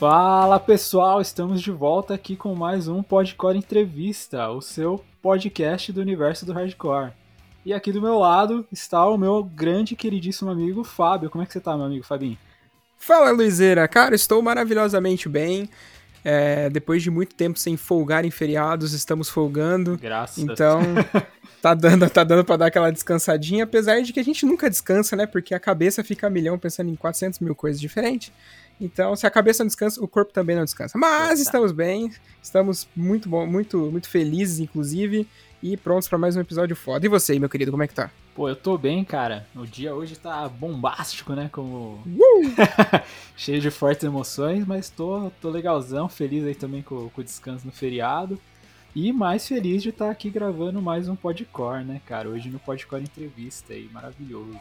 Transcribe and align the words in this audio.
Fala 0.00 0.58
pessoal, 0.58 1.20
estamos 1.20 1.60
de 1.60 1.70
volta 1.70 2.14
aqui 2.14 2.34
com 2.34 2.54
mais 2.54 2.88
um 2.88 3.02
Podcore 3.02 3.58
Entrevista, 3.58 4.48
o 4.48 4.62
seu 4.62 5.04
podcast 5.20 5.92
do 5.92 6.00
universo 6.00 6.46
do 6.46 6.54
hardcore. 6.54 7.12
E 7.66 7.74
aqui 7.74 7.92
do 7.92 8.00
meu 8.00 8.18
lado 8.18 8.66
está 8.72 9.06
o 9.06 9.18
meu 9.18 9.44
grande 9.44 9.94
queridíssimo 9.94 10.50
amigo 10.50 10.84
Fábio. 10.84 11.28
Como 11.28 11.44
é 11.44 11.46
que 11.46 11.52
você 11.52 11.60
tá, 11.60 11.76
meu 11.76 11.84
amigo 11.84 12.02
Fabinho? 12.02 12.38
Fala, 12.96 13.30
Luizeira. 13.30 13.86
Cara, 13.86 14.14
estou 14.14 14.40
maravilhosamente 14.40 15.28
bem. 15.28 15.68
É, 16.24 16.70
depois 16.70 17.02
de 17.02 17.10
muito 17.10 17.34
tempo 17.34 17.58
sem 17.58 17.76
folgar 17.76 18.24
em 18.24 18.30
feriados, 18.30 18.94
estamos 18.94 19.28
folgando. 19.28 19.98
Graças. 19.98 20.42
Então, 20.42 20.80
tá 21.60 21.74
dando, 21.74 22.08
tá 22.08 22.24
dando 22.24 22.42
pra 22.42 22.56
dar 22.56 22.66
aquela 22.68 22.90
descansadinha, 22.90 23.64
apesar 23.64 24.00
de 24.00 24.14
que 24.14 24.20
a 24.20 24.24
gente 24.24 24.46
nunca 24.46 24.70
descansa, 24.70 25.14
né? 25.14 25.26
Porque 25.26 25.54
a 25.54 25.60
cabeça 25.60 26.02
fica 26.02 26.26
a 26.26 26.30
milhão 26.30 26.58
pensando 26.58 26.88
em 26.88 26.96
400 26.96 27.38
mil 27.40 27.54
coisas 27.54 27.78
diferentes. 27.78 28.32
Então, 28.80 29.14
se 29.14 29.26
a 29.26 29.30
cabeça 29.30 29.62
não 29.62 29.68
descansa, 29.68 30.02
o 30.02 30.08
corpo 30.08 30.32
também 30.32 30.56
não 30.56 30.64
descansa. 30.64 30.96
Mas 30.96 31.38
estamos 31.38 31.70
bem, 31.70 32.10
estamos 32.42 32.88
muito 32.96 33.28
bom, 33.28 33.46
muito, 33.46 33.76
muito 33.90 34.08
felizes, 34.08 34.58
inclusive, 34.58 35.28
e 35.62 35.76
prontos 35.76 36.08
para 36.08 36.16
mais 36.16 36.34
um 36.34 36.40
episódio 36.40 36.74
foda. 36.74 37.04
E 37.04 37.08
você, 37.08 37.38
meu 37.38 37.48
querido, 37.48 37.70
como 37.70 37.82
é 37.82 37.86
que 37.86 37.94
tá? 37.94 38.10
Pô, 38.34 38.48
eu 38.48 38.56
tô 38.56 38.78
bem, 38.78 39.04
cara. 39.04 39.46
O 39.54 39.66
dia 39.66 39.94
hoje 39.94 40.16
tá 40.16 40.48
bombástico, 40.48 41.34
né? 41.34 41.50
Como. 41.52 42.02
Cheio 43.36 43.60
de 43.60 43.70
fortes 43.70 44.02
emoções, 44.02 44.66
mas 44.66 44.88
tô, 44.88 45.30
tô 45.42 45.50
legalzão, 45.50 46.08
feliz 46.08 46.44
aí 46.46 46.54
também 46.54 46.80
com, 46.80 47.10
com 47.10 47.20
o 47.20 47.24
descanso 47.24 47.66
no 47.66 47.72
feriado. 47.72 48.40
E 48.94 49.12
mais 49.12 49.46
feliz 49.46 49.82
de 49.82 49.90
estar 49.90 50.10
aqui 50.10 50.30
gravando 50.30 50.80
mais 50.80 51.06
um 51.06 51.14
Podcore, 51.14 51.84
né, 51.84 52.00
cara? 52.06 52.28
Hoje 52.28 52.48
no 52.48 52.58
Podcore 52.58 53.02
Entrevista 53.02 53.72
aí, 53.72 53.88
maravilhoso. 53.92 54.58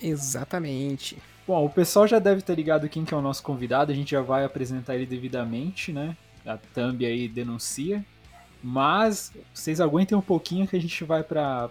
Exatamente. 0.00 1.18
Bom, 1.48 1.64
o 1.64 1.70
pessoal 1.70 2.06
já 2.06 2.18
deve 2.18 2.42
ter 2.42 2.54
ligado 2.54 2.86
quem 2.90 3.06
que 3.06 3.14
é 3.14 3.16
o 3.16 3.22
nosso 3.22 3.42
convidado, 3.42 3.90
a 3.90 3.94
gente 3.94 4.10
já 4.10 4.20
vai 4.20 4.44
apresentar 4.44 4.96
ele 4.96 5.06
devidamente, 5.06 5.90
né? 5.90 6.14
A 6.44 6.58
thumb 6.58 7.06
aí 7.06 7.26
denuncia. 7.26 8.04
Mas 8.62 9.32
vocês 9.54 9.80
aguentem 9.80 10.18
um 10.18 10.20
pouquinho 10.20 10.68
que 10.68 10.76
a 10.76 10.80
gente 10.80 11.02
vai 11.04 11.22
para 11.22 11.70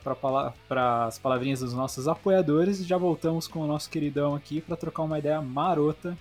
as 1.06 1.20
palavrinhas 1.20 1.60
dos 1.60 1.76
nossos 1.76 2.08
apoiadores 2.08 2.80
e 2.80 2.86
já 2.86 2.98
voltamos 2.98 3.48
com 3.48 3.60
o 3.60 3.68
nosso 3.68 3.88
queridão 3.88 4.34
aqui 4.34 4.62
para 4.62 4.76
trocar 4.76 5.04
uma 5.04 5.20
ideia 5.20 5.40
marota 5.44 6.18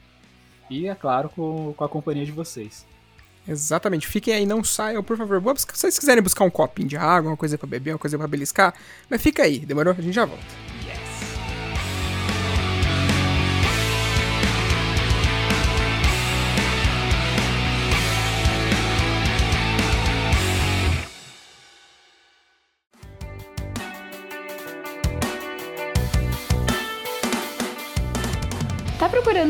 e, 0.68 0.86
é 0.86 0.94
claro, 0.94 1.30
com, 1.30 1.72
com 1.74 1.84
a 1.84 1.88
companhia 1.88 2.26
de 2.26 2.32
vocês. 2.32 2.84
Exatamente. 3.48 4.06
Fiquem 4.06 4.34
aí, 4.34 4.44
não 4.44 4.62
saiam, 4.62 5.02
por 5.02 5.16
favor. 5.16 5.58
Se 5.58 5.66
vocês 5.72 5.98
quiserem 5.98 6.22
buscar 6.22 6.44
um 6.44 6.50
copinho 6.50 6.88
de 6.88 6.96
água, 6.98 7.30
uma 7.30 7.36
coisa 7.38 7.56
para 7.56 7.66
beber, 7.66 7.92
uma 7.92 7.98
coisa 7.98 8.18
para 8.18 8.26
beliscar, 8.26 8.74
mas 9.08 9.22
fica 9.22 9.44
aí, 9.44 9.60
demorou? 9.60 9.94
A 9.96 10.02
gente 10.02 10.14
já 10.14 10.26
volta. 10.26 10.75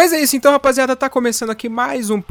Mas 0.00 0.14
é 0.14 0.20
isso 0.22 0.34
então, 0.34 0.50
rapaziada. 0.50 0.96
Tá 0.96 1.10
começando 1.10 1.50
aqui 1.50 1.68
mais 1.68 2.08
um 2.08 2.22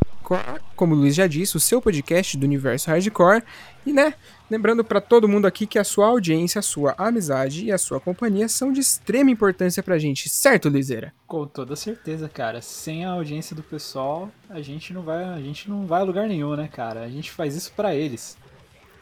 como 0.76 0.96
o 0.96 0.98
Luiz 0.98 1.14
já 1.14 1.28
disse, 1.28 1.56
o 1.56 1.60
seu 1.60 1.80
podcast 1.80 2.36
do 2.36 2.44
universo 2.44 2.90
hardcore. 2.90 3.44
E, 3.86 3.94
né, 3.94 4.16
lembrando 4.50 4.84
para 4.84 5.00
todo 5.00 5.28
mundo 5.28 5.46
aqui 5.46 5.68
que 5.68 5.78
a 5.78 5.84
sua 5.84 6.08
audiência, 6.08 6.58
a 6.58 6.64
sua 6.64 6.96
amizade 6.98 7.66
e 7.66 7.72
a 7.72 7.78
sua 7.78 8.00
companhia 8.00 8.50
são 8.50 8.74
de 8.74 8.80
extrema 8.80 9.30
importância 9.30 9.84
pra 9.84 10.00
gente, 10.00 10.30
certo, 10.30 10.68
Lizeira? 10.68 11.14
Com 11.28 11.46
toda 11.46 11.76
certeza, 11.76 12.28
cara. 12.28 12.60
Sem 12.60 13.06
a 13.06 13.12
audiência 13.12 13.56
do 13.56 13.62
pessoal, 13.62 14.32
a 14.50 14.62
gente 14.62 14.92
não 14.92 15.04
vai, 15.04 15.24
a 15.24 15.40
gente 15.40 15.70
não 15.70 15.86
vai 15.86 16.02
a 16.02 16.06
lugar 16.06 16.28
nenhum, 16.28 16.56
né, 16.56 16.68
cara? 16.68 17.04
A 17.04 17.10
gente 17.10 17.30
faz 17.30 17.56
isso 17.56 17.72
para 17.76 17.94
eles. 17.94 18.36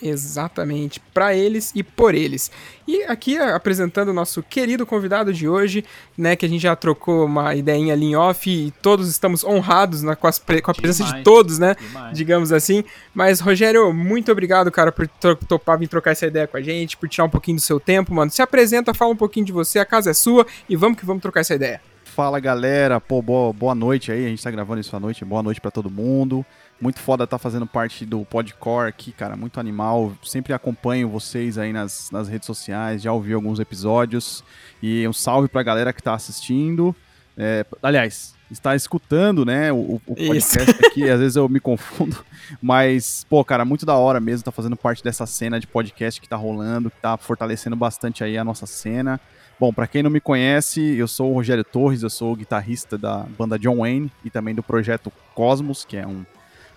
Exatamente, 0.02 1.00
para 1.14 1.36
eles 1.36 1.72
e 1.74 1.82
por 1.82 2.14
eles. 2.14 2.52
E 2.88 3.04
aqui 3.04 3.38
apresentando 3.38 4.10
o 4.10 4.14
nosso 4.14 4.44
querido 4.44 4.86
convidado 4.86 5.34
de 5.34 5.48
hoje, 5.48 5.84
né, 6.18 6.36
que 6.36 6.46
a 6.46 6.50
gente 6.50 6.62
já 6.62 6.76
trocou 6.76 7.26
uma 7.26 7.56
ideinha 7.56 7.94
ali 7.94 8.06
em 8.06 8.16
off 8.16 8.50
e 8.50 8.72
todos 8.82 9.10
estamos 9.10 9.44
honrados 9.44 10.04
né, 10.04 10.16
com, 10.16 10.30
com, 10.62 10.72
a 10.72 10.74
presença 10.74 11.04
Demais. 11.04 11.18
de 11.18 11.24
todos, 11.24 11.60
né, 11.60 11.76
Demais. 11.80 12.18
digamos 12.18 12.52
assim. 12.52 12.84
Mas 13.14 13.40
Rogério, 13.40 13.92
muito 13.92 14.32
obrigado, 14.32 14.72
cara, 14.72 14.92
por 14.92 15.08
topar 15.48 15.80
vir 15.80 15.88
trocar 15.88 16.12
essa 16.12 16.28
ideia 16.28 16.48
com 16.48 16.58
a 16.58 16.62
gente, 16.62 16.96
por 16.96 17.10
tirar 17.10 17.26
um 17.26 17.30
pouquinho 17.30 17.58
do 17.58 17.62
seu 17.62 17.80
tempo, 17.80 18.14
mano. 18.14 18.32
Se 18.32 18.42
apresenta, 18.42 18.94
fala 18.94 19.12
um 19.12 19.18
pouquinho 19.18 19.46
de 19.46 19.52
você, 19.52 19.80
a 19.80 19.86
casa 19.86 20.12
é 20.12 20.14
sua 20.14 20.46
e 20.70 20.76
vamos 20.76 20.98
que 21.00 21.06
vamos 21.06 21.22
trocar 21.22 21.42
essa 21.42 21.56
ideia. 21.56 21.82
Fala, 22.18 22.40
galera. 22.40 23.00
Pô, 23.00 23.22
boa, 23.22 23.54
boa 23.54 23.76
noite 23.76 24.12
aí. 24.12 24.26
A 24.26 24.30
gente 24.30 24.42
tá 24.42 24.50
gravando 24.50 24.82
isso 24.82 24.96
à 24.96 25.00
noite. 25.00 25.24
Boa 25.24 25.44
noite 25.44 25.62
para 25.62 25.70
todo 25.70 25.88
mundo. 25.88 26.44
Muito 26.80 27.00
foda 27.00 27.24
estar 27.24 27.38
tá 27.38 27.42
fazendo 27.42 27.66
parte 27.66 28.06
do 28.06 28.24
Podcore 28.26 28.90
aqui, 28.90 29.12
cara. 29.12 29.36
Muito 29.36 29.60
animal. 29.60 30.14
Sempre 30.24 30.54
acompanho 30.54 31.10
vocês 31.10 31.58
aí 31.58 31.74
nas, 31.74 32.12
nas 32.12 32.28
redes 32.28 32.46
sociais. 32.46 33.02
Já 33.02 33.12
ouvi 33.12 33.34
alguns 33.34 33.60
episódios. 33.60 34.44
E 34.82 35.08
um 35.08 35.14
salve 35.14 35.48
pra 35.48 35.64
galera 35.64 35.92
que 35.92 36.04
tá 36.04 36.14
assistindo. 36.14 36.96
É, 37.36 37.66
aliás, 37.82 38.36
está 38.50 38.76
escutando, 38.76 39.46
né, 39.46 39.72
o, 39.72 40.02
o 40.06 40.16
podcast 40.16 40.72
Isso. 40.72 40.86
aqui, 40.88 41.10
às 41.10 41.20
vezes 41.20 41.36
eu 41.36 41.48
me 41.48 41.60
confundo, 41.60 42.18
mas, 42.62 43.26
pô, 43.30 43.44
cara, 43.44 43.64
muito 43.64 43.86
da 43.86 43.96
hora 43.96 44.20
mesmo, 44.20 44.44
tá 44.44 44.52
fazendo 44.52 44.76
parte 44.76 45.04
dessa 45.04 45.26
cena 45.26 45.60
de 45.60 45.68
podcast 45.68 46.20
que 46.20 46.28
tá 46.28 46.36
rolando, 46.36 46.90
que 46.90 47.00
tá 47.00 47.16
fortalecendo 47.18 47.76
bastante 47.76 48.24
aí 48.24 48.38
a 48.38 48.44
nossa 48.44 48.66
cena. 48.66 49.20
Bom, 49.60 49.74
para 49.74 49.88
quem 49.88 50.04
não 50.04 50.10
me 50.10 50.22
conhece, 50.22 50.82
eu 50.82 51.08
sou 51.08 51.32
o 51.32 51.34
Rogério 51.34 51.64
Torres, 51.64 52.04
eu 52.04 52.10
sou 52.10 52.34
o 52.34 52.36
guitarrista 52.36 52.98
da 52.98 53.26
banda 53.38 53.58
John 53.58 53.78
Wayne 53.78 54.12
e 54.24 54.30
também 54.30 54.54
do 54.54 54.62
projeto 54.62 55.12
Cosmos, 55.34 55.84
que 55.84 55.98
é 55.98 56.06
um 56.06 56.24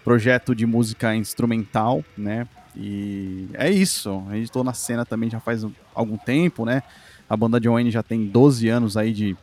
projeto 0.05 0.55
de 0.55 0.67
música 0.67 1.15
instrumental, 1.15 2.05
né? 2.17 2.47
E 2.77 3.49
é 3.55 3.71
isso. 3.71 4.23
A 4.29 4.35
gente 4.35 4.51
tô 4.51 4.63
na 4.65 4.73
cena 4.73 5.05
também 5.05 5.29
já 5.31 5.41
faz 5.41 5.67
algum 5.95 6.17
tempo, 6.17 6.65
né? 6.65 6.83
A 7.29 7.37
banda 7.37 7.61
John 7.61 7.75
Wayne 7.75 7.91
já 7.91 8.03
tem 8.03 8.27
12 8.27 8.69
anos 8.69 8.97
aí 8.97 9.13
de, 9.13 9.37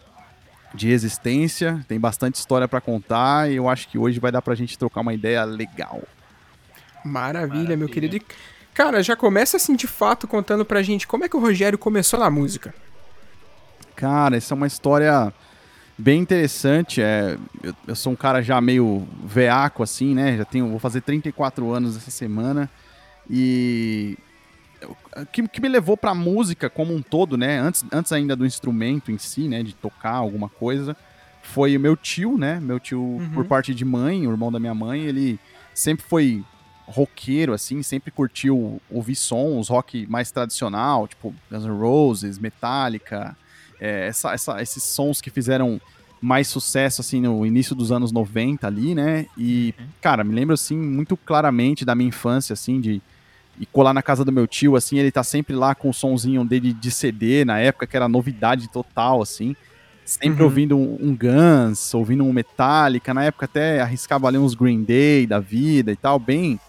de 0.74 0.90
existência, 0.90 1.84
tem 1.88 2.00
bastante 2.00 2.36
história 2.36 2.68
para 2.68 2.82
contar 2.82 3.50
e 3.50 3.56
eu 3.56 3.70
acho 3.70 3.88
que 3.88 3.98
hoje 3.98 4.20
vai 4.20 4.32
dar 4.32 4.42
pra 4.42 4.56
gente 4.56 4.78
trocar 4.78 5.02
uma 5.02 5.14
ideia 5.14 5.44
legal. 5.44 6.02
Maravilha, 7.04 7.48
Maravilha. 7.54 7.78
meu 7.78 7.88
querido. 7.88 8.20
Cara, 8.74 9.02
já 9.02 9.16
começa 9.16 9.58
assim 9.58 9.76
de 9.76 9.88
fato 9.88 10.28
contando 10.28 10.66
pra 10.66 10.82
gente 10.82 11.08
como 11.08 11.24
é 11.24 11.30
que 11.30 11.36
o 11.36 11.40
Rogério 11.40 11.78
começou 11.78 12.20
na 12.20 12.30
música. 12.30 12.74
Cara, 13.96 14.38
essa 14.38 14.54
é 14.54 14.56
uma 14.56 14.68
história 14.68 15.34
bem 15.98 16.22
interessante. 16.22 17.02
É, 17.02 17.38
eu, 17.64 17.74
eu, 17.88 17.96
sou 17.96 18.14
um 18.14 18.16
cara 18.16 18.42
já 18.42 18.60
meio 18.62 19.08
veaco, 19.24 19.84
assim, 19.84 20.14
né? 20.14 20.38
Já 20.38 20.46
tenho, 20.46 20.70
vou 20.70 20.80
fazer 20.80 21.02
34 21.02 21.72
anos 21.72 21.98
essa 21.98 22.12
semana. 22.12 22.70
E 23.30 24.18
o 25.18 25.26
que, 25.26 25.48
que 25.48 25.62
me 25.62 25.68
levou 25.68 25.98
pra 25.98 26.14
música 26.14 26.70
como 26.70 26.94
um 26.94 27.02
todo, 27.02 27.38
né? 27.38 27.60
Antes, 27.60 27.84
antes 27.92 28.12
ainda 28.12 28.36
do 28.36 28.46
instrumento 28.46 29.12
em 29.12 29.18
si, 29.18 29.48
né? 29.48 29.64
De 29.64 29.74
tocar 29.74 30.14
alguma 30.14 30.50
coisa, 30.50 30.96
foi 31.42 31.76
o 31.76 31.80
meu 31.80 31.96
tio, 31.96 32.38
né? 32.38 32.60
Meu 32.60 32.80
tio, 32.80 33.02
uhum. 33.02 33.32
por 33.34 33.46
parte 33.46 33.74
de 33.74 33.84
mãe, 33.84 34.28
o 34.28 34.32
irmão 34.32 34.52
da 34.52 34.60
minha 34.60 34.76
mãe, 34.76 35.02
ele 35.02 35.40
sempre 35.74 36.06
foi 36.06 36.44
roqueiro, 36.88 37.54
assim, 37.54 37.84
sempre 37.84 38.12
curtiu 38.12 38.82
ouvir 38.90 39.16
sons, 39.16 39.68
rock 39.68 40.08
mais 40.08 40.32
tradicional, 40.32 41.08
tipo 41.08 41.36
Guns 41.52 41.66
N' 41.66 41.78
Roses, 41.78 42.40
Metallica, 42.40 43.36
é, 43.80 44.08
essa, 44.08 44.34
essa, 44.34 44.62
esses 44.62 44.84
sons 44.84 45.22
que 45.22 45.30
fizeram 45.30 45.80
mais 46.22 46.48
sucesso, 46.48 47.02
assim, 47.02 47.22
no 47.22 47.46
início 47.46 47.76
dos 47.76 47.92
anos 47.92 48.12
90 48.12 48.66
ali, 48.66 48.96
né? 48.96 49.28
E, 49.38 49.74
uhum. 49.78 49.86
cara, 50.02 50.24
me 50.24 50.34
lembro, 50.34 50.54
assim, 50.54 50.76
muito 50.76 51.16
claramente 51.16 51.86
da 51.86 51.94
minha 51.94 52.10
infância, 52.10 52.54
assim, 52.54 52.82
de 52.82 53.02
e 53.60 53.66
colar 53.66 53.94
na 53.94 54.04
casa 54.04 54.24
do 54.24 54.32
meu 54.32 54.46
tio, 54.46 54.76
assim, 54.76 55.00
ele 55.00 55.12
tá 55.12 55.24
sempre 55.24 55.56
lá 55.56 55.74
com 55.74 55.90
o 55.90 55.94
sonzinho 55.94 56.46
dele 56.46 56.74
de 56.74 56.92
CD, 56.92 57.44
na 57.44 57.60
época 57.60 57.88
que 57.88 57.98
era 57.98 58.08
novidade 58.08 58.70
total, 58.70 59.22
assim. 59.22 59.56
Sempre 60.06 60.42
uhum. 60.42 60.46
ouvindo 60.46 60.78
um, 60.78 60.98
um, 61.02 61.18
Guns, 61.18 61.94
ouvindo 61.94 62.24
um 62.24 62.32
Metallica, 62.32 63.14
na 63.14 63.26
época 63.26 63.46
até 63.46 63.82
arriscava 63.82 64.28
ali 64.28 64.38
uns 64.38 64.54
Green 64.54 64.84
Day 64.84 65.26
da 65.26 65.40
vida 65.40 65.92
e 65.92 65.96
tal, 65.96 66.20
bem 66.20 66.60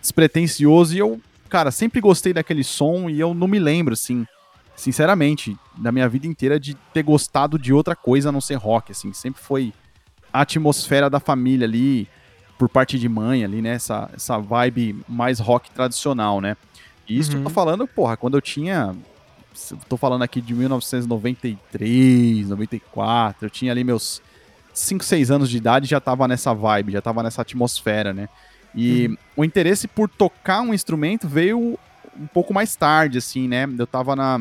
despretensioso. 0.00 0.94
E 0.94 0.98
eu, 0.98 1.20
cara, 1.48 1.70
sempre 1.70 2.00
gostei 2.00 2.32
daquele 2.32 2.62
som 2.62 3.08
e 3.10 3.18
eu 3.18 3.34
não 3.34 3.48
me 3.48 3.58
lembro, 3.58 3.94
assim, 3.94 4.26
sinceramente, 4.78 5.58
da 5.76 5.90
minha 5.90 6.08
vida 6.08 6.26
inteira 6.26 6.58
de 6.58 6.74
ter 6.94 7.02
gostado 7.02 7.58
de 7.58 7.72
outra 7.72 7.96
coisa 7.96 8.28
a 8.28 8.32
não 8.32 8.40
ser 8.40 8.54
rock, 8.54 8.92
assim. 8.92 9.12
Sempre 9.12 9.42
foi 9.42 9.74
a 10.32 10.42
atmosfera 10.42 11.10
da 11.10 11.18
família 11.18 11.66
ali, 11.66 12.08
por 12.56 12.68
parte 12.68 12.98
de 12.98 13.08
mãe 13.08 13.44
ali, 13.44 13.60
né? 13.60 13.70
Essa, 13.70 14.08
essa 14.14 14.38
vibe 14.38 15.04
mais 15.08 15.40
rock 15.40 15.70
tradicional, 15.70 16.40
né? 16.40 16.56
E 17.08 17.18
isso 17.18 17.32
uhum. 17.32 17.38
eu 17.38 17.44
tô 17.44 17.50
falando, 17.50 17.86
porra, 17.86 18.16
quando 18.16 18.36
eu 18.36 18.40
tinha. 18.40 18.94
Tô 19.88 19.96
falando 19.96 20.22
aqui 20.22 20.40
de 20.40 20.54
1993, 20.54 22.48
94, 22.48 23.46
eu 23.46 23.50
tinha 23.50 23.72
ali 23.72 23.82
meus 23.82 24.22
5, 24.72 25.04
6 25.04 25.32
anos 25.32 25.50
de 25.50 25.56
idade 25.56 25.88
já 25.88 26.00
tava 26.00 26.28
nessa 26.28 26.54
vibe, 26.54 26.92
já 26.92 27.02
tava 27.02 27.24
nessa 27.24 27.42
atmosfera, 27.42 28.12
né? 28.12 28.28
E 28.72 29.08
uhum. 29.08 29.16
o 29.38 29.44
interesse 29.44 29.88
por 29.88 30.08
tocar 30.08 30.60
um 30.60 30.72
instrumento 30.72 31.26
veio 31.26 31.76
um 32.16 32.26
pouco 32.26 32.54
mais 32.54 32.76
tarde, 32.76 33.18
assim, 33.18 33.48
né? 33.48 33.68
Eu 33.78 33.86
tava 33.86 34.14
na 34.14 34.40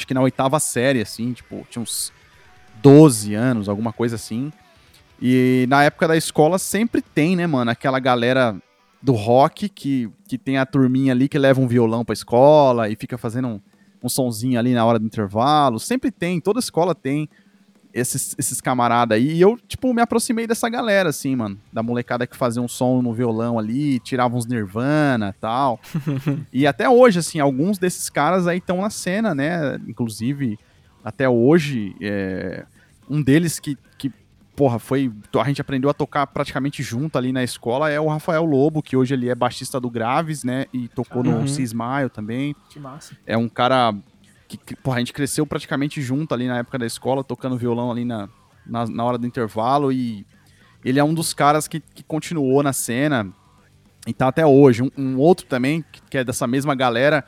acho 0.00 0.06
que 0.06 0.14
na 0.14 0.22
oitava 0.22 0.58
série, 0.58 1.02
assim, 1.02 1.32
tipo, 1.32 1.66
tinha 1.68 1.82
uns 1.82 2.10
12 2.82 3.34
anos, 3.34 3.68
alguma 3.68 3.92
coisa 3.92 4.16
assim. 4.16 4.50
E 5.20 5.66
na 5.68 5.84
época 5.84 6.08
da 6.08 6.16
escola 6.16 6.58
sempre 6.58 7.02
tem, 7.02 7.36
né, 7.36 7.46
mano, 7.46 7.70
aquela 7.70 7.98
galera 7.98 8.56
do 9.02 9.12
rock 9.12 9.68
que, 9.68 10.10
que 10.26 10.38
tem 10.38 10.56
a 10.56 10.64
turminha 10.64 11.12
ali 11.12 11.28
que 11.28 11.38
leva 11.38 11.60
um 11.60 11.66
violão 11.66 12.04
pra 12.04 12.14
escola 12.14 12.88
e 12.88 12.96
fica 12.96 13.18
fazendo 13.18 13.48
um, 13.48 13.60
um 14.02 14.08
sonzinho 14.08 14.58
ali 14.58 14.72
na 14.72 14.84
hora 14.84 14.98
do 14.98 15.04
intervalo. 15.04 15.78
Sempre 15.78 16.10
tem, 16.10 16.40
toda 16.40 16.58
escola 16.58 16.94
tem 16.94 17.28
esses, 17.92 18.34
esses 18.38 18.60
camaradas 18.60 19.16
aí. 19.16 19.32
E 19.32 19.40
eu, 19.40 19.58
tipo, 19.68 19.92
me 19.92 20.00
aproximei 20.00 20.46
dessa 20.46 20.68
galera, 20.68 21.10
assim, 21.10 21.34
mano. 21.34 21.58
Da 21.72 21.82
molecada 21.82 22.26
que 22.26 22.36
fazia 22.36 22.62
um 22.62 22.68
som 22.68 23.02
no 23.02 23.12
violão 23.12 23.58
ali, 23.58 23.98
tirava 24.00 24.36
uns 24.36 24.46
Nirvana 24.46 25.34
tal. 25.40 25.80
e 26.52 26.66
até 26.66 26.88
hoje, 26.88 27.18
assim, 27.18 27.40
alguns 27.40 27.78
desses 27.78 28.08
caras 28.08 28.46
aí 28.46 28.58
estão 28.58 28.80
na 28.80 28.90
cena, 28.90 29.34
né? 29.34 29.78
Inclusive, 29.86 30.58
até 31.04 31.28
hoje, 31.28 31.94
é... 32.00 32.64
um 33.08 33.22
deles 33.22 33.58
que, 33.58 33.76
que, 33.98 34.12
porra, 34.54 34.78
foi. 34.78 35.12
A 35.40 35.44
gente 35.44 35.60
aprendeu 35.60 35.90
a 35.90 35.94
tocar 35.94 36.26
praticamente 36.26 36.82
junto 36.82 37.18
ali 37.18 37.32
na 37.32 37.42
escola 37.42 37.90
é 37.90 38.00
o 38.00 38.08
Rafael 38.08 38.44
Lobo, 38.44 38.82
que 38.82 38.96
hoje 38.96 39.14
ele 39.14 39.28
é 39.28 39.34
baixista 39.34 39.80
do 39.80 39.90
Graves, 39.90 40.44
né? 40.44 40.66
E 40.72 40.88
tocou 40.88 41.24
uhum. 41.24 41.42
no 41.42 41.48
Cismaio 41.48 42.08
também. 42.08 42.54
Que 42.68 42.78
massa. 42.78 43.16
É 43.26 43.36
um 43.36 43.48
cara 43.48 43.94
que 44.56 44.76
porra, 44.76 44.96
a 44.96 44.98
gente 45.00 45.12
cresceu 45.12 45.46
praticamente 45.46 46.00
junto 46.00 46.34
ali 46.34 46.46
na 46.46 46.58
época 46.58 46.78
da 46.78 46.86
escola, 46.86 47.22
tocando 47.24 47.56
violão 47.56 47.90
ali 47.90 48.04
na, 48.04 48.28
na, 48.66 48.86
na 48.86 49.04
hora 49.04 49.18
do 49.18 49.26
intervalo 49.26 49.92
e 49.92 50.26
ele 50.84 50.98
é 50.98 51.04
um 51.04 51.14
dos 51.14 51.34
caras 51.34 51.68
que, 51.68 51.80
que 51.80 52.02
continuou 52.02 52.62
na 52.62 52.72
cena 52.72 53.30
e 54.06 54.12
tá 54.12 54.28
até 54.28 54.46
hoje. 54.46 54.82
Um, 54.82 54.90
um 54.96 55.18
outro 55.18 55.46
também, 55.46 55.84
que 56.08 56.18
é 56.18 56.24
dessa 56.24 56.46
mesma 56.46 56.74
galera, 56.74 57.24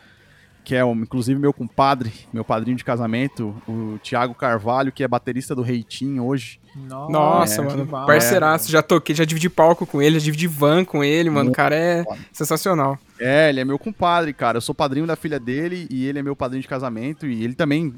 que 0.65 0.75
é, 0.75 0.85
um, 0.85 0.95
inclusive, 0.95 1.39
meu 1.39 1.53
compadre, 1.53 2.13
meu 2.33 2.45
padrinho 2.45 2.77
de 2.77 2.85
casamento, 2.85 3.55
o 3.69 3.99
Thiago 3.99 4.35
Carvalho, 4.35 4.93
que 4.93 5.03
é 5.03 5.09
baterista 5.09 5.55
do 5.55 5.63
Reitinho 5.63 6.25
hoje. 6.25 6.61
Nossa, 6.75 7.13
Nossa 7.13 7.63
é, 7.63 7.65
mano, 7.65 7.87
parceiraço, 7.87 8.69
é, 8.69 8.73
já 8.73 8.83
toquei, 8.83 9.15
já 9.15 9.25
dividi 9.25 9.51
palco 9.51 9.87
com 9.87 10.01
ele, 10.01 10.19
já 10.19 10.25
dividi 10.25 10.47
van 10.47 10.85
com 10.85 11.05
ele, 11.05 11.29
mano, 11.29 11.51
o 11.51 11.53
cara 11.53 11.75
é 11.77 12.05
sensacional. 12.33 12.99
É, 13.19 13.51
ele 13.51 13.61
é 13.61 13.65
meu 13.65 13.79
compadre, 13.79 14.33
cara, 14.33 14.57
eu 14.57 14.63
sou 14.63 14.75
padrinho 14.75 15.07
da 15.07 15.15
filha 15.15 15.39
dele 15.39 15.87
e 15.91 16.07
ele 16.07 16.19
é 16.19 16.23
meu 16.23 16.35
padrinho 16.35 16.63
de 16.63 16.69
casamento 16.69 17.27
e 17.27 17.45
ele 17.45 17.55
também 17.55 17.95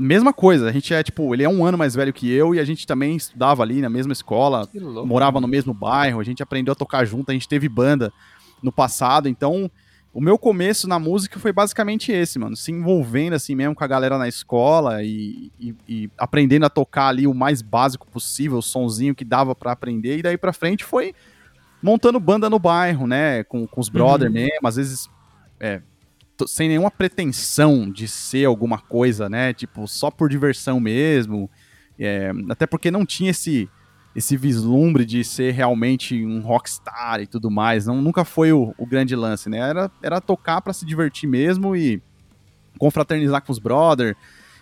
mesma 0.00 0.32
coisa, 0.32 0.68
a 0.68 0.72
gente 0.72 0.92
é 0.94 1.02
tipo, 1.02 1.34
ele 1.34 1.44
é 1.44 1.48
um 1.48 1.64
ano 1.64 1.76
mais 1.76 1.94
velho 1.94 2.12
que 2.12 2.32
eu 2.32 2.54
e 2.54 2.60
a 2.60 2.64
gente 2.64 2.86
também 2.86 3.14
estudava 3.14 3.62
ali 3.62 3.80
na 3.80 3.90
mesma 3.90 4.12
escola, 4.12 4.66
louco, 4.74 5.06
morava 5.06 5.40
no 5.40 5.46
mesmo 5.46 5.74
bairro, 5.74 6.18
a 6.18 6.24
gente 6.24 6.42
aprendeu 6.42 6.72
a 6.72 6.74
tocar 6.74 7.04
junto, 7.04 7.30
a 7.30 7.34
gente 7.34 7.48
teve 7.48 7.68
banda 7.68 8.12
no 8.62 8.72
passado, 8.72 9.28
então 9.28 9.70
o 10.16 10.20
meu 10.22 10.38
começo 10.38 10.88
na 10.88 10.98
música 10.98 11.38
foi 11.38 11.52
basicamente 11.52 12.10
esse, 12.10 12.38
mano. 12.38 12.56
Se 12.56 12.72
envolvendo 12.72 13.34
assim 13.34 13.54
mesmo 13.54 13.74
com 13.74 13.84
a 13.84 13.86
galera 13.86 14.16
na 14.16 14.26
escola 14.26 15.02
e, 15.02 15.52
e, 15.60 15.74
e 15.86 16.10
aprendendo 16.16 16.64
a 16.64 16.70
tocar 16.70 17.08
ali 17.08 17.26
o 17.26 17.34
mais 17.34 17.60
básico 17.60 18.06
possível, 18.06 18.56
o 18.56 18.62
sonzinho 18.62 19.14
que 19.14 19.26
dava 19.26 19.54
para 19.54 19.72
aprender. 19.72 20.16
E 20.16 20.22
daí 20.22 20.38
pra 20.38 20.54
frente 20.54 20.84
foi 20.86 21.14
montando 21.82 22.18
banda 22.18 22.48
no 22.48 22.58
bairro, 22.58 23.06
né? 23.06 23.44
Com, 23.44 23.66
com 23.66 23.78
os 23.78 23.90
brothers 23.90 24.32
uhum. 24.32 24.40
mesmo, 24.40 24.66
às 24.66 24.76
vezes 24.76 25.10
é, 25.60 25.82
sem 26.46 26.70
nenhuma 26.70 26.90
pretensão 26.90 27.90
de 27.90 28.08
ser 28.08 28.46
alguma 28.46 28.78
coisa, 28.78 29.28
né? 29.28 29.52
Tipo, 29.52 29.86
só 29.86 30.10
por 30.10 30.30
diversão 30.30 30.80
mesmo. 30.80 31.50
É, 31.98 32.32
até 32.48 32.66
porque 32.66 32.90
não 32.90 33.04
tinha 33.04 33.32
esse 33.32 33.68
esse 34.16 34.34
vislumbre 34.34 35.04
de 35.04 35.22
ser 35.22 35.52
realmente 35.52 36.24
um 36.24 36.40
rockstar 36.40 37.20
e 37.20 37.26
tudo 37.26 37.50
mais. 37.50 37.84
Não, 37.84 38.00
nunca 38.00 38.24
foi 38.24 38.50
o, 38.50 38.74
o 38.78 38.86
grande 38.86 39.14
lance, 39.14 39.50
né? 39.50 39.58
Era, 39.58 39.90
era 40.02 40.22
tocar 40.22 40.62
para 40.62 40.72
se 40.72 40.86
divertir 40.86 41.28
mesmo 41.28 41.76
e 41.76 42.02
confraternizar 42.78 43.42
com 43.42 43.52
os 43.52 43.58
brother, 43.58 44.16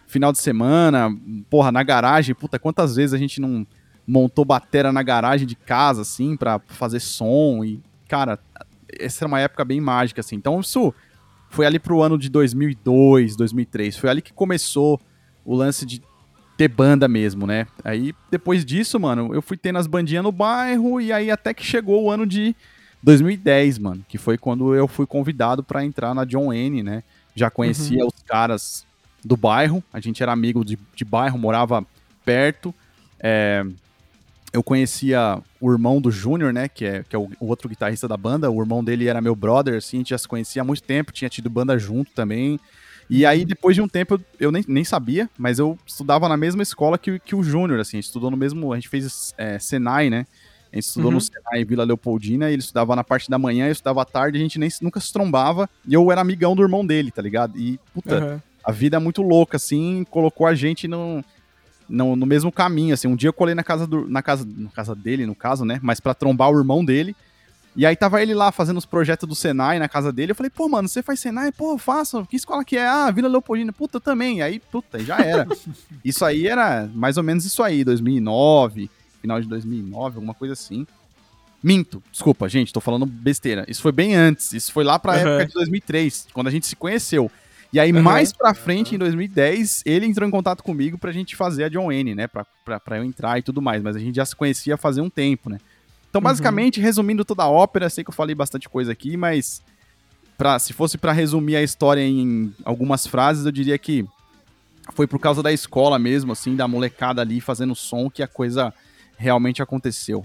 final 0.09 0.33
de 0.33 0.41
semana, 0.41 1.09
porra, 1.49 1.71
na 1.71 1.85
garagem, 1.85 2.35
puta, 2.35 2.59
quantas 2.59 2.97
vezes 2.97 3.15
a 3.15 3.17
gente 3.17 3.41
não 3.41 3.65
montou 4.05 4.45
batera 4.45 4.93
na 4.93 5.05
garagem 5.05 5.47
de 5.47 5.55
casa, 5.55 6.03
assim, 6.03 6.37
pra 6.37 6.61
fazer 6.67 6.99
som 6.99 7.65
e, 7.65 7.81
cara, 8.09 8.41
essa 8.99 9.23
era 9.23 9.29
uma 9.29 9.39
época 9.39 9.65
bem 9.65 9.81
mágica, 9.81 10.21
assim. 10.21 10.35
Então 10.35 10.59
isso 10.59 10.93
foi 11.49 11.65
ali 11.65 11.79
pro 11.79 12.03
ano 12.03 12.19
de 12.19 12.29
2002, 12.29 13.37
2003. 13.37 13.97
Foi 13.97 14.11
ali 14.11 14.21
que 14.21 14.33
começou 14.33 15.01
o 15.45 15.55
lance 15.55 15.87
de 15.87 16.03
ter 16.57 16.69
banda 16.69 17.09
mesmo, 17.09 17.47
né? 17.47 17.67
Aí 17.83 18.15
depois 18.31 18.65
disso, 18.65 18.99
mano, 18.99 19.35
eu 19.35 19.43
fui 19.43 19.57
tendo 19.57 19.79
as 19.79 19.87
bandinhas 19.87 20.23
no 20.23 20.33
bairro 20.33 21.01
e 21.01 21.13
aí 21.13 21.31
até 21.31 21.53
que 21.53 21.65
chegou 21.65 22.05
o 22.05 22.11
ano 22.11 22.27
de 22.27 22.55
2010, 23.03 23.79
mano, 23.79 24.05
que 24.09 24.17
foi 24.17 24.39
quando 24.39 24.75
eu 24.75 24.89
fui 24.89 25.07
convidado 25.07 25.63
para 25.63 25.85
entrar 25.85 26.15
na 26.15 26.25
John 26.25 26.53
N, 26.53 26.83
né? 26.83 27.03
Já 27.35 27.51
conhecia 27.51 28.03
uhum. 28.03 28.09
os 28.09 28.23
caras 28.23 28.87
do 29.25 29.37
bairro, 29.37 29.83
a 29.93 30.01
gente 30.01 30.23
era 30.23 30.33
amigo 30.33 30.65
de, 30.65 30.79
de 30.95 31.05
bairro, 31.05 31.39
morava 31.39 31.85
perto. 32.25 32.75
É, 33.19 33.65
eu 34.53 34.63
conhecia 34.63 35.43
o 35.61 35.73
irmão 35.73 36.01
do 36.01 36.11
Júnior, 36.11 36.53
né? 36.53 36.69
Que 36.69 36.85
é, 36.85 37.03
que 37.03 37.17
é 37.17 37.19
o, 37.19 37.29
o, 37.41 37.47
outro 37.47 37.69
guitarrista 37.69 38.07
da 38.07 38.17
banda. 38.17 38.51
O 38.51 38.61
irmão 38.63 38.85
dele 38.85 39.09
era 39.09 39.21
meu 39.21 39.35
brother, 39.35 39.77
assim, 39.77 39.97
a 39.97 40.01
gente 40.01 40.11
já 40.11 40.19
se 40.19 40.29
conhecia 40.29 40.63
há 40.63 40.65
muito 40.65 40.83
tempo, 40.83 41.11
tinha 41.11 41.29
tido 41.29 41.51
banda 41.51 41.77
junto 41.79 42.13
também. 42.13 42.61
E 43.09 43.27
aí, 43.27 43.45
depois 43.45 43.75
de 43.77 43.83
um 43.83 43.89
tempo, 43.89 44.15
eu, 44.15 44.21
eu 44.41 44.53
nem, 44.53 44.65
nem 44.67 44.85
sabia, 44.85 45.29
mas 45.39 45.59
eu 45.59 45.79
estudava 45.87 46.29
na 46.29 46.37
mesma 46.37 46.63
escola 46.63 46.99
que, 46.99 47.19
que 47.19 47.35
o 47.35 47.43
Júnior, 47.43 47.81
assim, 47.81 47.97
a 47.97 48.01
gente 48.01 48.07
estudou 48.07 48.31
no 48.31 48.37
mesmo. 48.37 48.73
A 48.73 48.77
gente 48.77 48.89
fez 48.89 49.35
é, 49.37 49.59
Senai, 49.59 50.11
né? 50.11 50.27
A 50.73 50.77
gente 50.77 50.87
estudou 50.87 51.11
uhum. 51.11 51.15
no 51.15 51.21
Senai 51.21 51.65
Vila 51.65 51.85
Leopoldina, 51.85 52.51
ele 52.51 52.61
estudava 52.61 52.97
na 52.97 53.05
parte 53.05 53.31
da 53.31 53.39
manhã, 53.39 53.67
eu 53.67 53.73
estudava 53.73 54.03
à 54.03 54.05
tarde, 54.05 54.39
a 54.39 54.41
gente 54.41 54.59
nem, 54.59 54.69
nunca 54.83 54.99
se 54.99 55.13
trombava, 55.13 55.71
e 55.87 55.95
eu 55.95 56.11
era 56.11 56.21
amigão 56.21 56.57
do 56.57 56.63
irmão 56.63 56.85
dele, 56.85 57.13
tá 57.13 57.23
ligado? 57.23 57.57
E, 57.57 57.79
puta, 57.93 58.19
uhum. 58.19 58.41
a 58.65 58.73
vida 58.73 58.97
é 58.97 58.99
muito 58.99 59.23
louca, 59.23 59.57
assim, 59.57 60.05
colocou 60.11 60.49
a 60.49 60.55
gente 60.55 60.89
no, 60.89 61.25
no, 61.89 62.17
no, 62.17 62.27
mesmo 62.27 62.51
caminho, 62.51 62.93
assim. 62.93 63.07
Um 63.07 63.15
dia 63.15 63.29
eu 63.29 63.33
colei 63.33 63.55
na 63.55 63.63
casa, 63.63 63.87
do, 63.87 64.09
na 64.09 64.21
casa, 64.21 64.45
na 64.45 64.71
casa 64.71 64.97
dele, 64.97 65.27
no 65.27 65.35
caso, 65.35 65.65
né? 65.65 65.79
Mas 65.81 66.01
para 66.01 66.13
trombar 66.13 66.51
o 66.51 66.59
irmão 66.59 66.85
dele, 66.85 67.15
e 67.77 67.85
aí 67.85 67.97
tava 67.97 68.23
ele 68.23 68.35
lá 68.35 68.53
fazendo 68.53 68.79
os 68.79 68.87
projetos 68.87 69.29
do 69.29 69.35
Senai 69.35 69.79
na 69.79 69.89
casa 69.89 70.13
dele. 70.13 70.33
Eu 70.33 70.37
falei, 70.37 70.51
pô, 70.51 70.69
mano, 70.69 70.89
você 70.89 71.03
faz 71.03 71.19
Senai? 71.21 71.51
Pô, 71.51 71.77
faço. 71.77 72.25
Que 72.27 72.37
escola 72.37 72.65
que 72.65 72.77
é? 72.77 72.87
Ah, 72.87 73.11
Vila 73.11 73.29
Leopoldina. 73.29 73.73
Puta, 73.73 74.01
também. 74.01 74.43
Aí, 74.43 74.61
puta, 74.61 74.99
já 75.01 75.19
era. 75.19 75.47
isso 76.05 76.25
aí 76.25 76.47
era 76.47 76.89
mais 76.95 77.17
ou 77.17 77.23
menos 77.23 77.45
isso 77.45 77.63
aí, 77.63 77.83
2009, 77.85 78.91
final 79.21 79.41
de 79.41 79.49
2009, 79.49 80.17
alguma 80.17 80.35
coisa 80.35 80.53
assim. 80.53 80.87
Minto, 81.63 82.03
desculpa, 82.13 82.49
gente, 82.49 82.73
tô 82.73 82.81
falando 82.81 83.07
besteira. 83.07 83.65
Isso 83.67 83.81
foi 83.81 83.91
bem 83.91 84.15
antes, 84.15 84.53
isso 84.53 84.71
foi 84.71 84.85
lá 84.85 84.99
pra 84.99 85.13
uhum. 85.13 85.19
época 85.19 85.47
de 85.47 85.55
2003, 85.55 86.29
quando 86.33 86.47
a 86.49 86.51
gente 86.51 86.67
se 86.67 86.77
conheceu. 86.77 87.31
E 87.73 87.81
aí, 87.81 87.91
uhum. 87.91 88.03
mais 88.03 88.33
pra 88.33 88.55
frente, 88.55 88.95
em 88.95 88.99
2010, 88.99 89.83
ele 89.85 90.07
entrou 90.07 90.29
em 90.29 90.31
contato 90.31 90.63
comigo 90.63 90.97
pra 90.97 91.11
gente 91.11 91.35
fazer 91.35 91.65
a 91.65 91.69
John 91.69 91.91
N, 91.91 92.15
né? 92.15 92.29
Pra, 92.29 92.47
pra, 92.65 92.79
pra 92.79 92.99
eu 92.99 93.05
entrar 93.05 93.39
e 93.39 93.43
tudo 93.43 93.61
mais. 93.61 93.83
Mas 93.83 93.97
a 93.97 93.99
gente 93.99 94.15
já 94.15 94.25
se 94.25 94.37
conhecia 94.37 94.77
fazia 94.77 95.03
um 95.03 95.11
tempo, 95.11 95.51
né? 95.51 95.59
Então, 96.15 96.21
uhum. 96.21 96.29
basicamente, 96.29 96.79
uhum. 96.79 96.85
resumindo 96.85 97.25
toda 97.25 97.43
a 97.43 97.49
ópera, 97.49 97.91
sei 97.91 98.05
que 98.05 98.11
eu 98.11 98.15
falei 98.15 98.37
bastante 98.37 98.69
coisa 98.69 98.93
aqui, 98.93 99.17
mas 99.17 99.61
pra, 100.39 100.61
se 100.61 100.73
fosse 100.73 100.97
para 100.97 101.11
resumir 101.11 101.57
a 101.57 101.63
história 101.63 102.01
em 102.01 102.55
algumas 102.65 103.05
frases, 103.05 103.45
eu 103.45 103.51
diria 103.51 103.77
que 103.77 104.07
foi 104.93 105.09
por 105.09 105.19
causa 105.19 105.43
da 105.43 105.51
escola 105.51 105.99
mesmo, 105.99 106.31
assim, 106.31 106.55
da 106.55 106.69
molecada 106.69 107.21
ali 107.21 107.41
fazendo 107.41 107.75
som 107.75 108.09
que 108.09 108.23
a 108.23 108.29
coisa 108.29 108.73
realmente 109.17 109.61
aconteceu. 109.61 110.25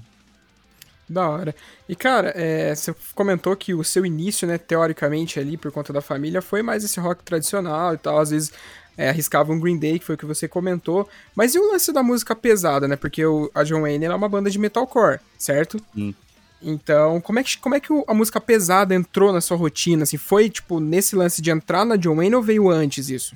Da 1.10 1.28
hora. 1.28 1.56
E, 1.88 1.96
cara, 1.96 2.34
é, 2.36 2.76
você 2.76 2.94
comentou 3.16 3.56
que 3.56 3.74
o 3.74 3.84
seu 3.84 4.06
início, 4.06 4.48
né, 4.48 4.60
teoricamente 4.60 5.40
ali, 5.40 5.58
por 5.58 5.72
conta 5.72 5.92
da 5.92 6.02
família, 6.02 6.40
foi 6.40 6.62
mais 6.62 6.84
esse 6.84 7.00
rock 7.00 7.24
tradicional 7.24 7.96
e 7.96 7.98
tal. 7.98 8.20
Às 8.20 8.30
vezes 8.30 8.54
é, 8.98 9.10
arriscava 9.10 9.52
um 9.52 9.60
Green 9.60 9.78
Day, 9.78 10.00
que 10.00 10.06
foi 10.06 10.16
o 10.16 10.18
que 10.18 10.26
você 10.26 10.48
comentou. 10.48 11.08
Mas 11.36 11.56
e 11.56 11.60
o 11.60 11.72
lance 11.72 11.92
da 11.92 12.04
música 12.04 12.36
pesada, 12.36 12.88
né? 12.88 12.96
Porque 12.96 13.26
o, 13.26 13.50
a 13.54 13.64
John 13.64 13.82
Wayne 13.82 14.06
é 14.06 14.14
uma 14.14 14.30
banda 14.30 14.50
de 14.50 14.60
metalcore, 14.60 15.20
certo? 15.38 15.82
Sim. 15.94 16.14
Então, 16.62 17.22
como 17.22 17.40
é 17.40 17.44
que, 17.44 17.58
como 17.58 17.76
é 17.76 17.80
que 17.80 17.88
a 18.08 18.14
música 18.14 18.42
pesada 18.42 18.94
entrou 18.94 19.32
na 19.32 19.40
sua 19.40 19.56
rotina? 19.56 20.04
Assim, 20.04 20.18
foi, 20.18 20.50
tipo, 20.50 20.80
nesse 20.80 21.16
lance 21.16 21.42
de 21.42 21.50
entrar 21.50 21.86
na 21.86 21.96
John 21.96 22.18
Wayne 22.18 22.36
ou 22.36 22.44
veio 22.44 22.70
antes 22.70 23.10
isso? 23.10 23.36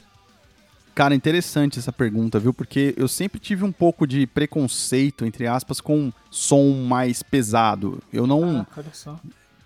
Cara, 0.94 1.16
interessante 1.16 1.80
essa 1.80 1.92
pergunta, 1.92 2.40
viu? 2.40 2.54
Porque 2.54 2.94
eu 2.96 3.08
sempre 3.08 3.40
tive 3.40 3.64
um 3.64 3.72
pouco 3.72 4.06
de 4.06 4.28
preconceito, 4.28 5.26
entre 5.26 5.48
aspas, 5.48 5.82
com 5.82 6.14
som 6.30 6.86
mais 6.88 7.24
pesado. 7.24 8.00
Eu 8.12 8.28
não. 8.28 8.68
Ah, 8.78 8.84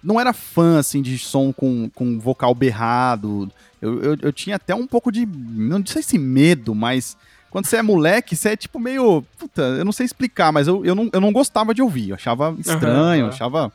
não 0.04 0.20
era 0.20 0.34
fã, 0.34 0.80
assim, 0.80 1.02
de 1.02 1.18
som 1.18 1.52
com, 1.52 1.90
com 1.94 2.20
vocal 2.20 2.54
berrado. 2.54 3.52
Eu, 3.82 4.02
eu, 4.02 4.18
eu, 4.22 4.34
tinha 4.34 4.56
até 4.56 4.74
um 4.74 4.88
pouco 4.88 5.12
de. 5.12 5.26
Não 5.26 5.86
sei 5.86 6.02
se 6.02 6.18
medo, 6.18 6.74
mas. 6.74 7.18
Quando 7.50 7.66
você 7.66 7.78
é 7.78 7.82
moleque, 7.82 8.36
você 8.36 8.50
é 8.50 8.58
tipo 8.58 8.80
meio. 8.80 9.24
Puta, 9.38 9.62
eu 9.62 9.86
não 9.86 9.92
sei 9.92 10.06
explicar, 10.06 10.52
mas 10.52 10.68
eu, 10.68 10.86
eu, 10.86 10.94
não, 10.94 11.10
eu 11.12 11.22
não 11.22 11.32
gostava 11.32 11.74
de 11.74 11.82
ouvir. 11.82 12.10
Eu 12.10 12.16
achava 12.16 12.56
estranho, 12.60 13.26
uhum. 13.26 13.32
achava. 13.32 13.72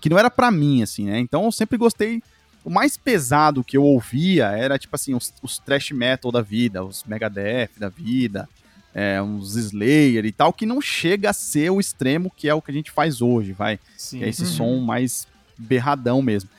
Que 0.00 0.10
não 0.10 0.18
era 0.18 0.30
para 0.30 0.50
mim, 0.50 0.82
assim, 0.82 1.06
né? 1.06 1.18
Então 1.18 1.44
eu 1.44 1.52
sempre 1.52 1.78
gostei 1.78 2.22
o 2.66 2.70
mais 2.70 2.96
pesado 2.96 3.62
que 3.62 3.76
eu 3.76 3.84
ouvia 3.84 4.46
era, 4.46 4.76
tipo 4.76 4.96
assim, 4.96 5.14
os, 5.14 5.32
os 5.40 5.56
trash 5.56 5.92
metal 5.92 6.32
da 6.32 6.42
vida, 6.42 6.84
os 6.84 7.04
Megadeth 7.04 7.70
da 7.78 7.88
vida, 7.88 8.48
é, 8.92 9.22
uns 9.22 9.54
Slayer 9.54 10.26
e 10.26 10.32
tal, 10.32 10.52
que 10.52 10.66
não 10.66 10.80
chega 10.80 11.30
a 11.30 11.32
ser 11.32 11.70
o 11.70 11.78
extremo 11.78 12.28
que 12.34 12.48
é 12.48 12.54
o 12.54 12.60
que 12.60 12.72
a 12.72 12.74
gente 12.74 12.90
faz 12.90 13.22
hoje, 13.22 13.52
vai. 13.52 13.78
Sim. 13.96 14.18
Que 14.18 14.24
é 14.24 14.28
esse 14.28 14.42
uhum. 14.42 14.48
som 14.48 14.80
mais 14.80 15.28
berradão 15.58 16.20
mesmo. 16.22 16.50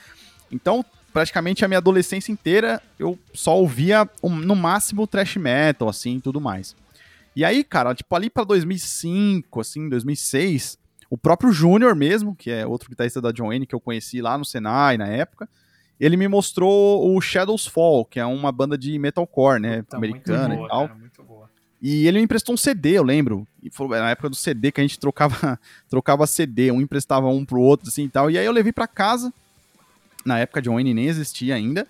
Então, 0.52 0.84
praticamente 1.14 1.66
a 1.66 1.68
minha 1.68 1.78
adolescência 1.80 2.32
inteira 2.32 2.82
eu 3.00 3.18
só 3.34 3.58
ouvia 3.58 4.08
no 4.24 4.56
máximo 4.56 5.08
trash 5.08 5.36
metal, 5.38 5.90
assim, 5.90 6.20
tudo 6.20 6.40
mais. 6.40 6.76
E 7.36 7.46
aí, 7.46 7.64
cara, 7.64 7.94
tipo, 7.94 8.16
ali 8.16 8.30
pra 8.30 8.44
2005, 8.44 9.62
assim, 9.62 9.90
2006, 9.90 10.78
o 11.10 11.18
próprio 11.18 11.52
Júnior 11.52 11.96
mesmo, 11.96 12.36
que 12.36 12.50
é 12.50 12.66
outro 12.66 12.90
guitarrista 12.90 13.22
da 13.22 13.32
John 13.32 13.48
Wayne 13.48 13.68
que 13.68 13.76
eu 13.76 13.80
conheci 13.80 14.22
lá 14.22 14.38
no 14.38 14.46
Senai 14.46 14.98
na 14.98 15.08
época, 15.08 15.48
ele 16.00 16.18
me 16.18 16.28
mostrou 16.28 17.16
o 17.16 17.20
Shadows 17.22 17.66
Fall, 17.66 18.06
que 18.06 18.20
é 18.20 18.26
uma 18.26 18.52
banda 18.52 18.78
de 18.78 18.98
metalcore, 19.00 19.60
né, 19.60 19.82
Puta, 19.82 19.98
americana 19.98 20.56
boa, 20.56 20.66
e 20.66 20.70
tal. 20.70 20.88
Cara, 20.88 21.07
e 21.90 22.06
ele 22.06 22.18
me 22.18 22.26
emprestou 22.26 22.54
um 22.54 22.58
CD, 22.58 22.98
eu 22.98 23.04
lembro. 23.04 23.48
E 23.64 23.70
foi 23.70 23.88
na 23.88 24.10
época 24.10 24.30
do 24.30 24.36
CD 24.36 24.74
que 24.74 24.82
a 24.82 24.84
gente 24.84 25.00
trocava, 25.00 25.58
trocava 25.90 26.28
CD, 26.28 26.70
um 26.70 26.82
emprestava 26.82 27.30
um 27.30 27.46
pro 27.46 27.62
outro, 27.62 27.88
assim 27.88 28.04
e 28.04 28.10
tal. 28.10 28.30
E 28.30 28.38
aí 28.38 28.46
eu 28.46 28.52
levei 28.52 28.74
para 28.74 28.86
casa. 28.88 29.34
Na 30.26 30.38
época 30.38 30.62
de 30.62 30.68
Wayne 30.68 30.94
nem 30.94 31.06
existia 31.06 31.56
ainda. 31.56 31.88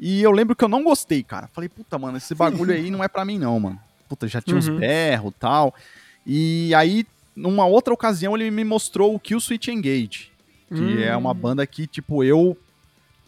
E 0.00 0.20
eu 0.20 0.32
lembro 0.32 0.56
que 0.56 0.64
eu 0.64 0.68
não 0.68 0.82
gostei, 0.82 1.22
cara. 1.22 1.46
Falei, 1.52 1.68
puta, 1.68 1.96
mano, 1.96 2.18
esse 2.18 2.34
bagulho 2.34 2.74
aí 2.74 2.90
não 2.90 3.04
é 3.04 3.06
para 3.06 3.24
mim, 3.24 3.38
não, 3.38 3.60
mano. 3.60 3.80
Puta, 4.08 4.26
já 4.26 4.42
tinha 4.42 4.54
uhum. 4.54 4.58
uns 4.58 4.68
berros 4.68 5.30
e 5.30 5.38
tal. 5.38 5.72
E 6.26 6.74
aí, 6.74 7.06
numa 7.36 7.66
outra 7.66 7.94
ocasião, 7.94 8.34
ele 8.34 8.50
me 8.50 8.64
mostrou 8.64 9.14
o 9.14 9.20
Kill 9.20 9.38
Switch 9.38 9.68
Engage. 9.68 10.32
Que 10.66 10.74
uhum. 10.74 10.98
é 10.98 11.16
uma 11.16 11.30
hum. 11.30 11.34
banda 11.34 11.64
que, 11.64 11.86
tipo, 11.86 12.24
eu 12.24 12.58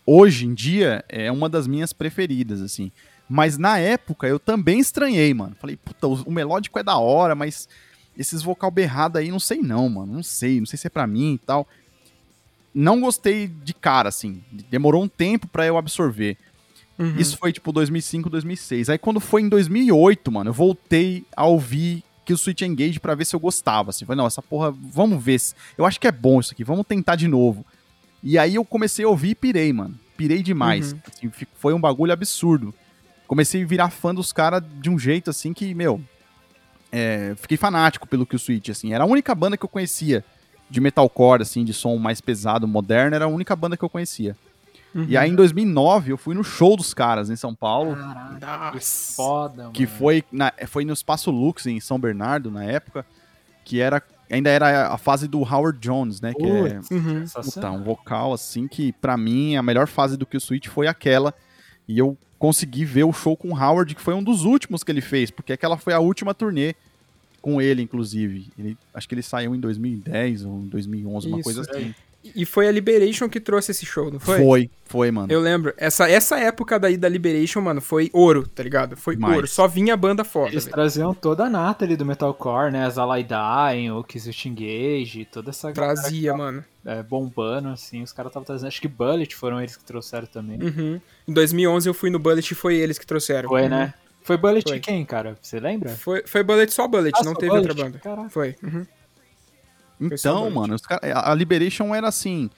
hoje 0.05 0.47
em 0.47 0.53
dia 0.53 1.05
é 1.09 1.31
uma 1.31 1.49
das 1.49 1.69
minhas 1.69 1.93
preferidas, 1.93 2.61
assim. 2.61 2.91
Mas 3.29 3.59
na 3.59 3.79
época 3.79 4.27
eu 4.27 4.39
também 4.39 4.81
estranhei, 4.81 5.35
mano. 5.35 5.57
Falei, 5.61 5.77
puta, 5.77 6.07
o 6.07 6.31
melódico 6.31 6.79
é 6.79 6.83
da 6.83 6.97
hora, 6.97 7.35
mas 7.35 7.69
esses 8.17 8.43
vocal 8.43 8.71
berrado 8.71 9.19
aí, 9.19 9.31
não 9.31 9.39
sei 9.39 9.59
não, 9.59 9.89
mano. 9.89 10.15
Não 10.15 10.23
sei, 10.23 10.59
não 10.59 10.67
sei 10.67 10.79
se 10.79 10.87
é 10.87 10.91
pra 10.91 11.07
mim 11.07 11.35
e 11.35 11.39
tal. 11.39 11.69
Não 12.75 13.01
gostei 13.01 13.47
de 13.47 13.75
cara, 13.75 14.09
assim. 14.09 14.43
Demorou 14.71 15.03
um 15.03 15.09
tempo 15.09 15.47
para 15.47 15.67
eu 15.67 15.77
absorver. 15.77 16.37
Uhum. 16.99 17.17
Isso 17.17 17.37
foi 17.37 17.53
tipo 17.53 17.71
2005, 17.71 18.29
2006. 18.31 18.89
Aí 18.89 18.99
quando 18.99 19.21
foi 19.21 19.43
em 19.43 19.49
2008, 19.49 20.33
mano, 20.33 20.51
eu 20.51 20.55
voltei 20.55 21.25
a 21.37 21.45
ouvir 21.45 22.03
que 22.25 22.33
o 22.33 22.39
Switch 22.39 22.63
Engage 22.63 22.99
para 22.99 23.15
ver 23.15 23.25
se 23.25 23.37
eu 23.37 23.41
gostava. 23.41 23.91
Assim, 23.91 24.05
falei, 24.05 24.19
não, 24.19 24.27
essa 24.27 24.43
porra, 24.43 24.71
vamos 24.71 25.23
ver. 25.23 25.39
Se... 25.39 25.55
Eu 25.77 25.87
acho 25.87 26.01
que 26.01 26.07
é 26.07 26.13
bom 26.13 26.41
isso 26.41 26.53
aqui, 26.53 26.65
vamos 26.65 26.87
tentar 26.87 27.15
de 27.17 27.29
novo. 27.29 27.65
E 28.23 28.37
aí 28.37 28.57
eu 28.57 28.65
comecei 28.65 29.05
a 29.05 29.09
ouvir 29.09 29.31
e 29.31 29.35
pirei, 29.35 29.73
mano. 29.73 29.99
Pirei 30.17 30.43
demais. 30.43 30.93
Uhum. 30.93 30.99
Assim, 31.07 31.47
foi 31.55 31.73
um 31.73 31.81
bagulho 31.81 32.13
absurdo. 32.13 32.75
Comecei 33.29 33.63
a 33.63 33.67
virar 33.67 33.91
fã 33.91 34.15
dos 34.15 34.33
caras 34.33 34.63
de 34.81 34.91
um 34.91 34.99
jeito 34.99 35.31
assim 35.31 35.53
que, 35.53 35.73
meu. 35.75 36.01
É, 36.91 37.35
fiquei 37.37 37.59
fanático 37.59 38.09
pelo 38.09 38.25
que 38.25 38.35
o 38.35 38.39
Switch, 38.39 38.71
assim. 38.71 38.95
Era 38.95 39.05
a 39.05 39.07
única 39.07 39.35
banda 39.35 39.57
que 39.57 39.65
eu 39.65 39.69
conhecia 39.69 40.25
de 40.71 40.81
metalcore, 40.81 41.43
assim, 41.43 41.63
de 41.63 41.75
som 41.75 41.97
mais 41.99 42.23
pesado, 42.23 42.67
moderno. 42.67 43.15
Era 43.15 43.27
a 43.27 43.29
única 43.29 43.55
banda 43.55 43.77
que 43.77 43.85
eu 43.85 43.91
conhecia. 43.91 44.35
Uhum. 44.95 45.05
E 45.07 45.17
aí 45.17 45.31
em 45.31 45.35
2009 45.35 46.13
eu 46.13 46.17
fui 46.17 46.35
no 46.35 46.43
show 46.43 46.75
dos 46.75 46.95
caras 46.95 47.29
em 47.29 47.37
São 47.37 47.55
Paulo. 47.55 47.95
Caraca, 48.41 48.79
que 48.79 48.85
foda, 48.85 49.71
Que 49.75 49.85
mano. 49.85 49.99
foi, 49.99 50.25
na, 50.33 50.53
foi 50.67 50.85
no 50.87 50.95
Espaço 50.95 51.31
Lux 51.31 51.67
em 51.67 51.79
São 51.79 52.01
Bernardo 52.01 52.51
na 52.51 52.65
época. 52.65 53.05
Que 53.63 53.81
era 53.81 54.03
ainda 54.31 54.51
era 54.51 54.89
a 54.89 54.99
fase 54.99 55.29
do 55.29 55.41
Howard 55.41 55.79
Jones, 55.79 56.21
né? 56.21 56.33
Que 56.33 56.47
é 56.47 56.81
uhum. 56.91 57.25
puta, 57.45 57.71
um 57.71 57.83
vocal 57.83 58.33
assim 58.33 58.67
que 58.67 58.93
para 58.93 59.17
mim 59.17 59.57
a 59.57 59.63
melhor 59.63 59.87
fase 59.87 60.17
do 60.17 60.25
que 60.25 60.37
o 60.37 60.41
Switch 60.41 60.69
foi 60.69 60.87
aquela. 60.87 61.35
E 61.87 61.99
eu 61.99 62.17
consegui 62.39 62.85
ver 62.85 63.05
o 63.05 63.13
show 63.13 63.37
com 63.37 63.49
o 63.49 63.57
Howard, 63.57 63.95
que 63.95 64.01
foi 64.01 64.15
um 64.15 64.23
dos 64.23 64.45
últimos 64.45 64.85
que 64.85 64.93
ele 64.93 65.01
fez, 65.01 65.31
porque 65.31 65.53
aquela 65.53 65.77
foi 65.77 65.93
a 65.93 65.99
última 65.99 66.35
turnê 66.35 66.75
com 67.41 67.61
ele, 67.61 67.83
inclusive. 67.83 68.47
Ele, 68.59 68.77
acho 68.93 69.09
que 69.09 69.15
ele 69.15 69.23
saiu 69.23 69.55
em 69.55 69.61
2010 69.61 70.45
ou 70.45 70.61
2011, 70.61 71.27
Isso, 71.27 71.37
uma 71.37 71.43
coisa 71.43 71.63
assim. 71.63 71.95
E 72.35 72.45
foi 72.45 72.67
a 72.69 72.73
Liberation 72.73 73.29
que 73.29 73.41
trouxe 73.41 73.71
esse 73.71 73.87
show, 73.87 74.11
não 74.11 74.19
foi? 74.19 74.39
Foi, 74.39 74.71
foi, 74.87 75.11
mano. 75.11 75.33
Eu 75.33 75.41
lembro. 75.41 75.73
Essa, 75.77 76.11
essa 76.11 76.39
época 76.39 76.79
daí 76.79 76.97
da 76.97 77.09
Liberation, 77.09 77.61
mano, 77.61 77.81
foi 77.81 78.11
ouro, 78.13 78.47
tá 78.47 78.63
ligado? 78.63 78.97
Foi 78.97 79.17
ouro. 79.17 79.47
Só 79.47 79.67
vinha 79.69 79.97
banda 79.97 80.25
foda. 80.25 80.51
Eles 80.51 80.65
velho. 80.65 80.75
traziam 80.75 81.15
toda 81.15 81.45
a 81.45 81.51
nata 81.51 81.85
ali 81.85 81.97
do 81.97 82.05
metalcore, 82.05 82.73
né? 82.73 82.85
As 82.85 82.99
Ally 82.99 83.25
Dying, 83.25 83.91
o 83.93 84.03
Kizut 84.03 84.49
Engage, 84.49 85.27
toda 85.31 85.51
essa 85.51 85.71
galera 85.73 85.95
Trazia, 85.95 86.35
mano. 86.35 86.65
é, 86.85 87.03
bombando, 87.03 87.69
assim. 87.69 88.03
Os 88.03 88.13
caras 88.13 88.31
estavam 88.31 88.45
trazendo. 88.45 88.67
Acho 88.69 88.81
que 88.81 88.89
Bullet 88.89 89.35
foram 89.35 89.61
eles 89.61 89.77
que 89.77 89.85
trouxeram 89.85 90.27
também. 90.27 90.59
Uhum. 90.61 91.01
Em 91.27 91.33
2011 91.33 91.89
eu 91.89 91.95
fui 91.95 92.11
no 92.11 92.19
Bullet 92.19 92.51
e 92.51 92.55
foi 92.55 92.75
eles 92.77 92.99
que 92.99 93.07
trouxeram. 93.07 93.49
Foi, 93.49 93.63
Uhum. 93.63 93.69
né? 93.69 93.95
Foi 94.23 94.37
Bullet 94.37 94.69
Foi. 94.69 94.81
quem, 94.81 95.05
cara? 95.07 95.39
Você 95.41 95.59
lembra? 95.59 95.91
Foi, 95.91 96.23
foi 96.27 96.43
Bullet 96.43 96.71
só 96.75 96.87
Bullet, 96.87 97.17
Ah, 97.17 97.25
não 97.25 97.33
só 97.33 97.39
teve 97.39 97.51
Bullet? 97.53 97.69
outra 97.69 97.85
banda. 97.85 97.99
Caraca. 98.01 98.29
Foi. 98.29 98.57
uhum. 98.63 98.85
Então, 100.01 100.51
mano, 100.51 100.77
cara- 100.81 101.01
a 101.31 101.35
Liberation 101.35 101.95
era 101.95 102.09
assim. 102.09 102.49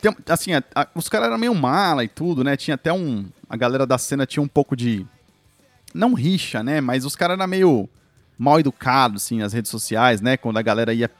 tem- 0.00 0.14
assim, 0.28 0.52
a- 0.54 0.62
a- 0.74 0.86
os 0.94 1.08
caras 1.08 1.28
eram 1.28 1.38
meio 1.38 1.54
mala 1.54 2.04
e 2.04 2.08
tudo, 2.08 2.44
né? 2.44 2.56
Tinha 2.56 2.74
até 2.74 2.92
um. 2.92 3.26
A 3.48 3.56
galera 3.56 3.86
da 3.86 3.96
cena 3.98 4.26
tinha 4.26 4.42
um 4.42 4.48
pouco 4.48 4.76
de. 4.76 5.06
Não 5.94 6.12
rixa, 6.14 6.62
né? 6.62 6.80
Mas 6.80 7.04
os 7.04 7.16
caras 7.16 7.38
eram 7.38 7.46
meio 7.48 7.88
mal 8.38 8.60
educados, 8.60 9.22
assim, 9.24 9.38
nas 9.38 9.52
redes 9.54 9.70
sociais, 9.70 10.20
né? 10.20 10.36
Quando 10.36 10.58
a 10.58 10.62
galera 10.62 10.92
ia. 10.92 11.10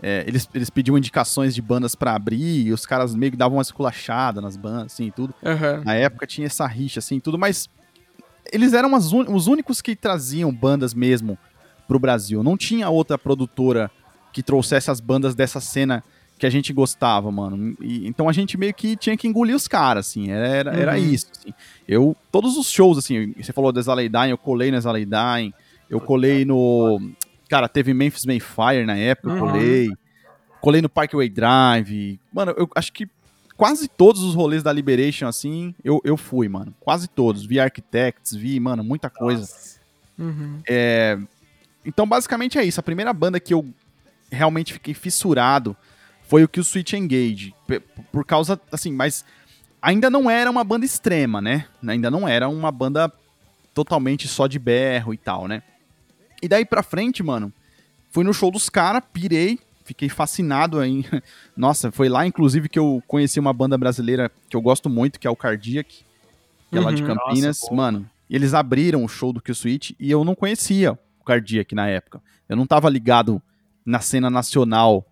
é, 0.00 0.24
eles, 0.28 0.48
eles 0.54 0.70
pediam 0.70 0.96
indicações 0.96 1.54
de 1.54 1.60
bandas 1.60 1.94
pra 1.96 2.14
abrir 2.14 2.66
e 2.68 2.72
os 2.72 2.86
caras 2.86 3.14
meio 3.16 3.32
que 3.32 3.36
davam 3.36 3.56
uma 3.58 3.62
esculachada 3.62 4.40
nas 4.40 4.56
bandas, 4.56 4.92
assim, 4.92 5.06
e 5.08 5.10
tudo. 5.10 5.34
Aham. 5.44 5.82
Na 5.84 5.94
época 5.94 6.24
tinha 6.26 6.46
essa 6.46 6.64
rixa, 6.68 7.00
assim, 7.00 7.18
tudo, 7.20 7.36
mas 7.36 7.68
eles 8.52 8.72
eram 8.72 8.94
as 8.94 9.12
os 9.12 9.46
únicos 9.48 9.82
que 9.82 9.94
traziam 9.96 10.52
bandas 10.54 10.94
mesmo 10.94 11.36
pro 11.88 11.98
Brasil. 11.98 12.42
Não 12.44 12.56
tinha 12.56 12.88
outra 12.88 13.18
produtora 13.18 13.90
que 14.32 14.42
trouxesse 14.42 14.90
as 14.90 15.00
bandas 15.00 15.34
dessa 15.34 15.60
cena 15.60 16.02
que 16.38 16.46
a 16.46 16.50
gente 16.50 16.72
gostava, 16.72 17.30
mano. 17.32 17.76
E- 17.80 18.06
então 18.06 18.28
a 18.28 18.32
gente 18.32 18.56
meio 18.56 18.72
que 18.72 18.96
tinha 18.96 19.16
que 19.16 19.26
engolir 19.26 19.56
os 19.56 19.66
caras, 19.66 20.06
assim, 20.06 20.30
era, 20.30 20.70
era, 20.72 20.92
Uhum. 20.92 20.98
isso, 20.98 21.26
assim. 21.36 21.52
Eu, 21.86 22.16
todos 22.30 22.56
os 22.56 22.70
shows, 22.70 22.96
assim, 22.98 23.34
você 23.36 23.52
falou 23.52 23.72
das 23.72 23.86
Dying, 23.86 24.30
eu 24.30 24.38
colei 24.38 24.70
nas 24.70 24.84
Dying, 24.84 25.52
eu 25.90 26.00
colei 26.00 26.44
no... 26.44 27.00
Cara, 27.48 27.68
teve 27.68 27.92
Memphis 27.94 28.24
Mayfire 28.26 28.84
na 28.86 28.96
época, 28.96 29.30
eu 29.30 29.32
Uhum. 29.34 29.50
colei. 29.52 29.90
Colei 30.60 30.82
no 30.82 30.88
Parkway 30.88 31.28
Drive. 31.28 32.20
Mano, 32.32 32.52
eu 32.56 32.68
acho 32.74 32.92
que 32.92 33.08
quase 33.56 33.88
todos 33.88 34.22
os 34.22 34.34
rolês 34.34 34.62
da 34.62 34.72
Liberation, 34.72 35.26
assim, 35.26 35.74
eu, 35.82 36.00
eu 36.04 36.16
fui, 36.16 36.48
mano. 36.48 36.72
Quase 36.78 37.08
todos. 37.08 37.44
Vi 37.46 37.58
Architects, 37.58 38.32
vi, 38.34 38.60
mano, 38.60 38.84
muita 38.84 39.08
coisa. 39.10 39.48
Uhum. 40.18 40.60
Então, 41.84 42.06
basicamente 42.06 42.58
é 42.58 42.64
isso. 42.64 42.78
A 42.80 42.82
primeira 42.82 43.12
banda 43.12 43.40
que 43.40 43.54
eu 43.54 43.66
realmente 44.30 44.72
fiquei 44.72 44.94
fissurado 44.94 45.76
foi 46.26 46.44
o 46.44 46.48
que 46.48 46.60
o 46.60 46.64
Switch 46.64 46.92
Engage. 46.92 47.54
Por 48.12 48.24
causa, 48.24 48.60
assim, 48.70 48.92
mas 48.92 49.24
ainda 49.80 50.10
não 50.10 50.30
era 50.30 50.50
uma 50.50 50.62
banda 50.62 50.84
extrema, 50.84 51.40
né? 51.40 51.66
Ainda 51.86 52.10
não 52.10 52.28
era 52.28 52.48
uma 52.48 52.70
banda 52.70 53.10
totalmente 53.72 54.28
só 54.28 54.46
de 54.46 54.58
berro 54.58 55.14
e 55.14 55.16
tal, 55.16 55.48
né? 55.48 55.62
E 56.42 56.48
daí 56.48 56.64
pra 56.64 56.82
frente, 56.82 57.22
mano, 57.22 57.52
fui 58.10 58.24
no 58.24 58.34
show 58.34 58.50
dos 58.50 58.68
caras, 58.68 59.02
pirei, 59.12 59.58
fiquei 59.84 60.08
fascinado 60.08 60.78
aí. 60.78 61.04
Nossa, 61.56 61.90
foi 61.90 62.08
lá, 62.08 62.26
inclusive, 62.26 62.68
que 62.68 62.78
eu 62.78 63.02
conheci 63.06 63.40
uma 63.40 63.52
banda 63.52 63.78
brasileira 63.78 64.30
que 64.50 64.56
eu 64.56 64.60
gosto 64.60 64.90
muito, 64.90 65.18
que 65.18 65.26
é 65.26 65.30
o 65.30 65.36
Cardiac, 65.36 66.04
que 66.70 66.76
é 66.76 66.80
lá 66.80 66.92
de 66.92 67.02
Uhum. 67.02 67.14
Campinas. 67.14 67.62
Nossa, 67.62 67.74
mano, 67.74 68.08
e 68.28 68.36
eles 68.36 68.52
abriram 68.52 69.02
o 69.02 69.08
show 69.08 69.32
do 69.32 69.40
Kill 69.40 69.54
Switch 69.54 69.92
e 69.98 70.10
eu 70.10 70.22
não 70.24 70.34
conhecia 70.34 70.92
o 71.18 71.24
Cardiac 71.24 71.74
na 71.74 71.88
época. 71.88 72.20
Eu 72.48 72.56
não 72.56 72.66
tava 72.66 72.90
ligado 72.90 73.40
na 73.88 74.00
cena 74.00 74.28
nacional 74.28 75.06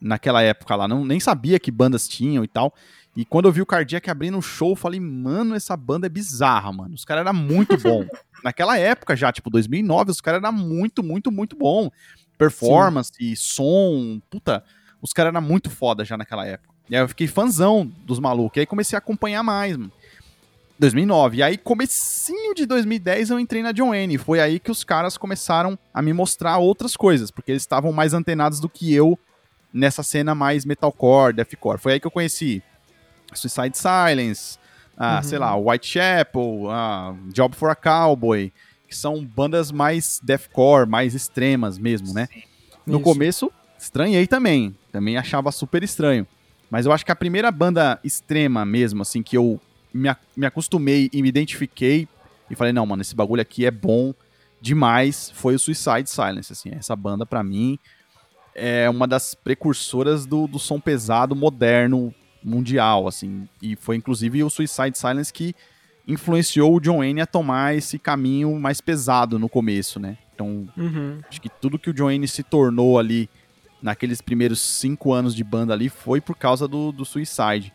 naquela 0.00 0.42
época 0.42 0.74
lá, 0.74 0.88
não, 0.88 1.04
nem 1.04 1.20
sabia 1.20 1.60
que 1.60 1.70
bandas 1.70 2.08
tinham 2.08 2.42
e 2.42 2.48
tal. 2.48 2.74
E 3.14 3.26
quando 3.26 3.44
eu 3.44 3.52
vi 3.52 3.60
o 3.60 3.66
Cardiac 3.66 4.08
abrindo 4.10 4.38
o 4.38 4.42
show, 4.42 4.70
eu 4.70 4.76
falei, 4.76 4.98
mano, 4.98 5.54
essa 5.54 5.76
banda 5.76 6.06
é 6.06 6.08
bizarra, 6.08 6.72
mano. 6.72 6.94
Os 6.94 7.04
caras 7.04 7.26
eram 7.26 7.34
muito 7.34 7.76
bom. 7.76 8.06
Naquela 8.42 8.78
época 8.78 9.14
já, 9.14 9.30
tipo, 9.30 9.50
2009, 9.50 10.10
os 10.10 10.20
caras 10.22 10.42
eram 10.42 10.52
muito, 10.52 11.02
muito, 11.02 11.30
muito 11.30 11.54
bom. 11.54 11.90
Performance, 12.38 13.36
som, 13.36 14.18
puta, 14.30 14.64
os 15.02 15.12
caras 15.12 15.30
eram 15.30 15.42
muito 15.42 15.68
foda 15.68 16.02
já 16.02 16.16
naquela 16.16 16.46
época. 16.46 16.74
E 16.88 16.96
aí 16.96 17.02
eu 17.02 17.08
fiquei 17.08 17.26
fãzão 17.26 17.92
dos 18.06 18.18
malucos. 18.18 18.56
E 18.56 18.60
aí 18.60 18.66
comecei 18.66 18.96
a 18.96 18.98
acompanhar 18.98 19.42
mais, 19.42 19.76
mano. 19.76 19.92
2009. 20.92 21.36
E 21.36 21.42
aí, 21.44 21.56
comecinho 21.56 22.54
de 22.54 22.66
2010, 22.66 23.30
eu 23.30 23.38
entrei 23.38 23.62
na 23.62 23.70
John 23.70 23.90
Wayne. 23.90 24.18
Foi 24.18 24.40
aí 24.40 24.58
que 24.58 24.70
os 24.70 24.82
caras 24.82 25.16
começaram 25.16 25.78
a 25.94 26.02
me 26.02 26.12
mostrar 26.12 26.58
outras 26.58 26.96
coisas, 26.96 27.30
porque 27.30 27.52
eles 27.52 27.62
estavam 27.62 27.92
mais 27.92 28.12
antenados 28.12 28.58
do 28.58 28.68
que 28.68 28.92
eu 28.92 29.16
nessa 29.72 30.02
cena 30.02 30.34
mais 30.34 30.64
metalcore, 30.64 31.34
deathcore. 31.34 31.78
Foi 31.78 31.92
aí 31.92 32.00
que 32.00 32.06
eu 32.06 32.10
conheci 32.10 32.60
Suicide 33.32 33.78
Silence, 33.78 34.58
ah, 34.98 35.18
Uhum. 35.18 35.22
sei 35.22 35.38
lá, 35.38 35.56
Whitechapel, 35.56 36.68
ah, 36.68 37.14
Job 37.32 37.54
for 37.54 37.70
a 37.70 37.76
Cowboy, 37.76 38.52
que 38.88 38.96
são 38.96 39.24
bandas 39.24 39.70
mais 39.70 40.20
deathcore, 40.22 40.88
mais 40.88 41.14
extremas 41.14 41.78
mesmo, 41.78 42.12
né? 42.12 42.28
No 42.84 42.96
Isso. 42.96 43.04
começo, 43.04 43.52
estranhei 43.78 44.26
também. 44.26 44.76
Também 44.90 45.16
achava 45.16 45.52
super 45.52 45.84
estranho. 45.84 46.26
Mas 46.68 46.86
eu 46.86 46.92
acho 46.92 47.06
que 47.06 47.12
a 47.12 47.16
primeira 47.16 47.52
banda 47.52 48.00
extrema 48.02 48.64
mesmo, 48.64 49.00
assim, 49.02 49.22
que 49.22 49.36
eu 49.36 49.60
me, 49.92 50.14
me 50.36 50.46
acostumei 50.46 51.08
e 51.12 51.22
me 51.22 51.28
identifiquei 51.28 52.08
e 52.50 52.54
falei, 52.54 52.72
não, 52.72 52.84
mano, 52.86 53.02
esse 53.02 53.14
bagulho 53.14 53.42
aqui 53.42 53.64
é 53.64 53.70
bom 53.70 54.14
demais, 54.60 55.30
foi 55.34 55.54
o 55.54 55.58
Suicide 55.58 56.08
Silence, 56.08 56.52
assim. 56.52 56.70
Essa 56.70 56.94
banda, 56.94 57.26
pra 57.26 57.42
mim, 57.42 57.78
é 58.54 58.88
uma 58.88 59.06
das 59.06 59.34
precursoras 59.34 60.26
do, 60.26 60.46
do 60.46 60.58
som 60.58 60.78
pesado 60.78 61.34
moderno 61.34 62.14
mundial, 62.42 63.08
assim. 63.08 63.48
E 63.60 63.74
foi, 63.76 63.96
inclusive, 63.96 64.42
o 64.44 64.50
Suicide 64.50 64.96
Silence 64.96 65.32
que 65.32 65.54
influenciou 66.06 66.76
o 66.76 66.80
John 66.80 66.98
Wayne 66.98 67.20
a 67.20 67.26
tomar 67.26 67.74
esse 67.76 67.98
caminho 67.98 68.58
mais 68.58 68.80
pesado 68.80 69.38
no 69.38 69.48
começo, 69.48 69.98
né? 70.00 70.18
Então, 70.34 70.68
Uhum. 70.76 71.20
Acho 71.28 71.40
que 71.40 71.48
tudo 71.48 71.78
que 71.78 71.90
o 71.90 71.94
John 71.94 72.06
Wayne 72.06 72.26
se 72.26 72.42
tornou 72.42 72.98
ali 72.98 73.28
naqueles 73.80 74.20
primeiros 74.20 74.60
cinco 74.60 75.12
anos 75.12 75.34
de 75.34 75.42
banda 75.42 75.72
ali 75.72 75.88
foi 75.88 76.20
por 76.20 76.36
causa 76.36 76.68
do, 76.68 76.92
do 76.92 77.04
Suicide. 77.04 77.72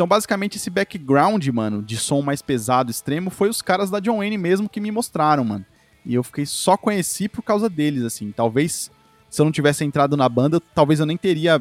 Então, 0.00 0.08
basicamente, 0.08 0.56
esse 0.56 0.70
background, 0.70 1.46
mano, 1.48 1.82
de 1.82 1.98
som 1.98 2.22
mais 2.22 2.40
pesado, 2.40 2.90
extremo, 2.90 3.28
foi 3.28 3.50
os 3.50 3.60
caras 3.60 3.90
da 3.90 4.00
John 4.00 4.16
Wayne 4.16 4.38
mesmo 4.38 4.66
que 4.66 4.80
me 4.80 4.90
mostraram, 4.90 5.44
mano. 5.44 5.66
E 6.06 6.14
eu 6.14 6.22
fiquei 6.22 6.46
só 6.46 6.74
conheci 6.74 7.28
por 7.28 7.42
causa 7.42 7.68
deles, 7.68 8.02
assim. 8.02 8.32
Talvez, 8.32 8.90
se 9.28 9.42
eu 9.42 9.44
não 9.44 9.52
tivesse 9.52 9.84
entrado 9.84 10.16
na 10.16 10.26
banda, 10.26 10.58
talvez 10.74 11.00
eu 11.00 11.04
nem 11.04 11.18
teria 11.18 11.60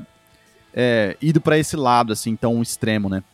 é, 0.74 1.18
ido 1.22 1.42
pra 1.42 1.58
esse 1.58 1.76
lado, 1.76 2.14
assim, 2.14 2.34
tão 2.34 2.62
extremo, 2.62 3.10
né? 3.10 3.26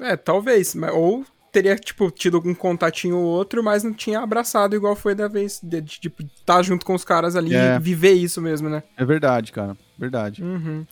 É, 0.00 0.16
talvez. 0.16 0.74
Ou 0.92 1.24
teria, 1.52 1.76
tipo, 1.76 2.10
tido 2.10 2.36
algum 2.36 2.56
contatinho 2.56 3.16
ou 3.16 3.26
outro, 3.26 3.62
mas 3.62 3.84
não 3.84 3.94
tinha 3.94 4.18
abraçado 4.18 4.74
igual 4.74 4.96
foi 4.96 5.14
da 5.14 5.28
vez 5.28 5.60
de, 5.62 5.80
de, 5.80 6.00
tipo, 6.00 6.24
estar 6.24 6.64
junto 6.64 6.84
com 6.84 6.96
os 6.96 7.04
caras 7.04 7.36
ali 7.36 7.54
É. 7.54 7.76
e 7.76 7.78
viver 7.78 8.14
isso 8.14 8.42
mesmo, 8.42 8.68
né? 8.68 8.82
É 8.96 9.04
verdade, 9.04 9.52
cara. 9.52 9.76
Verdade. 9.96 10.42
Uhum. 10.42 10.84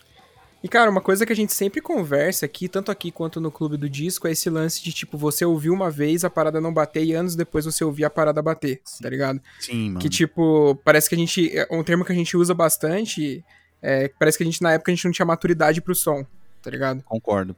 E, 0.62 0.68
cara, 0.68 0.90
uma 0.90 1.00
coisa 1.00 1.24
que 1.24 1.32
a 1.32 1.36
gente 1.36 1.52
sempre 1.52 1.80
conversa 1.80 2.46
aqui, 2.46 2.68
tanto 2.68 2.90
aqui 2.90 3.12
quanto 3.12 3.40
no 3.40 3.50
Clube 3.50 3.76
do 3.76 3.88
Disco, 3.88 4.26
é 4.26 4.32
esse 4.32 4.48
lance 4.50 4.82
de, 4.82 4.92
tipo, 4.92 5.16
você 5.16 5.44
ouviu 5.44 5.72
uma 5.72 5.90
vez, 5.90 6.24
a 6.24 6.30
parada 6.30 6.60
não 6.60 6.72
bater, 6.72 7.04
e 7.04 7.12
anos 7.12 7.36
depois 7.36 7.64
você 7.64 7.84
ouvir 7.84 8.04
a 8.04 8.10
parada 8.10 8.42
bater, 8.42 8.80
tá 9.00 9.08
ligado? 9.08 9.40
Sim, 9.60 9.88
mano. 9.90 10.00
Que, 10.00 10.08
tipo, 10.08 10.74
parece 10.84 11.08
que 11.08 11.14
a 11.14 11.18
gente. 11.18 11.56
É 11.56 11.68
um 11.70 11.84
termo 11.84 12.04
que 12.04 12.12
a 12.12 12.14
gente 12.14 12.36
usa 12.36 12.54
bastante. 12.54 13.44
É, 13.82 14.08
parece 14.18 14.38
que 14.38 14.44
a 14.44 14.46
gente, 14.46 14.62
na 14.62 14.72
época, 14.72 14.90
a 14.90 14.94
gente 14.94 15.04
não 15.04 15.12
tinha 15.12 15.26
maturidade 15.26 15.80
pro 15.80 15.94
som, 15.94 16.26
tá 16.62 16.70
ligado? 16.70 17.02
Concordo. 17.04 17.54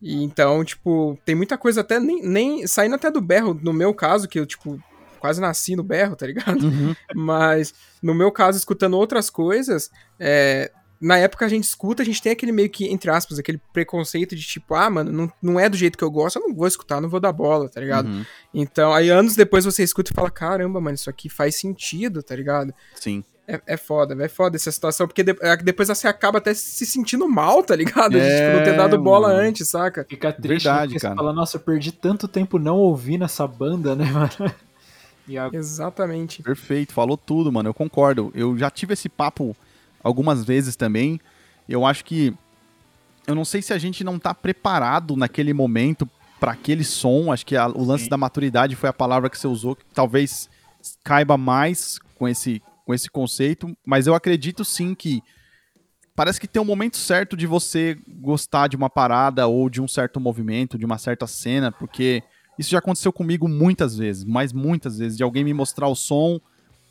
E 0.00 0.22
então, 0.22 0.64
tipo, 0.64 1.18
tem 1.24 1.34
muita 1.34 1.58
coisa 1.58 1.80
até 1.80 1.98
nem, 1.98 2.22
nem. 2.22 2.66
Saindo 2.66 2.94
até 2.94 3.10
do 3.10 3.20
berro, 3.20 3.52
no 3.60 3.72
meu 3.72 3.92
caso, 3.92 4.28
que 4.28 4.38
eu, 4.38 4.46
tipo, 4.46 4.80
quase 5.18 5.40
nasci 5.40 5.74
no 5.76 5.82
berro, 5.82 6.16
tá 6.16 6.26
ligado? 6.26 6.64
Uhum. 6.64 6.94
Mas, 7.14 7.74
no 8.00 8.14
meu 8.14 8.30
caso, 8.30 8.56
escutando 8.56 8.96
outras 8.96 9.28
coisas, 9.28 9.90
é, 10.18 10.70
na 11.00 11.16
época 11.18 11.46
a 11.46 11.48
gente 11.48 11.64
escuta, 11.64 12.02
a 12.02 12.04
gente 12.04 12.20
tem 12.20 12.32
aquele 12.32 12.50
meio 12.52 12.68
que, 12.68 12.86
entre 12.86 13.10
aspas, 13.10 13.38
aquele 13.38 13.60
preconceito 13.72 14.34
de 14.34 14.42
tipo, 14.42 14.74
ah, 14.74 14.90
mano, 14.90 15.12
não, 15.12 15.32
não 15.42 15.60
é 15.60 15.68
do 15.68 15.76
jeito 15.76 15.96
que 15.96 16.04
eu 16.04 16.10
gosto, 16.10 16.36
eu 16.38 16.48
não 16.48 16.54
vou 16.54 16.66
escutar, 16.66 17.00
não 17.00 17.08
vou 17.08 17.20
dar 17.20 17.32
bola, 17.32 17.68
tá 17.68 17.80
ligado? 17.80 18.06
Uhum. 18.08 18.24
Então, 18.52 18.92
aí 18.92 19.08
anos 19.10 19.36
depois 19.36 19.64
você 19.64 19.82
escuta 19.82 20.10
e 20.10 20.14
fala, 20.14 20.30
caramba, 20.30 20.80
mano, 20.80 20.94
isso 20.94 21.08
aqui 21.10 21.28
faz 21.28 21.54
sentido, 21.56 22.22
tá 22.22 22.34
ligado? 22.34 22.72
Sim. 22.94 23.22
É, 23.50 23.60
é 23.66 23.76
foda, 23.78 24.14
é 24.22 24.28
foda 24.28 24.56
essa 24.56 24.70
situação, 24.70 25.06
porque 25.06 25.22
de- 25.22 25.36
é 25.40 25.56
depois 25.56 25.88
você 25.88 26.06
acaba 26.06 26.36
até 26.36 26.52
se 26.52 26.84
sentindo 26.84 27.26
mal, 27.26 27.62
tá 27.62 27.74
ligado? 27.74 28.10
De, 28.10 28.18
É, 28.18 28.44
tipo, 28.50 28.58
não 28.58 28.64
ter 28.64 28.76
dado 28.76 29.00
bola 29.00 29.28
mano. 29.28 29.40
antes, 29.40 29.68
saca? 29.70 30.04
Fica 30.06 30.30
triste 30.32 30.64
Verdade, 30.64 30.92
porque 30.94 31.00
cara. 31.00 31.14
você 31.14 31.16
fala, 31.16 31.32
nossa, 31.32 31.56
eu 31.56 31.60
perdi 31.60 31.90
tanto 31.92 32.28
tempo 32.28 32.58
não 32.58 32.76
ouvindo 32.76 33.24
essa 33.24 33.46
banda, 33.46 33.96
né, 33.96 34.04
mano? 34.12 34.54
E 35.26 35.38
a... 35.38 35.48
Exatamente. 35.52 36.42
Perfeito, 36.42 36.92
falou 36.92 37.16
tudo, 37.16 37.50
mano. 37.52 37.68
Eu 37.70 37.74
concordo. 37.74 38.30
Eu 38.34 38.56
já 38.58 38.70
tive 38.70 38.92
esse 38.94 39.08
papo 39.08 39.56
algumas 40.02 40.44
vezes 40.44 40.76
também. 40.76 41.20
Eu 41.68 41.84
acho 41.86 42.04
que. 42.04 42.34
Eu 43.26 43.34
não 43.34 43.44
sei 43.44 43.60
se 43.60 43.72
a 43.72 43.78
gente 43.78 44.02
não 44.02 44.18
tá 44.18 44.32
preparado 44.32 45.14
naquele 45.16 45.52
momento 45.52 46.08
para 46.40 46.52
aquele 46.52 46.84
som. 46.84 47.30
Acho 47.32 47.44
que 47.44 47.56
a- 47.56 47.68
o 47.68 47.84
lance 47.84 48.04
Sim. 48.04 48.10
da 48.10 48.16
maturidade 48.16 48.74
foi 48.76 48.88
a 48.88 48.92
palavra 48.92 49.28
que 49.28 49.36
você 49.38 49.46
usou, 49.46 49.76
que 49.76 49.84
talvez 49.92 50.48
caiba 51.04 51.36
mais 51.36 51.98
com 52.14 52.26
esse, 52.26 52.62
com 52.86 52.94
esse 52.94 53.10
conceito. 53.10 53.76
Mas 53.84 54.06
eu 54.06 54.14
acredito 54.14 54.64
sim 54.64 54.94
que 54.94 55.22
parece 56.16 56.40
que 56.40 56.48
tem 56.48 56.60
um 56.60 56.64
momento 56.64 56.96
certo 56.96 57.36
de 57.36 57.46
você 57.46 57.96
gostar 58.08 58.66
de 58.68 58.76
uma 58.76 58.88
parada 58.88 59.46
ou 59.46 59.68
de 59.68 59.80
um 59.80 59.86
certo 59.86 60.18
movimento, 60.18 60.78
de 60.78 60.84
uma 60.86 60.96
certa 60.98 61.26
cena, 61.26 61.70
porque 61.70 62.22
isso 62.58 62.70
já 62.70 62.78
aconteceu 62.78 63.12
comigo 63.12 63.46
muitas 63.46 63.96
vezes, 63.96 64.24
mas 64.24 64.52
muitas 64.52 64.98
vezes, 64.98 65.16
de 65.16 65.22
alguém 65.22 65.44
me 65.44 65.52
mostrar 65.54 65.86
o 65.86 65.94
som 65.94 66.40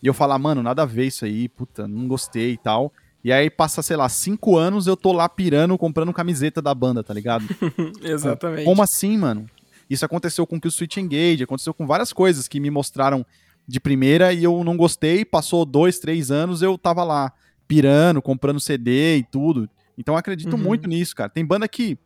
e 0.02 0.08
eu 0.08 0.14
falar, 0.14 0.38
mano, 0.38 0.62
nada 0.64 0.84
a 0.84 0.86
ver 0.86 1.06
isso 1.08 1.26
aí, 1.26 1.48
puta, 1.50 1.88
não 1.88 2.08
gostei 2.08 2.52
e 2.54 2.58
tal. 2.58 2.92
E 3.24 3.32
aí 3.32 3.50
passa, 3.50 3.82
sei 3.82 3.98
lá, 3.98 4.08
cinco 4.08 4.58
anos 4.58 4.88
eu 4.88 4.96
tô 4.96 5.12
lá 5.12 5.28
pirando, 5.28 5.78
comprando 5.78 6.14
camiseta 6.14 6.62
da 6.62 6.74
banda, 6.74 7.04
tá 7.04 7.14
ligado? 7.14 7.46
Exatamente. 8.02 8.64
Como 8.64 8.82
assim, 8.82 9.18
mano? 9.18 9.48
Isso 9.90 10.06
aconteceu 10.06 10.46
com 10.46 10.60
o 10.64 10.72
Switch 10.72 10.98
Engage, 10.98 11.44
aconteceu 11.44 11.74
com 11.74 11.86
várias 11.88 12.14
coisas 12.14 12.48
que 12.48 12.60
me 12.60 12.70
mostraram 12.70 13.26
de 13.68 13.80
primeira 13.80 14.32
e 14.34 14.44
eu 14.44 14.64
não 14.64 14.78
gostei. 14.78 15.26
Passou 15.26 15.66
dois, 15.66 16.00
três 16.00 16.30
anos, 16.32 16.62
eu 16.62 16.78
tava 16.78 17.04
lá 17.04 17.32
pirando, 17.68 18.22
comprando 18.22 18.60
CD 18.60 19.18
e 19.18 19.24
tudo. 19.24 19.70
Então 19.98 20.14
eu 20.14 20.20
acredito 20.20 20.54
Uhum. 20.56 20.62
muito 20.62 20.88
nisso, 20.88 21.16
cara. 21.16 21.30
Tem 21.30 21.44
banda 21.46 21.68
que. 21.68 21.98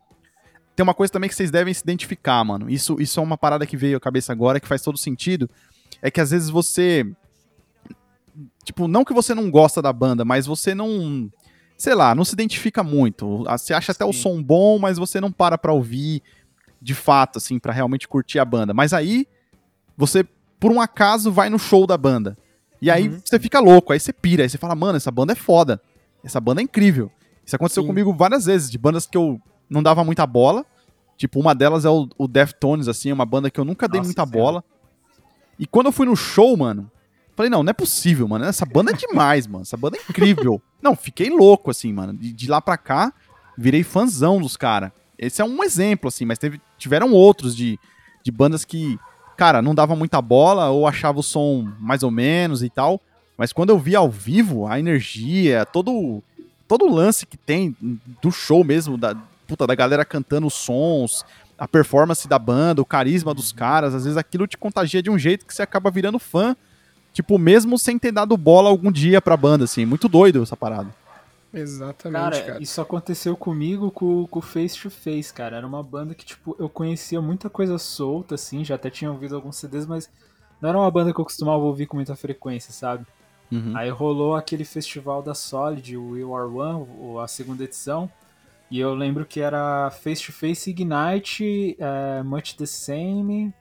Tem 0.75 0.84
uma 0.84 0.93
coisa 0.93 1.12
também 1.12 1.30
que 1.30 1.36
vocês 1.36 1.51
devem 1.51 1.73
se 1.73 1.82
identificar, 1.84 2.43
mano. 2.43 2.69
Isso, 2.69 2.95
isso 2.99 3.19
é 3.19 3.23
uma 3.23 3.38
parada 3.38 3.65
que 3.65 3.75
veio 3.75 3.97
à 3.97 3.99
cabeça 3.99 4.32
agora, 4.32 4.60
que 4.60 4.67
faz 4.67 4.82
todo 4.82 4.97
sentido. 4.97 5.49
É 6.01 6.10
que 6.10 6.21
às 6.21 6.32
vezes 6.32 6.49
você. 6.49 7.06
Tipo, 8.63 8.88
não 8.88 9.04
que 9.04 9.13
você 9.13 9.34
não 9.34 9.50
gosta 9.50 9.82
da 9.82 9.91
banda, 9.91 10.24
mas 10.26 10.45
você 10.45 10.74
não. 10.76 11.32
Sei 11.78 11.95
lá, 11.95 12.13
não 12.13 12.24
se 12.24 12.34
identifica 12.34 12.84
muito. 12.84 13.43
Ah, 13.47 13.58
Você 13.58 13.74
acha 13.74 13.91
até 13.91 14.06
o 14.06 14.13
Sim. 14.13 14.19
som 14.19 14.43
bom, 14.43 14.78
mas 14.78 14.97
você 15.00 15.19
não 15.19 15.32
para 15.32 15.58
pra 15.58 15.74
ouvir 15.74 16.21
de 16.80 16.93
fato, 16.93 17.38
assim, 17.38 17.58
pra 17.58 17.74
realmente 17.74 18.08
curtir 18.08 18.38
a 18.39 18.45
banda. 18.45 18.71
Mas 18.74 18.93
aí, 18.93 19.28
você, 19.97 20.24
por 20.60 20.71
um 20.71 20.80
acaso, 20.80 21.32
vai 21.32 21.50
no 21.50 21.58
show 21.58 21.88
da 21.88 21.97
banda. 21.97 22.38
E 22.80 22.89
aí 22.91 23.10
Uhum. 23.10 23.19
você 23.24 23.39
fica 23.39 23.60
louco, 23.60 23.93
aí 23.93 24.00
você 24.00 24.13
pira, 24.13 24.43
aí 24.43 24.50
você 24.50 24.58
fala, 24.60 24.76
mano, 24.76 24.95
essa 24.97 25.10
banda 25.12 25.34
é 25.34 25.36
foda. 25.36 25.82
Essa 26.24 26.39
banda 26.39 26.62
é 26.62 26.63
incrível. 26.63 27.12
Isso 27.43 27.56
aconteceu 27.56 27.82
Sim. 27.84 27.88
comigo 27.88 28.13
várias 28.13 28.45
vezes, 28.45 28.69
de 28.69 28.78
bandas 28.78 29.08
que 29.08 29.17
eu 29.17 29.41
não 29.69 29.82
dava 29.82 30.04
muita 30.04 30.26
bola. 30.28 30.63
Tipo, 31.17 31.39
uma 31.39 31.54
delas 31.56 31.84
é 31.86 31.89
o, 31.89 32.08
o 32.17 32.28
Deftones, 32.28 32.88
assim, 32.88 33.10
é 33.10 33.13
uma 33.13 33.26
banda 33.26 33.50
que 33.50 33.60
eu 33.60 33.65
nunca 33.65 33.88
dei 33.88 34.00
Nossa 34.00 34.08
muita 34.08 34.26
Senhora. 34.26 34.39
bola. 34.45 34.63
E 35.58 35.65
quando 35.65 35.88
eu 35.88 35.91
fui 35.91 36.06
no 36.06 36.15
show, 36.15 36.56
mano, 36.58 36.91
falei, 37.41 37.49
não, 37.49 37.63
não 37.63 37.71
é 37.71 37.73
possível, 37.73 38.27
mano. 38.27 38.45
Essa 38.45 38.65
banda 38.65 38.91
é 38.91 38.93
demais, 38.93 39.47
mano. 39.47 39.63
Essa 39.63 39.77
banda 39.77 39.97
é 39.97 40.01
incrível. 40.08 40.62
não, 40.82 40.95
fiquei 40.95 41.30
louco, 41.30 41.71
assim, 41.71 41.91
mano. 41.91 42.13
De, 42.13 42.32
de 42.32 42.47
lá 42.47 42.62
pra 42.62 42.77
cá, 42.77 43.12
virei 43.58 43.84
fãzão 43.84 44.39
dos 44.39 44.56
caras. 44.56 44.91
Esse 45.17 45.41
é 45.41 45.45
um 45.45 45.63
exemplo, 45.63 46.08
assim, 46.08 46.25
mas 46.25 46.38
teve, 46.38 46.60
tiveram 46.77 47.12
outros 47.12 47.56
de, 47.56 47.80
de 48.23 48.32
bandas 48.32 48.65
que, 48.65 48.99
cara, 49.38 49.62
não 49.62 49.75
dava 49.75 49.95
muita 49.95 50.21
bola 50.21 50.69
ou 50.69 50.88
achava 50.88 51.19
o 51.19 51.23
som 51.23 51.71
mais 51.80 52.04
ou 52.04 52.12
menos 52.12 52.63
e 52.63 52.69
tal. 52.69 52.99
Mas 53.38 53.54
quando 53.54 53.69
eu 53.69 53.80
vi 53.80 53.95
ao 53.95 54.10
vivo, 54.10 54.67
a 54.67 54.80
energia, 54.80 55.65
todo, 55.65 56.23
todo 56.67 56.86
o 56.86 56.93
lance 56.93 57.25
que 57.25 57.38
tem 57.38 57.75
do 58.21 58.32
show 58.32 58.63
mesmo, 58.63 58.97
da, 58.97 59.15
puta, 59.47 59.65
da 59.65 59.75
galera 59.75 60.06
cantando 60.06 60.47
os 60.47 60.54
sons, 60.54 61.23
a 61.58 61.67
performance 61.67 62.27
da 62.27 62.39
banda, 62.39 62.82
o 62.82 62.86
carisma 62.86 63.34
dos 63.34 63.51
caras, 63.51 63.93
às 63.93 64.04
vezes 64.04 64.17
aquilo 64.17 64.47
te 64.47 64.58
contagia 64.58 65.01
de 65.01 65.10
um 65.10 65.19
jeito 65.19 65.45
que 65.45 65.54
você 65.54 65.62
acaba 65.62 65.91
virando 65.91 66.17
fã, 66.17 66.56
tipo, 67.13 67.38
mesmo 67.38 67.78
sem 67.78 67.97
ter 67.97 68.12
dado 68.12 68.36
bola 68.38 68.69
algum 68.69 68.91
dia 68.91 69.21
pra 69.21 69.38
banda, 69.38 69.65
assim. 69.65 69.86
Muito 69.86 70.08
doido 70.08 70.43
essa 70.43 70.58
parada. 70.58 70.89
Exatamente, 71.54 72.21
Cara, 72.21 72.41
cara. 72.41 72.63
isso 72.63 72.80
aconteceu 72.80 73.36
comigo 73.36 73.91
com 73.91 74.26
com 74.28 74.39
o 74.39 74.41
Face 74.41 74.80
to 74.80 74.89
Face, 74.89 75.34
cara. 75.34 75.58
Era 75.58 75.67
uma 75.67 75.84
banda 75.84 76.15
que, 76.15 76.26
tipo, 76.26 76.56
eu 76.58 76.69
conhecia 76.69 77.21
muita 77.21 77.50
coisa 77.50 77.78
solta, 77.78 78.36
assim, 78.36 78.63
já 78.63 78.76
até 78.76 78.89
tinha 78.89 79.12
ouvido 79.12 79.36
alguns 79.36 79.58
CDs, 79.58 79.86
mas 79.86 80.10
não 80.62 80.69
era 80.69 80.78
uma 80.78 80.89
banda 80.89 81.13
que 81.13 81.19
eu 81.19 81.26
costumava 81.26 81.58
ouvir 81.58 81.88
com 81.88 81.97
muita 81.97 82.15
frequência, 82.15 82.71
sabe? 82.71 83.06
Uhum. 83.52 83.74
Aí 83.76 83.89
rolou 83.89 84.36
aquele 84.36 84.63
festival 84.63 85.21
da 85.21 85.36
Solid, 85.36 85.97
o 85.97 86.12
We 86.12 86.21
Are 86.21 86.47
One, 86.47 87.19
a 87.21 87.28
segunda 87.28 87.65
edição, 87.65 88.10
e 88.69 88.80
eu 88.80 88.95
lembro 88.95 89.26
que 89.26 89.41
era 89.41 89.91
Face 89.91 90.24
to 90.24 90.32
Face 90.32 90.69
Ignite, 90.69 91.76
é, 91.78 92.24
Much 92.24 92.56
the 92.56 92.65
Same, 92.65 93.54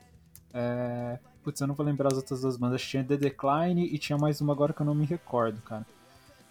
é, 0.55 1.19
putz, 1.43 1.61
eu 1.61 1.67
não 1.67 1.75
vou 1.75 1.85
lembrar 1.85 2.09
as 2.09 2.15
outras 2.19 2.41
duas 2.43 2.57
bandas, 2.57 2.83
tinha 2.83 3.03
The 3.05 3.17
Decline 3.17 3.87
e 3.87 3.99
tinha 3.99 4.19
mais 4.19 4.41
uma 4.41 4.53
agora 4.53 4.73
que 4.73 4.81
eu 4.83 4.87
não 4.87 4.95
me 4.95 5.05
recordo, 5.07 5.61
cara. 5.63 5.87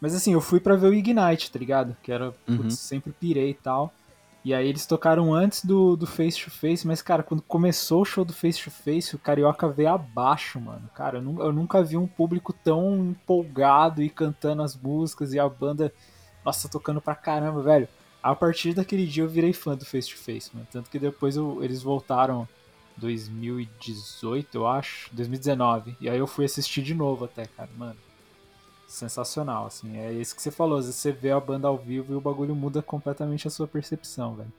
Mas 0.02 0.16
assim, 0.16 0.34
eu 0.34 0.42
fui 0.42 0.60
pra 0.60 0.76
ver 0.76 0.88
o 0.88 0.94
Ignite, 0.94 1.52
tá 1.52 1.60
ligado? 1.60 1.96
Que 2.02 2.12
era, 2.12 2.32
putz, 2.46 2.60
Uhum. 2.64 2.70
sempre 2.70 3.12
pirei 3.12 3.50
e 3.52 3.54
tal. 3.54 3.94
E 4.46 4.54
aí 4.54 4.66
eles 4.70 4.86
tocaram 4.86 5.34
antes 5.34 5.66
do, 5.66 5.98
do 5.98 6.08
Face 6.08 6.42
to 6.42 6.50
Face, 6.50 6.88
mas, 6.88 7.02
cara, 7.02 7.22
quando 7.22 7.42
começou 7.42 8.02
o 8.02 8.06
show 8.06 8.24
do 8.24 8.32
Face 8.32 8.64
to 8.64 8.72
Face, 8.72 9.14
o 9.14 9.20
Carioca 9.20 9.68
veio 9.68 9.90
abaixo, 9.90 10.62
mano. 10.62 10.90
Cara, 10.96 11.18
eu, 11.18 11.22
nu- 11.22 11.42
eu 11.44 11.52
nunca 11.52 11.84
vi 11.84 11.98
um 11.98 12.08
público 12.08 12.54
tão 12.54 12.96
empolgado 13.08 14.02
e 14.02 14.10
cantando 14.10 14.62
as 14.64 14.78
músicas 14.78 15.34
e 15.34 15.40
a 15.40 15.48
banda, 15.50 15.94
nossa, 16.46 16.70
tocando 16.70 17.02
pra 17.02 17.16
caramba, 17.16 17.62
velho. 17.62 17.88
A 18.24 18.34
partir 18.34 18.74
daquele 18.74 19.06
dia 19.06 19.24
eu 19.24 19.30
virei 19.30 19.52
fã 19.52 19.76
do 19.76 19.86
Face 19.86 20.10
to 20.10 20.18
Face, 20.18 20.50
mano. 20.54 20.66
Tanto 20.72 20.90
que 20.90 20.98
depois 21.00 21.36
eu- 21.36 21.62
eles 21.62 21.84
voltaram 21.84 22.48
2018, 23.00 24.56
eu 24.56 24.68
acho, 24.68 25.10
2019. 25.14 25.96
E 26.00 26.10
aí 26.10 26.18
eu 26.20 26.28
fui 26.28 26.46
assistir 26.46 26.82
de 26.84 26.94
novo 26.94 27.26
até, 27.26 27.46
cara, 27.46 27.70
mano. 27.78 27.96
Sensacional, 28.88 29.68
assim. 29.68 29.98
É 29.98 30.12
isso 30.12 30.36
que 30.36 30.42
você 30.42 30.52
falou. 30.52 30.78
Às 30.80 30.86
vezes 30.86 31.00
você 31.00 31.12
vê 31.12 31.32
a 31.32 31.40
banda 31.40 31.68
ao 31.68 31.78
vivo 31.78 32.14
e 32.14 32.16
o 32.16 32.22
bagulho 32.22 32.56
muda 32.56 32.82
completamente 32.82 33.48
a 33.48 33.52
sua 33.52 33.68
percepção, 33.68 34.36
velho. 34.36 34.52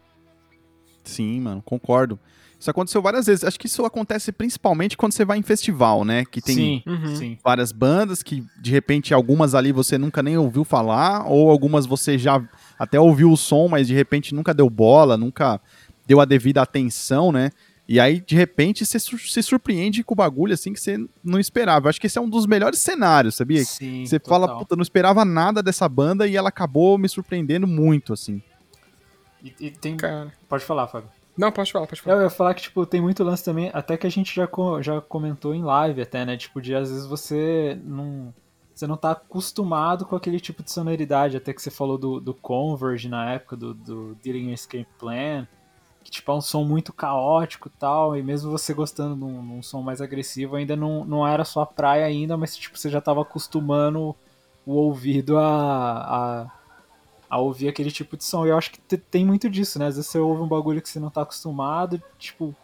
Sim, 1.05 1.40
mano, 1.40 1.62
concordo. 1.62 2.18
Isso 2.59 2.70
aconteceu 2.70 3.00
várias 3.00 3.26
vezes. 3.26 3.42
Acho 3.42 3.59
que 3.59 3.66
isso 3.66 3.85
acontece 3.87 4.31
principalmente 4.31 4.96
quando 4.96 5.12
você 5.12 5.24
vai 5.24 5.38
em 5.38 5.42
festival, 5.42 6.05
né? 6.05 6.24
Que 6.26 6.42
tem 6.42 6.55
sim, 6.55 6.83
Uhum. 6.87 7.16
sim. 7.16 7.38
várias 7.42 7.72
bandas 7.72 8.22
que, 8.22 8.44
de 8.61 8.70
repente, 8.70 9.14
algumas 9.14 9.55
ali 9.55 9.72
você 9.72 9.96
nunca 9.96 10.22
nem 10.22 10.37
ouviu 10.37 10.62
falar, 10.62 11.26
ou 11.26 11.50
algumas 11.50 11.87
você 11.87 12.18
já 12.18 12.40
até 12.79 13.00
ouviu 13.00 13.33
o 13.33 13.37
som, 13.37 13.66
mas 13.66 13.88
de 13.88 13.94
repente 13.94 14.35
nunca 14.35 14.53
deu 14.53 14.68
bola, 14.68 15.16
nunca 15.16 15.59
deu 16.07 16.20
a 16.20 16.24
devida 16.26 16.61
atenção, 16.61 17.33
né? 17.33 17.50
E 17.92 17.98
aí, 17.98 18.20
de 18.20 18.37
repente, 18.37 18.87
você 18.87 19.00
sur- 19.00 19.18
se 19.18 19.42
surpreende 19.42 20.05
com 20.05 20.14
o 20.14 20.16
bagulho 20.16 20.55
assim 20.55 20.72
que 20.72 20.79
você 20.79 20.96
não 21.24 21.40
esperava. 21.40 21.88
Acho 21.88 22.00
que 22.00 22.07
esse 22.07 22.16
é 22.16 22.20
um 22.20 22.29
dos 22.31 22.46
melhores 22.46 22.79
cenários, 22.79 23.35
sabia? 23.35 23.64
Sim, 23.64 24.07
Você 24.07 24.16
total. 24.20 24.46
fala, 24.46 24.59
puta, 24.61 24.76
não 24.76 24.83
esperava 24.83 25.24
nada 25.24 25.61
dessa 25.61 25.88
banda 25.88 26.24
e 26.29 26.37
ela 26.37 26.50
acabou 26.50 26.96
me 26.96 27.09
surpreendendo 27.09 27.66
muito, 27.66 28.12
assim. 28.12 28.40
E, 29.42 29.53
e 29.59 29.70
tem... 29.72 29.96
Cara. 29.96 30.33
Pode 30.48 30.64
falar, 30.64 30.87
Fábio. 30.87 31.11
Não, 31.37 31.50
pode 31.50 31.72
falar, 31.72 31.88
pode 31.88 32.00
falar. 32.00 32.16
Eu 32.18 32.22
ia 32.22 32.31
falar 32.31 32.55
que, 32.55 32.62
tipo, 32.62 32.87
tem 32.87 33.00
muito 33.00 33.24
lance 33.24 33.42
também, 33.44 33.72
até 33.74 33.96
que 33.96 34.07
a 34.07 34.11
gente 34.11 34.33
já, 34.33 34.46
co- 34.46 34.81
já 34.81 35.00
comentou 35.00 35.53
em 35.53 35.62
live 35.64 36.00
até, 36.00 36.24
né? 36.24 36.37
Tipo, 36.37 36.61
de 36.62 36.72
às 36.76 36.88
vezes 36.90 37.07
você 37.07 37.76
não. 37.85 38.33
Você 38.72 38.87
não 38.87 38.96
tá 38.96 39.11
acostumado 39.11 40.07
com 40.07 40.14
aquele 40.14 40.38
tipo 40.38 40.62
de 40.62 40.70
sonoridade, 40.70 41.37
até 41.37 41.53
que 41.53 41.61
você 41.61 41.70
falou 41.72 41.98
do, 41.98 42.20
do 42.20 42.33
Converge 42.33 43.09
na 43.09 43.33
época, 43.33 43.57
do, 43.57 43.74
do 43.74 44.16
Dealing 44.22 44.53
Escape 44.53 44.87
Plan, 44.98 45.46
que 46.04 46.10
tipo, 46.10 46.30
é 46.32 46.34
um 46.34 46.40
som 46.40 46.64
muito 46.64 46.92
caótico 46.92 47.68
e 47.68 47.78
tal, 47.78 48.16
e 48.16 48.22
mesmo 48.22 48.50
você 48.50 48.72
gostando 48.74 49.16
de 49.16 49.24
um, 49.24 49.46
de 49.46 49.52
um 49.54 49.62
som 49.62 49.82
mais 49.82 50.00
agressivo, 50.00 50.56
ainda 50.56 50.76
não, 50.76 51.04
não 51.04 51.26
era 51.26 51.44
sua 51.44 51.66
praia 51.66 52.06
ainda, 52.06 52.36
mas 52.36 52.56
tipo, 52.56 52.78
você 52.78 52.88
já 52.90 53.00
tava 53.00 53.22
acostumando 53.22 54.16
o 54.66 54.72
ouvido 54.74 55.38
a, 55.38 56.42
a, 56.44 56.50
a 57.28 57.38
ouvir 57.38 57.68
aquele 57.68 57.90
tipo 57.90 58.16
de 58.16 58.24
som. 58.24 58.46
E 58.46 58.50
eu 58.50 58.58
acho 58.58 58.70
que 58.72 58.80
te- 58.80 58.98
tem 58.98 59.24
muito 59.24 59.48
disso, 59.50 59.78
né? 59.78 59.86
Às 59.86 59.96
vezes 59.96 60.10
você 60.10 60.18
ouve 60.18 60.42
um 60.42 60.48
bagulho 60.48 60.82
que 60.82 60.88
você 60.88 61.00
não 61.00 61.10
tá 61.10 61.22
acostumado, 61.22 62.02
tipo, 62.18 62.54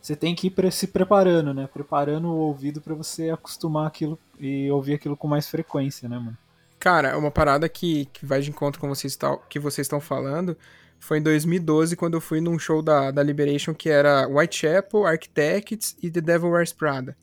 você 0.00 0.16
tem 0.16 0.34
que 0.34 0.48
ir 0.48 0.50
pre- 0.50 0.70
se 0.70 0.88
preparando, 0.88 1.54
né? 1.54 1.68
Preparando 1.72 2.28
o 2.28 2.36
ouvido 2.38 2.80
pra 2.80 2.94
você 2.94 3.30
acostumar 3.30 3.86
aquilo 3.86 4.18
e 4.38 4.70
ouvir 4.70 4.94
aquilo 4.94 5.16
com 5.16 5.28
mais 5.28 5.48
frequência, 5.48 6.08
né, 6.08 6.18
mano? 6.18 6.36
Cara, 6.78 7.16
uma 7.16 7.30
parada 7.30 7.68
que, 7.68 8.06
que 8.06 8.26
vai 8.26 8.40
de 8.40 8.50
encontro 8.50 8.80
com 8.80 8.88
vocês 8.88 9.14
tal, 9.16 9.38
que 9.48 9.58
vocês 9.60 9.84
estão 9.84 10.00
falando 10.00 10.56
foi 11.04 11.18
em 11.18 11.22
2012, 11.22 11.96
quando 11.96 12.14
eu 12.14 12.20
fui 12.20 12.40
num 12.40 12.56
show 12.60 12.80
da, 12.80 13.10
da 13.10 13.22
Liberation 13.24 13.74
que 13.74 13.88
era 13.90 14.28
Whitechapel, 14.28 15.04
Architects 15.04 15.96
e 16.00 16.08
The 16.08 16.20
Devil 16.20 16.50
Wears 16.50 16.72
Prada. 16.72 17.16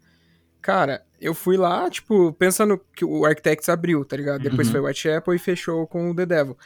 Cara, 0.62 1.02
eu 1.22 1.34
fui 1.34 1.56
lá, 1.56 1.90
tipo, 1.90 2.34
pensando 2.34 2.78
que 2.94 3.06
o 3.06 3.26
Architects 3.26 3.70
abriu, 3.70 4.04
tá 4.04 4.18
ligado? 4.18 4.42
Depois 4.44 4.68
Uhum. 4.68 4.74
foi 4.74 4.82
Whitechapel 4.82 5.34
e 5.34 5.40
fechou 5.40 5.88
com 5.88 6.12
o 6.12 6.16
The 6.16 6.26
Devil. 6.26 6.58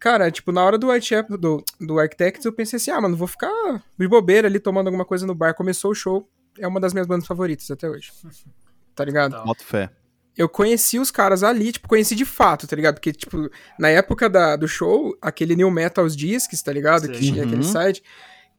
Cara, 0.00 0.30
tipo, 0.32 0.50
na 0.50 0.64
hora 0.64 0.76
do 0.76 0.88
Whitechapel, 0.88 1.38
do, 1.38 1.64
do 1.80 1.98
Architects, 2.00 2.44
eu 2.44 2.52
pensei 2.52 2.76
assim, 2.78 2.90
ah, 2.90 3.00
mano, 3.00 3.16
vou 3.16 3.28
ficar 3.28 3.52
de 3.96 4.08
bobeira 4.08 4.48
ali 4.48 4.58
tomando 4.58 4.88
alguma 4.88 5.04
coisa 5.04 5.24
no 5.26 5.36
bar. 5.36 5.54
Começou 5.54 5.92
o 5.92 5.94
show, 5.94 6.28
é 6.58 6.66
uma 6.66 6.80
das 6.80 6.92
minhas 6.92 7.06
bandas 7.06 7.26
favoritas 7.26 7.70
até 7.70 7.88
hoje. 7.88 8.10
Tá 8.96 9.04
ligado? 9.04 9.44
Boto 9.44 9.62
fé. 9.64 9.90
Eu 10.38 10.48
conheci 10.48 10.98
os 10.98 11.10
caras 11.10 11.42
ali, 11.42 11.72
tipo, 11.72 11.88
conheci 11.88 12.14
de 12.14 12.24
fato, 12.24 12.66
tá 12.66 12.74
ligado? 12.76 12.94
Porque, 12.94 13.12
tipo, 13.12 13.50
na 13.78 13.88
época 13.88 14.30
da, 14.30 14.54
do 14.56 14.68
show, 14.68 15.14
aquele 15.20 15.56
New 15.56 15.70
Metal 15.70 16.04
os 16.04 16.16
Discs, 16.16 16.62
tá 16.62 16.72
ligado? 16.72 17.08
Que 17.08 17.18
Sim. 17.18 17.32
tinha 17.32 17.42
aquele 17.44 17.56
Uhum. 17.62 17.72
site. 17.72 18.02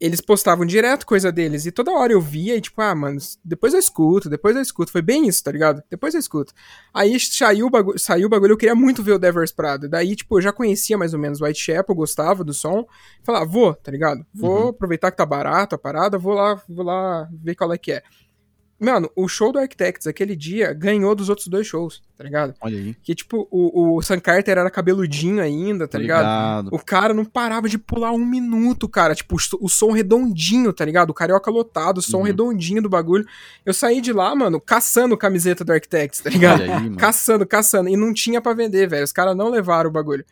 Eles 0.02 0.22
postavam 0.22 0.66
direto 0.66 1.06
coisa 1.06 1.30
deles. 1.30 1.66
E 1.66 1.72
toda 1.74 1.92
hora 1.92 2.14
eu 2.14 2.22
via 2.22 2.56
e, 2.56 2.62
tipo, 2.62 2.82
ah, 2.82 2.96
mano, 2.96 3.18
depois 3.44 3.74
eu 3.74 3.80
escuto, 3.80 4.30
depois 4.30 4.56
eu 4.56 4.62
escuto. 4.62 4.92
Foi 4.94 5.02
bem 5.02 5.28
isso, 5.28 5.44
tá 5.44 5.52
ligado? 5.52 5.84
Depois 5.90 6.14
eu 6.14 6.20
escuto. 6.22 6.54
Aí 6.94 7.20
saiu 7.20 7.68
o 7.68 7.70
bagulho, 7.70 8.00
saiu 8.00 8.28
o 8.28 8.30
bagulho 8.30 8.54
eu 8.54 8.58
queria 8.58 8.76
muito 8.76 9.04
ver 9.04 9.12
o 9.14 9.20
Devers 9.20 9.52
Prado. 9.52 9.90
Daí, 9.90 10.16
tipo, 10.16 10.38
eu 10.38 10.42
já 10.42 10.54
conhecia 10.54 10.98
mais 10.98 11.14
ou 11.14 11.20
menos 11.20 11.42
o 11.42 11.44
Whitechapel, 11.44 11.94
gostava 11.96 12.46
do 12.46 12.54
som. 12.54 12.86
Falei, 13.26 13.42
ah, 13.42 13.46
vou, 13.46 13.74
tá 13.74 13.92
ligado? 13.92 14.26
Vou 14.34 14.64
Uhum. 14.64 14.68
aproveitar 14.70 15.12
que 15.12 15.18
tá 15.18 15.26
barato 15.26 15.76
a 15.76 15.78
parada, 15.78 16.18
vou 16.18 16.34
lá, 16.34 16.62
vou 16.70 16.86
lá 16.86 17.28
ver 17.34 17.56
qual 17.56 17.74
é 17.74 17.78
que 17.78 17.92
é. 17.92 18.02
Mano, 18.80 19.12
o 19.14 19.28
show 19.28 19.52
do 19.52 19.60
Architects 19.60 20.08
aquele 20.08 20.36
dia 20.38 20.72
ganhou 20.72 21.14
dos 21.14 21.28
outros 21.28 21.48
dois 21.48 21.68
shows, 21.68 22.02
tá 22.18 22.24
ligado? 22.24 22.54
Olha 22.62 22.78
aí. 22.78 22.96
Que, 23.04 23.14
tipo, 23.14 23.46
o, 23.52 23.98
o 23.98 24.02
Sam 24.02 24.20
Carter 24.22 24.58
era 24.58 24.70
cabeludinho 24.72 25.42
ainda, 25.42 25.86
tá 25.86 25.98
ligado? 25.98 26.70
O 26.72 26.80
cara 26.80 27.14
não 27.14 27.26
parava 27.26 27.68
de 27.68 27.78
pular 27.78 28.12
um 28.12 28.26
minuto, 28.26 28.88
cara. 28.88 29.14
Tipo, 29.14 29.36
o, 29.36 29.66
o 29.66 29.68
som 29.68 29.92
redondinho, 29.92 30.72
tá 30.72 30.86
ligado? 30.86 31.10
O 31.10 31.14
carioca 31.14 31.52
lotado, 31.52 31.98
o 31.98 32.02
som 32.02 32.20
Uhum. 32.20 32.24
redondinho 32.24 32.82
do 32.82 32.88
bagulho. 32.90 33.26
Eu 33.66 33.74
saí 33.74 34.00
de 34.00 34.14
lá, 34.14 34.34
mano, 34.34 34.62
caçando 34.62 35.18
camiseta 35.18 35.66
do 35.66 35.74
Architects, 35.74 36.22
tá 36.22 36.30
ligado? 36.30 36.62
Olha 36.62 36.76
aí, 36.78 36.84
mano. 36.84 36.96
caçando, 36.98 37.46
caçando. 37.46 37.90
E 37.90 37.98
não 37.98 38.14
tinha 38.14 38.40
pra 38.42 38.54
vender, 38.54 38.88
velho. 38.88 39.04
Os 39.04 39.12
caras 39.12 39.36
não 39.36 39.50
levaram 39.50 39.90
o 39.90 39.94
bagulho. 39.94 40.24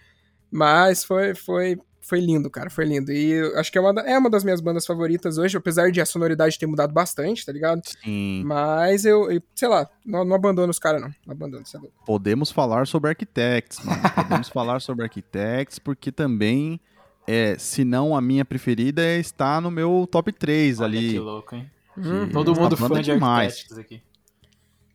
Mas 0.49 1.03
foi, 1.03 1.35
foi, 1.35 1.77
foi 2.07 2.19
lindo, 2.19 2.49
cara. 2.49 2.69
Foi 2.69 2.85
lindo. 2.85 3.11
E 3.11 3.31
eu 3.31 3.59
acho 3.59 3.71
que 3.71 3.77
é 3.77 3.81
uma, 3.81 3.93
da- 3.93 4.01
é 4.01 4.17
uma 4.17 4.29
das 4.29 4.43
minhas 4.43 4.61
bandas 4.61 4.85
favoritas 4.85 5.37
hoje, 5.37 5.57
apesar 5.57 5.91
de 5.91 5.99
a 6.01 6.05
sonoridade 6.05 6.57
ter 6.57 6.65
mudado 6.65 6.93
bastante, 6.93 7.45
tá 7.45 7.51
ligado? 7.51 7.81
Sim. 8.03 8.43
Mas 8.45 9.05
eu, 9.05 9.29
eu- 9.31 9.41
sei 9.55 9.67
lá, 9.67 9.87
não, 10.05 10.23
não 10.23 10.35
abandono 10.35 10.69
os 10.71 10.79
caras, 10.79 11.01
não. 11.01 11.09
Não 11.25 11.33
abandono, 11.33 11.65
você 11.65 11.77
é. 11.77 11.81
Podemos 12.05 12.51
falar 12.51 12.87
sobre 12.87 13.09
Architects, 13.09 13.83
mano. 13.83 14.01
Podemos 14.15 14.47
falar 14.49 14.79
sobre 14.81 15.03
Architects, 15.05 15.79
porque 15.79 16.11
também, 16.11 16.79
é, 17.27 17.57
se 17.59 17.83
não 17.83 18.15
a 18.15 18.21
minha 18.21 18.45
preferida, 18.45 19.01
é- 19.01 19.19
está 19.19 19.59
no 19.59 19.69
meu 19.69 20.07
top 20.09 20.31
3 20.31 20.79
Olha 20.79 20.97
ali. 20.97 21.09
que 21.13 21.19
louco, 21.19 21.55
hein? 21.55 21.69
Hum, 21.97 22.29
Todo 22.31 22.53
Uma 22.53 22.61
mundo 22.63 22.77
fã 22.77 23.01
de 23.01 23.11
demais. 23.11 23.53
Architects 23.53 23.77
aqui. 23.79 24.01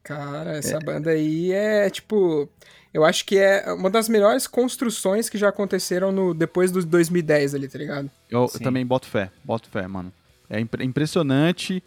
Cara, 0.02 0.56
essa 0.56 0.78
banda 0.80 1.10
aí 1.10 1.52
é 1.52 1.88
tipo. 1.90 2.48
Eu 2.92 3.04
acho 3.04 3.24
que 3.24 3.38
é 3.38 3.72
uma 3.72 3.88
das 3.88 4.08
melhores 4.08 4.46
construções 4.46 5.30
que 5.30 5.38
já 5.38 5.48
aconteceram 5.48 6.12
no, 6.12 6.34
depois 6.34 6.70
dos 6.70 6.84
2010 6.84 7.54
ali, 7.54 7.66
tá 7.68 7.78
ligado? 7.78 8.10
Eu, 8.28 8.50
eu 8.52 8.60
também 8.60 8.84
boto 8.84 9.06
fé, 9.06 9.30
boto 9.44 9.70
fé, 9.70 9.86
mano. 9.86 10.12
É 10.50 10.60
impre- 10.60 10.84
impressionante 10.84 11.82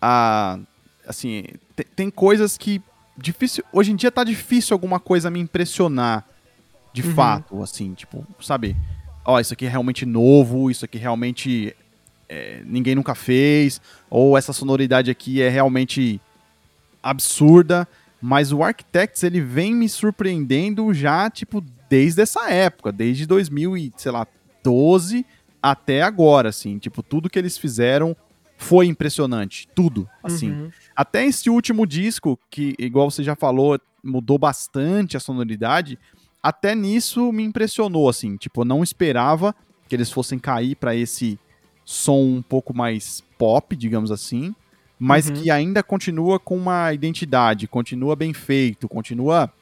a 0.00 0.58
assim, 1.06 1.44
te- 1.76 1.84
tem 1.84 2.10
coisas 2.10 2.58
que 2.58 2.82
difícil, 3.16 3.62
hoje 3.72 3.92
em 3.92 3.96
dia 3.96 4.10
tá 4.10 4.24
difícil 4.24 4.74
alguma 4.74 4.98
coisa 4.98 5.30
me 5.30 5.38
impressionar 5.38 6.26
de 6.92 7.02
Uhum. 7.02 7.14
fato, 7.14 7.62
assim, 7.62 7.94
tipo, 7.94 8.26
sabe? 8.40 8.76
Ó, 9.24 9.38
isso 9.38 9.52
aqui 9.52 9.66
é 9.66 9.68
realmente 9.68 10.04
novo, 10.04 10.70
isso 10.70 10.84
aqui 10.84 10.98
realmente 10.98 11.74
é, 12.28 12.60
ninguém 12.64 12.94
nunca 12.96 13.14
fez, 13.14 13.80
ou 14.10 14.36
essa 14.36 14.52
sonoridade 14.52 15.10
aqui 15.10 15.40
é 15.40 15.48
realmente 15.48 16.20
absurda, 17.02 17.86
mas 18.20 18.52
o 18.52 18.62
Architects 18.62 19.22
ele 19.22 19.40
vem 19.40 19.74
me 19.74 19.88
surpreendendo 19.88 20.92
já, 20.92 21.30
tipo, 21.30 21.62
desde 21.88 22.22
essa 22.22 22.50
época, 22.50 22.90
desde 22.92 23.26
2000 23.26 23.76
e, 23.76 23.92
sei 23.96 24.12
lá, 24.12 24.26
12 24.62 25.24
até 25.62 26.02
agora, 26.02 26.48
assim, 26.48 26.78
tipo, 26.78 27.02
tudo 27.02 27.30
que 27.30 27.38
eles 27.38 27.58
fizeram 27.58 28.16
foi 28.58 28.86
impressionante, 28.86 29.68
tudo, 29.74 30.08
assim. 30.22 30.50
Uhum. 30.50 30.70
Até 30.94 31.26
esse 31.26 31.50
último 31.50 31.86
disco, 31.86 32.38
que, 32.50 32.74
igual 32.78 33.10
você 33.10 33.22
já 33.22 33.36
falou, 33.36 33.78
mudou 34.02 34.38
bastante 34.38 35.16
a 35.16 35.20
sonoridade, 35.20 35.98
até 36.42 36.74
nisso 36.74 37.32
me 37.32 37.42
impressionou, 37.42 38.08
assim. 38.08 38.36
Tipo, 38.36 38.62
eu 38.62 38.64
não 38.64 38.82
esperava 38.82 39.54
que 39.88 39.94
eles 39.94 40.10
fossem 40.10 40.38
cair 40.38 40.76
pra 40.76 40.94
esse 40.94 41.38
som 41.84 42.20
um 42.22 42.42
pouco 42.42 42.74
mais 42.74 43.22
pop, 43.38 43.74
digamos 43.76 44.10
assim, 44.10 44.54
mas 44.98 45.28
Uhum. 45.28 45.34
que 45.34 45.50
ainda 45.50 45.82
continua 45.82 46.38
com 46.38 46.56
uma 46.56 46.92
identidade, 46.92 47.66
continua 47.68 48.16
bem 48.16 48.32
feito, 48.32 48.88
continua 48.88 49.52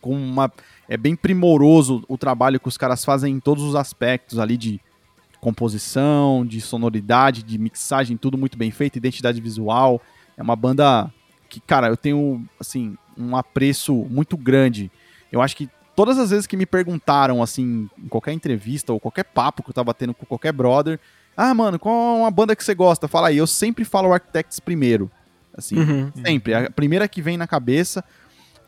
com 0.00 0.14
uma. 0.14 0.52
É 0.88 0.96
bem 0.96 1.16
primoroso 1.16 2.04
o 2.08 2.18
trabalho 2.18 2.60
que 2.60 2.68
os 2.68 2.76
caras 2.76 3.04
fazem 3.04 3.34
em 3.34 3.40
todos 3.40 3.64
os 3.64 3.74
aspectos 3.74 4.38
ali 4.38 4.56
de 4.56 4.80
composição, 5.40 6.46
de 6.46 6.60
sonoridade, 6.60 7.42
de 7.42 7.58
mixagem, 7.58 8.16
tudo 8.16 8.38
muito 8.38 8.56
bem 8.56 8.70
feito, 8.70 8.96
identidade 8.96 9.40
visual. 9.40 10.00
É 10.36 10.42
uma 10.42 10.54
banda 10.54 11.12
que, 11.48 11.60
cara, 11.60 11.88
eu 11.88 11.96
tenho, 11.96 12.44
assim, 12.60 12.96
um 13.18 13.36
apreço 13.36 13.94
muito 14.08 14.36
grande. 14.36 14.90
Eu 15.30 15.42
acho 15.42 15.56
que 15.56 15.68
todas 15.96 16.18
as 16.18 16.30
vezes 16.30 16.46
que 16.46 16.56
me 16.56 16.64
perguntaram, 16.64 17.42
assim, 17.42 17.88
em 17.98 18.08
qualquer 18.08 18.32
entrevista 18.32 18.92
ou 18.92 19.00
qualquer 19.00 19.24
papo 19.24 19.62
que 19.62 19.70
eu 19.70 19.74
tava 19.74 19.92
tendo 19.92 20.14
com 20.14 20.24
qualquer 20.24 20.52
brother, 20.52 21.00
ah, 21.36 21.54
mano, 21.54 21.78
qual 21.78 22.16
é 22.16 22.20
uma 22.20 22.30
banda 22.30 22.54
que 22.56 22.62
você 22.64 22.74
gosta? 22.74 23.08
Fala 23.08 23.28
aí, 23.28 23.36
eu 23.38 23.46
sempre 23.46 23.84
falo 23.84 24.08
o 24.08 24.12
Architects 24.12 24.60
primeiro. 24.60 25.10
Assim, 25.56 25.76
Uhum. 25.78 26.12
sempre. 26.24 26.54
A 26.54 26.70
primeira 26.70 27.06
que 27.08 27.20
vem 27.20 27.36
na 27.36 27.46
cabeça, 27.46 28.02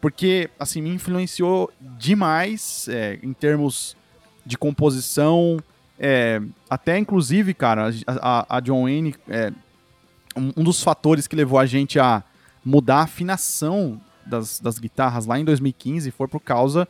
porque, 0.01 0.51
assim, 0.59 0.83
me 0.83 0.91
influenciou 0.91 1.71
demais 1.81 2.87
é, 2.89 3.19
em 3.23 3.33
termos 3.33 3.97
de 4.45 4.59
composição, 4.59 5.59
é, 5.99 6.41
até 6.69 6.99
inclusive, 6.99 7.55
cara, 7.55 7.91
a, 8.07 8.57
a- 8.57 8.61
John 8.61 8.83
Wayne, 8.83 9.15
é, 9.29 9.51
um, 10.37 10.63
dos 10.63 10.83
fatores 10.83 11.27
que 11.27 11.35
levou 11.37 11.59
a 11.59 11.65
gente 11.65 11.99
a 11.99 12.23
mudar 12.65 12.97
a 12.97 13.03
afinação 13.03 14.01
das, 14.27 14.59
das 14.61 14.79
guitarras 14.79 15.25
lá 15.27 15.39
em 15.39 15.45
2015 15.45 16.11
foi 16.11 16.27
por 16.29 16.41
causa 16.41 16.87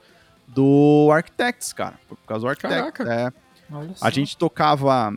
do 0.48 1.08
Architects, 1.12 1.72
cara. 1.72 1.94
Por 2.08 2.16
causa 2.26 2.42
do 2.42 2.48
Architects. 2.48 2.90
Caraca. 2.92 3.12
É, 3.12 3.32
a 4.00 4.10
gente 4.10 4.36
tocava 4.36 5.14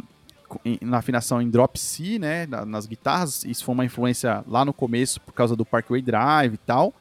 na 0.81 0.97
afinação 0.97 1.41
em 1.41 1.49
drop 1.49 1.77
C, 1.79 2.17
né, 2.19 2.45
na- 2.45 2.65
nas 2.65 2.85
guitarras. 2.85 3.43
Isso 3.43 3.63
foi 3.65 3.73
uma 3.73 3.85
influência 3.85 4.43
lá 4.47 4.63
no 4.63 4.73
começo 4.73 5.19
por 5.21 5.33
causa 5.33 5.55
do 5.55 5.65
Parkway 5.65 6.01
Drive 6.01 6.53
e 6.53 6.57
tal. 6.57 6.93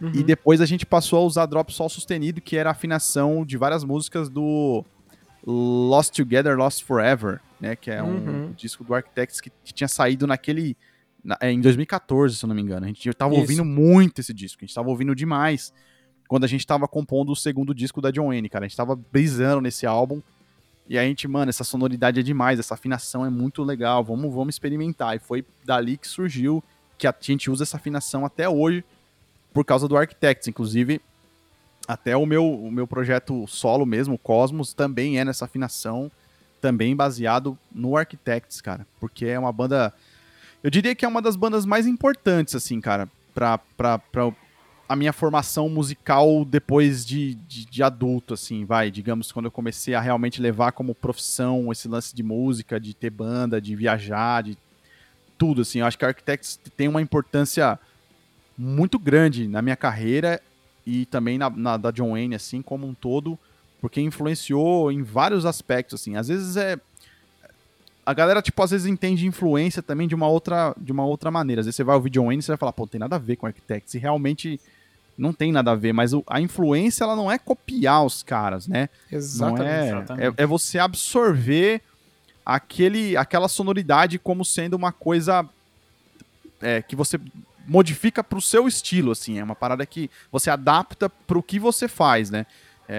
Uhum. 0.00 0.10
E 0.14 0.22
depois 0.22 0.60
a 0.60 0.66
gente 0.66 0.84
passou 0.86 1.20
a 1.20 1.22
usar 1.22 1.46
drop 1.46 1.72
sol 1.72 1.88
sustenido, 1.88 2.40
que 2.40 2.56
era 2.56 2.70
a 2.70 2.72
afinação 2.72 3.44
de 3.44 3.56
várias 3.56 3.84
músicas 3.84 4.28
do 4.28 4.84
Lost 5.46 6.14
Together, 6.16 6.56
Lost 6.56 6.82
Forever, 6.84 7.40
né, 7.60 7.76
que 7.76 7.90
é 7.90 8.02
um 8.02 8.14
Uhum. 8.46 8.52
disco 8.56 8.82
do 8.84 8.94
Architects 8.94 9.40
que, 9.40 9.50
que 9.62 9.72
tinha 9.72 9.88
saído 9.88 10.26
naquele 10.26 10.76
na- 11.22 11.38
é, 11.40 11.50
em 11.50 11.58
2014, 11.58 12.36
se 12.36 12.44
eu 12.44 12.48
não 12.48 12.54
me 12.54 12.60
engano. 12.60 12.84
A 12.84 12.88
gente 12.88 13.10
tava 13.14 13.32
Isso. 13.32 13.40
ouvindo 13.40 13.64
muito 13.64 14.20
esse 14.20 14.34
disco, 14.34 14.62
a 14.62 14.66
gente 14.66 14.74
tava 14.74 14.90
ouvindo 14.90 15.14
demais 15.14 15.72
quando 16.28 16.44
a 16.44 16.46
gente 16.46 16.66
tava 16.66 16.86
compondo 16.86 17.32
o 17.32 17.36
segundo 17.36 17.74
disco 17.74 17.98
da 18.02 18.10
John 18.10 18.28
Wayne, 18.28 18.46
cara. 18.50 18.66
A 18.66 18.68
gente 18.68 18.76
tava 18.76 18.94
brisando 18.94 19.62
nesse 19.62 19.86
álbum. 19.86 20.20
E 20.88 20.98
a 20.98 21.02
gente, 21.02 21.26
mano, 21.26 21.48
essa 21.48 21.64
sonoridade 21.64 22.20
é 22.20 22.22
demais, 22.22 22.58
essa 22.58 22.74
afinação 22.74 23.24
é 23.24 23.30
muito 23.30 23.62
legal, 23.62 24.04
vamos, 24.04 24.32
vamos 24.32 24.54
experimentar. 24.54 25.16
E 25.16 25.18
foi 25.18 25.44
dali 25.64 25.96
que 25.96 26.06
surgiu 26.06 26.62
que 26.98 27.06
a 27.06 27.14
gente 27.20 27.50
usa 27.50 27.64
essa 27.64 27.76
afinação 27.76 28.24
até 28.24 28.48
hoje 28.48 28.84
por 29.52 29.64
causa 29.64 29.88
do 29.88 29.96
Architects. 29.96 30.48
Inclusive, 30.48 31.00
até 31.88 32.16
o 32.16 32.26
meu, 32.26 32.46
o 32.46 32.70
meu 32.70 32.86
projeto 32.86 33.46
solo 33.46 33.86
mesmo, 33.86 34.18
Cosmos, 34.18 34.74
também 34.74 35.18
é 35.18 35.24
nessa 35.24 35.46
afinação, 35.46 36.10
também 36.60 36.94
baseado 36.94 37.58
no 37.72 37.96
Architects, 37.96 38.60
cara. 38.60 38.86
Porque 39.00 39.26
é 39.26 39.38
uma 39.38 39.52
banda. 39.52 39.92
Eu 40.62 40.70
diria 40.70 40.94
que 40.94 41.04
é 41.04 41.08
uma 41.08 41.22
das 41.22 41.36
bandas 41.36 41.64
mais 41.64 41.86
importantes, 41.86 42.54
assim, 42.54 42.80
cara, 42.80 43.08
pra, 43.34 43.58
pra 43.58 44.32
a 44.88 44.94
minha 44.94 45.12
formação 45.12 45.68
musical 45.68 46.44
depois 46.44 47.04
de, 47.04 47.34
de, 47.34 47.64
de 47.64 47.82
adulto, 47.82 48.34
assim, 48.34 48.64
vai. 48.64 48.90
Digamos, 48.90 49.32
quando 49.32 49.46
eu 49.46 49.50
comecei 49.50 49.94
a 49.94 50.00
realmente 50.00 50.40
levar 50.40 50.72
como 50.72 50.94
profissão 50.94 51.72
esse 51.72 51.88
lance 51.88 52.14
de 52.14 52.22
música, 52.22 52.78
de 52.78 52.94
ter 52.94 53.10
banda, 53.10 53.60
de 53.60 53.74
viajar, 53.74 54.42
de 54.42 54.58
tudo, 55.38 55.62
assim. 55.62 55.80
Eu 55.80 55.86
acho 55.86 55.98
que 55.98 56.04
Architects 56.04 56.58
tem 56.76 56.88
uma 56.88 57.00
importância 57.00 57.78
muito 58.56 58.98
grande 58.98 59.48
na 59.48 59.62
minha 59.62 59.76
carreira 59.76 60.40
e 60.86 61.06
também 61.06 61.38
na, 61.38 61.48
na 61.48 61.76
da 61.76 61.90
John 61.90 62.12
Wayne, 62.12 62.34
assim, 62.34 62.60
como 62.60 62.86
um 62.86 62.94
todo, 62.94 63.38
porque 63.80 64.00
influenciou 64.00 64.92
em 64.92 65.02
vários 65.02 65.46
aspectos, 65.46 66.00
assim. 66.00 66.16
Às 66.16 66.28
vezes 66.28 66.56
é 66.56 66.78
a 68.06 68.12
galera, 68.12 68.42
tipo, 68.42 68.62
às 68.62 68.70
vezes 68.70 68.86
entende 68.86 69.26
influência 69.26 69.82
também 69.82 70.06
de 70.06 70.14
uma 70.14 70.28
outra, 70.28 70.74
de 70.78 70.92
uma 70.92 71.06
outra 71.06 71.30
maneira. 71.30 71.60
Às 71.60 71.66
vezes 71.66 71.76
você 71.76 71.84
vai 71.84 71.96
ouvir 71.96 72.10
John 72.10 72.26
Wayne 72.26 72.40
e 72.40 72.42
você 72.42 72.52
vai 72.52 72.58
falar, 72.58 72.72
pô, 72.72 72.82
não 72.82 72.88
tem 72.88 72.98
nada 72.98 73.16
a 73.16 73.18
ver 73.18 73.36
com 73.36 73.46
Architects. 73.46 73.94
E 73.94 73.98
realmente 73.98 74.60
não 75.16 75.32
tem 75.32 75.52
nada 75.52 75.70
a 75.72 75.74
ver, 75.74 75.92
mas 75.92 76.12
o- 76.12 76.24
a 76.26 76.40
influência, 76.40 77.04
ela 77.04 77.14
não 77.16 77.30
é 77.30 77.38
copiar 77.38 78.04
os 78.04 78.22
caras, 78.22 78.66
né? 78.66 78.88
Exatamente. 79.10 79.58
Não 79.62 79.68
é, 79.68 79.88
exatamente. 79.88 80.34
é, 80.38 80.42
é 80.42 80.46
você 80.46 80.78
absorver 80.78 81.80
aquele, 82.44 83.16
aquela 83.16 83.48
sonoridade 83.48 84.18
como 84.18 84.44
sendo 84.44 84.74
uma 84.74 84.92
coisa 84.92 85.48
é, 86.60 86.82
que 86.82 86.96
você 86.96 87.18
modifica 87.66 88.22
pro 88.22 88.40
seu 88.40 88.66
estilo, 88.68 89.12
assim. 89.12 89.38
É 89.38 89.44
uma 89.44 89.54
parada 89.54 89.84
que 89.86 90.10
você 90.30 90.50
adapta 90.50 91.08
pro 91.08 91.42
que 91.42 91.58
você 91.58 91.88
faz, 91.88 92.30
né? 92.30 92.46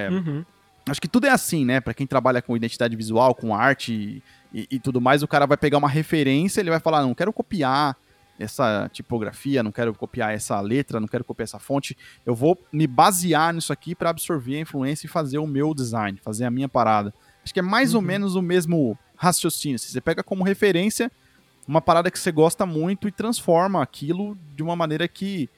Uhum. 0.09 0.43
Acho 0.87 1.01
que 1.01 1.07
tudo 1.07 1.25
é 1.27 1.29
assim, 1.31 1.65
né? 1.65 1.79
Pra 1.79 1.93
quem 1.93 2.05
trabalha 2.07 2.41
com 2.41 2.55
identidade 2.55 2.95
visual, 2.95 3.33
com 3.35 3.55
arte 3.55 3.91
e, 3.93 4.23
e- 4.61 4.67
e 4.71 4.79
tudo 4.79 5.01
mais, 5.01 5.21
o 5.23 5.27
cara 5.27 5.45
vai 5.45 5.57
pegar 5.57 5.77
uma 5.77 5.89
referência, 5.89 6.59
ele 6.61 6.69
vai 6.69 6.79
falar, 6.79 7.01
não 7.01 7.13
quero 7.15 7.33
copiar 7.33 7.95
essa 8.39 8.89
tipografia, 8.91 9.63
não 9.63 9.71
quero 9.71 9.93
copiar 9.93 10.33
essa 10.33 10.59
letra, 10.59 10.99
não 10.99 11.07
quero 11.07 11.23
copiar 11.23 11.45
essa 11.45 11.59
fonte, 11.59 11.97
eu 12.25 12.35
vou 12.35 12.61
me 12.71 12.85
basear 12.87 13.53
nisso 13.53 13.71
aqui 13.71 13.95
pra 13.95 14.09
absorver 14.09 14.57
a 14.57 14.61
influência 14.61 15.05
e 15.05 15.09
fazer 15.09 15.37
o 15.37 15.47
meu 15.47 15.73
design, 15.73 16.19
fazer 16.23 16.45
a 16.45 16.51
minha 16.51 16.67
parada. 16.67 17.13
Acho 17.43 17.53
que 17.53 17.59
é 17.59 17.63
mais 17.63 17.93
ou 17.93 18.01
Uhum. 18.01 18.07
menos 18.07 18.35
o 18.35 18.41
mesmo 18.41 18.97
raciocínio. 19.15 19.75
assim, 19.75 19.87
Você 19.87 20.01
pega 20.01 20.23
como 20.23 20.43
referência 20.43 21.11
uma 21.67 21.81
parada 21.81 22.11
que 22.11 22.19
você 22.19 22.31
gosta 22.31 22.65
muito 22.65 23.07
e 23.07 23.11
transforma 23.11 23.81
aquilo 23.81 24.37
de 24.55 24.61
uma 24.61 24.75
maneira 24.75 25.07
que 25.07 25.49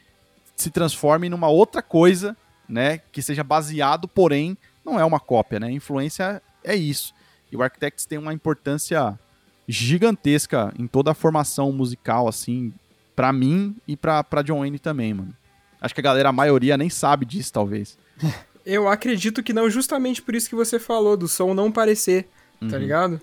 se 0.55 0.69
transforme 0.69 1.29
numa 1.29 1.47
outra 1.49 1.81
coisa, 1.81 2.35
né? 2.67 2.97
Que 3.11 3.21
seja 3.21 3.43
baseado, 3.43 4.07
porém, 4.07 4.57
não 4.85 4.99
é 4.99 5.03
uma 5.05 5.19
cópia, 5.19 5.59
né? 5.59 5.71
Influência 5.71 6.41
é 6.63 6.75
isso. 6.75 7.13
E 7.51 7.55
o 7.57 7.63
Architects 7.63 8.05
tem 8.05 8.17
uma 8.17 8.33
importância 8.33 9.17
gigantesca 9.67 10.73
em 10.77 10.87
toda 10.87 11.11
a 11.11 11.15
formação 11.15 11.71
musical, 11.71 12.27
assim, 12.27 12.73
Pra 13.15 13.33
mim 13.33 13.75
e 13.87 13.97
pra, 13.97 14.23
pra 14.23 14.43
John 14.43 14.59
Wayne 14.59 14.77
também, 14.77 15.11
mano. 15.11 15.33
Acho 15.81 15.91
que 15.95 15.99
a 16.01 16.03
galera, 16.03 16.29
a 16.29 16.31
maioria, 16.31 16.77
nem 16.77 16.87
sabe 16.87 17.25
disso, 17.25 17.51
talvez. 17.51 17.97
Eu 18.63 18.87
acredito 18.87 19.41
que 19.41 19.53
não, 19.53 19.67
justamente 19.71 20.21
por 20.21 20.35
isso 20.35 20.47
que 20.47 20.55
você 20.55 20.77
falou, 20.77 21.17
do 21.17 21.27
som 21.27 21.55
não 21.55 21.71
parecer, 21.71 22.27
tá 22.59 22.75
Uhum. 22.75 22.77
ligado? 22.77 23.21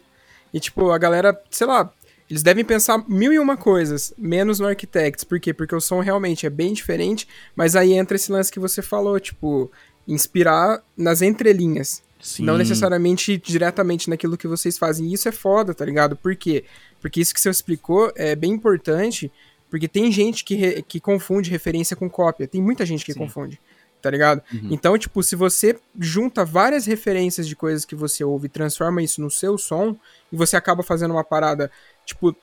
E 0.52 0.58
tipo, 0.58 0.90
a 0.90 0.98
galera, 0.98 1.40
sei 1.48 1.66
lá, 1.68 1.92
eles 2.28 2.42
devem 2.42 2.64
pensar 2.64 3.04
mil 3.08 3.32
e 3.32 3.38
uma 3.38 3.56
coisas, 3.56 4.12
menos 4.18 4.58
no 4.58 4.66
Architects. 4.66 5.22
Por 5.22 5.38
quê? 5.38 5.54
Porque 5.54 5.76
o 5.76 5.80
som 5.80 6.00
realmente 6.00 6.44
é 6.44 6.50
bem 6.50 6.72
diferente, 6.72 7.28
mas 7.54 7.76
aí 7.76 7.92
entra 7.92 8.16
esse 8.16 8.32
lance 8.32 8.50
que 8.50 8.58
você 8.58 8.82
falou, 8.82 9.20
tipo, 9.20 9.70
inspirar 10.08 10.82
nas 10.96 11.22
entrelinhas. 11.22 12.02
Sim. 12.24 12.42
Não 12.42 12.56
necessariamente 12.56 13.36
diretamente 13.36 14.08
naquilo 14.08 14.38
que 14.38 14.48
vocês 14.48 14.78
fazem. 14.78 15.06
E 15.06 15.12
isso 15.12 15.28
é 15.28 15.32
foda, 15.32 15.74
tá 15.74 15.84
ligado? 15.84 16.16
Por 16.16 16.34
quê? 16.34 16.64
Porque 16.98 17.20
isso 17.20 17.34
que 17.34 17.40
você 17.40 17.50
explicou 17.50 18.10
é 18.16 18.34
bem 18.34 18.50
importante, 18.52 19.30
porque 19.68 19.86
tem 19.86 20.10
gente 20.10 20.42
que, 20.42 20.54
re- 20.54 20.82
que 20.82 20.98
confunde 20.98 21.50
referência 21.50 21.94
com 21.94 22.08
cópia. 22.08 22.48
Tem 22.48 22.62
muita 22.62 22.86
gente 22.86 23.04
que 23.04 23.12
Sim. 23.12 23.18
confunde, 23.18 23.60
tá 24.00 24.10
ligado? 24.10 24.42
Uhum. 24.50 24.68
Então, 24.70 24.96
tipo, 24.96 25.22
se 25.22 25.36
você 25.36 25.78
junta 26.00 26.46
várias 26.46 26.86
referências 26.86 27.46
de 27.46 27.54
coisas 27.54 27.84
que 27.84 27.94
você 27.94 28.24
ouve 28.24 28.46
e 28.46 28.48
transforma 28.48 29.02
isso 29.02 29.20
no 29.20 29.30
seu 29.30 29.58
som, 29.58 29.94
e 30.32 30.36
você 30.36 30.56
acaba 30.56 30.82
fazendo 30.82 31.10
uma 31.10 31.24
parada, 31.24 31.70
tipo, 32.06 32.34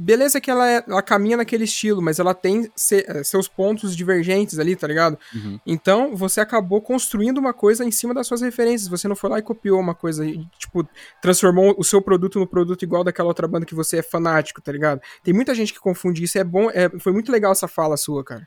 beleza 0.00 0.40
que 0.40 0.50
ela, 0.50 0.68
é- 0.68 0.84
ela 0.86 1.02
caminha 1.02 1.36
naquele 1.36 1.64
estilo, 1.64 2.00
mas 2.00 2.18
ela 2.18 2.34
tem 2.34 2.70
se- 2.74 3.04
eh, 3.06 3.22
seus 3.22 3.46
pontos 3.48 3.94
divergentes 3.94 4.58
ali, 4.58 4.74
tá 4.74 4.86
ligado? 4.86 5.18
Uhum. 5.34 5.60
Então, 5.66 6.16
você 6.16 6.40
acabou 6.40 6.80
construindo 6.80 7.38
uma 7.38 7.52
coisa 7.52 7.84
em 7.84 7.90
cima 7.90 8.14
das 8.14 8.26
suas 8.26 8.40
referências. 8.40 8.88
Você 8.88 9.06
não 9.06 9.14
foi 9.16 9.30
lá 9.30 9.38
e 9.38 9.42
copiou 9.42 9.78
uma 9.78 9.94
coisa 9.94 10.24
e, 10.26 10.44
tipo, 10.58 10.86
transformou 11.20 11.74
o 11.78 11.84
seu 11.84 12.00
produto 12.00 12.38
no 12.38 12.46
produto 12.46 12.82
igual 12.82 13.04
daquela 13.04 13.28
outra 13.28 13.46
banda 13.46 13.66
que 13.66 13.74
você 13.74 13.98
é 13.98 14.02
fanático, 14.02 14.60
tá 14.62 14.72
ligado? 14.72 15.00
Tem 15.22 15.34
muita 15.34 15.54
gente 15.54 15.72
que 15.72 15.80
confunde 15.80 16.24
isso. 16.24 16.38
É 16.38 16.44
bom, 16.44 16.70
é, 16.70 16.88
foi 16.98 17.12
muito 17.12 17.30
legal 17.30 17.52
essa 17.52 17.68
fala 17.68 17.96
sua, 17.96 18.24
cara. 18.24 18.46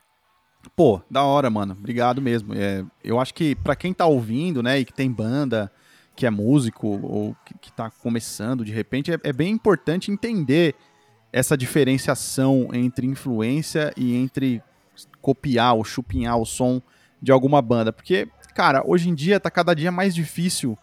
Pô, 0.74 1.00
da 1.10 1.22
hora, 1.22 1.50
mano. 1.50 1.76
Obrigado 1.78 2.20
mesmo. 2.22 2.54
É, 2.54 2.84
eu 3.02 3.20
acho 3.20 3.34
que 3.34 3.54
pra 3.56 3.76
quem 3.76 3.92
tá 3.92 4.06
ouvindo, 4.06 4.62
né, 4.62 4.78
e 4.80 4.84
que 4.84 4.92
tem 4.94 5.10
banda, 5.10 5.70
que 6.16 6.24
é 6.26 6.30
músico 6.30 6.86
ou 7.02 7.36
que, 7.44 7.54
que 7.58 7.72
tá 7.72 7.90
começando 8.02 8.64
de 8.64 8.72
repente, 8.72 9.12
é, 9.12 9.18
é 9.22 9.32
bem 9.32 9.52
importante 9.52 10.10
entender 10.10 10.74
essa 11.34 11.56
diferenciação 11.56 12.68
entre 12.72 13.08
influência 13.08 13.92
e 13.96 14.14
entre 14.14 14.62
copiar 15.20 15.74
ou 15.74 15.82
chupinhar 15.82 16.38
o 16.38 16.46
som 16.46 16.80
de 17.20 17.32
alguma 17.32 17.60
banda. 17.60 17.92
Porque, 17.92 18.28
cara, 18.54 18.84
hoje 18.86 19.08
em 19.08 19.14
dia 19.16 19.40
tá 19.40 19.50
cada 19.50 19.74
dia 19.74 19.90
mais 19.90 20.14
difícil 20.14 20.78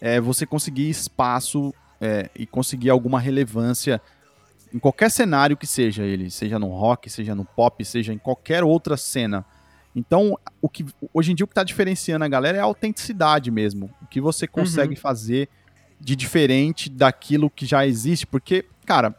é, 0.00 0.20
você 0.20 0.46
conseguir 0.46 0.88
espaço 0.88 1.74
é, 2.00 2.30
e 2.38 2.46
conseguir 2.46 2.88
alguma 2.88 3.18
relevância 3.18 4.00
em 4.72 4.78
qualquer 4.78 5.10
cenário 5.10 5.56
que 5.56 5.66
seja 5.66 6.04
ele, 6.04 6.30
seja 6.30 6.56
no 6.56 6.68
rock, 6.68 7.10
seja 7.10 7.34
no 7.34 7.44
pop, 7.44 7.84
seja 7.84 8.12
em 8.12 8.18
qualquer 8.18 8.62
outra 8.62 8.96
cena. 8.96 9.44
Então, 9.92 10.38
o 10.62 10.68
que 10.68 10.86
hoje 11.12 11.32
em 11.32 11.34
dia 11.34 11.42
o 11.42 11.48
que 11.48 11.52
está 11.52 11.64
diferenciando 11.64 12.24
a 12.24 12.28
galera 12.28 12.58
é 12.58 12.60
a 12.60 12.64
autenticidade 12.64 13.50
mesmo, 13.50 13.90
o 14.00 14.06
que 14.06 14.20
você 14.20 14.46
consegue 14.46 14.94
fazer 14.94 15.48
de 15.98 16.14
diferente 16.14 16.88
daquilo 16.88 17.50
que 17.50 17.66
já 17.66 17.84
existe, 17.84 18.24
porque, 18.24 18.64
cara, 18.86 19.16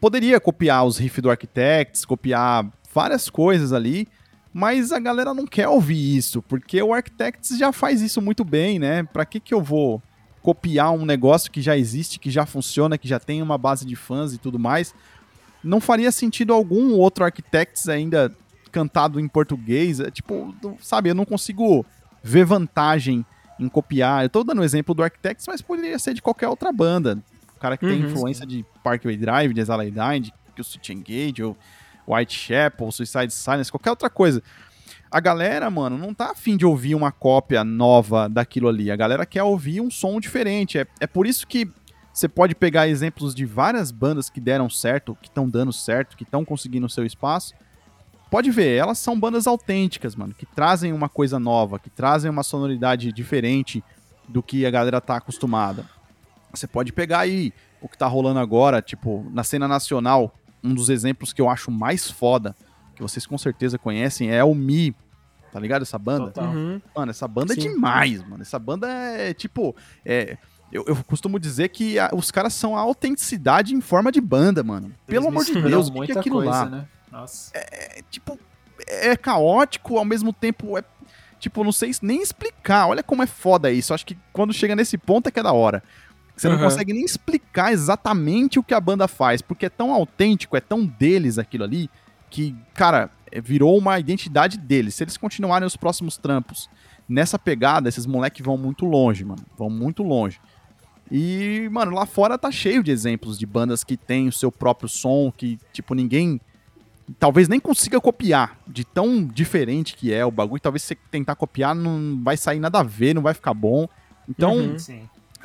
poderia 0.00 0.40
copiar 0.40 0.84
os 0.84 0.98
riffs 0.98 1.22
do 1.22 1.30
Architects, 1.30 2.04
copiar 2.04 2.66
várias 2.92 3.28
coisas 3.28 3.72
ali, 3.72 4.08
mas 4.52 4.92
a 4.92 4.98
galera 4.98 5.34
não 5.34 5.46
quer 5.46 5.68
ouvir 5.68 6.16
isso, 6.16 6.42
porque 6.42 6.82
o 6.82 6.92
Architects 6.92 7.56
já 7.58 7.72
faz 7.72 8.00
isso 8.00 8.20
muito 8.20 8.44
bem, 8.44 8.78
né? 8.78 9.02
Pra 9.04 9.24
que 9.24 9.38
que 9.38 9.54
eu 9.54 9.62
vou 9.62 10.02
copiar 10.42 10.92
um 10.92 11.04
negócio 11.04 11.50
que 11.50 11.60
já 11.60 11.76
existe, 11.76 12.18
que 12.18 12.30
já 12.30 12.46
funciona, 12.46 12.96
que 12.96 13.06
já 13.06 13.20
tem 13.20 13.42
uma 13.42 13.58
base 13.58 13.84
de 13.84 13.94
fãs 13.94 14.32
e 14.32 14.38
tudo 14.38 14.58
mais? 14.58 14.94
Não 15.62 15.80
faria 15.80 16.10
sentido 16.10 16.52
algum 16.52 16.92
outro 16.94 17.24
Architects 17.24 17.88
ainda 17.88 18.34
cantado 18.72 19.18
em 19.18 19.28
português, 19.28 20.00
é, 20.00 20.10
tipo, 20.10 20.54
sabe, 20.80 21.10
eu 21.10 21.14
não 21.14 21.24
consigo 21.24 21.84
ver 22.22 22.44
vantagem 22.44 23.24
em 23.58 23.68
copiar. 23.68 24.24
Eu 24.24 24.28
tô 24.28 24.44
dando 24.44 24.60
o 24.60 24.64
exemplo 24.64 24.94
do 24.94 25.02
Architects, 25.02 25.46
mas 25.48 25.60
poderia 25.60 25.98
ser 25.98 26.14
de 26.14 26.22
qualquer 26.22 26.48
outra 26.48 26.72
banda. 26.72 27.18
O 27.58 27.60
cara 27.60 27.76
que 27.76 27.84
tem 27.84 28.00
Uhum, 28.00 28.08
influência 28.08 28.46
de 28.46 28.64
Parkway 28.84 29.16
Drive, 29.16 29.52
de 29.52 29.60
Azalea 29.60 29.90
Dyne, 29.90 30.20
de 30.20 30.34
Killswitch 30.54 30.90
Engage, 30.90 31.42
ou 31.42 31.56
Whitechapel, 32.06 32.92
Suicide 32.92 33.32
Silence, 33.32 33.70
qualquer 33.70 33.90
outra 33.90 34.08
coisa. 34.08 34.40
A 35.10 35.18
galera, 35.18 35.68
mano, 35.68 35.98
não 35.98 36.14
tá 36.14 36.30
afim 36.30 36.56
de 36.56 36.64
ouvir 36.64 36.94
uma 36.94 37.10
cópia 37.10 37.64
nova 37.64 38.28
daquilo 38.28 38.68
ali. 38.68 38.92
A 38.92 38.96
galera 38.96 39.26
quer 39.26 39.42
ouvir 39.42 39.80
um 39.80 39.90
som 39.90 40.20
diferente. 40.20 40.78
É, 40.78 40.86
é 41.00 41.06
por 41.06 41.26
isso 41.26 41.48
que 41.48 41.68
você 42.12 42.28
pode 42.28 42.54
pegar 42.54 42.86
exemplos 42.86 43.34
de 43.34 43.44
várias 43.44 43.90
bandas 43.90 44.30
que 44.30 44.40
deram 44.40 44.70
certo, 44.70 45.18
que 45.20 45.26
estão 45.26 45.48
dando 45.48 45.72
certo, 45.72 46.16
que 46.16 46.22
estão 46.22 46.44
conseguindo 46.44 46.86
o 46.86 46.90
seu 46.90 47.04
espaço. 47.04 47.54
Pode 48.30 48.52
ver, 48.52 48.76
elas 48.76 48.98
são 48.98 49.18
bandas 49.18 49.48
autênticas, 49.48 50.14
mano, 50.14 50.32
que 50.32 50.46
trazem 50.46 50.92
uma 50.92 51.08
coisa 51.08 51.40
nova, 51.40 51.78
que 51.78 51.90
trazem 51.90 52.30
uma 52.30 52.44
sonoridade 52.44 53.12
diferente 53.12 53.82
do 54.28 54.42
que 54.42 54.64
a 54.64 54.70
galera 54.70 55.00
tá 55.00 55.16
acostumada. 55.16 55.84
Você 56.52 56.66
pode 56.66 56.92
pegar 56.92 57.20
aí 57.20 57.52
o 57.80 57.88
que 57.88 57.96
tá 57.98 58.06
rolando 58.06 58.38
agora, 58.40 58.80
tipo, 58.82 59.26
na 59.32 59.44
cena 59.44 59.68
nacional, 59.68 60.34
um 60.62 60.74
dos 60.74 60.88
exemplos 60.88 61.32
que 61.32 61.40
eu 61.40 61.48
acho 61.48 61.70
mais 61.70 62.10
foda, 62.10 62.54
que 62.94 63.02
vocês 63.02 63.26
com 63.26 63.38
certeza 63.38 63.78
conhecem, 63.78 64.30
é 64.30 64.42
o 64.42 64.54
Mi. 64.54 64.94
Tá 65.52 65.58
ligado 65.60 65.82
essa 65.82 65.98
banda? 65.98 66.32
Uhum. 66.42 66.80
Mano, 66.94 67.10
essa 67.10 67.26
banda 67.26 67.54
Sim. 67.54 67.60
é 67.60 67.62
demais, 67.72 68.22
mano. 68.28 68.42
Essa 68.42 68.58
banda 68.58 68.86
é 68.88 69.32
tipo. 69.32 69.74
É, 70.04 70.36
eu, 70.70 70.84
eu 70.86 70.96
costumo 71.04 71.38
dizer 71.40 71.68
que 71.70 71.98
a- 71.98 72.10
os 72.12 72.30
caras 72.30 72.52
são 72.52 72.76
a 72.76 72.80
autenticidade 72.80 73.74
em 73.74 73.80
forma 73.80 74.12
de 74.12 74.20
banda, 74.20 74.62
mano. 74.62 74.92
Pelo 75.06 75.28
amor 75.28 75.44
de 75.44 75.52
Deus, 75.62 75.88
o 75.88 76.02
que, 76.02 76.12
é 76.12 76.18
aquilo 76.18 76.36
coisa, 76.36 76.50
lá? 76.50 76.66
né? 76.66 76.86
Nossa. 77.10 77.50
É 77.54 78.02
tipo. 78.10 78.38
É 78.86 79.16
caótico, 79.16 79.96
ao 79.98 80.04
mesmo 80.04 80.32
tempo 80.32 80.76
é. 80.76 80.84
Tipo, 81.38 81.62
não 81.64 81.72
sei 81.72 81.92
nem 82.02 82.20
explicar. 82.20 82.88
Olha 82.88 83.02
como 83.02 83.22
é 83.22 83.26
foda 83.26 83.70
isso. 83.70 83.94
Acho 83.94 84.04
que 84.04 84.18
quando 84.32 84.52
chega 84.52 84.74
nesse 84.76 84.98
ponto 84.98 85.28
é 85.28 85.30
que 85.30 85.38
é 85.38 85.42
da 85.42 85.52
hora. 85.52 85.82
Você 86.38 86.48
não 86.48 86.56
Aham. 86.56 86.64
consegue 86.64 86.92
nem 86.92 87.04
explicar 87.04 87.72
exatamente 87.72 88.58
o 88.58 88.62
que 88.62 88.72
a 88.72 88.80
banda 88.80 89.08
faz, 89.08 89.42
porque 89.42 89.66
é 89.66 89.68
tão 89.70 89.92
autêntico, 89.92 90.56
é 90.56 90.60
tão 90.60 90.86
deles 90.86 91.36
aquilo 91.38 91.64
ali, 91.64 91.90
que, 92.30 92.54
cara, 92.74 93.10
é- 93.30 93.40
virou 93.40 93.76
uma 93.76 93.98
identidade 93.98 94.56
deles. 94.56 94.94
Se 94.94 95.02
eles 95.04 95.16
continuarem 95.16 95.66
os 95.66 95.76
próximos 95.76 96.16
trampos 96.16 96.70
nessa 97.08 97.38
pegada, 97.38 97.88
esses 97.88 98.06
moleques 98.06 98.44
vão 98.44 98.56
muito 98.56 98.84
longe, 98.86 99.24
mano. 99.24 99.42
Vão 99.58 99.68
muito 99.68 100.02
longe. 100.02 100.40
E, 101.10 101.68
mano, 101.72 101.92
lá 101.94 102.04
fora 102.06 102.36
tá 102.38 102.50
cheio 102.50 102.82
de 102.84 102.90
exemplos 102.90 103.38
de 103.38 103.46
bandas 103.46 103.82
que 103.82 103.96
têm 103.96 104.28
o 104.28 104.32
seu 104.32 104.52
próprio 104.52 104.88
som, 104.88 105.32
que, 105.34 105.58
tipo, 105.72 105.94
ninguém 105.94 106.38
talvez 107.18 107.48
nem 107.48 107.58
consiga 107.58 107.98
copiar, 108.00 108.58
de 108.66 108.84
tão 108.84 109.24
diferente 109.24 109.96
que 109.96 110.12
é 110.12 110.24
o 110.24 110.30
bagulho. 110.30 110.60
Talvez 110.60 110.82
se 110.82 110.88
você 110.88 110.94
tentar 111.10 111.34
copiar, 111.34 111.74
não 111.74 112.20
vai 112.22 112.36
sair 112.36 112.60
nada 112.60 112.80
a 112.80 112.82
ver, 112.82 113.14
não 113.14 113.22
vai 113.22 113.32
ficar 113.32 113.54
bom. 113.54 113.88
Então, 114.28 114.54
Uhum. 114.54 114.76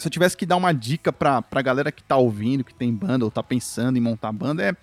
Se 0.04 0.08
eu 0.10 0.12
tivesse 0.12 0.36
que 0.36 0.46
dar 0.46 0.58
uma 0.58 0.74
dica 0.74 1.14
pra, 1.14 1.42
pra 1.42 1.62
galera 1.62 1.90
que 1.90 2.04
tá 2.04 2.18
ouvindo, 2.18 2.62
que 2.62 2.74
tem 2.74 2.94
banda 2.94 3.24
ou 3.24 3.32
tá 3.32 3.42
pensando 3.42 3.98
em 3.98 4.02
montar 4.02 4.34
banda, 4.34 4.62
é, 4.62 4.76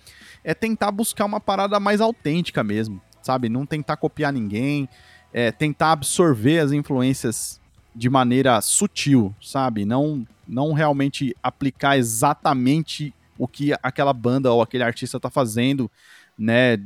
é 0.43 0.55
tentar 0.55 0.91
buscar 0.91 1.25
uma 1.25 1.39
parada 1.39 1.79
mais 1.79 2.01
autêntica 2.01 2.63
mesmo, 2.63 2.99
sabe? 3.21 3.47
Não 3.47 3.63
tentar 3.63 3.97
copiar 3.97 4.33
ninguém, 4.33 4.89
é 5.31 5.51
tentar 5.51 5.91
absorver 5.91 6.57
as 6.57 6.71
influências 6.71 7.61
de 7.95 8.09
maneira 8.09 8.59
sutil, 8.61 9.31
sabe? 9.39 9.85
Não, 9.85 10.25
não 10.47 10.73
realmente 10.73 11.35
aplicar 11.43 11.99
exatamente 11.99 13.13
o 13.37 13.47
que 13.47 13.73
aquela 13.83 14.13
banda 14.13 14.51
ou 14.51 14.59
aquele 14.59 14.83
artista 14.83 15.19
tá 15.19 15.29
fazendo, 15.29 15.89
né? 16.35 16.79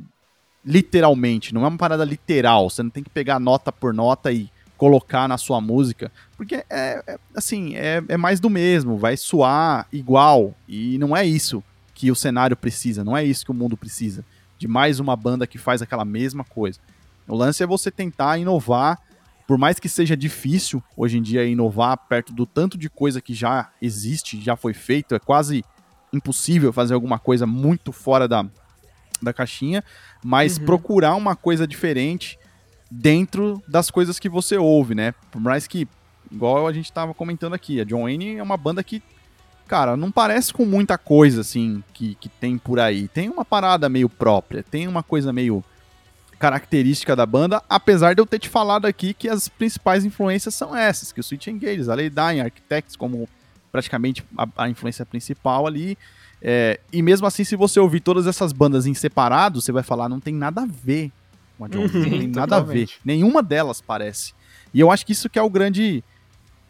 Literalmente, 0.65 1.53
não 1.53 1.63
é 1.63 1.69
uma 1.69 1.77
parada 1.77 2.03
literal. 2.03 2.69
Você 2.69 2.83
não 2.83 2.89
tem 2.89 3.01
que 3.01 3.09
pegar 3.09 3.39
nota 3.39 3.71
por 3.71 3.93
nota 3.93 4.29
e 4.29 4.49
colocar 4.77 5.27
na 5.27 5.37
sua 5.37 5.61
música, 5.61 6.11
porque 6.35 6.55
é, 6.69 7.03
é, 7.07 7.19
assim, 7.33 7.75
é, 7.75 8.03
é 8.07 8.17
mais 8.17 8.39
do 8.39 8.49
mesmo, 8.49 8.97
vai 8.97 9.15
soar 9.15 9.87
igual, 9.91 10.53
e 10.67 10.97
não 10.97 11.15
é 11.15 11.25
isso 11.25 11.63
que 11.93 12.11
o 12.11 12.15
cenário 12.15 12.57
precisa, 12.57 13.03
não 13.03 13.15
é 13.15 13.23
isso 13.23 13.45
que 13.45 13.51
o 13.51 13.55
mundo 13.55 13.77
precisa, 13.77 14.23
de 14.57 14.67
mais 14.67 14.99
uma 14.99 15.15
banda 15.15 15.47
que 15.47 15.57
faz 15.57 15.81
aquela 15.81 16.03
mesma 16.03 16.43
coisa. 16.43 16.79
O 17.27 17.35
lance 17.35 17.63
é 17.63 17.65
você 17.65 17.89
tentar 17.89 18.37
inovar, 18.37 18.99
por 19.47 19.57
mais 19.57 19.79
que 19.79 19.87
seja 19.87 20.15
difícil 20.17 20.83
hoje 20.97 21.17
em 21.17 21.21
dia 21.21 21.45
inovar 21.45 21.97
perto 22.09 22.33
do 22.33 22.45
tanto 22.45 22.77
de 22.77 22.89
coisa 22.89 23.21
que 23.21 23.33
já 23.33 23.69
existe, 23.81 24.41
já 24.41 24.55
foi 24.55 24.73
feito, 24.73 25.15
é 25.15 25.19
quase 25.19 25.63
impossível 26.11 26.73
fazer 26.73 26.93
alguma 26.93 27.19
coisa 27.19 27.45
muito 27.45 27.91
fora 27.91 28.27
da, 28.27 28.45
da 29.21 29.33
caixinha, 29.33 29.83
mas 30.23 30.57
Uhum. 30.57 30.65
procurar 30.65 31.15
uma 31.15 31.35
coisa 31.35 31.67
diferente 31.67 32.37
dentro 32.89 33.61
das 33.67 33.89
coisas 33.91 34.19
que 34.19 34.29
você 34.29 34.57
ouve, 34.57 34.95
né? 34.95 35.13
Por 35.31 35.41
mais 35.41 35.67
que, 35.67 35.87
igual 36.31 36.67
a 36.67 36.73
gente 36.73 36.91
tava 36.91 37.13
comentando 37.13 37.53
aqui, 37.53 37.81
a 37.81 37.83
John 37.83 38.03
Wayne 38.03 38.37
é 38.37 38.43
uma 38.43 38.57
banda 38.57 38.83
que, 38.83 39.01
cara, 39.67 39.97
não 39.97 40.11
parece 40.11 40.53
com 40.53 40.65
muita 40.65 40.97
coisa, 40.97 41.41
assim, 41.41 41.83
que, 41.93 42.15
que 42.15 42.29
tem 42.29 42.57
por 42.57 42.79
aí. 42.79 43.07
Tem 43.07 43.29
uma 43.29 43.43
parada 43.43 43.89
meio 43.89 44.07
própria, 44.07 44.63
tem 44.63 44.87
uma 44.87 45.03
coisa 45.03 45.33
meio 45.33 45.63
característica 46.37 47.15
da 47.15 47.25
banda, 47.25 47.63
apesar 47.69 48.13
de 48.13 48.21
eu 48.21 48.25
ter 48.25 48.39
te 48.39 48.49
falado 48.49 48.85
aqui 48.85 49.13
que 49.13 49.29
as 49.29 49.47
principais 49.47 50.05
influências 50.05 50.53
são 50.53 50.75
essas, 50.75 51.11
que 51.11 51.19
o 51.19 51.23
Switch 51.23 51.47
Engage, 51.47 51.89
a 51.89 51.95
Lay 51.95 52.09
Dying, 52.09 52.41
Architects 52.41 52.95
como 52.95 53.27
praticamente 53.71 54.23
a, 54.37 54.47
a 54.57 54.69
influência 54.69 55.05
principal 55.05 55.65
ali, 55.65 55.97
É, 56.47 56.79
e 56.91 57.01
mesmo 57.01 57.25
assim, 57.25 57.43
se 57.43 57.55
você 57.55 57.79
ouvir 57.79 58.01
todas 58.01 58.27
essas 58.27 58.53
bandas 58.53 58.85
em 58.85 58.93
separado, 58.93 59.61
você 59.61 59.71
vai 59.71 59.81
falar, 59.81 60.07
não 60.07 60.19
tem 60.19 60.35
nada 60.35 60.61
a 60.61 60.65
ver 60.67 61.11
com 61.57 61.65
a 61.65 61.67
John 61.67 61.87
Mayer, 61.87 62.11
não 62.11 62.19
tem 62.19 62.27
nada 62.27 62.57
a 62.57 62.59
ver. 62.59 62.89
Nenhuma 63.03 63.41
delas 63.43 63.81
parece. 63.81 64.33
E 64.73 64.79
eu 64.79 64.91
acho 64.91 65.05
que 65.05 65.11
isso 65.13 65.29
que 65.29 65.39
é 65.39 65.41
o 65.41 65.49
grande 65.49 66.03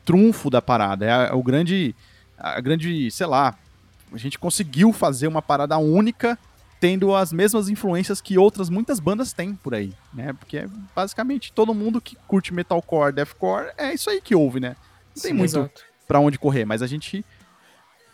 trunfo 0.04 0.50
da 0.50 0.62
parada, 0.62 1.06
é, 1.06 1.12
a- 1.12 1.24
é 1.32 1.34
o 1.34 1.42
grande, 1.42 1.96
a 2.38 2.60
grande, 2.62 3.10
sei 3.12 3.26
lá, 3.26 3.58
a 4.14 4.18
gente 4.18 4.38
conseguiu 4.38 4.94
fazer 4.94 5.28
uma 5.28 5.42
parada 5.42 5.78
única 5.78 6.38
tendo 6.80 7.16
as 7.16 7.34
mesmas 7.34 7.68
influências 7.70 8.22
que 8.22 8.38
outras 8.38 8.70
muitas 8.70 9.00
bandas 9.00 9.34
têm 9.34 9.56
por 9.56 9.74
aí, 9.74 9.94
né? 10.14 10.34
Porque 10.34 10.58
é 10.58 10.68
basicamente 10.96 11.52
todo 11.52 11.74
mundo 11.74 12.00
que 12.00 12.16
curte 12.28 12.54
metalcore, 12.54 13.14
deathcore, 13.14 13.72
é 13.78 13.94
isso 13.94 14.10
aí 14.10 14.22
que 14.22 14.36
ouve, 14.36 14.60
né? 14.60 14.76
Não 15.16 15.22
tem 15.24 15.32
Sim, 15.32 15.38
muito 15.38 15.58
exato. 15.58 15.82
pra 16.08 16.20
onde 16.20 16.38
correr, 16.38 16.66
mas 16.66 16.82
a 16.84 16.88
gente 16.88 17.26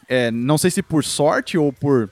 é, 0.07 0.31
não 0.31 0.57
sei 0.57 0.71
se 0.71 0.81
por 0.81 1.03
sorte 1.03 1.57
ou 1.57 1.73
por 1.73 2.09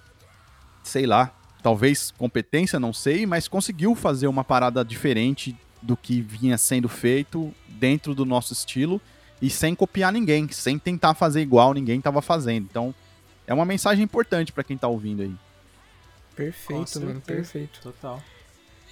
sei 0.84 1.06
lá, 1.06 1.32
talvez 1.62 2.12
competência, 2.12 2.80
não 2.80 2.94
sei, 2.94 3.26
mas 3.26 3.48
conseguiu 3.48 3.96
fazer 3.96 4.28
uma 4.28 4.44
parada 4.44 4.84
diferente 4.84 5.56
do 5.82 5.96
que 5.96 6.22
vinha 6.22 6.58
sendo 6.58 6.90
feito 6.90 7.54
dentro 7.68 8.14
do 8.14 8.26
nosso 8.26 8.54
estilo 8.54 9.02
e 9.42 9.50
sem 9.50 9.74
copiar 9.74 10.12
ninguém, 10.12 10.50
sem 10.50 10.78
tentar 10.78 11.14
fazer 11.14 11.42
igual 11.42 11.74
ninguém 11.74 12.02
tava 12.02 12.22
fazendo. 12.22 12.68
Então, 12.70 12.94
é 13.48 13.54
uma 13.54 13.66
mensagem 13.66 14.04
importante 14.04 14.52
pra 14.52 14.64
quem 14.64 14.78
tá 14.78 14.88
ouvindo 14.88 15.22
aí. 15.22 15.34
Perfeito, 16.36 17.02
mano, 17.02 17.22
perfeito. 17.22 17.80
Total. 17.82 18.22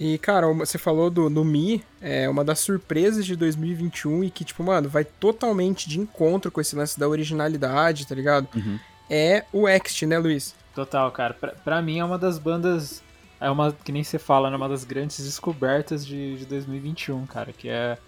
E, 0.00 0.16
cara, 0.18 0.46
você 0.52 0.78
falou 0.78 1.10
do 1.10 1.28
no 1.28 1.44
Mi, 1.44 1.82
é 2.00 2.28
uma 2.28 2.44
das 2.44 2.60
surpresas 2.60 3.26
de 3.26 3.34
2021 3.34 4.24
e 4.24 4.30
que, 4.30 4.44
tipo, 4.44 4.62
mano, 4.62 4.88
vai 4.88 5.04
totalmente 5.04 5.88
de 5.88 5.98
encontro 5.98 6.50
com 6.52 6.60
esse 6.60 6.76
lance 6.76 6.98
da 6.98 7.08
originalidade, 7.08 8.06
tá 8.06 8.14
ligado? 8.14 8.48
Uhum. 8.54 8.78
É 9.10 9.44
o 9.52 9.68
Ext, 9.68 10.02
né, 10.06 10.18
Luiz? 10.18 10.54
Total, 10.78 11.10
cara. 11.10 11.34
Pra, 11.34 11.50
pra 11.52 11.82
mim 11.82 11.98
é 11.98 12.04
uma 12.04 12.16
das 12.16 12.38
bandas. 12.38 13.02
É 13.40 13.50
uma, 13.50 13.72
que 13.72 13.90
nem 13.90 14.04
você 14.04 14.16
fala, 14.16 14.48
né? 14.48 14.56
Uma 14.56 14.68
das 14.68 14.84
grandes 14.84 15.24
descobertas 15.24 16.06
de, 16.06 16.36
de 16.38 16.46
2021, 16.46 17.26
cara. 17.26 17.52
Que 17.52 17.68
é 17.68 17.98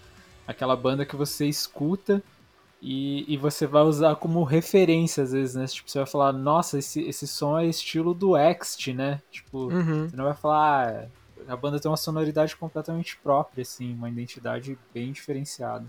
aquela 0.47 0.73
banda 0.73 1.05
que 1.05 1.13
você 1.17 1.45
escuta 1.47 2.23
e, 2.81 3.25
e 3.27 3.35
você 3.35 3.67
vai 3.67 3.81
usar 3.83 4.15
como 4.15 4.41
referência, 4.45 5.21
às 5.21 5.33
vezes, 5.33 5.55
né? 5.55 5.67
Tipo, 5.67 5.91
você 5.91 5.99
vai 5.99 6.07
falar, 6.07 6.31
nossa, 6.31 6.79
esse, 6.79 7.01
esse 7.01 7.27
som 7.27 7.59
é 7.59 7.65
estilo 7.65 8.13
do 8.13 8.37
Ext, 8.37 8.93
né? 8.93 9.21
Tipo, 9.29 9.65
Uhum. 9.69 10.07
você 10.07 10.15
não 10.15 10.23
vai 10.23 10.33
falar, 10.33 11.09
ah, 11.47 11.53
a 11.53 11.55
banda 11.57 11.77
tem 11.77 11.91
uma 11.91 11.97
sonoridade 11.97 12.55
completamente 12.55 13.17
própria, 13.17 13.63
assim, 13.63 13.93
uma 13.93 14.07
identidade 14.07 14.77
bem 14.93 15.11
diferenciada. 15.11 15.85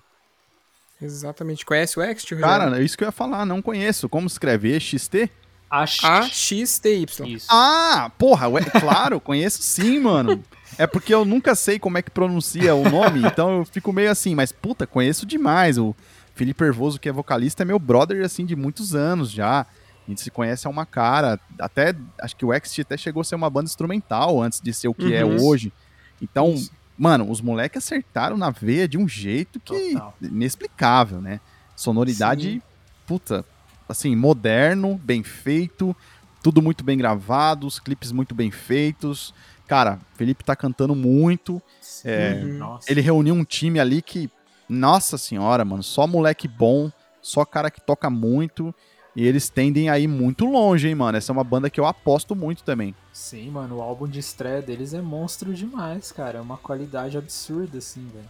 Exatamente. 1.00 1.64
Conhece 1.64 1.96
o 1.96 2.02
Ext? 2.02 2.34
Cara, 2.36 2.76
é 2.78 2.82
isso 2.82 2.98
que 2.98 3.04
eu 3.04 3.08
ia 3.08 3.12
falar, 3.12 3.46
não 3.46 3.62
conheço. 3.62 4.08
Como 4.08 4.26
escreve? 4.26 4.74
EXT? 4.74 5.30
Acho 5.72 6.06
AXTY. 6.06 7.06
isso. 7.26 7.46
Ah, 7.50 8.10
porra, 8.18 8.46
ué, 8.48 8.62
claro, 8.62 9.18
conheço 9.20 9.62
sim, 9.62 9.98
mano. 10.00 10.42
É 10.78 10.86
porque 10.86 11.14
eu 11.14 11.24
nunca 11.24 11.54
sei 11.54 11.78
como 11.78 11.96
é 11.98 12.02
que 12.02 12.10
pronuncia 12.10 12.74
o 12.74 12.88
nome, 12.88 13.20
então 13.26 13.58
eu 13.58 13.64
fico 13.64 13.92
meio 13.92 14.10
assim, 14.10 14.34
mas 14.34 14.52
puta, 14.52 14.86
conheço 14.86 15.24
demais. 15.26 15.78
O 15.78 15.94
Felipe 16.34 16.62
Hervoso, 16.64 16.98
que 17.00 17.08
é 17.08 17.12
vocalista, 17.12 17.62
é 17.62 17.64
meu 17.66 17.78
brother, 17.78 18.24
assim, 18.24 18.44
de 18.44 18.54
muitos 18.54 18.94
anos 18.94 19.30
já. 19.30 19.60
A 19.60 20.10
gente 20.10 20.20
se 20.20 20.30
conhece 20.30 20.66
há 20.66 20.70
uma 20.70 20.84
cara. 20.84 21.38
Até, 21.58 21.94
acho 22.20 22.34
que 22.36 22.44
o 22.44 22.52
Ext 22.52 22.78
até 22.80 22.96
chegou 22.96 23.20
a 23.20 23.24
ser 23.24 23.34
uma 23.36 23.48
banda 23.48 23.66
instrumental 23.66 24.42
antes 24.42 24.60
de 24.60 24.72
ser 24.74 24.88
o 24.88 24.94
que 24.94 25.14
é 25.14 25.24
Uhum. 25.24 25.42
hoje. 25.46 25.72
Então, 26.20 26.54
Isso. 26.54 26.72
mano, 26.98 27.30
os 27.30 27.40
moleques 27.40 27.84
acertaram 27.84 28.36
na 28.36 28.50
veia 28.50 28.88
de 28.88 28.98
um 28.98 29.06
jeito 29.08 29.60
que 29.60 29.92
Total. 29.92 30.14
inexplicável, 30.20 31.20
né? 31.20 31.38
Sonoridade, 31.76 32.50
Sim. 32.54 32.62
puta, 33.06 33.44
assim, 33.88 34.14
moderno, 34.16 35.00
bem 35.02 35.22
feito, 35.22 35.94
tudo 36.42 36.60
muito 36.60 36.82
bem 36.82 36.98
gravado, 36.98 37.66
os 37.66 37.78
clipes 37.78 38.12
muito 38.12 38.34
bem 38.34 38.50
feitos. 38.50 39.32
Cara, 39.66 39.98
Felipe 40.14 40.44
tá 40.44 40.54
cantando 40.56 40.94
muito. 40.94 41.62
É, 42.04 42.42
Uhum. 42.42 42.58
Nossa. 42.58 42.90
Ele 42.90 43.00
reuniu 43.00 43.34
um 43.34 43.44
time 43.44 43.78
ali 43.80 44.02
que, 44.02 44.30
nossa 44.68 45.16
senhora, 45.16 45.64
mano, 45.64 45.82
só 45.82 46.06
moleque 46.06 46.46
bom, 46.48 46.90
só 47.20 47.44
cara 47.44 47.70
que 47.70 47.80
toca 47.80 48.10
muito. 48.10 48.74
E 49.14 49.26
eles 49.26 49.50
tendem 49.50 49.90
a 49.90 49.98
ir 49.98 50.08
muito 50.08 50.46
longe, 50.46 50.88
hein, 50.88 50.94
mano. 50.94 51.18
Essa 51.18 51.32
é 51.32 51.34
uma 51.34 51.44
banda 51.44 51.68
que 51.68 51.78
eu 51.78 51.84
aposto 51.84 52.34
muito 52.34 52.64
também. 52.64 52.94
Sim, 53.12 53.50
mano, 53.50 53.76
o 53.76 53.82
álbum 53.82 54.08
de 54.08 54.18
estreia 54.18 54.62
deles 54.62 54.94
é 54.94 55.02
monstro 55.02 55.52
demais, 55.52 56.10
cara. 56.10 56.38
É 56.38 56.40
uma 56.40 56.56
qualidade 56.56 57.18
absurda, 57.18 57.76
assim, 57.76 58.08
velho. 58.12 58.28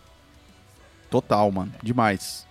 Total, 1.09 1.51
mano. 1.53 1.73
Demais. 1.83 2.47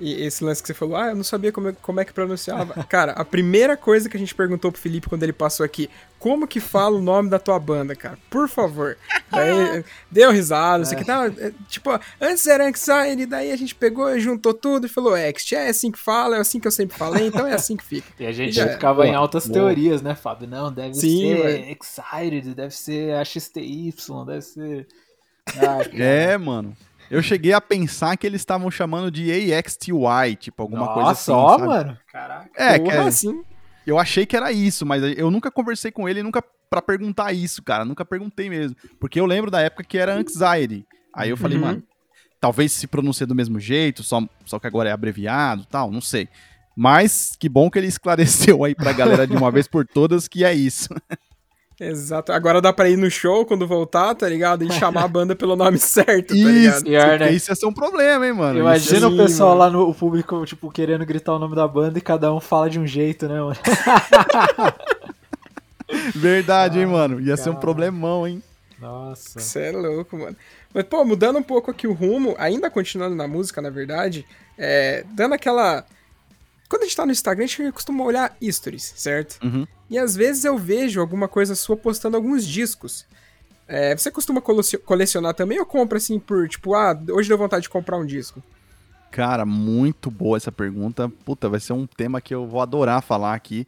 E 0.00 0.22
esse 0.24 0.42
lance 0.42 0.62
que 0.62 0.66
você 0.68 0.74
falou, 0.74 0.96
ah, 0.96 1.08
eu 1.08 1.14
não 1.16 1.22
sabia 1.22 1.52
como 1.52 1.68
é, 1.68 1.72
como 1.82 2.00
é 2.00 2.04
que 2.04 2.12
pronunciava. 2.12 2.72
cara, 2.88 3.12
a 3.12 3.24
primeira 3.24 3.76
coisa 3.76 4.08
que 4.08 4.16
a 4.16 4.20
gente 4.20 4.34
perguntou 4.34 4.72
pro 4.72 4.80
Felipe 4.80 5.08
quando 5.08 5.22
ele 5.22 5.32
passou 5.32 5.64
aqui, 5.64 5.90
como 6.18 6.46
que 6.48 6.58
fala 6.60 6.96
o 6.96 7.02
nome 7.02 7.28
da 7.30 7.38
tua 7.38 7.58
banda, 7.58 7.94
cara? 7.94 8.18
Por 8.30 8.48
favor. 8.48 8.96
Daí 9.30 9.84
deu 10.10 10.30
risada, 10.30 10.82
isso 10.82 10.94
aqui 10.94 11.04
tá. 11.04 11.26
é, 11.38 11.52
Tipo, 11.68 11.98
antes 12.20 12.46
era 12.46 12.66
Anxiety, 12.66 13.26
daí 13.26 13.52
a 13.52 13.56
gente 13.56 13.74
pegou, 13.74 14.18
juntou 14.18 14.52
tudo 14.54 14.86
e 14.86 14.88
falou 14.88 15.16
Ext. 15.16 15.54
É 15.54 15.68
assim 15.68 15.90
que 15.90 15.98
fala, 15.98 16.36
é 16.36 16.40
assim 16.40 16.58
que 16.58 16.66
eu 16.66 16.72
sempre 16.72 16.96
falei, 16.96 17.26
então 17.26 17.46
é 17.46 17.52
assim 17.54 17.76
que 17.76 17.84
fica. 17.84 18.08
E 18.18 18.26
a 18.26 18.32
gente 18.32 18.52
Já- 18.54 18.68
ficava 18.68 19.04
em 19.06 19.10
Boa, 19.10 19.18
altas 19.20 19.46
boa. 19.46 19.54
teorias, 19.54 20.02
né, 20.02 20.14
Fábio? 20.14 20.48
Não, 20.48 20.72
deve 20.72 20.94
Sim, 20.94 21.36
ser 21.36 21.42
velho. 21.42 21.76
Excited, 21.80 22.54
deve 22.54 22.74
ser 22.74 23.14
AXTY, 23.14 23.94
deve 24.26 24.42
ser. 24.42 24.86
Ah. 25.56 25.78
É, 25.94 26.36
mano. 26.38 26.76
Eu 27.10 27.22
cheguei 27.22 27.52
a 27.52 27.60
pensar 27.60 28.16
que 28.16 28.26
eles 28.26 28.40
estavam 28.40 28.70
chamando 28.70 29.10
de 29.10 29.30
AXTY, 29.52 30.36
tipo, 30.38 30.62
alguma 30.62 30.86
Nossa, 30.86 30.94
coisa 30.94 31.10
assim. 31.10 31.32
sabe? 31.32 31.66
mano. 31.66 31.98
Caraca. 32.10 32.50
É, 32.56 32.78
que 32.78 32.90
é- 32.90 32.98
assim. 32.98 33.42
eu 33.86 33.98
achei 33.98 34.24
que 34.24 34.36
era 34.36 34.52
isso, 34.52 34.86
mas 34.86 35.02
eu 35.18 35.30
nunca 35.30 35.50
conversei 35.50 35.90
com 35.90 36.08
ele, 36.08 36.22
nunca 36.22 36.42
pra 36.70 36.80
perguntar 36.80 37.32
isso, 37.32 37.62
cara. 37.62 37.84
Nunca 37.84 38.04
perguntei 38.04 38.48
mesmo. 38.48 38.76
Porque 39.00 39.18
eu 39.18 39.26
lembro 39.26 39.50
da 39.50 39.60
época 39.60 39.82
que 39.82 39.98
era 39.98 40.14
Anxiety. 40.14 40.86
Aí 41.12 41.28
eu 41.30 41.36
falei, 41.36 41.58
Uhum. 41.58 41.64
mano, 41.64 41.82
talvez 42.40 42.70
se 42.70 42.86
pronuncia 42.86 43.26
do 43.26 43.34
mesmo 43.34 43.58
jeito, 43.58 44.04
só, 44.04 44.22
só 44.44 44.58
que 44.60 44.68
agora 44.68 44.88
é 44.88 44.92
abreviado 44.92 45.66
tal, 45.68 45.90
não 45.90 46.00
sei. 46.00 46.28
Mas 46.76 47.34
que 47.38 47.48
bom 47.48 47.68
que 47.68 47.76
ele 47.78 47.88
esclareceu 47.88 48.62
aí 48.64 48.74
pra 48.74 48.92
galera 48.92 49.26
de 49.26 49.36
uma 49.36 49.50
vez 49.50 49.66
por 49.66 49.84
todas 49.84 50.28
que 50.28 50.44
é 50.44 50.54
isso. 50.54 50.88
Exato. 51.80 52.30
Agora 52.30 52.60
dá 52.60 52.74
pra 52.74 52.90
ir 52.90 52.98
no 52.98 53.10
show 53.10 53.46
quando 53.46 53.66
voltar, 53.66 54.14
tá 54.14 54.28
ligado? 54.28 54.62
E 54.62 54.70
chamar 54.78 55.04
a 55.04 55.08
banda 55.08 55.34
pelo 55.34 55.56
nome 55.56 55.78
certo, 55.80 56.28
tá 56.28 56.34
ligado? 56.34 56.86
Isso, 56.86 57.18
né? 57.18 57.32
isso 57.32 57.50
ia 57.50 57.54
ser 57.56 57.66
um 57.66 57.72
problema, 57.72 58.26
hein, 58.26 58.34
mano. 58.34 58.58
Imagina 58.58 59.08
Sim, 59.08 59.14
o 59.14 59.16
pessoal 59.16 59.56
mano. 59.56 59.60
lá 59.60 59.70
no 59.70 59.88
o 59.88 59.94
público, 59.94 60.44
tipo, 60.44 60.70
querendo 60.70 61.06
gritar 61.06 61.32
o 61.32 61.38
nome 61.38 61.56
da 61.56 61.66
banda 61.66 61.98
e 61.98 62.02
cada 62.02 62.32
um 62.34 62.38
fala 62.38 62.68
de 62.68 62.78
um 62.78 62.86
jeito, 62.86 63.26
né, 63.26 63.40
mano? 63.40 63.56
É 65.88 66.10
verdade, 66.14 66.78
hein, 66.78 66.86
mano. 66.86 67.18
Ia 67.18 67.36
ser 67.38 67.48
um 67.48 67.54
cara. 67.54 67.60
problemão, 67.62 68.28
hein. 68.28 68.42
Nossa. 68.78 69.40
Você 69.40 69.60
é 69.64 69.72
louco, 69.72 70.16
mano. 70.18 70.36
Mas, 70.72 70.84
pô, 70.84 71.04
mudando 71.04 71.38
um 71.38 71.42
pouco 71.42 71.70
aqui 71.70 71.86
o 71.86 71.92
rumo, 71.92 72.34
ainda 72.38 72.70
continuando 72.70 73.16
na 73.16 73.26
música, 73.26 73.60
na 73.60 73.70
verdade, 73.70 74.26
é, 74.58 75.04
dando 75.12 75.34
aquela. 75.34 75.84
Quando 76.70 76.82
a 76.82 76.84
gente 76.86 76.96
tá 76.96 77.04
no 77.04 77.10
Instagram, 77.10 77.44
a 77.44 77.46
gente 77.48 77.72
costuma 77.72 78.04
olhar 78.04 78.36
stories, 78.40 78.92
certo? 78.96 79.44
Uhum. 79.44 79.66
E 79.90 79.98
às 79.98 80.14
vezes 80.14 80.44
eu 80.44 80.56
vejo 80.56 81.00
alguma 81.00 81.26
coisa 81.26 81.56
sua 81.56 81.76
postando 81.76 82.16
alguns 82.16 82.46
discos. 82.46 83.04
É, 83.66 83.96
você 83.96 84.08
costuma 84.08 84.40
cole- 84.40 84.62
colecionar 84.84 85.34
também 85.34 85.58
ou 85.58 85.66
compra 85.66 85.98
assim 85.98 86.20
por, 86.20 86.48
tipo, 86.48 86.72
ah, 86.76 86.96
hoje 87.10 87.28
deu 87.28 87.36
vontade 87.36 87.64
de 87.64 87.68
comprar 87.68 87.98
um 87.98 88.06
disco? 88.06 88.40
Cara, 89.10 89.44
muito 89.44 90.12
boa 90.12 90.36
essa 90.36 90.52
pergunta. 90.52 91.08
Puta, 91.24 91.48
vai 91.48 91.58
ser 91.58 91.72
um 91.72 91.88
tema 91.88 92.20
que 92.20 92.32
eu 92.32 92.46
vou 92.46 92.60
adorar 92.60 93.02
falar 93.02 93.34
aqui. 93.34 93.66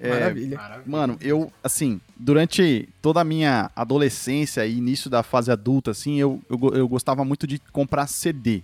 É, 0.00 0.08
Maravilha. 0.08 0.82
Mano, 0.86 1.18
eu, 1.20 1.52
assim, 1.62 2.00
durante 2.16 2.88
toda 3.02 3.20
a 3.20 3.24
minha 3.24 3.70
adolescência 3.76 4.64
e 4.64 4.78
início 4.78 5.10
da 5.10 5.22
fase 5.22 5.50
adulta, 5.50 5.90
assim, 5.90 6.18
eu, 6.18 6.40
eu, 6.48 6.58
eu 6.74 6.88
gostava 6.88 7.26
muito 7.26 7.46
de 7.46 7.58
comprar 7.72 8.06
CD. 8.06 8.62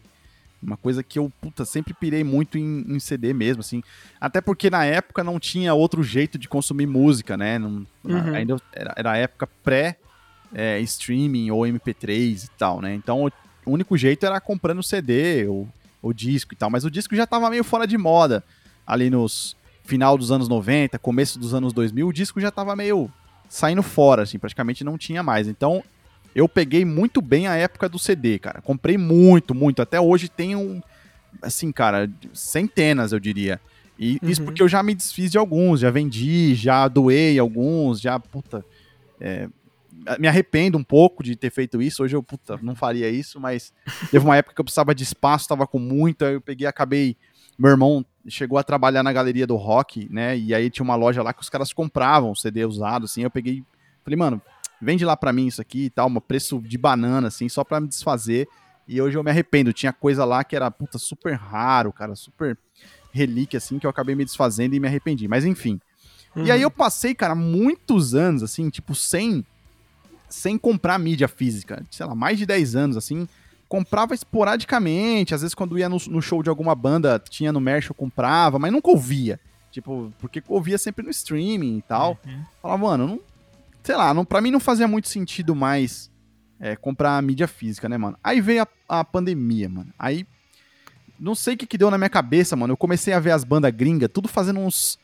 Uma 0.65 0.77
coisa 0.77 1.03
que 1.03 1.19
eu, 1.19 1.31
puta, 1.41 1.65
sempre 1.65 1.93
pirei 1.93 2.25
muito 2.25 2.57
em, 2.59 2.85
em 2.89 2.99
CD 2.99 3.33
mesmo, 3.35 3.61
assim. 3.61 3.83
Até 4.21 4.41
porque 4.41 4.71
na 4.71 4.85
época 4.85 5.23
não 5.23 5.39
tinha 5.39 5.75
outro 5.75 6.03
jeito 6.03 6.39
de 6.39 6.49
consumir 6.49 6.87
música, 6.87 7.37
né? 7.37 7.59
Não, 7.59 7.87
Uhum. 8.05 8.35
ainda 8.35 8.57
era, 8.73 8.95
era 8.97 9.11
a 9.13 9.17
época 9.17 9.47
pré-streaming 10.53 11.51
ou 11.51 11.63
MP3 11.63 12.45
e 12.45 12.49
tal, 12.59 12.81
né? 12.81 12.95
Então 12.95 13.27
o 13.67 13.71
único 13.71 13.97
jeito 13.97 14.25
era 14.27 14.41
comprando 14.41 14.83
CD 14.83 15.47
ou, 15.47 15.69
ou 16.03 16.13
disco 16.13 16.55
e 16.55 16.57
tal. 16.57 16.71
Mas 16.71 16.85
o 16.85 16.91
disco 16.91 17.15
já 17.17 17.27
tava 17.27 17.49
meio 17.51 17.65
fora 17.65 17.87
de 17.87 17.97
moda 17.97 18.45
ali 18.87 19.09
nos 19.11 19.57
final 19.85 20.17
dos 20.17 20.31
anos 20.31 20.49
90, 20.49 20.99
começo 20.99 21.39
dos 21.39 21.53
anos 21.53 21.73
2000, 21.73 22.09
o 22.09 22.13
disco 22.13 22.41
já 22.41 22.51
tava 22.51 22.75
meio 22.75 23.11
saindo 23.51 23.83
fora, 23.83 24.23
assim, 24.23 24.39
praticamente 24.39 24.83
não 24.83 24.97
tinha 24.97 25.23
mais. 25.23 25.47
Então, 25.47 25.83
eu 26.35 26.49
peguei 26.49 26.85
muito 26.85 27.23
bem 27.23 27.47
a 27.47 27.55
época 27.55 27.89
do 27.89 27.99
CD, 27.99 28.39
cara. 28.39 28.61
Comprei 28.61 28.99
muito, 28.99 29.55
muito. 29.55 29.81
Até 29.81 30.01
hoje 30.01 30.29
tenho, 30.29 30.83
assim, 31.43 31.71
cara, 31.71 32.11
centenas, 32.33 33.13
eu 33.13 33.21
diria. 33.21 33.61
E 33.99 34.19
isso 34.23 34.41
Uhum. 34.41 34.47
porque 34.47 34.63
eu 34.63 34.69
já 34.69 34.83
me 34.83 34.95
desfiz 34.95 35.31
de 35.31 35.39
alguns, 35.39 35.81
já 35.81 35.91
vendi, 35.91 36.55
já 36.55 36.89
doei 36.89 37.39
alguns, 37.39 38.01
já, 38.01 38.19
puta. 38.19 38.65
é, 39.21 39.49
me 40.19 40.27
arrependo 40.29 40.77
um 40.77 40.83
pouco 40.85 41.23
de 41.23 41.37
ter 41.37 41.51
feito 41.51 41.81
isso. 41.81 42.03
Hoje 42.03 42.15
eu, 42.17 42.23
puta, 42.23 42.59
não 42.61 42.75
faria 42.75 43.09
isso, 43.09 43.41
mas 43.41 43.73
teve 44.11 44.25
uma 44.25 44.37
época 44.37 44.55
que 44.55 44.61
eu 44.61 44.65
precisava 44.65 44.95
de 44.95 45.03
espaço, 45.05 45.49
tava 45.49 45.67
com 45.67 45.79
muito, 45.79 46.25
aí 46.25 46.35
eu 46.35 46.41
peguei 46.41 46.67
acabei 46.67 47.17
meu 47.57 47.71
irmão 47.71 48.05
chegou 48.27 48.59
a 48.59 48.65
trabalhar 48.65 49.03
na 49.05 49.13
galeria 49.13 49.47
do 49.47 49.55
rock, 49.55 50.09
né? 50.11 50.37
E 50.37 50.53
aí 50.53 50.69
tinha 50.69 50.83
uma 50.83 50.97
loja 50.97 51.23
lá 51.23 51.33
que 51.33 51.41
os 51.43 51.49
caras 51.49 51.73
compravam 51.73 52.35
CD 52.35 52.65
usado, 52.65 53.05
assim. 53.05 53.23
Eu 53.23 53.31
peguei, 53.31 53.63
falei, 54.03 54.17
mano, 54.19 54.43
vende 54.85 55.05
lá 55.05 55.17
pra 55.17 55.33
mim 55.33 55.47
isso 55.47 55.61
aqui 55.61 55.87
e 55.87 55.91
tal, 55.91 56.09
um 56.09 56.21
preço 56.21 56.61
de 56.61 56.79
banana, 56.79 57.29
assim, 57.29 57.49
só 57.49 57.65
pra 57.65 57.81
me 57.81 57.89
desfazer. 57.89 58.47
E 58.87 59.01
hoje 59.01 59.17
eu 59.17 59.25
me 59.25 59.31
arrependo. 59.31 59.73
Tinha 59.73 59.93
coisa 59.93 60.25
lá 60.25 60.45
que 60.45 60.55
era, 60.55 60.71
puta, 60.71 60.99
super 60.99 61.35
raro, 61.35 61.93
cara, 61.93 62.15
super 62.15 62.57
relíquia, 63.13 63.59
assim, 63.59 63.79
que 63.79 63.87
eu 63.87 63.91
acabei 63.91 64.15
me 64.15 64.25
desfazendo 64.25 64.75
e 64.75 64.81
me 64.81 64.87
arrependi. 64.87 65.27
Mas 65.27 65.45
enfim. 65.45 65.81
Uhum. 66.37 66.45
E 66.45 66.51
aí 66.51 66.61
eu 66.61 66.71
passei, 66.71 67.15
cara, 67.15 67.35
muitos 67.35 68.15
anos, 68.15 68.43
assim, 68.43 68.69
tipo, 68.69 68.95
sem, 68.95 69.45
sem 70.29 70.59
comprar 70.59 70.99
mídia 70.99 71.29
física. 71.29 71.83
Sei 71.91 72.05
lá, 72.05 72.15
mais 72.15 72.39
de 72.39 72.45
10 72.45 72.77
anos, 72.77 72.97
assim. 72.97 73.27
Comprava 73.69 74.15
esporadicamente, 74.15 75.35
às 75.35 75.41
vezes 75.41 75.55
quando 75.55 75.79
ia 75.79 75.89
no, 75.89 75.97
no 76.09 76.21
show 76.21 76.43
de 76.43 76.51
alguma 76.51 76.75
banda, 76.75 77.19
tinha 77.19 77.53
no 77.53 77.61
merch, 77.61 77.89
eu 77.89 77.95
comprava, 77.95 78.59
mas 78.59 78.71
nunca 78.71 78.91
ouvia. 78.91 79.41
Tipo, 79.71 80.13
porque 80.21 80.43
ouvia 80.49 80.79
sempre 80.79 81.05
no 81.05 81.11
streaming 81.11 81.79
e 81.79 81.83
tal. 81.83 82.19
Uhum. 82.25 82.45
Falava, 82.63 82.83
mano, 82.83 83.07
não, 83.07 83.21
sei 83.85 83.97
lá, 83.97 84.15
não, 84.15 84.25
pra 84.25 84.41
mim 84.41 84.51
não 84.51 84.59
fazia 84.59 84.89
muito 84.89 85.09
sentido 85.09 85.55
mais 85.55 86.11
é, 86.59 86.75
comprar 86.75 87.23
mídia 87.23 87.47
física, 87.47 87.89
né, 87.89 87.99
mano? 87.99 88.19
Aí 88.25 88.41
veio 88.41 88.63
a, 88.63 89.01
a 89.01 89.05
pandemia, 89.05 89.69
mano. 89.69 89.93
Aí, 89.99 90.27
não 91.21 91.35
sei 91.35 91.55
o 91.55 91.57
que, 91.59 91.67
que 91.67 91.77
deu 91.77 91.91
na 91.91 91.99
minha 91.99 92.09
cabeça, 92.09 92.57
mano. 92.57 92.73
Eu 92.73 92.77
comecei 92.79 93.13
a 93.13 93.21
ver 93.21 93.33
as 93.33 93.45
bandas 93.45 93.71
gringas, 93.73 94.09
tudo 94.13 94.27
fazendo 94.27 94.59
uns, 94.59 94.99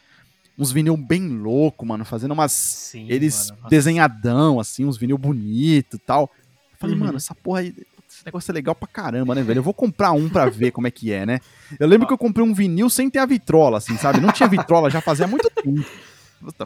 uns 0.58 0.72
vinil 0.72 0.96
bem 0.96 1.28
louco, 1.28 1.84
mano. 1.84 2.06
Fazendo 2.06 2.32
umas. 2.32 2.52
Sim, 2.52 3.06
eles 3.10 3.50
mano, 3.50 3.68
desenhadão, 3.68 4.58
assim, 4.58 4.86
uns 4.86 4.96
vinil 4.96 5.18
bonito 5.18 5.96
e 5.96 6.00
tal. 6.00 6.30
Eu 6.72 6.78
falei, 6.78 6.96
uhum. 6.96 7.04
mano, 7.04 7.16
essa 7.18 7.34
porra 7.34 7.60
aí. 7.60 7.74
Esse 8.08 8.26
negócio 8.26 8.50
é 8.50 8.54
legal 8.54 8.74
pra 8.74 8.88
caramba, 8.88 9.34
né, 9.34 9.42
velho? 9.42 9.58
Eu 9.58 9.62
vou 9.62 9.72
comprar 9.74 10.10
um 10.12 10.28
pra 10.28 10.46
ver 10.46 10.72
como 10.72 10.86
é 10.86 10.90
que 10.90 11.12
é, 11.12 11.24
né? 11.24 11.38
Eu 11.78 11.86
lembro 11.86 12.08
que 12.08 12.12
eu 12.12 12.18
comprei 12.18 12.44
um 12.44 12.52
vinil 12.52 12.90
sem 12.90 13.08
ter 13.08 13.20
a 13.20 13.26
vitrola, 13.26 13.78
assim, 13.78 13.96
sabe? 13.96 14.20
Não 14.20 14.32
tinha 14.32 14.48
vitrola 14.48 14.90
já 14.90 15.00
fazia 15.00 15.28
muito 15.28 15.48
tempo. 15.50 15.84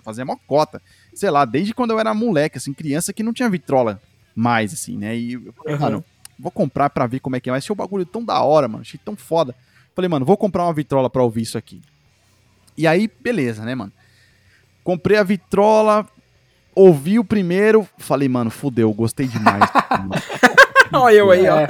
Fazia 0.03 0.25
mó 0.25 0.37
cota. 0.47 0.81
Sei 1.15 1.31
lá, 1.31 1.45
desde 1.45 1.75
quando 1.75 1.93
eu 1.93 2.01
era 2.01 2.13
moleque, 2.13 2.59
assim, 2.59 2.73
criança 2.73 3.13
que 3.13 3.23
não 3.23 3.33
tinha 3.33 3.49
vitrola 3.49 4.01
mais, 4.35 4.73
assim, 4.73 4.97
né? 4.97 5.17
E 5.17 5.35
eu 5.35 5.53
falei, 5.53 5.75
uhum. 5.75 5.81
mano, 5.81 6.05
vou 6.39 6.51
comprar 6.51 6.91
pra 6.91 7.07
ver 7.07 7.21
como 7.21 7.37
é 7.37 7.41
que 7.41 7.49
é. 7.49 7.53
Mas 7.53 7.65
achei 7.65 7.73
o 7.73 7.77
bagulho 7.77 8.05
tão 8.05 8.25
da 8.25 8.43
hora, 8.43 8.67
mano. 8.69 8.83
Achei 8.83 9.01
tão 9.03 9.17
foda. 9.17 9.55
Falei, 9.95 10.09
mano, 10.09 10.27
vou 10.27 10.37
comprar 10.37 10.65
uma 10.65 10.73
vitrola 10.73 11.09
pra 11.09 11.23
ouvir 11.23 11.43
isso 11.43 11.57
aqui. 11.57 11.81
E 12.77 12.87
aí, 12.87 13.09
beleza, 13.21 13.65
né, 13.65 13.75
mano? 13.75 13.93
Comprei 14.83 15.17
a 15.17 15.23
vitrola, 15.23 16.07
ouvi 16.75 17.19
o 17.19 17.25
primeiro, 17.25 17.89
falei, 17.97 18.29
mano, 18.29 18.51
fudeu, 18.51 18.93
gostei 18.93 19.27
demais. 19.27 19.63
Olha 20.93 21.15
eu 21.15 21.31
aí, 21.31 21.49
ó. 21.49 21.61
É, 21.61 21.69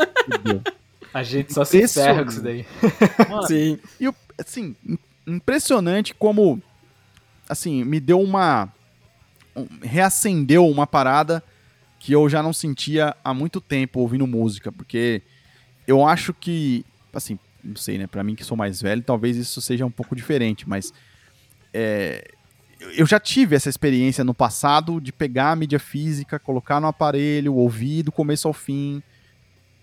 a 1.12 1.22
gente 1.22 1.52
só 1.52 1.64
se 1.64 1.86
ferra 1.86 2.24
com 2.24 2.30
isso 2.30 2.42
daí. 2.42 2.66
Mano, 3.30 3.46
Sim. 3.46 3.78
E, 4.00 4.10
assim, 4.38 4.74
impressionante 5.26 6.12
como, 6.12 6.60
assim, 7.48 7.84
me 7.84 8.00
deu 8.00 8.20
uma... 8.20 8.68
Reacendeu 9.82 10.68
uma 10.68 10.86
parada 10.86 11.42
que 11.98 12.12
eu 12.12 12.28
já 12.28 12.42
não 12.42 12.52
sentia 12.52 13.16
há 13.24 13.32
muito 13.32 13.60
tempo 13.60 14.00
ouvindo 14.00 14.26
música, 14.26 14.70
porque 14.70 15.22
eu 15.86 16.06
acho 16.06 16.34
que, 16.34 16.84
assim, 17.12 17.38
não 17.62 17.76
sei, 17.76 17.96
né? 17.96 18.06
Para 18.06 18.22
mim 18.22 18.34
que 18.34 18.44
sou 18.44 18.56
mais 18.56 18.82
velho, 18.82 19.02
talvez 19.02 19.36
isso 19.36 19.60
seja 19.62 19.86
um 19.86 19.90
pouco 19.90 20.14
diferente, 20.14 20.68
mas 20.68 20.92
é, 21.72 22.30
eu 22.94 23.06
já 23.06 23.18
tive 23.18 23.56
essa 23.56 23.70
experiência 23.70 24.22
no 24.22 24.34
passado 24.34 25.00
de 25.00 25.12
pegar 25.12 25.52
a 25.52 25.56
mídia 25.56 25.78
física, 25.78 26.38
colocar 26.38 26.78
no 26.78 26.86
aparelho, 26.86 27.54
ouvir 27.54 28.02
do 28.02 28.12
começo 28.12 28.46
ao 28.46 28.52
fim, 28.52 29.02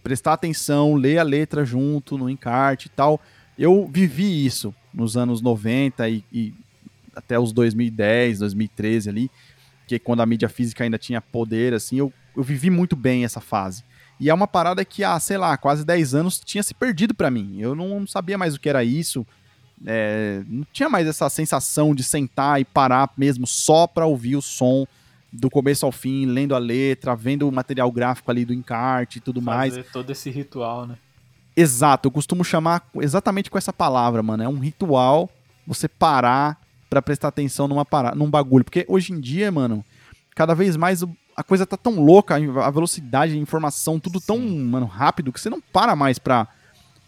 prestar 0.04 0.34
atenção, 0.34 0.94
ler 0.94 1.18
a 1.18 1.24
letra 1.24 1.66
junto 1.66 2.18
no 2.18 2.30
encarte 2.30 2.88
e 2.88 2.92
tal. 2.92 3.20
Eu 3.58 3.90
vivi 3.92 4.46
isso 4.46 4.74
nos 4.94 5.18
anos 5.18 5.42
90 5.42 6.08
e, 6.08 6.24
e 6.32 6.54
até 7.16 7.40
os 7.40 7.52
2010, 7.52 8.40
2013 8.40 9.10
ali 9.10 9.32
porque 9.92 10.00
quando 10.00 10.22
a 10.22 10.26
mídia 10.26 10.48
física 10.48 10.86
ainda 10.86 10.98
tinha 10.98 11.20
poder, 11.20 11.74
assim, 11.74 11.98
eu, 11.98 12.14
eu 12.36 12.42
vivi 12.42 12.70
muito 12.70 12.96
bem 12.96 13.26
essa 13.26 13.42
fase. 13.42 13.84
E 14.18 14.30
é 14.30 14.34
uma 14.34 14.48
parada 14.48 14.86
que 14.86 15.04
há, 15.04 15.20
sei 15.20 15.38
lá, 15.38 15.58
quase 15.58 15.84
10 15.84 16.16
anos 16.16 16.40
tinha 16.40 16.64
se 16.64 16.74
perdido 16.74 17.14
para 17.14 17.30
mim. 17.30 17.58
Eu 17.60 17.76
não 17.76 18.08
sabia 18.08 18.38
mais 18.38 18.56
o 18.56 18.60
que 18.60 18.70
era 18.70 18.84
isso. 18.86 19.26
É, 19.86 20.44
não 20.48 20.66
tinha 20.72 20.88
mais 20.88 21.08
essa 21.08 21.28
sensação 21.30 21.94
de 21.94 22.04
sentar 22.04 22.62
e 22.62 22.64
parar 22.64 23.10
mesmo 23.18 23.46
só 23.46 23.86
pra 23.86 24.06
ouvir 24.06 24.38
o 24.38 24.42
som 24.42 24.86
do 25.34 25.50
começo 25.50 25.86
ao 25.86 25.92
fim, 25.92 26.26
lendo 26.26 26.56
a 26.56 26.60
letra, 26.60 27.16
vendo 27.16 27.50
o 27.50 27.52
material 27.52 27.92
gráfico 27.92 28.32
ali 28.32 28.46
do 28.46 28.54
encarte 28.54 29.18
e 29.18 29.22
tudo 29.22 29.42
Fazer 29.42 29.76
mais. 29.76 29.92
todo 29.92 30.10
esse 30.10 30.30
ritual, 30.30 30.86
né? 30.86 30.98
Exato, 31.56 32.08
eu 32.08 32.12
costumo 32.12 32.46
chamar 32.46 32.88
exatamente 32.96 33.50
com 33.50 33.58
essa 33.58 33.74
palavra, 33.74 34.24
mano. 34.24 34.44
É 34.44 34.48
um 34.48 34.60
ritual 34.60 35.30
você 35.68 35.88
parar 35.88 36.61
para 36.92 37.02
prestar 37.02 37.30
atenção 37.30 37.70
numa 37.70 37.86
parada, 37.86 38.18
num 38.18 38.30
bagulho. 38.30 38.66
Porque 38.66 38.86
hoje 38.90 39.14
em 39.14 39.20
dia, 39.22 39.50
mano, 39.50 39.84
cada 40.36 40.54
vez 40.54 40.76
mais 40.76 41.02
a 41.38 41.42
coisa 41.42 41.66
tá 41.66 41.78
tão 41.78 41.96
louca, 42.02 42.36
a 42.36 42.70
velocidade, 42.70 43.32
a 43.32 43.38
informação, 43.38 43.98
tudo 43.98 44.20
Sim. 44.20 44.26
tão, 44.28 44.38
mano, 44.38 44.86
rápido 44.86 45.32
que 45.32 45.40
você 45.40 45.50
não 45.50 45.62
para 45.62 45.96
mais 45.96 46.20
pra 46.20 46.50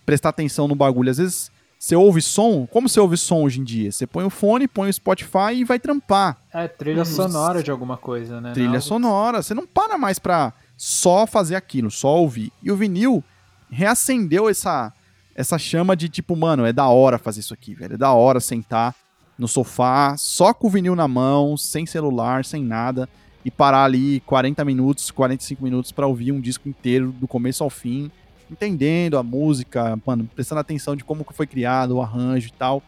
prestar 0.06 0.30
atenção 0.30 0.70
no 0.70 0.74
bagulho. 0.74 1.12
Às 1.12 1.18
vezes 1.18 1.52
você 1.78 1.98
ouve 1.98 2.22
som, 2.22 2.66
como 2.66 2.88
você 2.88 2.98
ouve 2.98 3.18
som 3.18 3.44
hoje 3.44 3.60
em 3.60 3.64
dia? 3.66 3.92
Você 3.92 4.08
põe 4.08 4.24
o 4.24 4.30
fone, 4.30 4.70
põe 4.70 4.90
o 4.90 4.94
Spotify 4.94 5.54
e 5.54 5.66
vai 5.66 5.78
trampar. 5.78 6.38
É, 6.54 6.66
trilha 6.66 7.00
uhum. 7.00 7.06
sonora 7.06 7.62
de 7.62 7.70
alguma 7.70 7.98
coisa, 7.98 8.40
né? 8.40 8.54
Trilha 8.54 8.70
não? 8.72 8.82
sonora. 8.82 9.44
Você 9.44 9.54
não 9.54 9.68
para 9.68 9.98
mais 9.98 10.18
pra 10.18 10.54
só 10.78 11.28
fazer 11.28 11.58
aquilo, 11.58 11.92
só 11.92 12.16
ouvir. 12.16 12.54
E 12.64 12.72
o 12.72 12.78
vinil 12.78 13.22
reacendeu 13.70 14.48
essa, 14.48 14.94
essa 15.36 15.58
chama 15.58 15.94
de 15.94 16.08
tipo, 16.08 16.38
mano, 16.38 16.66
é 16.66 16.72
da 16.72 16.88
hora 16.88 17.18
fazer 17.18 17.42
isso 17.42 17.54
aqui, 17.54 17.76
velho. 17.76 17.96
É 17.96 17.98
da 17.98 18.14
hora 18.14 18.40
sentar 18.40 18.96
no 19.38 19.48
sofá, 19.48 20.16
só 20.18 20.54
com 20.54 20.68
o 20.68 20.70
vinil 20.70 20.96
na 20.96 21.08
mão, 21.08 21.58
sem 21.58 21.86
celular, 21.86 22.46
sem 22.46 22.64
nada, 22.64 23.10
e 23.44 23.52
parar 23.52 23.84
ali 23.84 24.20
40 24.22 24.64
minutos, 24.64 25.12
45 25.12 25.64
minutos 25.64 25.92
para 25.92 26.08
ouvir 26.08 26.32
um 26.32 26.40
disco 26.40 26.70
inteiro, 26.70 27.12
do 27.12 27.28
começo 27.28 27.64
ao 27.64 27.70
fim, 27.70 28.10
entendendo 28.50 29.18
a 29.18 29.24
música, 29.24 30.00
mano, 30.06 30.30
prestando 30.34 30.62
atenção 30.62 30.96
de 30.96 31.04
como 31.04 31.26
que 31.26 31.34
foi 31.34 31.48
criado, 31.48 31.96
o 31.96 32.02
arranjo 32.02 32.48
e 32.48 32.54
tal. 32.54 32.82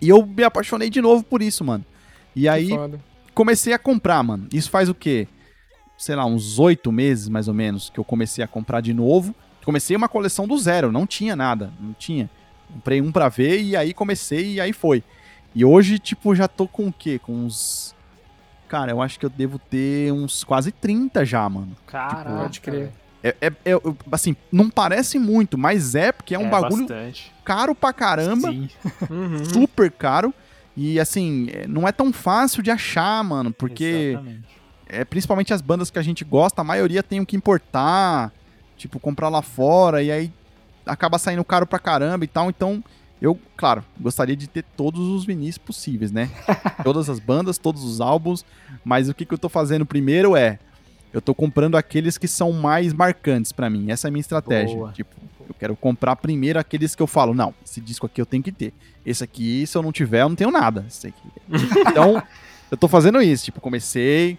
E 0.00 0.08
eu 0.08 0.26
me 0.26 0.42
apaixonei 0.42 0.90
de 0.90 1.00
novo 1.00 1.22
por 1.22 1.40
isso, 1.40 1.64
mano. 1.64 1.84
E 2.34 2.48
aí 2.48 2.70
comecei 3.34 3.72
a 3.72 3.78
comprar, 3.78 4.22
mano. 4.22 4.48
Isso 4.52 4.68
faz 4.68 4.88
o 4.88 4.94
quê? 4.94 5.28
Sei 5.96 6.16
lá, 6.16 6.26
uns 6.26 6.58
oito 6.58 6.90
meses 6.90 7.28
mais 7.28 7.46
ou 7.46 7.54
menos 7.54 7.88
que 7.88 8.00
eu 8.00 8.04
comecei 8.04 8.42
a 8.42 8.48
comprar 8.48 8.80
de 8.80 8.92
novo. 8.92 9.34
Comecei 9.64 9.96
uma 9.96 10.08
coleção 10.08 10.48
do 10.48 10.58
zero, 10.58 10.90
não 10.90 11.06
tinha 11.06 11.36
nada, 11.36 11.72
não 11.80 11.92
tinha. 11.92 12.28
Comprei 12.72 13.00
um 13.00 13.12
para 13.12 13.28
ver 13.28 13.62
e 13.62 13.76
aí 13.76 13.94
comecei 13.94 14.54
e 14.54 14.60
aí 14.60 14.72
foi. 14.72 15.04
E 15.54 15.64
hoje, 15.64 15.98
tipo, 15.98 16.34
já 16.34 16.48
tô 16.48 16.66
com 16.66 16.88
o 16.88 16.92
quê? 16.92 17.18
Com 17.18 17.32
uns. 17.32 17.94
Cara, 18.68 18.90
eu 18.90 19.02
acho 19.02 19.18
que 19.18 19.26
eu 19.26 19.30
devo 19.30 19.58
ter 19.58 20.12
uns 20.12 20.44
quase 20.44 20.72
30 20.72 21.24
já, 21.24 21.46
mano. 21.48 21.76
Caraca. 21.86 22.24
Tipo, 22.24 22.36
pode 22.36 22.60
crer. 22.60 22.92
É, 23.22 23.36
é, 23.40 23.46
é, 23.46 23.74
assim, 24.10 24.34
não 24.50 24.68
parece 24.68 25.18
muito, 25.18 25.56
mas 25.56 25.94
é 25.94 26.10
porque 26.10 26.34
é 26.34 26.38
um 26.38 26.46
é, 26.46 26.50
bagulho 26.50 26.88
bastante. 26.88 27.32
caro 27.44 27.74
pra 27.74 27.92
caramba. 27.92 28.50
Sim. 28.50 28.68
Uhum. 29.08 29.44
Super 29.44 29.90
caro. 29.90 30.34
E 30.76 30.98
assim, 30.98 31.48
é, 31.52 31.66
não 31.66 31.86
é 31.86 31.92
tão 31.92 32.12
fácil 32.12 32.62
de 32.62 32.70
achar, 32.70 33.22
mano, 33.22 33.52
porque 33.52 34.18
é, 34.86 35.04
principalmente 35.04 35.52
as 35.52 35.60
bandas 35.60 35.90
que 35.90 35.98
a 35.98 36.02
gente 36.02 36.24
gosta, 36.24 36.62
a 36.62 36.64
maioria 36.64 37.02
tem 37.02 37.20
o 37.20 37.26
que 37.26 37.36
importar, 37.36 38.32
tipo, 38.76 38.98
comprar 38.98 39.28
lá 39.28 39.42
fora, 39.42 40.02
e 40.02 40.10
aí 40.10 40.32
acaba 40.86 41.18
saindo 41.18 41.44
caro 41.44 41.66
pra 41.66 41.78
caramba 41.78 42.24
e 42.24 42.28
tal. 42.28 42.48
Então, 42.48 42.82
eu, 43.22 43.38
claro, 43.56 43.84
gostaria 44.00 44.34
de 44.34 44.48
ter 44.48 44.64
todos 44.76 45.00
os 45.00 45.24
vinis 45.24 45.56
possíveis, 45.56 46.10
né? 46.10 46.28
Todas 46.82 47.08
as 47.08 47.20
bandas, 47.20 47.56
todos 47.56 47.84
os 47.84 48.00
álbuns, 48.00 48.44
mas 48.84 49.08
o 49.08 49.14
que, 49.14 49.24
que 49.24 49.32
eu 49.32 49.38
tô 49.38 49.48
fazendo 49.48 49.86
primeiro 49.86 50.34
é 50.34 50.58
eu 51.12 51.20
tô 51.20 51.32
comprando 51.32 51.76
aqueles 51.76 52.18
que 52.18 52.26
são 52.26 52.50
mais 52.52 52.92
marcantes 52.92 53.52
para 53.52 53.70
mim. 53.70 53.92
Essa 53.92 54.08
é 54.08 54.08
a 54.08 54.10
minha 54.10 54.20
estratégia. 54.20 54.74
Boa. 54.74 54.90
Tipo, 54.90 55.14
eu 55.48 55.54
quero 55.54 55.76
comprar 55.76 56.16
primeiro 56.16 56.58
aqueles 56.58 56.96
que 56.96 57.02
eu 57.02 57.06
falo, 57.06 57.32
não, 57.32 57.54
esse 57.64 57.80
disco 57.80 58.06
aqui 58.06 58.20
eu 58.20 58.26
tenho 58.26 58.42
que 58.42 58.50
ter. 58.50 58.72
Esse 59.06 59.22
aqui, 59.22 59.64
se 59.68 59.78
eu 59.78 59.82
não 59.82 59.92
tiver, 59.92 60.22
eu 60.22 60.28
não 60.28 60.36
tenho 60.36 60.50
nada. 60.50 60.84
Então, 61.88 62.20
eu 62.72 62.76
tô 62.76 62.88
fazendo 62.88 63.22
isso. 63.22 63.44
Tipo, 63.44 63.60
comecei, 63.60 64.36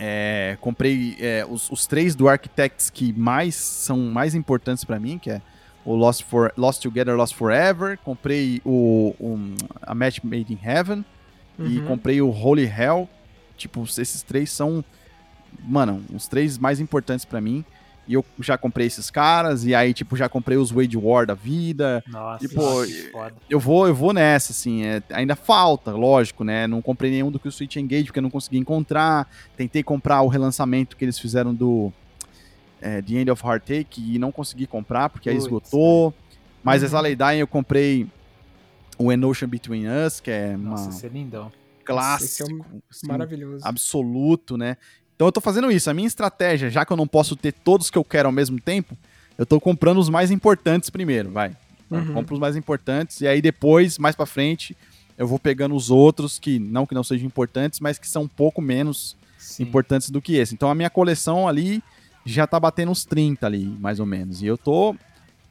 é, 0.00 0.56
comprei 0.60 1.16
é, 1.20 1.46
os, 1.48 1.70
os, 1.70 1.86
três 1.86 2.16
do 2.16 2.28
Architects 2.28 2.90
que 2.90 3.12
mais 3.12 3.54
são 3.54 3.98
mais 3.98 4.34
importantes 4.34 4.82
para 4.82 4.98
mim, 4.98 5.16
que 5.18 5.30
é 5.30 5.40
o 5.84 5.94
Lost, 5.94 6.24
for, 6.24 6.52
Lost 6.56 6.82
Together, 6.82 7.14
Lost 7.14 7.34
Forever, 7.34 7.98
comprei 7.98 8.60
o, 8.64 9.14
o 9.20 9.54
a 9.82 9.94
Match 9.94 10.18
Made 10.22 10.52
in 10.52 10.58
Heaven 10.62 11.04
uhum. 11.58 11.66
e 11.66 11.80
comprei 11.82 12.20
o 12.20 12.30
Holy 12.30 12.64
Hell. 12.64 13.08
Tipo, 13.56 13.82
esses 13.82 14.22
três 14.22 14.50
são, 14.50 14.84
mano, 15.62 16.02
os 16.12 16.26
três 16.26 16.58
mais 16.58 16.80
importantes 16.80 17.24
para 17.24 17.40
mim. 17.40 17.64
E 18.06 18.14
eu 18.14 18.24
já 18.40 18.58
comprei 18.58 18.86
esses 18.86 19.10
caras, 19.10 19.64
e 19.64 19.74
aí, 19.74 19.94
tipo, 19.94 20.14
já 20.14 20.28
comprei 20.28 20.58
os 20.58 20.70
Wage 20.70 20.96
War 20.96 21.26
da 21.26 21.32
vida. 21.32 22.04
Nossa, 22.06 22.46
tipo, 22.46 22.60
eu 23.48 23.58
vou, 23.58 23.88
eu 23.88 23.94
vou 23.94 24.12
nessa, 24.12 24.52
assim. 24.52 24.84
É, 24.84 25.02
ainda 25.10 25.34
falta, 25.34 25.90
lógico, 25.92 26.44
né? 26.44 26.66
Não 26.66 26.82
comprei 26.82 27.10
nenhum 27.10 27.30
do 27.30 27.38
que 27.38 27.48
o 27.48 27.52
Switch 27.52 27.76
Engage, 27.76 28.04
porque 28.04 28.18
eu 28.18 28.22
não 28.22 28.30
consegui 28.30 28.58
encontrar. 28.58 29.26
Tentei 29.56 29.82
comprar 29.82 30.20
o 30.20 30.28
relançamento 30.28 30.98
que 30.98 31.04
eles 31.04 31.18
fizeram 31.18 31.54
do 31.54 31.90
é, 32.84 33.00
The 33.00 33.14
End 33.14 33.30
of 33.30 33.42
Heartache 33.44 33.86
e 33.96 34.18
não 34.18 34.30
consegui 34.30 34.66
comprar 34.66 35.08
porque 35.08 35.30
aí 35.30 35.36
esgotou. 35.36 36.12
Mas 36.62 36.82
essa 36.82 37.00
Lady 37.00 37.16
Dying 37.16 37.38
eu 37.38 37.46
comprei 37.46 38.06
o 38.98 39.10
An 39.10 39.26
Ocean 39.26 39.48
Between 39.48 39.86
Us, 39.88 40.20
que 40.20 40.30
é 40.30 40.56
Nossa, 40.56 40.84
uma 40.84 40.90
esse 40.90 41.06
é 41.06 41.08
lindão. 41.08 41.50
clássico. 41.84 42.24
Esse 42.24 42.42
é 42.42 42.46
um 42.54 42.80
assim, 42.90 43.06
Maravilhoso. 43.06 43.66
absoluto, 43.66 44.56
né? 44.56 44.76
Então 45.16 45.26
eu 45.26 45.32
tô 45.32 45.40
fazendo 45.40 45.70
isso. 45.70 45.88
A 45.88 45.94
minha 45.94 46.06
estratégia, 46.06 46.68
já 46.68 46.84
que 46.84 46.92
eu 46.92 46.96
não 46.96 47.06
posso 47.06 47.34
ter 47.36 47.52
todos 47.52 47.90
que 47.90 47.96
eu 47.96 48.04
quero 48.04 48.28
ao 48.28 48.32
mesmo 48.32 48.60
tempo, 48.60 48.96
eu 49.38 49.46
tô 49.46 49.58
comprando 49.60 49.98
os 49.98 50.08
mais 50.10 50.30
importantes 50.30 50.90
primeiro, 50.90 51.30
vai. 51.30 51.56
Uhum. 51.90 52.14
compro 52.14 52.34
os 52.34 52.40
mais 52.40 52.56
importantes 52.56 53.20
e 53.20 53.26
aí 53.26 53.42
depois, 53.42 53.98
mais 53.98 54.16
pra 54.16 54.26
frente, 54.26 54.76
eu 55.18 55.26
vou 55.26 55.38
pegando 55.38 55.74
os 55.76 55.90
outros 55.90 56.38
que 56.38 56.58
não 56.58 56.86
que 56.86 56.94
não 56.94 57.04
sejam 57.04 57.26
importantes, 57.26 57.78
mas 57.78 57.98
que 57.98 58.08
são 58.08 58.22
um 58.22 58.28
pouco 58.28 58.60
menos 58.60 59.16
Sim. 59.38 59.64
importantes 59.64 60.10
do 60.10 60.20
que 60.20 60.34
esse. 60.36 60.54
Então 60.54 60.70
a 60.70 60.74
minha 60.74 60.90
coleção 60.90 61.46
ali 61.46 61.82
já 62.24 62.46
tá 62.46 62.58
batendo 62.58 62.90
uns 62.90 63.04
30 63.04 63.46
ali, 63.46 63.64
mais 63.80 64.00
ou 64.00 64.06
menos. 64.06 64.42
E 64.42 64.46
eu 64.46 64.56
tô 64.56 64.94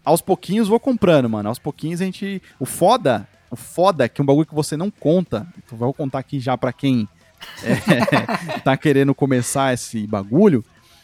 aos 0.03 0.21
pouquinhos 0.21 0.67
vou 0.67 0.80
comprando, 0.80 1.30
mano. 1.30 1.49
Aos 1.49 1.59
pouquinhos 1.59 2.01
a 2.01 2.05
gente 2.05 2.41
o 2.59 2.65
foda, 2.65 3.28
o 3.49 3.55
foda 3.55 4.05
é 4.05 4.09
que 4.09 4.21
um 4.21 4.26
bagulho 4.26 4.47
que 4.47 4.55
você 4.55 4.76
não 4.76 4.89
conta, 4.91 5.47
eu 5.71 5.78
vou 5.78 5.93
contar 5.93 6.19
aqui 6.19 6.39
já 6.39 6.57
pra 6.57 6.74
quem 6.74 7.07
é, 7.63 8.59
tá 8.59 8.76
querendo 8.76 9.13
começar 9.13 9.74
esse 9.74 10.07
bagulho. 10.07 10.63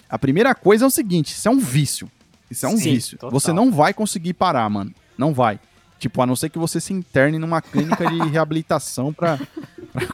A 0.10 0.18
primeira 0.18 0.56
coisa 0.56 0.86
é 0.86 0.88
o 0.88 0.92
seguinte, 0.92 1.34
isso 1.34 1.48
é 1.48 1.52
um 1.52 1.60
vício. 1.60 2.10
Isso 2.50 2.66
é 2.66 2.70
um 2.70 2.78
Sim, 2.78 2.94
vício. 2.96 3.18
total. 3.18 3.32
Você 3.32 3.54
não 3.54 3.72
vai 3.72 3.94
conseguir 3.94 4.34
parar, 4.34 4.68
mano. 4.70 4.92
Não 5.18 5.34
vai. 5.34 5.60
Tipo, 6.00 6.22
a 6.22 6.26
não 6.26 6.36
ser 6.36 6.50
que 6.50 6.58
você 6.58 6.80
se 6.80 6.94
interne 6.94 7.38
numa 7.38 7.62
clínica 7.62 8.10
de 8.10 8.18
reabilitação 8.30 9.14
pra 9.14 9.40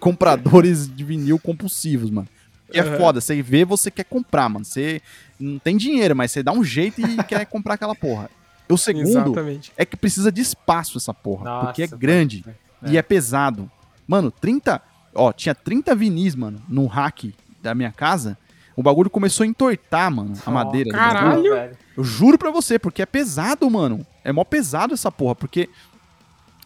compradores 0.01 0.93
de 0.93 1.03
vinil 1.03 1.39
compulsivos, 1.39 2.09
mano. 2.09 2.27
E 2.73 2.79
é 2.79 2.81
Aham. 2.81 2.97
foda, 2.97 3.21
você 3.21 3.41
vê, 3.41 3.63
você 3.65 3.89
quer 3.91 4.05
comprar, 4.05 4.49
mano. 4.49 4.65
Você 4.65 5.01
não 5.39 5.59
tem 5.59 5.77
dinheiro, 5.77 6.15
mas 6.15 6.31
você 6.31 6.41
dá 6.41 6.51
um 6.51 6.63
jeito 6.63 6.99
e 7.01 7.17
quer 7.23 7.45
comprar 7.45 7.75
aquela 7.75 7.95
porra. 7.95 8.29
O 8.67 8.77
segundo 8.77 9.07
Exatamente. 9.07 9.71
é 9.77 9.85
que 9.85 9.95
precisa 9.95 10.31
de 10.31 10.41
espaço 10.41 10.97
essa 10.97 11.13
porra, 11.13 11.43
Nossa, 11.45 11.65
porque 11.67 11.83
é 11.83 11.87
grande 11.87 12.41
crer. 12.41 12.55
e 12.87 12.97
é 12.97 13.01
pesado. 13.03 13.69
Mano, 14.07 14.31
30, 14.31 14.81
ó, 15.13 15.31
tinha 15.31 15.53
30 15.53 15.93
vinis, 15.95 16.33
mano, 16.35 16.59
no 16.67 16.87
rack 16.87 17.33
da 17.61 17.75
minha 17.75 17.91
casa. 17.91 18.37
O 18.75 18.81
bagulho 18.83 19.09
começou 19.09 19.43
a 19.43 19.47
entortar, 19.47 20.11
mano, 20.11 20.33
a 20.45 20.49
Ó, 20.49 20.53
madeira. 20.53 20.89
do 20.89 20.95
caralho. 20.95 21.77
Eu 21.95 22.03
juro 22.03 22.37
pra 22.37 22.49
você, 22.51 22.77
porque 22.79 23.01
é 23.01 23.05
pesado, 23.05 23.69
mano. 23.69 24.05
É 24.23 24.31
mó 24.31 24.43
pesado 24.43 24.93
essa 24.93 25.11
porra, 25.11 25.35
porque. 25.35 25.69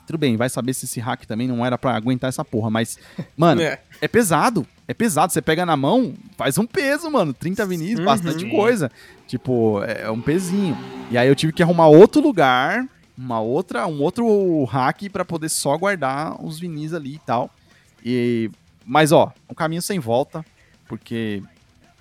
Tudo 0.10 0.18
bem, 0.18 0.36
vai 0.36 0.50
saber 0.50 0.74
se 0.74 0.86
esse 0.86 1.00
hack 1.00 1.24
também 1.28 1.48
não 1.48 1.64
era 1.64 1.78
pra 1.78 1.96
aguentar 1.96 2.30
essa 2.30 2.44
porra, 2.44 2.72
mas. 2.72 2.98
Mano, 3.38 3.62
É. 3.62 3.80
é 4.02 4.08
pesado. 4.08 4.66
É 4.88 4.94
pesado. 4.96 5.32
Você 5.32 5.40
pega 5.40 5.68
na 5.68 5.78
mão, 5.78 6.16
faz 6.36 6.58
um 6.58 6.66
peso, 6.66 7.12
mano. 7.12 7.32
30 7.32 7.64
vinis, 7.68 8.00
Uhum. 8.00 8.06
bastante 8.06 8.40
Sim. 8.42 8.50
coisa. 8.50 8.92
Tipo, 9.28 9.84
é 9.84 10.06
é 10.06 10.10
um 10.10 10.20
pezinho. 10.20 10.76
E 11.12 11.18
aí 11.20 11.28
eu 11.28 11.36
tive 11.36 11.54
que 11.54 11.62
arrumar 11.62 11.86
outro 11.90 12.22
lugar, 12.24 12.88
uma 13.16 13.40
outra, 13.40 13.86
um 13.86 14.02
outro 14.02 14.64
hack 14.64 15.04
pra 15.12 15.24
poder 15.24 15.48
só 15.50 15.78
guardar 15.78 16.44
os 16.44 16.60
vinis 16.60 16.92
ali 16.92 17.14
e 17.16 17.20
tal. 17.20 17.52
E. 18.04 18.50
Mas, 18.84 19.12
ó, 19.12 19.32
um 19.48 19.54
caminho 19.54 19.84
sem 19.84 20.00
volta, 20.00 20.44
porque. 20.88 21.44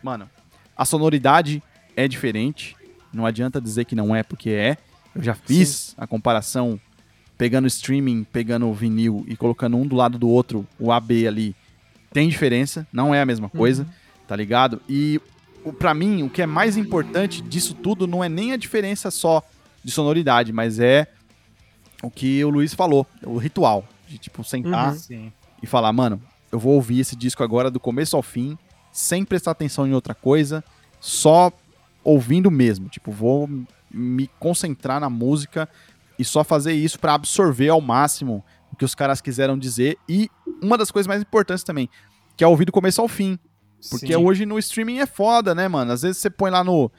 Mano, 0.03 0.31
a 0.75 0.87
sonoridade 0.87 1.63
é 1.95 2.09
diferente. 2.09 2.75
Não 3.13 3.27
adianta 3.27 3.61
dizer 3.61 3.85
que 3.85 3.95
não 3.95 4.17
é, 4.17 4.23
porque 4.23 4.49
é. 4.49 4.79
Eu 5.15 5.23
já 5.23 5.35
fiz 5.35 5.95
a 5.99 6.07
comparação 6.07 6.81
pegando 7.39 7.69
streaming, 7.69 8.25
pegando 8.25 8.69
o 8.69 8.75
vinil 8.75 9.25
e 9.29 9.37
colocando 9.37 9.77
um 9.77 9.87
do 9.87 9.95
lado 9.95 10.19
do 10.19 10.29
outro, 10.29 10.67
o 10.79 10.91
AB 10.93 11.27
ali. 11.27 11.57
Tem 12.13 12.29
diferença, 12.29 12.87
não 12.93 13.15
é 13.15 13.21
a 13.23 13.27
mesma 13.27 13.49
coisa, 13.49 13.87
tá 14.27 14.35
ligado? 14.35 14.83
E 14.89 15.21
pra 15.79 15.95
mim, 15.95 16.25
o 16.25 16.31
que 16.31 16.43
é 16.43 16.47
mais 16.47 16.77
importante 16.77 17.41
disso 17.41 17.75
tudo 17.75 18.07
não 18.07 18.25
é 18.25 18.29
nem 18.29 18.53
a 18.53 18.57
diferença 18.57 19.11
só 19.11 19.43
de 19.85 19.93
sonoridade, 19.93 20.53
mas 20.53 20.81
é 20.81 21.07
o 22.03 22.11
que 22.11 22.45
o 22.45 22.51
Luiz 22.51 22.75
falou, 22.75 23.07
o 23.23 23.39
ritual. 23.39 23.85
De 24.09 24.19
tipo, 24.19 24.43
sentar 24.43 24.97
Uhum. 25.11 25.31
E 25.63 25.67
falar, 25.67 25.93
mano, 25.93 26.21
eu 26.51 26.59
vou 26.59 26.75
ouvir 26.75 27.01
esse 27.01 27.15
disco 27.15 27.43
agora 27.43 27.71
do 27.71 27.81
começo 27.81 28.17
ao 28.17 28.23
fim, 28.23 28.57
sem 28.91 29.25
prestar 29.25 29.51
atenção 29.51 29.87
em 29.87 29.93
outra 29.93 30.15
coisa, 30.15 30.65
só 31.01 31.53
ouvindo 32.03 32.51
mesmo. 32.51 32.89
Tipo, 32.89 33.13
vou 33.13 33.49
me 33.91 34.31
concentrar 34.39 35.01
na 35.01 35.11
música 35.11 35.69
e 36.19 36.25
só 36.25 36.43
fazer 36.43 36.73
isso 36.73 36.99
pra 36.99 37.15
absorver 37.15 37.69
ao 37.69 37.81
máximo 37.81 38.45
o 38.73 38.77
que 38.77 38.85
os 38.85 38.95
caras 38.95 39.21
quiseram 39.21 39.59
dizer. 39.59 39.97
E 40.09 40.31
uma 40.63 40.77
das 40.77 40.91
coisas 40.91 41.07
mais 41.07 41.23
importantes 41.23 41.65
também, 41.65 41.89
que 42.37 42.45
é 42.45 42.47
ouvir 42.47 42.65
do 42.65 42.73
começo 42.73 43.01
ao 43.01 43.09
fim. 43.09 43.39
Porque 43.91 44.09
Sim. 44.09 44.17
hoje 44.17 44.45
no 44.45 44.59
streaming 44.59 44.99
é 44.99 45.07
foda, 45.07 45.55
né, 45.55 45.69
mano? 45.69 45.93
Às 45.93 46.03
vezes 46.03 46.19
você 46.19 46.29
põe 46.29 46.51
lá 46.51 46.65
no, 46.65 46.91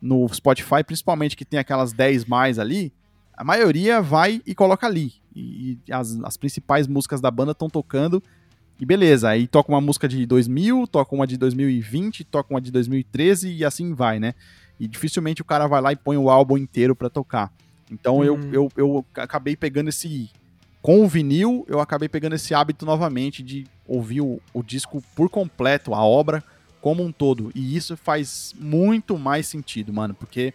no 0.00 0.26
Spotify, 0.32 0.82
principalmente 0.84 1.36
que 1.36 1.44
tem 1.44 1.60
aquelas 1.60 1.92
10 1.92 2.24
mais 2.24 2.58
ali, 2.58 2.92
a 3.36 3.44
maioria 3.44 4.00
vai 4.00 4.40
e 4.46 4.54
coloca 4.54 4.86
ali. 4.86 5.12
E, 5.34 5.78
e 5.86 5.92
as, 5.92 6.18
as 6.22 6.36
principais 6.36 6.86
músicas 6.86 7.20
da 7.20 7.30
banda 7.30 7.52
estão 7.52 7.68
tocando. 7.68 8.22
E 8.80 8.86
beleza, 8.86 9.28
aí 9.28 9.46
toca 9.46 9.70
uma 9.70 9.80
música 9.80 10.08
de 10.08 10.26
2000, 10.26 10.86
toca 10.86 11.14
uma 11.14 11.26
de 11.26 11.36
2020, 11.36 12.24
toca 12.24 12.52
uma 12.52 12.60
de 12.60 12.70
2013 12.72 13.52
e 13.52 13.64
assim 13.64 13.94
vai, 13.94 14.18
né? 14.18 14.34
E 14.80 14.88
dificilmente 14.88 15.40
o 15.40 15.44
cara 15.44 15.66
vai 15.66 15.80
lá 15.80 15.92
e 15.92 15.96
põe 15.96 16.16
o 16.16 16.28
álbum 16.28 16.58
inteiro 16.58 16.96
pra 16.96 17.08
tocar. 17.08 17.52
Então 17.92 18.24
eu, 18.24 18.34
Hum. 18.36 18.50
eu, 18.52 18.68
eu 18.76 19.06
acabei 19.14 19.54
pegando 19.54 19.88
esse. 19.88 20.30
Com 20.80 21.04
o 21.04 21.08
vinil, 21.08 21.64
eu 21.68 21.78
acabei 21.78 22.08
pegando 22.08 22.34
esse 22.34 22.52
hábito 22.54 22.84
novamente 22.84 23.40
de 23.42 23.64
ouvir 23.86 24.20
o, 24.20 24.40
o 24.52 24.62
disco 24.64 25.00
por 25.14 25.28
completo, 25.30 25.94
a 25.94 26.02
obra 26.04 26.42
como 26.80 27.04
um 27.04 27.12
todo. 27.12 27.52
E 27.54 27.76
isso 27.76 27.96
faz 27.96 28.52
muito 28.58 29.16
mais 29.16 29.46
sentido, 29.46 29.92
mano, 29.92 30.12
porque 30.12 30.52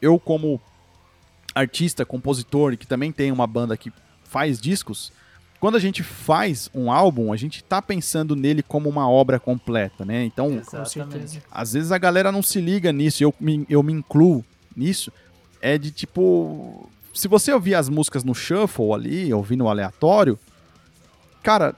eu, 0.00 0.16
como 0.20 0.60
artista, 1.52 2.04
compositor, 2.04 2.76
que 2.76 2.86
também 2.86 3.10
tem 3.10 3.32
uma 3.32 3.48
banda 3.48 3.76
que 3.76 3.92
faz 4.22 4.60
discos, 4.60 5.12
quando 5.58 5.74
a 5.76 5.80
gente 5.80 6.04
faz 6.04 6.70
um 6.72 6.92
álbum, 6.92 7.32
a 7.32 7.36
gente 7.36 7.64
tá 7.64 7.82
pensando 7.82 8.36
nele 8.36 8.62
como 8.62 8.88
uma 8.88 9.10
obra 9.10 9.40
completa, 9.40 10.04
né? 10.04 10.22
Então, 10.24 10.50
às 11.50 11.72
vezes 11.72 11.90
a 11.90 11.98
galera 11.98 12.30
não 12.30 12.42
se 12.42 12.60
liga 12.60 12.92
nisso, 12.92 13.24
eu 13.24 13.34
me, 13.40 13.66
eu 13.68 13.82
me 13.82 13.92
incluo 13.92 14.44
nisso, 14.76 15.12
é 15.60 15.78
de 15.78 15.90
tipo. 15.90 16.88
Se 17.14 17.26
você 17.26 17.52
ouvir 17.52 17.74
as 17.74 17.88
músicas 17.88 18.22
no 18.22 18.34
shuffle 18.34 18.92
ali, 18.92 19.32
ouvir 19.32 19.56
no 19.56 19.68
aleatório, 19.68 20.38
cara, 21.42 21.74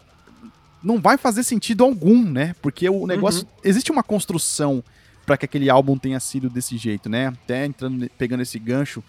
não 0.82 1.00
vai 1.00 1.16
fazer 1.16 1.42
sentido 1.42 1.84
algum, 1.84 2.22
né? 2.22 2.54
Porque 2.60 2.88
o 2.88 3.06
negócio. 3.06 3.46
Existe 3.64 3.90
uma 3.90 4.02
construção 4.02 4.82
para 5.24 5.36
que 5.36 5.44
aquele 5.44 5.70
álbum 5.70 5.96
tenha 5.96 6.18
sido 6.18 6.50
desse 6.50 6.76
jeito, 6.76 7.08
né? 7.08 7.28
Até 7.28 7.64
entrando, 7.66 8.10
pegando 8.18 8.42
esse 8.42 8.58
gancho, 8.58 9.02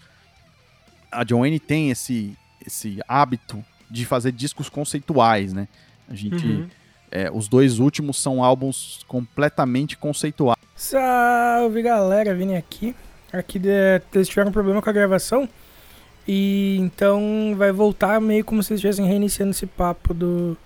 a 1.10 1.24
Joanne 1.26 1.58
tem 1.58 1.90
esse, 1.90 2.36
esse 2.64 3.00
hábito 3.08 3.62
de 3.90 4.06
fazer 4.06 4.32
discos 4.32 4.68
conceituais, 4.68 5.52
né? 5.52 5.68
A 6.08 6.14
gente. 6.14 6.46
Uhum. 6.46 6.68
é, 7.10 7.30
os 7.30 7.48
dois 7.48 7.78
últimos 7.78 8.18
são 8.18 8.42
álbuns 8.42 9.04
completamente 9.06 9.96
conceituais. 9.96 10.58
Salve 10.74 11.82
galera, 11.82 12.34
vim 12.34 12.54
aqui. 12.54 12.94
Aqui 13.32 13.58
de, 13.58 13.68
eles 14.14 14.28
tiveram 14.28 14.50
um 14.50 14.52
problema 14.52 14.82
com 14.82 14.90
a 14.90 14.92
gravação. 14.92 15.48
E 16.26 16.76
então 16.80 17.54
vai 17.56 17.72
voltar 17.72 18.20
meio 18.20 18.44
como 18.44 18.62
se 18.62 18.72
eles 18.72 18.78
estivessem 18.78 19.06
reiniciando 19.06 19.50
esse 19.50 19.66
papo 19.66 20.14
do, 20.14 20.56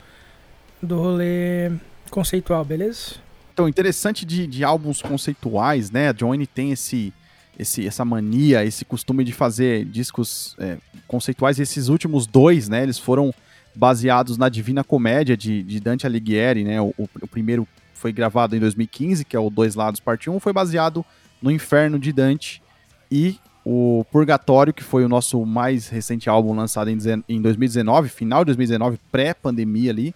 do 0.82 0.98
rolê 0.98 1.70
conceitual, 2.10 2.64
beleza? 2.64 3.14
Então, 3.54 3.66
interessante 3.68 4.26
de, 4.26 4.46
de 4.46 4.62
álbuns 4.62 5.00
conceituais, 5.00 5.90
né? 5.90 6.10
A 6.10 6.14
Joanne 6.14 6.46
tem 6.46 6.72
esse, 6.72 7.10
esse, 7.58 7.86
essa 7.86 8.04
mania, 8.04 8.64
esse 8.64 8.84
costume 8.84 9.24
de 9.24 9.32
fazer 9.32 9.86
discos 9.86 10.54
é, 10.58 10.76
conceituais. 11.08 11.58
E 11.58 11.62
esses 11.62 11.88
últimos 11.88 12.26
dois, 12.26 12.68
né? 12.68 12.82
Eles 12.82 12.98
foram 12.98 13.32
baseados 13.74 14.36
na 14.36 14.50
Divina 14.50 14.84
Comédia 14.84 15.36
de, 15.38 15.62
de 15.62 15.80
Dante 15.80 16.06
Alighieri, 16.06 16.64
né? 16.64 16.80
O, 16.82 16.92
o- 16.98 17.08
o 17.22 17.26
primeiro 17.26 17.66
foi 17.94 18.12
gravado 18.12 18.54
em 18.54 18.60
2015, 18.60 19.24
que 19.24 19.34
é 19.34 19.40
o 19.40 19.48
Dois 19.48 19.74
Lados 19.74 20.00
Parte 20.00 20.28
1, 20.28 20.38
foi 20.38 20.52
baseado 20.52 21.02
no 21.40 21.50
Inferno 21.50 21.98
de 21.98 22.12
Dante. 22.12 22.62
E 23.10 23.38
o 23.64 24.04
Purgatório, 24.10 24.72
que 24.72 24.82
foi 24.84 25.04
o 25.04 25.08
nosso 25.08 25.44
mais 25.44 25.88
recente 25.88 26.28
álbum 26.28 26.54
lançado 26.54 26.88
em, 26.90 26.96
dezen- 26.96 27.24
em 27.28 27.40
2019, 27.42 28.08
final 28.08 28.40
de 28.44 28.46
2019, 28.46 28.98
pré-pandemia 29.10 29.90
ali, 29.90 30.14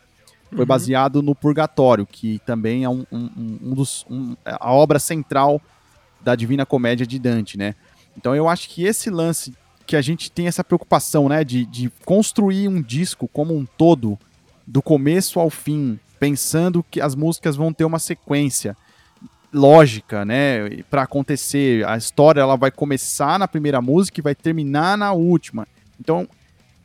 foi 0.50 0.60
Uhum. 0.60 0.66
baseado 0.66 1.22
no 1.22 1.34
Purgatório, 1.34 2.06
que 2.06 2.40
também 2.44 2.84
é 2.84 2.88
um, 2.88 3.04
um- 3.12 3.58
um 3.62 3.74
dos, 3.74 4.04
um- 4.10 4.36
a 4.44 4.72
obra 4.72 4.98
central 4.98 5.60
da 6.20 6.34
Divina 6.34 6.66
Comédia 6.66 7.06
de 7.06 7.18
Dante, 7.18 7.56
né? 7.56 7.74
Então 8.16 8.34
eu 8.34 8.48
acho 8.48 8.68
que 8.68 8.84
esse 8.84 9.08
lance 9.10 9.54
que 9.86 9.96
a 9.96 10.02
gente 10.02 10.30
tem 10.30 10.46
essa 10.46 10.62
preocupação, 10.62 11.28
né, 11.28 11.42
de, 11.42 11.64
de 11.64 11.90
construir 12.04 12.68
um 12.68 12.80
disco 12.82 13.26
como 13.28 13.56
um 13.56 13.64
todo, 13.64 14.18
do 14.66 14.80
começo 14.82 15.40
ao 15.40 15.50
fim, 15.50 15.98
pensando 16.20 16.84
que 16.88 17.00
as 17.00 17.14
músicas 17.16 17.56
vão 17.56 17.72
ter 17.72 17.84
uma 17.84 17.98
sequência 17.98 18.76
lógica, 19.52 20.24
né, 20.24 20.68
para 20.90 21.02
acontecer. 21.02 21.86
A 21.86 21.96
história 21.96 22.40
ela 22.40 22.56
vai 22.56 22.70
começar 22.70 23.38
na 23.38 23.48
primeira 23.48 23.80
música 23.80 24.20
e 24.20 24.22
vai 24.22 24.34
terminar 24.34 24.96
na 24.96 25.12
última. 25.12 25.66
Então, 25.98 26.28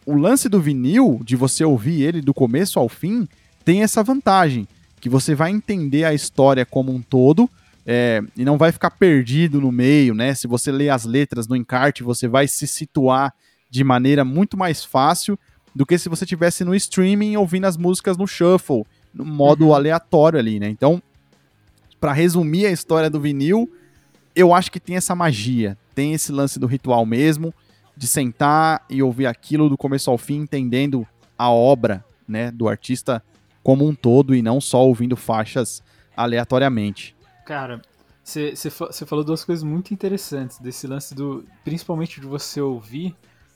o 0.05 0.15
lance 0.15 0.49
do 0.49 0.59
vinil, 0.61 1.19
de 1.23 1.35
você 1.35 1.63
ouvir 1.63 2.01
ele 2.01 2.21
do 2.21 2.33
começo 2.33 2.79
ao 2.79 2.89
fim, 2.89 3.27
tem 3.63 3.83
essa 3.83 4.03
vantagem, 4.03 4.67
que 4.99 5.09
você 5.09 5.35
vai 5.35 5.51
entender 5.51 6.03
a 6.03 6.13
história 6.13 6.65
como 6.65 6.91
um 6.93 7.01
todo 7.01 7.49
é, 7.85 8.21
e 8.35 8.43
não 8.43 8.57
vai 8.57 8.71
ficar 8.71 8.89
perdido 8.91 9.61
no 9.61 9.71
meio, 9.71 10.15
né? 10.15 10.33
Se 10.33 10.47
você 10.47 10.71
ler 10.71 10.89
as 10.89 11.05
letras 11.05 11.47
no 11.47 11.55
encarte, 11.55 12.01
você 12.03 12.27
vai 12.27 12.47
se 12.47 12.65
situar 12.67 13.33
de 13.69 13.83
maneira 13.83 14.25
muito 14.25 14.57
mais 14.57 14.83
fácil 14.83 15.37
do 15.75 15.85
que 15.85 15.97
se 15.97 16.09
você 16.09 16.25
tivesse 16.25 16.63
no 16.63 16.73
streaming 16.73 17.35
ouvindo 17.35 17.65
as 17.65 17.77
músicas 17.77 18.17
no 18.17 18.25
shuffle, 18.25 18.85
no 19.13 19.25
modo 19.25 19.67
Uhum. 19.67 19.73
aleatório 19.73 20.39
ali, 20.39 20.59
né? 20.59 20.69
Então, 20.69 21.01
pra 22.05 22.13
resumir 22.13 22.67
a 22.67 22.71
história 22.71 23.09
do 23.09 23.19
vinil, 23.19 23.67
eu 24.35 24.53
acho 24.53 24.71
que 24.71 24.79
tem 24.79 24.95
essa 24.95 25.15
magia, 25.15 25.75
tem 25.95 26.13
esse 26.13 26.31
lance 26.31 26.59
do 26.59 26.67
ritual 26.67 27.03
mesmo, 27.03 27.51
de 27.97 28.05
sentar 28.05 28.85
e 28.87 29.01
ouvir 29.01 29.25
aquilo 29.25 29.67
do 29.67 29.75
começo 29.75 30.11
ao 30.11 30.17
fim, 30.19 30.41
entendendo 30.41 31.07
a 31.35 31.49
obra, 31.49 32.05
né, 32.27 32.51
do 32.51 32.69
artista 32.69 33.23
como 33.63 33.87
um 33.87 33.95
todo 33.95 34.35
e 34.35 34.43
não 34.43 34.61
só 34.61 34.85
ouvindo 34.85 35.15
faixas 35.17 35.81
aleatoriamente. 36.15 37.15
Cara, 37.43 37.81
você 38.23 38.69
falou 39.07 39.25
duas 39.25 39.43
coisas 39.43 39.63
muito 39.63 39.91
interessantes 39.91 40.59
desse 40.59 40.85
lance 40.85 41.15
do. 41.15 41.43
Principalmente 41.63 42.21
de 42.21 42.27
você 42.27 42.61
ouvir. 42.61 43.15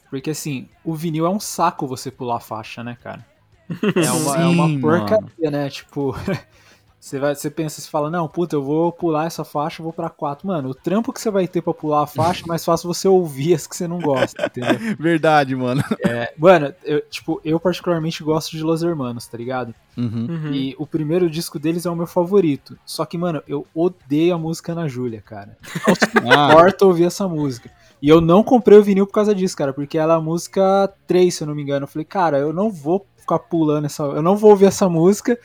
Porque 0.10 0.32
assim, 0.32 0.68
o 0.84 0.96
vinil 0.96 1.28
é 1.28 1.30
um 1.30 1.40
saco 1.40 1.86
você 1.86 2.10
pular 2.10 2.38
a 2.38 2.40
faixa, 2.40 2.84
né, 2.84 2.98
cara? 3.00 3.24
É 3.96 4.12
uma, 4.12 4.38
é 4.38 4.46
uma 4.48 4.68
Sim, 4.68 4.82
porcaria, 4.82 5.52
né? 5.52 5.70
Tipo, 5.70 6.16
você 7.00 7.18
vai, 7.18 7.34
você 7.34 7.50
pensa, 7.50 7.80
você 7.80 7.90
fala, 7.90 8.10
não, 8.10 8.28
puta, 8.28 8.58
eu 8.58 8.64
vou 8.64 8.92
pular 8.92 9.26
essa 9.26 9.46
faixa, 9.46 9.82
eu 9.82 9.86
vou 9.86 9.94
pra 9.94 10.10
4. 10.10 10.46
Mano, 10.46 10.70
o 10.70 10.76
trampo 10.76 11.14
que 11.14 11.22
você 11.22 11.32
vai 11.32 11.48
ter 11.48 11.62
pra 11.62 11.74
pular 11.74 12.04
a 12.04 12.08
faixa 12.08 12.44
é 12.44 12.48
mais 12.48 12.66
fácil 12.66 12.88
você 12.88 13.08
ouvir 13.08 13.54
as 13.54 13.66
que 13.66 13.76
você 13.76 13.88
não 13.88 14.00
gosta, 14.00 14.46
entendeu? 14.46 14.78
Verdade, 15.00 15.56
mano. 15.56 15.82
É, 16.06 16.34
mano, 16.38 16.74
eu, 16.84 17.02
tipo, 17.10 17.40
eu 17.44 17.58
particularmente 17.58 18.22
gosto 18.22 18.52
de 18.52 18.62
Los 18.62 18.84
Hermanos, 18.84 19.28
tá 19.28 19.38
ligado? 19.38 19.74
Uhum. 19.96 20.28
Uhum. 20.30 20.54
E 20.54 20.76
o 20.78 20.86
primeiro 20.86 21.30
disco 21.30 21.58
deles 21.58 21.86
é 21.86 21.90
o 21.90 21.96
meu 21.96 22.08
favorito. 22.08 22.78
Só 22.86 23.06
que, 23.06 23.18
mano, 23.18 23.42
eu 23.48 23.66
odeio 23.74 24.36
a 24.36 24.38
música 24.38 24.76
na 24.76 24.88
Júlia, 24.88 25.22
cara. 25.22 25.58
Não 26.22 26.32
Ah, 26.32 26.50
suporto 26.50 26.86
ouvir 26.86 27.06
essa 27.06 27.28
música. 27.28 27.72
E 28.02 28.08
eu 28.08 28.22
não 28.22 28.44
comprei 28.44 28.78
o 28.78 28.84
vinil 28.84 29.06
por 29.06 29.14
causa 29.14 29.36
disso, 29.36 29.58
cara, 29.58 29.74
porque 29.74 29.98
ela 29.98 30.14
é 30.14 30.18
a 30.18 30.22
música 30.22 30.90
3, 31.06 31.34
se 31.34 31.44
eu 31.44 31.48
não 31.48 31.56
me 31.56 31.62
engano. 31.62 31.84
Eu 31.84 31.88
falei, 31.88 32.06
cara, 32.06 32.38
eu 32.38 32.54
não 32.54 32.72
vou 32.72 33.06
ficar 33.18 33.40
pulando 33.40 33.86
essa. 33.86 34.04
Eu 34.04 34.22
não 34.22 34.38
vou 34.38 34.52
ouvir 34.52 34.66
essa 34.66 34.88
música. 34.88 35.38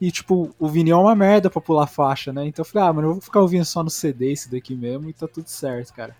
E, 0.00 0.10
tipo, 0.10 0.54
o 0.58 0.68
vinil 0.68 0.96
é 0.96 1.00
uma 1.00 1.14
merda 1.14 1.48
pra 1.48 1.60
pular 1.60 1.86
faixa, 1.86 2.32
né? 2.32 2.46
Então 2.46 2.62
eu 2.62 2.66
falei, 2.68 2.88
ah, 2.88 2.92
mano, 2.92 3.08
eu 3.08 3.12
vou 3.14 3.20
ficar 3.22 3.40
ouvindo 3.40 3.64
só 3.64 3.82
no 3.82 3.88
CD 3.90 4.32
esse 4.32 4.50
daqui 4.50 4.74
mesmo 4.74 5.08
e 5.08 5.12
tá 5.12 5.26
tudo 5.26 5.48
certo, 5.48 5.92
cara. 5.94 6.14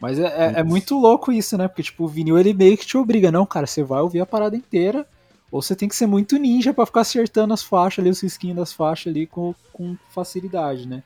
Mas 0.00 0.18
é, 0.18 0.26
é- 0.26 0.60
é 0.60 0.62
muito 0.62 0.96
louco 0.96 1.32
isso, 1.32 1.58
né? 1.58 1.66
Porque, 1.66 1.82
tipo, 1.82 2.04
o 2.04 2.08
vinil 2.08 2.38
ele 2.38 2.54
meio 2.54 2.78
que 2.78 2.86
te 2.86 2.96
obriga, 2.96 3.32
não, 3.32 3.44
cara, 3.44 3.66
você 3.66 3.82
vai 3.82 4.00
ouvir 4.00 4.20
a 4.20 4.26
parada 4.26 4.56
inteira. 4.56 5.04
Ou 5.50 5.60
você 5.62 5.74
tem 5.74 5.88
que 5.88 5.96
ser 5.96 6.06
muito 6.06 6.36
ninja 6.36 6.72
pra 6.74 6.86
ficar 6.86 7.00
acertando 7.00 7.54
as 7.54 7.62
faixas 7.62 8.02
ali, 8.02 8.10
os 8.10 8.20
risquinhos 8.20 8.56
das 8.56 8.72
faixas 8.72 9.10
ali 9.10 9.26
com, 9.26 9.54
com 9.72 9.96
facilidade, 10.10 10.86
né? 10.86 11.02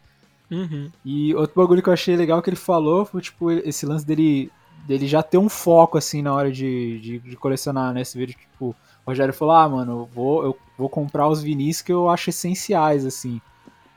Uhum. 0.51 0.91
E 1.05 1.35
outro 1.35 1.55
bagulho 1.63 1.83
que 1.83 1.89
eu 1.89 1.93
achei 1.93 2.15
legal 2.17 2.43
que 2.43 2.51
ele 2.51 2.57
falou 2.57 3.07
foi, 3.07 3.23
tipo, 3.23 3.51
esse 3.51 3.87
lance 3.87 4.05
dele, 4.05 4.51
dele 4.87 5.07
já 5.07 5.23
ter 5.23 5.39
um 5.39 5.49
foco, 5.49 5.97
assim, 5.97 6.21
na 6.21 6.35
hora 6.35 6.53
de, 6.53 6.99
de, 7.01 7.19
de 7.21 7.37
colecionar, 7.37 7.95
né? 7.95 8.03
Esse 8.03 8.19
vídeo, 8.19 8.37
tipo, 8.39 8.77
o 9.05 9.11
Rogério 9.11 9.35
falou, 9.35 9.55
ah, 9.55 9.69
mano, 9.69 9.93
eu 9.93 10.09
vou, 10.15 10.45
eu 10.45 10.57
vou 10.79 10.89
comprar 10.89 11.29
os 11.29 11.43
vinis 11.43 11.83
que 11.83 11.93
eu 11.93 12.09
acho 12.09 12.31
essenciais, 12.31 13.05
assim. 13.05 13.41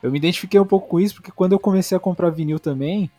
Eu 0.01 0.12
me 0.12 0.18
identifiquei 0.18 0.60
um 0.60 0.66
pouco 0.66 0.88
com 0.88 0.99
isso, 0.99 1.16
porque 1.16 1.32
quando 1.32 1.53
eu 1.53 1.60
comecei 1.60 1.95
a 1.95 1.99
comprar 1.99 2.30
vinil 2.30 2.60
também, 2.60 3.10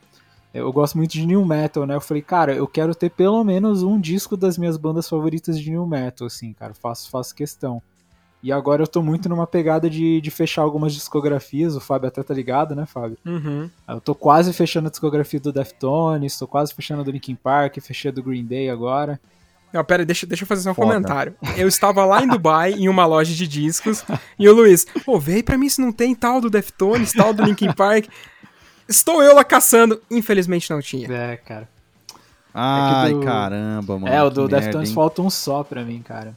eu 0.55 0.73
gosto 0.73 0.97
muito 0.97 1.13
de 1.13 1.27
new 1.27 1.45
metal, 1.45 1.87
né? 1.87 1.95
Eu 1.95 2.01
falei, 2.01 2.23
cara, 2.23 2.55
eu 2.55 2.67
quero 2.67 2.95
ter 2.95 3.11
pelo 3.11 3.43
menos 3.45 3.83
um 3.83 4.01
disco 4.01 4.37
das 4.37 4.57
minhas 4.57 4.77
bandas 4.77 5.09
favoritas 5.09 5.61
de 5.61 5.71
new 5.71 5.87
metal, 5.87 6.27
assim, 6.27 6.53
cara, 6.53 6.75
faço, 6.75 7.11
faço 7.11 7.35
questão. 7.35 7.83
E 8.43 8.53
agora 8.53 8.83
eu 8.83 8.87
tô 8.87 9.03
muito 9.03 9.29
numa 9.29 9.47
pegada 9.47 9.91
de, 9.91 10.21
de 10.21 10.31
fechar 10.31 10.63
algumas 10.63 10.95
discografias, 10.95 11.75
o 11.75 11.81
Fábio 11.81 12.09
até 12.09 12.23
tá 12.23 12.33
ligado, 12.33 12.75
né, 12.75 12.87
Fábio? 12.87 13.19
Uhum. 13.25 13.69
Eu 13.89 14.01
tô 14.01 14.15
quase 14.15 14.53
fechando 14.53 14.89
a 14.89 14.91
discografia 14.91 15.41
do 15.41 15.53
Deftones, 15.53 16.39
tô 16.39 16.47
quase 16.47 16.73
fechando 16.73 17.01
a 17.01 17.05
do 17.05 17.11
Linkin 17.11 17.35
Park, 17.35 17.79
fechei 17.81 18.11
a 18.11 18.15
do 18.15 18.23
Green 18.23 18.45
Day 18.45 18.71
agora. 18.71 19.21
Não, 19.77 19.85
pera, 19.85 20.05
deixa, 20.05 20.27
deixa 20.27 20.45
eu 20.45 20.49
fazer 20.49 20.63
só 20.63 20.71
um 20.71 20.75
Foda. 20.75 20.89
comentário. 20.95 21.35
Eu 21.57 21.69
estava 21.69 22.05
lá 22.05 22.23
em 22.23 22.27
Dubai, 22.29 22.73
em 22.73 22.89
uma 22.89 23.05
loja 23.07 23.35
de 23.35 23.47
discos, 23.47 24.05
e 24.39 24.49
o 24.49 24.55
Luiz, 24.55 24.87
pô, 25.05 25.19
vê 25.19 25.35
aí 25.35 25.43
pra 25.43 25.59
mim 25.59 25.69
se 25.69 25.81
não 25.81 25.93
tem 25.93 26.15
tal 26.15 26.41
do 26.41 26.49
Deftones, 26.51 27.13
tal 27.13 27.33
do 27.35 27.43
Linkin 27.45 27.73
Park. 27.73 28.07
Estou 28.89 29.23
eu 29.23 29.35
lá 29.35 29.45
caçando. 29.45 30.01
Infelizmente 30.11 30.71
não 30.71 30.81
tinha. 30.81 31.11
É, 31.13 31.37
cara. 31.37 31.69
Ai, 32.55 33.13
do- 33.13 33.21
caramba, 33.21 33.99
mano. 33.99 34.13
é, 34.15 34.23
o 34.23 34.29
que 34.29 34.35
do 34.37 34.49
Deftones 34.49 34.93
falta 34.93 35.21
um 35.21 35.29
só 35.29 35.63
pra 35.63 35.83
mim, 35.85 36.01
cara. 36.03 36.35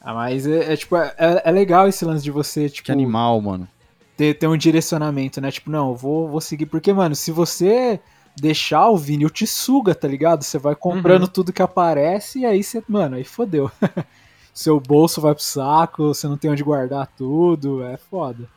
Ah, 0.00 0.12
mas 0.12 0.46
é, 0.46 0.72
é, 0.72 0.76
tipo, 0.76 0.96
é, 0.96 1.14
é 1.44 1.50
legal 1.52 1.86
esse 1.86 2.04
lance 2.04 2.24
de 2.24 2.30
você, 2.32 2.68
tipo, 2.68 2.86
Que 2.86 2.90
animal, 2.92 3.40
mano. 3.40 3.68
ter, 4.16 4.34
ter 4.36 4.48
um 4.48 4.56
direcionamento, 4.56 5.40
né? 5.40 5.50
Tipo, 5.52 5.70
não, 5.70 5.90
eu 5.90 5.94
vou, 5.94 6.28
vou 6.28 6.40
seguir. 6.40 6.66
Porque, 6.66 6.92
mano, 6.92 7.14
se 7.14 7.30
você 7.30 8.00
deixar 8.36 8.88
o 8.88 8.96
vinil 8.96 9.28
te 9.30 9.46
suga, 9.46 9.94
tá 9.94 10.08
ligado? 10.08 10.42
Você 10.42 10.58
vai 10.58 10.74
comprando 10.74 11.22
Uhum. 11.22 11.28
tudo 11.28 11.52
que 11.52 11.62
aparece 11.62 12.40
e 12.40 12.46
aí 12.46 12.62
você, 12.62 12.82
mano, 12.88 13.16
aí 13.16 13.24
fodeu. 13.24 13.70
Seu 14.54 14.78
bolso 14.80 15.20
vai 15.20 15.34
pro 15.34 15.42
saco, 15.42 16.08
você 16.08 16.26
não 16.28 16.36
tem 16.36 16.50
onde 16.50 16.62
guardar 16.62 17.06
tudo, 17.16 17.82
é 17.84 17.96
foda. 17.96 18.48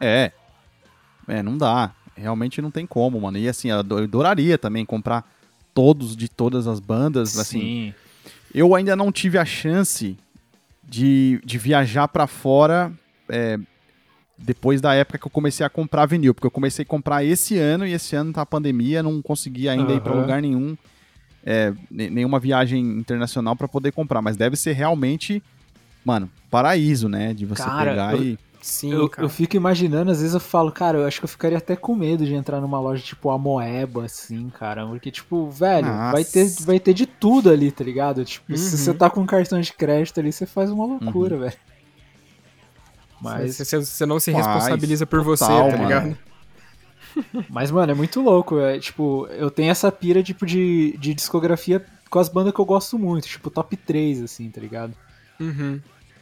É. 0.00 0.32
É, 1.28 1.42
não 1.42 1.56
dá. 1.56 1.92
Realmente 2.16 2.60
não 2.60 2.70
tem 2.70 2.86
como, 2.86 3.20
mano. 3.20 3.38
E 3.38 3.48
assim, 3.48 3.70
eu 3.70 3.78
ado- 3.78 3.98
eu 3.98 4.04
adoraria 4.04 4.58
também 4.58 4.84
comprar 4.84 5.24
todos 5.72 6.16
de 6.16 6.28
todas 6.28 6.66
as 6.66 6.80
bandas. 6.80 7.38
Assim, 7.38 7.94
eu 8.54 8.74
ainda 8.74 8.96
não 8.96 9.12
tive 9.12 9.38
a 9.38 9.44
chance 9.44 10.16
de, 10.82 11.40
de 11.44 11.58
viajar 11.58 12.08
pra 12.08 12.26
fora 12.26 12.92
é, 13.28 13.58
depois 14.42 14.80
da 14.80 14.94
época 14.94 15.18
que 15.18 15.26
eu 15.26 15.30
comecei 15.30 15.64
a 15.64 15.70
comprar 15.70 16.06
vinil. 16.06 16.34
Porque 16.34 16.46
eu 16.46 16.50
comecei 16.50 16.82
a 16.82 16.86
comprar 16.86 17.24
esse 17.24 17.56
ano 17.58 17.86
e 17.86 17.92
esse 17.92 18.16
ano 18.16 18.32
tá 18.32 18.42
a 18.42 18.46
pandemia, 18.46 19.02
não 19.02 19.20
consegui 19.22 19.68
ainda 19.68 19.92
ir 19.92 20.00
pra 20.00 20.12
Aham. 20.12 20.20
lugar 20.22 20.42
nenhum. 20.42 20.76
é, 21.42 21.72
ne- 21.90 22.10
nenhuma 22.10 22.38
viagem 22.38 22.80
internacional 22.98 23.56
pra 23.56 23.66
poder 23.66 23.92
comprar. 23.92 24.20
Mas 24.20 24.36
deve 24.36 24.56
ser 24.56 24.72
realmente, 24.72 25.42
mano, 26.04 26.28
paraíso, 26.50 27.08
né? 27.08 27.32
De 27.32 27.46
você 27.46 27.62
Cara, 27.62 27.90
pegar 27.92 28.12
eu- 28.14 28.22
e. 28.22 28.38
Sim, 28.60 28.92
Eu, 28.92 29.08
cara. 29.08 29.24
eu 29.24 29.30
fico 29.30 29.56
imaginando, 29.56 30.10
às 30.10 30.18
vezes 30.18 30.34
eu 30.34 30.40
falo, 30.40 30.70
cara, 30.70 30.98
eu 30.98 31.06
acho 31.06 31.18
que 31.18 31.24
eu 31.24 31.28
ficaria 31.30 31.56
até 31.56 31.74
com 31.74 31.94
medo 31.94 32.26
de 32.26 32.34
entrar 32.34 32.60
numa 32.60 32.78
loja 32.78 33.02
tipo 33.02 33.30
a 33.30 33.38
Moeba, 33.38 34.04
assim, 34.04 34.50
cara. 34.50 34.86
Porque, 34.86 35.10
tipo, 35.10 35.48
velho, 35.48 35.86
Nossa. 35.86 36.12
vai 36.12 36.24
ter, 36.26 36.46
vai 36.66 36.78
ter 36.78 36.92
de 36.92 37.06
tudo 37.06 37.48
ali, 37.48 37.72
tá 37.72 37.82
ligado? 37.82 38.22
Tipo, 38.22 38.54
se 38.58 38.72
Uhum. 38.72 38.78
você 38.78 38.92
tá 38.92 39.08
com 39.08 39.22
um 39.22 39.26
cartão 39.26 39.58
de 39.62 39.72
crédito 39.72 40.20
ali, 40.20 40.30
você 40.30 40.44
faz 40.44 40.70
uma 40.70 40.84
loucura, 40.84 41.38
velho. 41.38 41.54
Mas, 43.20 43.56
Você, 43.56 43.64
você- 43.64 43.78
você 43.84 44.06
não 44.06 44.18
se 44.18 44.32
Faz, 44.32 44.46
responsabiliza 44.46 45.06
por 45.06 45.22
você, 45.22 45.44
total, 45.44 45.70
tá 45.70 45.76
mano. 45.76 45.82
ligado? 45.84 46.18
mas, 47.50 47.70
mano, 47.70 47.92
é 47.92 47.94
muito 47.94 48.20
louco. 48.20 48.58
É, 48.58 48.78
tipo, 48.78 49.26
eu 49.30 49.50
tenho 49.50 49.70
essa 49.70 49.90
pira, 49.90 50.22
tipo, 50.22 50.46
de, 50.46 50.96
de 50.98 51.12
discografia 51.14 51.84
com 52.08 52.18
as 52.18 52.28
bandas 52.28 52.52
que 52.52 52.60
eu 52.60 52.64
gosto 52.64 52.98
muito, 52.98 53.26
tipo, 53.28 53.50
top 53.50 53.76
3, 53.76 54.22
assim, 54.22 54.48
tá 54.50 54.60
ligado? 54.60 54.94
Uhum. 55.38 55.80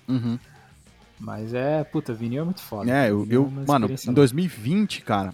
Uhum. 0.08 0.38
Mas 1.18 1.52
é, 1.52 1.82
puta, 1.84 2.12
vinil 2.14 2.42
é 2.42 2.44
muito 2.44 2.62
foda. 2.62 2.90
É, 2.90 3.10
eu, 3.10 3.26
eu 3.28 3.52
é 3.62 3.66
mano, 3.66 3.88
em 4.06 4.12
2020, 4.12 5.02
cara, 5.02 5.32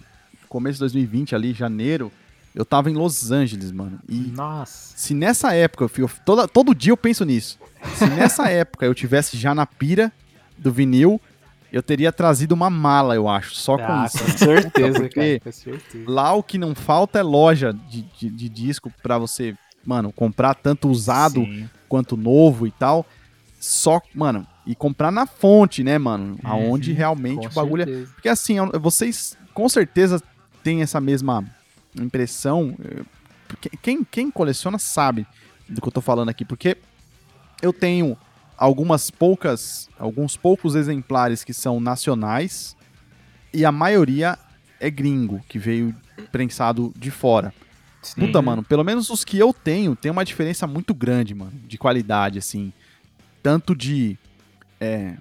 começo 0.49 0.75
de 0.75 0.79
2020 0.81 1.35
ali, 1.35 1.53
janeiro, 1.53 2.11
eu 2.55 2.65
tava 2.65 2.89
em 2.89 2.93
Los 2.95 3.31
Angeles, 3.31 3.71
mano. 3.71 3.99
E 4.09 4.15
Nossa. 4.35 4.93
se 4.97 5.13
nessa 5.13 5.53
época, 5.53 5.83
eu, 5.83 5.89
fico- 5.89 6.09
toda, 6.25 6.47
todo 6.47 6.73
dia 6.73 6.91
eu 6.91 6.97
penso 6.97 7.23
nisso. 7.25 7.59
Se 7.95 8.05
nessa 8.07 8.47
época 8.49 8.85
eu 8.85 8.95
tivesse 8.95 9.37
já 9.37 9.53
na 9.53 9.65
pira 9.65 10.11
do 10.57 10.71
vinil, 10.71 11.19
eu 11.71 11.83
teria 11.83 12.11
trazido 12.11 12.53
uma 12.53 12.69
mala, 12.69 13.15
eu 13.15 13.27
acho, 13.27 13.55
só 13.55 13.77
com 13.77 13.83
Ah, 13.83 14.05
isso. 14.05 14.19
com 14.23 14.37
certeza, 14.37 14.99
Porque- 15.01 15.39
cara, 15.39 15.39
com 15.39 15.51
certeza. 15.51 16.03
Lá 16.09 16.33
o 16.33 16.41
que 16.43 16.57
não 16.57 16.73
falta 16.75 17.19
é 17.19 17.23
loja 17.23 17.73
de, 17.73 18.01
de, 18.03 18.29
de 18.29 18.49
disco 18.49 18.91
pra 19.03 19.17
você, 19.17 19.55
mano, 19.85 20.11
comprar 20.11 20.53
tanto 20.55 20.89
usado 20.89 21.41
Sim. 21.41 21.69
quanto 21.89 22.15
novo 22.15 22.65
e 22.67 22.71
tal. 22.71 23.05
Só, 23.59 23.99
mano, 24.13 24.45
e 24.65 24.75
comprar 24.75 25.11
na 25.11 25.25
fonte, 25.25 25.83
né, 25.83 25.97
mano? 25.97 26.37
Aonde 26.43 26.93
realmente 26.93 27.47
o 27.47 27.51
bagulho 27.51 27.81
é. 27.83 27.85
certeza. 27.85 28.11
Porque 28.13 28.29
assim, 28.29 28.55
vocês 28.79 29.37
com 29.53 29.67
certeza 29.67 30.21
têm 30.63 30.81
essa 30.81 31.01
mesma 31.01 31.43
impressão. 31.99 32.75
eh, 32.83 33.01
Quem, 33.81 34.03
quem 34.03 34.29
coleciona 34.31 34.77
sabe 34.77 35.25
do 35.67 35.81
que 35.81 35.87
eu 35.87 35.91
tô 35.91 36.01
falando 36.01 36.29
aqui, 36.29 36.45
porque 36.45 36.77
eu 37.61 37.73
tenho 37.73 38.15
algumas 38.57 39.09
poucas, 39.09 39.89
alguns 39.97 40.37
poucos 40.37 40.75
exemplares 40.75 41.43
que 41.43 41.53
são 41.53 41.79
nacionais 41.79 42.75
e 43.53 43.65
a 43.65 43.71
maioria 43.71 44.37
é 44.79 44.89
gringo, 44.89 45.41
que 45.47 45.57
veio 45.57 45.95
prensado 46.31 46.93
de 46.97 47.11
fora. 47.11 47.53
Sim. 48.01 48.21
Puta, 48.21 48.41
mano, 48.41 48.63
pelo 48.63 48.83
menos 48.83 49.09
os 49.09 49.23
que 49.23 49.37
eu 49.37 49.51
tenho, 49.53 49.95
tem 49.95 50.11
uma 50.11 50.23
diferença 50.23 50.67
muito 50.67 50.93
grande, 50.93 51.33
mano, 51.33 51.53
de 51.67 51.77
qualidade, 51.77 52.37
assim. 52.37 52.71
Tanto 53.41 53.75
de 53.75 54.17
é, 54.79 55.15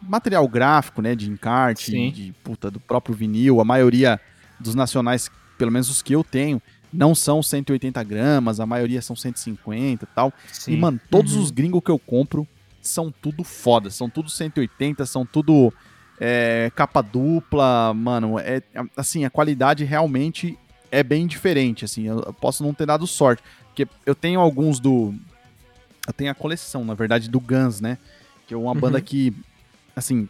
material 0.00 0.46
gráfico, 0.48 1.02
né, 1.02 1.14
de 1.14 1.30
encarte, 1.30 1.90
Sim. 1.90 2.10
de, 2.10 2.34
puta, 2.42 2.70
do 2.70 2.80
próprio 2.80 3.14
vinil. 3.14 3.60
A 3.60 3.64
maioria 3.64 4.20
dos 4.58 4.74
nacionais, 4.74 5.30
pelo 5.58 5.70
menos 5.70 5.90
os 5.90 6.00
que 6.00 6.14
eu 6.14 6.24
tenho, 6.24 6.62
não 6.92 7.14
são 7.14 7.42
180 7.42 8.02
gramas, 8.04 8.60
a 8.60 8.66
maioria 8.66 9.02
são 9.02 9.14
150 9.16 10.04
e 10.04 10.08
tal. 10.14 10.32
Sim. 10.52 10.72
E, 10.72 10.76
mano, 10.76 11.00
todos 11.10 11.34
Uhum. 11.34 11.42
os 11.42 11.50
gringos 11.50 11.82
que 11.84 11.90
eu 11.90 11.98
compro 11.98 12.46
são 12.80 13.12
tudo 13.12 13.44
foda, 13.44 13.90
são 13.90 14.08
tudo 14.08 14.30
180, 14.30 15.04
são 15.06 15.26
tudo 15.26 15.72
é, 16.20 16.70
capa 16.74 17.00
dupla, 17.02 17.92
mano, 17.94 18.38
é 18.38 18.62
assim, 18.96 19.24
a 19.24 19.30
qualidade 19.30 19.84
realmente 19.84 20.58
é 20.90 21.02
bem 21.02 21.26
diferente, 21.26 21.84
assim, 21.84 22.04
eu 22.06 22.20
eu 22.26 22.32
posso 22.32 22.62
não 22.62 22.72
ter 22.74 22.86
dado 22.86 23.06
sorte, 23.06 23.42
Porque 23.66 23.86
eu 24.06 24.14
tenho 24.14 24.40
alguns 24.40 24.80
do. 24.80 25.14
Eu 26.06 26.12
tenho 26.12 26.30
a 26.30 26.34
coleção, 26.34 26.84
na 26.84 26.94
verdade, 26.94 27.28
do 27.28 27.38
Guns, 27.38 27.80
né? 27.80 27.98
Que 28.46 28.54
é 28.54 28.56
uma 28.56 28.72
Uhum. 28.72 28.80
banda 28.80 29.00
que, 29.00 29.32
assim, 29.94 30.28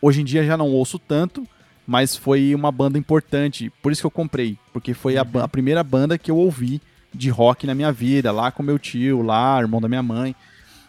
hoje 0.00 0.22
em 0.22 0.24
dia 0.24 0.42
já 0.44 0.56
não 0.56 0.68
ouço 0.70 0.98
tanto, 0.98 1.46
mas 1.88 2.14
foi 2.14 2.54
uma 2.54 2.70
banda 2.70 2.98
importante. 2.98 3.72
Por 3.82 3.90
isso 3.90 4.02
que 4.02 4.06
eu 4.06 4.10
comprei. 4.10 4.58
Porque 4.74 4.92
foi 4.92 5.16
a, 5.16 5.22
a 5.42 5.48
primeira 5.48 5.82
banda 5.82 6.18
que 6.18 6.30
eu 6.30 6.36
ouvi 6.36 6.82
de 7.14 7.30
rock 7.30 7.66
na 7.66 7.74
minha 7.74 7.90
vida, 7.90 8.30
lá 8.30 8.50
com 8.52 8.62
meu 8.62 8.78
tio, 8.78 9.22
lá, 9.22 9.58
irmão 9.58 9.80
da 9.80 9.88
minha 9.88 10.02
mãe. 10.02 10.36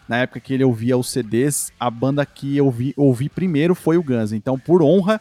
Na 0.06 0.18
época 0.18 0.40
que 0.40 0.52
ele 0.52 0.62
ouvia 0.62 0.98
os 0.98 1.08
CDs, 1.10 1.72
a 1.80 1.90
banda 1.90 2.26
que 2.26 2.54
eu 2.54 2.70
vi, 2.70 2.92
ouvi 2.98 3.30
primeiro 3.30 3.74
foi 3.74 3.96
o 3.96 4.02
Guns. 4.02 4.32
Então, 4.32 4.58
por 4.58 4.82
honra, 4.82 5.18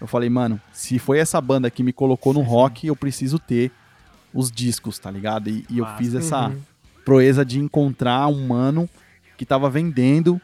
eu 0.00 0.06
falei, 0.06 0.30
mano, 0.30 0.58
se 0.72 0.98
foi 0.98 1.18
essa 1.18 1.38
banda 1.38 1.70
que 1.70 1.82
me 1.82 1.92
colocou 1.92 2.32
no 2.32 2.40
rock, 2.40 2.86
eu 2.86 2.96
preciso 2.96 3.38
ter 3.38 3.70
os 4.32 4.50
discos, 4.50 4.98
tá 4.98 5.10
ligado? 5.10 5.50
E, 5.50 5.66
e 5.68 5.78
eu 5.78 5.86
fiz 5.98 6.14
essa 6.14 6.48
Uhum. 6.48 6.58
proeza 7.04 7.44
de 7.44 7.58
encontrar 7.58 8.26
um 8.28 8.46
mano 8.46 8.88
que 9.36 9.44
tava 9.44 9.68
vendendo 9.68 10.40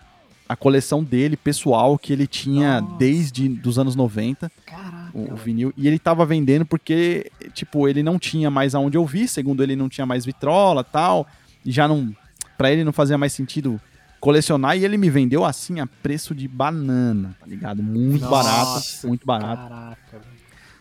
a 0.49 0.55
coleção 0.57 1.03
dele, 1.03 1.37
pessoal, 1.37 1.99
que 1.99 2.13
ele 2.13 2.27
tinha 2.27 2.81
Nossa. 2.81 2.97
desde 2.97 3.49
dos 3.49 3.79
anos 3.79 3.97
90 3.97 4.51
Caraca. 4.65 5.11
o, 5.13 5.33
o 5.33 5.37
vinil. 5.37 5.73
E 5.77 5.87
ele 5.89 5.99
tava 5.99 6.25
vendendo 6.25 6.65
porque, 6.65 7.31
tipo, 7.53 7.89
ele 7.89 8.03
não 8.03 8.19
tinha 8.19 8.51
mais 8.51 8.75
aonde 8.75 8.97
ouvir, 8.97 9.29
segundo 9.29 9.63
ele 9.63 9.75
não 9.75 9.89
tinha 9.89 10.07
mais 10.07 10.25
vitrola 10.25 10.85
tal. 10.85 11.27
E 11.65 11.73
já 11.73 11.89
não. 11.89 12.15
Pra 12.57 12.71
ele 12.71 12.85
não 12.85 12.93
fazia 12.93 13.19
mais 13.19 13.33
sentido 13.33 13.81
colecionar. 14.21 14.77
E 14.77 14.85
ele 14.85 14.97
me 14.97 15.11
vendeu 15.11 15.45
assim 15.45 15.81
a 15.81 15.87
preço 15.87 16.35
de 16.35 16.47
banana, 16.47 17.37
tá 17.41 17.47
ligado? 17.47 17.83
Muito 17.83 18.29
barato, 18.29 18.71
Nossa, 18.75 19.09
muito 19.09 19.27
barato. 19.27 19.69
Caraca. 19.69 20.37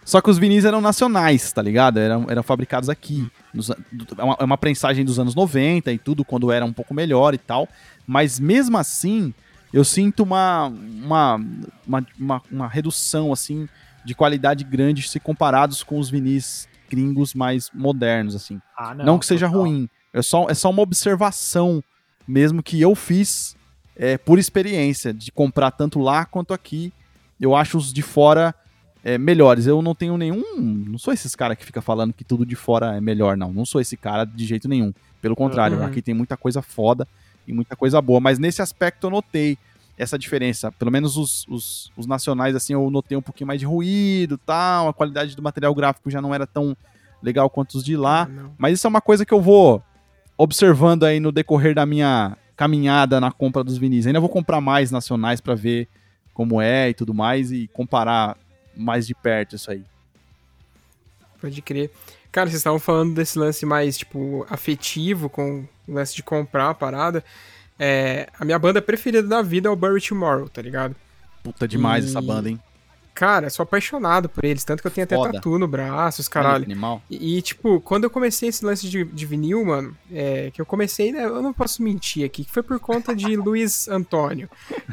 Só 0.05 0.22
que 0.22 0.30
os 0.30 0.38
vinis 0.38 0.63
eram 0.66 0.80
nacionais, 0.80 1.51
tá 1.51 1.63
ligado? 1.63 1.97
Eram, 1.97 2.28
eram 2.30 2.43
fabricados 2.43 2.89
aqui. 2.89 3.28
Nos 3.51 3.72
É 3.72 4.24
uma, 4.24 4.38
é 4.39 4.43
uma 4.43 4.57
prensagem 4.57 5.03
dos 5.03 5.18
anos 5.18 5.34
90 5.34 5.91
e 5.91 5.97
tudo, 5.97 6.24
quando 6.24 6.51
era 6.51 6.63
um 6.63 6.72
pouco 6.72 6.93
melhor 6.93 7.34
e 7.34 7.39
tal. 7.39 7.68
Mas 8.05 8.39
mesmo 8.39 8.78
assim, 8.78 9.34
eu 9.74 9.84
sinto 9.84 10.24
uma, 10.24 10.66
uma, 10.68 11.36
uma, 11.86 12.05
uma, 12.20 12.41
uma 12.51 12.68
redução, 12.68 13.32
assim, 13.34 13.68
de 14.05 14.13
qualidade 14.16 14.63
grande 14.63 15.07
se 15.07 15.20
comparados 15.20 15.84
com 15.84 15.99
os 15.99 16.09
vinis 16.09 16.68
gringos 16.89 17.34
mais 17.34 17.70
modernos, 17.74 18.36
assim. 18.36 18.61
Ah, 18.78 18.93
Não, 18.93 19.18
que 19.20 19.26
seja 19.26 19.47
total. 19.47 19.61
ruim. 19.61 19.89
É 20.13 20.22
só, 20.22 20.47
é 20.49 20.53
só 20.53 20.70
uma 20.70 20.82
observação 20.82 21.84
mesmo 22.28 22.63
que 22.63 22.80
eu 22.82 22.95
fiz 22.95 23.55
é, 23.95 24.18
por 24.18 24.39
experiência, 24.39 25.13
de 25.13 25.32
comprar 25.32 25.72
tanto 25.72 25.99
lá 25.99 26.26
quanto 26.26 26.53
aqui. 26.53 26.93
Eu 27.39 27.55
acho 27.55 27.78
os 27.78 27.91
de 27.91 28.01
fora 28.01 28.55
é, 29.03 29.18
melhores. 29.18 29.68
Eu 29.68 29.82
não 29.82 29.93
tenho 29.93 30.18
nenhum. 30.18 30.43
Não 30.57 30.97
sou 30.97 31.13
esses 31.13 31.36
caras 31.36 31.57
que 31.57 31.66
fica 31.66 31.82
falando 31.82 32.13
que 32.13 32.24
tudo 32.24 32.45
de 32.45 32.55
fora 32.55 32.95
é 32.95 33.01
melhor, 33.01 33.36
não. 33.36 33.51
Não 33.51 33.66
sou 33.66 33.82
esse 33.82 33.97
cara 33.97 34.24
de 34.26 34.45
jeito 34.45 34.68
nenhum. 34.70 34.93
Pelo 35.22 35.36
contrário, 35.36 35.78
Uhum. 35.80 35.86
aqui 35.86 36.01
tem 36.01 36.13
muita 36.16 36.38
coisa 36.38 36.61
foda 36.61 37.07
e 37.48 37.54
muita 37.54 37.76
coisa 37.76 38.02
boa. 38.02 38.20
Mas 38.20 38.39
nesse 38.39 38.62
aspecto 38.62 39.08
eu 39.08 39.12
notei 39.12 39.58
essa 39.98 40.18
diferença. 40.18 40.72
Pelo 40.72 40.91
menos 40.91 41.18
os, 41.18 41.46
os, 41.48 41.91
os 41.96 42.06
nacionais, 42.06 42.56
assim, 42.56 42.74
eu 42.74 42.89
notei 42.89 43.18
um 43.18 43.22
pouquinho 43.22 43.48
mais 43.48 43.60
de 43.60 43.66
ruído 43.66 44.38
tal. 44.38 44.89
A 44.89 44.93
qualidade 44.93 45.36
do 45.36 45.41
material 45.41 45.74
gráfico 45.74 46.10
já 46.12 46.22
não 46.22 46.34
era 46.34 46.46
tão 46.46 46.76
legal 47.22 47.50
quanto 47.50 47.76
os 47.76 47.84
de 47.84 47.96
lá. 47.96 48.24
Ah, 48.24 48.28
não. 48.28 48.54
Mas 48.58 48.74
isso 48.74 48.88
é 48.88 48.89
uma 48.89 49.02
coisa 49.02 49.26
que 49.26 49.34
eu 49.34 49.41
vou 49.41 49.82
observando 50.38 51.04
aí 51.04 51.20
no 51.20 51.32
decorrer 51.32 51.74
da 51.74 51.86
minha 51.86 52.38
caminhada 52.56 53.20
na 53.20 53.32
compra 53.32 53.64
dos 53.64 53.78
vinis. 53.78 54.06
Ainda 54.06 54.20
vou 54.20 54.30
comprar 54.30 54.62
mais 54.62 54.91
nacionais 54.91 55.41
pra 55.41 55.56
ver 55.56 55.88
como 56.34 56.62
é 56.62 56.89
e 56.89 56.93
tudo 56.93 57.14
mais 57.14 57.52
e 57.52 57.68
comparar 57.68 58.38
mais 58.76 59.08
de 59.08 59.16
perto 59.16 59.56
isso 59.56 59.72
aí. 59.72 59.84
Pode 61.39 61.62
crer. 61.62 61.91
Cara, 62.36 62.50
vocês 62.50 62.58
estavam 62.60 62.80
falando 62.80 63.14
desse 63.14 63.40
lance 63.40 63.66
mais, 63.66 63.98
tipo, 63.98 64.46
afetivo, 64.50 65.30
com 65.30 65.64
o 65.88 65.94
lance 65.94 66.14
de 66.14 66.22
comprar 66.22 66.70
a 66.72 66.74
parada. 66.74 67.24
É, 67.80 68.28
a 68.38 68.44
minha 68.44 68.60
banda 68.60 68.82
preferida 68.82 69.26
da 69.26 69.42
vida 69.42 69.70
é 69.70 69.72
o 69.72 69.76
Bury 69.78 70.02
Tomorrow, 70.02 70.50
tá 70.50 70.62
ligado? 70.62 70.94
Puta 71.42 71.66
demais 71.66 72.04
E- 72.04 72.10
essa 72.10 72.22
banda, 72.22 72.50
hein? 72.50 72.60
Cara, 73.16 73.49
sou 73.49 73.63
apaixonado 73.63 74.28
por 74.28 74.43
eles, 74.43 74.63
tanto 74.66 74.82
que 74.82 74.88
eu 74.88 74.91
tenho 74.91 75.05
até 75.05 75.16
Foda. 75.16 75.32
tatu 75.32 75.57
no 75.57 75.68
braço, 75.70 76.20
os 76.20 76.28
caralho. 76.28 76.66
Animal. 76.66 77.01
E, 77.09 77.38
e, 77.38 77.41
tipo, 77.41 77.80
quando 77.80 78.03
eu 78.03 78.09
comecei 78.09 78.49
esse 78.49 78.63
lance 78.66 78.89
de, 78.89 79.05
de 79.05 79.26
vinil, 79.26 79.63
mano, 79.63 79.95
é, 80.11 80.51
que 80.53 80.61
eu 80.61 80.66
comecei, 80.66 81.13
né, 81.13 81.24
eu 81.26 81.41
não 81.41 81.53
posso 81.53 81.82
mentir 81.82 82.26
aqui, 82.26 82.43
que 82.43 82.51
foi 82.51 82.61
por 82.61 82.78
conta 82.78 83.16
de 83.16 83.36
Luiz 83.38 83.88
Antônio, 83.88 84.49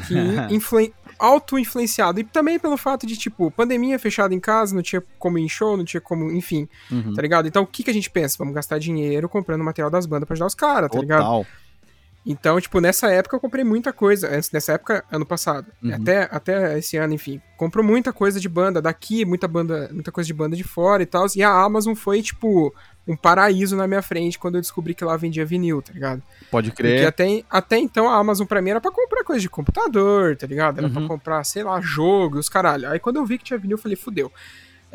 que 0.07 0.15
influen- 0.55 0.93
auto-influenciado, 1.19 2.21
e 2.21 2.25
também 2.25 2.59
pelo 2.59 2.77
fato 2.77 3.07
de, 3.07 3.17
tipo, 3.17 3.51
pandemia 3.51 3.99
fechada 3.99 4.33
em 4.35 4.41
casa, 4.41 4.75
não 4.75 4.83
tinha 4.83 5.03
como 5.19 5.37
ir 5.39 5.43
em 5.43 5.49
show, 5.49 5.77
não 5.77 5.85
tinha 5.85 6.01
como, 6.01 6.31
enfim, 6.31 6.69
Uhum. 6.91 7.15
tá 7.15 7.23
ligado? 7.23 7.49
Então, 7.49 7.65
o 7.65 7.67
que, 7.67 7.83
que 7.83 7.91
a 7.91 7.95
gente 7.95 8.09
pensa? 8.09 8.37
Vamos 8.39 8.55
gastar 8.55 8.79
dinheiro 8.79 9.29
comprando 9.29 9.65
material 9.65 9.91
das 9.91 10.07
bandas 10.07 10.27
pra 10.27 10.35
ajudar 10.35 10.47
os 10.47 10.55
caras, 10.55 10.91
tá 10.91 10.99
ligado? 11.01 11.25
Então, 12.25 12.61
tipo, 12.61 12.81
nessa 12.81 13.09
época 13.11 13.35
eu 13.35 13.41
comprei 13.41 13.65
muita 13.65 13.93
coisa. 13.93 14.29
Antes- 14.33 14.51
Nessa 14.53 14.73
época, 14.75 15.05
ano 15.11 15.27
passado. 15.27 15.67
Uhum. 15.83 15.95
Até, 15.95 16.29
até 16.31 16.79
esse 16.79 16.97
ano, 16.97 17.15
enfim. 17.15 17.41
Compro 17.57 17.83
muita 17.83 18.13
coisa 18.13 18.39
de 18.39 18.49
banda 18.49 18.81
daqui, 18.81 19.25
muita 19.25 19.49
banda, 19.49 19.89
muita 19.93 20.13
coisa 20.13 20.27
de 20.29 20.33
banda 20.35 20.55
de 20.57 20.63
fora 20.63 21.03
e 21.03 21.07
tal. 21.07 21.27
E 21.35 21.43
a 21.43 21.51
Amazon 21.51 21.95
foi, 21.95 22.23
tipo, 22.23 22.73
um 23.09 23.17
paraíso 23.17 23.75
na 23.75 23.89
minha 23.89 24.03
frente 24.03 24.39
quando 24.39 24.55
eu 24.55 24.61
descobri 24.61 24.95
que 24.95 25.05
lá 25.05 25.17
vendia 25.17 25.45
vinil, 25.45 25.83
tá 25.83 25.93
ligado? 25.93 26.23
Pode 26.49 26.71
Porque 26.71 26.83
crer. 26.85 27.07
até, 27.09 27.43
até 27.51 27.79
então 27.79 28.09
a 28.09 28.17
Amazon 28.17 28.47
pra 28.47 28.63
mim 28.63 28.71
era 28.71 28.81
pra 28.81 28.93
comprar 28.93 29.25
coisa 29.25 29.41
de 29.41 29.51
computador, 29.51 30.37
tá 30.37 30.47
ligado? 30.47 30.79
Era 30.79 30.89
pra 30.89 31.01
Uhum. 31.03 31.09
comprar, 31.09 31.43
sei 31.43 31.65
lá, 31.65 31.81
jogo 31.81 32.37
e 32.37 32.39
os 32.39 32.49
caralho. 32.49 32.89
Aí 32.89 33.01
quando 33.01 33.17
eu 33.17 33.27
vi 33.27 33.37
que 33.39 33.45
tinha 33.45 33.59
vinil, 33.59 33.77
eu 33.77 33.83
falei, 33.83 33.97
fudeu. 33.97 34.31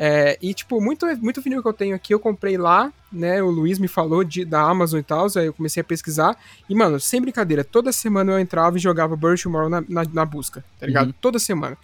É, 0.00 0.38
e, 0.40 0.54
tipo, 0.54 0.80
muito, 0.80 1.04
muito 1.20 1.42
vinil 1.42 1.60
que 1.60 1.68
eu 1.68 1.72
tenho 1.72 1.96
aqui, 1.96 2.14
eu 2.14 2.20
comprei 2.20 2.56
lá, 2.56 2.92
né? 3.12 3.42
O 3.42 3.50
Luiz 3.50 3.80
me 3.80 3.88
falou 3.88 4.22
de, 4.22 4.44
da 4.44 4.60
Amazon 4.62 5.00
e 5.00 5.02
tal, 5.02 5.26
aí 5.36 5.46
eu 5.46 5.52
comecei 5.52 5.80
a 5.80 5.84
pesquisar. 5.84 6.36
E, 6.68 6.74
mano, 6.74 7.00
sem 7.00 7.20
brincadeira, 7.20 7.64
toda 7.64 7.90
semana 7.90 8.32
eu 8.32 8.38
entrava 8.38 8.76
e 8.76 8.80
jogava 8.80 9.16
Bird 9.16 9.42
Tomorrow 9.42 9.68
na, 9.68 9.80
na, 9.88 10.04
na 10.04 10.24
busca, 10.24 10.64
tá 10.78 10.86
ligado? 10.86 11.08
Uhum. 11.08 11.14
Toda 11.20 11.38
semana. 11.40 11.76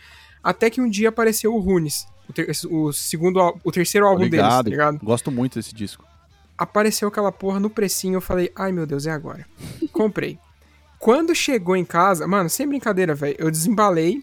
Até 0.43 0.71
que 0.71 0.81
um 0.81 0.89
dia 0.89 1.09
apareceu 1.09 1.53
o 1.55 1.59
Runes, 1.59 2.07
o, 2.29 2.33
ter- 2.33 2.49
o 2.71 2.93
segundo, 2.93 3.41
o 3.65 3.73
terceiro 3.73 4.07
álbum 4.07 4.29
deles, 4.29 4.47
tá 4.47 4.62
ligado. 4.62 4.99
Gosto 5.03 5.33
muito 5.33 5.59
desse 5.59 5.75
disco. 5.75 6.05
apareceu 6.57 7.09
aquela 7.09 7.33
porra 7.33 7.59
no 7.59 7.69
precinho, 7.69 8.15
eu 8.19 8.21
falei, 8.21 8.53
ai 8.55 8.71
meu 8.71 8.87
Deus, 8.87 9.07
é 9.07 9.11
agora. 9.11 9.45
Comprei. 9.93 10.39
Quando 11.01 11.35
chegou 11.35 11.75
em 11.77 11.85
casa, 11.85 12.27
mano, 12.29 12.49
sem 12.49 12.67
brincadeira, 12.69 13.12
velho, 13.15 13.35
eu 13.39 13.51
desembalei, 13.51 14.23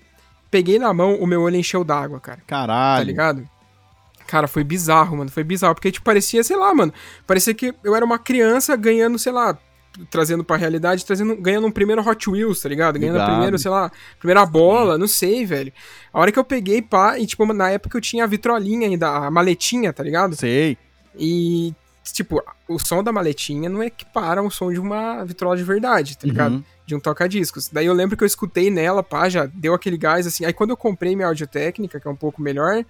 peguei 0.50 0.80
na 0.80 0.94
mão, 0.94 1.16
o 1.16 1.28
meu 1.28 1.42
olho 1.42 1.58
encheu 1.58 1.84
d'água, 1.84 2.20
cara. 2.22 2.38
Tá 2.38 2.44
Caralho. 2.48 3.06
ligado? 3.06 3.50
Cara, 4.32 4.48
foi 4.48 4.64
bizarro, 4.64 5.18
mano, 5.18 5.30
foi 5.30 5.44
bizarro, 5.44 5.76
porque, 5.76 5.92
tipo, 5.92 6.06
parecia, 6.06 6.42
sei 6.42 6.56
lá, 6.56 6.74
mano, 6.74 6.94
parecia 7.28 7.54
que 7.54 7.76
eu 7.84 7.94
era 7.94 8.06
uma 8.06 8.18
criança 8.18 8.78
ganhando, 8.78 9.20
sei 9.20 9.34
lá, 9.34 9.58
trazendo 10.10 10.42
pra 10.42 10.56
realidade, 10.56 11.06
trazendo, 11.06 11.36
ganhando 11.36 11.68
um 11.68 11.72
primeiro 11.72 12.02
Hot 12.02 12.30
Wheels, 12.30 12.62
tá 12.62 12.70
ligado? 12.70 12.98
Ganhando 12.98 13.16
Ligado. 13.16 13.32
primeiro, 13.32 13.60
sei 13.60 13.70
lá, 13.70 13.92
primeira 14.18 14.46
bola, 14.46 14.98
não 14.98 15.06
sei, 15.06 15.46
velho. 15.46 15.74
A 16.14 16.20
hora 16.22 16.32
que 16.32 16.40
eu 16.40 16.46
peguei, 16.46 16.82
pá, 16.82 17.20
e, 17.20 17.28
tipo, 17.28 17.46
na 17.52 17.72
época 17.72 17.98
eu 17.98 18.02
tinha 18.02 18.24
a 18.24 18.28
vitrolinha 18.28 18.88
ainda, 18.88 19.10
a 19.10 19.30
maletinha, 19.30 19.92
tá 19.92 20.02
ligado? 20.02 20.34
Sei. 20.38 20.78
E, 21.14 21.76
tipo, 22.14 22.42
o 22.70 22.80
som 22.80 23.04
da 23.04 23.12
maletinha 23.12 23.70
não 23.70 23.84
equipara 23.84 24.42
o 24.42 24.50
som 24.50 24.72
de 24.72 24.80
uma 24.80 25.26
vitrola 25.26 25.58
de 25.58 25.64
verdade, 25.66 26.18
tá 26.18 26.26
ligado? 26.26 26.54
Uhum. 26.54 26.64
De 26.86 26.96
um 26.96 27.02
toca-discos. 27.02 27.68
Daí 27.68 27.86
eu 27.86 27.94
lembro 27.94 28.16
que 28.16 28.24
eu 28.24 28.28
escutei 28.28 28.70
nela, 28.70 29.04
pá, 29.04 29.28
já 29.28 29.46
deu 29.46 29.74
aquele 29.74 29.98
gás, 29.98 30.26
assim. 30.26 30.46
Aí 30.46 30.54
quando 30.54 30.70
eu 30.70 30.78
comprei 30.78 31.18
minha 31.18 31.28
audiotécnica, 31.28 32.00
que 32.00 32.08
é 32.08 32.12
um 32.12 32.16
pouco 32.16 32.42
melhor, 32.42 32.86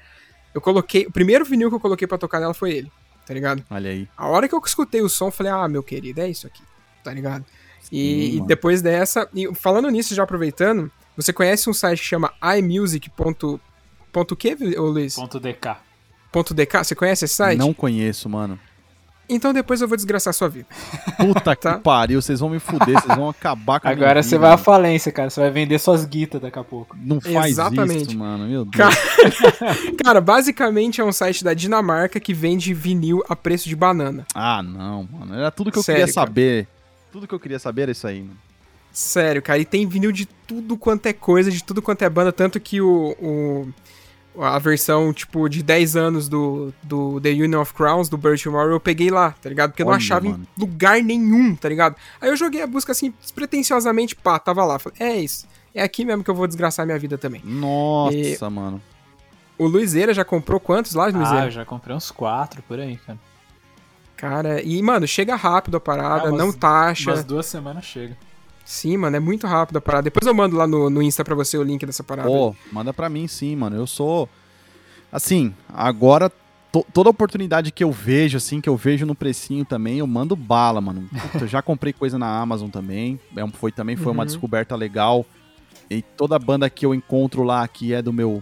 eu 0.54 0.62
coloquei. 0.62 1.06
O 1.06 1.12
primeiro 1.12 1.46
vinil 1.46 1.70
que 1.70 1.76
eu 1.76 1.80
coloquei 1.80 2.08
pra 2.08 2.18
tocar 2.18 2.40
nela 2.40 2.54
foi 2.54 2.72
ele, 2.72 2.92
tá 3.26 3.34
ligado? 3.34 3.64
Olha 3.70 3.90
aí. 3.90 4.08
A 4.18 4.28
hora 4.28 4.48
que 4.48 4.56
eu 4.56 4.62
escutei 4.66 5.02
o 5.02 5.10
som, 5.10 5.28
eu 5.28 5.32
falei, 5.32 5.52
ah, 5.52 5.68
meu 5.68 5.84
querido, 5.84 6.22
é 6.22 6.30
isso 6.30 6.48
aqui, 6.48 6.64
tá 7.04 7.14
ligado? 7.14 7.46
E, 7.92 8.32
Sim, 8.32 8.38
e 8.38 8.48
depois 8.48 8.82
dessa, 8.82 9.28
e 9.34 9.54
falando 9.54 9.90
nisso, 9.90 10.16
já 10.16 10.24
aproveitando, 10.24 10.92
você 11.16 11.34
conhece 11.34 11.70
um 11.70 11.74
site 11.74 12.00
que 12.00 12.06
chama 12.06 12.34
imusic. 12.58 13.10
Ponto, 13.10 13.60
ponto 14.12 14.36
que, 14.36 14.56
Luiz? 14.56 15.16
Ponto 15.16 15.40
DK. 15.40 15.78
Ponto 16.32 16.54
.dk, 16.54 16.78
você 16.78 16.96
conhece 16.96 17.26
esse 17.26 17.34
site? 17.36 17.60
Não 17.60 17.74
conheço, 17.74 18.30
mano. 18.30 18.58
Então 19.34 19.54
depois 19.54 19.82
eu 19.82 19.88
vou 19.88 19.96
desgraçar 19.96 20.34
sua 20.34 20.50
vida. 20.50 20.68
Puta 21.18 21.56
Tá. 21.56 21.76
que 21.76 21.80
pariu. 21.80 22.22
Vocês 22.22 22.40
vão 22.40 22.50
me 22.50 22.60
fuder. 22.60 23.00
Vocês 23.02 23.16
vão 23.18 23.30
acabar 23.30 23.80
com 23.80 23.88
a 23.88 23.92
minha 23.96 24.06
Agora 24.06 24.22
você 24.22 24.30
vida, 24.36 24.42
vai 24.42 24.52
à 24.52 24.58
falência, 24.58 25.12
cara. 25.12 25.30
Você 25.30 25.40
vai 25.40 25.50
vender 25.50 25.80
suas 25.80 26.06
guitas 26.06 26.42
daqui 26.42 26.60
a 26.60 26.64
pouco. 26.64 26.96
Não 27.00 27.20
faz 27.22 27.52
Exatamente. 27.52 28.10
isso, 28.10 28.18
mano. 28.18 28.46
Meu 28.48 28.66
Deus. 28.66 28.76
Cara, 28.76 28.96
Cara, 30.04 30.22
basicamente 30.22 31.00
é 31.02 31.04
um 31.04 31.12
site 31.12 31.44
da 31.44 31.54
Dinamarca 31.54 32.20
que 32.20 32.34
vende 32.34 32.74
vinil 32.74 33.24
a 33.30 33.36
preço 33.36 33.68
de 33.70 33.76
banana. 33.76 34.26
Ah, 34.36 34.62
não, 34.62 35.08
mano. 35.12 35.34
Era 35.36 35.50
tudo 35.52 35.72
que 35.72 35.78
eu 35.78 35.84
Sério, 35.84 36.02
queria 36.02 36.14
cara. 36.14 36.28
saber. 36.28 36.68
Tudo 37.12 37.28
que 37.28 37.34
eu 37.34 37.40
queria 37.40 37.60
saber 37.60 37.84
era 37.84 37.92
isso 37.92 38.08
aí, 38.08 38.22
mano. 38.22 38.38
Sério, 38.94 39.42
cara, 39.42 39.58
e 39.58 39.64
tem 39.64 39.88
vinil 39.88 40.12
de 40.12 40.26
tudo 40.26 40.76
quanto 40.76 41.06
é 41.06 41.14
coisa, 41.14 41.50
de 41.50 41.64
tudo 41.64 41.82
quanto 41.82 42.02
é 42.02 42.10
banda, 42.10 42.32
tanto 42.34 42.60
que 42.60 42.82
o, 42.82 43.16
o- 43.22 43.70
a 44.40 44.58
versão, 44.60 45.12
tipo, 45.14 45.48
de 45.50 45.62
10 45.62 45.96
anos 45.96 46.30
do, 46.30 46.74
do 46.84 47.20
The 47.20 47.30
Union 47.32 47.62
of 47.62 47.74
Crowns, 47.74 48.08
do 48.10 48.18
Bird 48.18 48.42
Tomorrow, 48.42 48.72
eu 48.72 48.80
peguei 48.80 49.10
lá, 49.10 49.32
tá 49.42 49.50
ligado? 49.50 49.72
Porque 49.72 49.82
eu 49.82 49.86
não 49.86 49.92
Olha, 49.94 49.98
achava 49.98 50.26
mano. 50.26 50.48
em 50.58 50.62
lugar 50.62 51.02
nenhum, 51.02 51.56
tá 51.56 51.68
ligado? 51.68 51.96
Aí 52.22 52.30
eu 52.30 52.36
joguei 52.38 52.62
a 52.62 52.68
busca 52.68 52.92
assim, 52.94 53.14
despretensiosamente, 53.22 54.16
pá, 54.16 54.40
tava 54.40 54.64
lá. 54.64 54.80
Falei, 54.80 54.98
é 55.00 55.16
isso, 55.18 55.46
é 55.76 55.84
aqui 55.84 56.06
mesmo 56.06 56.24
que 56.24 56.30
eu 56.30 56.36
vou 56.36 56.48
desgraçar 56.48 56.86
minha 56.86 56.98
vida 56.98 57.18
também. 57.18 57.42
Nossa, 57.44 58.50
mano. 58.50 58.82
O 59.58 59.68
Luizeira 59.68 60.14
já 60.14 60.24
comprou 60.26 60.60
quantos 60.60 60.94
lá, 60.96 61.06
Ah, 61.06 61.10
Luizeira? 61.10 61.46
eu 61.48 61.52
já 61.52 61.66
comprei 61.66 61.96
uns 61.96 62.10
quatro 62.10 62.64
por 62.64 62.80
aí, 62.80 62.98
cara. 62.98 63.20
Cara, 64.18 64.62
e, 64.62 64.82
mano, 64.82 65.08
chega 65.08 65.36
rápido 65.36 65.78
a 65.78 65.80
parada, 65.80 66.28
Ah, 66.28 66.32
umas- 66.32 66.40
não 66.40 66.54
taxa. 66.54 67.10
Umas 67.12 67.24
duas 67.24 67.46
semanas 67.48 67.84
chega. 67.86 68.16
Sim, 68.66 68.98
mano, 68.98 69.18
é 69.18 69.20
muito 69.20 69.46
rápido 69.48 69.78
a 69.78 69.82
parada. 69.82 70.04
Depois 70.04 70.26
eu 70.26 70.34
mando 70.34 70.56
lá 70.56 70.66
no, 70.68 70.90
no 70.90 71.02
Insta 71.02 71.24
pra 71.24 71.36
você 71.36 71.58
o 71.58 71.64
link 71.64 71.86
dessa 71.86 72.04
parada. 72.04 72.28
Pô, 72.28 72.56
manda 72.72 72.94
pra 72.94 73.10
mim 73.10 73.28
sim, 73.28 73.56
mano. 73.56 73.76
Eu 73.76 73.88
sou. 73.88 74.30
Assim, 75.12 75.54
agora. 75.74 76.32
to- 76.72 76.86
toda 76.94 77.10
oportunidade 77.10 77.70
que 77.72 77.84
eu 77.84 77.92
vejo, 77.92 78.38
assim, 78.38 78.62
que 78.62 78.70
eu 78.70 78.78
vejo 78.78 79.06
no 79.06 79.14
precinho 79.14 79.66
também, 79.66 79.98
eu 80.00 80.08
mando 80.08 80.36
bala, 80.38 80.80
mano. 80.80 81.10
Puta, 81.32 81.44
eu 81.44 81.48
já 81.48 81.62
comprei 81.62 81.92
coisa 81.92 82.18
na 82.18 82.40
Amazon 82.40 82.70
também. 82.70 83.20
É 83.36 83.44
um- 83.44 83.52
foi, 83.52 83.74
também 83.74 83.98
foi 83.98 84.12
uma 84.14 84.24
Uhum. 84.24 84.28
descoberta 84.28 84.74
legal. 84.76 85.26
E 85.90 86.02
toda 86.02 86.40
banda 86.40 86.70
que 86.70 86.86
eu 86.86 86.96
encontro 86.96 87.44
lá 87.44 87.68
que 87.68 87.94
é 87.94 88.02
do 88.02 88.14
meu. 88.14 88.42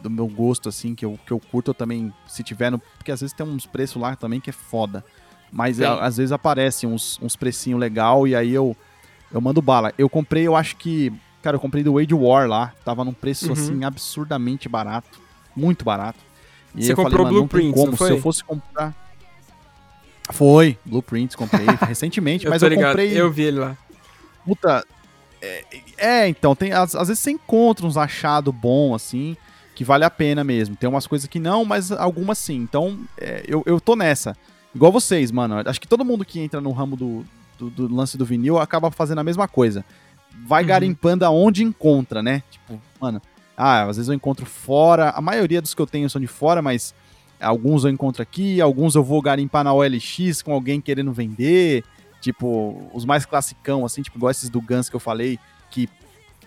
Do 0.00 0.08
meu 0.10 0.26
gosto, 0.28 0.68
assim, 0.68 0.94
que 0.94 1.04
eu, 1.04 1.18
que 1.26 1.32
eu 1.32 1.40
curto, 1.40 1.70
eu 1.70 1.74
também, 1.74 2.12
se 2.28 2.42
tiver 2.44 2.70
no. 2.70 2.78
Porque 2.78 3.10
às 3.10 3.20
vezes 3.20 3.34
tem 3.34 3.44
uns 3.46 3.66
preços 3.66 4.00
lá 4.00 4.14
também 4.14 4.40
que 4.40 4.50
é 4.50 4.52
foda. 4.52 5.04
Mas 5.50 5.80
a- 5.80 6.00
às 6.04 6.16
vezes 6.18 6.30
aparecem 6.32 6.88
uns, 6.88 7.18
uns 7.20 7.34
precinhos 7.36 7.78
legal 7.80 8.26
e 8.26 8.34
aí 8.36 8.52
eu, 8.52 8.76
eu 9.32 9.40
mando 9.40 9.60
bala. 9.62 9.92
Eu 9.96 10.08
comprei, 10.08 10.46
eu 10.46 10.54
acho 10.56 10.76
que. 10.76 11.12
Cara, 11.42 11.56
eu 11.56 11.60
comprei 11.60 11.82
do 11.82 11.94
Wade 11.94 12.14
War 12.14 12.46
lá. 12.48 12.72
Tava 12.84 13.04
num 13.04 13.12
preço 13.12 13.46
Uhum. 13.46 13.52
assim 13.52 13.84
absurdamente 13.84 14.68
barato. 14.68 15.20
Muito 15.56 15.84
barato. 15.84 16.18
E 16.74 16.84
Você 16.84 16.92
eu 16.92 16.96
falei, 16.96 17.10
comprou 17.10 17.26
tem 17.26 17.34
Blueprints, 17.36 17.80
como. 17.84 17.96
Se 17.96 18.10
eu 18.10 18.20
fosse 18.20 18.44
comprar. 18.44 18.94
Foi, 20.30 20.78
Blueprints, 20.84 21.34
comprei 21.36 21.66
recentemente, 21.86 22.44
eu 22.46 22.50
mas 22.50 22.62
eu 22.62 22.68
ligado, 22.68 22.90
comprei. 22.90 23.20
eu 23.20 23.30
vi 23.30 23.42
ele 23.42 23.58
lá. 23.58 23.76
Puta. 24.44 24.84
É, 25.40 25.64
é, 25.98 26.28
então, 26.28 26.54
tem, 26.54 26.72
às, 26.72 26.94
às 26.94 27.08
vezes 27.08 27.22
você 27.22 27.32
encontra 27.32 27.84
uns 27.84 27.96
achados 27.96 28.54
bom 28.54 28.94
assim, 28.94 29.36
que 29.74 29.82
vale 29.84 30.04
a 30.04 30.10
pena 30.10 30.44
mesmo. 30.44 30.76
Tem 30.76 30.88
umas 30.88 31.06
coisas 31.06 31.26
que 31.28 31.40
não, 31.40 31.64
mas 31.64 31.90
algumas 31.90 32.38
sim. 32.38 32.56
Então, 32.56 32.98
é, 33.18 33.42
eu, 33.46 33.62
eu 33.66 33.80
tô 33.80 33.96
nessa. 33.96 34.36
Igual 34.74 34.92
vocês, 34.92 35.30
mano. 35.32 35.56
Acho 35.66 35.80
que 35.80 35.88
todo 35.88 36.04
mundo 36.04 36.24
que 36.24 36.38
entra 36.40 36.60
no 36.60 36.70
ramo 36.70 36.96
do, 36.96 37.26
do, 37.58 37.70
do 37.70 37.94
lance 37.94 38.16
do 38.16 38.24
vinil 38.24 38.58
acaba 38.58 38.90
fazendo 38.90 39.18
a 39.20 39.24
mesma 39.24 39.46
coisa. 39.48 39.84
Vai 40.46 40.62
Uhum. 40.62 40.68
garimpando 40.68 41.24
aonde 41.24 41.62
encontra, 41.62 42.22
né? 42.22 42.42
Tipo, 42.50 42.80
mano, 43.00 43.20
ah, 43.56 43.82
às 43.82 43.96
vezes 43.96 44.08
eu 44.08 44.14
encontro 44.14 44.46
fora. 44.46 45.10
A 45.10 45.20
maioria 45.20 45.60
dos 45.60 45.74
que 45.74 45.82
eu 45.82 45.86
tenho 45.86 46.08
são 46.08 46.20
de 46.20 46.26
fora, 46.26 46.62
mas 46.62 46.94
alguns 47.40 47.84
eu 47.84 47.90
encontro 47.90 48.22
aqui, 48.22 48.60
alguns 48.60 48.94
eu 48.94 49.04
vou 49.04 49.20
garimpar 49.20 49.62
na 49.64 49.72
OLX 49.74 50.40
com 50.42 50.52
alguém 50.52 50.80
querendo 50.80 51.12
vender. 51.12 51.84
Tipo, 52.20 52.88
os 52.94 53.04
mais 53.04 53.26
classicão, 53.26 53.84
assim, 53.84 54.00
tipo, 54.00 54.16
igual 54.16 54.30
esses 54.30 54.48
do 54.48 54.60
Guns 54.60 54.88
que 54.88 54.94
eu 54.96 55.00
falei, 55.00 55.38
que 55.70 55.88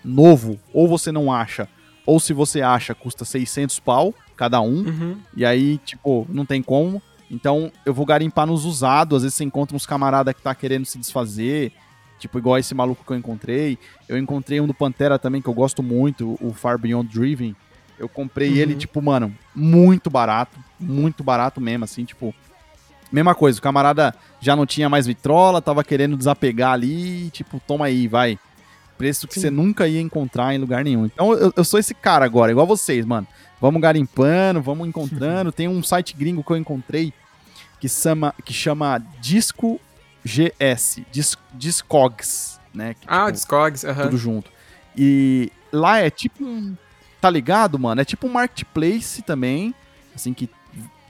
novo, 0.04 0.58
ou 0.72 0.88
você 0.88 1.12
não 1.12 1.30
acha, 1.32 1.68
ou 2.04 2.18
se 2.20 2.32
você 2.32 2.62
acha, 2.62 2.94
custa 2.94 3.24
600 3.24 3.78
pau 3.80 4.14
cada 4.36 4.60
um. 4.60 4.78
Uhum. 4.86 5.16
E 5.36 5.44
aí, 5.44 5.78
tipo, 5.78 6.26
não 6.30 6.44
tem 6.46 6.62
como. 6.62 7.02
Então, 7.30 7.72
eu 7.84 7.92
vou 7.92 8.06
garimpar 8.06 8.46
nos 8.46 8.64
usados. 8.64 9.16
Às 9.18 9.22
vezes 9.24 9.36
você 9.36 9.44
encontra 9.44 9.74
uns 9.76 9.86
camarada 9.86 10.32
que 10.32 10.40
tá 10.42 10.54
querendo 10.54 10.84
se 10.84 10.98
desfazer. 10.98 11.72
Tipo, 12.18 12.38
igual 12.38 12.56
esse 12.58 12.74
maluco 12.74 13.04
que 13.04 13.12
eu 13.12 13.16
encontrei. 13.16 13.78
Eu 14.08 14.16
encontrei 14.16 14.60
um 14.60 14.66
do 14.66 14.72
Pantera 14.74 15.18
também, 15.18 15.42
que 15.42 15.48
eu 15.48 15.54
gosto 15.54 15.82
muito, 15.82 16.38
o 16.40 16.52
Far 16.52 16.78
Beyond 16.78 17.08
Driven. 17.12 17.54
Eu 17.98 18.08
comprei 18.08 18.50
Uhum. 18.50 18.56
ele, 18.56 18.74
tipo, 18.74 19.02
mano, 19.02 19.34
muito 19.54 20.08
barato. 20.08 20.58
Muito 20.78 21.22
barato 21.24 21.60
mesmo, 21.60 21.84
assim, 21.84 22.04
tipo. 22.04 22.34
Mesma 23.12 23.34
coisa, 23.34 23.58
o 23.58 23.62
camarada 23.62 24.14
já 24.40 24.56
não 24.56 24.66
tinha 24.66 24.88
mais 24.88 25.06
vitrola, 25.06 25.62
tava 25.62 25.84
querendo 25.84 26.16
desapegar 26.16 26.72
ali, 26.72 27.30
tipo, 27.30 27.60
toma 27.66 27.86
aí, 27.86 28.08
vai. 28.08 28.38
Preço 28.98 29.28
que 29.28 29.34
Sim. 29.34 29.40
você 29.42 29.50
nunca 29.50 29.86
ia 29.86 30.00
encontrar 30.00 30.54
em 30.54 30.58
lugar 30.58 30.82
nenhum. 30.82 31.06
Então 31.06 31.32
eu, 31.34 31.52
eu 31.54 31.64
sou 31.64 31.78
esse 31.78 31.94
cara 31.94 32.24
agora, 32.24 32.50
igual 32.50 32.66
vocês, 32.66 33.04
mano. 33.06 33.26
Vamos 33.60 33.80
garimpando, 33.80 34.60
vamos 34.60 34.86
encontrando. 34.86 35.50
Tem 35.52 35.66
um 35.68 35.82
site 35.82 36.14
gringo 36.14 36.44
que 36.44 36.50
eu 36.50 36.56
encontrei 36.56 37.12
que 37.80 37.88
chama, 37.88 38.34
que 38.44 38.52
chama 38.52 38.98
Disco 39.20 39.80
GS, 40.24 41.00
Dis, 41.10 41.36
Discogs, 41.54 42.58
né? 42.74 42.94
Que, 42.94 43.06
Ah, 43.06 43.26
tipo, 43.26 43.32
Discogs, 43.32 43.84
aham. 43.84 44.04
tudo 44.04 44.18
junto. 44.18 44.50
E 44.96 45.50
lá 45.72 45.98
é 45.98 46.10
tipo 46.10 46.44
um. 46.44 46.76
Tá 47.20 47.30
ligado, 47.30 47.78
mano? 47.78 48.00
É 48.00 48.04
tipo 48.04 48.26
um 48.26 48.32
marketplace 48.32 49.22
também. 49.22 49.74
Assim, 50.14 50.32
que 50.34 50.48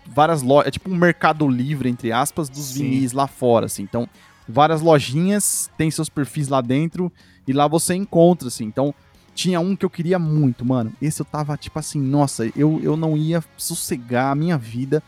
várias 0.06 0.42
lojas. 0.42 0.68
É 0.68 0.70
tipo 0.70 0.90
um 0.90 0.96
mercado 0.96 1.48
livre, 1.48 1.88
entre 1.88 2.12
aspas, 2.12 2.48
dos 2.48 2.66
Sim. 2.66 2.82
vinis 2.90 3.12
lá 3.12 3.26
fora, 3.26 3.66
assim. 3.66 3.82
Então, 3.82 4.08
várias 4.48 4.80
lojinhas 4.80 5.70
tem 5.76 5.90
seus 5.90 6.08
perfis 6.08 6.48
lá 6.48 6.60
dentro 6.60 7.10
e 7.46 7.52
lá 7.52 7.66
você 7.66 7.94
encontra, 7.94 8.48
assim. 8.48 8.64
Então, 8.64 8.94
tinha 9.36 9.60
um 9.60 9.76
que 9.76 9.84
eu 9.84 9.90
queria 9.90 10.18
muito, 10.18 10.64
mano. 10.64 10.92
Esse 11.00 11.20
eu 11.20 11.26
tava 11.26 11.56
tipo 11.56 11.78
assim, 11.78 12.00
nossa, 12.00 12.50
eu, 12.56 12.80
eu 12.82 12.96
não 12.96 13.16
ia 13.16 13.44
sossegar 13.56 14.32
a 14.32 14.34
minha 14.34 14.56
vida 14.58 15.00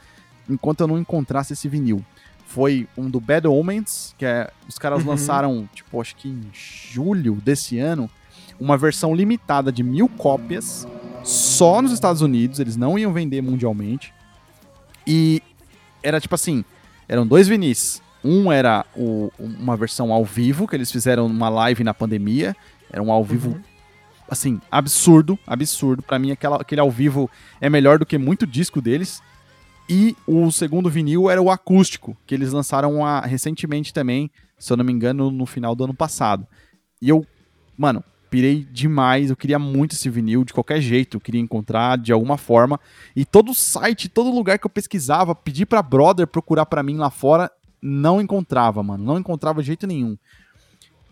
enquanto 0.48 0.80
eu 0.82 0.86
não 0.86 0.98
encontrasse 0.98 1.54
esse 1.54 1.66
vinil. 1.68 2.04
Foi 2.46 2.86
um 2.96 3.10
do 3.10 3.18
Bad 3.20 3.46
Omens, 3.48 4.14
que 4.16 4.24
é. 4.24 4.50
Os 4.68 4.78
caras 4.78 5.02
Uhum. 5.02 5.08
lançaram, 5.08 5.68
tipo, 5.74 6.00
acho 6.00 6.14
que 6.14 6.28
em 6.28 6.42
julho 6.52 7.34
desse 7.44 7.78
ano, 7.78 8.08
uma 8.60 8.76
versão 8.78 9.14
limitada 9.14 9.72
de 9.72 9.82
mil 9.82 10.08
cópias 10.08 10.86
só 11.24 11.82
nos 11.82 11.92
Estados 11.92 12.22
Unidos, 12.22 12.58
eles 12.60 12.76
não 12.76 12.98
iam 12.98 13.12
vender 13.12 13.42
mundialmente. 13.42 14.12
E 15.06 15.42
era 16.02 16.20
tipo 16.20 16.34
assim: 16.34 16.64
eram 17.08 17.26
dois 17.26 17.48
vinis. 17.48 18.02
Um 18.24 18.50
era 18.50 18.84
o- 18.96 19.30
uma 19.38 19.76
versão 19.76 20.12
ao 20.12 20.24
vivo, 20.24 20.66
que 20.66 20.74
eles 20.74 20.90
fizeram 20.90 21.26
uma 21.26 21.48
live 21.48 21.84
na 21.84 21.94
pandemia. 21.94 22.54
Era 22.90 23.02
um 23.02 23.12
ao 23.12 23.22
vivo, 23.24 23.50
Uhum. 23.50 23.60
Assim, 24.28 24.60
absurdo, 24.70 25.38
absurdo. 25.46 26.02
Pra 26.02 26.18
mim, 26.18 26.30
aquela, 26.30 26.56
aquele 26.56 26.80
ao 26.80 26.90
vivo 26.90 27.30
é 27.60 27.68
melhor 27.70 27.98
do 27.98 28.06
que 28.06 28.18
muito 28.18 28.46
disco 28.46 28.80
deles. 28.80 29.22
E 29.88 30.14
o 30.26 30.50
segundo 30.50 30.90
vinil 30.90 31.30
era 31.30 31.40
o 31.40 31.50
acústico, 31.50 32.16
que 32.26 32.34
eles 32.34 32.52
lançaram 32.52 33.04
a- 33.06 33.20
recentemente 33.22 33.92
também, 33.92 34.30
se 34.58 34.70
eu 34.72 34.76
não 34.76 34.84
me 34.84 34.92
engano, 34.92 35.30
no 35.30 35.46
final 35.46 35.74
do 35.74 35.84
ano 35.84 35.94
passado. 35.94 36.46
E 37.00 37.08
eu, 37.08 37.24
mano, 37.76 38.04
pirei 38.28 38.66
demais. 38.70 39.30
Eu 39.30 39.36
queria 39.36 39.58
muito 39.58 39.92
esse 39.94 40.10
vinil, 40.10 40.44
de 40.44 40.52
qualquer 40.52 40.80
jeito. 40.82 41.16
Eu 41.16 41.20
queria 41.20 41.40
encontrar 41.40 41.96
de 41.96 42.12
alguma 42.12 42.36
forma. 42.36 42.78
E 43.16 43.24
todo 43.24 43.54
site, 43.54 44.08
todo 44.10 44.30
lugar 44.30 44.58
que 44.58 44.66
eu 44.66 44.70
pesquisava, 44.70 45.34
pedi 45.34 45.64
pra 45.64 45.80
brother 45.82 46.26
procurar 46.26 46.66
pra 46.66 46.82
mim 46.82 46.96
lá 46.98 47.08
fora, 47.08 47.50
não 47.80 48.20
encontrava, 48.20 48.82
mano. 48.82 49.02
Não 49.02 49.18
encontrava 49.18 49.62
de 49.62 49.68
jeito 49.68 49.86
nenhum. 49.86 50.18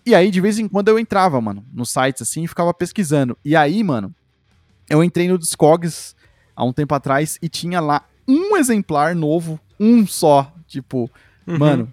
E 0.07 0.15
aí, 0.15 0.31
de 0.31 0.41
vez 0.41 0.59
em 0.59 0.69
quando, 0.69 0.89
eu 0.89 0.99
entrava, 0.99 1.41
mano, 1.41 1.65
nos 1.73 1.91
sites 1.91 2.23
assim 2.23 2.45
e 2.45 2.49
ficava 2.49 2.73
pesquisando. 2.73 3.37
E 3.45 3.57
aí, 3.57 3.83
mano, 3.83 4.15
eu 4.89 5.03
entrei 5.03 5.27
no 5.29 5.37
Discogs 5.37 6.15
há 6.55 6.65
um 6.65 6.73
tempo 6.73 6.95
atrás 6.95 7.39
e 7.43 7.49
tinha 7.49 7.81
lá 7.81 8.03
um 8.27 8.57
exemplar 8.57 9.15
novo, 9.17 9.59
um 9.81 10.07
só. 10.07 10.53
Tipo, 10.69 11.11
Uhum. 11.47 11.59
mano, 11.59 11.93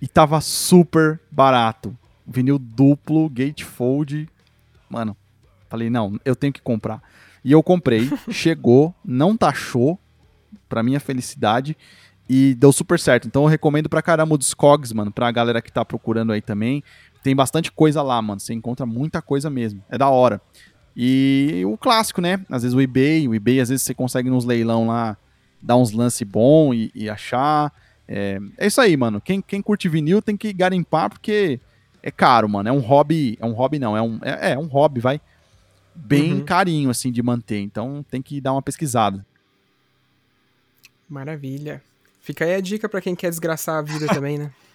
e 0.00 0.08
tava 0.08 0.40
super 0.40 1.20
barato. 1.30 1.96
Vinil 2.26 2.58
duplo, 2.58 3.28
gatefold. 3.28 4.28
Mano, 4.88 5.16
falei, 5.68 5.90
não, 5.90 6.18
eu 6.24 6.34
tenho 6.34 6.52
que 6.52 6.60
comprar. 6.62 7.02
E 7.44 7.52
eu 7.52 7.62
comprei, 7.62 8.10
chegou, 8.30 8.94
não 9.04 9.36
taxou, 9.36 9.98
pra 10.68 10.82
minha 10.82 11.00
felicidade, 11.00 11.76
e 12.28 12.54
deu 12.54 12.72
super 12.72 12.98
certo. 12.98 13.26
Então 13.26 13.42
eu 13.42 13.48
recomendo 13.48 13.88
pra 13.88 14.02
caramba 14.02 14.34
o 14.34 14.38
Discogs, 14.38 14.92
mano, 14.92 15.10
pra 15.10 15.30
galera 15.30 15.60
que 15.60 15.72
tá 15.72 15.84
procurando 15.84 16.32
aí 16.32 16.40
também. 16.40 16.82
Tem 17.22 17.34
bastante 17.36 17.70
coisa 17.70 18.02
lá, 18.02 18.20
mano. 18.20 18.40
Você 18.40 18.54
encontra 18.54 18.86
muita 18.86 19.20
coisa 19.20 19.50
mesmo. 19.50 19.82
É 19.90 19.98
da 19.98 20.08
hora. 20.08 20.40
E 20.96 21.62
o 21.66 21.76
clássico, 21.76 22.20
né? 22.20 22.44
Às 22.48 22.62
vezes 22.62 22.74
o 22.74 22.80
eBay, 22.80 23.28
o 23.28 23.34
eBay, 23.34 23.60
às 23.60 23.68
vezes 23.68 23.82
você 23.84 23.94
consegue 23.94 24.28
nos 24.30 24.44
leilão 24.44 24.86
lá 24.86 25.16
dar 25.62 25.76
uns 25.76 25.92
lance 25.92 26.24
bom 26.24 26.72
e, 26.74 26.90
e 26.94 27.08
achar. 27.08 27.72
É, 28.08 28.38
é 28.58 28.66
isso 28.66 28.80
aí, 28.80 28.96
mano. 28.96 29.20
Quem, 29.20 29.40
quem 29.40 29.62
curte 29.62 29.88
vinil 29.88 30.20
tem 30.22 30.36
que 30.36 30.52
garimpar 30.52 31.10
porque 31.10 31.60
é 32.02 32.10
caro, 32.10 32.48
mano. 32.48 32.68
É 32.68 32.72
um 32.72 32.80
hobby. 32.80 33.36
É 33.40 33.46
um 33.46 33.52
hobby, 33.52 33.78
não. 33.78 33.96
É 33.96 34.02
um, 34.02 34.18
é, 34.22 34.52
é 34.52 34.58
um 34.58 34.66
hobby, 34.66 35.00
vai. 35.00 35.20
Bem 35.94 36.32
Uhum. 36.34 36.44
carinho, 36.44 36.90
assim, 36.90 37.12
de 37.12 37.22
manter. 37.22 37.60
Então 37.60 38.04
tem 38.10 38.22
que 38.22 38.40
dar 38.40 38.52
uma 38.52 38.62
pesquisada. 38.62 39.24
Maravilha. 41.08 41.82
Fica 42.22 42.44
aí 42.44 42.54
a 42.54 42.60
dica 42.60 42.88
pra 42.88 43.00
quem 43.00 43.14
quer 43.14 43.30
desgraçar 43.30 43.78
a 43.78 43.82
vida 43.82 44.06
também, 44.06 44.38
né? 44.38 44.50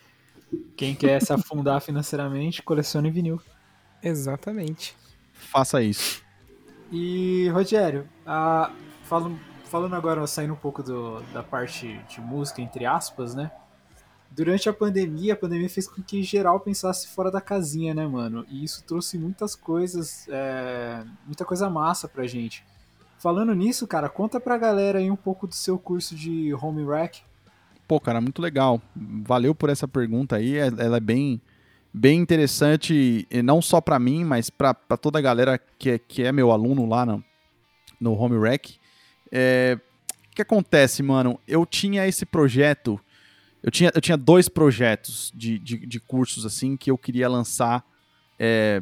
Quem 0.75 0.93
quer 0.95 1.21
se 1.21 1.31
afundar 1.33 1.81
financeiramente, 1.81 2.61
colecione 2.61 3.09
vinil. 3.11 3.41
Exatamente. 4.01 4.95
Faça 5.33 5.81
isso. 5.81 6.21
E, 6.91 7.49
Rogério, 7.49 8.07
a- 8.25 8.71
falando, 9.03 9.39
falando 9.65 9.95
agora, 9.95 10.25
saindo 10.27 10.53
um 10.53 10.57
pouco 10.57 10.83
do- 10.83 11.21
da 11.33 11.41
parte 11.43 11.99
de 12.09 12.21
música, 12.21 12.61
entre 12.61 12.85
aspas, 12.85 13.33
né? 13.33 13.51
Durante 14.31 14.67
a 14.67 14.73
pandemia, 14.73 15.33
a 15.33 15.37
pandemia 15.37 15.69
fez 15.69 15.87
com 15.87 16.01
que 16.01 16.21
geral 16.21 16.59
pensasse 16.59 17.07
fora 17.07 17.31
da 17.31 17.39
casinha, 17.39 17.93
né, 17.93 18.05
mano? 18.05 18.45
E 18.49 18.63
isso 18.63 18.83
trouxe 18.83 19.17
muitas 19.17 19.55
coisas, 19.55 20.27
é, 20.29 21.03
muita 21.25 21.45
coisa 21.45 21.69
massa 21.69 22.07
pra 22.07 22.27
gente. 22.27 22.63
Falando 23.17 23.55
nisso, 23.55 23.87
cara, 23.87 24.09
conta 24.09 24.39
pra 24.39 24.57
galera 24.57 24.99
aí 24.99 25.09
um 25.09 25.15
pouco 25.15 25.47
do 25.47 25.55
seu 25.55 25.79
curso 25.79 26.13
de 26.15 26.53
home 26.53 26.85
rec. 26.85 27.21
Pô, 27.87 27.99
cara, 27.99 28.19
muito 28.19 28.41
legal. 28.41 28.81
Valeu 28.95 29.53
por 29.53 29.69
essa 29.69 29.87
pergunta 29.87 30.35
aí. 30.37 30.55
É- 30.57 30.67
Ela 30.77 30.97
é 30.97 30.99
bem, 30.99 31.39
bem 31.93 32.19
interessante, 32.19 33.27
e 33.29 33.41
não 33.43 33.61
só 33.61 33.79
pra 33.79 33.99
mim, 33.99 34.23
mas 34.23 34.49
pra 34.49 34.73
toda 34.73 35.19
a 35.19 35.21
galera 35.21 35.59
que 35.77 35.91
é, 35.91 35.99
que 35.99 36.23
é 36.23 36.31
meu 36.31 36.51
aluno 36.51 36.85
lá 36.87 37.05
no, 37.05 37.23
no 37.99 38.13
Home 38.13 38.39
Rec. 38.39 38.71
É, 39.31 39.77
O 40.31 40.35
que 40.35 40.41
acontece, 40.41 41.01
mano? 41.03 41.39
Eu 41.47 41.65
tinha 41.65 42.07
esse 42.07 42.25
projeto. 42.25 42.99
eu 43.63 43.71
tinha, 43.71 43.91
eu 43.95 44.01
tinha 44.01 44.17
dois 44.17 44.49
projetos 44.49 45.31
de, 45.33 45.57
de, 45.59 45.77
de 45.85 45.99
cursos 45.99 46.45
assim 46.45 46.75
que 46.75 46.89
eu 46.91 46.97
queria 46.97 47.29
lançar 47.29 47.83
é, 48.37 48.81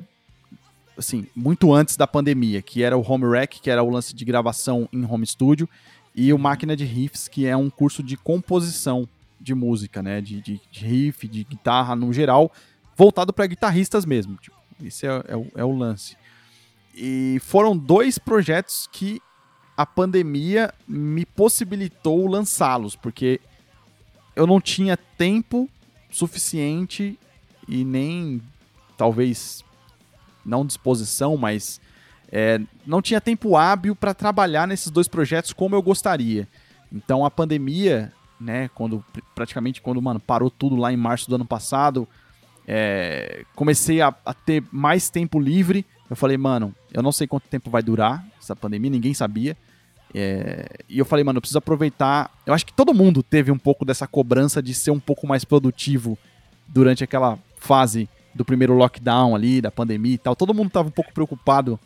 assim, 0.98 1.28
muito 1.36 1.72
antes 1.74 1.96
da 1.96 2.08
pandemia, 2.08 2.62
que 2.62 2.82
era 2.84 2.98
o 2.98 3.02
Home 3.12 3.26
Rec, 3.30 3.60
que 3.62 3.70
era 3.70 3.84
o 3.84 3.90
lance 3.90 4.16
de 4.16 4.26
gravação 4.26 4.88
em 4.92 5.06
home 5.06 5.26
studio, 5.28 5.70
e 6.16 6.32
o 6.32 6.38
Máquina 6.38 6.76
de 6.76 6.86
Riffs, 6.86 7.28
que 7.28 7.46
é 7.46 7.56
um 7.58 7.70
curso 7.70 8.04
de 8.04 8.16
composição 8.16 9.08
de 9.40 9.54
música, 9.54 10.02
né? 10.02 10.22
De, 10.22 10.42
de, 10.42 10.62
de 10.72 10.86
riff, 10.86 11.28
de 11.28 11.44
guitarra 11.44 11.96
no 11.96 12.14
geral, 12.14 12.52
voltado 12.96 13.34
para 13.34 13.48
guitarristas 13.48 14.06
mesmo. 14.06 14.38
Tipo, 14.38 14.56
esse 14.84 15.06
é, 15.08 15.10
é, 15.10 15.62
é 15.62 15.66
o 15.66 15.76
lance. 15.76 16.16
E 16.96 17.40
foram 17.42 17.76
dois 17.76 18.18
projetos 18.18 18.88
que 18.92 19.20
a 19.76 19.86
pandemia 19.86 20.74
me 20.88 21.26
possibilitou 21.26 22.28
lançá-los, 22.28 22.96
porque 22.96 23.42
eu 24.36 24.46
não 24.46 24.62
tinha 24.62 24.96
tempo 24.96 25.68
suficiente 26.12 27.18
e 27.68 27.84
nem 27.84 28.42
talvez 28.96 29.64
não 30.46 30.66
disposição, 30.66 31.36
mas 31.38 31.82
é, 32.36 32.60
não 32.84 33.00
tinha 33.00 33.22
tempo 33.22 33.56
hábil 33.56 33.96
para 33.96 34.12
trabalhar 34.12 34.68
nesses 34.68 34.90
dois 34.90 35.08
projetos 35.08 35.54
como 35.54 35.76
eu 35.76 35.84
gostaria. 35.84 36.48
Então 36.92 37.24
a 37.24 37.30
pandemia, 37.30 38.12
né, 38.42 38.72
quando 38.74 39.06
praticamente 39.36 39.80
quando 39.84 40.02
mano 40.02 40.20
parou 40.20 40.50
tudo 40.50 40.76
lá 40.76 40.92
em 40.92 40.98
março 40.98 41.30
do 41.30 41.36
ano 41.36 41.46
passado, 41.46 42.08
é, 42.68 43.46
comecei 43.56 44.02
a, 44.02 44.12
a, 44.26 44.34
ter 44.34 44.64
mais 44.72 45.12
tempo 45.12 45.40
livre. 45.40 45.86
Eu 46.10 46.16
falei, 46.16 46.36
mano, 46.36 46.74
eu 46.92 47.04
não 47.04 47.12
sei 47.12 47.28
quanto 47.28 47.48
tempo 47.48 47.70
vai 47.70 47.84
durar 47.84 48.26
essa 48.42 48.56
pandemia, 48.56 48.90
ninguém 48.90 49.14
sabia. 49.14 49.56
É, 50.12 50.68
e 50.90 50.98
eu 50.98 51.06
falei, 51.06 51.24
mano, 51.24 51.38
eu 51.38 51.42
preciso 51.42 51.60
aproveitar. 51.60 52.32
Eu 52.48 52.54
acho 52.56 52.66
que 52.66 52.74
todo 52.74 52.96
mundo 52.96 53.22
teve 53.22 53.52
um 53.52 53.60
pouco 53.60 53.86
dessa 53.86 54.08
cobrança 54.08 54.60
de 54.60 54.74
ser 54.74 54.90
um 54.90 55.00
pouco 55.00 55.28
mais 55.28 55.46
produtivo 55.46 56.18
durante 56.68 57.04
aquela 57.04 57.38
fase 57.58 58.10
do 58.34 58.44
primeiro 58.44 58.74
lockdown 58.74 59.36
ali, 59.36 59.62
da 59.62 59.70
pandemia 59.70 60.16
e 60.16 60.18
tal. 60.18 60.36
Todo 60.36 60.52
mundo 60.52 60.72
tava 60.72 60.88
um 60.88 60.92
pouco 60.92 61.14
preocupado 61.14 61.80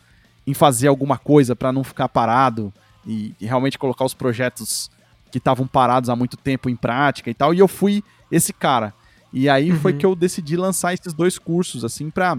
em 0.48 0.54
fazer 0.54 0.88
alguma 0.88 1.18
coisa 1.18 1.56
para 1.56 1.74
não 1.74 1.84
ficar 1.84 2.08
parado 2.08 2.74
e, 3.06 3.36
e, 3.40 3.46
realmente 3.46 3.78
colocar 3.78 4.06
os 4.06 4.14
projetos 4.14 4.90
que 5.30 5.38
estavam 5.38 5.68
parados 5.68 6.10
há 6.10 6.16
muito 6.16 6.38
tempo 6.38 6.70
em 6.70 6.76
prática 6.76 7.30
e 7.30 7.34
tal. 7.34 7.54
E 7.54 7.60
eu 7.60 7.68
fui 7.68 8.02
esse 8.32 8.54
cara. 8.54 8.94
E 9.34 9.50
aí 9.50 9.72
uhum. 9.72 9.80
foi 9.80 9.94
que 9.94 10.06
eu 10.06 10.16
decidi 10.16 10.56
lançar 10.56 10.94
esses 10.94 11.14
dois 11.14 11.38
cursos, 11.38 11.84
assim, 11.84 12.10
pra, 12.10 12.38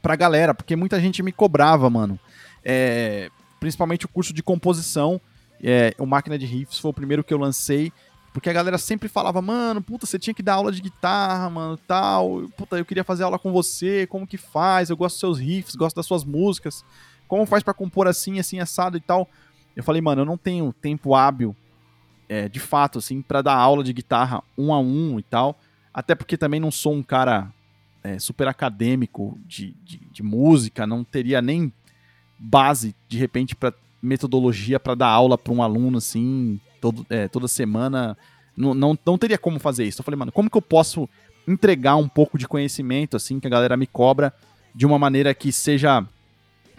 pra 0.00 0.14
galera, 0.14 0.54
porque 0.54 0.76
muita 0.76 1.00
gente 1.00 1.22
me 1.24 1.32
cobrava, 1.32 1.90
mano. 1.90 2.18
É, 2.64 3.28
principalmente 3.58 4.06
o 4.06 4.08
curso 4.08 4.32
de 4.32 4.42
composição. 4.42 5.20
É, 5.60 5.94
o 5.98 6.06
Máquina 6.06 6.38
de 6.38 6.46
Riffs 6.46 6.78
foi 6.78 6.90
o 6.90 6.94
primeiro 6.94 7.22
que 7.22 7.34
eu 7.34 7.38
lancei, 7.38 7.92
porque 8.32 8.48
a 8.48 8.52
galera 8.52 8.78
sempre 8.78 9.08
falava, 9.08 9.42
mano, 9.42 9.82
puta, 9.82 10.06
você 10.06 10.18
tinha 10.18 10.32
que 10.32 10.42
dar 10.42 10.54
aula 10.54 10.72
de 10.72 10.80
guitarra, 10.80 11.50
mano, 11.50 11.76
tal. 11.76 12.48
Puta, 12.56 12.78
eu 12.78 12.84
queria 12.84 13.04
fazer 13.04 13.24
aula 13.24 13.38
com 13.38 13.52
você, 13.52 14.06
como 14.06 14.26
que 14.26 14.38
faz? 14.38 14.88
Eu 14.88 14.96
gosto 14.96 15.14
dos 15.14 15.20
seus 15.20 15.38
riffs, 15.38 15.74
gosto 15.74 15.96
das 15.96 16.06
suas 16.06 16.24
músicas. 16.24 16.82
Como 17.28 17.44
faz 17.44 17.62
para 17.62 17.74
compor 17.74 18.08
assim, 18.08 18.38
assim, 18.38 18.58
assado 18.58 18.96
e 18.96 19.00
tal? 19.00 19.28
Eu 19.76 19.84
falei, 19.84 20.00
mano, 20.00 20.22
eu 20.22 20.26
não 20.26 20.38
tenho 20.38 20.72
tempo 20.72 21.14
hábil, 21.14 21.54
é, 22.26 22.48
de 22.48 22.58
fato, 22.58 22.98
assim, 22.98 23.20
para 23.20 23.42
dar 23.42 23.54
aula 23.54 23.84
de 23.84 23.92
guitarra 23.92 24.42
um 24.56 24.72
a 24.72 24.78
um 24.78 25.18
e 25.18 25.22
tal. 25.22 25.58
Até 25.92 26.14
porque 26.14 26.38
também 26.38 26.58
não 26.58 26.70
sou 26.70 26.94
um 26.94 27.02
cara 27.02 27.52
é, 28.02 28.18
super 28.18 28.48
acadêmico 28.48 29.38
de, 29.46 29.74
de, 29.84 29.98
de 29.98 30.22
música, 30.22 30.86
não 30.86 31.04
teria 31.04 31.42
nem 31.42 31.70
base, 32.38 32.94
de 33.08 33.18
repente, 33.18 33.54
para 33.54 33.74
metodologia 34.02 34.80
para 34.80 34.94
dar 34.94 35.08
aula 35.08 35.38
para 35.38 35.52
um 35.52 35.62
aluno 35.62 35.98
assim, 35.98 36.60
todo, 36.82 37.06
é, 37.08 37.28
toda 37.28 37.46
semana. 37.46 38.18
Não, 38.54 38.74
não, 38.74 38.98
não 39.06 39.16
teria 39.16 39.38
como 39.38 39.60
fazer 39.60 39.84
isso. 39.84 40.00
Eu 40.00 40.04
falei, 40.04 40.18
mano, 40.18 40.32
como 40.32 40.50
que 40.50 40.56
eu 40.58 40.62
posso 40.62 41.08
entregar 41.46 41.96
um 41.96 42.08
pouco 42.08 42.36
de 42.36 42.46
conhecimento, 42.46 43.16
assim, 43.16 43.40
que 43.40 43.46
a 43.46 43.50
galera 43.50 43.76
me 43.76 43.86
cobra, 43.86 44.34
de 44.74 44.84
uma 44.84 44.98
maneira 44.98 45.32
que 45.32 45.52
seja 45.52 46.04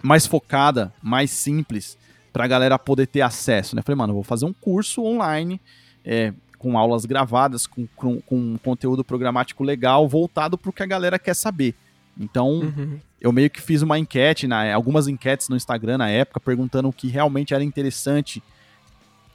mais 0.02 0.28
focada, 0.28 0.94
mais 1.02 1.32
simples, 1.32 1.98
pra 2.32 2.48
galera 2.48 2.78
poder 2.78 3.08
ter 3.08 3.22
acesso, 3.22 3.76
né? 3.76 3.80
Eu 3.80 3.84
falei, 3.84 3.98
mano, 3.98 4.12
eu 4.12 4.16
vou 4.16 4.24
fazer 4.24 4.46
um 4.46 4.54
curso 4.54 5.04
online, 5.04 5.60
é, 6.04 6.34
com 6.58 6.78
aulas 6.78 7.06
gravadas, 7.06 7.66
com, 7.66 7.88
com, 7.96 8.20
com 8.22 8.58
conteúdo 8.58 9.04
programático 9.04 9.64
legal, 9.64 10.08
voltado 10.08 10.58
pro 10.58 10.74
que 10.74 10.84
a 10.84 10.86
galera 10.86 11.18
quer 11.18 11.34
saber. 11.34 11.76
Então, 12.18 12.60
uhum. 12.60 13.00
eu 13.20 13.32
meio 13.32 13.50
que 13.50 13.62
fiz 13.62 13.82
uma 13.82 13.98
enquete, 13.98 14.48
na, 14.48 14.74
algumas 14.74 15.08
enquetes 15.08 15.50
no 15.50 15.56
Instagram 15.56 15.98
na 15.98 16.10
época, 16.10 16.40
perguntando 16.40 16.90
o 16.90 16.94
que 16.94 17.08
realmente 17.08 17.54
era 17.54 17.64
interessante 17.64 18.42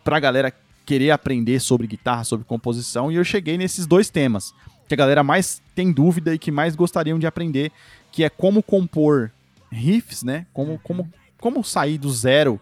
pra 0.09 0.19
galera 0.19 0.51
querer 0.87 1.11
aprender 1.11 1.61
sobre 1.61 1.87
guitarra, 1.87 2.25
sobre 2.25 2.47
composição, 2.47 3.13
e 3.13 3.17
eu 3.17 3.25
cheguei 3.25 3.59
nesses 3.59 3.87
dois 3.87 4.09
temas, 4.09 4.55
que 4.89 4.95
a 4.95 4.97
galera 4.97 5.23
mais 5.23 5.61
tem 5.75 5.93
dúvida 5.93 6.35
e 6.35 6.39
que 6.39 6.51
mais 6.51 6.75
gostariam 6.75 7.19
de 7.19 7.27
aprender, 7.27 7.71
que 8.11 8.25
é 8.25 8.31
como 8.31 8.63
compor 8.63 9.31
riffs, 9.71 10.23
né? 10.23 10.47
Como, 10.55 10.79
como, 10.83 11.13
como 11.39 11.63
sair 11.63 11.99
do 11.99 12.11
zero 12.11 12.59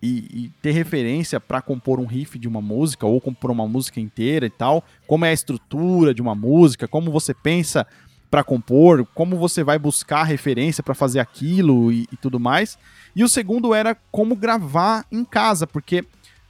e, 0.00 0.18
e 0.32 0.52
ter 0.62 0.70
referência 0.70 1.40
para 1.40 1.60
compor 1.60 1.98
um 1.98 2.06
riff 2.06 2.38
de 2.38 2.46
uma 2.46 2.62
música 2.62 3.04
ou 3.04 3.20
compor 3.20 3.50
uma 3.50 3.66
música 3.66 3.98
inteira 3.98 4.46
e 4.46 4.50
tal, 4.50 4.84
como 5.04 5.24
é 5.24 5.30
a 5.30 5.32
estrutura 5.32 6.14
de 6.14 6.22
uma 6.22 6.36
música, 6.36 6.86
como 6.86 7.10
você 7.10 7.34
pensa 7.34 7.84
para 8.30 8.44
compor, 8.44 9.04
como 9.16 9.36
você 9.36 9.64
vai 9.64 9.80
buscar 9.80 10.22
referência 10.22 10.80
para 10.80 10.94
fazer 10.94 11.18
aquilo 11.18 11.90
e, 11.90 12.06
e, 12.12 12.16
tudo 12.16 12.38
mais. 12.38 12.78
E 13.16 13.24
o 13.24 13.28
segundo 13.28 13.74
era 13.74 13.96
como 14.12 14.36
gravar 14.36 15.04
em 15.10 15.24
casa, 15.24 15.66
porque 15.66 16.04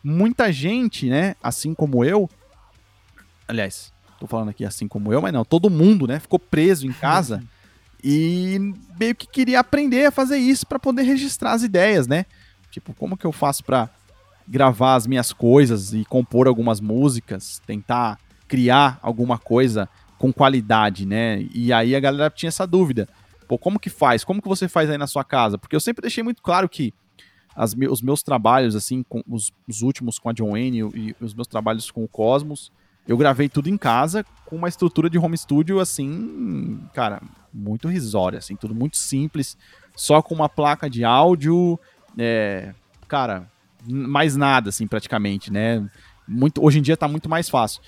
muita 0.05 0.52
gente, 0.52 1.09
né, 1.09 1.34
assim 1.42 1.72
como 1.72 2.05
eu, 2.05 2.28
aliás, 3.48 3.90
tô 4.20 4.26
falando 4.26 4.50
aqui 4.50 4.64
assim 4.64 4.86
como 4.86 5.12
eu, 5.12 5.22
mas 5.22 5.32
não, 5.32 5.44
todo 5.44 5.70
mundo, 5.70 6.07
né, 6.07 6.20
ficou 6.20 6.38
preso 6.38 6.86
em 6.86 6.92
casa 6.92 7.42
e 8.05 8.74
meio 9.00 9.14
que 9.14 9.26
queria 9.26 9.61
aprender 9.61 10.05
a 10.05 10.11
fazer 10.11 10.36
isso 10.36 10.66
para 10.66 10.78
poder 10.78 11.05
registrar 11.05 11.52
as 11.52 11.62
ideias, 11.62 12.07
né? 12.07 12.26
Tipo, 12.70 12.92
como 12.92 13.16
que 13.16 13.24
eu 13.24 13.32
faço 13.32 13.64
para 13.64 13.88
gravar 14.46 14.96
as 14.96 15.07
minhas 15.07 15.32
coisas 15.32 15.94
e 15.94 16.05
compor 16.05 16.46
algumas 16.46 16.80
músicas, 16.80 17.62
tentar 17.66 18.18
criar 18.46 18.98
alguma 19.00 19.38
coisa 19.38 19.88
com 20.18 20.30
qualidade, 20.32 21.07
né? 21.07 21.46
E 21.55 21.72
aí 21.72 21.96
a 21.96 22.00
galera 22.00 22.28
tinha 22.28 22.48
essa 22.48 22.66
dúvida. 22.66 23.09
Pô, 23.48 23.57
como 23.57 23.78
que 23.78 23.88
faz? 23.88 24.22
Como 24.22 24.42
que 24.42 24.48
você 24.48 24.68
faz 24.68 24.90
aí 24.90 24.98
na 24.98 25.07
sua 25.07 25.24
casa? 25.24 25.57
Porque 25.57 25.74
eu 25.74 25.80
sempre 25.80 26.02
deixei 26.02 26.22
muito 26.22 26.42
claro 26.42 26.68
que 26.68 26.92
as, 27.55 27.74
os 27.90 28.02
meus 28.02 28.22
trabalhos, 28.22 28.74
assim, 28.74 29.02
com 29.02 29.22
os, 29.28 29.52
os 29.68 29.82
últimos 29.82 30.18
com 30.18 30.28
a 30.28 30.32
John 30.32 30.52
Wayne 30.52 30.78
e, 30.94 31.11
e 31.11 31.16
os 31.20 31.34
meus 31.34 31.46
trabalhos 31.46 31.90
com 31.90 32.05
o 32.05 32.09
Cosmos, 32.09 32.72
eu 33.07 33.16
gravei 33.16 33.48
tudo 33.48 33.68
em 33.68 33.76
casa 33.76 34.24
com 34.46 34.57
uma 34.57 34.68
estrutura 34.68 35.11
de 35.11 35.18
home 35.18 35.36
studio, 35.36 35.78
assim, 35.78 36.80
cara, 36.92 37.20
muito 37.52 37.88
risória, 37.88 38.38
assim, 38.38 38.57
tudo 38.57 38.74
muito 38.74 38.96
simples, 38.96 39.57
só 39.94 40.22
com 40.22 40.34
uma 40.34 40.48
placa 40.48 40.88
de 40.88 41.05
áudio, 41.05 41.78
é, 42.18 42.74
cara, 43.07 43.50
mais 43.86 44.36
nada, 44.36 44.70
assim, 44.70 44.86
praticamente, 44.86 45.52
né? 45.52 45.86
Muito, 46.26 46.64
hoje 46.64 46.78
em 46.78 46.82
dia 46.82 46.96
tá 46.96 47.07
muito 47.07 47.28
mais 47.28 47.48
fácil. 47.48 47.82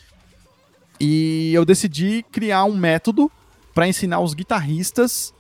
E 1.01 1.53
eu 1.55 1.65
decidi 1.65 2.25
criar 2.31 2.65
um 2.65 2.77
método 2.77 3.31
para 3.75 3.89
ensinar 3.89 4.21
os 4.21 4.35
guitarristas 4.35 5.35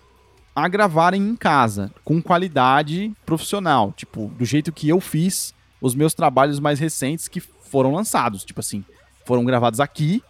a 0.57 0.67
gravarem 0.69 1.21
em 1.21 1.37
casa, 1.37 1.93
com 2.03 2.23
qualidade 2.23 3.13
profissional, 3.27 3.93
tipo, 3.95 4.33
do 4.39 4.45
jeito 4.47 4.73
que 4.73 4.89
eu 4.89 4.99
fiz 5.01 5.55
os 5.83 5.95
meus 5.95 6.15
trabalhos 6.15 6.59
mais 6.59 6.81
recentes 6.81 7.29
que 7.29 7.41
foram 7.41 7.93
lançados, 7.93 8.43
tipo 8.43 8.61
assim, 8.61 8.83
foram 9.27 9.45
gravados 9.45 9.80
aqui 9.80 10.22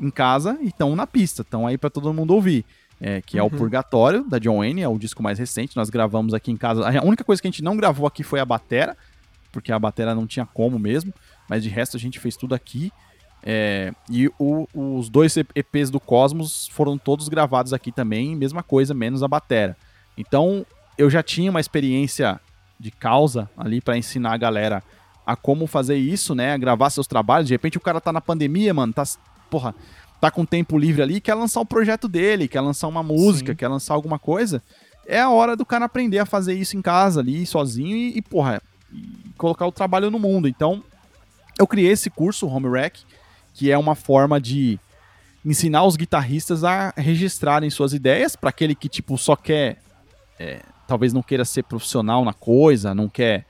em 0.00 0.08
casa 0.08 0.56
e 0.62 0.68
estão 0.68 0.96
na 0.96 1.06
pista, 1.06 1.42
estão 1.42 1.66
aí 1.66 1.76
para 1.76 1.90
todo 1.90 2.14
mundo 2.14 2.34
ouvir. 2.34 2.64
É, 3.02 3.20
que 3.22 3.38
uhum. 3.38 3.46
é 3.46 3.48
o 3.48 3.52
uhum. 3.52 3.58
Purgatório, 3.58 4.24
da 4.24 4.38
John 4.38 4.58
Wayne, 4.58 4.82
é 4.82 4.88
o 4.88 4.98
disco 4.98 5.22
mais 5.22 5.38
recente, 5.38 5.76
nós 5.76 5.90
gravamos 5.90 6.32
aqui 6.32 6.50
em 6.50 6.56
casa. 6.56 6.86
A 6.86 7.04
única 7.04 7.24
coisa 7.24 7.40
que 7.40 7.48
a 7.48 7.50
gente 7.50 7.62
não 7.62 7.76
gravou 7.76 8.06
aqui 8.06 8.22
foi 8.22 8.40
a 8.40 8.44
batera, 8.44 8.96
porque 9.52 9.72
a 9.72 9.78
batera 9.78 10.14
não 10.14 10.26
tinha 10.26 10.46
como 10.46 10.78
mesmo, 10.78 11.12
mas 11.48 11.62
de 11.62 11.68
resto 11.68 11.96
a 11.96 12.00
gente 12.00 12.18
fez 12.18 12.36
tudo 12.36 12.54
aqui. 12.54 12.90
É, 13.42 13.92
e 14.08 14.28
o, 14.38 14.68
os 14.74 15.08
dois 15.08 15.36
EPs 15.36 15.90
do 15.90 15.98
Cosmos 15.98 16.68
foram 16.68 16.98
todos 16.98 17.28
gravados 17.28 17.72
aqui 17.72 17.90
também, 17.90 18.36
mesma 18.36 18.62
coisa, 18.62 18.92
menos 18.92 19.22
a 19.22 19.28
batera. 19.28 19.76
Então 20.16 20.64
eu 20.98 21.08
já 21.08 21.22
tinha 21.22 21.50
uma 21.50 21.60
experiência 21.60 22.38
de 22.78 22.90
causa 22.90 23.48
ali 23.56 23.80
para 23.80 23.96
ensinar 23.96 24.32
a 24.34 24.36
galera 24.36 24.82
a 25.26 25.36
como 25.36 25.66
fazer 25.66 25.96
isso, 25.96 26.34
né? 26.34 26.52
A 26.52 26.58
gravar 26.58 26.90
seus 26.90 27.06
trabalhos. 27.06 27.46
De 27.46 27.54
repente 27.54 27.78
o 27.78 27.80
cara 27.80 28.00
tá 28.00 28.12
na 28.12 28.20
pandemia, 28.20 28.74
mano, 28.74 28.92
tá, 28.92 29.04
porra, 29.48 29.74
tá 30.20 30.30
com 30.30 30.44
tempo 30.44 30.78
livre 30.78 31.02
ali, 31.02 31.20
quer 31.20 31.34
lançar 31.34 31.60
o 31.60 31.62
um 31.62 31.66
projeto 31.66 32.08
dele, 32.08 32.48
quer 32.48 32.60
lançar 32.60 32.88
uma 32.88 33.02
música, 33.02 33.52
Sim. 33.52 33.56
quer 33.56 33.68
lançar 33.68 33.94
alguma 33.94 34.18
coisa. 34.18 34.62
É 35.06 35.20
a 35.20 35.30
hora 35.30 35.56
do 35.56 35.64
cara 35.64 35.86
aprender 35.86 36.18
a 36.18 36.26
fazer 36.26 36.54
isso 36.54 36.76
em 36.76 36.82
casa 36.82 37.20
ali, 37.20 37.46
sozinho 37.46 37.96
e, 37.96 38.18
e 38.18 38.22
porra, 38.22 38.62
e 38.92 39.30
colocar 39.36 39.66
o 39.66 39.72
trabalho 39.72 40.10
no 40.10 40.18
mundo. 40.18 40.46
Então, 40.46 40.82
eu 41.58 41.66
criei 41.66 41.90
esse 41.90 42.10
curso, 42.10 42.46
o 42.46 42.50
Home 42.50 42.68
Rack, 42.68 43.02
que 43.52 43.70
é 43.70 43.78
uma 43.78 43.94
forma 43.94 44.40
de 44.40 44.78
ensinar 45.44 45.84
os 45.84 45.96
guitarristas 45.96 46.64
a 46.64 46.92
registrarem 46.96 47.70
suas 47.70 47.92
ideias 47.92 48.36
para 48.36 48.50
aquele 48.50 48.74
que 48.74 48.88
tipo 48.88 49.16
só 49.16 49.34
quer 49.34 49.78
é, 50.38 50.60
talvez 50.86 51.12
não 51.12 51.22
queira 51.22 51.44
ser 51.44 51.62
profissional 51.62 52.24
na 52.24 52.32
coisa, 52.32 52.94
não 52.94 53.08
quer 53.08 53.46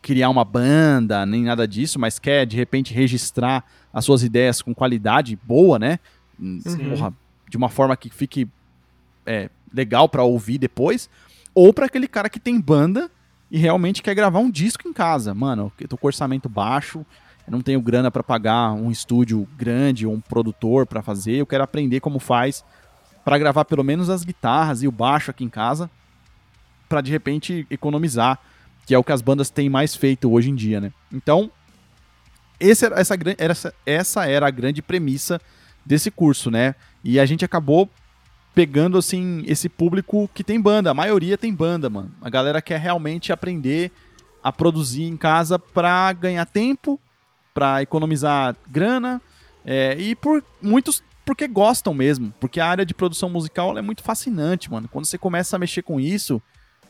criar 0.00 0.28
uma 0.28 0.44
banda, 0.44 1.26
nem 1.26 1.42
nada 1.42 1.66
disso, 1.66 1.98
mas 1.98 2.18
quer 2.18 2.46
de 2.46 2.56
repente 2.56 2.94
registrar 2.94 3.64
as 3.92 4.04
suas 4.04 4.22
ideias 4.22 4.62
com 4.62 4.74
qualidade 4.74 5.36
boa, 5.42 5.78
né? 5.78 5.98
Hum, 6.38 6.60
porra, 6.90 7.12
de 7.48 7.56
uma 7.56 7.68
forma 7.68 7.96
que 7.96 8.08
fique 8.10 8.48
é, 9.26 9.50
legal 9.74 10.08
para 10.08 10.22
ouvir 10.22 10.58
depois, 10.58 11.10
ou 11.54 11.74
para 11.74 11.86
aquele 11.86 12.06
cara 12.06 12.28
que 12.28 12.38
tem 12.38 12.60
banda 12.60 13.10
e 13.50 13.58
realmente 13.58 14.02
quer 14.02 14.14
gravar 14.14 14.38
um 14.38 14.50
disco 14.50 14.86
em 14.86 14.92
casa. 14.92 15.34
Mano, 15.34 15.72
eu 15.80 15.88
tô 15.88 15.96
com 15.96 16.06
orçamento 16.06 16.48
baixo, 16.48 17.04
eu 17.48 17.52
não 17.52 17.62
tenho 17.62 17.80
grana 17.80 18.10
para 18.10 18.22
pagar 18.22 18.72
um 18.72 18.90
estúdio 18.90 19.48
grande 19.56 20.06
ou 20.06 20.12
um 20.12 20.20
produtor 20.20 20.86
para 20.86 21.00
fazer, 21.00 21.36
eu 21.36 21.46
quero 21.46 21.64
aprender 21.64 21.98
como 21.98 22.18
faz 22.18 22.62
para 23.24 23.38
gravar 23.38 23.64
pelo 23.64 23.82
menos 23.82 24.10
as 24.10 24.22
guitarras 24.22 24.82
e 24.82 24.88
o 24.88 24.92
baixo 24.92 25.30
aqui 25.30 25.44
em 25.44 25.48
casa, 25.48 25.90
para 26.90 27.00
de 27.00 27.10
repente 27.10 27.66
economizar, 27.70 28.38
que 28.86 28.94
é 28.94 28.98
o 28.98 29.04
que 29.04 29.12
as 29.12 29.22
bandas 29.22 29.48
têm 29.48 29.70
mais 29.70 29.96
feito 29.96 30.30
hoje 30.30 30.50
em 30.50 30.54
dia, 30.54 30.78
né? 30.78 30.92
Então, 31.10 31.50
esse 32.60 32.84
era, 32.84 33.00
essa, 33.00 33.16
essa, 33.38 33.74
essa 33.86 34.26
era 34.26 34.46
a 34.46 34.50
grande 34.50 34.82
premissa 34.82 35.40
desse 35.86 36.10
curso, 36.10 36.50
né? 36.50 36.74
E 37.02 37.18
a 37.18 37.24
gente 37.24 37.46
acabou 37.46 37.88
pegando, 38.54 38.98
assim, 38.98 39.42
esse 39.46 39.70
público 39.70 40.28
que 40.34 40.44
tem 40.44 40.60
banda. 40.60 40.90
A 40.90 40.94
maioria 40.94 41.38
tem 41.38 41.54
banda, 41.54 41.88
mano. 41.88 42.10
A 42.20 42.28
galera 42.28 42.60
quer 42.60 42.78
realmente 42.78 43.32
aprender 43.32 43.90
a 44.42 44.52
produzir 44.52 45.04
em 45.04 45.16
casa 45.16 45.58
pra 45.58 46.12
ganhar 46.12 46.44
tempo, 46.44 47.00
pra 47.58 47.82
economizar 47.82 48.54
grana. 48.68 49.20
É, 49.64 49.98
e 49.98 50.14
por 50.14 50.44
muitos 50.62 51.02
porque 51.24 51.48
gostam 51.48 51.92
mesmo. 51.92 52.32
Porque 52.38 52.60
a 52.60 52.66
área 52.66 52.86
de 52.86 52.94
produção 52.94 53.28
musical 53.28 53.76
é 53.76 53.82
muito 53.82 54.02
fascinante, 54.02 54.70
mano. 54.70 54.88
Quando 54.88 55.06
você 55.06 55.18
começa 55.18 55.56
a 55.56 55.58
mexer 55.58 55.82
com 55.82 55.98
isso, 55.98 56.40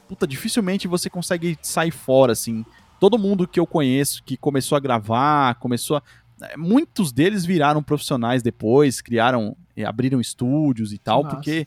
puta, 0.07 0.27
dificilmente 0.27 0.87
você 0.87 1.09
consegue 1.09 1.59
sair 1.63 1.91
fora, 1.91 2.33
assim. 2.33 2.65
Todo 3.01 3.19
mundo 3.19 3.49
que 3.49 3.59
eu 3.59 3.67
conheço 3.67 4.23
que 4.23 4.37
começou 4.37 4.77
a 4.77 4.81
gravar, 4.81 5.55
começou 5.55 5.97
a 5.97 6.03
é, 6.43 6.57
muitos 6.57 7.11
deles 7.11 7.45
viraram 7.45 7.83
profissionais 7.83 8.43
depois, 8.43 9.01
criaram, 9.01 9.57
abriram 9.85 10.21
estúdios 10.21 10.93
e 10.93 10.99
tal, 10.99 11.25
Nossa. 11.25 11.37
porque 11.37 11.67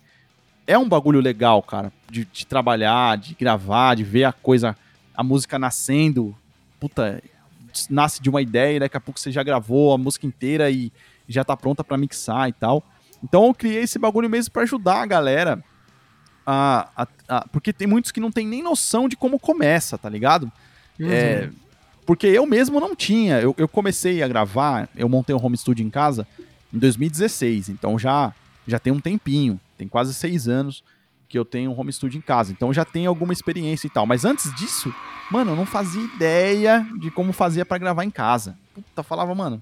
é 0.66 0.78
um 0.78 0.88
bagulho 0.88 1.20
legal, 1.20 1.62
cara, 1.62 1.92
de, 2.10 2.24
de, 2.24 2.46
trabalhar, 2.46 3.18
de 3.18 3.36
gravar, 3.36 3.96
de 3.96 4.04
ver 4.04 4.24
a 4.24 4.32
coisa, 4.32 4.78
a 5.14 5.24
música 5.24 5.60
nascendo. 5.60 6.34
Puta, 6.80 7.22
nasce 7.90 8.22
de 8.22 8.30
uma 8.30 8.42
ideia 8.42 8.78
e 8.78 8.80
daqui 8.80 8.98
a 8.98 9.02
pouco 9.02 9.20
você 9.20 9.32
já 9.32 9.44
gravou 9.44 9.94
a 9.94 9.98
música 9.98 10.26
inteira 10.26 10.70
e 10.70 10.92
já 11.28 11.44
tá 11.44 11.56
pronta 11.56 11.84
para 11.84 11.98
mixar 11.98 12.50
e 12.50 12.54
tal. 12.54 12.84
Então 13.24 13.48
eu 13.48 13.54
criei 13.54 13.84
esse 13.84 14.00
bagulho 14.00 14.30
mesmo 14.30 14.52
para 14.52 14.64
ajudar 14.64 15.02
a 15.02 15.06
galera 15.06 15.64
a, 16.46 16.90
a, 16.96 17.08
a, 17.28 17.48
Porque 17.48 17.72
tem 17.72 17.88
muitos 17.88 18.12
que 18.12 18.20
não 18.20 18.32
tem 18.32 18.46
nem 18.46 18.64
noção 18.64 19.08
de 19.08 19.16
como 19.16 19.40
começa, 19.40 19.98
tá 19.98 20.10
ligado? 20.10 20.52
Uhum. 21.00 21.12
É, 21.12 21.50
porque 22.06 22.28
eu 22.28 22.46
mesmo 22.46 22.80
não 22.80 22.96
tinha. 22.96 23.40
Eu, 23.40 23.56
eu 23.58 23.68
comecei 23.68 24.22
a 24.24 24.28
gravar, 24.28 24.90
eu 24.96 25.08
montei 25.08 25.36
um 25.36 25.44
home 25.44 25.58
studio 25.58 25.86
em 25.86 25.90
casa 25.90 26.28
em 26.74 26.80
2016, 26.80 27.70
então 27.70 28.00
já, 28.00 28.34
já 28.68 28.80
tem 28.80 28.92
um 28.92 29.00
tempinho, 29.00 29.60
tem 29.78 29.88
quase 29.88 30.14
seis 30.14 30.48
anos 30.48 30.84
que 31.32 31.40
eu 31.40 31.46
tenho 31.46 31.72
um 31.72 31.80
home 31.80 31.94
studio 31.94 32.18
em 32.18 32.22
casa, 32.22 32.52
então 32.52 32.74
já 32.74 32.84
tenho 32.84 33.10
alguma 33.10 33.32
experiência 33.32 33.88
e 33.88 33.90
tal. 33.90 34.06
Mas 34.06 34.26
antes 34.26 34.54
disso, 34.56 34.94
mano, 35.32 35.52
eu 35.52 35.56
não 35.56 35.66
fazia 35.66 36.04
ideia 36.04 36.86
de 37.00 37.10
como 37.10 37.32
fazia 37.32 37.66
para 37.66 37.78
gravar 37.78 38.04
em 38.04 38.12
casa. 38.12 38.58
Puta, 38.76 39.02
falava, 39.02 39.34
mano, 39.34 39.62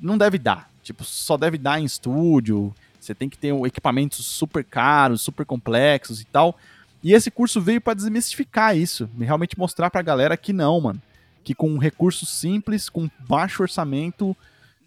não 0.00 0.16
deve 0.16 0.38
dar. 0.38 0.70
Tipo, 0.82 1.02
só 1.02 1.36
deve 1.36 1.58
dar 1.58 1.80
em 1.80 1.84
estúdio, 1.84 2.72
você 3.00 3.12
tem 3.12 3.28
que 3.28 3.36
ter 3.36 3.52
equipamentos 3.66 4.24
super 4.24 4.64
caros, 4.64 5.20
super 5.20 5.44
complexos 5.44 6.20
e 6.20 6.24
tal. 6.24 6.56
E 7.02 7.12
esse 7.12 7.30
curso 7.30 7.60
veio 7.60 7.80
para 7.80 7.94
desmistificar 7.94 8.76
isso, 8.76 9.10
realmente 9.18 9.58
mostrar 9.58 9.90
pra 9.90 10.00
galera 10.00 10.36
que 10.36 10.52
não, 10.52 10.80
mano 10.80 11.02
que 11.42 11.54
com 11.54 11.70
um 11.70 11.78
recurso 11.78 12.26
simples, 12.26 12.88
com 12.88 13.10
baixo 13.28 13.62
orçamento, 13.62 14.36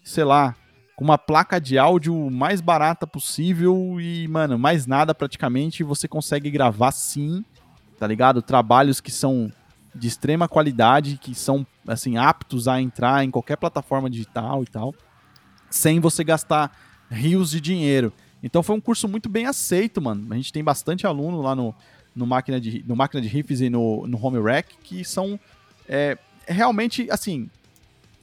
sei 0.02 0.24
lá, 0.24 0.54
com 0.96 1.04
uma 1.04 1.18
placa 1.18 1.60
de 1.60 1.78
áudio 1.78 2.30
mais 2.30 2.60
barata 2.60 3.06
possível 3.06 4.00
e, 4.00 4.28
mano, 4.28 4.58
mais 4.58 4.86
nada 4.86 5.14
praticamente, 5.14 5.82
você 5.82 6.06
consegue 6.06 6.50
gravar 6.50 6.92
sim, 6.92 7.44
tá 7.98 8.06
ligado? 8.06 8.40
Trabalhos 8.40 9.00
que 9.00 9.10
são 9.10 9.50
de 9.94 10.08
extrema 10.08 10.48
qualidade, 10.48 11.18
que 11.20 11.34
são, 11.34 11.66
assim, 11.86 12.16
aptos 12.16 12.68
a 12.68 12.80
entrar 12.80 13.24
em 13.24 13.30
qualquer 13.30 13.56
plataforma 13.56 14.10
digital 14.10 14.62
e 14.62 14.66
tal, 14.66 14.94
sem 15.70 16.00
você 16.00 16.22
gastar 16.22 16.72
rios 17.10 17.50
de 17.50 17.60
dinheiro. 17.60 18.12
Então 18.42 18.62
foi 18.62 18.76
um 18.76 18.80
curso 18.80 19.08
muito 19.08 19.28
bem 19.28 19.46
aceito, 19.46 20.00
mano. 20.02 20.26
A 20.30 20.36
gente 20.36 20.52
tem 20.52 20.62
bastante 20.62 21.06
aluno 21.06 21.40
lá 21.40 21.54
no, 21.54 21.74
no, 22.14 22.26
máquina, 22.26 22.60
de, 22.60 22.84
no 22.86 22.94
máquina 22.94 23.20
de 23.20 23.28
riffs 23.28 23.60
e 23.60 23.70
no, 23.70 24.06
no 24.06 24.24
Home 24.24 24.40
Rack 24.40 24.76
que 24.82 25.04
são 25.04 25.38
é, 25.88 26.18
realmente, 26.46 27.08
assim, 27.10 27.48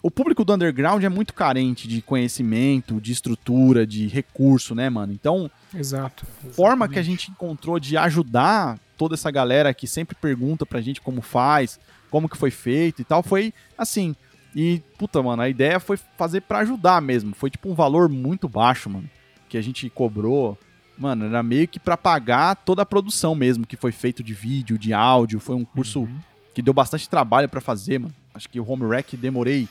o 0.01 0.09
público 0.09 0.43
do 0.43 0.53
underground 0.53 1.03
é 1.03 1.09
muito 1.09 1.33
carente 1.33 1.87
de 1.87 2.01
conhecimento, 2.01 2.99
de 2.99 3.11
estrutura, 3.11 3.85
de 3.85 4.07
recurso, 4.07 4.73
né, 4.73 4.89
mano? 4.89 5.13
Então, 5.13 5.49
Exato. 5.73 6.25
A 6.43 6.53
forma 6.53 6.89
que 6.89 6.97
a 6.97 7.03
gente 7.03 7.29
encontrou 7.29 7.79
de 7.79 7.95
ajudar 7.97 8.79
toda 8.97 9.15
essa 9.15 9.29
galera 9.29 9.73
que 9.73 9.87
sempre 9.87 10.15
pergunta 10.15 10.65
pra 10.65 10.81
gente 10.81 11.01
como 11.01 11.21
faz, 11.21 11.79
como 12.09 12.27
que 12.27 12.37
foi 12.37 12.51
feito 12.51 13.01
e 13.01 13.05
tal, 13.05 13.21
foi 13.21 13.53
assim. 13.77 14.15
E, 14.55 14.81
puta, 14.97 15.21
mano, 15.21 15.41
a 15.41 15.49
ideia 15.49 15.79
foi 15.79 15.97
fazer 16.17 16.41
para 16.41 16.59
ajudar 16.59 17.01
mesmo. 17.01 17.33
Foi 17.33 17.49
tipo 17.49 17.69
um 17.69 17.73
valor 17.73 18.09
muito 18.09 18.49
baixo, 18.49 18.89
mano, 18.89 19.09
que 19.47 19.57
a 19.57 19.61
gente 19.61 19.89
cobrou. 19.89 20.57
Mano, 20.97 21.25
era 21.25 21.41
meio 21.41 21.67
que 21.67 21.79
para 21.79 21.95
pagar 21.95 22.55
toda 22.55 22.81
a 22.81 22.85
produção 22.85 23.33
mesmo 23.33 23.65
que 23.65 23.77
foi 23.77 23.91
feito 23.91 24.21
de 24.21 24.33
vídeo, 24.33 24.77
de 24.77 24.93
áudio. 24.93 25.39
Foi 25.39 25.55
um 25.55 25.63
curso 25.63 26.01
uhum 26.01 26.19
que 26.53 26.61
deu 26.61 26.73
bastante 26.73 27.09
trabalho 27.09 27.49
para 27.49 27.61
fazer, 27.61 27.99
mano. 27.99 28.13
Acho 28.33 28.49
que 28.49 28.59
o 28.59 28.69
home 28.69 28.87
rack 28.87 29.17
demorei, 29.17 29.67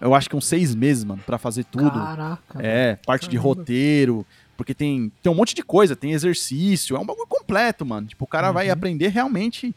eu 0.00 0.14
acho 0.14 0.28
que 0.28 0.36
uns 0.36 0.46
seis 0.46 0.74
meses, 0.74 1.04
mano, 1.04 1.22
para 1.24 1.38
fazer 1.38 1.64
tudo. 1.64 1.90
Caraca. 1.90 2.58
É, 2.60 2.96
parte 2.96 3.26
Caramba. 3.26 3.30
de 3.30 3.36
roteiro, 3.36 4.26
porque 4.56 4.74
tem, 4.74 5.12
tem 5.22 5.32
um 5.32 5.34
monte 5.34 5.54
de 5.54 5.62
coisa, 5.62 5.96
tem 5.96 6.12
exercício, 6.12 6.96
é 6.96 6.98
um 6.98 7.06
bagulho 7.06 7.26
completo, 7.26 7.84
mano. 7.84 8.06
Tipo, 8.06 8.24
o 8.24 8.28
cara 8.28 8.48
uhum. 8.48 8.54
vai 8.54 8.70
aprender 8.70 9.08
realmente 9.08 9.74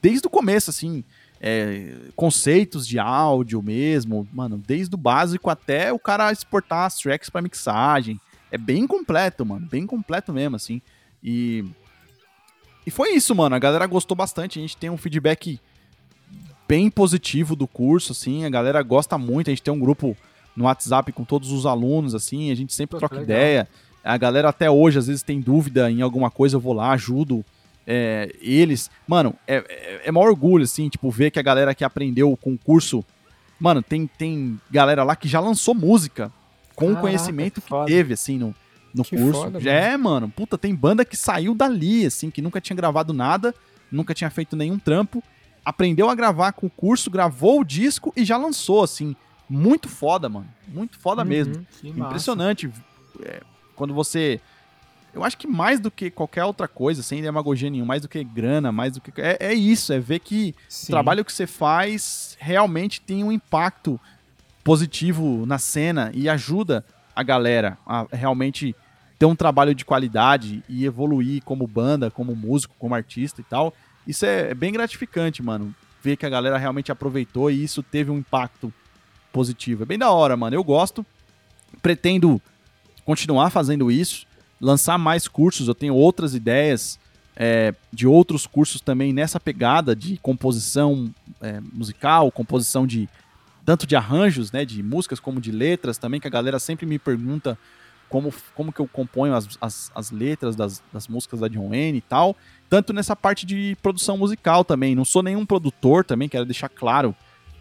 desde 0.00 0.26
o 0.26 0.30
começo, 0.30 0.70
assim, 0.70 1.02
é, 1.40 1.94
conceitos 2.14 2.86
de 2.86 2.98
áudio 2.98 3.62
mesmo, 3.62 4.28
mano, 4.32 4.62
desde 4.64 4.94
o 4.94 4.98
básico 4.98 5.50
até 5.50 5.92
o 5.92 5.98
cara 5.98 6.32
exportar 6.32 6.86
as 6.86 6.96
tracks 6.98 7.30
para 7.30 7.42
mixagem. 7.42 8.20
É 8.50 8.58
bem 8.58 8.86
completo, 8.86 9.44
mano, 9.44 9.66
bem 9.66 9.86
completo 9.86 10.32
mesmo, 10.32 10.56
assim. 10.56 10.80
E 11.22 11.64
e 12.86 12.90
foi 12.90 13.10
isso, 13.10 13.34
mano. 13.34 13.54
A 13.54 13.58
galera 13.58 13.86
gostou 13.86 14.16
bastante. 14.16 14.58
A 14.58 14.62
gente 14.62 14.76
tem 14.76 14.90
um 14.90 14.96
feedback 14.96 15.60
bem 16.68 16.90
positivo 16.90 17.54
do 17.54 17.66
curso, 17.66 18.12
assim, 18.12 18.44
a 18.44 18.50
galera 18.50 18.82
gosta 18.82 19.18
muito, 19.18 19.48
a 19.48 19.50
gente 19.50 19.62
tem 19.62 19.72
um 19.72 19.80
grupo 19.80 20.16
no 20.56 20.64
WhatsApp 20.64 21.12
com 21.12 21.24
todos 21.24 21.50
os 21.50 21.66
alunos, 21.66 22.14
assim, 22.14 22.50
a 22.50 22.54
gente 22.54 22.72
sempre 22.74 22.98
Pô, 22.98 22.98
troca 22.98 23.22
ideia. 23.22 23.68
A 24.04 24.16
galera 24.16 24.48
até 24.48 24.70
hoje, 24.70 24.98
às 24.98 25.06
vezes, 25.06 25.22
tem 25.22 25.40
dúvida 25.40 25.90
em 25.90 26.02
alguma 26.02 26.30
coisa, 26.30 26.56
eu 26.56 26.60
vou 26.60 26.72
lá, 26.72 26.90
ajudo 26.92 27.44
é, 27.86 28.34
eles. 28.40 28.90
Mano, 29.06 29.34
é, 29.46 29.56
é, 29.68 30.00
é 30.04 30.12
maior 30.12 30.28
orgulho, 30.28 30.64
assim, 30.64 30.88
tipo, 30.88 31.10
ver 31.10 31.30
que 31.30 31.38
a 31.38 31.42
galera 31.42 31.74
que 31.74 31.84
aprendeu 31.84 32.36
com 32.36 32.54
o 32.54 32.58
curso. 32.58 33.04
Mano, 33.58 33.82
tem, 33.82 34.06
tem 34.06 34.60
galera 34.70 35.04
lá 35.04 35.14
que 35.14 35.28
já 35.28 35.38
lançou 35.38 35.74
música 35.74 36.32
com 36.74 36.86
Caraca, 36.86 36.98
o 36.98 37.02
conhecimento 37.02 37.60
que, 37.60 37.68
que 37.68 37.84
teve, 37.86 38.14
assim, 38.14 38.38
no, 38.38 38.54
no 38.94 39.04
que 39.04 39.16
curso. 39.16 39.42
Foda, 39.42 39.60
já 39.60 39.72
é, 39.72 39.96
mano, 39.96 40.28
puta, 40.28 40.58
tem 40.58 40.74
banda 40.74 41.04
que 41.04 41.16
saiu 41.16 41.54
dali, 41.54 42.06
assim, 42.06 42.30
que 42.30 42.42
nunca 42.42 42.60
tinha 42.60 42.76
gravado 42.76 43.12
nada, 43.12 43.54
nunca 43.90 44.14
tinha 44.14 44.30
feito 44.30 44.56
nenhum 44.56 44.78
trampo 44.78 45.22
aprendeu 45.64 46.08
a 46.08 46.14
gravar 46.14 46.52
com 46.52 46.66
o 46.66 46.70
curso, 46.70 47.10
gravou 47.10 47.60
o 47.60 47.64
disco 47.64 48.12
e 48.16 48.24
já 48.24 48.36
lançou, 48.36 48.82
assim. 48.82 49.14
Muito 49.48 49.88
foda, 49.88 50.28
mano. 50.28 50.48
Muito 50.66 50.98
foda 50.98 51.22
uhum, 51.22 51.28
mesmo. 51.28 51.66
Impressionante. 51.84 52.70
É, 53.22 53.42
quando 53.76 53.92
você. 53.92 54.40
Eu 55.12 55.22
acho 55.22 55.36
que 55.36 55.46
mais 55.46 55.78
do 55.78 55.90
que 55.90 56.10
qualquer 56.10 56.44
outra 56.44 56.66
coisa, 56.66 57.02
sem 57.02 57.20
demagogia 57.20 57.68
nenhuma, 57.68 57.88
mais 57.88 58.00
do 58.00 58.08
que 58.08 58.24
grana, 58.24 58.72
mais 58.72 58.94
do 58.94 59.00
que. 59.00 59.12
É, 59.20 59.36
é 59.40 59.54
isso, 59.54 59.92
é 59.92 60.00
ver 60.00 60.20
que 60.20 60.54
Sim. 60.68 60.86
o 60.86 60.90
trabalho 60.90 61.24
que 61.24 61.32
você 61.32 61.46
faz 61.46 62.36
realmente 62.40 63.00
tem 63.00 63.22
um 63.22 63.30
impacto 63.30 64.00
positivo 64.64 65.44
na 65.44 65.58
cena 65.58 66.10
e 66.14 66.28
ajuda 66.28 66.84
a 67.14 67.22
galera 67.22 67.76
a 67.86 68.06
realmente 68.10 68.74
ter 69.18 69.26
um 69.26 69.36
trabalho 69.36 69.74
de 69.74 69.84
qualidade 69.84 70.64
e 70.68 70.84
evoluir 70.86 71.42
como 71.44 71.66
banda, 71.66 72.10
como 72.10 72.34
músico, 72.34 72.74
como 72.78 72.94
artista 72.94 73.40
e 73.40 73.44
tal. 73.44 73.74
Isso 74.06 74.26
é, 74.26 74.50
é 74.50 74.54
bem 74.54 74.72
gratificante, 74.72 75.42
mano. 75.42 75.74
Ver 76.02 76.16
que 76.16 76.26
a 76.26 76.30
galera 76.30 76.58
realmente 76.58 76.90
aproveitou 76.90 77.50
e 77.50 77.62
isso 77.62 77.82
teve 77.82 78.10
um 78.10 78.18
impacto 78.18 78.72
positivo. 79.32 79.82
É 79.82 79.86
bem 79.86 79.98
da 79.98 80.10
hora, 80.10 80.36
mano. 80.36 80.56
Eu 80.56 80.64
gosto. 80.64 81.04
Pretendo 81.80 82.40
continuar 83.04 83.50
fazendo 83.50 83.90
isso, 83.90 84.26
lançar 84.60 84.98
mais 84.98 85.26
cursos. 85.26 85.68
Eu 85.68 85.74
tenho 85.74 85.94
outras 85.94 86.34
ideias 86.34 86.98
é, 87.34 87.74
de 87.92 88.06
outros 88.06 88.46
cursos 88.46 88.80
também 88.80 89.12
nessa 89.12 89.40
pegada 89.40 89.96
de 89.96 90.18
composição 90.18 91.12
é, 91.40 91.60
musical, 91.72 92.30
composição 92.30 92.86
de 92.86 93.08
tanto 93.64 93.86
de 93.86 93.94
arranjos, 93.94 94.50
né, 94.50 94.64
de 94.64 94.82
músicas 94.82 95.20
como 95.20 95.40
de 95.40 95.52
letras 95.52 95.96
também, 95.96 96.20
que 96.20 96.26
a 96.26 96.30
galera 96.30 96.58
sempre 96.58 96.84
me 96.84 96.98
pergunta 96.98 97.56
como, 98.12 98.32
como 98.54 98.72
que 98.72 98.80
eu 98.80 98.86
componho 98.86 99.34
as, 99.34 99.48
as, 99.60 99.90
as 99.94 100.10
letras 100.10 100.54
das, 100.54 100.82
das 100.92 101.08
músicas 101.08 101.40
da 101.40 101.48
John 101.48 101.70
Wayne 101.70 101.98
e 101.98 102.02
tal 102.02 102.36
tanto 102.72 102.94
nessa 102.94 103.14
parte 103.14 103.44
de 103.44 103.76
produção 103.82 104.16
musical 104.16 104.64
também. 104.64 104.94
Não 104.94 105.04
sou 105.04 105.22
nenhum 105.22 105.44
produtor 105.44 106.06
também, 106.06 106.26
quero 106.26 106.46
deixar 106.46 106.70
claro. 106.70 107.14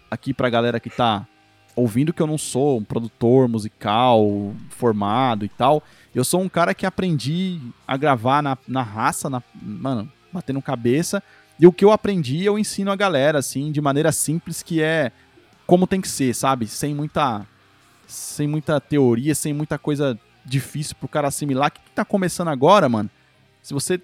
aqui 0.10 0.34
pra 0.34 0.50
galera 0.50 0.80
que 0.80 0.90
tá 0.90 1.28
ouvindo 1.76 2.14
que 2.14 2.22
eu 2.22 2.28
não 2.28 2.38
sou 2.38 2.80
um 2.80 2.84
produtor 2.86 3.50
musical 3.50 4.54
formado 4.70 5.44
e 5.44 5.50
tal. 5.50 5.84
Eu 6.16 6.24
sou 6.24 6.40
um 6.40 6.48
cara 6.48 6.74
que 6.74 6.86
aprendi 6.86 7.60
a 7.86 7.98
gravar 7.98 8.42
na, 8.42 8.58
na 8.66 8.82
raça, 8.82 9.30
na, 9.30 9.44
mano, 9.62 10.10
batendo 10.32 10.62
cabeça. 10.62 11.22
E 11.60 11.68
o 11.68 11.74
que 11.74 11.84
eu 11.84 11.92
aprendi, 11.92 12.46
eu 12.46 12.58
ensino 12.58 12.90
a 12.90 12.96
galera, 12.96 13.40
assim, 13.40 13.70
de 13.70 13.82
maneira 13.82 14.14
simples, 14.14 14.64
que 14.64 14.82
é 14.82 15.12
como 15.68 15.86
tem 15.86 16.00
que 16.00 16.08
ser, 16.08 16.34
sabe? 16.34 16.68
Sem 16.68 16.96
muita. 16.96 17.46
Sem 18.08 18.48
muita 18.48 18.80
teoria, 18.80 19.36
sem 19.36 19.52
muita 19.54 19.78
coisa 19.78 20.18
difícil 20.46 20.96
pro 20.96 21.08
cara 21.08 21.28
assimilar. 21.28 21.70
O 21.70 21.72
que, 21.72 21.80
que 21.82 21.92
tá 21.92 22.04
começando 22.06 22.48
agora, 22.50 22.88
mano? 22.90 23.10
Se 23.62 23.74
você 23.74 24.02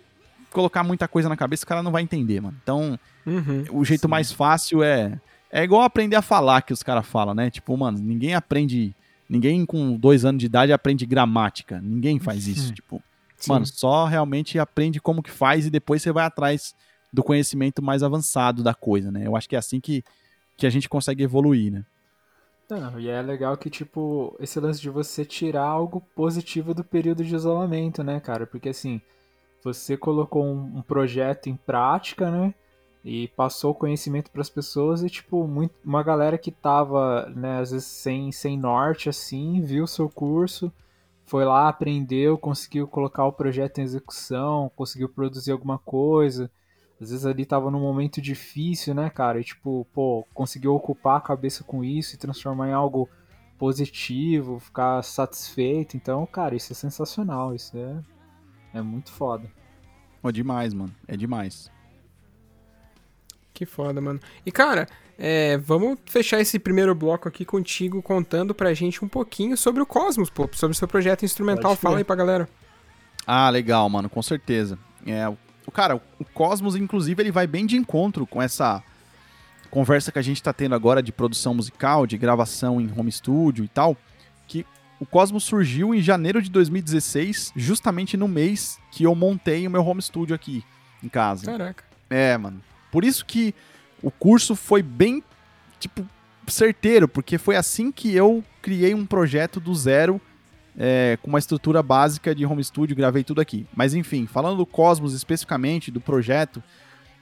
colocar 0.52 0.84
muita 0.84 1.08
coisa 1.08 1.28
na 1.30 1.36
cabeça, 1.38 1.64
o 1.64 1.68
cara 1.68 1.84
não 1.84 1.92
vai 1.92 2.02
entender, 2.04 2.42
mano. 2.42 2.58
Então, 2.64 3.00
Uhum. 3.26 3.66
o 3.72 3.84
jeito 3.84 4.04
Sim. 4.04 4.08
mais 4.08 4.32
fácil 4.32 4.82
é. 4.84 5.20
É 5.52 5.64
igual 5.64 5.82
aprender 5.82 6.16
a 6.16 6.22
falar 6.22 6.62
que 6.62 6.74
os 6.74 6.84
caras 6.84 7.06
falam, 7.06 7.34
né? 7.34 7.50
Tipo, 7.50 7.76
mano, 7.78 7.98
ninguém 7.98 8.34
aprende. 8.36 8.94
Ninguém 9.30 9.66
com 9.66 9.96
dois 9.98 10.24
anos 10.24 10.40
de 10.40 10.46
idade 10.46 10.72
aprende 10.72 11.06
gramática. 11.06 11.82
Ninguém 11.82 12.20
faz 12.20 12.48
isso. 12.48 12.74
Tipo, 12.74 13.02
Sim. 13.38 13.52
mano, 13.52 13.66
só 13.66 14.06
realmente 14.06 14.58
aprende 14.60 15.00
como 15.02 15.22
que 15.24 15.32
faz 15.32 15.66
e 15.66 15.70
depois 15.70 16.02
você 16.02 16.12
vai 16.12 16.26
atrás 16.26 16.74
do 17.12 17.24
conhecimento 17.24 17.82
mais 17.82 18.04
avançado 18.04 18.62
da 18.64 18.74
coisa, 18.74 19.12
né? 19.12 19.26
Eu 19.26 19.36
acho 19.36 19.48
que 19.50 19.56
é 19.56 19.60
assim 19.60 19.80
que, 19.80 20.04
que 20.56 20.66
a 20.68 20.70
gente 20.70 20.88
consegue 20.90 21.24
evoluir, 21.24 21.72
né? 21.72 21.84
Não, 22.70 23.00
e 23.00 23.08
é 23.08 23.22
legal 23.22 23.56
que, 23.56 23.70
tipo, 23.70 24.36
esse 24.40 24.60
lance 24.60 24.82
de 24.82 24.90
você 24.90 25.24
tirar 25.24 25.64
algo 25.64 26.02
positivo 26.14 26.74
do 26.74 26.84
período 26.84 27.24
de 27.24 27.34
isolamento, 27.34 28.04
né, 28.04 28.20
cara? 28.20 28.46
Porque, 28.46 28.70
assim, 28.70 29.02
você 29.64 29.96
colocou 29.96 30.44
um, 30.44 30.78
um 30.78 30.82
projeto 30.82 31.48
em 31.48 31.56
prática, 31.56 32.30
né? 32.30 32.54
E 33.06 33.30
passou 33.30 33.72
o 33.72 33.76
conhecimento 33.76 34.30
para 34.30 34.42
as 34.42 34.50
pessoas 34.50 35.02
e, 35.02 35.10
tipo, 35.10 35.48
muito, 35.48 35.76
uma 35.84 36.04
galera 36.04 36.38
que 36.38 36.52
tava, 36.52 37.30
né, 37.30 37.60
às 37.60 37.72
vezes 37.72 37.88
sem, 37.88 38.34
sem 38.34 38.58
norte, 38.58 39.08
assim, 39.08 39.62
viu 39.62 39.86
o 39.86 39.88
seu 39.88 40.10
curso, 40.10 40.70
foi 41.26 41.46
lá, 41.46 41.70
aprendeu, 41.70 42.38
conseguiu 42.38 42.86
colocar 42.86 43.26
o 43.26 43.32
projeto 43.32 43.80
em 43.80 43.84
execução, 43.84 44.70
conseguiu 44.76 45.08
produzir 45.08 45.54
alguma 45.54 45.78
coisa. 45.78 46.52
Às 47.00 47.12
vezes 47.12 47.26
ali 47.26 47.46
tava 47.46 47.70
num 47.70 47.80
momento 47.80 48.20
difícil, 48.20 48.96
né, 48.96 49.10
cara? 49.10 49.40
E 49.40 49.44
tipo, 49.44 49.86
pô, 49.94 50.26
conseguiu 50.34 50.74
ocupar 50.74 51.18
a 51.18 51.22
cabeça 51.22 51.64
com 51.64 51.84
isso 51.84 52.16
e 52.16 52.18
transformar 52.18 52.70
em 52.70 52.74
algo 52.74 53.08
positivo, 53.58 54.60
ficar 54.60 55.04
satisfeito. 55.04 55.96
Então, 55.96 56.26
cara, 56.26 56.56
isso 56.56 56.74
é 56.74 56.76
sensacional. 56.76 57.54
Isso 57.54 57.78
é, 57.78 58.80
é 58.80 58.82
muito 58.82 59.12
foda. 59.12 59.50
Pô, 60.22 60.32
demais, 60.32 60.74
mano. 60.74 60.94
É 61.08 61.16
demais. 61.16 61.72
Que 63.54 63.66
foda, 63.66 64.02
mano. 64.02 64.20
E, 64.46 64.52
cara, 64.52 64.88
é, 65.18 65.58
vamos 65.58 66.00
fechar 66.06 66.40
esse 66.40 66.60
primeiro 66.60 66.94
bloco 66.94 67.28
aqui 67.28 67.44
contigo 67.44 68.02
contando 68.02 68.54
pra 68.54 68.74
gente 68.74 69.04
um 69.04 69.08
pouquinho 69.08 69.58
sobre 69.58 69.82
o 69.82 69.86
Cosmos, 69.86 70.30
pô, 70.30 70.48
sobre 70.54 70.76
o 70.76 70.78
seu 70.78 70.88
projeto 70.88 71.26
instrumental. 71.26 71.76
Fala 71.76 71.98
aí 71.98 72.04
pra 72.04 72.16
galera. 72.16 72.48
Ah, 73.26 73.50
legal, 73.50 73.90
mano, 73.90 74.10
com 74.10 74.22
certeza. 74.22 74.78
É, 75.06 75.28
o 75.28 75.38
cara, 75.72 75.96
o 75.96 76.26
Cosmos, 76.34 76.76
inclusive, 76.76 77.22
ele 77.22 77.32
vai 77.32 77.48
bem 77.48 77.66
de 77.66 77.78
encontro 77.78 78.26
com 78.26 78.42
essa 78.42 78.84
conversa 79.70 80.12
que 80.12 80.20
a 80.20 80.22
gente 80.22 80.42
tá 80.42 80.54
tendo 80.54 80.76
agora 80.76 81.04
de 81.04 81.12
produção 81.12 81.54
musical, 81.54 82.08
de 82.08 82.18
gravação 82.18 82.80
em 82.80 82.92
home 82.96 83.12
studio 83.12 83.66
e 83.66 83.68
tal, 83.68 83.98
que 84.48 84.66
o 85.00 85.06
Cosmos 85.06 85.44
surgiu 85.44 85.94
em 85.94 86.02
janeiro 86.02 86.42
de 86.42 86.50
2016, 86.50 87.54
justamente 87.56 88.18
no 88.18 88.28
mês 88.28 88.80
que 88.92 89.04
eu 89.04 89.14
montei 89.14 89.68
o 89.68 89.72
meu 89.72 89.86
home 89.86 90.02
studio 90.02 90.36
aqui 90.36 90.64
em 91.04 91.10
casa. 91.10 91.46
Caraca. 91.46 91.84
É, 92.10 92.38
mano. 92.38 92.62
Por 92.92 93.04
isso 93.04 93.26
que 93.26 93.54
o 94.02 94.10
curso 94.10 94.56
foi 94.56 94.82
bem, 94.82 95.24
tipo, 95.80 96.06
certeiro, 96.48 97.08
porque 97.08 97.38
foi 97.38 97.56
assim 97.56 97.92
que 97.92 98.16
eu 98.16 98.44
criei 98.62 98.94
um 98.94 99.06
projeto 99.06 99.60
do 99.60 99.76
zero, 99.76 100.22
é, 100.78 101.18
com 101.22 101.30
uma 101.30 101.40
estrutura 101.40 101.82
básica 101.82 102.36
de 102.36 102.46
home 102.46 102.64
studio, 102.64 102.96
gravei 102.96 103.24
tudo 103.24 103.42
aqui. 103.42 103.66
Mas 103.76 103.96
enfim, 103.96 104.28
falando 104.28 104.58
do 104.58 104.66
Cosmos 104.66 105.14
especificamente, 105.14 105.90
do 105.90 106.00
projeto, 106.00 106.62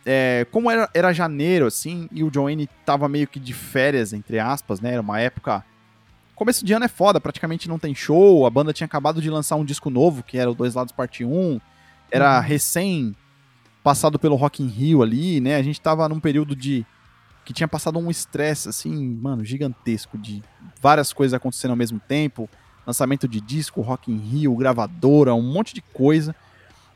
é, 0.05 0.45
como 0.51 0.69
era, 0.69 0.89
era 0.93 1.13
janeiro, 1.13 1.65
assim, 1.65 2.07
e 2.11 2.23
o 2.23 2.31
Joanne 2.31 2.69
tava 2.85 3.07
meio 3.07 3.27
que 3.27 3.39
de 3.39 3.53
férias, 3.53 4.13
entre 4.13 4.37
aspas, 4.39 4.81
né? 4.81 4.91
Era 4.91 5.01
uma 5.01 5.19
época. 5.19 5.63
Começo 6.35 6.65
de 6.65 6.73
ano 6.73 6.83
é 6.83 6.89
foda, 6.89 7.21
praticamente 7.21 7.69
não 7.69 7.79
tem 7.79 7.95
show. 7.95 8.45
A 8.45 8.49
banda 8.49 8.73
tinha 8.73 8.85
acabado 8.85 9.21
de 9.21 9.29
lançar 9.29 9.55
um 9.55 9.63
disco 9.63 9.89
novo, 9.89 10.21
que 10.21 10.37
era 10.37 10.51
o 10.51 10.53
Dois 10.53 10.75
Lados 10.75 10.91
Parte 10.91 11.23
1. 11.23 11.59
Era 12.11 12.39
recém 12.41 13.15
passado 13.81 14.19
pelo 14.19 14.35
Rock 14.35 14.61
in 14.61 14.67
Rio 14.67 15.01
ali, 15.01 15.39
né? 15.39 15.55
A 15.55 15.63
gente 15.63 15.79
tava 15.79 16.07
num 16.09 16.19
período 16.19 16.55
de. 16.55 16.85
que 17.45 17.53
tinha 17.53 17.67
passado 17.67 17.97
um 17.97 18.11
estresse, 18.11 18.67
assim, 18.67 19.15
mano, 19.15 19.45
gigantesco, 19.45 20.17
de 20.17 20.43
várias 20.81 21.13
coisas 21.13 21.33
acontecendo 21.33 21.71
ao 21.71 21.77
mesmo 21.77 21.99
tempo. 21.99 22.49
Lançamento 22.85 23.27
de 23.27 23.41
disco, 23.41 23.81
Rock 23.81 24.11
in 24.11 24.17
Rio, 24.17 24.55
gravadora, 24.55 25.33
um 25.33 25.41
monte 25.41 25.73
de 25.73 25.81
coisa. 25.81 26.35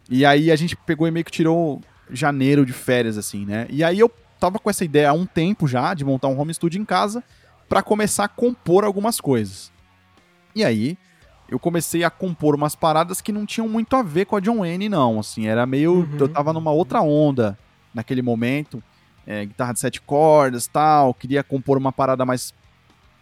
E 0.10 0.26
aí 0.26 0.52
a 0.52 0.56
gente 0.56 0.76
pegou 0.76 1.08
e 1.08 1.12
meio 1.12 1.26
que 1.26 1.32
tirou 1.32 1.82
janeiro 2.12 2.66
de 2.66 2.74
férias, 2.74 3.18
assim, 3.18 3.46
né? 3.46 3.68
E 3.70 3.84
aí 3.84 4.00
eu 4.00 4.12
tava 4.40 4.58
com 4.60 4.70
essa 4.70 4.86
ideia 4.86 5.10
há 5.10 5.14
um 5.14 5.26
tempo 5.26 5.68
já, 5.68 5.94
de 5.94 6.06
montar 6.06 6.28
um 6.28 6.40
home 6.40 6.54
studio 6.54 6.82
em 6.82 6.86
casa, 6.86 7.24
pra 7.68 7.84
começar 7.84 8.24
a 8.24 8.28
compor 8.28 8.84
algumas 8.84 9.20
coisas. 9.20 9.72
E 10.56 10.64
aí, 10.64 10.98
eu 11.48 11.60
comecei 11.60 12.04
a 12.04 12.10
compor 12.10 12.56
umas 12.56 12.76
paradas 12.76 13.22
que 13.22 13.32
não 13.32 13.46
tinham 13.46 13.68
muito 13.68 13.96
a 13.96 14.04
ver 14.04 14.26
com 14.26 14.36
a 14.36 14.40
John 14.40 14.60
Wayne, 14.60 14.90
não. 14.90 15.20
Assim, 15.20 15.48
era 15.48 15.66
meio. 15.66 15.94
Uhum. 15.94 16.18
Eu 16.20 16.28
tava 16.30 16.54
numa 16.54 16.72
outra 16.72 17.02
onda 17.02 17.58
naquele 17.94 18.22
momento. 18.22 18.82
é, 19.30 19.46
guitarra 19.46 19.74
de 19.74 19.80
sete 19.80 20.02
cordas 20.02 20.66
tal. 20.66 21.14
Queria 21.14 21.44
compor 21.44 21.78
uma 21.78 21.92
parada 21.92 22.26
mais 22.26 22.52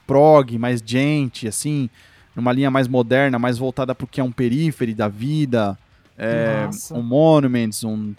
prog, 0.08 0.58
mais 0.58 0.82
gente, 0.84 1.50
assim. 1.50 1.90
Numa 2.38 2.54
linha 2.54 2.70
mais 2.70 2.88
moderna, 2.88 3.40
mais 3.40 3.58
voltada 3.58 3.96
pro 3.96 4.06
que 4.06 4.22
é 4.22 4.24
um 4.24 4.32
perífere 4.32 4.94
da 4.94 5.08
vida. 5.08 5.78
é, 6.18 6.70
um 6.94 7.02
Monuments, 7.02 7.84
um 7.84 8.14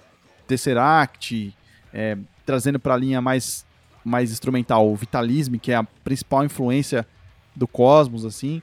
Tesseract. 0.46 1.54
é, 1.94 2.18
trazendo 2.44 2.80
pra 2.80 2.96
linha 2.96 3.20
mais, 3.20 3.64
mais 4.04 4.32
instrumental 4.32 4.90
o 4.90 4.96
Vitalism, 4.96 5.54
que 5.56 5.70
é 5.70 5.76
a 5.76 5.84
principal 5.84 6.44
influência 6.44 7.06
do 7.54 7.68
Cosmos, 7.68 8.24
assim. 8.24 8.60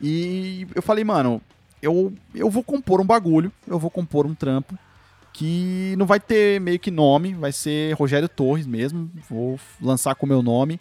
E 0.00 0.66
eu 0.74 0.82
falei, 0.82 1.04
mano, 1.04 1.40
eu, 1.80 2.12
eu 2.34 2.50
vou 2.50 2.62
compor 2.62 3.00
um 3.00 3.04
bagulho, 3.04 3.50
eu 3.66 3.78
vou 3.78 3.90
compor 3.90 4.26
um 4.26 4.34
trampo 4.34 4.76
que 5.32 5.94
não 5.96 6.04
vai 6.04 6.18
ter 6.18 6.60
meio 6.60 6.78
que 6.78 6.90
nome, 6.90 7.32
vai 7.32 7.52
ser 7.52 7.94
Rogério 7.94 8.28
Torres 8.28 8.66
mesmo, 8.66 9.10
vou 9.28 9.58
lançar 9.80 10.14
com 10.14 10.26
o 10.26 10.28
meu 10.28 10.42
nome. 10.42 10.80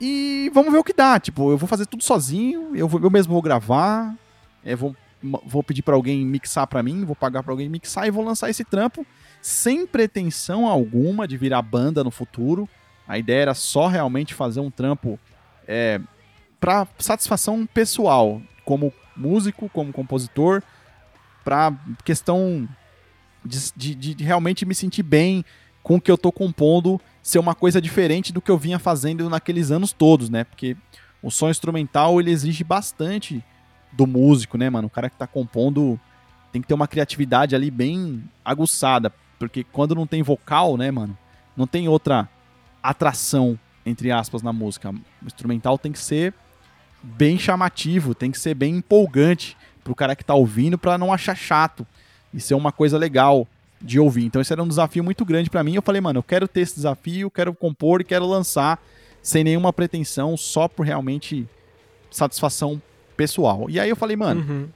E 0.00 0.50
vamos 0.54 0.72
ver 0.72 0.78
o 0.78 0.84
que 0.84 0.92
dá, 0.94 1.18
tipo, 1.20 1.50
eu 1.50 1.58
vou 1.58 1.68
fazer 1.68 1.86
tudo 1.86 2.02
sozinho, 2.02 2.74
eu, 2.74 2.88
vou- 2.88 3.00
eu 3.02 3.10
mesmo 3.10 3.32
vou 3.32 3.42
gravar, 3.42 4.14
eu 4.64 4.76
vou, 4.76 4.96
vou 5.44 5.62
pedir 5.62 5.82
pra 5.82 5.94
alguém 5.94 6.24
mixar 6.24 6.66
pra 6.66 6.82
mim, 6.82 7.04
vou 7.04 7.14
pagar 7.14 7.42
pra 7.42 7.52
alguém 7.52 7.68
mixar 7.68 8.06
e 8.06 8.10
vou 8.10 8.24
lançar 8.24 8.48
esse 8.48 8.64
trampo 8.64 9.04
sem 9.42 9.86
pretensão 9.86 10.66
alguma 10.66 11.28
de 11.28 11.36
virar 11.36 11.60
banda 11.62 12.02
no 12.02 12.10
futuro. 12.10 12.68
A 13.06 13.18
ideia 13.18 13.42
era 13.42 13.54
só 13.54 13.88
realmente 13.88 14.32
fazer 14.34 14.60
um 14.60 14.70
trampo 14.70 15.18
é, 15.68 16.00
para 16.58 16.86
satisfação 16.98 17.66
pessoal, 17.66 18.40
como 18.64 18.92
músico, 19.16 19.68
como 19.68 19.92
compositor, 19.92 20.62
pra 21.44 21.72
questão 22.04 22.66
de, 23.44 23.94
de- 23.94 24.14
de 24.14 24.24
realmente 24.24 24.64
me 24.64 24.74
sentir 24.74 25.02
bem 25.02 25.44
com 25.82 25.96
o 25.96 26.00
que 26.00 26.10
eu 26.10 26.18
tô 26.18 26.30
compondo 26.30 27.00
ser 27.22 27.38
uma 27.38 27.54
coisa 27.54 27.80
diferente 27.80 28.32
do 28.32 28.40
que 28.40 28.50
eu 28.50 28.58
vinha 28.58 28.78
fazendo 28.78 29.28
naqueles 29.28 29.70
anos 29.70 29.92
todos, 29.92 30.28
né? 30.28 30.44
Porque 30.44 30.76
o 31.22 31.30
som 31.30 31.50
instrumental 31.50 32.20
ele 32.20 32.30
exige 32.30 32.64
bastante 32.64 33.44
do 33.92 34.06
músico, 34.06 34.56
né, 34.56 34.70
mano? 34.70 34.86
O 34.86 34.90
cara 34.90 35.10
que 35.10 35.16
tá 35.16 35.26
compondo 35.26 35.98
tem 36.52 36.62
que 36.62 36.68
ter 36.68 36.74
uma 36.74 36.88
criatividade 36.88 37.54
ali 37.54 37.70
bem 37.70 38.24
aguçada, 38.44 39.12
porque 39.38 39.64
quando 39.64 39.94
não 39.94 40.06
tem 40.06 40.22
vocal, 40.22 40.76
né, 40.76 40.90
mano, 40.90 41.16
não 41.56 41.66
tem 41.66 41.88
outra 41.88 42.28
atração 42.82 43.58
entre 43.84 44.10
aspas 44.10 44.42
na 44.42 44.52
música. 44.52 44.90
O 44.90 45.26
instrumental 45.26 45.78
tem 45.78 45.92
que 45.92 45.98
ser 45.98 46.34
bem 47.02 47.38
chamativo, 47.38 48.14
tem 48.14 48.30
que 48.30 48.38
ser 48.38 48.54
bem 48.54 48.76
empolgante 48.76 49.56
pro 49.82 49.94
cara 49.94 50.14
que 50.14 50.24
tá 50.24 50.34
ouvindo 50.34 50.78
pra 50.78 50.98
não 50.98 51.12
achar 51.12 51.34
chato 51.34 51.86
e 52.32 52.40
ser 52.40 52.54
uma 52.54 52.72
coisa 52.72 52.98
legal 52.98 53.46
de 53.80 53.98
ouvir. 53.98 54.24
Então 54.24 54.40
esse 54.42 54.52
era 54.52 54.62
um 54.62 54.68
desafio 54.68 55.02
muito 55.02 55.24
grande 55.24 55.48
pra 55.50 55.62
mim. 55.64 55.74
Eu 55.74 55.82
falei, 55.82 56.00
mano, 56.00 56.18
eu 56.18 56.22
quero 56.22 56.46
ter 56.46 56.60
esse 56.60 56.74
desafio, 56.74 57.30
quero 57.30 57.54
compor 57.54 58.00
e 58.00 58.04
quero 58.04 58.26
lançar 58.26 58.82
sem 59.22 59.42
nenhuma 59.44 59.72
pretensão, 59.72 60.36
só 60.36 60.66
por 60.68 60.84
realmente 60.86 61.46
satisfação 62.10 62.80
pessoal. 63.16 63.68
E 63.68 63.78
aí 63.78 63.88
eu 63.90 63.96
falei, 63.96 64.16
mano, 64.16 64.40
Uhum. 64.40 64.68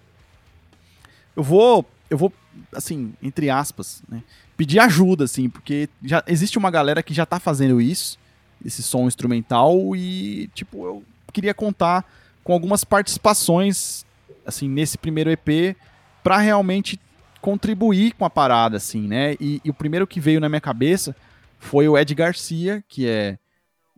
eu 1.37 1.43
vou, 1.43 1.85
eu 2.11 2.17
vou, 2.19 2.33
assim, 2.73 3.13
entre 3.23 3.51
aspas, 3.51 4.03
né, 4.09 4.23
pedir 4.57 4.79
ajuda, 4.79 5.25
assim, 5.25 5.49
porque 5.49 5.89
já 6.03 6.23
existe 6.27 6.59
uma 6.59 6.71
galera 6.71 7.03
que 7.03 7.13
já 7.15 7.27
tá 7.27 7.41
fazendo 7.41 7.81
isso, 7.81 8.19
esse 8.65 8.83
som 8.83 9.07
instrumental, 9.07 9.97
e, 9.97 10.49
tipo, 10.55 10.85
eu 10.87 11.03
queria 11.33 11.53
contar 11.55 12.05
com 12.45 12.53
algumas 12.53 12.85
participações, 12.85 14.05
assim, 14.47 14.69
nesse 14.69 14.97
primeiro 14.99 15.31
EP, 15.31 15.77
pra 16.23 16.39
realmente 16.39 16.99
contribuir 17.45 18.15
com 18.15 18.25
a 18.25 18.31
parada, 18.31 18.79
assim, 18.79 19.07
né? 19.07 19.35
E, 19.39 19.61
e 19.63 19.69
o 19.69 19.75
primeiro 19.75 20.07
que 20.07 20.19
veio 20.19 20.41
na 20.41 20.49
minha 20.49 20.63
cabeça 20.63 21.15
foi 21.59 21.87
o 21.87 21.99
Ed 21.99 22.15
Garcia, 22.15 22.83
que 22.89 23.07
é 23.07 23.39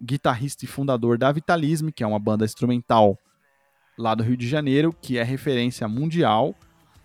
guitarrista 0.03 0.65
e 0.65 0.69
fundador 0.69 1.17
da 1.17 1.31
Vitalisme, 1.31 1.93
que 1.93 2.03
é 2.03 2.07
uma 2.09 2.19
banda 2.19 2.45
instrumental 2.45 3.17
lá 3.97 4.17
do 4.17 4.25
Rio 4.25 4.37
de 4.37 4.49
Janeiro, 4.49 4.93
que 5.01 5.17
é 5.17 5.23
referência 5.23 5.87
mundial 5.87 6.57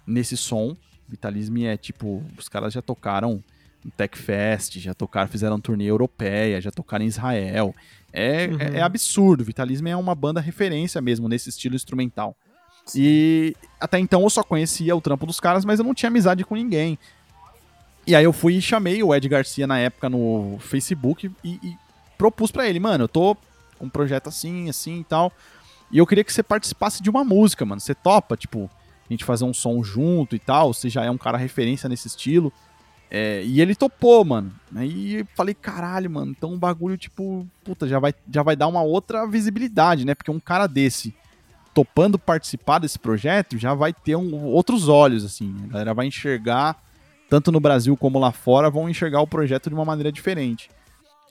nesse 0.05 0.35
som. 0.35 0.75
Vitalisme 1.07 1.65
é 1.65 1.77
tipo, 1.77 2.23
os 2.35 2.49
caras 2.49 2.73
já 2.73 2.81
tocaram 2.81 3.43
no 3.85 3.91
Tech 3.91 4.17
Fest, 4.17 4.79
já 4.79 4.95
tocaram, 4.95 5.29
fizeram 5.29 5.61
turnê 5.61 5.85
europeia, 5.85 6.59
já 6.59 6.71
tocaram 6.71 7.05
em 7.05 7.07
Israel. 7.07 7.75
É, 8.11 8.47
uhum. 8.47 8.57
é, 8.59 8.77
é, 8.79 8.81
absurdo. 8.81 9.43
Vitalisme 9.43 9.91
é 9.91 9.95
uma 9.95 10.15
banda 10.15 10.41
referência 10.41 10.99
mesmo 11.01 11.29
nesse 11.29 11.49
estilo 11.49 11.75
instrumental. 11.75 12.35
E 12.95 13.55
até 13.79 13.99
então 13.99 14.21
eu 14.23 14.29
só 14.29 14.43
conhecia 14.43 14.95
o 14.95 15.01
trampo 15.01 15.25
dos 15.25 15.39
caras, 15.39 15.63
mas 15.63 15.79
eu 15.79 15.85
não 15.85 15.93
tinha 15.93 16.09
amizade 16.09 16.43
com 16.43 16.55
ninguém. 16.55 16.97
E 18.05 18.15
aí 18.15 18.23
eu 18.23 18.33
fui 18.33 18.55
e 18.55 18.61
chamei 18.61 19.01
o 19.03 19.13
Ed 19.13 19.27
Garcia 19.29 19.67
na 19.67 19.79
época 19.79 20.09
no 20.09 20.57
Facebook 20.59 21.31
e, 21.43 21.59
e 21.63 21.77
propus 22.17 22.51
para 22.51 22.67
ele, 22.67 22.79
mano, 22.79 23.03
eu 23.05 23.07
tô 23.07 23.35
com 23.77 23.85
um 23.85 23.89
projeto 23.89 24.27
assim, 24.27 24.69
assim 24.69 24.99
e 24.99 25.03
tal. 25.03 25.31
E 25.91 25.97
eu 25.97 26.07
queria 26.07 26.23
que 26.23 26.31
você 26.31 26.41
participasse 26.41 27.01
de 27.01 27.09
uma 27.09 27.23
música, 27.23 27.65
mano. 27.65 27.81
Você 27.81 27.93
topa, 27.93 28.37
tipo, 28.37 28.69
a 29.09 29.13
gente 29.13 29.25
fazer 29.25 29.43
um 29.43 29.53
som 29.53 29.83
junto 29.83 30.35
e 30.35 30.39
tal. 30.39 30.73
Você 30.73 30.89
já 30.89 31.03
é 31.03 31.11
um 31.11 31.17
cara 31.17 31.37
referência 31.37 31.89
nesse 31.89 32.07
estilo. 32.07 32.51
É, 33.09 33.43
e 33.43 33.59
ele 33.59 33.75
topou, 33.75 34.23
mano. 34.23 34.53
Aí 34.73 35.25
falei, 35.35 35.53
caralho, 35.53 36.09
mano, 36.09 36.31
então 36.31 36.53
um 36.53 36.57
bagulho, 36.57 36.97
tipo, 36.97 37.45
puta, 37.61 37.85
já 37.87 37.99
vai, 37.99 38.13
já 38.33 38.41
vai 38.41 38.55
dar 38.55 38.67
uma 38.67 38.81
outra 38.81 39.27
visibilidade, 39.27 40.05
né? 40.05 40.15
Porque 40.15 40.31
um 40.31 40.39
cara 40.39 40.65
desse 40.65 41.13
topando 41.73 42.19
participar 42.19 42.79
desse 42.79 42.99
projeto 42.99 43.57
já 43.57 43.73
vai 43.73 43.93
ter 43.93 44.15
um, 44.15 44.33
outros 44.45 44.87
olhos, 44.87 45.23
assim. 45.23 45.55
A 45.65 45.67
galera 45.67 45.93
vai 45.93 46.07
enxergar, 46.07 46.81
tanto 47.29 47.51
no 47.51 47.59
Brasil 47.59 47.95
como 47.95 48.19
lá 48.19 48.31
fora, 48.31 48.69
vão 48.69 48.89
enxergar 48.89 49.21
o 49.21 49.27
projeto 49.27 49.69
de 49.69 49.75
uma 49.75 49.85
maneira 49.85 50.11
diferente. 50.11 50.69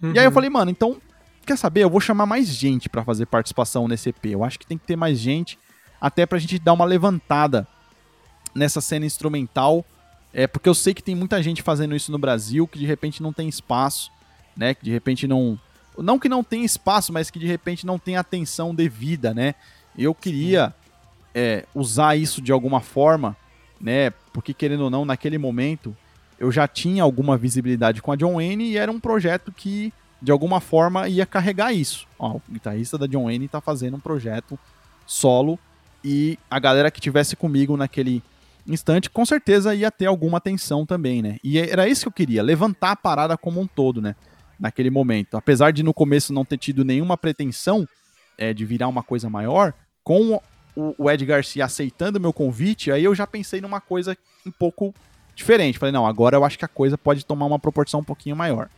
Uhum. 0.02 0.12
E 0.14 0.18
aí 0.18 0.24
eu 0.24 0.30
uhum. 0.30 0.34
falei, 0.34 0.50
mano, 0.50 0.70
então, 0.70 0.96
quer 1.44 1.56
saber? 1.56 1.84
Eu 1.84 1.90
vou 1.90 2.00
chamar 2.00 2.26
mais 2.26 2.48
gente 2.48 2.88
para 2.88 3.04
fazer 3.04 3.26
participação 3.26 3.86
nesse 3.86 4.08
EP. 4.08 4.26
Eu 4.26 4.44
acho 4.44 4.58
que 4.58 4.66
tem 4.66 4.78
que 4.78 4.86
ter 4.86 4.96
mais 4.96 5.18
gente, 5.18 5.58
até 6.00 6.24
pra 6.24 6.38
gente 6.38 6.58
dar 6.58 6.72
uma 6.72 6.84
levantada 6.84 7.66
nessa 8.54 8.80
cena 8.80 9.06
instrumental 9.06 9.84
é 10.32 10.46
porque 10.46 10.68
eu 10.68 10.74
sei 10.74 10.94
que 10.94 11.02
tem 11.02 11.14
muita 11.14 11.42
gente 11.42 11.62
fazendo 11.62 11.94
isso 11.94 12.12
no 12.12 12.18
Brasil 12.18 12.66
que 12.66 12.78
de 12.78 12.86
repente 12.86 13.22
não 13.22 13.32
tem 13.32 13.48
espaço, 13.48 14.10
né? 14.56 14.74
Que 14.74 14.84
de 14.84 14.90
repente 14.90 15.26
não. 15.26 15.58
Não 15.98 16.18
que 16.18 16.28
não 16.28 16.42
tem 16.42 16.64
espaço, 16.64 17.12
mas 17.12 17.30
que 17.30 17.38
de 17.38 17.46
repente 17.46 17.84
não 17.84 17.98
tem 17.98 18.16
atenção 18.16 18.74
devida, 18.74 19.34
né? 19.34 19.54
Eu 19.96 20.14
queria 20.14 20.74
é, 21.34 21.64
usar 21.74 22.16
isso 22.16 22.40
de 22.40 22.52
alguma 22.52 22.80
forma, 22.80 23.36
né? 23.80 24.10
Porque 24.32 24.54
querendo 24.54 24.84
ou 24.84 24.90
não, 24.90 25.04
naquele 25.04 25.38
momento 25.38 25.96
eu 26.38 26.50
já 26.50 26.66
tinha 26.66 27.02
alguma 27.02 27.36
visibilidade 27.36 28.00
com 28.00 28.12
a 28.12 28.16
John 28.16 28.34
Wayne 28.34 28.70
e 28.70 28.76
era 28.76 28.90
um 28.90 28.98
projeto 28.98 29.52
que 29.52 29.92
de 30.22 30.32
alguma 30.32 30.60
forma 30.60 31.08
ia 31.08 31.26
carregar 31.26 31.72
isso. 31.72 32.06
Ó, 32.18 32.36
o 32.36 32.42
guitarrista 32.50 32.96
da 32.96 33.06
John 33.06 33.24
Wayne 33.24 33.48
tá 33.48 33.60
fazendo 33.60 33.96
um 33.96 34.00
projeto 34.00 34.58
solo 35.06 35.58
e 36.04 36.38
a 36.50 36.58
galera 36.58 36.90
que 36.90 37.00
tivesse 37.00 37.36
comigo 37.36 37.76
naquele 37.76 38.22
instante, 38.66 39.10
com 39.10 39.24
certeza 39.24 39.74
ia 39.74 39.90
ter 39.90 40.06
alguma 40.06 40.38
atenção 40.38 40.86
também, 40.86 41.22
né? 41.22 41.38
E 41.42 41.58
era 41.58 41.88
isso 41.88 42.02
que 42.02 42.08
eu 42.08 42.12
queria, 42.12 42.42
levantar 42.42 42.92
a 42.92 42.96
parada 42.96 43.36
como 43.36 43.60
um 43.60 43.66
todo, 43.66 44.00
né? 44.00 44.14
Naquele 44.58 44.90
momento. 44.90 45.36
Apesar 45.36 45.72
de 45.72 45.82
no 45.82 45.94
começo 45.94 46.32
não 46.32 46.44
ter 46.44 46.58
tido 46.58 46.84
nenhuma 46.84 47.16
pretensão 47.16 47.86
é, 48.40 48.54
de 48.54 48.64
virar 48.64 48.88
uma 48.88 49.02
coisa 49.02 49.28
maior, 49.28 49.74
com 50.02 50.40
o, 50.74 50.94
o 50.96 51.10
Ed 51.10 51.24
Garcia 51.26 51.66
aceitando 51.66 52.18
meu 52.18 52.32
convite, 52.32 52.90
aí 52.90 53.04
eu 53.04 53.14
já 53.14 53.26
pensei 53.26 53.60
numa 53.60 53.80
coisa 53.80 54.16
um 54.44 54.50
pouco 54.50 54.94
diferente. 55.36 55.78
Falei, 55.78 55.92
não, 55.92 56.06
agora 56.06 56.36
eu 56.36 56.44
acho 56.44 56.58
que 56.58 56.64
a 56.64 56.68
coisa 56.68 56.96
pode 56.96 57.24
tomar 57.24 57.44
uma 57.44 57.58
proporção 57.58 58.00
um 58.00 58.04
pouquinho 58.04 58.34
maior. 58.34 58.68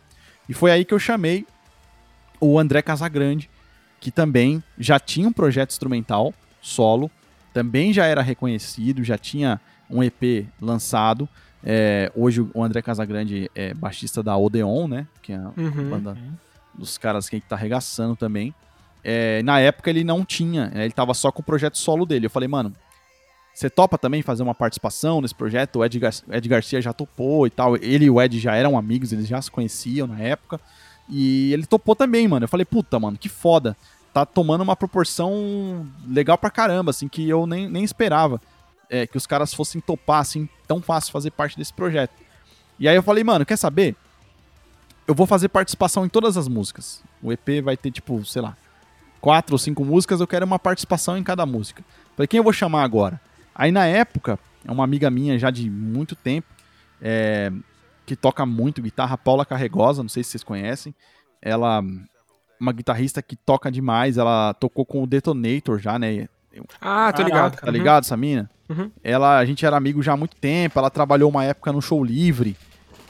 E 0.47 0.53
foi 0.53 0.69
aí 0.71 0.83
que 0.83 0.93
eu 0.93 0.99
chamei 0.99 1.47
o 2.39 2.59
André 2.59 2.81
Casagrande, 2.81 3.49
que 4.01 4.11
também 4.11 4.61
já 4.77 4.99
tinha 4.99 5.27
um 5.27 5.33
projeto 5.33 5.71
instrumental 5.71 6.33
solo, 6.61 7.09
também 7.53 7.93
já 7.93 8.05
era 8.05 8.21
reconhecido, 8.21 9.03
já 9.03 9.17
tinha 9.17 9.61
um 9.89 10.03
EP 10.03 10.45
lançado. 10.61 11.29
É, 11.63 12.11
hoje 12.13 12.41
o 12.53 12.61
André 12.61 12.81
Casagrande 12.81 13.49
é 13.55 13.73
baixista 13.73 14.21
da 14.21 14.35
Odeon, 14.35 14.89
né? 14.89 15.07
Que 15.21 15.31
é 15.31 15.37
a 15.37 15.53
uhum. 15.55 15.89
banda 15.89 16.17
dos 16.73 16.97
caras 16.97 17.29
que 17.29 17.39
tá 17.39 17.55
arregaçando 17.55 18.17
também. 18.17 18.53
É, 19.03 19.43
na 19.43 19.59
época 19.59 19.89
ele 19.89 20.03
não 20.03 20.23
tinha, 20.23 20.67
né, 20.69 20.85
ele 20.85 20.93
tava 20.93 21.13
só 21.13 21.31
com 21.31 21.41
o 21.41 21.45
projeto 21.45 21.77
solo 21.77 22.05
dele. 22.05 22.25
Eu 22.25 22.29
falei, 22.29 22.47
mano, 22.47 22.73
você 23.53 23.69
topa 23.69 23.97
também 23.97 24.21
fazer 24.21 24.43
uma 24.43 24.55
participação 24.55 25.21
nesse 25.21 25.35
projeto? 25.35 25.79
O 25.79 25.85
Ed, 25.85 25.99
Gar 25.99 26.13
Ed 26.31 26.49
Garcia 26.49 26.81
já 26.81 26.93
topou 26.93 27.45
e 27.45 27.49
tal. 27.49 27.75
Ele 27.77 28.05
e 28.05 28.09
o 28.09 28.21
Ed 28.21 28.39
já 28.39 28.55
eram 28.55 28.77
amigos, 28.77 29.11
eles 29.11 29.27
já 29.27 29.41
se 29.41 29.51
conheciam 29.51 30.07
na 30.07 30.19
época. 30.19 30.59
E 31.09 31.51
ele 31.53 31.65
topou 31.65 31.95
também, 31.95 32.27
mano. 32.27 32.45
Eu 32.45 32.49
falei, 32.49 32.65
puta, 32.65 32.99
mano, 32.99 33.17
que 33.17 33.29
foda. 33.29 33.75
Tá 34.13 34.25
tomando 34.25 34.61
uma 34.61 34.75
proporção 34.75 35.87
legal 36.07 36.37
pra 36.37 36.51
caramba, 36.51 36.91
assim, 36.91 37.07
que 37.07 37.27
eu 37.27 37.47
nem, 37.47 37.67
nem 37.67 37.83
esperava 37.83 38.39
é, 38.93 39.07
que 39.07 39.17
os 39.17 39.25
caras 39.25 39.51
fossem 39.51 39.81
topar 39.81 40.19
assim 40.19 40.47
tão 40.67 40.79
fácil 40.79 41.11
fazer 41.11 41.31
parte 41.31 41.57
desse 41.57 41.73
projeto. 41.73 42.13
E 42.79 42.87
aí 42.87 42.95
eu 42.95 43.01
falei, 43.01 43.23
mano, 43.23 43.43
quer 43.43 43.57
saber? 43.57 43.95
Eu 45.07 45.15
vou 45.15 45.25
fazer 45.25 45.49
participação 45.49 46.05
em 46.05 46.09
todas 46.09 46.37
as 46.37 46.47
músicas. 46.47 47.03
O 47.21 47.31
EP 47.31 47.63
vai 47.63 47.75
ter, 47.75 47.89
tipo, 47.89 48.23
sei 48.23 48.43
lá, 48.43 48.55
quatro 49.23 49.53
ou 49.55 49.57
cinco 49.57 49.85
músicas, 49.85 50.19
eu 50.19 50.27
quero 50.27 50.45
uma 50.45 50.59
participação 50.59 51.17
em 51.17 51.23
cada 51.23 51.45
música. 51.45 51.81
Falei, 52.13 52.27
quem 52.27 52.39
eu 52.39 52.43
vou 52.43 52.51
chamar 52.51 52.83
agora? 52.83 53.21
Aí 53.55 53.71
na 53.71 53.85
época, 53.85 54.37
é 54.65 54.69
uma 54.69 54.83
amiga 54.83 55.09
minha 55.09 55.39
já 55.39 55.49
de 55.49 55.69
muito 55.69 56.13
tempo, 56.13 56.47
é, 57.01 57.49
que 58.05 58.17
toca 58.17 58.45
muito 58.45 58.81
guitarra, 58.81 59.17
Paula 59.17 59.45
Carregosa, 59.45 60.03
não 60.03 60.09
sei 60.09 60.25
se 60.25 60.31
vocês 60.31 60.43
conhecem. 60.43 60.93
Ela 61.41 61.81
uma 62.59 62.73
guitarrista 62.73 63.21
que 63.21 63.37
toca 63.37 63.71
demais, 63.71 64.17
ela 64.17 64.53
tocou 64.55 64.85
com 64.85 65.01
o 65.01 65.07
Detonator 65.07 65.79
já, 65.79 65.97
né? 65.97 66.27
Ah, 66.81 67.13
tô 67.13 67.23
ligado. 67.23 67.55
Tá 67.61 67.71
ligado, 67.71 68.03
essa 68.03 68.17
mina? 68.17 68.51
Uhum. 68.67 68.91
Ela, 69.01 69.37
a 69.37 69.45
gente 69.45 69.65
era 69.65 69.77
amigo 69.77 70.03
já 70.03 70.13
há 70.13 70.17
muito 70.17 70.35
tempo, 70.35 70.77
ela 70.77 70.89
trabalhou 70.89 71.29
uma 71.29 71.45
época 71.45 71.71
no 71.71 71.81
show 71.81 72.03
livre. 72.03 72.57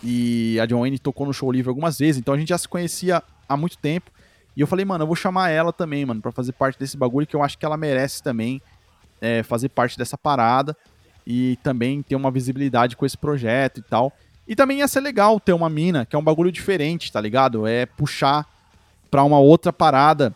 E 0.04 0.60
a 0.60 0.68
Joanne 0.68 1.00
tocou 1.00 1.26
no 1.26 1.34
show 1.34 1.52
livre 1.52 1.70
algumas 1.70 1.98
vezes, 1.98 2.20
então 2.20 2.36
a 2.36 2.38
gente 2.38 2.50
já 2.50 2.58
se 2.60 2.68
conhecia 2.68 3.24
há 3.50 3.58
muito 3.58 3.80
tempo. 3.80 4.12
E 4.56 4.62
eu 4.62 4.68
falei, 4.68 4.86
mano, 4.86 5.04
eu 5.04 5.08
vou 5.08 5.16
chamar 5.16 5.50
ela 5.50 5.74
também, 5.74 6.06
mano, 6.06 6.22
para 6.22 6.32
fazer 6.32 6.52
parte 6.54 6.78
desse 6.78 6.96
bagulho 6.96 7.26
que 7.26 7.36
eu 7.36 7.44
acho 7.44 7.58
que 7.58 7.66
ela 7.66 7.78
merece 7.78 8.22
também 8.22 8.62
é, 9.20 9.42
fazer 9.42 9.70
parte 9.70 9.98
dessa 9.98 10.18
parada 10.18 10.76
e 11.26 11.58
também 11.64 12.02
ter 12.02 12.16
uma 12.16 12.30
visibilidade 12.30 12.96
com 12.96 13.06
esse 13.06 13.18
projeto 13.18 13.80
e 13.80 13.84
tal. 13.84 14.14
E 14.48 14.56
também 14.56 14.80
ia 14.80 14.88
ser 14.88 15.00
legal 15.00 15.40
ter 15.40 15.54
uma 15.54 15.70
mina, 15.70 16.06
que 16.06 16.16
é 16.16 16.20
um 16.20 16.24
bagulho 16.24 16.52
diferente, 16.52 17.12
tá 17.12 17.22
ligado? 17.22 17.66
É 17.66 17.86
puxar 17.86 18.46
pra 19.10 19.24
uma 19.24 19.40
outra 19.40 19.72
parada, 19.72 20.36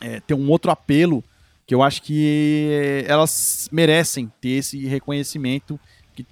é, 0.00 0.20
ter 0.20 0.34
um 0.34 0.50
outro 0.50 0.70
apelo 0.70 1.22
que 1.66 1.74
eu 1.74 1.82
acho 1.82 2.02
que 2.02 3.04
elas 3.06 3.68
merecem 3.70 4.32
ter 4.40 4.58
esse 4.58 4.84
reconhecimento 4.86 5.78
que, 6.16 6.26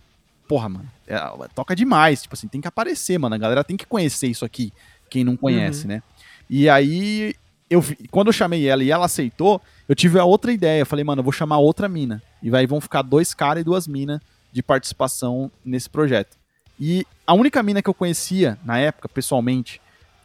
porra, 0.49 0.69
mano, 0.69 0.91
é, 1.07 1.17
toca 1.55 1.77
demais, 1.77 2.23
tipo 2.23 2.35
assim, 2.35 2.49
tem 2.49 2.61
que 2.61 2.67
aparecer, 2.67 3.17
mano, 3.19 3.37
a 3.37 3.39
galera 3.39 3.63
tem 3.63 3.77
que 3.77 3.87
conhecer 3.87 4.27
isso 4.27 4.45
aqui, 4.45 4.73
quem 5.09 5.23
não 5.23 5.37
conhece, 5.37 5.83
uhum. 5.83 5.91
né? 5.91 6.03
E 6.49 6.69
aí, 6.69 7.35
eu, 7.69 7.85
quando 8.11 8.29
eu 8.29 8.33
chamei 8.33 8.67
ela 8.67 8.83
e 8.83 8.91
ela 8.91 9.07
aceitou, 9.07 9.61
eu 9.89 9.95
tive 9.95 10.19
a 10.19 10.25
outra 10.25 10.53
ideia, 10.53 10.81
eu 10.81 10.87
falei, 10.87 11.05
mano, 11.05 11.21
eu 11.21 11.25
vou 11.25 11.33
chamar 11.33 11.59
outra 11.59 11.89
mina, 11.89 12.23
e 12.43 12.55
aí 12.55 12.67
vão 12.67 12.81
ficar 12.81 13.03
dois 13.03 13.35
caras 13.35 13.61
e 13.61 13.65
duas 13.65 13.87
minas 13.87 14.21
de 14.53 14.63
participação 14.63 15.51
nesse 15.65 15.89
projeto. 15.89 16.37
E 16.81 17.07
a 17.27 17.35
única 17.35 17.63
mina 17.63 17.83
que 17.83 17.91
eu 17.91 17.95
conhecia, 17.95 18.59
na 18.65 18.79
época, 18.79 19.09
pessoalmente, 19.09 19.81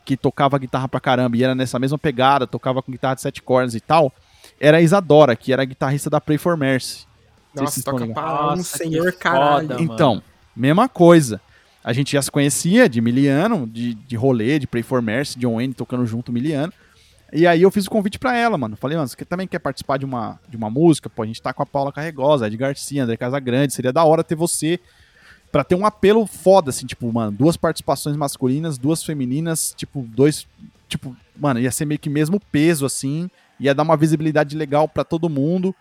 que 0.06 0.16
tocava 0.16 0.58
guitarra 0.58 0.88
pra 0.88 1.00
caramba 1.00 1.36
e 1.36 1.44
era 1.44 1.56
nessa 1.56 1.80
mesma 1.80 1.98
pegada, 1.98 2.46
tocava 2.46 2.82
com 2.82 2.92
guitarra 2.92 3.16
de 3.16 3.22
sete 3.22 3.42
cordas 3.42 3.74
e 3.76 3.80
tal, 3.80 4.12
era 4.60 4.78
a 4.78 4.82
Isadora, 4.82 5.36
que 5.36 5.52
era 5.52 5.62
a 5.62 5.66
guitarrista 5.66 6.10
da 6.10 6.22
Pray 6.22 6.38
for 6.38 6.56
Mercy. 6.56 7.06
Nossa, 7.54 7.84
toca 7.84 8.08
pra 8.08 8.54
um 8.54 8.64
senhor 8.64 9.14
caralho. 9.14 9.70
Foda, 9.70 9.82
então, 9.82 10.24
mesma 10.56 10.90
coisa. 10.90 11.40
A 11.84 11.92
gente 11.92 12.14
já 12.14 12.22
se 12.22 12.32
conhecia 12.32 12.88
de 12.88 13.02
Miliano, 13.02 13.68
de, 13.68 13.94
de 13.94 14.16
rolê, 14.16 14.58
de 14.58 14.68
Pray 14.68 14.84
for 14.84 15.02
Mercy, 15.02 15.38
John 15.38 15.56
Wayne 15.56 15.74
tocando 15.74 16.06
junto 16.06 16.32
Miliano. 16.32 16.72
E 17.32 17.48
aí 17.48 17.62
eu 17.64 17.72
fiz 17.72 17.88
o 17.88 17.90
convite 17.90 18.20
para 18.20 18.38
ela, 18.38 18.58
mano. 18.58 18.76
Falei, 18.78 18.96
mano, 18.96 19.10
você 19.10 19.26
também 19.26 19.48
quer 19.48 19.60
participar 19.60 19.98
de 19.98 20.06
uma, 20.06 20.40
de 20.48 20.56
uma 20.56 20.70
música? 20.70 21.10
Pô, 21.10 21.24
a 21.24 21.26
gente 21.26 21.42
tá 21.42 21.52
com 21.52 21.64
a 21.64 21.66
Paula 21.66 21.92
Carregosa, 21.92 22.48
Ed 22.48 22.56
Garcia, 22.56 23.04
André 23.04 23.18
Casagrande. 23.18 23.74
Seria 23.74 23.92
da 23.92 24.04
hora 24.04 24.24
ter 24.24 24.36
você 24.36 24.80
para 25.52 25.64
ter 25.64 25.76
um 25.76 25.86
apelo 25.86 26.26
foda, 26.26 26.70
assim, 26.70 26.86
tipo, 26.86 27.12
mano, 27.12 27.32
duas 27.32 27.58
participações 27.58 28.16
masculinas, 28.16 28.78
duas 28.78 29.04
femininas, 29.04 29.74
tipo, 29.76 30.02
dois. 30.16 30.48
Tipo, 30.88 31.16
mano, 31.36 31.60
ia 31.60 31.72
ser 31.72 31.86
meio 31.86 32.00
que 32.00 32.10
mesmo 32.10 32.40
peso, 32.40 32.86
assim 32.86 33.30
ia 33.60 33.74
dar 33.74 33.84
uma 33.84 33.98
visibilidade 33.98 34.58
legal 34.58 34.88
para 34.88 35.04
todo 35.04 35.30
mundo. 35.30 35.76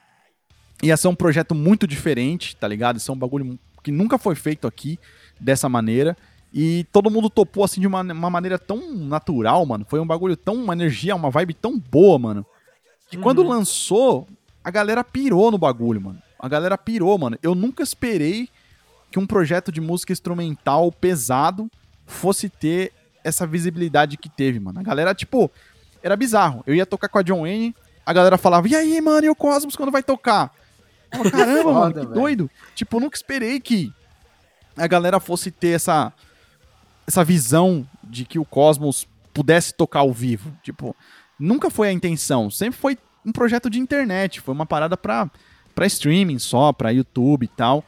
Ia 0.83 0.97
ser 0.97 1.09
um 1.09 1.15
projeto 1.15 1.55
muito 1.55 1.87
diferente, 1.87 2.57
tá 2.57 2.67
ligado? 2.67 2.97
Isso 2.97 3.11
é 3.11 3.15
um 3.15 3.19
bagulho 3.19 3.59
que 3.83 3.91
nunca 3.91 4.19
foi 4.19 4.35
feito 4.35 4.67
aqui 4.67 4.99
dessa 5.43 5.69
maneira. 5.69 6.17
E 6.53 6.85
todo 6.93 7.11
mundo 7.11 7.31
topou 7.31 7.65
assim 7.65 7.81
de 7.81 7.87
uma, 7.87 8.03
uma 8.03 8.31
maneira 8.31 8.59
tão 8.59 8.95
natural, 8.95 9.65
mano. 9.65 9.87
Foi 9.89 9.99
um 10.01 10.07
bagulho 10.07 10.37
tão. 10.37 10.55
Uma 10.55 10.75
energia, 10.75 11.17
uma 11.17 11.31
vibe 11.31 11.55
tão 11.55 11.79
boa, 11.79 12.19
mano. 12.19 12.47
Que 13.09 13.17
uhum. 13.17 13.23
quando 13.23 13.43
lançou, 13.43 14.27
a 14.63 14.71
galera 14.71 15.03
pirou 15.03 15.51
no 15.51 15.59
bagulho, 15.59 16.01
mano. 16.01 16.23
A 16.39 16.49
galera 16.49 16.77
pirou, 16.77 17.17
mano. 17.19 17.39
Eu 17.43 17.55
nunca 17.55 17.83
esperei 17.83 18.49
que 19.11 19.19
um 19.19 19.27
projeto 19.27 19.73
de 19.73 19.81
música 19.81 20.13
instrumental 20.13 20.91
pesado 20.93 21.71
fosse 22.07 22.49
ter 22.49 22.93
essa 23.25 23.47
visibilidade 23.47 24.17
que 24.17 24.29
teve, 24.29 24.59
mano. 24.59 24.81
A 24.81 24.83
galera, 24.83 25.15
tipo, 25.15 25.51
era 26.03 26.17
bizarro. 26.17 26.63
Eu 26.67 26.75
ia 26.75 26.85
tocar 26.85 27.09
com 27.09 27.19
a 27.19 27.23
John 27.23 27.43
Wayne, 27.43 27.75
a 28.05 28.13
galera 28.13 28.37
falava, 28.37 28.69
e 28.69 28.75
aí, 28.75 29.01
mano, 29.01 29.27
e 29.27 29.31
o 29.31 29.35
Cosmos 29.35 29.77
quando 29.77 29.93
vai 29.93 30.03
tocar? 30.03 30.53
Eu, 31.13 31.23
Caramba, 31.31 31.63
Foda, 31.63 31.81
mano, 31.81 31.95
que 31.95 32.01
velho. 32.01 32.13
doido. 32.13 32.51
Tipo, 32.75 32.97
eu 32.97 33.01
nunca 33.01 33.17
esperei 33.17 33.61
que 33.61 33.93
a 34.77 34.87
galera 34.87 35.21
fosse 35.21 35.51
ter 35.51 35.71
essa, 35.71 36.13
essa 37.07 37.25
visão 37.25 37.87
de 38.03 38.25
que 38.25 38.39
o 38.39 38.45
Cosmos 38.45 39.07
pudesse 39.33 39.73
tocar 39.75 40.01
ao 40.01 40.13
vivo. 40.13 40.53
Tipo, 40.63 40.95
nunca 41.39 41.71
foi 41.71 41.89
a 41.89 41.93
intenção. 41.93 42.51
Sempre 42.51 42.79
foi 42.79 42.99
um 43.25 43.33
projeto 43.33 43.71
de 43.71 43.79
internet. 43.79 44.41
Foi 44.41 44.55
uma 44.55 44.67
parada 44.67 44.97
pra, 44.97 45.31
pra 45.75 45.87
streaming 45.87 46.39
só, 46.39 46.73
pra 46.73 46.91
YouTube 46.91 47.45
e 47.45 47.49
tal. 47.49 47.85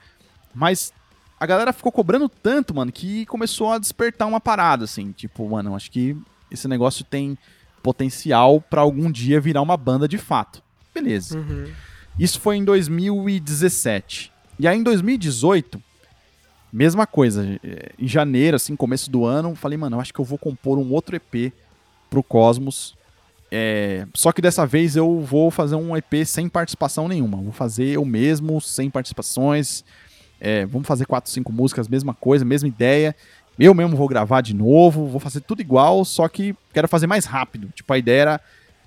Mas 0.55 0.93
a 1.39 1.47
galera 1.47 1.73
ficou 1.73 1.93
cobrando 1.93 2.29
tanto, 2.29 2.75
mano, 2.75 2.93
que 2.93 3.27
começou 3.27 3.73
a 3.73 3.79
despertar 3.79 4.27
uma 4.27 4.41
parada, 4.41 4.85
assim. 4.85 5.13
Tipo, 5.13 5.49
mano, 5.49 5.75
acho 5.75 5.91
que 5.91 6.17
esse 6.51 6.69
negócio 6.69 7.05
tem 7.05 7.37
potencial 7.83 8.61
pra 8.61 8.81
algum 8.81 9.11
dia 9.11 9.41
virar 9.41 9.61
uma 9.61 9.77
banda 9.77 10.09
de 10.09 10.17
fato. 10.17 10.63
Beleza. 10.95 11.39
Uhum. 11.39 11.71
Isso 12.19 12.41
foi 12.41 12.57
em 12.57 12.65
2017. 12.65 14.33
E 14.59 14.69
aí 14.69 14.79
em 14.79 14.83
2018, 14.83 15.83
mesma 16.75 17.07
coisa. 17.07 17.59
eh, 17.63 17.93
Em 17.99 18.09
janeiro, 18.09 18.57
assim, 18.57 18.75
começo 18.75 19.11
do 19.11 19.25
ano, 19.25 19.55
falei, 19.55 19.79
mano, 19.79 20.01
acho 20.01 20.13
que 20.13 20.21
eu 20.21 20.25
vou 20.25 20.37
compor 20.39 20.79
um 20.79 20.93
outro 20.93 21.15
EP 21.17 21.53
pro 22.11 22.23
Cosmos. 22.23 22.97
É, 23.51 24.07
só 24.15 24.33
que 24.33 24.43
dessa 24.43 24.67
vez 24.67 24.97
eu 24.97 25.21
vou 25.21 25.51
fazer 25.51 25.77
um 25.77 25.97
EP 25.97 26.25
sem 26.27 26.49
participação 26.49 27.07
nenhuma. 27.07 27.37
Vou 27.37 27.53
fazer 27.53 27.91
eu 27.91 28.05
mesmo, 28.05 28.61
sem 28.61 28.91
participações. 28.91 29.85
É, 30.41 30.67
vamos 30.67 30.89
fazer 30.89 31.07
quatro, 31.07 31.31
cinco 31.31 31.53
músicas, 31.53 31.87
mesma 31.87 32.13
coisa, 32.13 32.45
mesma 32.45 32.69
ideia. 32.69 33.15
Eu 33.57 33.73
mesmo 33.73 33.97
vou 33.97 34.09
gravar 34.09 34.41
de 34.41 34.55
novo, 34.55 35.07
vou 35.07 35.21
fazer 35.21 35.41
tudo 35.41 35.61
igual, 35.61 36.05
só 36.05 36.29
que 36.29 36.57
quero 36.73 36.89
fazer 36.89 37.07
mais 37.07 37.25
rápido. 37.25 37.69
Tipo, 37.73 37.93
a 37.93 37.99
ideia 37.99 38.23
era. 38.23 38.41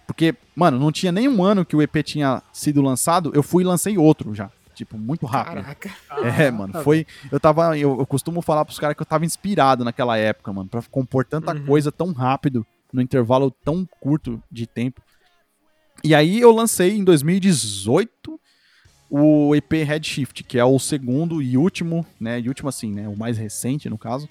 Porque, 0.05 0.35
mano, 0.55 0.77
não 0.80 0.91
tinha 0.91 1.11
nenhum 1.11 1.41
ano 1.43 1.65
que 1.65 1.76
o 1.76 1.81
EP 1.81 2.03
tinha 2.03 2.41
sido 2.51 2.81
lançado, 2.81 3.31
eu 3.34 3.43
fui 3.43 3.64
e 3.64 3.65
lancei 3.65 3.97
outro 3.97 4.34
já. 4.35 4.49
Tipo, 4.78 4.98
muito 4.98 5.26
rápido. 5.26 5.64
Caraca. 5.64 5.91
É, 6.40 6.52
mano, 6.52 6.82
foi. 6.84 7.06
Eu 7.32 7.40
tava. 7.40 7.78
Eu, 7.78 7.98
eu 7.99 8.06
costumo 8.06 8.41
falar 8.41 8.64
pros 8.64 8.78
caras 8.80 8.95
que 8.95 9.02
eu 9.02 9.06
tava 9.06 9.26
inspirado 9.26 9.84
naquela 9.84 10.18
época, 10.18 10.54
mano, 10.54 10.70
pra 10.70 10.82
compor 10.84 11.26
tanta 11.26 11.54
Uhum. 11.54 11.66
coisa 11.66 11.91
tão 11.91 12.12
rápido, 12.14 12.66
no 12.94 13.02
intervalo 13.02 13.49
tão 13.49 13.86
curto 13.99 14.41
de 14.52 14.68
tempo. 14.68 15.02
E 16.04 16.14
aí 16.14 16.40
eu 16.40 16.52
lancei 16.52 16.95
em 16.95 17.04
2018 17.04 18.40
o 19.10 19.56
EP 19.56 19.72
Redshift, 19.86 20.44
que 20.44 20.60
é 20.60 20.66
o 20.66 20.78
segundo 20.78 21.41
e 21.41 21.58
último, 21.58 22.06
né? 22.20 22.40
E 22.40 22.48
último 22.48 22.70
assim, 22.70 22.91
né? 22.94 23.08
O 23.08 23.18
mais 23.18 23.38
recente, 23.38 23.90
no 23.90 23.98
caso. 23.98 24.28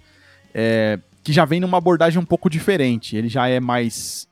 é, 0.55 0.99
que 1.25 1.33
já 1.33 1.45
vem 1.45 1.59
numa 1.59 1.79
abordagem 1.79 2.21
um 2.21 2.25
pouco 2.25 2.49
diferente. 2.49 3.17
Ele 3.17 3.29
já 3.29 3.49
é 3.49 3.59
mais. 3.59 4.29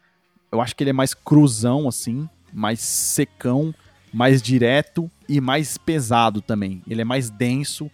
Eu 0.53 0.61
acho 0.61 0.77
que 0.77 0.85
ele 0.85 0.91
é 0.91 0.93
mais 0.93 1.13
cruzão, 1.13 1.89
assim, 1.89 2.29
mais 2.53 2.79
secão, 2.81 3.75
mais 4.15 4.41
direto 4.41 5.11
e 5.29 5.41
mais 5.41 5.77
pesado 5.77 6.41
também. 6.41 6.81
Ele 6.89 7.01
é 7.01 7.05
mais 7.05 7.29
denso. 7.29 7.91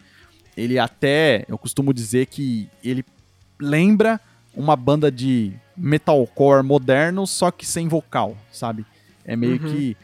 Ele 0.56 0.78
até, 0.78 1.44
eu 1.48 1.56
costumo 1.56 1.94
dizer 1.94 2.26
que 2.26 2.68
ele 2.84 3.04
lembra 3.58 4.20
uma 4.54 4.76
banda 4.76 5.10
de 5.10 5.52
metalcore 5.76 6.62
moderno, 6.62 7.26
só 7.26 7.50
que 7.50 7.66
sem 7.66 7.88
vocal, 7.88 8.36
sabe? 8.52 8.84
É 9.24 9.34
meio 9.34 9.52
Uhum. 9.62 9.70
que 9.72 9.96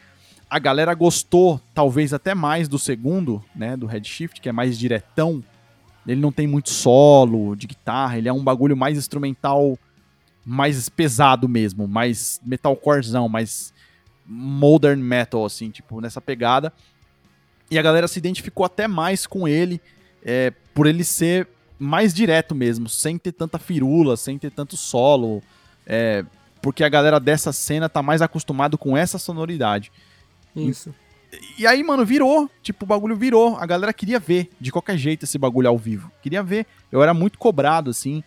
a 0.49 0.57
galera 0.57 0.93
gostou, 0.95 1.61
talvez 1.73 2.13
até 2.13 2.33
mais 2.33 2.67
do 2.67 2.79
segundo, 2.79 3.43
né, 3.55 3.75
do 3.77 3.85
Redshift, 3.85 4.39
que 4.41 4.49
é 4.49 4.51
mais 4.51 4.77
diretão. 4.79 5.43
Ele 6.07 6.21
não 6.21 6.31
tem 6.31 6.47
muito 6.47 6.69
solo 6.69 7.55
de 7.55 7.67
guitarra, 7.67 8.17
ele 8.17 8.29
é 8.29 8.33
um 8.33 8.43
bagulho 8.43 8.75
mais 8.75 8.97
instrumental, 8.97 9.77
mais 10.45 10.87
pesado 10.87 11.47
mesmo, 11.49 11.87
mais 11.87 12.39
metalcorezão, 12.45 13.27
mais 13.27 13.73
modern 14.27 14.99
metal, 14.99 15.45
assim, 15.45 15.69
tipo, 15.69 16.01
nessa 16.01 16.19
pegada. 16.19 16.73
E 17.71 17.79
a 17.79 17.81
galera 17.81 18.07
se 18.07 18.19
identificou 18.19 18.65
até 18.65 18.87
mais 18.87 19.25
com 19.25 19.47
ele, 19.47 19.81
é, 20.23 20.51
por 20.73 20.85
ele 20.87 21.03
ser 21.03 21.47
mais 21.79 22.13
direto 22.13 22.53
mesmo, 22.55 22.89
sem 22.89 23.17
ter 23.17 23.31
tanta 23.31 23.57
firula, 23.57 24.17
sem 24.17 24.37
ter 24.37 24.51
tanto 24.51 24.75
solo, 24.75 25.43
é, 25.85 26.25
porque 26.61 26.83
a 26.83 26.89
galera 26.89 27.19
dessa 27.19 27.53
cena 27.53 27.87
tá 27.87 28.01
mais 28.01 28.21
acostumado 28.21 28.77
com 28.77 28.97
essa 28.97 29.17
sonoridade. 29.17 29.91
Isso. 30.55 30.93
E 31.57 31.67
aí, 31.67 31.83
mano, 31.83 32.05
virou. 32.05 32.49
Tipo, 32.61 32.85
o 32.85 32.87
bagulho 32.87 33.15
virou. 33.15 33.57
A 33.57 33.65
galera 33.65 33.93
queria 33.93 34.19
ver, 34.19 34.49
de 34.59 34.71
qualquer 34.71 34.97
jeito, 34.97 35.23
esse 35.23 35.37
bagulho 35.37 35.69
ao 35.69 35.77
vivo. 35.77 36.11
Queria 36.21 36.41
ver. 36.41 36.65
Eu 36.91 37.03
era 37.03 37.13
muito 37.13 37.37
cobrado, 37.37 37.89
assim. 37.89 38.23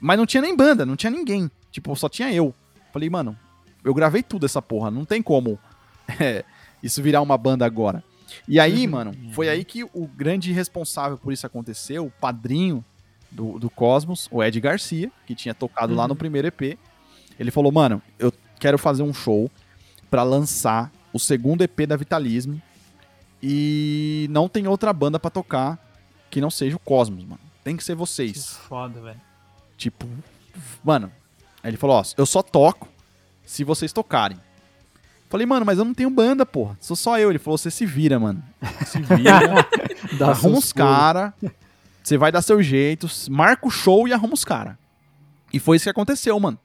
Mas 0.00 0.18
não 0.18 0.26
tinha 0.26 0.42
nem 0.42 0.56
banda, 0.56 0.84
não 0.84 0.96
tinha 0.96 1.10
ninguém. 1.10 1.50
Tipo, 1.70 1.94
só 1.94 2.08
tinha 2.08 2.32
eu. 2.32 2.54
Falei, 2.92 3.08
mano, 3.08 3.38
eu 3.84 3.94
gravei 3.94 4.22
tudo 4.22 4.46
essa 4.46 4.62
porra. 4.62 4.90
Não 4.90 5.04
tem 5.04 5.22
como 5.22 5.58
é, 6.18 6.44
isso 6.82 7.02
virar 7.02 7.20
uma 7.20 7.36
banda 7.38 7.64
agora. 7.64 8.02
E 8.48 8.58
aí, 8.58 8.86
mano, 8.86 9.14
foi 9.32 9.48
aí 9.48 9.64
que 9.64 9.84
o 9.84 10.08
grande 10.08 10.50
responsável 10.50 11.16
por 11.16 11.32
isso 11.32 11.46
aconteceu, 11.46 12.06
o 12.06 12.10
padrinho 12.10 12.84
do, 13.30 13.58
do 13.58 13.70
Cosmos, 13.70 14.28
o 14.30 14.42
Ed 14.42 14.58
Garcia, 14.60 15.10
que 15.26 15.34
tinha 15.34 15.54
tocado 15.54 15.94
lá 15.94 16.08
no 16.08 16.16
primeiro 16.16 16.48
EP. 16.48 16.78
Ele 17.38 17.50
falou, 17.50 17.70
mano, 17.70 18.02
eu 18.18 18.32
quero 18.58 18.78
fazer 18.78 19.02
um 19.02 19.12
show 19.12 19.50
pra 20.10 20.22
lançar 20.22 20.90
o 21.12 21.18
segundo 21.18 21.62
EP 21.62 21.86
da 21.86 21.96
Vitalismo 21.96 22.60
e 23.42 24.26
não 24.30 24.48
tem 24.48 24.66
outra 24.66 24.92
banda 24.92 25.18
pra 25.18 25.30
tocar 25.30 25.78
que 26.30 26.40
não 26.40 26.50
seja 26.50 26.76
o 26.76 26.80
Cosmos, 26.80 27.24
mano. 27.24 27.40
Tem 27.62 27.76
que 27.76 27.84
ser 27.84 27.92
Que 27.92 27.98
vocês. 27.98 28.56
foda, 28.68 29.00
velho. 29.00 29.20
Tipo, 29.76 30.06
mano, 30.82 31.10
aí 31.62 31.70
ele 31.70 31.76
falou, 31.76 31.96
ó, 31.96 32.04
eu 32.16 32.26
só 32.26 32.42
toco 32.42 32.88
se 33.44 33.64
vocês 33.64 33.92
tocarem. 33.92 34.38
Falei, 35.28 35.46
mano, 35.46 35.66
mas 35.66 35.78
eu 35.78 35.84
não 35.84 35.94
tenho 35.94 36.10
banda, 36.10 36.46
porra. 36.46 36.76
Sou 36.80 36.94
só 36.94 37.18
eu. 37.18 37.30
Ele 37.30 37.38
falou, 37.38 37.58
você 37.58 37.70
se 37.70 37.84
vira, 37.84 38.20
mano. 38.20 38.42
Se 38.86 39.00
vira, 39.00 39.66
Dá 40.18 40.30
arruma 40.30 40.58
os 40.58 40.72
cara, 40.72 41.34
você 42.02 42.16
vai 42.16 42.30
dar 42.30 42.42
seu 42.42 42.62
jeito, 42.62 43.08
marca 43.30 43.66
o 43.66 43.70
show 43.70 44.06
e 44.06 44.12
arruma 44.12 44.34
os 44.34 44.44
cara. 44.44 44.78
E 45.52 45.58
foi 45.58 45.76
isso 45.76 45.84
que 45.84 45.90
aconteceu, 45.90 46.38
mano. 46.38 46.58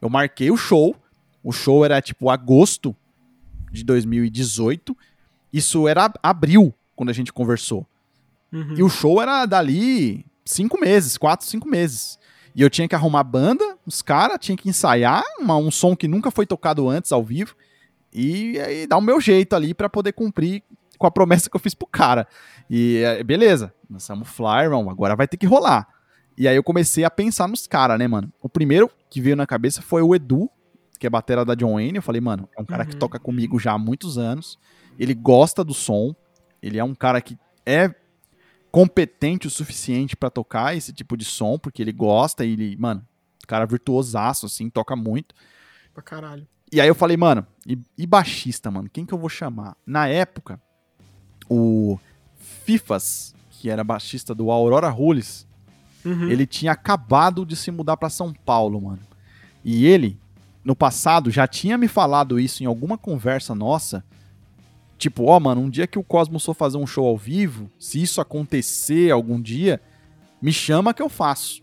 Eu 0.00 0.08
marquei 0.08 0.50
o 0.50 0.56
show, 0.56 0.96
o 1.44 1.52
show 1.52 1.84
era 1.84 2.00
tipo 2.00 2.30
agosto 2.30 2.96
de 3.70 3.84
2018, 3.84 4.96
isso 5.52 5.86
era 5.86 6.12
abril, 6.22 6.74
quando 6.96 7.10
a 7.10 7.12
gente 7.12 7.32
conversou. 7.32 7.86
Uhum. 8.52 8.74
E 8.76 8.82
o 8.82 8.88
show 8.88 9.20
era 9.20 9.44
dali 9.46 10.24
cinco 10.44 10.80
meses, 10.80 11.16
quatro, 11.16 11.46
cinco 11.46 11.68
meses. 11.68 12.18
E 12.58 12.62
eu 12.62 12.68
tinha 12.68 12.88
que 12.88 12.94
arrumar 12.96 13.22
banda, 13.22 13.78
os 13.86 14.02
caras, 14.02 14.36
tinha 14.40 14.56
que 14.56 14.68
ensaiar 14.68 15.22
uma- 15.38 15.56
um 15.56 15.70
som 15.70 15.94
que 15.94 16.08
nunca 16.08 16.28
foi 16.28 16.44
tocado 16.44 16.88
antes 16.88 17.12
ao 17.12 17.22
vivo. 17.22 17.54
E 18.12 18.58
aí 18.58 18.84
dar 18.84 18.96
o 18.96 19.00
meu 19.00 19.20
jeito 19.20 19.54
ali 19.54 19.72
pra 19.72 19.88
poder 19.88 20.10
cumprir 20.12 20.64
com 20.98 21.06
a 21.06 21.10
promessa 21.10 21.48
que 21.48 21.54
eu 21.54 21.60
fiz 21.60 21.72
pro 21.72 21.86
cara. 21.86 22.26
E 22.68 22.98
é, 23.04 23.22
beleza, 23.22 23.72
lançamos 23.88 24.28
Fly, 24.28 24.64
irmão, 24.64 24.90
agora 24.90 25.14
vai 25.14 25.28
ter 25.28 25.36
que 25.36 25.46
rolar. 25.46 25.86
E 26.36 26.48
aí 26.48 26.56
eu 26.56 26.62
comecei 26.64 27.04
a 27.04 27.10
pensar 27.10 27.46
nos 27.46 27.64
caras, 27.68 27.96
né, 27.96 28.08
mano? 28.08 28.32
O 28.42 28.48
primeiro 28.48 28.90
que 29.08 29.20
veio 29.20 29.36
na 29.36 29.46
cabeça 29.46 29.80
foi 29.80 30.02
o 30.02 30.12
Edu, 30.12 30.50
que 30.98 31.06
é 31.06 31.10
batera 31.10 31.44
da 31.44 31.54
John 31.54 31.74
Wayne. 31.74 31.96
Eu 31.98 32.02
falei, 32.02 32.20
mano, 32.20 32.48
é 32.58 32.60
um 32.60 32.64
cara 32.64 32.84
que 32.84 32.94
Uhum. 32.94 32.98
toca 32.98 33.20
comigo 33.20 33.56
já 33.60 33.72
há 33.74 33.78
muitos 33.78 34.18
anos. 34.18 34.58
Ele 34.98 35.14
gosta 35.14 35.62
do 35.62 35.72
som. 35.74 36.12
Ele 36.60 36.76
é 36.76 36.82
um 36.82 36.94
cara 36.94 37.20
que 37.20 37.38
é 37.64 37.94
competente 38.70 39.46
o 39.46 39.50
suficiente 39.50 40.16
pra 40.16 40.30
tocar 40.30 40.76
esse 40.76 40.92
tipo 40.92 41.16
de 41.16 41.24
som, 41.24 41.58
porque 41.58 41.82
ele 41.82 41.92
gosta 41.92 42.44
e 42.44 42.52
ele, 42.52 42.76
mano, 42.76 43.04
cara 43.46 43.64
virtuosaço, 43.66 44.46
assim, 44.46 44.68
toca 44.70 44.94
muito. 44.94 45.34
Pra 45.94 46.02
caralho. 46.02 46.46
E 46.70 46.80
aí 46.80 46.88
eu 46.88 46.94
falei, 46.94 47.16
mano, 47.16 47.46
e, 47.66 47.78
e 47.96 48.06
baixista, 48.06 48.70
mano? 48.70 48.90
Quem 48.92 49.06
que 49.06 49.12
eu 49.14 49.18
vou 49.18 49.28
chamar? 49.30 49.74
Na 49.86 50.06
época, 50.06 50.60
o 51.48 51.98
Fifas, 52.64 53.34
que 53.50 53.70
era 53.70 53.82
baixista 53.82 54.34
do 54.34 54.50
Aurora 54.50 54.88
Rules, 54.88 55.46
Uhum. 56.04 56.28
ele 56.30 56.46
tinha 56.46 56.72
acabado 56.72 57.44
de 57.44 57.56
se 57.56 57.70
mudar 57.70 57.96
pra 57.96 58.08
São 58.08 58.32
Paulo, 58.32 58.80
mano. 58.80 59.00
E 59.64 59.84
ele, 59.86 60.18
no 60.64 60.76
passado, 60.76 61.30
já 61.30 61.46
tinha 61.46 61.76
me 61.76 61.88
falado 61.88 62.38
isso 62.38 62.62
em 62.62 62.66
alguma 62.66 62.96
conversa 62.96 63.54
nossa. 63.54 64.04
Tipo, 64.98 65.26
ó, 65.26 65.38
mano, 65.38 65.60
um 65.60 65.70
dia 65.70 65.86
que 65.86 65.98
o 65.98 66.02
Cosmos 66.02 66.44
for 66.44 66.54
fazer 66.54 66.76
um 66.76 66.86
show 66.86 67.06
ao 67.06 67.16
vivo, 67.16 67.70
se 67.78 68.02
isso 68.02 68.20
acontecer 68.20 69.10
algum 69.12 69.40
dia, 69.40 69.80
me 70.42 70.52
chama 70.52 70.92
que 70.92 71.00
eu 71.00 71.08
faço. 71.08 71.62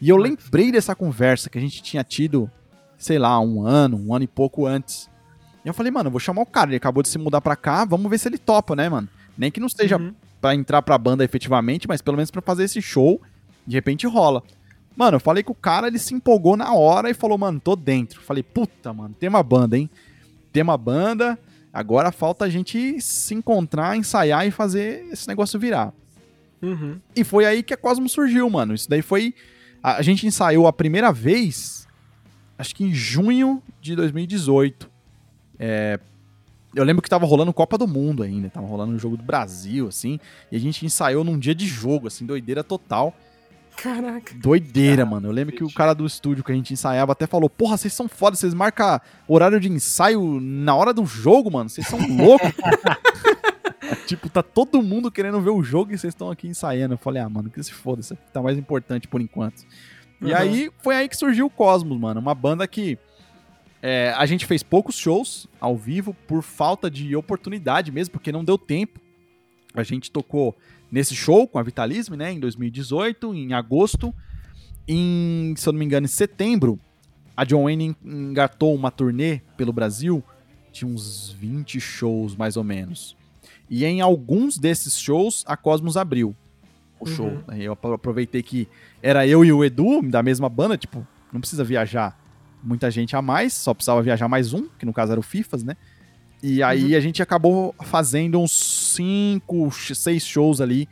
E 0.00 0.08
eu 0.08 0.16
lembrei 0.16 0.72
dessa 0.72 0.94
conversa 0.94 1.50
que 1.50 1.58
a 1.58 1.60
gente 1.60 1.82
tinha 1.82 2.02
tido, 2.02 2.50
sei 2.96 3.18
lá, 3.18 3.38
um 3.38 3.66
ano, 3.66 3.98
um 3.98 4.14
ano 4.14 4.24
e 4.24 4.28
pouco 4.28 4.66
antes. 4.66 5.10
E 5.62 5.68
eu 5.68 5.74
falei, 5.74 5.92
mano, 5.92 6.06
eu 6.06 6.10
vou 6.10 6.18
chamar 6.18 6.40
o 6.40 6.46
cara, 6.46 6.70
ele 6.70 6.76
acabou 6.76 7.02
de 7.02 7.10
se 7.10 7.18
mudar 7.18 7.42
pra 7.42 7.54
cá, 7.54 7.84
vamos 7.84 8.10
ver 8.10 8.16
se 8.18 8.26
ele 8.28 8.38
topa, 8.38 8.74
né, 8.74 8.88
mano? 8.88 9.06
Nem 9.36 9.50
que 9.50 9.60
não 9.60 9.68
seja 9.68 9.98
Uhum. 9.98 10.14
pra 10.40 10.54
entrar 10.54 10.80
pra 10.80 10.96
banda 10.96 11.22
efetivamente, 11.22 11.86
mas 11.86 12.00
pelo 12.00 12.16
menos 12.16 12.30
pra 12.30 12.40
fazer 12.40 12.64
esse 12.64 12.80
show, 12.80 13.20
de 13.66 13.76
repente 13.76 14.06
rola. 14.06 14.42
Mano, 14.96 15.16
eu 15.16 15.20
falei 15.20 15.42
com 15.42 15.52
o 15.52 15.54
cara, 15.54 15.86
ele 15.86 15.98
se 15.98 16.14
empolgou 16.14 16.56
na 16.56 16.72
hora 16.72 17.10
e 17.10 17.14
falou, 17.14 17.36
mano, 17.36 17.60
tô 17.60 17.76
dentro. 17.76 18.22
Falei, 18.22 18.42
puta, 18.42 18.90
mano, 18.94 19.14
tem 19.20 19.28
uma 19.28 19.42
banda, 19.42 19.76
hein? 19.76 19.88
Tem 20.50 20.62
uma 20.62 20.78
banda, 20.78 21.38
agora 21.72 22.12
falta 22.12 22.44
a 22.44 22.48
gente 22.48 23.00
se 23.00 23.34
encontrar, 23.34 23.96
ensaiar 23.96 24.46
e 24.46 24.50
fazer 24.50 25.06
esse 25.12 25.26
negócio 25.28 25.58
virar. 25.58 25.92
Uhum. 26.62 27.00
E 27.16 27.24
foi 27.24 27.46
aí 27.46 27.62
que 27.62 27.72
a 27.72 27.76
Cosmos 27.76 28.12
surgiu, 28.12 28.48
mano. 28.50 28.74
Isso 28.74 28.88
daí 28.88 29.02
foi. 29.02 29.34
A, 29.82 29.96
a 29.96 30.02
gente 30.02 30.26
ensaiou 30.26 30.66
a 30.66 30.72
primeira 30.72 31.12
vez 31.12 31.80
acho 32.60 32.74
que 32.74 32.84
em 32.84 32.92
junho 32.92 33.62
de 33.80 33.96
2018. 33.96 34.90
É, 35.58 35.98
eu 36.74 36.84
lembro 36.84 37.02
que 37.02 37.08
tava 37.08 37.26
rolando 37.26 37.52
Copa 37.52 37.76
do 37.76 37.88
Mundo 37.88 38.22
ainda, 38.22 38.48
tava 38.48 38.66
rolando 38.66 38.92
o 38.92 38.94
um 38.94 38.98
jogo 38.98 39.16
do 39.16 39.22
Brasil, 39.22 39.88
assim, 39.88 40.20
e 40.52 40.56
a 40.56 40.60
gente 40.60 40.84
ensaiou 40.86 41.24
num 41.24 41.38
dia 41.38 41.54
de 41.54 41.66
jogo, 41.66 42.06
assim, 42.06 42.24
doideira 42.24 42.62
total. 42.62 43.14
Caraca. 43.76 44.34
Doideira, 44.36 45.06
mano. 45.06 45.28
Eu 45.28 45.32
lembro 45.32 45.54
que 45.54 45.64
o 45.64 45.72
cara 45.72 45.94
do 45.94 46.04
estúdio 46.04 46.44
que 46.44 46.52
a 46.52 46.54
gente 46.54 46.72
ensaiava 46.72 47.12
até 47.12 47.26
falou: 47.26 47.48
Porra, 47.48 47.76
vocês 47.76 47.92
são 47.92 48.08
foda, 48.08 48.36
vocês 48.36 48.54
marcam 48.54 49.00
horário 49.26 49.58
de 49.60 49.70
ensaio 49.70 50.40
na 50.40 50.74
hora 50.74 50.92
do 50.92 51.06
jogo, 51.06 51.50
mano. 51.50 51.68
Vocês 51.68 51.86
são 51.86 51.98
loucos. 51.98 52.50
tipo, 54.06 54.28
tá 54.28 54.42
todo 54.42 54.82
mundo 54.82 55.10
querendo 55.10 55.40
ver 55.40 55.50
o 55.50 55.62
jogo 55.62 55.92
e 55.92 55.98
vocês 55.98 56.12
estão 56.12 56.30
aqui 56.30 56.48
ensaiando. 56.48 56.94
Eu 56.94 56.98
falei: 56.98 57.22
Ah, 57.22 57.28
mano, 57.28 57.50
que 57.50 57.62
se 57.62 57.72
foda, 57.72 58.00
isso 58.00 58.14
aqui 58.14 58.22
tá 58.32 58.42
mais 58.42 58.58
importante 58.58 59.08
por 59.08 59.20
enquanto. 59.20 59.64
Uhum. 60.20 60.28
E 60.28 60.34
aí 60.34 60.70
foi 60.82 60.94
aí 60.94 61.08
que 61.08 61.16
surgiu 61.16 61.46
o 61.46 61.50
Cosmos, 61.50 61.98
mano. 61.98 62.20
Uma 62.20 62.34
banda 62.34 62.66
que 62.68 62.98
é, 63.82 64.12
a 64.16 64.26
gente 64.26 64.44
fez 64.44 64.62
poucos 64.62 64.96
shows 64.96 65.48
ao 65.58 65.76
vivo 65.76 66.14
por 66.26 66.42
falta 66.42 66.90
de 66.90 67.16
oportunidade 67.16 67.90
mesmo, 67.90 68.12
porque 68.12 68.30
não 68.30 68.44
deu 68.44 68.58
tempo. 68.58 69.00
A 69.74 69.82
gente 69.82 70.10
tocou 70.10 70.56
nesse 70.90 71.14
show 71.14 71.46
com 71.46 71.58
a 71.58 71.62
Vitalisme, 71.62 72.16
né, 72.16 72.32
em 72.32 72.40
2018, 72.40 73.34
em 73.34 73.52
agosto. 73.52 74.14
Em, 74.88 75.54
se 75.56 75.68
eu 75.68 75.72
não 75.72 75.78
me 75.78 75.84
engano, 75.84 76.06
em 76.06 76.08
setembro, 76.08 76.78
a 77.36 77.44
John 77.44 77.64
Wayne 77.64 77.96
engatou 78.04 78.74
uma 78.74 78.90
turnê 78.90 79.40
pelo 79.56 79.72
Brasil 79.72 80.22
de 80.72 80.84
uns 80.84 81.30
20 81.30 81.80
shows, 81.80 82.36
mais 82.36 82.56
ou 82.56 82.64
menos. 82.64 83.16
E 83.68 83.84
em 83.84 84.00
alguns 84.00 84.58
desses 84.58 84.98
shows, 84.98 85.44
a 85.46 85.56
Cosmos 85.56 85.96
abriu 85.96 86.34
o 86.98 87.06
show. 87.06 87.28
Uhum. 87.48 87.56
Eu 87.56 87.72
aproveitei 87.72 88.42
que 88.42 88.68
era 89.02 89.26
eu 89.26 89.44
e 89.44 89.52
o 89.52 89.64
Edu, 89.64 90.02
da 90.02 90.22
mesma 90.22 90.48
banda, 90.48 90.76
tipo, 90.76 91.06
não 91.32 91.40
precisa 91.40 91.64
viajar 91.64 92.18
muita 92.62 92.90
gente 92.90 93.16
a 93.16 93.22
mais, 93.22 93.54
só 93.54 93.72
precisava 93.72 94.02
viajar 94.02 94.28
mais 94.28 94.52
um, 94.52 94.68
que 94.78 94.84
no 94.84 94.92
caso 94.92 95.12
era 95.12 95.20
o 95.20 95.22
Fifas, 95.22 95.62
né? 95.62 95.76
E 96.42 96.62
aí 96.62 96.92
uhum. 96.92 96.96
a 96.96 97.00
gente 97.00 97.22
acabou 97.22 97.74
fazendo 97.82 98.40
uns 98.40 98.52
5, 98.94 99.70
6 99.94 100.24
shows 100.24 100.60
ali 100.60 100.88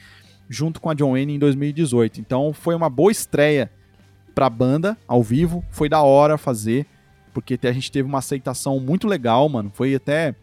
junto 0.48 0.80
com 0.80 0.90
a 0.90 0.94
John 0.94 1.12
Wayne 1.12 1.34
em 1.34 1.38
2018. 1.38 2.20
Então 2.20 2.52
foi 2.52 2.74
uma 2.74 2.90
boa 2.90 3.10
estreia 3.10 3.70
pra 4.34 4.48
banda 4.48 4.96
ao 5.06 5.22
vivo, 5.22 5.64
foi 5.70 5.88
da 5.88 6.02
hora 6.02 6.38
fazer, 6.38 6.86
porque 7.32 7.58
a 7.62 7.72
gente 7.72 7.90
teve 7.90 8.08
uma 8.08 8.18
aceitação 8.18 8.78
muito 8.78 9.06
legal, 9.06 9.48
mano. 9.48 9.70
Foi 9.74 9.94
até 9.94 10.34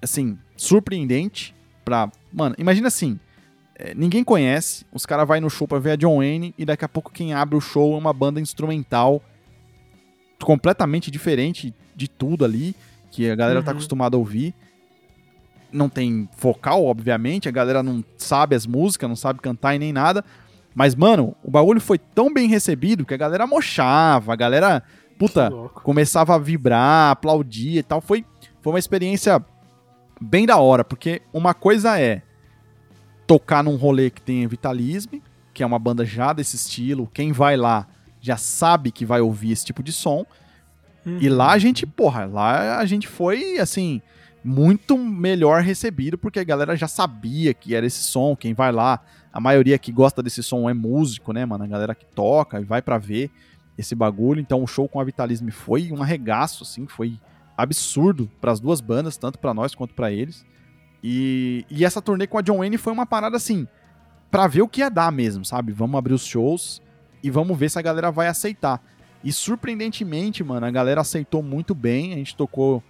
assim, 0.00 0.38
surpreendente 0.56 1.54
pra, 1.84 2.10
mano, 2.32 2.54
imagina 2.58 2.88
assim, 2.88 3.18
é, 3.74 3.94
ninguém 3.94 4.24
conhece, 4.24 4.84
os 4.92 5.06
caras 5.06 5.26
vai 5.26 5.40
no 5.40 5.48
show 5.48 5.66
pra 5.66 5.78
ver 5.78 5.92
a 5.92 5.96
John 5.96 6.18
Wayne 6.18 6.54
e 6.58 6.64
daqui 6.64 6.84
a 6.84 6.88
pouco 6.88 7.12
quem 7.12 7.32
abre 7.32 7.56
o 7.56 7.60
show 7.60 7.94
é 7.94 7.98
uma 7.98 8.12
banda 8.12 8.40
instrumental 8.40 9.22
completamente 10.40 11.10
diferente 11.10 11.74
de 11.94 12.08
tudo 12.08 12.44
ali, 12.44 12.74
que 13.10 13.30
a 13.30 13.34
galera 13.34 13.56
tá 13.56 13.60
uhum. 13.60 13.64
tá 13.64 13.70
acostumada 13.72 14.16
a 14.16 14.18
ouvir. 14.18 14.54
Não 15.70 15.88
tem 15.88 16.28
vocal, 16.38 16.84
obviamente, 16.84 17.48
a 17.48 17.52
galera 17.52 17.82
não 17.82 18.02
sabe 18.16 18.56
as 18.56 18.66
músicas, 18.66 19.08
não 19.08 19.16
sabe 19.16 19.40
cantar 19.40 19.74
e 19.74 19.78
nem 19.78 19.92
nada. 19.92 20.24
Mas, 20.74 20.94
mano, 20.94 21.34
o 21.42 21.50
bagulho 21.50 21.80
foi 21.80 21.98
tão 21.98 22.32
bem 22.32 22.48
recebido 22.48 23.04
que 23.04 23.12
a 23.12 23.18
galera 23.18 23.46
mochava, 23.46 24.32
a 24.32 24.36
galera, 24.36 24.82
puta, 25.18 25.50
começava 25.82 26.34
a 26.34 26.38
vibrar, 26.38 27.10
aplaudir 27.10 27.78
e 27.78 27.82
tal. 27.82 28.00
Foi, 28.00 28.24
foi 28.62 28.72
uma 28.72 28.78
experiência 28.78 29.44
bem 30.20 30.46
da 30.46 30.56
hora, 30.56 30.84
porque 30.84 31.20
uma 31.32 31.52
coisa 31.52 32.00
é 32.00 32.22
tocar 33.26 33.62
num 33.62 33.76
rolê 33.76 34.08
que 34.08 34.22
tem 34.22 34.46
Vitalisme, 34.46 35.22
que 35.52 35.62
é 35.62 35.66
uma 35.66 35.78
banda 35.78 36.04
já 36.04 36.32
desse 36.32 36.56
estilo, 36.56 37.10
quem 37.12 37.32
vai 37.32 37.56
lá 37.56 37.86
já 38.20 38.36
sabe 38.36 38.90
que 38.90 39.04
vai 39.04 39.20
ouvir 39.20 39.52
esse 39.52 39.64
tipo 39.64 39.82
de 39.82 39.92
som. 39.92 40.24
Uhum. 41.04 41.18
E 41.20 41.28
lá 41.28 41.52
a 41.52 41.58
gente, 41.58 41.86
porra, 41.86 42.24
lá 42.26 42.78
a 42.78 42.86
gente 42.86 43.06
foi, 43.08 43.58
assim, 43.58 44.00
muito 44.42 44.96
melhor 44.96 45.62
recebido, 45.62 46.16
porque 46.16 46.38
a 46.38 46.44
galera 46.44 46.76
já 46.76 46.88
sabia 46.88 47.52
que 47.52 47.74
era 47.74 47.86
esse 47.86 48.02
som. 48.02 48.36
Quem 48.36 48.54
vai 48.54 48.72
lá, 48.72 49.00
a 49.32 49.40
maioria 49.40 49.78
que 49.78 49.92
gosta 49.92 50.22
desse 50.22 50.42
som 50.42 50.68
é 50.68 50.74
músico, 50.74 51.32
né, 51.32 51.44
mano? 51.44 51.64
A 51.64 51.66
galera 51.66 51.94
que 51.94 52.06
toca 52.06 52.60
e 52.60 52.64
vai 52.64 52.80
para 52.80 52.98
ver 52.98 53.30
esse 53.76 53.94
bagulho. 53.94 54.40
Então 54.40 54.62
o 54.62 54.66
show 54.66 54.88
com 54.88 55.00
a 55.00 55.04
Vitalisme 55.04 55.50
foi 55.50 55.92
um 55.92 56.02
arregaço, 56.02 56.64
assim, 56.64 56.86
foi 56.86 57.18
absurdo 57.56 58.30
para 58.40 58.52
as 58.52 58.60
duas 58.60 58.80
bandas, 58.80 59.16
tanto 59.16 59.38
para 59.38 59.52
nós 59.52 59.74
quanto 59.74 59.94
para 59.94 60.10
eles. 60.12 60.46
E, 61.02 61.64
e 61.70 61.84
essa 61.84 62.02
turnê 62.02 62.26
com 62.26 62.38
a 62.38 62.42
John 62.42 62.58
Wayne 62.58 62.78
foi 62.78 62.92
uma 62.92 63.06
parada 63.06 63.36
assim, 63.36 63.66
pra 64.30 64.46
ver 64.46 64.62
o 64.62 64.68
que 64.68 64.80
ia 64.80 64.90
dar 64.90 65.12
mesmo, 65.12 65.44
sabe? 65.44 65.72
Vamos 65.72 65.98
abrir 65.98 66.14
os 66.14 66.24
shows 66.24 66.82
e 67.22 67.30
vamos 67.30 67.56
ver 67.58 67.70
se 67.70 67.78
a 67.78 67.82
galera 67.82 68.10
vai 68.10 68.28
aceitar. 68.28 68.82
E 69.22 69.32
surpreendentemente, 69.32 70.44
mano, 70.44 70.66
a 70.66 70.70
galera 70.70 71.00
aceitou 71.00 71.42
muito 71.42 71.74
bem. 71.74 72.12
A 72.12 72.16
gente 72.16 72.36
tocou, 72.36 72.82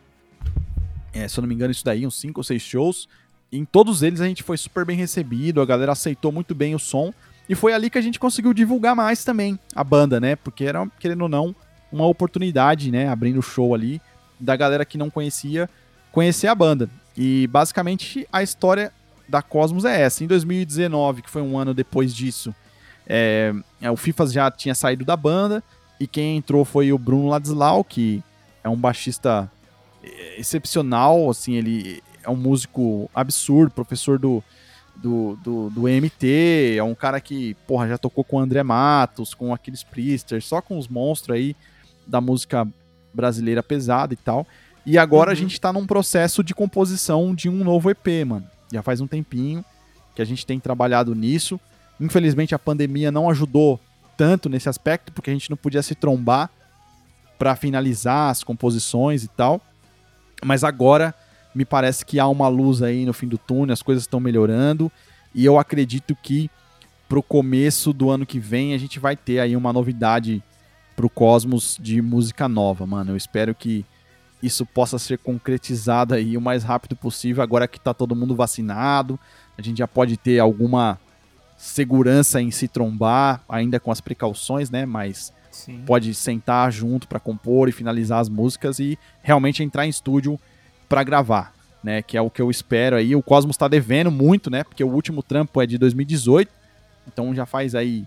é, 1.12 1.26
se 1.26 1.38
eu 1.38 1.42
não 1.42 1.48
me 1.48 1.54
engano, 1.54 1.72
isso 1.72 1.84
daí, 1.84 2.06
uns 2.06 2.18
5 2.18 2.38
ou 2.38 2.44
6 2.44 2.62
shows. 2.62 3.08
Em 3.50 3.64
todos 3.64 4.02
eles 4.02 4.20
a 4.20 4.26
gente 4.26 4.42
foi 4.42 4.58
super 4.58 4.84
bem 4.84 4.96
recebido, 4.96 5.62
a 5.62 5.66
galera 5.66 5.92
aceitou 5.92 6.30
muito 6.30 6.54
bem 6.54 6.74
o 6.74 6.78
som. 6.78 7.12
E 7.48 7.54
foi 7.54 7.72
ali 7.72 7.88
que 7.88 7.96
a 7.96 8.02
gente 8.02 8.20
conseguiu 8.20 8.52
divulgar 8.52 8.94
mais 8.94 9.24
também 9.24 9.58
a 9.74 9.82
banda, 9.82 10.20
né? 10.20 10.36
Porque 10.36 10.64
era, 10.64 10.86
querendo 11.00 11.22
ou 11.22 11.28
não, 11.30 11.56
uma 11.90 12.06
oportunidade, 12.06 12.90
né? 12.90 13.08
Abrindo 13.08 13.38
o 13.38 13.42
show 13.42 13.74
ali, 13.74 14.02
da 14.38 14.54
galera 14.54 14.84
que 14.84 14.98
não 14.98 15.08
conhecia, 15.08 15.68
conhecer 16.12 16.46
a 16.46 16.54
banda. 16.54 16.90
E 17.16 17.46
basicamente 17.46 18.28
a 18.30 18.42
história 18.42 18.92
da 19.26 19.40
Cosmos 19.40 19.86
é 19.86 20.02
essa. 20.02 20.22
Em 20.22 20.26
2019, 20.26 21.22
que 21.22 21.30
foi 21.30 21.40
um 21.40 21.56
ano 21.58 21.72
depois 21.72 22.14
disso, 22.14 22.54
é, 23.06 23.54
é, 23.80 23.90
o 23.90 23.96
Fifas 23.96 24.30
já 24.30 24.50
tinha 24.50 24.74
saído 24.74 25.04
da 25.04 25.16
banda 25.16 25.64
e 26.00 26.06
quem 26.06 26.36
entrou 26.36 26.64
foi 26.64 26.92
o 26.92 26.98
Bruno 26.98 27.28
Ladislau, 27.28 27.82
que 27.82 28.22
é 28.62 28.68
um 28.68 28.76
baixista 28.76 29.50
é, 30.02 30.40
excepcional, 30.40 31.28
assim, 31.30 31.54
ele 31.54 32.02
é 32.22 32.30
um 32.30 32.36
músico 32.36 33.10
absurdo, 33.14 33.72
professor 33.72 34.18
do, 34.18 34.42
do, 34.96 35.38
do, 35.42 35.70
do 35.70 35.82
MT, 35.82 36.76
é 36.76 36.82
um 36.82 36.94
cara 36.94 37.20
que, 37.20 37.54
porra, 37.66 37.88
já 37.88 37.98
tocou 37.98 38.22
com 38.22 38.36
o 38.36 38.40
André 38.40 38.62
Matos, 38.62 39.34
com 39.34 39.52
aqueles 39.52 39.82
Priesters, 39.82 40.44
só 40.44 40.60
com 40.60 40.78
os 40.78 40.88
monstros 40.88 41.36
aí 41.36 41.56
da 42.06 42.20
música 42.20 42.66
brasileira 43.12 43.62
pesada 43.62 44.12
e 44.14 44.16
tal. 44.16 44.46
E 44.84 44.96
agora 44.96 45.30
uhum. 45.30 45.32
a 45.32 45.36
gente 45.36 45.60
tá 45.60 45.72
num 45.72 45.86
processo 45.86 46.42
de 46.42 46.54
composição 46.54 47.34
de 47.34 47.48
um 47.48 47.64
novo 47.64 47.90
EP, 47.90 48.06
mano. 48.26 48.46
Já 48.72 48.82
faz 48.82 49.00
um 49.00 49.06
tempinho 49.06 49.64
que 50.14 50.22
a 50.22 50.24
gente 50.24 50.46
tem 50.46 50.58
trabalhado 50.58 51.14
nisso. 51.14 51.60
Infelizmente 52.00 52.54
a 52.54 52.58
pandemia 52.58 53.10
não 53.10 53.28
ajudou 53.28 53.80
tanto 54.18 54.48
nesse 54.48 54.68
aspecto, 54.68 55.12
porque 55.12 55.30
a 55.30 55.32
gente 55.32 55.48
não 55.48 55.56
podia 55.56 55.80
se 55.80 55.94
trombar 55.94 56.50
para 57.38 57.54
finalizar 57.54 58.30
as 58.30 58.42
composições 58.42 59.22
e 59.22 59.28
tal. 59.28 59.60
Mas 60.44 60.64
agora 60.64 61.14
me 61.54 61.64
parece 61.64 62.04
que 62.04 62.18
há 62.18 62.26
uma 62.26 62.48
luz 62.48 62.82
aí 62.82 63.06
no 63.06 63.12
fim 63.12 63.28
do 63.28 63.38
túnel, 63.38 63.72
as 63.72 63.82
coisas 63.82 64.02
estão 64.02 64.18
melhorando 64.18 64.90
e 65.32 65.44
eu 65.44 65.56
acredito 65.56 66.16
que 66.20 66.50
pro 67.08 67.22
começo 67.22 67.92
do 67.92 68.10
ano 68.10 68.26
que 68.26 68.38
vem 68.38 68.74
a 68.74 68.78
gente 68.78 68.98
vai 68.98 69.16
ter 69.16 69.38
aí 69.38 69.56
uma 69.56 69.72
novidade 69.72 70.42
pro 70.96 71.08
Cosmos 71.08 71.78
de 71.80 72.02
música 72.02 72.48
nova, 72.48 72.84
mano. 72.84 73.12
Eu 73.12 73.16
espero 73.16 73.54
que 73.54 73.84
isso 74.42 74.66
possa 74.66 74.98
ser 74.98 75.18
concretizado 75.18 76.14
aí 76.14 76.36
o 76.36 76.40
mais 76.40 76.64
rápido 76.64 76.96
possível, 76.96 77.42
agora 77.42 77.68
que 77.68 77.78
tá 77.78 77.94
todo 77.94 78.16
mundo 78.16 78.34
vacinado. 78.34 79.18
A 79.56 79.62
gente 79.62 79.78
já 79.78 79.86
pode 79.86 80.16
ter 80.16 80.40
alguma 80.40 80.98
segurança 81.58 82.40
em 82.40 82.52
se 82.52 82.68
trombar, 82.68 83.42
ainda 83.48 83.80
com 83.80 83.90
as 83.90 84.00
precauções, 84.00 84.70
né? 84.70 84.86
Mas 84.86 85.32
Sim. 85.50 85.82
pode 85.84 86.14
sentar 86.14 86.70
junto 86.70 87.08
para 87.08 87.18
compor 87.18 87.68
e 87.68 87.72
finalizar 87.72 88.20
as 88.20 88.28
músicas 88.28 88.78
e 88.78 88.96
realmente 89.20 89.62
entrar 89.62 89.84
em 89.84 89.90
estúdio 89.90 90.38
para 90.88 91.02
gravar, 91.02 91.52
né? 91.82 92.00
Que 92.00 92.16
é 92.16 92.22
o 92.22 92.30
que 92.30 92.40
eu 92.40 92.48
espero 92.48 92.94
aí. 92.94 93.16
O 93.16 93.22
Cosmos 93.22 93.54
está 93.54 93.66
devendo 93.66 94.08
muito, 94.08 94.48
né? 94.48 94.62
Porque 94.62 94.84
o 94.84 94.88
último 94.88 95.20
trampo 95.20 95.60
é 95.60 95.66
de 95.66 95.76
2018, 95.76 96.48
então 97.08 97.34
já 97.34 97.44
faz 97.44 97.74
aí 97.74 98.06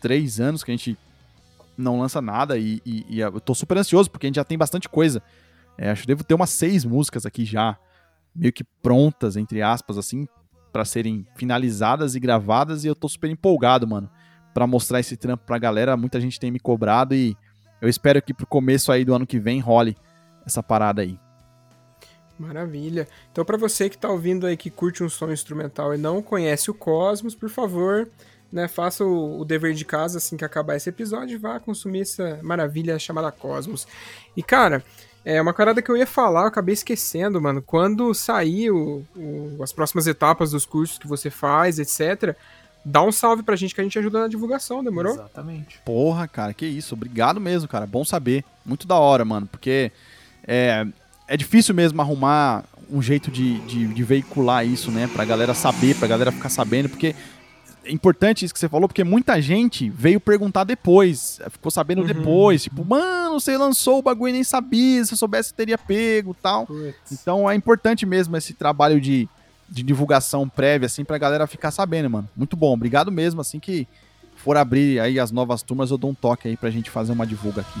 três 0.00 0.40
anos 0.40 0.64
que 0.64 0.70
a 0.70 0.74
gente 0.74 0.96
não 1.76 2.00
lança 2.00 2.22
nada 2.22 2.56
e, 2.56 2.80
e, 2.86 3.04
e 3.10 3.20
eu 3.20 3.38
tô 3.40 3.54
super 3.54 3.76
ansioso 3.76 4.10
porque 4.10 4.26
a 4.26 4.28
gente 4.28 4.36
já 4.36 4.44
tem 4.44 4.56
bastante 4.56 4.88
coisa. 4.88 5.22
É, 5.76 5.90
acho 5.90 6.00
que 6.00 6.08
devo 6.08 6.24
ter 6.24 6.32
umas 6.32 6.48
seis 6.48 6.82
músicas 6.82 7.26
aqui 7.26 7.44
já 7.44 7.76
meio 8.34 8.54
que 8.54 8.64
prontas, 8.64 9.36
entre 9.36 9.60
aspas, 9.60 9.98
assim, 9.98 10.26
para 10.76 10.84
serem 10.84 11.26
finalizadas 11.34 12.14
e 12.14 12.20
gravadas 12.20 12.84
e 12.84 12.86
eu 12.86 12.94
tô 12.94 13.08
super 13.08 13.30
empolgado, 13.30 13.88
mano, 13.88 14.10
para 14.52 14.66
mostrar 14.66 15.00
esse 15.00 15.16
trampo 15.16 15.42
pra 15.46 15.56
galera. 15.56 15.96
Muita 15.96 16.20
gente 16.20 16.38
tem 16.38 16.50
me 16.50 16.60
cobrado 16.60 17.14
e 17.14 17.34
eu 17.80 17.88
espero 17.88 18.20
que 18.20 18.34
pro 18.34 18.46
começo 18.46 18.92
aí 18.92 19.02
do 19.02 19.14
ano 19.14 19.26
que 19.26 19.38
vem 19.38 19.58
role 19.58 19.96
essa 20.44 20.62
parada 20.62 21.00
aí. 21.00 21.18
Maravilha. 22.38 23.08
Então, 23.32 23.42
para 23.42 23.56
você 23.56 23.88
que 23.88 23.96
tá 23.96 24.10
ouvindo 24.10 24.46
aí 24.46 24.54
que 24.54 24.68
curte 24.68 25.02
um 25.02 25.08
som 25.08 25.32
instrumental 25.32 25.94
e 25.94 25.96
não 25.96 26.20
conhece 26.20 26.70
o 26.70 26.74
Cosmos, 26.74 27.34
por 27.34 27.48
favor, 27.48 28.10
né, 28.52 28.68
faça 28.68 29.02
o, 29.02 29.40
o, 29.40 29.46
dever 29.46 29.72
de 29.72 29.86
casa 29.86 30.18
assim 30.18 30.36
que 30.36 30.44
acabar 30.44 30.76
esse 30.76 30.90
episódio 30.90 31.40
vá 31.40 31.58
consumir 31.58 32.02
essa 32.02 32.38
maravilha 32.42 32.98
chamada 32.98 33.32
Cosmos. 33.32 33.88
E, 34.36 34.42
cara, 34.42 34.84
é 35.26 35.42
uma 35.42 35.52
parada 35.52 35.82
que 35.82 35.90
eu 35.90 35.96
ia 35.96 36.06
falar, 36.06 36.42
eu 36.42 36.46
acabei 36.46 36.72
esquecendo, 36.72 37.42
mano. 37.42 37.60
Quando 37.60 38.14
sair 38.14 38.70
o, 38.70 39.04
o, 39.16 39.58
as 39.60 39.72
próximas 39.72 40.06
etapas 40.06 40.52
dos 40.52 40.64
cursos 40.64 40.98
que 40.98 41.08
você 41.08 41.30
faz, 41.30 41.80
etc., 41.80 42.36
dá 42.84 43.02
um 43.02 43.10
salve 43.10 43.42
pra 43.42 43.56
gente 43.56 43.74
que 43.74 43.80
a 43.80 43.84
gente 43.84 43.98
ajuda 43.98 44.20
na 44.20 44.28
divulgação, 44.28 44.84
demorou? 44.84 45.14
Exatamente. 45.14 45.80
Porra, 45.84 46.28
cara, 46.28 46.54
que 46.54 46.64
isso. 46.64 46.94
Obrigado 46.94 47.40
mesmo, 47.40 47.68
cara. 47.68 47.88
Bom 47.88 48.04
saber. 48.04 48.44
Muito 48.64 48.86
da 48.86 48.94
hora, 48.94 49.24
mano. 49.24 49.48
Porque 49.48 49.90
é, 50.46 50.86
é 51.26 51.36
difícil 51.36 51.74
mesmo 51.74 52.00
arrumar 52.00 52.64
um 52.88 53.02
jeito 53.02 53.28
de, 53.28 53.58
de, 53.62 53.88
de 53.88 54.04
veicular 54.04 54.64
isso, 54.64 54.92
né? 54.92 55.10
Pra 55.12 55.24
galera 55.24 55.54
saber, 55.54 55.96
pra 55.96 56.06
galera 56.06 56.30
ficar 56.30 56.50
sabendo. 56.50 56.88
Porque 56.88 57.16
é 57.86 57.92
importante 57.92 58.44
isso 58.44 58.52
que 58.52 58.60
você 58.60 58.68
falou, 58.68 58.88
porque 58.88 59.04
muita 59.04 59.40
gente 59.40 59.88
veio 59.88 60.20
perguntar 60.20 60.64
depois, 60.64 61.40
ficou 61.50 61.70
sabendo 61.70 62.00
Uhum. 62.02 62.06
depois, 62.06 62.64
tipo, 62.64 62.84
mano, 62.84 63.38
você 63.40 63.56
lançou 63.56 63.98
o 63.98 64.02
bagulho 64.02 64.30
e 64.30 64.32
nem 64.32 64.44
sabia, 64.44 65.04
se 65.04 65.12
eu 65.14 65.16
soubesse 65.18 65.54
teria 65.54 65.78
pego 65.78 66.34
tal. 66.34 66.66
Então 67.10 67.48
é 67.48 67.54
importante 67.54 68.04
mesmo 68.04 68.36
esse 68.36 68.52
trabalho 68.54 69.00
de, 69.00 69.28
de 69.68 69.82
divulgação 69.82 70.48
prévia, 70.48 70.86
assim, 70.86 71.04
pra 71.04 71.16
galera 71.18 71.46
ficar 71.46 71.70
sabendo, 71.70 72.10
mano. 72.10 72.28
Muito 72.36 72.56
bom, 72.56 72.72
obrigado 72.74 73.10
mesmo, 73.12 73.40
assim 73.40 73.60
que 73.60 73.86
for 74.36 74.56
abrir 74.56 75.00
aí 75.00 75.18
as 75.18 75.30
novas 75.30 75.62
turmas, 75.62 75.90
eu 75.90 75.96
dou 75.98 76.10
um 76.10 76.14
toque 76.14 76.48
aí 76.48 76.56
pra 76.56 76.70
gente 76.70 76.90
fazer 76.90 77.12
uma 77.12 77.26
divulga 77.26 77.62
aqui. 77.62 77.80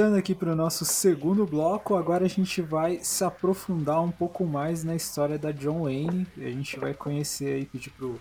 Voltando 0.00 0.16
aqui 0.16 0.34
para 0.34 0.52
o 0.52 0.56
nosso 0.56 0.82
segundo 0.86 1.44
bloco, 1.44 1.94
agora 1.94 2.24
a 2.24 2.28
gente 2.28 2.62
vai 2.62 3.00
se 3.02 3.22
aprofundar 3.22 4.00
um 4.00 4.10
pouco 4.10 4.46
mais 4.46 4.82
na 4.82 4.96
história 4.96 5.38
da 5.38 5.52
John 5.52 5.82
Wayne. 5.82 6.26
A 6.38 6.48
gente 6.48 6.80
vai 6.80 6.94
conhecer 6.94 7.52
aí, 7.52 7.66
pedir 7.66 7.90
pro, 7.90 8.18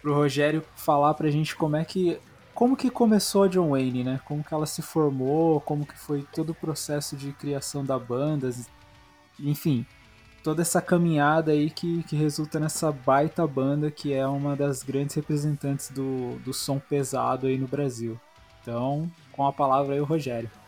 pro 0.00 0.14
Rogério 0.14 0.62
falar 0.76 1.14
pra 1.14 1.28
gente 1.28 1.56
como 1.56 1.74
é 1.74 1.84
que. 1.84 2.20
Como 2.54 2.76
que 2.76 2.88
começou 2.88 3.42
a 3.42 3.48
John 3.48 3.70
Wayne, 3.70 4.04
né? 4.04 4.20
Como 4.24 4.44
que 4.44 4.54
ela 4.54 4.64
se 4.64 4.80
formou, 4.80 5.60
como 5.60 5.84
que 5.84 5.98
foi 5.98 6.24
todo 6.32 6.50
o 6.50 6.54
processo 6.54 7.16
de 7.16 7.32
criação 7.32 7.84
da 7.84 7.98
banda, 7.98 8.48
enfim, 9.40 9.84
toda 10.40 10.62
essa 10.62 10.80
caminhada 10.80 11.50
aí 11.50 11.68
que, 11.68 12.04
que 12.04 12.14
resulta 12.14 12.60
nessa 12.60 12.92
baita 12.92 13.44
banda 13.44 13.90
que 13.90 14.12
é 14.12 14.24
uma 14.24 14.54
das 14.54 14.84
grandes 14.84 15.16
representantes 15.16 15.90
do, 15.90 16.38
do 16.44 16.54
som 16.54 16.78
pesado 16.78 17.48
aí 17.48 17.58
no 17.58 17.66
Brasil. 17.66 18.20
Então, 18.62 19.10
com 19.32 19.44
a 19.44 19.52
palavra 19.52 19.94
aí 19.94 20.00
o 20.00 20.04
Rogério. 20.04 20.59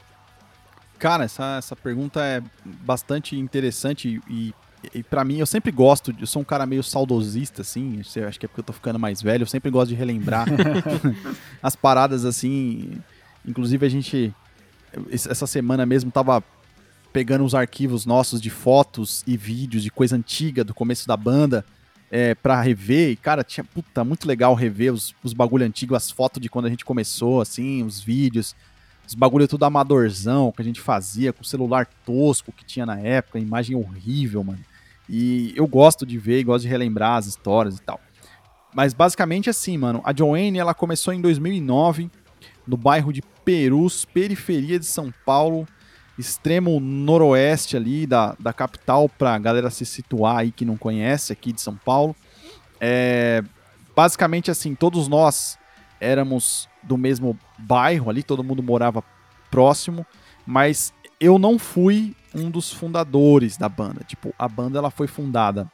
Cara, 1.02 1.24
essa, 1.24 1.56
essa 1.56 1.74
pergunta 1.74 2.24
é 2.24 2.40
bastante 2.64 3.34
interessante 3.34 4.20
e, 4.30 4.54
e 4.94 5.02
para 5.02 5.24
mim 5.24 5.38
eu 5.38 5.46
sempre 5.46 5.72
gosto, 5.72 6.14
eu 6.16 6.28
sou 6.28 6.42
um 6.42 6.44
cara 6.44 6.64
meio 6.64 6.80
saudosista, 6.80 7.62
assim, 7.62 8.00
eu 8.14 8.28
acho 8.28 8.38
que 8.38 8.46
é 8.46 8.48
porque 8.48 8.60
eu 8.60 8.64
tô 8.64 8.72
ficando 8.72 9.00
mais 9.00 9.20
velho, 9.20 9.42
eu 9.42 9.46
sempre 9.48 9.68
gosto 9.68 9.88
de 9.88 9.96
relembrar 9.96 10.46
as 11.60 11.74
paradas 11.74 12.24
assim. 12.24 13.00
Inclusive 13.44 13.84
a 13.84 13.88
gente, 13.88 14.32
essa 15.10 15.44
semana 15.44 15.84
mesmo, 15.84 16.12
tava 16.12 16.40
pegando 17.12 17.44
os 17.44 17.52
arquivos 17.52 18.06
nossos 18.06 18.40
de 18.40 18.48
fotos 18.48 19.24
e 19.26 19.36
vídeos 19.36 19.82
de 19.82 19.90
coisa 19.90 20.14
antiga 20.14 20.62
do 20.62 20.72
começo 20.72 21.08
da 21.08 21.16
banda 21.16 21.64
é, 22.12 22.36
pra 22.36 22.62
rever. 22.62 23.10
E, 23.10 23.16
cara, 23.16 23.42
tinha, 23.42 23.64
puta, 23.64 24.04
muito 24.04 24.28
legal 24.28 24.54
rever 24.54 24.92
os, 24.92 25.16
os 25.20 25.32
bagulho 25.32 25.66
antigos, 25.66 25.96
as 25.96 26.12
fotos 26.12 26.40
de 26.40 26.48
quando 26.48 26.66
a 26.66 26.70
gente 26.70 26.84
começou, 26.84 27.40
assim, 27.40 27.82
os 27.82 28.00
vídeos. 28.00 28.54
Os 29.06 29.14
bagulho 29.14 29.48
tudo 29.48 29.64
amadorzão 29.64 30.52
que 30.52 30.62
a 30.62 30.64
gente 30.64 30.80
fazia, 30.80 31.32
com 31.32 31.44
celular 31.44 31.86
tosco 32.06 32.52
que 32.52 32.64
tinha 32.64 32.86
na 32.86 32.98
época, 32.98 33.38
imagem 33.38 33.76
horrível, 33.76 34.42
mano. 34.44 34.64
E 35.08 35.52
eu 35.56 35.66
gosto 35.66 36.06
de 36.06 36.18
ver, 36.18 36.44
gosto 36.44 36.62
de 36.62 36.68
relembrar 36.68 37.18
as 37.18 37.26
histórias 37.26 37.76
e 37.76 37.82
tal. 37.82 38.00
Mas 38.74 38.94
basicamente 38.94 39.50
assim, 39.50 39.76
mano, 39.76 40.00
a 40.04 40.14
Joanne, 40.14 40.58
ela 40.58 40.72
começou 40.72 41.12
em 41.12 41.20
2009, 41.20 42.10
no 42.66 42.76
bairro 42.76 43.12
de 43.12 43.22
Perus, 43.44 44.04
periferia 44.04 44.78
de 44.78 44.86
São 44.86 45.12
Paulo, 45.26 45.66
extremo 46.18 46.78
noroeste 46.80 47.76
ali 47.76 48.06
da, 48.06 48.34
da 48.38 48.52
capital, 48.52 49.08
pra 49.08 49.38
galera 49.38 49.68
se 49.70 49.84
situar 49.84 50.38
aí 50.38 50.52
que 50.52 50.64
não 50.64 50.76
conhece 50.76 51.32
aqui 51.32 51.52
de 51.52 51.60
São 51.60 51.76
Paulo. 51.76 52.14
É, 52.80 53.42
basicamente 53.94 54.50
assim, 54.50 54.74
todos 54.74 55.08
nós 55.08 55.58
éramos 56.00 56.68
do 56.82 56.96
mesmo 56.98 57.38
bairro 57.58 58.10
ali, 58.10 58.22
todo 58.22 58.44
mundo 58.44 58.62
morava 58.62 59.02
próximo, 59.50 60.06
mas 60.46 60.92
eu 61.20 61.38
não 61.38 61.58
fui 61.58 62.16
um 62.34 62.50
dos 62.50 62.72
fundadores 62.72 63.56
da 63.56 63.68
banda. 63.68 64.02
Tipo, 64.04 64.34
a 64.38 64.48
banda 64.48 64.78
ela 64.78 64.90
foi 64.90 65.06
fundada 65.06 65.70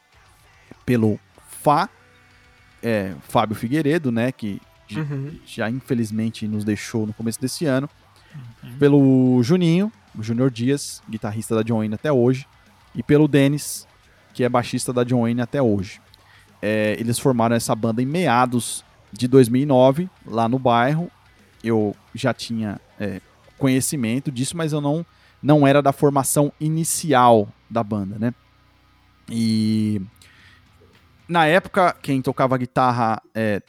pelo 0.84 1.18
Fá, 1.62 1.88
é, 2.82 3.14
Fábio 3.22 3.56
Figueiredo, 3.56 4.10
né, 4.12 4.32
que 4.32 4.60
Uhum. 4.90 5.38
já 5.44 5.68
infelizmente 5.68 6.48
nos 6.48 6.64
deixou 6.64 7.06
no 7.06 7.12
começo 7.12 7.38
desse 7.38 7.66
ano, 7.66 7.90
pelo 8.78 9.42
Juninho, 9.42 9.92
o 10.16 10.22
Júnior 10.22 10.50
Dias, 10.50 11.02
guitarrista 11.08 11.54
da 11.54 11.62
John 11.62 11.78
Wayne 11.78 11.94
até 11.94 12.10
hoje, 12.10 12.46
e 12.94 13.02
pelo 13.02 13.28
Denis, 13.28 13.86
que 14.32 14.42
é 14.42 14.48
baixista 14.48 14.90
da 14.92 15.04
John 15.04 15.22
Wayne 15.22 15.42
até 15.42 15.60
hoje. 15.60 16.00
É, 16.62 16.96
eles 16.98 17.18
formaram 17.18 17.54
essa 17.54 17.74
banda 17.74 18.02
em 18.02 18.06
meados 18.06 18.82
de 19.12 19.28
2009, 19.28 20.08
lá 20.26 20.48
no 20.48 20.58
bairro. 20.58 21.10
Eu 21.62 21.94
já 22.14 22.32
tinha 22.32 22.80
é, 22.98 23.20
conhecimento 23.56 24.30
disso, 24.30 24.56
mas 24.56 24.72
eu 24.72 24.80
não, 24.80 25.04
não 25.42 25.66
era 25.66 25.82
da 25.82 25.92
formação 25.92 26.52
inicial 26.60 27.48
da 27.68 27.82
banda, 27.82 28.16
né? 28.18 28.34
E 29.28 30.00
na 31.28 31.46
época, 31.46 31.94
quem 32.00 32.22
tocava 32.22 32.56
guitarra 32.56 33.20
é, 33.34 33.60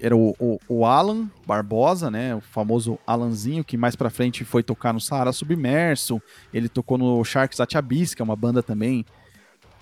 era 0.00 0.16
o, 0.16 0.34
o, 0.38 0.58
o 0.68 0.84
Alan 0.84 1.30
Barbosa, 1.46 2.10
né? 2.10 2.34
O 2.34 2.40
famoso 2.40 2.98
Alanzinho, 3.06 3.64
que 3.64 3.76
mais 3.76 3.94
pra 3.94 4.10
frente 4.10 4.44
foi 4.44 4.62
tocar 4.62 4.92
no 4.92 5.00
Saara 5.00 5.32
Submerso. 5.32 6.20
Ele 6.52 6.68
tocou 6.68 6.98
no 6.98 7.22
Sharks 7.24 7.60
at 7.60 7.74
Abyss, 7.74 8.14
que 8.14 8.22
é 8.22 8.24
uma 8.24 8.34
banda 8.34 8.62
também 8.62 9.04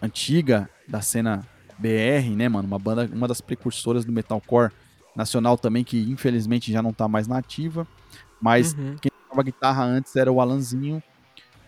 antiga 0.01 0.69
da 0.87 1.01
cena 1.01 1.47
BR, 1.79 2.37
né, 2.37 2.49
mano? 2.49 2.69
Uma 2.69 2.79
banda, 2.79 3.09
uma 3.13 3.27
das 3.27 3.41
precursoras 3.41 4.05
do 4.05 4.13
metalcore 4.13 4.71
nacional 5.15 5.57
também, 5.59 5.85
que 5.85 6.01
infelizmente 6.11 6.73
já 6.73 6.83
não 6.83 6.93
tá 6.93 7.07
mais 7.09 7.27
na 7.27 7.39
ativa. 7.39 7.87
Mas 8.41 8.75
Uhum. 8.75 8.97
quem 9.01 9.11
tocava 9.11 9.43
guitarra 9.43 9.85
antes 9.85 10.15
era 10.17 10.31
o 10.33 10.41
Alanzinho. 10.41 11.03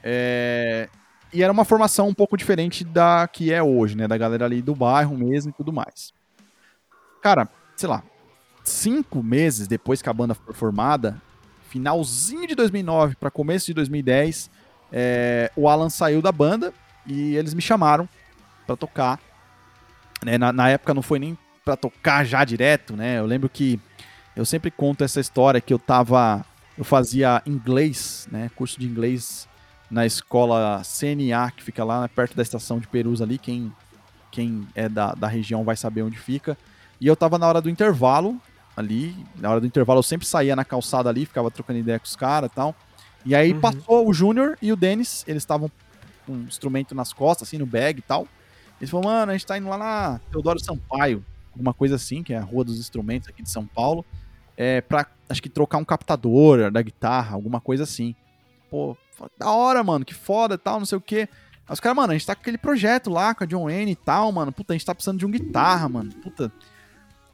É, 0.02 0.88
E 1.32 1.42
era 1.42 1.52
uma 1.52 1.64
formação 1.64 2.06
um 2.08 2.14
pouco 2.14 2.36
diferente 2.36 2.84
da 2.84 3.26
que 3.26 3.52
é 3.52 3.60
hoje, 3.62 3.96
né? 3.96 4.06
Da 4.06 4.16
galera 4.16 4.44
ali 4.44 4.62
do 4.62 4.74
bairro 4.74 5.16
mesmo 5.16 5.50
e 5.50 5.52
tudo 5.52 5.72
mais. 5.72 6.12
Cara, 7.20 7.48
sei 7.76 7.88
lá, 7.88 8.02
cinco 8.62 9.22
meses 9.22 9.66
depois 9.66 10.00
que 10.00 10.08
a 10.08 10.12
banda 10.12 10.34
foi 10.34 10.54
formada, 10.54 11.20
finalzinho 11.70 12.46
de 12.46 12.54
2009 12.54 13.16
para 13.16 13.30
começo 13.30 13.66
de 13.66 13.74
2010, 13.74 14.48
é, 14.92 15.50
o 15.56 15.68
Alan 15.68 15.90
saiu 15.90 16.22
da 16.22 16.30
banda 16.30 16.72
e 17.06 17.34
eles 17.34 17.52
me 17.52 17.60
chamaram 17.62 18.08
para 18.66 18.76
tocar. 18.76 19.18
Né, 20.24 20.38
na, 20.38 20.52
na 20.52 20.68
época 20.68 20.94
não 20.94 21.02
foi 21.02 21.18
nem 21.18 21.36
para 21.64 21.76
tocar 21.76 22.24
já 22.24 22.44
direto, 22.44 22.94
né? 22.94 23.18
Eu 23.18 23.26
lembro 23.26 23.48
que 23.48 23.80
eu 24.36 24.44
sempre 24.44 24.70
conto 24.70 25.02
essa 25.02 25.20
história 25.20 25.60
que 25.60 25.72
eu 25.72 25.78
tava, 25.78 26.44
eu 26.76 26.84
fazia 26.84 27.42
inglês, 27.46 28.28
né? 28.30 28.50
Curso 28.54 28.78
de 28.78 28.86
inglês 28.86 29.48
na 29.90 30.04
escola 30.04 30.82
CNA 30.84 31.50
que 31.56 31.62
fica 31.62 31.84
lá 31.84 32.08
perto 32.08 32.36
da 32.36 32.42
estação 32.42 32.78
de 32.78 32.86
Perus 32.88 33.22
ali. 33.22 33.38
Quem 33.38 33.72
quem 34.30 34.66
é 34.74 34.88
da, 34.88 35.14
da 35.14 35.28
região 35.28 35.62
vai 35.62 35.76
saber 35.76 36.02
onde 36.02 36.18
fica. 36.18 36.58
E 37.00 37.06
eu 37.06 37.14
tava 37.14 37.38
na 37.38 37.46
hora 37.46 37.60
do 37.60 37.70
intervalo 37.70 38.40
ali, 38.76 39.14
na 39.36 39.48
hora 39.48 39.60
do 39.60 39.66
intervalo 39.66 40.00
eu 40.00 40.02
sempre 40.02 40.26
saía 40.26 40.56
na 40.56 40.64
calçada 40.64 41.08
ali, 41.08 41.24
ficava 41.24 41.52
trocando 41.52 41.78
ideia 41.78 42.00
com 42.00 42.04
os 42.06 42.16
caras 42.16 42.50
e 42.50 42.54
tal. 42.54 42.74
E 43.24 43.32
aí 43.34 43.52
Uhum. 43.52 43.60
passou 43.60 44.08
o 44.08 44.12
Júnior 44.12 44.58
e 44.60 44.72
o 44.72 44.76
Denis, 44.76 45.24
eles 45.28 45.42
estavam 45.44 45.70
um 46.28 46.40
instrumento 46.42 46.96
nas 46.96 47.12
costas, 47.12 47.46
assim, 47.46 47.58
no 47.58 47.64
bag 47.66 48.00
e 48.00 48.02
tal. 48.02 48.26
Eles 48.80 48.90
falaram, 48.90 49.10
mano, 49.10 49.30
a 49.30 49.34
gente 49.36 49.46
tá 49.46 49.56
indo 49.56 49.68
lá 49.68 49.78
na 49.78 50.20
Teodoro 50.32 50.58
Sampaio, 50.58 51.24
alguma 51.54 51.72
coisa 51.72 51.94
assim, 51.94 52.22
que 52.22 52.34
é 52.34 52.36
a 52.36 52.42
Rua 52.42 52.64
dos 52.64 52.78
Instrumentos 52.78 53.28
aqui 53.28 53.42
de 53.42 53.48
São 53.48 53.64
Paulo, 53.64 54.04
é, 54.56 54.80
pra, 54.80 55.06
acho 55.28 55.42
que 55.42 55.48
trocar 55.48 55.78
um 55.78 55.84
captador 55.84 56.70
da 56.70 56.82
guitarra, 56.82 57.34
alguma 57.34 57.60
coisa 57.60 57.84
assim. 57.84 58.14
Pô, 58.70 58.96
da 59.38 59.50
hora, 59.50 59.82
mano, 59.82 60.04
que 60.04 60.14
foda 60.14 60.58
tal, 60.58 60.78
não 60.78 60.86
sei 60.86 60.98
o 60.98 61.00
quê. 61.00 61.28
Aí 61.66 61.72
os 61.72 61.80
caras, 61.80 61.96
mano, 61.96 62.12
a 62.12 62.14
gente 62.14 62.26
tá 62.26 62.34
com 62.34 62.42
aquele 62.42 62.58
projeto 62.58 63.08
lá 63.08 63.34
com 63.34 63.44
a 63.44 63.46
John 63.46 63.64
Wayne 63.64 63.92
e 63.92 63.96
tal, 63.96 64.30
mano. 64.32 64.52
Puta, 64.52 64.72
a 64.72 64.76
gente 64.76 64.84
tá 64.84 64.94
precisando 64.94 65.18
de 65.18 65.26
um 65.26 65.30
guitarra, 65.30 65.88
mano. 65.88 66.12
Puta. 66.14 66.52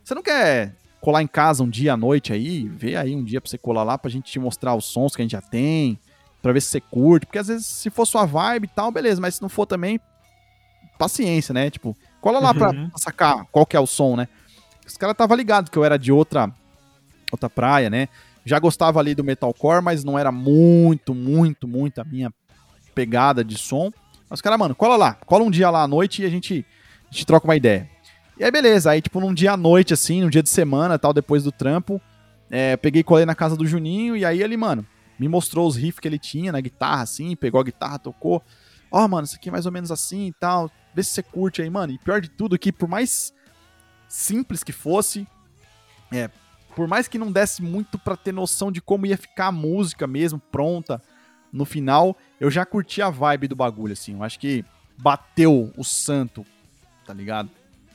Você 0.05 0.15
não 0.15 0.23
quer 0.23 0.75
colar 1.01 1.23
em 1.23 1.27
casa 1.27 1.63
um 1.63 1.69
dia 1.69 1.95
à 1.95 1.97
noite 1.97 2.33
aí? 2.33 2.69
Vê 2.69 2.97
aí 2.97 3.17
um 3.17 3.25
dia 3.25 3.41
pra 3.41 3.51
você 3.51 3.59
colar 3.59 3.83
lá 3.83 3.99
pra 3.99 4.11
gente 4.11 4.31
te 4.31 4.39
mostrar 4.39 4.75
os 4.75 4.85
sons 4.85 5.17
que 5.17 5.23
a 5.23 5.25
gente 5.25 5.33
já 5.33 5.41
tem, 5.41 5.99
pra 6.43 6.53
ver 6.53 6.61
se 6.61 6.69
você 6.69 6.81
curte. 6.81 7.27
Porque 7.27 7.39
às 7.39 7.49
vezes, 7.49 7.67
se 7.67 7.91
for 7.91 8.07
sua 8.07 8.25
vibe 8.25 8.65
e 8.65 8.69
tal, 8.69 8.93
beleza, 8.93 9.21
mas 9.21 9.37
se 9.37 9.43
não 9.43 9.49
for 9.49 9.67
também, 9.67 9.99
paciência, 10.99 11.53
né? 11.53 11.71
Tipo, 11.71 11.97
cola 12.21 12.39
lá 12.39 12.51
uhum. 12.51 12.59
pra, 12.59 12.99
sacar 12.99 13.47
qual 13.51 13.67
que 13.67 13.77
é 13.77 13.81
o 13.81 13.87
som, 13.87 14.17
né? 14.17 14.29
Os 14.87 14.97
caras 14.97 15.17
tava 15.17 15.35
ligado 15.35 15.71
que 15.71 15.79
eu 15.79 15.85
era 15.85 15.99
de 15.99 16.13
outra 16.13 16.53
outra 17.31 17.49
praia, 17.49 17.89
né? 17.89 18.09
Já 18.45 18.59
gostava 18.59 18.99
ali 18.99 19.15
do 19.15 19.23
metalcore, 19.23 19.83
mas 19.83 20.03
não 20.03 20.19
era 20.19 20.33
muito, 20.33 21.15
muito, 21.15 21.69
muito 21.69 22.01
a 22.01 22.05
minha 22.05 22.33
pegada 22.95 23.45
de 23.45 23.57
som. 23.57 23.91
Mas, 24.29 24.41
cara, 24.41 24.57
mano, 24.57 24.75
cola 24.75 24.97
lá. 24.97 25.15
Cola 25.27 25.45
um 25.45 25.51
dia 25.51 25.71
lá 25.71 25.83
à 25.83 25.89
noite 25.89 26.23
e 26.23 26.25
a 26.25 26.31
gente, 26.31 26.65
a 27.09 27.13
gente 27.13 27.27
troca 27.27 27.47
uma 27.47 27.57
ideia. 27.57 27.89
E 28.39 28.45
aí, 28.45 28.51
beleza. 28.51 28.91
Aí, 28.91 29.03
tipo, 29.03 29.21
num 29.21 29.35
dia 29.35 29.53
à 29.53 29.57
noite, 29.57 29.93
assim, 29.93 30.23
num 30.23 30.31
dia 30.31 30.43
de 30.43 30.49
semana, 30.49 30.99
tal, 30.99 31.13
depois 31.13 31.43
do 31.43 31.53
trampo, 31.53 32.01
é, 32.51 32.77
peguei 32.77 33.01
e 33.01 33.05
colei 33.05 33.27
na 33.27 33.35
casa 33.35 33.57
do 33.57 33.67
Juninho. 33.67 34.17
E 34.17 34.25
aí 34.25 34.43
ele, 34.43 34.57
mano, 34.57 34.87
me 35.19 35.29
mostrou 35.29 35.69
os 35.69 35.77
riffs 35.77 36.01
que 36.01 36.09
ele 36.09 36.19
tinha 36.19 36.51
na 36.51 36.61
guitarra, 36.61 37.03
assim, 37.03 37.37
pegou 37.37 37.61
a 37.61 37.65
guitarra, 37.65 37.99
tocou. 37.99 38.43
Ó, 38.91 39.05
oh, 39.05 39.09
mano, 39.09 39.25
isso 39.25 39.37
aqui 39.37 39.51
é 39.51 39.53
mais 39.53 39.67
ou 39.67 39.73
menos 39.73 39.93
assim 39.93 40.29
e 40.29 40.33
tal. 40.33 40.71
Vê 40.95 41.03
se 41.03 41.11
você 41.11 41.23
curte 41.23 41.63
aí, 41.63 41.71
mano. 41.71 41.93
E 41.93 41.99
pior 41.99 42.21
de 42.21 42.29
tudo, 42.29 42.59
que 42.59 42.73
por 42.73 42.89
mais 42.89 43.33
simples 44.09 44.65
que 44.65 44.73
fosse, 44.73 45.27
é, 46.13 46.29
por 46.75 46.89
mais 46.89 47.09
que 47.09 47.19
não 47.19 47.31
desse 47.31 47.63
muito 47.63 47.99
para 47.99 48.17
ter 48.17 48.33
noção 48.33 48.73
de 48.73 48.81
como 48.81 49.07
ia 49.07 49.17
ficar 49.17 49.47
a 49.47 49.53
música 49.53 50.07
mesmo, 50.07 50.39
pronta, 50.39 51.01
no 51.53 51.65
final, 51.65 52.17
eu 52.39 52.51
já 52.51 52.65
curti 52.65 53.03
a 53.03 53.11
vibe 53.11 53.49
do 53.49 53.57
bagulho, 53.57 53.93
assim. 53.93 54.15
Eu 54.15 54.23
acho 54.23 54.39
que 54.39 54.65
bateu 54.97 55.73
o 55.77 55.85
santo, 55.85 56.47
tá 57.05 57.13
ligado? 57.13 57.51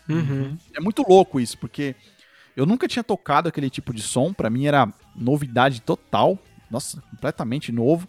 Uhum. 0.09 0.57
É 0.73 0.79
muito 0.79 1.03
louco 1.07 1.39
isso, 1.39 1.57
porque 1.57 1.95
eu 2.55 2.65
nunca 2.65 2.87
tinha 2.87 3.03
tocado 3.03 3.49
aquele 3.49 3.69
tipo 3.69 3.93
de 3.93 4.01
som, 4.01 4.33
para 4.33 4.49
mim 4.49 4.65
era 4.65 4.91
novidade 5.15 5.81
total, 5.81 6.37
nossa, 6.69 7.01
completamente 7.11 7.71
novo. 7.71 8.07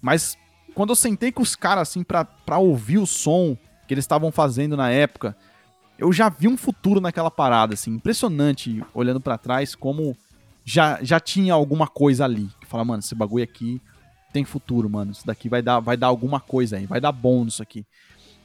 Mas 0.00 0.36
quando 0.74 0.90
eu 0.90 0.96
sentei 0.96 1.32
com 1.32 1.42
os 1.42 1.56
caras, 1.56 1.88
assim, 1.88 2.02
pra, 2.02 2.24
pra 2.24 2.58
ouvir 2.58 2.98
o 2.98 3.06
som 3.06 3.56
que 3.86 3.94
eles 3.94 4.04
estavam 4.04 4.32
fazendo 4.32 4.76
na 4.76 4.90
época, 4.90 5.36
eu 5.98 6.12
já 6.12 6.28
vi 6.28 6.48
um 6.48 6.56
futuro 6.56 7.00
naquela 7.00 7.30
parada, 7.30 7.74
assim, 7.74 7.92
impressionante, 7.92 8.82
olhando 8.92 9.20
para 9.20 9.38
trás, 9.38 9.74
como 9.74 10.16
já, 10.64 10.98
já 11.02 11.18
tinha 11.20 11.54
alguma 11.54 11.86
coisa 11.86 12.24
ali. 12.24 12.48
Que 12.60 12.66
fala, 12.66 12.84
mano, 12.84 13.00
esse 13.00 13.14
bagulho 13.14 13.44
aqui 13.44 13.80
tem 14.32 14.44
futuro, 14.44 14.90
mano. 14.90 15.12
Isso 15.12 15.26
daqui 15.26 15.48
vai 15.48 15.62
dar, 15.62 15.80
vai 15.80 15.96
dar 15.96 16.08
alguma 16.08 16.40
coisa 16.40 16.76
aí, 16.76 16.86
vai 16.86 17.00
dar 17.00 17.12
bom 17.12 17.44
nisso 17.44 17.62
aqui. 17.62 17.86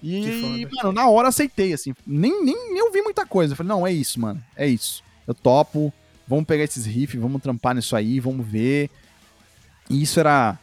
E, 0.03 0.67
mano, 0.77 0.91
na 0.91 1.07
hora 1.07 1.27
aceitei, 1.27 1.73
assim. 1.73 1.93
Nem, 2.07 2.43
nem, 2.43 2.73
nem 2.73 2.81
ouvi 2.83 3.01
muita 3.01 3.25
coisa. 3.25 3.53
Eu 3.53 3.57
falei, 3.57 3.69
não, 3.69 3.85
é 3.85 3.91
isso, 3.91 4.19
mano. 4.19 4.43
É 4.55 4.67
isso. 4.67 5.03
Eu 5.27 5.33
topo. 5.33 5.93
Vamos 6.27 6.45
pegar 6.45 6.63
esses 6.63 6.85
riffs, 6.85 7.19
vamos 7.19 7.41
trampar 7.41 7.75
nisso 7.75 7.95
aí, 7.95 8.19
vamos 8.19 8.47
ver. 8.47 8.89
E 9.89 10.01
isso 10.01 10.19
era. 10.19 10.57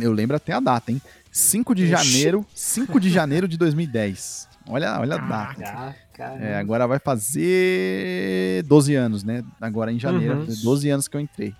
Eu 0.00 0.12
lembro 0.12 0.36
até 0.36 0.52
a 0.52 0.60
data, 0.60 0.90
hein? 0.90 1.00
5 1.34 1.74
de 1.74 1.88
janeiro. 1.88 2.46
5 2.54 3.00
de 3.00 3.10
janeiro 3.10 3.48
de 3.48 3.58
2010. 3.58 4.48
Olha, 4.68 5.00
olha 5.00 5.16
a 5.16 5.18
data. 5.18 5.96
É, 6.40 6.56
agora 6.56 6.86
vai 6.86 7.00
fazer 7.00 8.62
12 8.62 8.94
anos, 8.94 9.24
né? 9.24 9.42
Agora 9.60 9.90
em 9.92 9.98
janeiro, 9.98 10.42
uhum. 10.42 10.46
12 10.62 10.88
anos 10.88 11.08
que 11.08 11.16
eu 11.16 11.20
entrei. 11.20 11.52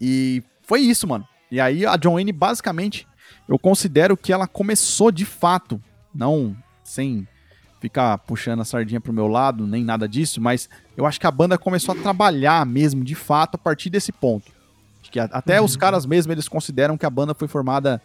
E 0.00 0.42
foi 0.62 0.80
isso, 0.80 1.06
mano. 1.06 1.28
E 1.50 1.60
aí 1.60 1.84
a 1.84 1.98
John 1.98 2.14
Wayne, 2.14 2.32
basicamente, 2.32 3.06
eu 3.46 3.58
considero 3.58 4.16
que 4.16 4.32
ela 4.32 4.46
começou 4.46 5.12
de 5.12 5.26
fato, 5.26 5.78
não 6.14 6.56
sem 6.82 7.28
ficar 7.82 8.16
puxando 8.16 8.60
a 8.60 8.64
sardinha 8.64 9.00
pro 9.00 9.12
meu 9.12 9.28
lado, 9.28 9.66
nem 9.66 9.84
nada 9.84 10.08
disso, 10.08 10.40
mas 10.40 10.70
eu 10.96 11.04
acho 11.04 11.20
que 11.20 11.26
a 11.26 11.30
banda 11.30 11.58
começou 11.58 11.94
a 11.94 11.98
trabalhar 11.98 12.64
mesmo, 12.64 13.04
de 13.04 13.14
fato, 13.14 13.56
a 13.56 13.58
partir 13.58 13.90
desse 13.90 14.10
ponto. 14.10 14.50
Acho 15.02 15.12
que 15.12 15.20
até 15.20 15.60
uhum. 15.60 15.66
os 15.66 15.76
caras 15.76 16.06
mesmo, 16.06 16.32
eles 16.32 16.48
consideram 16.48 16.96
que 16.96 17.04
a 17.04 17.10
banda 17.10 17.34
foi 17.34 17.46
formada 17.46 18.00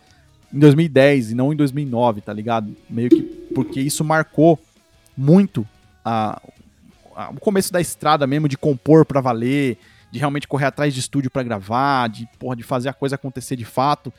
em 0.53 0.59
2010 0.59 1.31
e 1.31 1.35
não 1.35 1.51
em 1.51 1.55
2009, 1.55 2.21
tá 2.21 2.33
ligado? 2.33 2.75
Meio 2.89 3.09
que 3.09 3.21
porque 3.53 3.81
isso 3.81 4.03
marcou 4.03 4.59
muito 5.17 5.67
a, 6.05 6.41
a, 7.15 7.29
o 7.31 7.39
começo 7.39 7.73
da 7.73 7.81
estrada 7.81 8.27
mesmo 8.27 8.47
de 8.47 8.57
compor 8.57 9.05
para 9.05 9.19
valer, 9.19 9.77
de 10.11 10.19
realmente 10.19 10.47
correr 10.47 10.65
atrás 10.65 10.93
de 10.93 10.99
estúdio 10.99 11.29
para 11.29 11.43
gravar, 11.43 12.07
de, 12.07 12.27
porra, 12.39 12.55
de 12.55 12.63
fazer 12.63 12.89
a 12.89 12.93
coisa 12.93 13.15
acontecer 13.15 13.55
de 13.55 13.65
fato. 13.65 14.13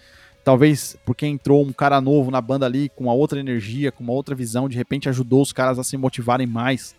Talvez 0.44 0.96
porque 1.05 1.26
entrou 1.26 1.64
um 1.64 1.72
cara 1.72 2.00
novo 2.00 2.30
na 2.30 2.40
banda 2.40 2.66
ali, 2.66 2.88
com 2.88 3.05
uma 3.05 3.12
outra 3.12 3.38
energia, 3.38 3.92
com 3.92 4.02
uma 4.02 4.12
outra 4.12 4.34
visão, 4.34 4.68
de 4.68 4.76
repente 4.76 5.09
ajudou 5.09 5.42
os 5.42 5.52
caras 5.52 5.78
a 5.78 5.84
se 5.84 5.96
motivarem 5.96 6.46
mais 6.46 6.94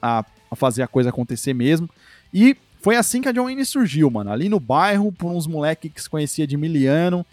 a, 0.00 0.24
a 0.50 0.56
fazer 0.56 0.82
a 0.82 0.88
coisa 0.88 1.10
acontecer 1.10 1.54
mesmo. 1.54 1.88
E 2.32 2.56
foi 2.80 2.96
assim 2.96 3.20
que 3.20 3.28
a 3.28 3.32
John 3.32 3.44
Wayne 3.44 3.64
surgiu, 3.64 4.10
mano. 4.10 4.30
Ali 4.30 4.48
no 4.48 4.60
bairro, 4.60 5.10
por 5.10 5.32
uns 5.32 5.46
moleques 5.46 5.90
que 5.92 6.02
se 6.02 6.08
conhecia 6.08 6.46
de 6.46 6.56
miliano, 6.56 7.24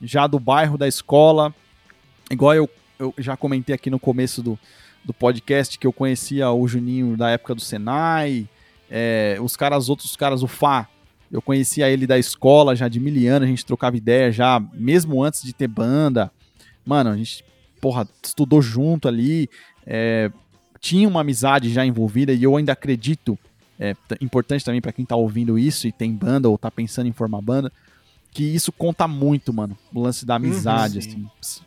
já 0.00 0.26
do 0.26 0.38
bairro, 0.38 0.78
da 0.78 0.88
escola. 0.88 1.54
Igual 2.30 2.54
eu, 2.54 2.70
eu 2.98 3.14
já 3.18 3.36
comentei 3.36 3.74
aqui 3.74 3.90
no 3.90 3.98
começo 3.98 4.42
do, 4.42 4.58
do 5.04 5.12
podcast 5.12 5.78
que 5.78 5.86
eu 5.86 5.92
conhecia 5.92 6.50
o 6.50 6.66
Juninho 6.66 7.16
da 7.16 7.30
época 7.30 7.54
do 7.54 7.60
Senai, 7.60 8.48
é, 8.90 9.38
os 9.40 9.56
caras, 9.56 9.88
outros 9.88 10.16
caras, 10.16 10.42
o 10.42 10.46
Fá, 10.46 10.88
eu 11.30 11.40
conhecia 11.40 11.88
ele 11.88 12.06
da 12.06 12.18
escola 12.18 12.74
já 12.74 12.88
de 12.88 12.98
mil 12.98 13.32
anos, 13.32 13.46
a 13.46 13.50
gente 13.50 13.64
trocava 13.64 13.96
ideia 13.96 14.32
já, 14.32 14.60
mesmo 14.72 15.22
antes 15.22 15.42
de 15.42 15.52
ter 15.52 15.68
banda. 15.68 16.30
Mano, 16.84 17.10
a 17.10 17.16
gente, 17.16 17.44
porra, 17.80 18.08
estudou 18.22 18.60
junto 18.60 19.06
ali, 19.06 19.48
é, 19.86 20.30
tinha 20.80 21.08
uma 21.08 21.20
amizade 21.20 21.72
já 21.72 21.86
envolvida 21.86 22.32
e 22.32 22.42
eu 22.42 22.56
ainda 22.56 22.72
acredito, 22.72 23.38
é 23.78 23.94
importante 24.20 24.64
também 24.64 24.80
para 24.80 24.92
quem 24.92 25.04
tá 25.04 25.14
ouvindo 25.14 25.58
isso 25.58 25.86
e 25.86 25.92
tem 25.92 26.12
banda 26.12 26.48
ou 26.48 26.58
tá 26.58 26.70
pensando 26.70 27.06
em 27.06 27.12
formar 27.12 27.40
banda, 27.40 27.72
que 28.32 28.44
isso 28.44 28.70
conta 28.70 29.08
muito, 29.08 29.52
mano, 29.52 29.76
o 29.92 30.00
lance 30.00 30.24
da 30.24 30.36
amizade, 30.36 30.98
uhum, 30.98 31.28
assim. 31.40 31.62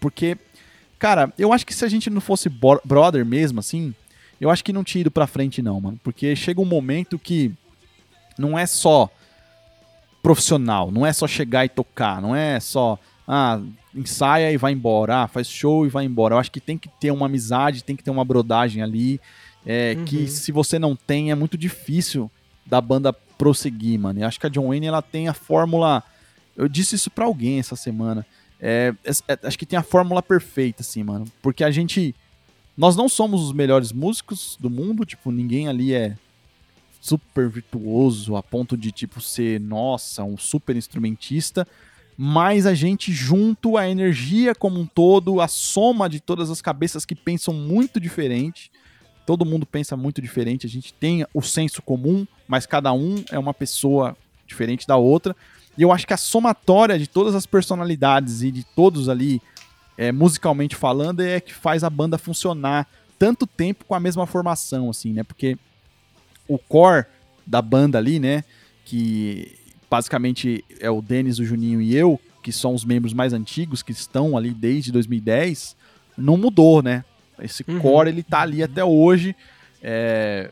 Porque, 0.00 0.36
cara, 0.98 1.32
eu 1.38 1.52
acho 1.52 1.66
que 1.66 1.74
se 1.74 1.84
a 1.84 1.88
gente 1.88 2.08
não 2.08 2.20
fosse 2.20 2.48
brother 2.84 3.24
mesmo, 3.24 3.60
assim, 3.60 3.94
eu 4.40 4.50
acho 4.50 4.64
que 4.64 4.72
não 4.72 4.84
tinha 4.84 5.00
ido 5.00 5.10
pra 5.10 5.26
frente, 5.26 5.62
não, 5.62 5.80
mano. 5.80 6.00
Porque 6.02 6.34
chega 6.34 6.60
um 6.60 6.66
momento 6.66 7.18
que 7.18 7.52
não 8.38 8.58
é 8.58 8.66
só 8.66 9.10
profissional, 10.22 10.90
não 10.90 11.06
é 11.06 11.12
só 11.12 11.26
chegar 11.26 11.64
e 11.64 11.68
tocar, 11.68 12.20
não 12.20 12.34
é 12.34 12.58
só, 12.58 12.98
ah, 13.28 13.60
ensaia 13.94 14.50
e 14.52 14.56
vai 14.56 14.72
embora, 14.72 15.22
ah, 15.22 15.28
faz 15.28 15.48
show 15.48 15.86
e 15.86 15.88
vai 15.88 16.04
embora. 16.04 16.34
Eu 16.34 16.38
acho 16.38 16.50
que 16.50 16.60
tem 16.60 16.76
que 16.76 16.88
ter 16.88 17.10
uma 17.10 17.26
amizade, 17.26 17.84
tem 17.84 17.94
que 17.94 18.02
ter 18.02 18.10
uma 18.10 18.24
brodagem 18.24 18.82
ali, 18.82 19.20
é, 19.64 19.94
uhum. 19.96 20.04
que 20.04 20.28
se 20.28 20.50
você 20.50 20.78
não 20.78 20.96
tem, 20.96 21.30
é 21.30 21.34
muito 21.34 21.56
difícil 21.56 22.30
da 22.64 22.80
banda 22.80 23.14
prosseguir, 23.38 23.98
mano. 23.98 24.20
Eu 24.20 24.26
acho 24.26 24.40
que 24.40 24.46
a 24.46 24.50
John 24.50 24.68
Wayne, 24.68 24.86
ela 24.86 25.02
tem 25.02 25.28
a 25.28 25.34
fórmula, 25.34 26.02
eu 26.56 26.68
disse 26.68 26.94
isso 26.94 27.10
pra 27.10 27.24
alguém 27.24 27.58
essa 27.58 27.76
semana, 27.76 28.26
é, 28.60 28.94
é, 29.04 29.38
acho 29.42 29.58
que 29.58 29.66
tem 29.66 29.78
a 29.78 29.82
fórmula 29.82 30.22
perfeita, 30.22 30.82
assim, 30.82 31.02
mano. 31.02 31.26
Porque 31.42 31.62
a 31.62 31.70
gente 31.70 32.14
nós 32.76 32.94
não 32.94 33.08
somos 33.08 33.42
os 33.42 33.52
melhores 33.52 33.90
músicos 33.90 34.56
do 34.60 34.68
mundo, 34.68 35.06
tipo, 35.06 35.30
ninguém 35.30 35.66
ali 35.66 35.94
é 35.94 36.14
super 37.00 37.48
virtuoso 37.48 38.36
a 38.36 38.42
ponto 38.42 38.76
de, 38.76 38.92
tipo, 38.92 39.20
ser, 39.20 39.58
nossa, 39.58 40.22
um 40.24 40.36
super 40.36 40.76
instrumentista, 40.76 41.66
mas 42.18 42.66
a 42.66 42.74
gente, 42.74 43.12
junto 43.12 43.78
à 43.78 43.88
energia 43.88 44.54
como 44.54 44.78
um 44.78 44.86
todo, 44.86 45.40
a 45.40 45.48
soma 45.48 46.08
de 46.08 46.20
todas 46.20 46.50
as 46.50 46.60
cabeças 46.60 47.06
que 47.06 47.14
pensam 47.14 47.54
muito 47.54 47.98
diferente, 47.98 48.70
todo 49.26 49.44
mundo 49.44 49.66
pensa 49.66 49.96
muito 49.96 50.22
diferente, 50.22 50.66
a 50.66 50.70
gente 50.70 50.94
tem 50.94 51.26
o 51.34 51.42
senso 51.42 51.82
comum, 51.82 52.26
mas 52.46 52.64
cada 52.64 52.92
um 52.92 53.22
é 53.30 53.38
uma 53.38 53.52
pessoa 53.52 54.16
diferente 54.46 54.86
da 54.86 54.96
outra, 54.96 55.36
e 55.76 55.82
eu 55.82 55.92
acho 55.92 56.06
que 56.06 56.14
a 56.14 56.16
somatória 56.16 56.98
de 56.98 57.06
todas 57.06 57.34
as 57.34 57.44
personalidades 57.44 58.42
e 58.42 58.50
de 58.50 58.64
todos 58.64 59.08
ali 59.08 59.42
é, 59.98 60.12
musicalmente 60.12 60.76
falando, 60.76 61.20
é 61.20 61.40
que 61.40 61.52
faz 61.52 61.82
a 61.82 61.90
banda 61.90 62.16
funcionar 62.18 62.86
tanto 63.18 63.46
tempo 63.46 63.84
com 63.84 63.94
a 63.94 64.00
mesma 64.00 64.26
formação, 64.26 64.90
assim, 64.90 65.12
né? 65.12 65.22
Porque 65.22 65.58
o 66.46 66.58
core 66.58 67.06
da 67.46 67.62
banda 67.62 67.98
ali, 67.98 68.18
né? 68.18 68.44
Que 68.84 69.58
basicamente 69.90 70.64
é 70.80 70.90
o 70.90 71.00
Denis, 71.00 71.38
o 71.38 71.44
Juninho 71.44 71.80
e 71.80 71.94
eu, 71.94 72.20
que 72.42 72.52
são 72.52 72.74
os 72.74 72.84
membros 72.84 73.12
mais 73.12 73.32
antigos, 73.32 73.82
que 73.82 73.92
estão 73.92 74.36
ali 74.36 74.50
desde 74.50 74.92
2010, 74.92 75.76
não 76.16 76.36
mudou, 76.36 76.82
né? 76.82 77.04
Esse 77.40 77.64
uhum. 77.68 77.78
core, 77.78 78.08
ele 78.08 78.22
tá 78.22 78.40
ali 78.40 78.62
até 78.62 78.84
hoje, 78.84 79.36
é, 79.82 80.50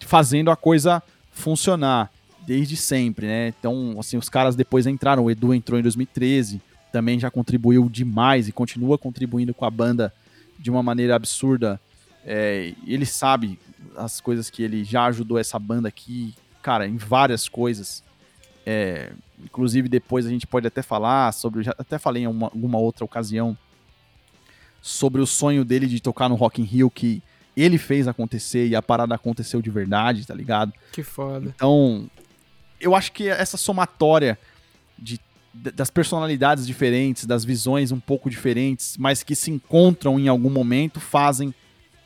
fazendo 0.00 0.50
a 0.50 0.56
coisa 0.56 1.02
funcionar, 1.30 2.10
desde 2.46 2.76
sempre, 2.76 3.26
né? 3.26 3.48
Então, 3.58 3.96
assim, 3.98 4.16
os 4.16 4.28
caras 4.28 4.54
depois 4.54 4.86
entraram, 4.86 5.24
o 5.24 5.30
Edu 5.30 5.52
entrou 5.52 5.78
em 5.78 5.82
2013, 5.82 6.60
também 6.92 7.18
já 7.18 7.30
contribuiu 7.30 7.88
demais 7.88 8.48
e 8.48 8.52
continua 8.52 8.96
contribuindo 8.96 9.52
com 9.52 9.64
a 9.64 9.70
banda 9.70 10.12
de 10.58 10.70
uma 10.70 10.82
maneira 10.82 11.14
absurda. 11.14 11.80
É, 12.24 12.72
ele 12.86 13.04
sabe 13.04 13.58
as 13.96 14.20
coisas 14.20 14.48
que 14.50 14.62
ele 14.62 14.84
já 14.84 15.06
ajudou 15.06 15.38
essa 15.38 15.58
banda 15.58 15.88
aqui, 15.88 16.34
cara, 16.62 16.86
em 16.86 16.96
várias 16.96 17.48
coisas. 17.48 18.02
É, 18.64 19.12
inclusive 19.42 19.88
depois 19.88 20.26
a 20.26 20.30
gente 20.30 20.46
pode 20.46 20.66
até 20.66 20.82
falar 20.82 21.32
sobre, 21.32 21.62
já 21.62 21.74
até 21.78 21.98
falei 21.98 22.24
em 22.24 22.26
uma, 22.26 22.46
alguma 22.46 22.78
outra 22.78 23.04
ocasião 23.04 23.56
sobre 24.86 25.20
o 25.20 25.26
sonho 25.26 25.64
dele 25.64 25.88
de 25.88 26.00
tocar 26.00 26.28
no 26.28 26.36
Rock 26.36 26.62
in 26.62 26.64
Rio 26.64 26.88
que 26.88 27.20
ele 27.56 27.76
fez 27.76 28.06
acontecer 28.06 28.68
e 28.68 28.76
a 28.76 28.80
parada 28.80 29.16
aconteceu 29.16 29.60
de 29.60 29.68
verdade, 29.68 30.24
tá 30.24 30.32
ligado? 30.32 30.72
Que 30.92 31.02
foda. 31.02 31.52
Então, 31.56 32.08
eu 32.80 32.94
acho 32.94 33.10
que 33.10 33.28
essa 33.28 33.56
somatória 33.56 34.38
de, 34.96 35.18
das 35.52 35.90
personalidades 35.90 36.64
diferentes, 36.64 37.24
das 37.24 37.44
visões 37.44 37.90
um 37.90 37.98
pouco 37.98 38.30
diferentes, 38.30 38.96
mas 38.96 39.24
que 39.24 39.34
se 39.34 39.50
encontram 39.50 40.20
em 40.20 40.28
algum 40.28 40.50
momento, 40.50 41.00
fazem 41.00 41.52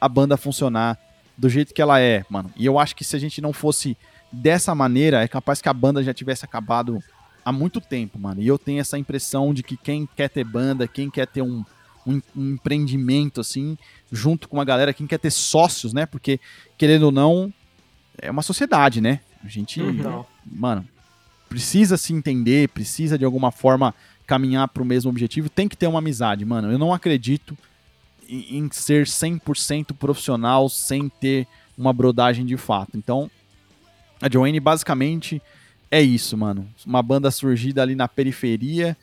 a 0.00 0.08
banda 0.08 0.38
funcionar 0.38 0.98
do 1.36 1.50
jeito 1.50 1.74
que 1.74 1.82
ela 1.82 2.00
é, 2.00 2.24
mano. 2.30 2.50
E 2.56 2.64
eu 2.64 2.78
acho 2.78 2.96
que 2.96 3.04
se 3.04 3.14
a 3.14 3.18
gente 3.18 3.42
não 3.42 3.52
fosse 3.52 3.94
dessa 4.32 4.74
maneira, 4.74 5.22
é 5.22 5.28
capaz 5.28 5.60
que 5.60 5.68
a 5.68 5.74
banda 5.74 6.02
já 6.02 6.14
tivesse 6.14 6.46
acabado 6.46 6.98
há 7.44 7.52
muito 7.52 7.78
tempo, 7.78 8.18
mano. 8.18 8.40
E 8.40 8.46
eu 8.46 8.58
tenho 8.58 8.80
essa 8.80 8.96
impressão 8.96 9.52
de 9.52 9.62
que 9.62 9.76
quem 9.76 10.08
quer 10.16 10.30
ter 10.30 10.44
banda, 10.44 10.88
quem 10.88 11.10
quer 11.10 11.26
ter 11.26 11.42
um, 11.42 11.62
um, 12.06 12.20
um 12.36 12.50
empreendimento, 12.54 13.40
assim, 13.40 13.76
junto 14.10 14.48
com 14.48 14.56
uma 14.56 14.64
galera, 14.64 14.92
quem 14.92 15.06
quer 15.06 15.18
ter 15.18 15.30
sócios, 15.30 15.92
né? 15.92 16.06
Porque, 16.06 16.40
querendo 16.78 17.04
ou 17.04 17.12
não, 17.12 17.52
é 18.18 18.30
uma 18.30 18.42
sociedade, 18.42 19.00
né? 19.00 19.20
A 19.44 19.48
gente, 19.48 19.80
Uhum. 19.80 20.24
mano, 20.44 20.86
precisa 21.48 21.96
se 21.96 22.12
entender, 22.12 22.68
precisa 22.68 23.18
de 23.18 23.24
alguma 23.24 23.50
forma 23.50 23.94
caminhar 24.26 24.68
para 24.68 24.82
o 24.82 24.86
mesmo 24.86 25.10
objetivo, 25.10 25.48
tem 25.48 25.68
que 25.68 25.76
ter 25.76 25.86
uma 25.88 25.98
amizade, 25.98 26.44
mano. 26.44 26.70
Eu 26.70 26.78
não 26.78 26.94
acredito 26.94 27.58
em, 28.28 28.58
em 28.58 28.68
ser 28.70 29.06
100% 29.06 29.92
profissional 29.94 30.68
sem 30.68 31.08
ter 31.08 31.46
uma 31.76 31.92
brodagem 31.92 32.46
de 32.46 32.56
fato. 32.56 32.96
Então, 32.96 33.28
a 34.22 34.30
Joanne 34.30 34.60
basicamente 34.60 35.42
é 35.90 36.00
isso, 36.00 36.36
mano. 36.36 36.68
Uma 36.86 37.02
banda 37.02 37.30
surgida 37.30 37.82
ali 37.82 37.94
na 37.96 38.06
periferia 38.06 38.96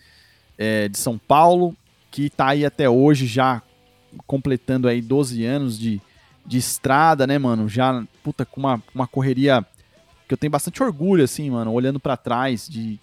é, 0.58 0.88
de 0.88 0.98
São 0.98 1.18
Paulo, 1.18 1.76
que 2.18 2.32
tá 2.32 2.48
aí 2.48 2.66
até 2.66 2.90
hoje 2.90 3.28
já 3.28 3.62
completando 4.26 4.88
aí 4.88 5.04
12 5.04 5.46
anos 5.46 5.78
de, 5.78 6.02
de 6.44 6.58
estrada, 6.58 7.28
né, 7.28 7.38
mano? 7.38 7.70
Já, 7.70 8.04
puta, 8.24 8.44
com 8.44 8.60
uma, 8.60 8.82
uma 8.96 9.06
correria 9.06 9.64
que 10.28 10.34
eu 10.34 10.38
tenho 10.38 10.50
bastante 10.50 10.82
orgulho, 10.82 11.24
assim, 11.24 11.52
mano, 11.52 11.72
olhando 11.72 12.00
pra 12.00 12.18
trás, 12.18 12.68
de, 12.68 13.00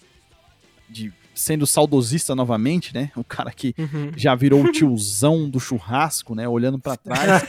de 0.89 1.13
sendo 1.33 1.65
saudosista 1.65 2.35
novamente, 2.35 2.93
né? 2.93 3.09
O 3.15 3.23
cara 3.23 3.51
que 3.51 3.73
Uhum. 3.77 4.11
já 4.17 4.35
virou 4.35 4.61
o 4.61 4.69
tiozão 4.73 5.49
do 5.49 5.61
churrasco, 5.61 6.35
né? 6.35 6.45
Olhando 6.49 6.77
pra 6.77 6.97
trás. 6.97 7.43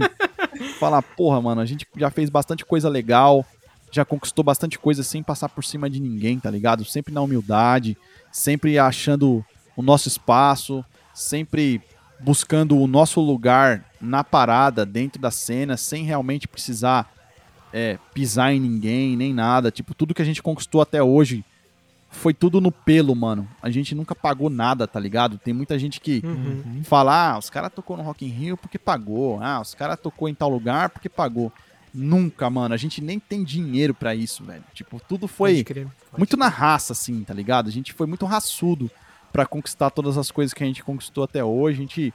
Fala, 0.80 1.02
porra, 1.02 1.42
mano, 1.42 1.60
a 1.60 1.66
gente 1.66 1.86
já 1.94 2.10
fez 2.10 2.30
bastante 2.30 2.64
coisa 2.64 2.88
legal, 2.88 3.44
já 3.92 4.02
conquistou 4.02 4.42
bastante 4.42 4.78
coisa 4.78 5.02
sem 5.02 5.22
passar 5.22 5.50
por 5.50 5.62
cima 5.62 5.90
de 5.90 6.00
ninguém, 6.00 6.40
tá 6.40 6.50
ligado? 6.50 6.86
Sempre 6.86 7.12
na 7.12 7.20
humildade, 7.20 7.98
sempre 8.32 8.78
achando 8.78 9.44
o 9.76 9.82
nosso 9.82 10.08
espaço, 10.08 10.84
sempre 11.14 11.80
buscando 12.20 12.78
o 12.78 12.86
nosso 12.86 13.20
lugar 13.20 13.84
na 14.00 14.24
parada, 14.24 14.86
dentro 14.86 15.20
da 15.20 15.30
cena, 15.30 15.76
sem 15.76 16.04
realmente 16.04 16.48
precisar 16.48 17.12
é, 17.72 17.98
pisar 18.14 18.52
em 18.54 18.60
ninguém, 18.60 19.16
nem 19.16 19.34
nada. 19.34 19.70
Tipo, 19.70 19.94
tudo 19.94 20.14
que 20.14 20.22
a 20.22 20.24
gente 20.24 20.42
conquistou 20.42 20.80
até 20.80 21.02
hoje 21.02 21.44
foi 22.08 22.32
tudo 22.32 22.60
no 22.60 22.72
pelo, 22.72 23.14
mano. 23.14 23.46
A 23.60 23.68
gente 23.68 23.94
nunca 23.94 24.14
pagou 24.14 24.48
nada, 24.48 24.86
tá 24.86 24.98
ligado? 24.98 25.36
Tem 25.36 25.52
muita 25.52 25.78
gente 25.78 26.00
que 26.00 26.22
Uhum. 26.24 26.80
fala, 26.84 27.32
ah, 27.32 27.38
os 27.38 27.50
caras 27.50 27.70
tocou 27.74 27.96
no 27.96 28.02
Rock 28.02 28.24
in 28.24 28.28
Rio 28.28 28.56
porque 28.56 28.78
pagou. 28.78 29.38
Ah, 29.42 29.60
os 29.60 29.74
caras 29.74 29.98
tocou 30.00 30.26
em 30.28 30.34
tal 30.34 30.48
lugar 30.48 30.88
porque 30.88 31.08
pagou. 31.10 31.52
Nunca, 31.92 32.48
mano. 32.48 32.74
A 32.74 32.78
gente 32.78 33.02
nem 33.02 33.18
tem 33.18 33.42
dinheiro 33.44 33.92
pra 33.92 34.14
isso, 34.14 34.44
velho. 34.44 34.62
Tipo, 34.72 35.00
tudo 35.06 35.26
foi 35.28 35.64
muito 36.16 36.36
na 36.36 36.48
raça, 36.48 36.92
assim, 36.94 37.22
tá 37.24 37.34
ligado? 37.34 37.68
A 37.68 37.72
gente 37.72 37.92
foi 37.92 38.06
muito 38.06 38.24
raçudo 38.24 38.90
pra 39.36 39.44
conquistar 39.44 39.90
todas 39.90 40.16
as 40.16 40.30
coisas 40.30 40.54
que 40.54 40.64
a 40.64 40.66
gente 40.66 40.82
conquistou 40.82 41.22
até 41.24 41.44
hoje. 41.44 41.76
A 41.76 41.80
gente 41.82 42.14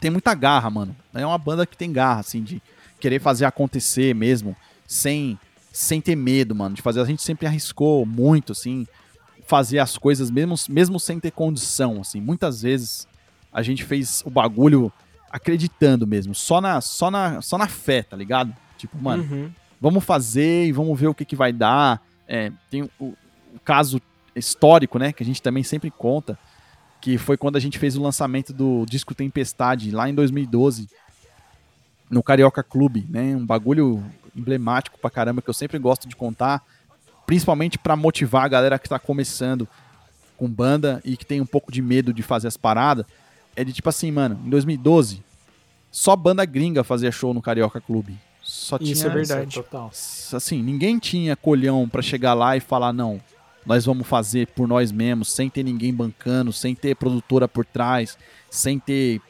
tem 0.00 0.10
muita 0.10 0.34
garra, 0.34 0.68
mano. 0.68 0.96
É 1.14 1.24
uma 1.24 1.38
banda 1.38 1.64
que 1.64 1.76
tem 1.76 1.92
garra, 1.92 2.18
assim, 2.18 2.42
de 2.42 2.60
querer 2.98 3.20
fazer 3.20 3.44
acontecer 3.44 4.12
mesmo, 4.16 4.56
sem, 4.84 5.38
sem 5.72 6.00
ter 6.00 6.16
medo, 6.16 6.52
mano. 6.52 6.74
De 6.74 6.82
fazer. 6.82 7.00
A 7.00 7.04
gente 7.04 7.22
sempre 7.22 7.46
arriscou 7.46 8.04
muito, 8.04 8.50
assim, 8.50 8.84
fazer 9.46 9.78
as 9.78 9.96
coisas 9.96 10.28
mesmo, 10.28 10.56
mesmo 10.68 10.98
sem 10.98 11.20
ter 11.20 11.30
condição, 11.30 12.00
assim. 12.00 12.20
Muitas 12.20 12.62
vezes 12.62 13.06
a 13.52 13.62
gente 13.62 13.84
fez 13.84 14.20
o 14.26 14.30
bagulho 14.30 14.92
acreditando 15.30 16.04
mesmo, 16.04 16.34
só 16.34 16.60
na, 16.60 16.80
só 16.80 17.12
na, 17.12 17.40
só 17.42 17.56
na 17.56 17.68
fé, 17.68 18.02
tá 18.02 18.16
ligado? 18.16 18.52
Tipo, 18.76 18.98
mano, 19.00 19.22
Uhum. 19.22 19.50
vamos 19.80 20.02
fazer 20.04 20.66
e 20.66 20.72
vamos 20.72 20.98
ver 20.98 21.06
o 21.06 21.14
que, 21.14 21.24
que 21.24 21.36
vai 21.36 21.52
dar. 21.52 22.02
É, 22.26 22.50
tem 22.70 22.82
o, 22.82 22.90
o 23.00 23.16
caso 23.64 24.00
histórico, 24.36 24.98
né, 24.98 25.12
que 25.12 25.22
a 25.22 25.26
gente 25.26 25.42
também 25.42 25.62
sempre 25.62 25.90
conta, 25.90 26.38
que 27.00 27.18
foi 27.18 27.36
quando 27.36 27.56
a 27.56 27.60
gente 27.60 27.78
fez 27.78 27.96
o 27.96 28.02
lançamento 28.02 28.52
do 28.52 28.84
disco 28.88 29.14
Tempestade, 29.14 29.90
lá 29.90 30.08
em 30.08 30.14
2012, 30.14 30.88
no 32.10 32.22
Carioca 32.22 32.62
Clube, 32.62 33.06
né, 33.08 33.36
um 33.36 33.44
bagulho 33.44 34.02
emblemático 34.34 34.98
pra 34.98 35.10
caramba, 35.10 35.42
que 35.42 35.48
eu 35.48 35.54
sempre 35.54 35.78
gosto 35.78 36.08
de 36.08 36.16
contar, 36.16 36.62
principalmente 37.26 37.78
pra 37.78 37.96
motivar 37.96 38.44
a 38.44 38.48
galera 38.48 38.78
que 38.78 38.88
tá 38.88 38.98
começando 38.98 39.68
com 40.36 40.48
banda 40.48 41.00
e 41.04 41.16
que 41.16 41.24
tem 41.24 41.40
um 41.40 41.46
pouco 41.46 41.70
de 41.70 41.80
medo 41.80 42.12
de 42.12 42.22
fazer 42.22 42.48
as 42.48 42.56
paradas, 42.56 43.06
é 43.54 43.62
de 43.62 43.72
tipo 43.72 43.88
assim, 43.88 44.10
mano, 44.10 44.40
em 44.44 44.50
2012, 44.50 45.22
só 45.90 46.16
banda 46.16 46.44
gringa 46.44 46.82
fazia 46.82 47.12
show 47.12 47.32
no 47.32 47.40
Carioca 47.40 47.80
Clube. 47.80 48.18
Só 48.42 48.76
Isso 48.76 48.94
tinha 48.94 49.06
é 49.06 49.14
verdade. 49.14 49.54
Total. 49.54 49.90
assim, 49.90 50.62
ninguém 50.62 50.98
tinha 50.98 51.34
colhão 51.34 51.88
pra 51.88 52.02
chegar 52.02 52.34
lá 52.34 52.56
e 52.56 52.60
falar, 52.60 52.92
não, 52.92 53.20
nós 53.66 53.84
vamos 53.84 54.06
fazer 54.06 54.48
por 54.48 54.68
nós 54.68 54.92
mesmos, 54.92 55.32
sem 55.32 55.48
ter 55.48 55.62
ninguém 55.62 55.92
bancando, 55.92 56.52
sem 56.52 56.74
ter 56.74 56.94
produtora 56.94 57.48
por 57.48 57.64
trás, 57.64 58.18
sem 58.50 58.78
ter, 58.78 59.20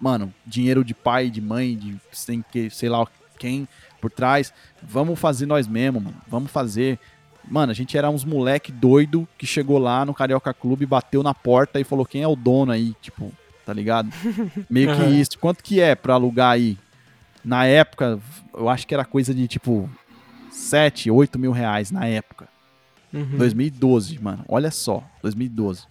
mano, 0.00 0.32
dinheiro 0.46 0.84
de 0.84 0.94
pai, 0.94 1.30
de 1.30 1.40
mãe, 1.40 1.76
de 1.76 1.96
sem 2.12 2.42
que, 2.42 2.68
sei 2.70 2.88
lá 2.88 3.06
quem 3.38 3.66
por 4.00 4.10
trás. 4.10 4.52
Vamos 4.82 5.18
fazer 5.18 5.46
nós 5.46 5.66
mesmos, 5.66 6.02
mano. 6.02 6.16
Vamos 6.28 6.50
fazer. 6.50 6.98
Mano, 7.48 7.72
a 7.72 7.74
gente 7.74 7.96
era 7.96 8.10
uns 8.10 8.24
moleque 8.24 8.70
doido 8.70 9.26
que 9.38 9.46
chegou 9.46 9.78
lá 9.78 10.04
no 10.04 10.14
Carioca 10.14 10.52
Clube, 10.52 10.84
bateu 10.86 11.22
na 11.22 11.34
porta 11.34 11.80
e 11.80 11.84
falou: 11.84 12.04
quem 12.04 12.22
é 12.22 12.28
o 12.28 12.36
dono 12.36 12.70
aí? 12.70 12.94
Tipo, 13.00 13.32
tá 13.64 13.72
ligado? 13.72 14.10
Meio 14.68 14.94
que 14.94 15.04
isso. 15.06 15.38
Quanto 15.38 15.64
que 15.64 15.80
é 15.80 15.94
pra 15.94 16.14
alugar 16.14 16.52
aí? 16.52 16.78
Na 17.42 17.64
época, 17.64 18.20
eu 18.52 18.68
acho 18.68 18.86
que 18.86 18.92
era 18.92 19.04
coisa 19.04 19.34
de 19.34 19.48
tipo 19.48 19.88
7, 20.50 21.10
8 21.10 21.38
mil 21.38 21.52
reais 21.52 21.90
na 21.90 22.06
época. 22.06 22.48
Uhum. 23.12 23.36
2012, 23.38 24.18
mano. 24.22 24.44
Olha 24.48 24.70
só, 24.70 25.02
2012. 25.22 25.82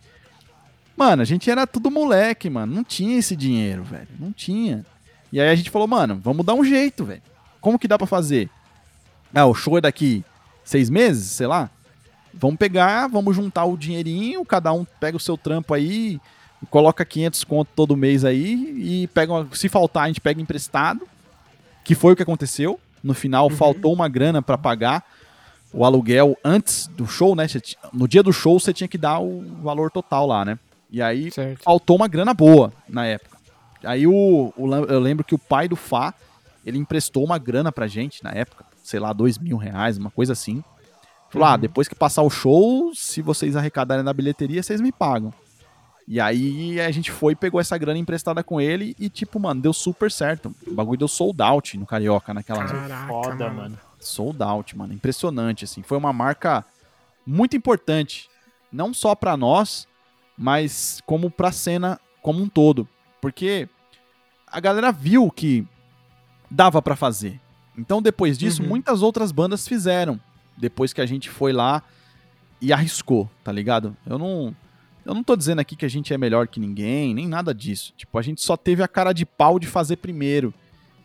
Mano, 0.96 1.22
a 1.22 1.26
gente 1.26 1.50
era 1.50 1.66
tudo 1.66 1.90
moleque, 1.90 2.50
mano. 2.50 2.74
Não 2.76 2.84
tinha 2.84 3.18
esse 3.18 3.36
dinheiro, 3.36 3.84
velho. 3.84 4.08
Não 4.20 4.32
tinha. 4.32 4.86
E 5.32 5.40
aí 5.40 5.50
a 5.50 5.56
gente 5.56 5.70
falou, 5.70 5.88
mano, 5.88 6.20
vamos 6.22 6.46
dar 6.46 6.54
um 6.54 6.64
jeito, 6.64 7.06
velho. 7.06 7.22
Como 7.62 7.80
que 7.80 7.88
dá 7.88 7.98
pra 7.98 8.08
fazer? 8.08 8.50
Ah, 9.34 9.46
o 9.46 9.54
show 9.54 9.78
é 9.78 9.82
daqui 9.82 10.24
seis 10.64 10.90
meses, 10.90 11.28
sei 11.28 11.48
lá. 11.48 11.70
Vamos 12.34 12.58
pegar, 12.58 13.08
vamos 13.08 13.36
juntar 13.36 13.66
o 13.66 13.78
dinheirinho, 13.78 14.44
cada 14.46 14.72
um 14.74 14.86
pega 15.00 15.18
o 15.18 15.20
seu 15.20 15.38
trampo 15.38 15.74
aí, 15.74 16.20
coloca 16.70 17.04
500 17.06 17.44
conto 17.44 17.70
todo 17.76 17.98
mês 17.98 18.24
aí 18.26 18.54
e 19.04 19.08
pega, 19.08 19.32
uma- 19.34 19.48
se 19.54 19.68
faltar 19.70 20.04
a 20.04 20.08
gente 20.08 20.22
pega 20.22 20.42
emprestado, 20.42 21.08
que 21.84 21.96
foi 21.96 22.14
o 22.14 22.16
que 22.16 22.24
aconteceu. 22.24 22.80
No 23.04 23.14
final 23.14 23.50
faltou 23.50 23.94
uma 23.94 24.08
grana 24.10 24.42
pra 24.42 24.58
pagar 24.58 25.04
o 25.74 25.86
aluguel 25.86 26.38
antes 26.44 26.88
do 26.88 27.06
show, 27.06 27.36
né? 27.36 27.46
No 27.94 28.08
dia 28.08 28.24
do 28.24 28.34
show 28.34 28.60
você 28.60 28.74
tinha 28.74 28.88
que 28.88 28.98
dar 28.98 29.20
o 29.20 29.42
valor 29.62 29.92
total 29.92 30.26
lá, 30.28 30.44
né? 30.44 30.58
E 30.92 31.02
aí 31.02 31.32
Certo. 31.32 31.64
faltou 31.64 31.96
uma 31.96 32.08
grana 32.08 32.34
boa 32.34 32.74
na 32.88 33.06
época. 33.06 33.38
Aí 33.84 34.08
o, 34.08 34.52
o 34.58 34.76
eu 34.76 35.00
lembro 35.00 35.24
que 35.24 35.36
o 35.36 35.40
pai 35.40 35.68
do 35.68 35.76
Fá, 35.76 36.14
ele 36.66 36.78
emprestou 36.78 37.24
uma 37.24 37.38
grana 37.38 37.72
pra 37.72 37.88
gente 37.88 38.24
na 38.24 38.32
época, 38.32 38.66
sei 38.84 39.00
lá, 39.00 39.14
dois 39.14 39.38
mil 39.38 39.58
reais, 39.58 39.98
uma 39.98 40.10
coisa 40.10 40.34
assim. 40.34 40.64
Falou, 41.30 41.48
ah, 41.48 41.58
depois 41.58 41.88
que 41.88 41.94
passar 41.94 42.24
o 42.24 42.30
show, 42.30 42.92
se 42.96 43.22
vocês 43.22 43.56
arrecadarem 43.56 44.04
na 44.04 44.12
bilheteria, 44.12 44.64
vocês 44.64 44.82
me 44.82 44.92
pagam. 44.92 45.32
E 46.08 46.20
aí 46.20 46.82
a 46.82 46.90
gente 46.90 47.12
foi 47.12 47.36
pegou 47.36 47.62
essa 47.62 47.78
grana 47.78 48.00
emprestada 48.00 48.44
com 48.44 48.60
ele 48.60 48.96
e, 49.00 49.10
tipo, 49.10 49.40
mano, 49.40 49.62
deu 49.62 49.72
super 49.72 50.12
certo. 50.12 50.52
O 50.66 50.74
bagulho 50.74 50.98
deu 50.98 51.08
sold 51.08 51.40
out 51.40 51.78
no 51.78 51.86
Carioca 51.86 52.34
naquela 52.34 52.64
época. 52.64 52.80
Caraca, 52.80 53.08
Foda, 53.08 53.46
mano. 53.46 53.56
mano. 53.56 53.78
Sold 54.00 54.42
out, 54.42 54.78
mano. 54.78 54.94
Impressionante, 54.94 55.66
assim. 55.66 55.82
Foi 55.84 55.98
uma 55.98 56.14
marca 56.14 56.66
muito 57.26 57.56
importante. 57.56 58.30
Não 58.72 58.94
só 58.94 59.16
pra 59.16 59.36
nós, 59.36 59.88
mas 60.38 61.02
como 61.06 61.30
pra 61.30 61.52
cena 61.52 62.00
como 62.22 62.42
um 62.42 62.48
todo. 62.50 62.88
Porque 63.22 63.68
a 64.48 64.60
galera 64.60 64.92
viu 64.92 65.30
que 65.30 65.68
dava 66.50 66.82
pra 66.82 66.96
fazer. 66.96 67.40
Então, 67.78 68.02
depois 68.02 68.38
disso, 68.38 68.62
Uhum. 68.62 68.70
muitas 68.70 69.02
outras 69.02 69.32
bandas 69.32 69.68
fizeram. 69.68 70.20
Depois 70.58 70.92
que 70.94 71.02
a 71.02 71.06
gente 71.06 71.30
foi 71.30 71.54
lá 71.54 71.82
e 72.62 72.74
arriscou, 72.74 73.30
tá 73.44 73.52
ligado? 73.52 73.96
Eu 74.06 74.18
não. 74.18 74.56
eu 75.06 75.14
não 75.16 75.24
tô 75.24 75.36
dizendo 75.36 75.60
aqui 75.60 75.76
que 75.76 75.86
a 75.86 75.90
gente 75.90 76.14
é 76.14 76.18
melhor 76.18 76.48
que 76.48 76.60
ninguém, 76.60 77.14
nem 77.16 77.28
nada 77.28 77.54
disso. 77.54 77.94
Tipo, 77.98 78.18
a 78.20 78.22
gente 78.22 78.42
só 78.44 78.56
teve 78.58 78.84
a 78.84 78.88
cara 78.88 79.12
de 79.14 79.26
pau 79.26 79.58
de 79.58 79.66
fazer 79.66 79.96
primeiro. 79.98 80.54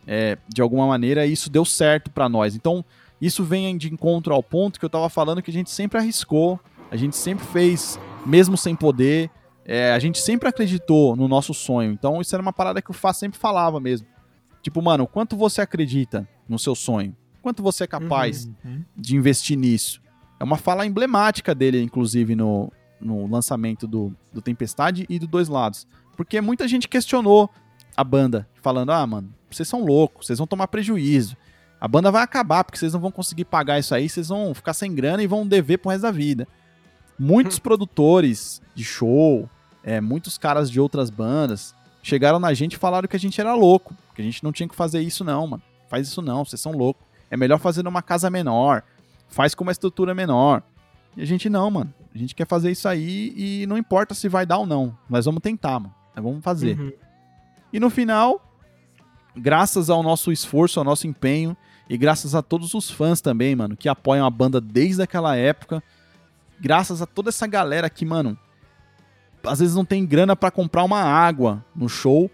É, 0.07 0.37
de 0.47 0.61
alguma 0.61 0.85
maneira, 0.87 1.25
isso 1.25 1.49
deu 1.49 1.65
certo 1.65 2.11
para 2.11 2.29
nós. 2.29 2.55
Então, 2.55 2.83
isso 3.19 3.43
vem 3.43 3.75
de 3.77 3.91
encontro 3.91 4.33
ao 4.33 4.43
ponto 4.43 4.79
que 4.79 4.85
eu 4.85 4.89
tava 4.89 5.09
falando 5.09 5.41
que 5.41 5.49
a 5.49 5.53
gente 5.53 5.69
sempre 5.71 5.97
arriscou, 5.97 6.59
a 6.91 6.95
gente 6.95 7.15
sempre 7.15 7.45
fez, 7.47 7.99
mesmo 8.25 8.55
sem 8.55 8.75
poder, 8.75 9.29
é, 9.65 9.91
a 9.93 9.99
gente 9.99 10.19
sempre 10.19 10.47
acreditou 10.47 11.15
no 11.15 11.27
nosso 11.27 11.53
sonho. 11.53 11.91
Então, 11.91 12.21
isso 12.21 12.35
era 12.35 12.41
uma 12.41 12.53
parada 12.53 12.81
que 12.81 12.91
o 12.91 12.93
Fá 12.93 13.11
sempre 13.13 13.39
falava 13.39 13.79
mesmo. 13.79 14.05
Tipo, 14.61 14.81
mano, 14.81 15.07
quanto 15.07 15.35
você 15.35 15.61
acredita 15.61 16.27
no 16.47 16.59
seu 16.59 16.75
sonho? 16.75 17.15
Quanto 17.41 17.63
você 17.63 17.83
é 17.83 17.87
capaz 17.87 18.45
Uhum. 18.63 18.83
de 18.95 19.15
investir 19.15 19.57
nisso? 19.57 20.01
É 20.39 20.43
uma 20.43 20.57
fala 20.57 20.85
emblemática 20.85 21.55
dele, 21.55 21.81
inclusive, 21.81 22.35
no, 22.35 22.71
no 22.99 23.25
lançamento 23.27 23.87
do, 23.87 24.15
do 24.33 24.41
Tempestade 24.41 25.05
e 25.09 25.17
do 25.17 25.27
Dois 25.27 25.47
Lados. 25.47 25.87
Porque 26.17 26.41
muita 26.41 26.67
gente 26.67 26.87
questionou 26.87 27.49
a 27.95 28.03
banda, 28.03 28.47
falando: 28.61 28.91
ah, 28.91 29.05
mano, 29.07 29.33
vocês 29.55 29.67
são 29.67 29.83
loucos, 29.83 30.27
vocês 30.27 30.37
vão 30.37 30.47
tomar 30.47 30.67
prejuízo. 30.67 31.35
A 31.79 31.87
banda 31.87 32.11
vai 32.11 32.23
acabar 32.23 32.63
porque 32.63 32.77
vocês 32.77 32.93
não 32.93 32.99
vão 32.99 33.11
conseguir 33.11 33.45
pagar 33.45 33.79
isso 33.79 33.93
aí, 33.93 34.09
vocês 34.09 34.29
vão 34.29 34.53
ficar 34.53 34.73
sem 34.73 34.93
grana 34.93 35.21
e 35.21 35.27
vão 35.27 35.45
dever 35.45 35.77
pro 35.77 35.91
resto 35.91 36.03
da 36.03 36.11
vida. 36.11 36.47
Muitos 37.17 37.59
produtores 37.59 38.61
de 38.73 38.83
show, 38.83 39.49
é, 39.83 40.01
muitos 40.01 40.37
caras 40.37 40.69
de 40.69 40.79
outras 40.79 41.09
bandas 41.09 41.75
chegaram 42.01 42.39
na 42.39 42.53
gente 42.53 42.73
e 42.73 42.77
falaram 42.77 43.07
que 43.07 43.15
a 43.15 43.19
gente 43.19 43.39
era 43.39 43.53
louco, 43.53 43.95
que 44.13 44.21
a 44.21 44.25
gente 44.25 44.43
não 44.43 44.51
tinha 44.51 44.67
que 44.67 44.75
fazer 44.75 45.01
isso 45.01 45.23
não, 45.23 45.47
mano. 45.47 45.63
Faz 45.89 46.07
isso 46.07 46.21
não, 46.21 46.43
vocês 46.43 46.61
são 46.61 46.71
loucos. 46.71 47.03
É 47.29 47.37
melhor 47.37 47.59
fazer 47.59 47.83
numa 47.83 48.01
casa 48.01 48.29
menor, 48.29 48.83
faz 49.27 49.55
com 49.55 49.63
uma 49.63 49.71
estrutura 49.71 50.13
menor. 50.13 50.61
E 51.17 51.21
a 51.21 51.25
gente 51.25 51.49
não, 51.49 51.71
mano. 51.71 51.93
A 52.13 52.17
gente 52.17 52.35
quer 52.35 52.47
fazer 52.47 52.71
isso 52.71 52.87
aí 52.87 53.33
e 53.35 53.65
não 53.67 53.77
importa 53.77 54.13
se 54.13 54.27
vai 54.27 54.45
dar 54.45 54.57
ou 54.57 54.65
não. 54.65 54.97
Nós 55.09 55.25
vamos 55.25 55.41
tentar, 55.41 55.79
mano. 55.79 55.93
Nós 56.15 56.23
vamos 56.23 56.43
fazer. 56.43 56.79
Uhum. 56.79 56.93
E 57.73 57.79
no 57.79 57.89
final, 57.89 58.44
graças 59.35 59.89
ao 59.89 60.01
nosso 60.01 60.31
esforço, 60.31 60.79
ao 60.79 60.85
nosso 60.85 61.07
empenho 61.07 61.55
e 61.89 61.97
graças 61.97 62.33
a 62.33 62.41
todos 62.41 62.73
os 62.73 62.89
fãs 62.89 63.21
também, 63.21 63.55
mano, 63.55 63.75
que 63.75 63.89
apoiam 63.89 64.25
a 64.25 64.29
banda 64.29 64.59
desde 64.61 65.01
aquela 65.01 65.35
época, 65.35 65.83
graças 66.59 67.01
a 67.01 67.05
toda 67.05 67.29
essa 67.29 67.45
galera 67.45 67.89
que, 67.89 68.05
mano, 68.05 68.37
às 69.43 69.59
vezes 69.59 69.75
não 69.75 69.85
tem 69.85 70.05
grana 70.05 70.35
pra 70.35 70.49
comprar 70.49 70.83
uma 70.83 71.01
água 71.01 71.63
no 71.75 71.87
show, 71.87 72.29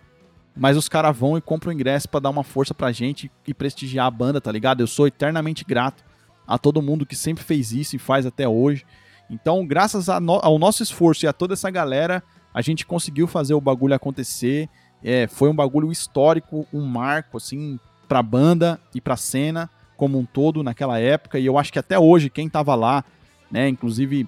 mas 0.55 0.77
os 0.77 0.87
caras 0.87 1.15
vão 1.17 1.37
e 1.37 1.41
compram 1.41 1.71
o 1.71 1.73
ingresso 1.73 2.07
pra 2.07 2.19
dar 2.19 2.29
uma 2.29 2.43
força 2.43 2.73
pra 2.73 2.91
gente 2.91 3.31
e 3.47 3.53
prestigiar 3.53 4.05
a 4.05 4.11
banda, 4.11 4.39
tá 4.39 4.51
ligado? 4.51 4.81
Eu 4.81 4.87
sou 4.87 5.07
eternamente 5.07 5.65
grato 5.65 6.03
a 6.47 6.57
todo 6.57 6.81
mundo 6.81 7.05
que 7.05 7.15
sempre 7.15 7.43
fez 7.43 7.71
isso 7.71 7.95
e 7.95 7.99
faz 7.99 8.25
até 8.25 8.47
hoje. 8.47 8.85
Então, 9.29 9.65
graças 9.65 10.07
no- 10.21 10.39
ao 10.41 10.59
nosso 10.59 10.83
esforço 10.83 11.25
e 11.25 11.27
a 11.27 11.33
toda 11.33 11.53
essa 11.53 11.69
galera, 11.69 12.21
a 12.53 12.61
gente 12.61 12.85
conseguiu 12.85 13.27
fazer 13.27 13.53
o 13.53 13.61
bagulho 13.61 13.93
acontecer. 13.95 14.69
É, 15.03 15.27
foi 15.27 15.49
um 15.49 15.55
bagulho 15.55 15.91
histórico, 15.91 16.67
um 16.73 16.85
marco, 16.85 17.37
assim, 17.37 17.79
pra 18.07 18.21
banda 18.21 18.79
e 18.93 19.01
pra 19.01 19.17
cena 19.17 19.69
como 19.97 20.17
um 20.19 20.25
todo 20.25 20.63
naquela 20.63 20.99
época. 20.99 21.39
E 21.39 21.45
eu 21.45 21.57
acho 21.57 21.71
que 21.71 21.79
até 21.79 21.97
hoje, 21.97 22.29
quem 22.29 22.49
tava 22.49 22.75
lá, 22.75 23.03
né, 23.51 23.67
inclusive, 23.67 24.27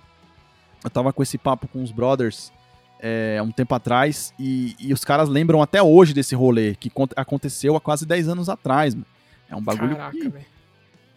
eu 0.83 0.89
tava 0.89 1.11
com 1.13 1.21
esse 1.23 1.37
papo 1.37 1.67
com 1.67 1.81
os 1.83 1.91
brothers 1.91 2.51
é, 2.99 3.41
um 3.41 3.51
tempo 3.51 3.75
atrás, 3.75 4.33
e, 4.39 4.75
e 4.79 4.93
os 4.93 5.03
caras 5.03 5.27
lembram 5.27 5.61
até 5.61 5.81
hoje 5.83 6.13
desse 6.13 6.33
rolê, 6.35 6.73
que 6.75 6.89
cont- 6.89 7.11
aconteceu 7.17 7.75
há 7.75 7.81
quase 7.81 8.05
10 8.05 8.29
anos 8.29 8.47
atrás, 8.49 8.95
mano. 8.95 9.05
É 9.49 9.55
um 9.55 9.61
bagulho 9.61 9.95
Caraca, 9.97 10.17
que 10.17 10.31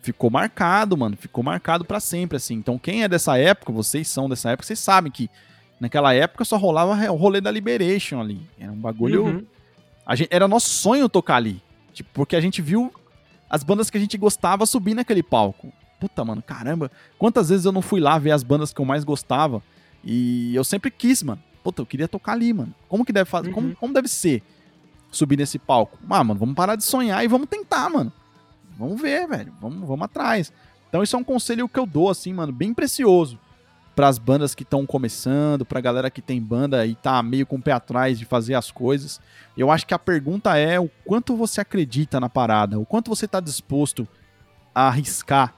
ficou 0.02 0.28
marcado, 0.30 0.96
mano. 0.96 1.16
Ficou 1.16 1.44
marcado 1.44 1.84
pra 1.84 2.00
sempre, 2.00 2.36
assim. 2.36 2.54
Então, 2.54 2.76
quem 2.78 3.04
é 3.04 3.08
dessa 3.08 3.38
época, 3.38 3.72
vocês 3.72 4.08
são 4.08 4.28
dessa 4.28 4.50
época, 4.50 4.66
vocês 4.66 4.78
sabem 4.80 5.12
que 5.12 5.30
naquela 5.80 6.14
época 6.14 6.44
só 6.44 6.56
rolava 6.56 7.10
o 7.10 7.16
rolê 7.16 7.40
da 7.40 7.50
Liberation 7.50 8.20
ali. 8.20 8.40
Era 8.58 8.72
um 8.72 8.76
bagulho. 8.76 9.24
Uhum. 9.24 9.46
Gente, 10.14 10.28
era 10.30 10.48
nosso 10.48 10.70
sonho 10.70 11.08
tocar 11.08 11.36
ali. 11.36 11.62
Tipo, 11.92 12.10
porque 12.12 12.36
a 12.36 12.40
gente 12.40 12.62
viu 12.62 12.92
as 13.48 13.62
bandas 13.62 13.90
que 13.90 13.96
a 13.96 14.00
gente 14.00 14.16
gostava 14.16 14.66
subir 14.66 14.94
naquele 14.94 15.22
palco. 15.22 15.72
Puta, 15.98 16.24
mano, 16.24 16.42
caramba. 16.42 16.90
Quantas 17.18 17.48
vezes 17.48 17.64
eu 17.64 17.72
não 17.72 17.82
fui 17.82 18.00
lá 18.00 18.18
ver 18.18 18.32
as 18.32 18.42
bandas 18.42 18.72
que 18.72 18.80
eu 18.80 18.84
mais 18.84 19.04
gostava? 19.04 19.62
E 20.04 20.54
eu 20.54 20.62
sempre 20.62 20.90
quis, 20.90 21.22
mano. 21.22 21.42
Puta, 21.62 21.82
eu 21.82 21.86
queria 21.86 22.06
tocar 22.06 22.32
ali, 22.32 22.52
mano. 22.52 22.74
Como 22.88 23.04
que 23.04 23.12
deve 23.12 23.28
fazer? 23.28 23.48
Uhum. 23.48 23.54
Como, 23.54 23.76
como 23.76 23.94
deve 23.94 24.08
ser 24.08 24.42
subir 25.10 25.36
nesse 25.36 25.58
palco? 25.58 25.98
Ah, 26.08 26.22
mano, 26.22 26.38
vamos 26.38 26.54
parar 26.54 26.76
de 26.76 26.84
sonhar 26.84 27.24
e 27.24 27.28
vamos 27.28 27.48
tentar, 27.48 27.88
mano. 27.88 28.12
Vamos 28.78 29.00
ver, 29.00 29.26
velho. 29.26 29.52
Vamos, 29.60 29.88
vamos 29.88 30.04
atrás. 30.04 30.52
Então, 30.88 31.02
isso 31.02 31.16
é 31.16 31.18
um 31.18 31.24
conselho 31.24 31.68
que 31.68 31.78
eu 31.78 31.86
dou, 31.86 32.10
assim, 32.10 32.32
mano, 32.32 32.52
bem 32.52 32.72
precioso 32.72 33.38
para 33.96 34.08
as 34.08 34.18
bandas 34.18 34.54
que 34.54 34.62
estão 34.62 34.84
começando, 34.84 35.64
pra 35.64 35.80
galera 35.80 36.10
que 36.10 36.20
tem 36.20 36.40
banda 36.40 36.86
e 36.86 36.94
tá 36.94 37.20
meio 37.22 37.46
com 37.46 37.56
o 37.56 37.62
pé 37.62 37.72
atrás 37.72 38.18
de 38.18 38.26
fazer 38.26 38.54
as 38.54 38.70
coisas. 38.70 39.20
Eu 39.56 39.70
acho 39.70 39.86
que 39.86 39.94
a 39.94 39.98
pergunta 39.98 40.56
é 40.58 40.78
o 40.78 40.88
quanto 41.04 41.34
você 41.34 41.62
acredita 41.62 42.20
na 42.20 42.28
parada, 42.28 42.78
o 42.78 42.84
quanto 42.84 43.08
você 43.08 43.26
tá 43.26 43.40
disposto 43.40 44.06
a 44.74 44.88
arriscar 44.88 45.54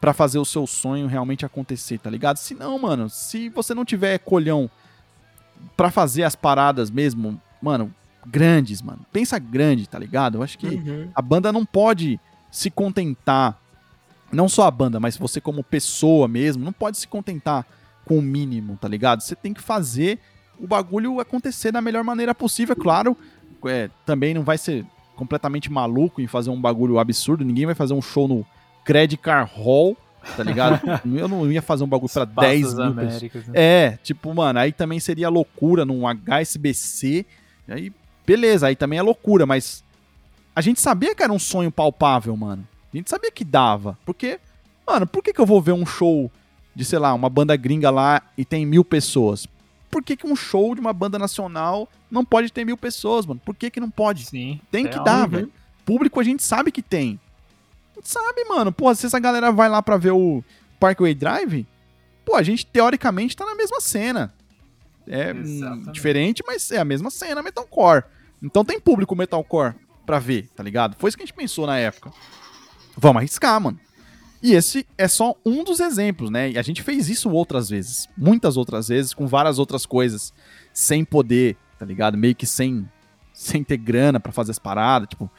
pra 0.00 0.14
fazer 0.14 0.38
o 0.38 0.44
seu 0.46 0.66
sonho 0.66 1.06
realmente 1.06 1.44
acontecer, 1.44 1.98
tá 1.98 2.08
ligado? 2.08 2.38
Se 2.38 2.54
não, 2.54 2.78
mano, 2.78 3.10
se 3.10 3.50
você 3.50 3.74
não 3.74 3.84
tiver 3.84 4.18
colhão 4.20 4.70
pra 5.76 5.90
fazer 5.90 6.22
as 6.22 6.34
paradas 6.34 6.90
mesmo, 6.90 7.38
mano, 7.60 7.94
grandes, 8.26 8.80
mano. 8.80 9.04
Pensa 9.12 9.38
grande, 9.38 9.86
tá 9.86 9.98
ligado? 9.98 10.38
Eu 10.38 10.42
acho 10.42 10.56
que 10.58 10.66
Uhum. 10.66 11.10
a 11.14 11.20
banda 11.20 11.52
não 11.52 11.66
pode 11.66 12.18
se 12.50 12.70
contentar, 12.70 13.60
não 14.32 14.48
só 14.48 14.66
a 14.66 14.70
banda, 14.70 15.00
mas 15.00 15.16
você 15.16 15.40
como 15.40 15.62
pessoa 15.64 16.28
mesmo, 16.28 16.64
não 16.64 16.72
pode 16.72 16.98
se 16.98 17.08
contentar 17.08 17.66
com 18.04 18.18
o 18.18 18.22
mínimo, 18.22 18.76
tá 18.80 18.88
ligado? 18.88 19.20
Você 19.20 19.34
tem 19.34 19.52
que 19.52 19.60
fazer 19.60 20.18
o 20.58 20.66
bagulho 20.66 21.20
acontecer 21.20 21.72
da 21.72 21.80
melhor 21.80 22.04
maneira 22.04 22.34
possível, 22.34 22.76
claro. 22.76 23.16
é, 23.66 23.88
também 24.04 24.34
não 24.34 24.42
vai 24.42 24.58
ser 24.58 24.84
completamente 25.16 25.70
maluco 25.70 26.20
em 26.20 26.26
fazer 26.26 26.50
um 26.50 26.60
bagulho 26.60 26.98
absurdo, 26.98 27.44
ninguém 27.44 27.66
vai 27.66 27.74
fazer 27.74 27.94
um 27.94 28.02
show 28.02 28.26
no 28.26 28.44
Credit 28.84 29.20
Car 29.20 29.50
Hall, 29.54 29.96
tá 30.36 30.42
ligado? 30.42 30.80
Eu 31.14 31.28
não 31.28 31.50
ia 31.50 31.62
fazer 31.62 31.84
um 31.84 31.88
bagulho 31.88 32.10
pra 32.10 32.24
10 32.24 32.60
Espaços 32.60 32.78
mil 32.78 32.94
pessoas. 32.94 33.10
Américas, 33.12 33.48
né? 33.48 33.52
É, 33.54 33.98
tipo, 34.02 34.34
mano, 34.34 34.58
aí 34.58 34.72
também 34.72 34.98
seria 35.00 35.28
loucura 35.28 35.84
num 35.84 36.02
HSBC. 36.06 37.26
Aí, 37.68 37.92
beleza, 38.26 38.66
aí 38.66 38.76
também 38.76 38.98
é 38.98 39.02
loucura, 39.02 39.46
mas 39.46 39.84
a 40.54 40.60
gente 40.60 40.80
sabia 40.80 41.14
que 41.14 41.22
era 41.22 41.32
um 41.32 41.38
sonho 41.38 41.70
palpável, 41.70 42.36
mano. 42.36 42.66
A 42.92 42.96
gente 42.96 43.10
sabia 43.10 43.30
que 43.30 43.44
dava. 43.44 43.98
Porque, 44.04 44.40
mano, 44.86 45.06
por 45.06 45.22
que, 45.22 45.32
que 45.32 45.40
eu 45.40 45.46
vou 45.46 45.60
ver 45.60 45.72
um 45.72 45.86
show 45.86 46.30
de, 46.74 46.84
sei 46.84 46.98
lá, 46.98 47.14
uma 47.14 47.28
banda 47.28 47.54
gringa 47.56 47.90
lá 47.90 48.22
e 48.36 48.44
tem 48.44 48.66
mil 48.66 48.84
pessoas? 48.84 49.46
Por 49.90 50.02
que, 50.02 50.16
que 50.16 50.26
um 50.26 50.36
show 50.36 50.74
de 50.74 50.80
uma 50.80 50.92
banda 50.92 51.18
nacional 51.18 51.88
não 52.10 52.24
pode 52.24 52.52
ter 52.52 52.64
mil 52.64 52.76
pessoas, 52.76 53.26
mano? 53.26 53.40
Por 53.44 53.54
que, 53.54 53.70
que 53.70 53.80
não 53.80 53.90
pode? 53.90 54.26
Sim. 54.26 54.60
Tem 54.70 54.86
é 54.86 54.88
que 54.88 55.02
dar, 55.02 55.28
velho. 55.28 55.50
Público 55.84 56.20
a 56.20 56.22
gente 56.22 56.42
sabe 56.42 56.70
que 56.70 56.82
tem. 56.82 57.18
A 57.92 58.00
gente 58.00 58.08
sabe, 58.08 58.44
mano. 58.44 58.72
Pô, 58.72 58.94
se 58.94 59.06
essa 59.06 59.18
galera 59.18 59.50
vai 59.50 59.68
lá 59.68 59.82
pra 59.82 59.96
ver 59.96 60.12
o 60.12 60.44
Parkway 60.78 61.14
Drive, 61.14 61.66
pô, 62.24 62.36
a 62.36 62.42
gente 62.42 62.66
teoricamente 62.66 63.36
tá 63.36 63.44
na 63.44 63.54
mesma 63.54 63.80
cena. 63.80 64.32
É 65.06 65.32
hum, 65.32 65.40
Exatamente. 65.40 65.92
diferente, 65.92 66.42
mas 66.46 66.70
é 66.70 66.78
a 66.78 66.84
mesma 66.84 67.10
cena 67.10 67.42
metalcore. 67.42 68.04
Então 68.42 68.64
tem 68.64 68.80
público 68.80 69.16
metalcore 69.16 69.74
pra 70.06 70.18
ver, 70.18 70.48
tá 70.54 70.62
ligado? 70.62 70.96
Foi 70.98 71.08
isso 71.08 71.16
que 71.16 71.22
a 71.22 71.26
gente 71.26 71.34
pensou 71.34 71.66
na 71.66 71.78
época. 71.78 72.12
Vamos 73.00 73.20
arriscar, 73.20 73.58
mano. 73.58 73.80
E 74.42 74.52
esse 74.52 74.86
é 74.96 75.08
só 75.08 75.34
um 75.44 75.64
dos 75.64 75.80
exemplos, 75.80 76.30
né? 76.30 76.50
E 76.50 76.58
a 76.58 76.62
gente 76.62 76.82
fez 76.82 77.08
isso 77.08 77.30
outras 77.30 77.70
vezes. 77.70 78.06
Muitas 78.16 78.56
outras 78.58 78.88
vezes, 78.88 79.14
com 79.14 79.26
várias 79.26 79.58
outras 79.58 79.86
coisas. 79.86 80.34
Sem 80.72 81.02
poder, 81.04 81.56
tá 81.78 81.86
ligado? 81.86 82.16
Meio 82.18 82.34
que 82.34 82.46
sem, 82.46 82.86
sem 83.32 83.64
ter 83.64 83.78
grana 83.78 84.20
pra 84.20 84.32
fazer 84.32 84.50
as 84.50 84.58
paradas. 84.58 85.08
Tipo, 85.08 85.30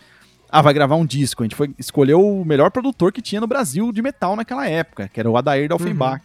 ah, 0.49 0.61
vai 0.61 0.73
gravar 0.73 0.95
um 0.95 1.05
disco. 1.05 1.43
A 1.43 1.45
gente 1.45 1.55
foi 1.55 1.73
escolher 1.77 2.15
o 2.15 2.43
melhor 2.43 2.71
produtor 2.71 3.11
que 3.11 3.21
tinha 3.21 3.39
no 3.39 3.47
Brasil 3.47 3.91
de 3.91 4.01
metal 4.01 4.35
naquela 4.35 4.67
época, 4.67 5.07
que 5.07 5.19
era 5.19 5.29
o 5.29 5.38
Adair 5.38 5.69
da 5.69 5.75
Offenbach. 5.75 6.23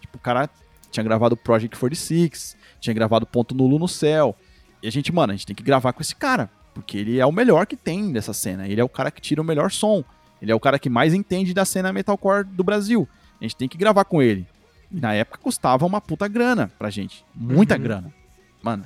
Tipo, 0.00 0.16
o 0.16 0.20
cara 0.20 0.50
tinha 0.90 1.04
gravado 1.04 1.36
Project 1.36 1.78
46, 1.78 2.56
tinha 2.80 2.94
gravado 2.94 3.26
Ponto 3.26 3.54
Nulo 3.54 3.78
no 3.78 3.88
Céu. 3.88 4.36
E 4.82 4.88
a 4.88 4.90
gente, 4.90 5.12
mano, 5.12 5.32
a 5.32 5.36
gente 5.36 5.46
tem 5.46 5.56
que 5.56 5.62
gravar 5.62 5.92
com 5.92 6.02
esse 6.02 6.14
cara. 6.14 6.50
Porque 6.74 6.98
ele 6.98 7.20
é 7.20 7.26
o 7.26 7.32
melhor 7.32 7.64
que 7.66 7.76
tem 7.76 8.12
dessa 8.12 8.32
cena. 8.32 8.68
Ele 8.68 8.80
é 8.80 8.84
o 8.84 8.88
cara 8.88 9.10
que 9.10 9.20
tira 9.20 9.40
o 9.40 9.44
melhor 9.44 9.70
som. 9.70 10.04
Ele 10.44 10.52
é 10.52 10.54
o 10.54 10.60
cara 10.60 10.78
que 10.78 10.90
mais 10.90 11.14
entende 11.14 11.54
da 11.54 11.64
cena 11.64 11.90
metalcore 11.90 12.44
do 12.44 12.62
Brasil. 12.62 13.08
A 13.40 13.44
gente 13.44 13.56
tem 13.56 13.66
que 13.66 13.78
gravar 13.78 14.04
com 14.04 14.20
ele. 14.20 14.46
E 14.92 15.00
na 15.00 15.14
época 15.14 15.38
custava 15.38 15.86
uma 15.86 16.02
puta 16.02 16.28
grana 16.28 16.70
pra 16.78 16.90
gente. 16.90 17.24
Muita 17.34 17.76
Uhum. 17.76 17.82
grana. 17.82 18.14
Mano, 18.62 18.84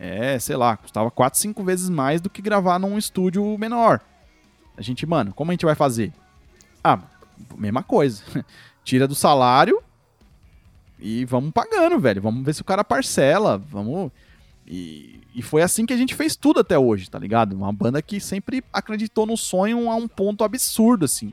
é, 0.00 0.36
sei 0.40 0.56
lá, 0.56 0.76
custava 0.76 1.08
4, 1.12 1.38
5 1.38 1.62
vezes 1.62 1.88
mais 1.88 2.20
do 2.20 2.28
que 2.28 2.42
gravar 2.42 2.80
num 2.80 2.98
estúdio 2.98 3.56
menor. 3.56 4.00
A 4.76 4.82
gente, 4.82 5.06
mano, 5.06 5.32
como 5.32 5.52
a 5.52 5.54
gente 5.54 5.64
vai 5.64 5.76
fazer? 5.76 6.12
Ah, 6.82 6.98
mesma 7.56 7.84
coisa. 7.84 8.22
Tira 8.82 9.06
do 9.06 9.14
salário 9.14 9.80
e 10.98 11.24
vamos 11.24 11.52
pagando, 11.52 12.00
velho. 12.00 12.20
Vamos 12.20 12.44
ver 12.44 12.52
se 12.52 12.62
o 12.62 12.64
cara 12.64 12.82
parcela. 12.82 13.58
Vamos. 13.58 14.10
E, 14.72 15.20
e 15.34 15.42
foi 15.42 15.62
assim 15.62 15.84
que 15.84 15.92
a 15.92 15.96
gente 15.96 16.14
fez 16.14 16.36
tudo 16.36 16.60
até 16.60 16.78
hoje, 16.78 17.10
tá 17.10 17.18
ligado? 17.18 17.54
Uma 17.54 17.72
banda 17.72 18.00
que 18.00 18.20
sempre 18.20 18.62
acreditou 18.72 19.26
no 19.26 19.36
sonho 19.36 19.90
a 19.90 19.96
um 19.96 20.06
ponto 20.06 20.44
absurdo, 20.44 21.04
assim. 21.04 21.32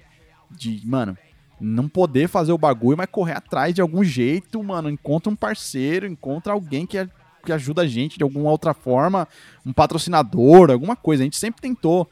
De, 0.49 0.81
mano, 0.84 1.15
não 1.61 1.88
poder 1.88 2.27
fazer 2.27 2.51
o 2.51 2.57
bagulho, 2.57 2.97
mas 2.97 3.07
correr 3.11 3.34
atrás 3.34 3.76
de 3.76 3.81
algum 3.81 4.03
jeito, 4.03 4.61
mano. 4.64 4.89
Encontra 4.89 5.31
um 5.31 5.35
parceiro, 5.35 6.07
encontra 6.07 6.51
alguém 6.51 6.88
que, 6.88 6.97
que 7.45 7.51
ajuda 7.51 7.84
a 7.84 7.88
gente 7.88 8.18
de 8.18 8.23
alguma 8.23 8.49
outra 8.49 8.73
forma, 8.73 9.27
um 9.64 9.72
patrocinador, 9.72 10.72
alguma 10.72 10.95
coisa. 10.95 11.22
A 11.22 11.26
gente 11.26 11.38
sempre 11.38 11.61
tentou 11.61 12.09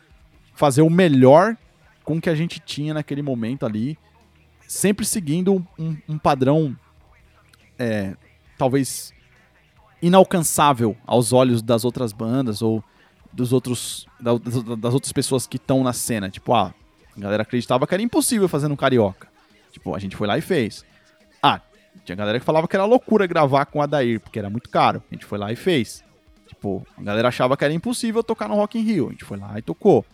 fazer 0.54 0.84
o 0.84 0.92
melhor 0.92 1.58
com 2.04 2.18
o 2.18 2.22
que 2.22 2.30
a 2.30 2.36
gente 2.36 2.60
tinha 2.60 2.94
naquele 2.94 3.24
momento 3.24 3.66
ali, 3.66 3.98
sempre 4.68 5.04
seguindo 5.04 5.66
um, 5.80 5.98
um 6.08 6.20
padrão, 6.20 6.78
é, 7.80 8.16
talvez 8.60 9.15
inalcançável 10.06 10.96
aos 11.06 11.34
olhos 11.34 11.64
das 11.64 11.84
outras 11.84 12.14
bandas 12.14 12.62
ou 12.62 12.84
dos 13.34 13.52
outros 13.52 14.06
das 14.20 14.94
outras 14.94 15.12
pessoas 15.12 15.48
que 15.48 15.58
estão 15.58 15.84
na 15.84 15.94
cena. 15.94 16.30
Tipo, 16.30 16.54
ah, 16.54 16.74
a 17.18 17.20
galera 17.20 17.42
acreditava 17.42 17.88
que 17.88 17.94
era 17.94 18.04
impossível 18.04 18.48
fazer 18.48 18.68
no 18.68 18.78
carioca. 18.78 19.28
Tipo, 19.72 19.96
a 19.96 20.00
gente 20.00 20.16
foi 20.16 20.28
lá 20.28 20.38
e 20.38 20.42
fez. 20.42 20.86
Ah, 21.42 21.60
tinha 22.04 22.16
galera 22.16 22.40
que 22.40 22.46
falava 22.46 22.68
que 22.68 22.76
era 22.76 22.86
loucura 22.86 23.26
gravar 23.26 23.66
com 23.66 23.80
o 23.80 23.82
Adair, 23.82 24.20
porque 24.20 24.38
era 24.38 24.50
muito 24.50 24.70
caro. 24.70 25.02
A 25.10 25.16
gente 25.16 25.26
foi 25.26 25.40
lá 25.40 25.52
e 25.52 25.56
fez. 25.56 26.04
Tipo, 26.48 26.86
a 26.96 27.02
galera 27.02 27.30
achava 27.30 27.58
que 27.58 27.66
era 27.66 27.74
impossível 27.74 28.24
tocar 28.24 28.48
no 28.48 28.56
Rock 28.56 28.78
in 28.78 28.84
Rio. 28.84 29.08
A 29.08 29.12
gente 29.12 29.26
foi 29.26 29.38
lá 29.38 29.58
e 29.58 29.62
tocou. 29.64 30.06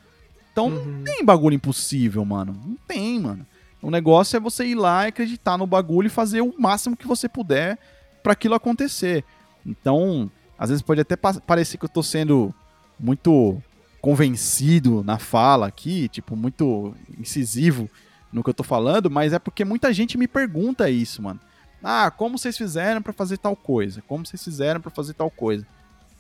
Então 0.54 0.68
uhum. 0.68 0.86
não 0.86 1.04
tem 1.04 1.26
bagulho 1.26 1.54
impossível, 1.54 2.24
mano. 2.24 2.58
Não 2.66 2.78
tem, 2.88 3.20
mano. 3.20 3.46
O 3.82 3.92
negócio 3.92 4.38
é 4.38 4.40
você 4.40 4.66
ir 4.66 4.76
lá 4.76 5.06
e 5.06 5.10
acreditar 5.10 5.58
no 5.58 5.68
bagulho 5.68 6.08
e 6.08 6.10
fazer 6.10 6.42
o 6.42 6.54
máximo 6.58 6.96
que 6.96 7.08
você 7.08 7.28
puder 7.28 7.78
para 8.24 8.34
aquilo 8.34 8.56
acontecer. 8.56 9.26
Então, 9.66 10.30
às 10.58 10.70
vezes 10.70 10.82
pode 10.82 11.02
até 11.02 11.16
parecer 11.16 11.78
que 11.78 11.86
eu 11.86 11.90
tô 11.90 12.04
sendo 12.04 12.54
muito 13.00 13.62
convencido 14.02 15.04
na 15.04 15.18
fala 15.20 15.68
aqui, 15.68 16.10
tipo, 16.10 16.36
muito 16.36 16.96
incisivo 17.20 17.90
no 18.32 18.44
que 18.44 18.50
eu 18.50 18.54
tô 18.54 18.64
falando, 18.64 19.10
mas 19.10 19.34
é 19.34 19.40
porque 19.40 19.64
muita 19.64 19.94
gente 19.94 20.18
me 20.18 20.28
pergunta 20.28 20.90
isso, 20.90 21.22
mano. 21.22 21.40
Ah, 21.84 22.10
como 22.12 22.38
vocês 22.38 22.58
fizeram 22.58 23.02
para 23.02 23.14
fazer 23.14 23.38
tal 23.38 23.56
coisa? 23.56 24.02
Como 24.08 24.26
vocês 24.26 24.44
fizeram 24.44 24.80
para 24.80 24.92
fazer 24.92 25.14
tal 25.14 25.30
coisa? 25.30 25.66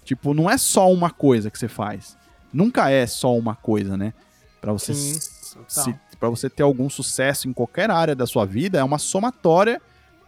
Tipo, 0.03 0.33
não 0.33 0.49
é 0.49 0.57
só 0.57 0.91
uma 0.91 1.09
coisa 1.09 1.49
que 1.51 1.57
você 1.57 1.67
faz. 1.67 2.17
Nunca 2.51 2.89
é 2.89 3.05
só 3.05 3.35
uma 3.37 3.55
coisa, 3.55 3.95
né? 3.95 4.13
Para 4.59 4.73
você 4.73 4.93
se, 4.93 5.95
para 6.19 6.29
você 6.29 6.49
ter 6.49 6.63
algum 6.63 6.89
sucesso 6.89 7.47
em 7.47 7.53
qualquer 7.53 7.89
área 7.89 8.15
da 8.15 8.25
sua 8.25 8.45
vida, 8.45 8.79
é 8.79 8.83
uma 8.83 8.97
somatória 8.97 9.81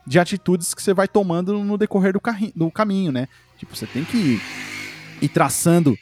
de 0.05 0.19
atitudes 0.19 0.73
que 0.73 0.81
você 0.81 0.93
vai 0.93 1.07
tomando 1.07 1.63
no 1.63 1.77
decorrer 1.77 2.13
do, 2.13 2.21
do 2.55 2.71
caminho, 2.71 3.11
né? 3.11 3.27
Tipo, 3.57 3.75
você 3.75 3.85
tem 3.85 4.03
que 4.03 4.17
ir, 4.17 4.41
ir 5.21 5.29
traçando 5.29 5.97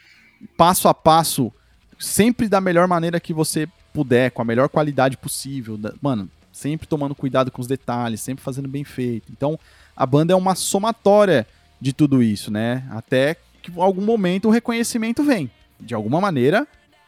passo 0.58 0.88
a 0.88 0.94
passo, 0.94 1.52
sempre 2.00 2.48
da 2.50 2.60
melhor 2.60 2.88
maneira 2.88 3.20
que 3.20 3.34
você 3.34 3.68
puder, 3.94 4.32
com 4.32 4.42
a 4.42 4.46
melhor 4.46 4.70
qualidade 4.70 5.18
possível. 5.18 5.80
Mano, 6.02 6.30
sempre 6.52 6.88
tomando 6.88 7.16
cuidado 7.16 7.52
com 7.52 7.62
os 7.62 7.68
detalhes, 7.68 8.22
sempre 8.22 8.44
fazendo 8.44 8.68
bem 8.68 8.84
feito. 8.84 9.32
Então, 9.32 9.60
a 9.96 10.06
banda 10.06 10.34
é 10.34 10.36
uma 10.36 10.56
somatória 10.56 11.48
de 11.80 11.94
tudo 11.94 12.24
isso, 12.24 12.52
né? 12.52 12.84
Até 12.90 13.36
que 13.62 13.72
em 13.72 13.82
algum 13.82 14.04
momento 14.04 14.48
o 14.48 14.52
reconhecimento 14.52 15.24
vem. 15.24 15.50
De 15.80 15.94
alguma 15.94 16.22
maneira, 16.22 16.68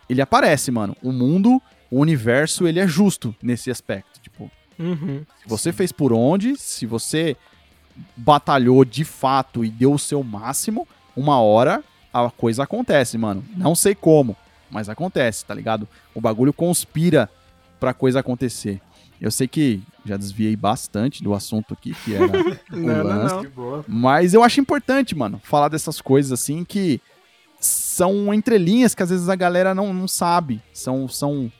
ele 0.09 0.21
aparece, 0.21 0.71
mano. 0.71 0.95
O 1.01 1.11
mundo, 1.11 1.61
o 1.89 1.99
universo, 1.99 2.67
ele 2.67 2.79
é 2.79 2.87
justo 2.87 3.35
nesse 3.41 3.69
aspecto. 3.71 4.19
Tipo, 4.19 4.51
uhum. 4.79 5.25
se 5.41 5.47
você 5.47 5.71
fez 5.71 5.91
por 5.91 6.13
onde, 6.13 6.55
se 6.57 6.85
você 6.85 7.35
batalhou 8.15 8.83
de 8.83 9.03
fato 9.03 9.63
e 9.63 9.69
deu 9.69 9.93
o 9.93 9.99
seu 9.99 10.23
máximo, 10.23 10.87
uma 11.15 11.39
hora 11.39 11.83
a 12.13 12.29
coisa 12.29 12.63
acontece, 12.63 13.17
mano. 13.17 13.43
Não 13.55 13.75
sei 13.75 13.95
como, 13.95 14.35
mas 14.69 14.89
acontece, 14.89 15.45
tá 15.45 15.53
ligado? 15.53 15.87
O 16.13 16.21
bagulho 16.21 16.53
conspira 16.53 17.29
pra 17.79 17.93
coisa 17.93 18.19
acontecer. 18.19 18.79
Eu 19.19 19.31
sei 19.31 19.47
que 19.47 19.81
já 20.05 20.17
desviei 20.17 20.55
bastante 20.55 21.23
do 21.23 21.33
assunto 21.33 21.73
aqui, 21.73 21.95
que 22.03 22.13
era 22.13 22.25
o 22.71 22.75
não, 22.75 23.03
lance. 23.03 23.35
Não, 23.55 23.71
não. 23.77 23.85
Mas 23.87 24.33
eu 24.33 24.43
acho 24.43 24.59
importante, 24.59 25.15
mano, 25.15 25.39
falar 25.43 25.69
dessas 25.69 26.01
coisas 26.01 26.31
assim 26.31 26.63
que 26.63 27.01
são 27.59 28.33
entrelinhas 28.33 28.93
que 28.93 29.01
às 29.01 29.09
vezes 29.09 29.29
a 29.29 29.35
galera 29.35 29.73
não, 29.73 29.93
não 29.93 30.07
sabe. 30.07 30.61
São, 30.73 31.07
são 31.07 31.51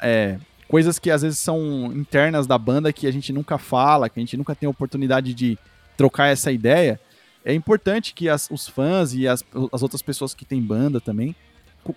é, 0.00 0.38
coisas 0.68 0.98
que 0.98 1.10
às 1.10 1.22
vezes 1.22 1.38
são 1.38 1.86
internas 1.94 2.46
da 2.46 2.58
banda 2.58 2.92
que 2.92 3.06
a 3.06 3.10
gente 3.10 3.32
nunca 3.32 3.56
fala, 3.56 4.08
que 4.08 4.20
a 4.20 4.22
gente 4.22 4.36
nunca 4.36 4.54
tem 4.54 4.68
oportunidade 4.68 5.32
de 5.32 5.58
trocar 5.96 6.26
essa 6.26 6.52
ideia. 6.52 7.00
É 7.44 7.54
importante 7.54 8.12
que 8.12 8.28
as, 8.28 8.48
os 8.50 8.68
fãs 8.68 9.14
e 9.14 9.26
as, 9.26 9.42
as 9.72 9.82
outras 9.82 10.02
pessoas 10.02 10.34
que 10.34 10.44
têm 10.44 10.60
banda 10.60 11.00
também 11.00 11.34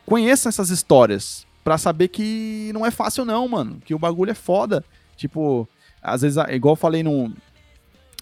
conheçam 0.06 0.50
essas 0.50 0.70
histórias 0.70 1.46
para 1.64 1.78
saber 1.78 2.08
que 2.08 2.72
não 2.74 2.86
é 2.86 2.92
fácil 2.92 3.26
não, 3.26 3.48
mano, 3.48 3.80
que 3.84 3.94
o 3.94 4.00
bagulho 4.00 4.32
é 4.32 4.36
foda. 4.36 4.84
Tipo, 5.18 5.68
às 6.02 6.22
vezes, 6.22 6.42
igual 6.50 6.72
eu 6.74 6.78
falei 6.78 7.04
num, 7.04 7.34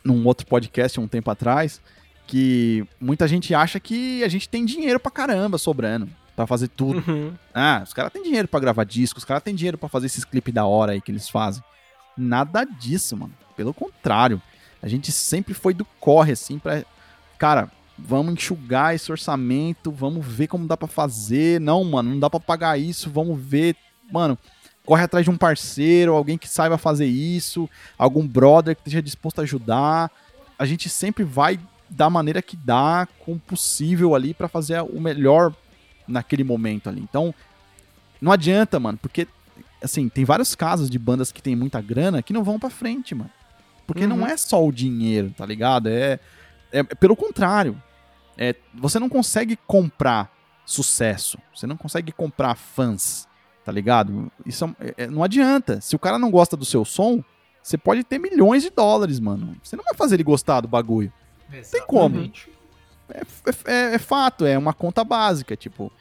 num 0.04 0.26
outro 0.26 0.48
podcast 0.48 1.00
um 1.00 1.08
tempo 1.08 1.30
atrás, 1.30 1.80
que 2.26 2.84
muita 3.00 3.28
gente 3.28 3.54
acha 3.54 3.80
que 3.80 4.24
a 4.24 4.28
gente 4.28 4.50
tem 4.50 4.66
dinheiro 4.66 5.00
pra 5.00 5.12
caramba 5.12 5.58
sobrando 5.58 6.10
para 6.40 6.48
fazer 6.48 6.70
tudo. 6.70 7.04
Uhum. 7.06 7.34
Ah, 7.54 7.82
os 7.84 7.94
caras 7.94 8.14
têm 8.14 8.24
dinheiro 8.24 8.48
para 8.48 8.62
gravar 8.62 8.86
discos, 8.86 9.24
os 9.24 9.26
caras 9.26 9.44
têm 9.44 9.54
dinheiro 9.54 9.78
para 9.78 9.90
fazer 9.90 10.06
esses 10.06 10.24
clipes 10.24 10.54
da 10.54 10.66
hora 10.66 10.94
aí 10.94 11.02
que 11.02 11.12
eles 11.12 11.28
fazem. 11.28 11.62
Nada 12.16 12.64
disso, 12.64 13.18
mano. 13.18 13.34
Pelo 13.58 13.74
contrário, 13.74 14.42
a 14.82 14.88
gente 14.88 15.12
sempre 15.12 15.54
foi 15.54 15.74
do 15.74 15.84
corre 16.00 16.32
assim 16.32 16.58
para, 16.58 16.86
cara, 17.38 17.70
vamos 17.98 18.32
enxugar 18.32 18.96
esse 18.96 19.12
orçamento, 19.12 19.92
vamos 19.92 20.26
ver 20.26 20.48
como 20.48 20.66
dá 20.66 20.78
para 20.78 20.88
fazer. 20.88 21.60
Não, 21.60 21.84
mano, 21.84 22.12
não 22.12 22.20
dá 22.22 22.30
para 22.30 22.40
pagar 22.40 22.80
isso, 22.80 23.10
vamos 23.10 23.38
ver, 23.38 23.76
mano, 24.10 24.38
corre 24.86 25.04
atrás 25.04 25.26
de 25.26 25.30
um 25.30 25.36
parceiro, 25.36 26.16
alguém 26.16 26.38
que 26.38 26.48
saiba 26.48 26.78
fazer 26.78 27.06
isso, 27.06 27.70
algum 27.98 28.26
brother 28.26 28.78
que 28.78 28.82
esteja 28.84 29.02
disposto 29.02 29.40
a 29.40 29.44
ajudar. 29.44 30.10
A 30.58 30.66
gente 30.66 30.88
sempre 30.88 31.26
vai 31.26 31.60
da 31.90 32.10
maneira 32.10 32.42
que 32.42 32.56
dá, 32.56 33.06
com 33.26 33.34
o 33.34 33.40
possível 33.40 34.16
ali 34.16 34.34
para 34.34 34.48
fazer 34.48 34.82
o 34.84 35.02
melhor 35.02 35.54
naquele 36.10 36.44
momento 36.44 36.90
ali. 36.90 37.02
Então, 37.02 37.34
não 38.22 38.32
adianta, 38.32 38.80
mano, 38.80 38.98
porque 39.02 39.28
assim, 39.82 40.10
tem 40.10 40.26
vários 40.26 40.56
casos 40.56 40.90
de 40.90 41.00
bandas 41.00 41.32
que 41.32 41.42
tem 41.42 41.56
muita 41.56 41.82
grana 41.82 42.22
que 42.22 42.34
não 42.34 42.44
vão 42.44 42.60
para 42.60 42.70
frente, 42.70 43.16
mano. 43.16 43.32
Porque 43.88 44.04
uhum. 44.04 44.18
não 44.18 44.28
é 44.28 44.38
só 44.38 44.64
o 44.64 44.72
dinheiro, 44.72 45.34
tá 45.36 45.46
ligado? 45.46 45.88
É, 45.88 46.20
é, 46.72 46.80
é 46.80 46.84
pelo 46.84 47.16
contrário. 47.16 47.82
É, 48.38 48.56
você 48.74 49.00
não 49.00 49.10
consegue 49.10 49.58
comprar 49.68 50.32
sucesso. 50.66 51.38
Você 51.56 51.66
não 51.66 51.76
consegue 51.76 52.12
comprar 52.12 52.56
fãs, 52.56 53.28
tá 53.66 53.72
ligado? 53.72 54.32
Isso 54.46 54.66
é, 54.80 54.94
é, 55.04 55.08
não 55.08 55.24
adianta. 55.24 55.82
Se 55.82 55.96
o 55.96 56.00
cara 56.00 56.20
não 56.20 56.30
gosta 56.30 56.56
do 56.56 56.66
seu 56.66 56.86
som, 56.86 57.24
você 57.62 57.78
pode 57.78 58.04
ter 58.04 58.20
milhões 58.20 58.64
de 58.64 58.70
dólares, 58.70 59.20
mano. 59.20 59.56
Você 59.64 59.76
não 59.76 59.84
vai 59.84 59.94
fazer 59.94 60.16
ele 60.16 60.24
gostar 60.24 60.62
do 60.62 60.68
bagulho. 60.68 61.12
Exatamente. 61.52 61.72
Tem 61.72 61.88
como. 61.88 62.32
É, 63.12 63.22
é, 63.66 63.96
é, 63.96 63.98
fato, 63.98 64.46
é 64.46 64.58
uma 64.58 64.74
conta 64.74 65.04
básica, 65.04 65.56
tipo. 65.56 65.92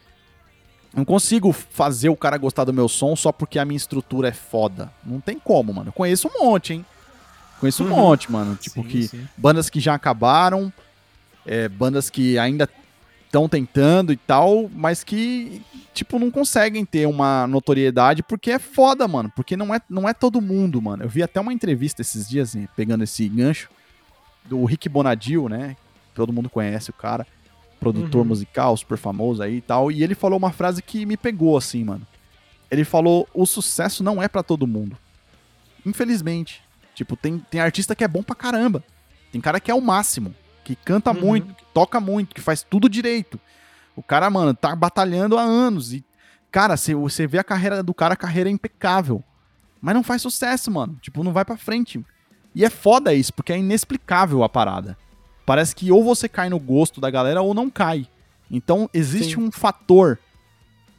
Não 0.94 1.04
consigo 1.04 1.52
fazer 1.52 2.08
o 2.08 2.16
cara 2.16 2.38
gostar 2.38 2.64
do 2.64 2.72
meu 2.72 2.88
som 2.88 3.14
só 3.14 3.30
porque 3.30 3.58
a 3.58 3.64
minha 3.64 3.76
estrutura 3.76 4.28
é 4.28 4.32
foda. 4.32 4.90
Não 5.04 5.20
tem 5.20 5.38
como, 5.38 5.72
mano. 5.72 5.88
Eu 5.88 5.92
conheço 5.92 6.28
um 6.28 6.44
monte, 6.44 6.72
hein? 6.72 6.86
Conheço 7.60 7.84
um 7.84 7.90
uhum. 7.90 7.96
monte, 7.96 8.32
mano. 8.32 8.56
Tipo, 8.56 8.82
sim, 8.82 8.88
que 8.88 9.08
sim. 9.08 9.28
bandas 9.36 9.68
que 9.68 9.80
já 9.80 9.94
acabaram, 9.94 10.72
é, 11.44 11.68
bandas 11.68 12.08
que 12.08 12.38
ainda 12.38 12.68
estão 13.26 13.48
tentando 13.48 14.12
e 14.12 14.16
tal, 14.16 14.70
mas 14.74 15.04
que, 15.04 15.62
tipo, 15.92 16.18
não 16.18 16.30
conseguem 16.30 16.84
ter 16.84 17.06
uma 17.06 17.46
notoriedade 17.46 18.22
porque 18.22 18.50
é 18.50 18.58
foda, 18.58 19.06
mano. 19.06 19.30
Porque 19.36 19.56
não 19.56 19.74
é, 19.74 19.80
não 19.88 20.08
é 20.08 20.14
todo 20.14 20.40
mundo, 20.40 20.80
mano. 20.80 21.04
Eu 21.04 21.08
vi 21.08 21.22
até 21.22 21.38
uma 21.38 21.52
entrevista 21.52 22.00
esses 22.00 22.28
dias, 22.28 22.50
assim, 22.50 22.66
pegando 22.74 23.04
esse 23.04 23.28
gancho, 23.28 23.68
do 24.46 24.64
Rick 24.64 24.88
Bonadil, 24.88 25.48
né? 25.48 25.76
Todo 26.18 26.32
mundo 26.32 26.50
conhece 26.50 26.90
o 26.90 26.92
cara. 26.92 27.26
Produtor 27.80 28.22
uhum. 28.22 28.28
musical, 28.28 28.76
super 28.76 28.98
famoso 28.98 29.42
aí 29.42 29.56
e 29.56 29.60
tal. 29.60 29.90
E 29.90 30.02
ele 30.02 30.14
falou 30.14 30.36
uma 30.36 30.52
frase 30.52 30.82
que 30.82 31.06
me 31.06 31.16
pegou, 31.16 31.56
assim, 31.56 31.84
mano. 31.84 32.06
Ele 32.70 32.84
falou: 32.84 33.28
o 33.32 33.46
sucesso 33.46 34.02
não 34.02 34.22
é 34.22 34.28
para 34.28 34.42
todo 34.42 34.66
mundo. 34.66 34.96
Infelizmente. 35.86 36.62
Tipo, 36.94 37.16
tem, 37.16 37.38
tem 37.38 37.60
artista 37.60 37.94
que 37.94 38.02
é 38.02 38.08
bom 38.08 38.22
pra 38.22 38.34
caramba. 38.34 38.82
Tem 39.30 39.40
cara 39.40 39.60
que 39.60 39.70
é 39.70 39.74
o 39.74 39.80
máximo 39.80 40.34
que 40.68 40.76
canta 40.76 41.12
uhum. 41.12 41.20
muito, 41.20 41.54
que 41.54 41.64
toca 41.72 41.98
muito, 41.98 42.34
que 42.34 42.42
faz 42.42 42.62
tudo 42.62 42.90
direito. 42.90 43.40
O 43.96 44.02
cara, 44.02 44.28
mano, 44.28 44.52
tá 44.52 44.76
batalhando 44.76 45.38
há 45.38 45.42
anos. 45.42 45.94
E, 45.94 46.04
cara, 46.50 46.76
você 46.76 47.26
vê 47.26 47.38
a 47.38 47.44
carreira 47.44 47.82
do 47.82 47.94
cara, 47.94 48.12
a 48.12 48.16
carreira 48.16 48.50
é 48.50 48.52
impecável. 48.52 49.24
Mas 49.80 49.94
não 49.94 50.02
faz 50.02 50.20
sucesso, 50.20 50.70
mano. 50.70 50.98
Tipo, 51.00 51.24
não 51.24 51.32
vai 51.32 51.44
pra 51.44 51.56
frente. 51.56 52.04
E 52.54 52.64
é 52.66 52.68
foda 52.68 53.14
isso, 53.14 53.32
porque 53.32 53.52
é 53.52 53.58
inexplicável 53.58 54.42
a 54.42 54.48
parada. 54.48 54.98
Parece 55.48 55.74
que 55.74 55.90
ou 55.90 56.04
você 56.04 56.28
cai 56.28 56.50
no 56.50 56.58
gosto 56.58 57.00
da 57.00 57.10
galera 57.10 57.40
ou 57.40 57.54
não 57.54 57.70
cai. 57.70 58.06
Então, 58.50 58.90
existe 58.92 59.36
Sim. 59.36 59.44
um 59.44 59.50
fator 59.50 60.18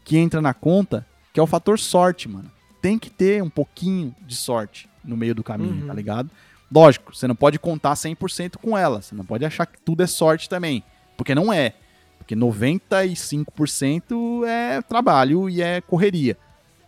que 0.04 0.18
entra 0.18 0.42
na 0.42 0.56
conta, 0.56 1.06
que 1.32 1.40
é 1.40 1.44
o 1.44 1.46
fator 1.46 1.78
sorte, 1.78 2.28
mano. 2.28 2.52
Tem 2.82 2.98
que 2.98 3.12
ter 3.12 3.44
um 3.44 3.50
pouquinho 3.50 4.16
de 4.26 4.36
sorte 4.36 4.90
no 5.04 5.16
meio 5.16 5.36
do 5.36 5.44
caminho, 5.44 5.82
uhum. 5.82 5.88
tá 5.88 5.94
ligado? 5.94 6.32
Lógico, 6.72 7.16
você 7.16 7.28
não 7.28 7.36
pode 7.36 7.60
contar 7.60 7.94
100% 7.94 8.58
com 8.58 8.76
ela. 8.76 9.04
Você 9.04 9.14
não 9.14 9.24
pode 9.24 9.46
achar 9.46 9.68
que 9.68 9.78
tudo 9.86 10.02
é 10.02 10.08
sorte 10.08 10.50
também. 10.50 10.84
Porque 11.16 11.36
não 11.36 11.54
é. 11.54 11.76
Porque 12.18 12.36
95% 12.36 14.48
é 14.48 14.82
trabalho 14.82 15.48
e 15.48 15.62
é 15.62 15.80
correria. 15.80 16.36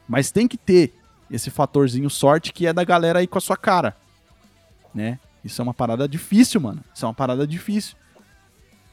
Mas 0.07 0.31
tem 0.31 0.47
que 0.47 0.57
ter 0.57 0.95
esse 1.29 1.51
fatorzinho 1.51 2.09
sorte 2.09 2.51
que 2.51 2.65
é 2.65 2.73
da 2.73 2.83
galera 2.83 3.19
aí 3.19 3.27
com 3.27 3.37
a 3.37 3.41
sua 3.41 3.55
cara, 3.55 3.95
né? 4.95 5.19
Isso 5.43 5.61
é 5.61 5.63
uma 5.63 5.73
parada 5.73 6.07
difícil, 6.07 6.61
mano. 6.61 6.83
Isso 6.93 7.05
é 7.05 7.07
uma 7.07 7.13
parada 7.13 7.45
difícil. 7.47 7.95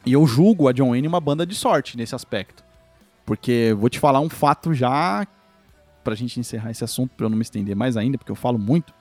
E 0.06 0.12
eu 0.12 0.26
julgo 0.26 0.68
a 0.68 0.72
John 0.72 0.90
Wayne 0.90 1.06
uma 1.08 1.20
banda 1.20 1.44
de 1.46 1.54
sorte 1.54 1.96
nesse 1.96 2.14
aspecto. 2.14 2.64
Porque 3.26 3.74
vou 3.78 3.90
te 3.90 3.98
falar 3.98 4.20
um 4.20 4.28
fato 4.30 4.72
já 4.72 5.26
pra 6.02 6.14
gente 6.14 6.40
encerrar 6.40 6.70
esse 6.70 6.82
assunto, 6.82 7.10
pra 7.16 7.26
eu 7.26 7.30
não 7.30 7.36
me 7.36 7.42
estender 7.42 7.76
mais 7.76 7.96
ainda, 7.96 8.16
porque 8.16 8.32
eu 8.32 8.36
falo 8.36 8.58
muito. 8.58 8.94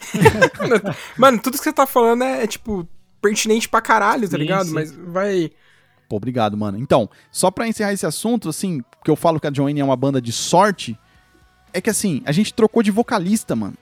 Mano, 1.18 1.38
tudo 1.40 1.56
que 1.58 1.64
você 1.64 1.72
tá 1.72 1.86
falando 1.86 2.22
é, 2.22 2.44
é, 2.44 2.46
tipo, 2.46 2.86
pertinente 3.20 3.68
pra 3.68 3.80
caralho, 3.80 4.28
tá 4.28 4.36
Sim, 4.36 4.42
ligado? 4.42 4.66
sim. 4.66 4.74
Mas 4.74 4.92
vai. 4.92 5.50
Pô, 6.08 6.16
obrigado, 6.16 6.56
mano. 6.56 6.78
Então, 6.78 7.08
só 7.30 7.50
pra 7.50 7.66
encerrar 7.66 7.92
esse 7.92 8.04
assunto, 8.06 8.48
assim, 8.50 8.82
que 9.02 9.10
eu 9.10 9.16
falo 9.16 9.40
que 9.40 9.46
a 9.46 9.50
John 9.50 9.64
Wayne 9.64 9.80
é 9.80 9.84
uma 9.84 9.96
banda 9.96 10.20
de 10.20 10.30
sorte, 10.32 10.98
é 11.72 11.80
que 11.80 11.88
assim, 11.90 12.22
a 12.26 12.30
gente 12.32 12.52
trocou 12.52 12.82
de 12.82 12.90
vocalista, 12.90 13.56
mano. 13.56 13.74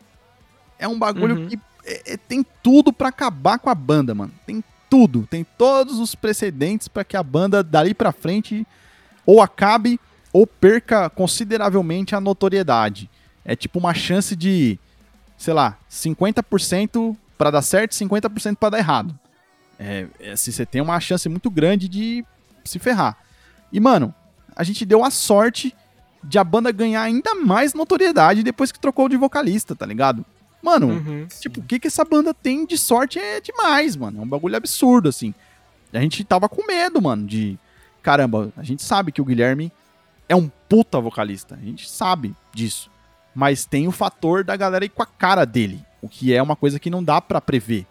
É 0.78 0.86
um 0.86 0.98
bagulho 0.98 1.36
Uhum. 1.36 1.48
que 1.48 1.58
é- 1.84 2.14
é- 2.14 2.16
tem 2.16 2.44
tudo 2.62 2.92
pra 2.92 3.08
acabar 3.08 3.58
com 3.58 3.68
a 3.70 3.74
banda, 3.74 4.14
mano. 4.14 4.32
Tem 4.46 4.62
tudo, 4.88 5.26
tem 5.26 5.44
todos 5.56 5.98
os 5.98 6.14
precedentes 6.14 6.88
pra 6.88 7.04
que 7.04 7.16
a 7.16 7.22
banda 7.22 7.62
dali 7.62 7.94
pra 7.94 8.12
frente 8.12 8.66
ou 9.24 9.40
acabe 9.40 9.98
ou 10.32 10.46
perca 10.46 11.08
consideravelmente 11.10 12.14
a 12.14 12.20
notoriedade. 12.20 13.10
É 13.44 13.56
tipo 13.56 13.78
uma 13.78 13.94
chance 13.94 14.36
de, 14.36 14.78
sei 15.36 15.54
lá, 15.54 15.76
50% 15.88 17.16
pra 17.36 17.50
dar 17.50 17.62
certo, 17.62 17.94
50% 17.94 18.56
pra 18.56 18.70
dar 18.70 18.78
errado. 18.78 19.18
É, 19.78 20.06
é, 20.20 20.36
se 20.36 20.52
você 20.52 20.64
tem 20.64 20.80
uma 20.80 20.98
chance 21.00 21.28
muito 21.28 21.50
grande 21.50 21.88
de 21.88 22.24
se 22.64 22.78
ferrar. 22.78 23.16
E, 23.72 23.80
mano, 23.80 24.14
a 24.54 24.62
gente 24.62 24.84
deu 24.84 25.02
a 25.04 25.10
sorte 25.10 25.74
de 26.22 26.38
a 26.38 26.44
banda 26.44 26.70
ganhar 26.70 27.02
ainda 27.02 27.34
mais 27.34 27.74
notoriedade 27.74 28.42
depois 28.42 28.70
que 28.70 28.78
trocou 28.78 29.08
de 29.08 29.16
vocalista, 29.16 29.74
tá 29.74 29.84
ligado? 29.84 30.24
Mano, 30.62 30.88
Uhum. 30.88 31.26
tipo, 31.40 31.60
o 31.60 31.62
que 31.64 31.80
que 31.80 31.88
essa 31.88 32.04
banda 32.04 32.32
tem 32.32 32.64
de 32.64 32.78
sorte 32.78 33.18
é 33.18 33.40
demais, 33.40 33.96
mano. 33.96 34.20
É 34.20 34.22
um 34.22 34.28
bagulho 34.28 34.56
absurdo, 34.56 35.08
assim. 35.08 35.34
A 35.92 35.98
gente 36.00 36.22
tava 36.24 36.48
com 36.48 36.66
medo, 36.66 37.02
mano, 37.02 37.26
de... 37.26 37.58
Caramba, 38.02 38.52
a 38.56 38.62
gente 38.62 38.82
sabe 38.82 39.12
que 39.12 39.20
o 39.20 39.24
Guilherme 39.24 39.70
é 40.28 40.34
um 40.36 40.48
puta 40.68 41.00
vocalista. 41.00 41.56
A 41.60 41.64
gente 41.64 41.88
sabe 41.90 42.34
disso. 42.54 42.90
Mas 43.34 43.64
tem 43.64 43.86
o 43.88 43.92
fator 43.92 44.42
da 44.44 44.56
galera 44.56 44.84
ir 44.84 44.88
com 44.88 45.02
a 45.02 45.06
cara 45.06 45.44
dele. 45.44 45.84
O 46.00 46.08
que 46.08 46.32
é 46.34 46.42
uma 46.42 46.56
coisa 46.56 46.78
que 46.78 46.90
não 46.90 47.02
dá 47.02 47.20
pra 47.20 47.40
prever. 47.40 47.86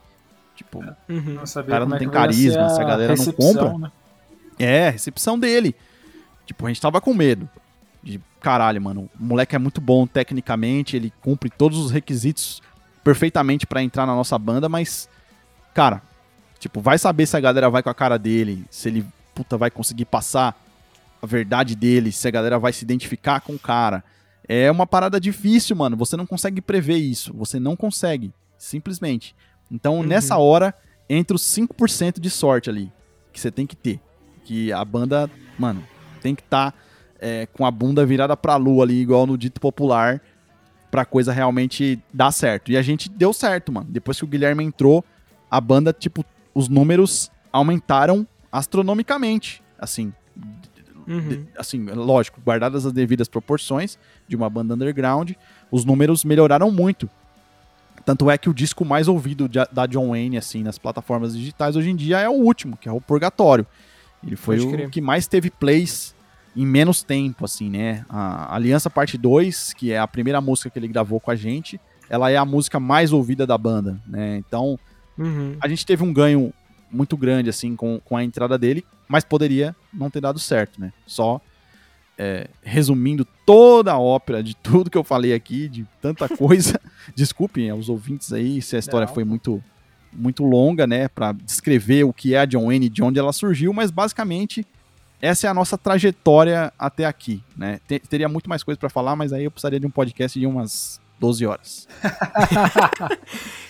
Tipo, 0.56 0.80
Uhum. 1.10 1.38
O 1.44 1.64
cara 1.64 1.86
não 1.86 1.96
é 1.96 2.00
tem 2.00 2.08
ser 2.08 2.14
carisma, 2.14 2.70
se 2.70 2.82
a 2.82 2.84
galera 2.84 3.16
não 3.16 3.16
recepção, 3.26 3.54
compra. 3.54 3.78
né? 3.78 3.92
É, 4.60 4.88
a 4.88 4.92
recepção 4.92 5.40
dele. 5.40 5.76
Tipo, 6.46 6.66
a 6.66 6.70
gente 6.70 6.82
tava 6.82 7.00
com 7.02 7.14
medo. 7.14 7.50
Caralho, 8.42 8.82
mano. 8.82 9.10
O 9.20 9.24
moleque 9.24 9.56
é 9.56 9.60
muito 9.60 9.80
bom 9.80 10.06
tecnicamente, 10.06 10.96
ele 10.98 11.14
cumpre 11.22 11.50
todos 11.50 11.78
os 11.78 11.92
requisitos 11.92 12.62
perfeitamente 13.04 13.66
pra 13.66 13.82
entrar 13.82 14.06
na 14.06 14.16
nossa 14.16 14.38
banda, 14.38 14.68
mas, 14.68 15.08
cara, 15.74 16.02
tipo, 16.60 16.82
vai 16.82 16.98
saber 16.98 17.26
se 17.28 17.38
a 17.38 17.40
galera 17.40 17.70
vai 17.70 17.82
com 17.82 17.90
a 17.90 17.94
cara 17.94 18.18
dele, 18.18 18.66
se 18.70 18.90
ele, 18.90 19.06
puta, 19.34 19.58
vai 19.58 19.72
conseguir 19.72 20.06
passar 20.06 20.60
a 21.22 21.26
verdade 21.26 21.76
dele, 21.76 22.12
se 22.12 22.28
a 22.28 22.32
galera 22.32 22.58
vai 22.60 22.74
se 22.74 22.84
identificar 22.84 23.42
com 23.42 23.54
o 23.54 23.60
cara. 23.60 24.04
É 24.48 24.70
uma 24.72 24.88
parada 24.88 25.20
difícil, 25.20 25.76
mano. 25.76 25.96
Você 25.98 26.18
não 26.18 26.26
consegue 26.26 26.60
prever 26.62 26.98
isso. 26.98 27.32
Você 27.36 27.60
não 27.60 27.76
consegue. 27.76 28.34
Simplesmente. 28.58 29.36
Então, 29.72 29.98
Uhum. 30.00 30.04
nessa 30.04 30.36
hora, 30.38 30.74
entre 31.08 31.36
os 31.36 31.42
5% 31.44 32.20
de 32.20 32.30
sorte 32.30 32.70
ali 32.70 32.92
que 33.32 33.40
você 33.40 33.52
tem 33.52 33.66
que 33.68 33.76
ter. 33.76 34.00
Que 34.44 34.74
a 34.74 34.84
banda, 34.84 35.30
mano, 35.58 35.84
tem 36.22 36.34
que 36.36 36.42
estar 36.42 36.74
com 37.54 37.66
a 37.66 37.72
bunda 37.72 38.06
virada 38.06 38.36
pra 38.36 38.56
lua 38.56 38.84
ali, 38.84 39.00
igual 39.02 39.28
no 39.28 39.38
dito 39.38 39.62
popular, 39.62 40.22
pra 40.90 41.06
coisa 41.06 41.32
realmente 41.32 42.00
dar 42.14 42.32
certo. 42.32 42.72
E 42.72 42.78
a 42.78 42.82
gente 42.82 43.08
deu 43.10 43.32
certo, 43.32 43.72
mano. 43.72 43.88
Depois 43.90 44.18
que 44.18 44.24
o 44.24 44.28
Guilherme 44.28 44.64
entrou, 44.64 45.06
a 45.50 45.62
banda, 45.62 45.94
tipo, 45.94 46.26
os 46.54 46.68
números 46.68 47.32
aumentaram 47.54 48.26
astronomicamente. 48.52 49.62
Assim, 49.80 50.14
Uhum. 51.08 51.30
de- 51.30 51.48
assim, 51.58 51.84
lógico, 51.86 52.40
guardadas 52.46 52.86
as 52.86 52.94
devidas 52.94 53.28
proporções 53.28 53.98
de 54.28 54.36
uma 54.36 54.50
banda 54.50 54.74
underground, 54.76 55.32
os 55.72 55.84
números 55.86 56.24
melhoraram 56.24 56.72
muito. 56.72 57.10
Tanto 58.06 58.30
é 58.32 58.38
que 58.38 58.50
o 58.50 58.54
disco 58.54 58.84
mais 58.84 59.08
ouvido 59.08 59.48
de- 59.48 59.60
da 59.72 59.86
John 59.86 60.10
Wayne, 60.10 60.38
assim, 60.38 60.64
nas 60.64 60.78
plataformas 60.78 61.36
digitais 61.38 61.76
hoje 61.76 61.90
em 61.90 61.96
dia 61.96 62.20
é 62.20 62.28
o 62.30 62.34
último, 62.34 62.76
que 62.78 62.90
é 62.90 62.92
o 62.92 63.00
Purgatório. 63.02 63.66
Ele 64.26 64.36
foi 64.36 64.58
Pode 64.58 64.68
o 64.68 64.72
crer. 64.72 64.90
que 64.90 65.02
mais 65.02 65.28
teve 65.28 65.50
plays 65.50 66.16
em 66.56 66.66
menos 66.66 67.02
tempo, 67.04 67.46
assim, 67.46 67.70
né? 67.70 68.06
A 68.10 68.56
Aliança 68.56 68.90
Parte 68.90 69.18
2, 69.18 69.74
que 69.74 69.92
é 69.92 69.98
a 70.00 70.08
primeira 70.08 70.42
música 70.42 70.70
que 70.70 70.78
ele 70.78 70.88
gravou 70.88 71.20
com 71.20 71.32
a 71.32 71.36
gente, 71.36 71.80
ela 72.10 72.30
é 72.30 72.36
a 72.38 72.44
música 72.46 72.80
mais 72.80 73.14
ouvida 73.14 73.48
da 73.48 73.58
banda, 73.58 74.00
né? 74.08 74.38
Então, 74.38 74.78
Uhum. 75.18 75.56
a 75.62 75.68
gente 75.68 75.86
teve 75.86 76.04
um 76.04 76.12
ganho 76.14 76.54
muito 76.92 77.16
grande, 77.16 77.50
assim, 77.50 77.76
com, 77.76 78.00
com 78.04 78.18
a 78.18 78.24
entrada 78.24 78.58
dele, 78.58 78.84
mas 79.08 79.24
poderia 79.24 79.76
não 79.94 80.10
ter 80.10 80.20
dado 80.22 80.40
certo, 80.40 80.80
né? 80.82 80.92
Só 81.06 81.40
é, 82.18 82.50
resumindo 82.62 83.26
toda 83.46 83.94
a 83.94 84.00
ópera 84.00 84.44
de 84.44 84.56
tudo 84.62 84.90
que 84.90 84.98
eu 84.98 85.04
falei 85.04 85.34
aqui, 85.34 85.68
de 85.70 85.86
tanta 86.02 86.28
coisa. 86.28 86.80
Desculpem 87.16 87.70
aos 87.70 87.88
ouvintes 87.90 88.34
aí 88.34 88.62
se 88.62 88.76
a 88.76 88.80
história 88.80 89.08
Não. 89.08 89.14
foi 89.14 89.24
muito 89.24 89.64
muito 90.14 90.44
longa, 90.44 90.86
né, 90.86 91.08
Pra 91.08 91.32
descrever 91.32 92.04
o 92.04 92.12
que 92.12 92.36
é 92.36 92.40
a 92.40 92.46
John 92.46 92.66
Wayne 92.66 92.88
e 92.88 92.90
de 92.90 93.02
onde 93.02 93.18
ela 93.18 93.32
surgiu, 93.32 93.72
mas 93.72 93.90
basicamente 93.90 94.66
essa 95.22 95.48
é 95.48 95.50
a 95.50 95.54
nossa 95.54 95.78
trajetória 95.78 96.74
até 96.78 97.06
aqui, 97.06 97.44
né? 97.56 97.80
Te- 97.88 98.00
teria 98.00 98.28
muito 98.28 98.50
mais 98.50 98.64
coisa 98.64 98.80
pra 98.80 98.90
falar, 98.90 99.16
mas 99.16 99.32
aí 99.32 99.44
eu 99.44 99.52
precisaria 99.52 99.80
de 99.80 99.86
um 99.86 99.92
podcast 99.92 100.40
de 100.40 100.46
umas 100.48 101.00
12 101.20 101.46
horas. 101.46 101.88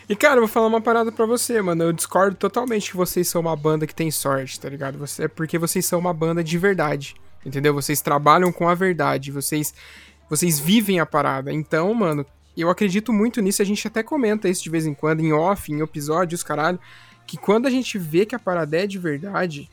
E, 0.09 0.15
cara, 0.15 0.35
eu 0.35 0.39
vou 0.41 0.47
falar 0.49 0.67
uma 0.67 0.81
parada 0.81 1.09
pra 1.09 1.25
você, 1.25 1.61
mano. 1.61 1.83
Eu 1.83 1.93
discordo 1.93 2.35
totalmente 2.35 2.91
que 2.91 2.97
vocês 2.97 3.29
são 3.29 3.39
uma 3.39 3.55
banda 3.55 3.87
que 3.87 3.95
tem 3.95 4.11
sorte, 4.11 4.59
tá 4.59 4.67
ligado? 4.67 4.97
Você, 4.97 5.23
é 5.23 5.27
porque 5.29 5.57
vocês 5.57 5.85
são 5.85 5.99
uma 5.99 6.13
banda 6.13 6.43
de 6.43 6.57
verdade, 6.57 7.15
entendeu? 7.45 7.73
Vocês 7.73 8.01
trabalham 8.01 8.51
com 8.51 8.67
a 8.67 8.75
verdade, 8.75 9.31
vocês, 9.31 9.73
vocês 10.29 10.59
vivem 10.59 10.99
a 10.99 11.05
parada. 11.05 11.53
Então, 11.53 11.93
mano, 11.93 12.25
eu 12.57 12.69
acredito 12.69 13.13
muito 13.13 13.41
nisso. 13.41 13.61
A 13.61 13.65
gente 13.65 13.87
até 13.87 14.03
comenta 14.03 14.49
isso 14.49 14.61
de 14.61 14.69
vez 14.69 14.85
em 14.85 14.93
quando, 14.93 15.21
em 15.21 15.31
off, 15.31 15.71
em 15.71 15.79
episódios, 15.79 16.43
caralho. 16.43 16.79
Que 17.25 17.37
quando 17.37 17.65
a 17.67 17.69
gente 17.69 17.97
vê 17.97 18.25
que 18.25 18.35
a 18.35 18.39
parada 18.39 18.77
é 18.77 18.85
de 18.85 18.99
verdade, 18.99 19.69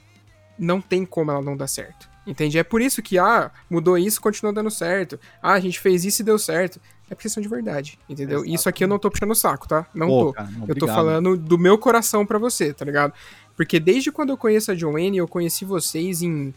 não 0.59 0.80
tem 0.80 1.05
como 1.05 1.30
ela 1.30 1.43
não 1.43 1.56
dar 1.56 1.68
certo. 1.68 2.09
Entende? 2.26 2.59
É 2.59 2.62
por 2.62 2.82
isso 2.82 3.01
que, 3.01 3.18
ah, 3.18 3.51
mudou 3.70 3.97
isso, 3.97 4.20
continuou 4.20 4.55
dando 4.55 4.70
certo. 4.70 5.18
Ah, 5.43 5.52
a 5.55 5.60
gente 5.60 5.80
fez 5.80 6.05
isso 6.05 6.20
e 6.20 6.24
deu 6.24 6.39
certo. 6.39 6.78
É 7.10 7.14
porque 7.14 7.28
são 7.28 7.43
de 7.43 7.48
verdade, 7.48 7.98
entendeu? 8.06 8.44
Isso 8.44 8.68
aqui 8.68 8.85
eu 8.85 8.89
não 8.89 8.98
tô 8.98 9.10
puxando 9.10 9.30
o 9.30 9.35
saco, 9.35 9.66
tá? 9.66 9.86
Não 9.94 10.09
Pô, 10.09 10.26
tô. 10.26 10.32
cara, 10.35 10.51
Eu 10.66 10.74
tô 10.74 10.86
falando 10.86 11.39
do 11.39 11.56
meu 11.56 11.78
coração 11.78 12.26
pra 12.26 12.39
você, 12.39 12.74
tá 12.74 12.85
ligado? 12.85 13.14
Porque 13.56 13.80
desde 13.80 14.12
quando 14.12 14.28
eu 14.28 14.36
conheço 14.36 14.70
a 14.70 14.74
Joanne, 14.74 15.16
eu 15.16 15.26
conheci 15.26 15.64
vocês 15.64 16.20
em. 16.20 16.52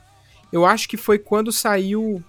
Eu 0.52 0.66
acho 0.66 0.90
que 0.90 0.98
foi 0.98 1.18
quando 1.18 1.54
saiu. 1.54 2.22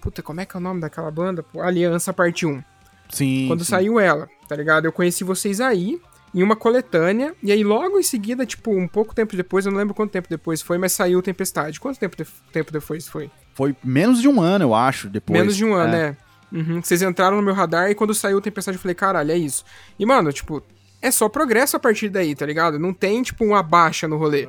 Puta, 0.00 0.22
como 0.22 0.40
é 0.40 0.46
que 0.46 0.56
é 0.56 0.60
o 0.60 0.62
nome 0.62 0.80
daquela 0.80 1.10
banda? 1.10 1.42
Pô, 1.42 1.60
Aliança 1.60 2.12
Parte 2.12 2.46
1. 2.46 2.62
Sim. 3.10 3.48
Quando 3.48 3.64
sim. 3.64 3.70
saiu 3.70 3.98
ela, 3.98 4.28
tá 4.46 4.54
ligado? 4.54 4.84
Eu 4.84 4.92
conheci 4.92 5.24
vocês 5.24 5.60
aí, 5.60 6.00
em 6.34 6.42
uma 6.42 6.54
coletânea, 6.56 7.34
e 7.42 7.50
aí 7.52 7.64
logo 7.64 7.98
em 7.98 8.02
seguida, 8.02 8.44
tipo, 8.44 8.70
um 8.70 8.86
pouco 8.86 9.14
tempo 9.14 9.36
depois, 9.36 9.64
eu 9.66 9.72
não 9.72 9.78
lembro 9.78 9.94
quanto 9.94 10.10
tempo 10.10 10.28
depois 10.28 10.60
foi, 10.62 10.78
mas 10.78 10.92
saiu 10.92 11.22
Tempestade. 11.22 11.80
Quanto 11.80 11.98
tempo, 11.98 12.16
de- 12.16 12.26
tempo 12.52 12.72
depois 12.72 13.08
foi? 13.08 13.30
Foi 13.54 13.74
menos 13.82 14.20
de 14.20 14.28
um 14.28 14.40
ano, 14.40 14.64
eu 14.66 14.74
acho, 14.74 15.08
depois. 15.08 15.38
Menos 15.38 15.56
de 15.56 15.64
um 15.64 15.74
ano, 15.74 15.94
É. 15.94 15.98
né? 16.10 16.16
Uhum. 16.52 16.80
Vocês 16.82 17.02
entraram 17.02 17.36
no 17.36 17.42
meu 17.42 17.52
radar 17.54 17.90
e 17.90 17.94
quando 17.94 18.14
saiu 18.14 18.38
o 18.38 18.40
Tempestade 18.40 18.76
eu 18.78 18.80
falei, 18.80 18.94
caralho, 18.94 19.30
é 19.32 19.36
isso. 19.36 19.64
E, 19.98 20.06
mano, 20.06 20.32
tipo, 20.32 20.62
é 21.00 21.10
só 21.10 21.28
progresso 21.28 21.76
a 21.76 21.80
partir 21.80 22.08
daí, 22.08 22.34
tá 22.34 22.46
ligado? 22.46 22.78
Não 22.78 22.92
tem, 22.92 23.22
tipo, 23.22 23.44
uma 23.44 23.62
baixa 23.62 24.08
no 24.08 24.16
rolê. 24.16 24.48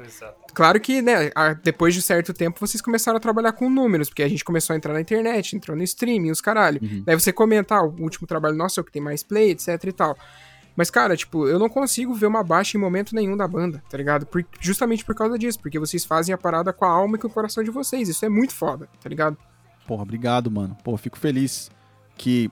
Claro 0.53 0.79
que, 0.79 1.01
né, 1.01 1.29
depois 1.63 1.93
de 1.93 2.01
certo 2.01 2.33
tempo 2.33 2.59
vocês 2.59 2.81
começaram 2.81 3.17
a 3.17 3.19
trabalhar 3.19 3.51
com 3.51 3.69
números, 3.69 4.09
porque 4.09 4.23
a 4.23 4.27
gente 4.27 4.43
começou 4.43 4.73
a 4.73 4.77
entrar 4.77 4.93
na 4.93 5.01
internet, 5.01 5.55
entrou 5.55 5.75
no 5.77 5.83
streaming, 5.83 6.31
os 6.31 6.41
caralho. 6.41 6.79
Daí 7.05 7.19
você 7.19 7.31
comenta, 7.31 7.75
ah, 7.75 7.83
o 7.83 7.95
último 8.01 8.25
trabalho 8.27 8.55
nosso 8.55 8.79
é 8.79 8.81
o 8.81 8.83
que 8.83 8.91
tem 8.91 9.01
mais 9.01 9.21
play, 9.23 9.51
etc 9.51 9.83
e 9.83 9.91
tal. 9.91 10.17
Mas, 10.79 10.89
cara, 10.89 11.17
tipo, 11.17 11.45
eu 11.45 11.59
não 11.59 11.67
consigo 11.67 12.13
ver 12.13 12.25
uma 12.27 12.41
baixa 12.41 12.77
em 12.77 12.79
momento 12.79 13.13
nenhum 13.13 13.35
da 13.35 13.45
banda, 13.45 13.83
tá 13.89 13.97
ligado? 13.97 14.25
Por- 14.25 14.45
justamente 14.61 15.03
por 15.03 15.13
causa 15.13 15.37
disso, 15.37 15.59
porque 15.59 15.77
vocês 15.77 16.05
fazem 16.05 16.33
a 16.33 16.37
parada 16.37 16.71
com 16.71 16.85
a 16.85 16.89
alma 16.89 17.17
e 17.17 17.19
com 17.19 17.27
o 17.27 17.29
coração 17.29 17.61
de 17.61 17.69
vocês. 17.69 18.07
Isso 18.07 18.23
é 18.23 18.29
muito 18.29 18.55
foda, 18.55 18.87
tá 19.03 19.09
ligado? 19.09 19.35
Porra, 19.85 20.03
obrigado, 20.03 20.49
mano. 20.49 20.77
Pô, 20.81 20.95
fico 20.95 21.19
feliz 21.19 21.69
que, 22.15 22.49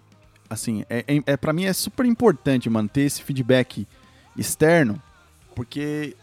assim, 0.49 0.83
é, 0.89 1.05
é, 1.07 1.23
é, 1.25 1.37
pra 1.37 1.53
mim 1.53 1.63
é 1.63 1.71
super 1.71 2.05
importante, 2.05 2.69
mano, 2.69 2.89
ter 2.89 3.03
esse 3.03 3.23
feedback 3.23 3.87
externo, 4.35 5.01
porque, 5.55 6.13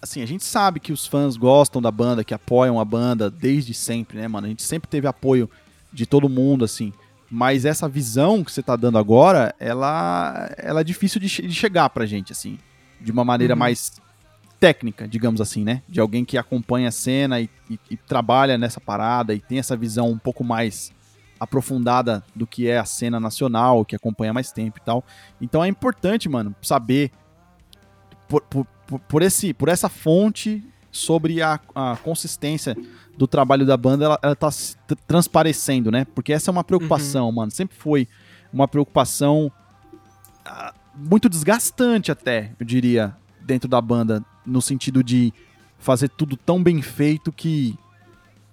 assim, 0.00 0.22
a 0.22 0.26
gente 0.26 0.44
sabe 0.44 0.80
que 0.80 0.94
os 0.94 1.06
fãs 1.06 1.36
gostam 1.36 1.82
da 1.82 1.90
banda, 1.90 2.24
que 2.24 2.32
apoiam 2.32 2.80
a 2.80 2.84
banda 2.86 3.30
desde 3.30 3.74
sempre, 3.74 4.16
né, 4.16 4.26
mano? 4.26 4.46
A 4.46 4.48
gente 4.48 4.62
sempre 4.62 4.88
teve 4.88 5.06
apoio 5.06 5.46
de 5.92 6.06
todo 6.06 6.26
mundo, 6.26 6.64
assim. 6.64 6.90
Mas 7.30 7.64
essa 7.64 7.88
visão 7.88 8.42
que 8.42 8.50
você 8.50 8.62
tá 8.62 8.74
dando 8.74 8.98
agora, 8.98 9.54
ela, 9.60 10.50
ela 10.58 10.80
é 10.80 10.84
difícil 10.84 11.20
de, 11.20 11.28
che- 11.28 11.46
de 11.46 11.54
chegar 11.54 11.88
pra 11.90 12.04
gente, 12.04 12.32
assim, 12.32 12.58
de 13.00 13.12
uma 13.12 13.24
maneira 13.24 13.54
Uhum. 13.54 13.58
mais 13.60 13.92
técnica, 14.58 15.06
digamos 15.08 15.40
assim, 15.40 15.62
né? 15.64 15.82
De 15.88 16.00
alguém 16.00 16.24
que 16.24 16.36
acompanha 16.36 16.88
a 16.88 16.92
cena 16.92 17.40
e, 17.40 17.48
e- 17.70 17.78
e 17.92 17.96
trabalha 17.96 18.58
nessa 18.58 18.80
parada 18.80 19.32
e 19.32 19.38
tem 19.40 19.58
essa 19.58 19.76
visão 19.76 20.10
um 20.10 20.18
pouco 20.18 20.42
mais 20.42 20.92
aprofundada 21.38 22.22
do 22.34 22.46
que 22.46 22.68
é 22.68 22.78
a 22.78 22.84
cena 22.84 23.18
nacional, 23.20 23.84
que 23.84 23.96
acompanha 23.96 24.32
mais 24.34 24.52
tempo 24.52 24.78
e 24.78 24.84
tal. 24.84 25.04
Então 25.40 25.64
é 25.64 25.68
importante, 25.68 26.28
mano, 26.28 26.54
saber 26.60 27.10
por, 28.28 28.42
por, 28.42 28.66
por, 29.08 29.22
esse, 29.22 29.54
por 29.54 29.68
essa 29.68 29.88
fonte 29.88 30.62
sobre 30.92 31.40
a, 31.40 31.58
a 31.74 31.96
consistência 32.02 32.76
do 33.16 33.26
trabalho 33.26 33.66
da 33.66 33.76
banda, 33.76 34.04
ela, 34.06 34.18
ela 34.22 34.36
tá 34.36 34.48
transparecendo, 35.06 35.90
né? 35.90 36.06
Porque 36.14 36.32
essa 36.32 36.50
é 36.50 36.52
uma 36.52 36.64
preocupação, 36.64 37.26
uhum. 37.26 37.32
mano. 37.32 37.50
Sempre 37.50 37.76
foi 37.76 38.08
uma 38.52 38.66
preocupação 38.66 39.52
uh, 40.46 40.74
muito 40.94 41.28
desgastante 41.28 42.10
até, 42.10 42.52
eu 42.58 42.66
diria, 42.66 43.14
dentro 43.40 43.68
da 43.68 43.80
banda, 43.80 44.24
no 44.44 44.62
sentido 44.62 45.04
de 45.04 45.32
fazer 45.78 46.08
tudo 46.08 46.36
tão 46.36 46.62
bem 46.62 46.82
feito 46.82 47.32
que, 47.32 47.78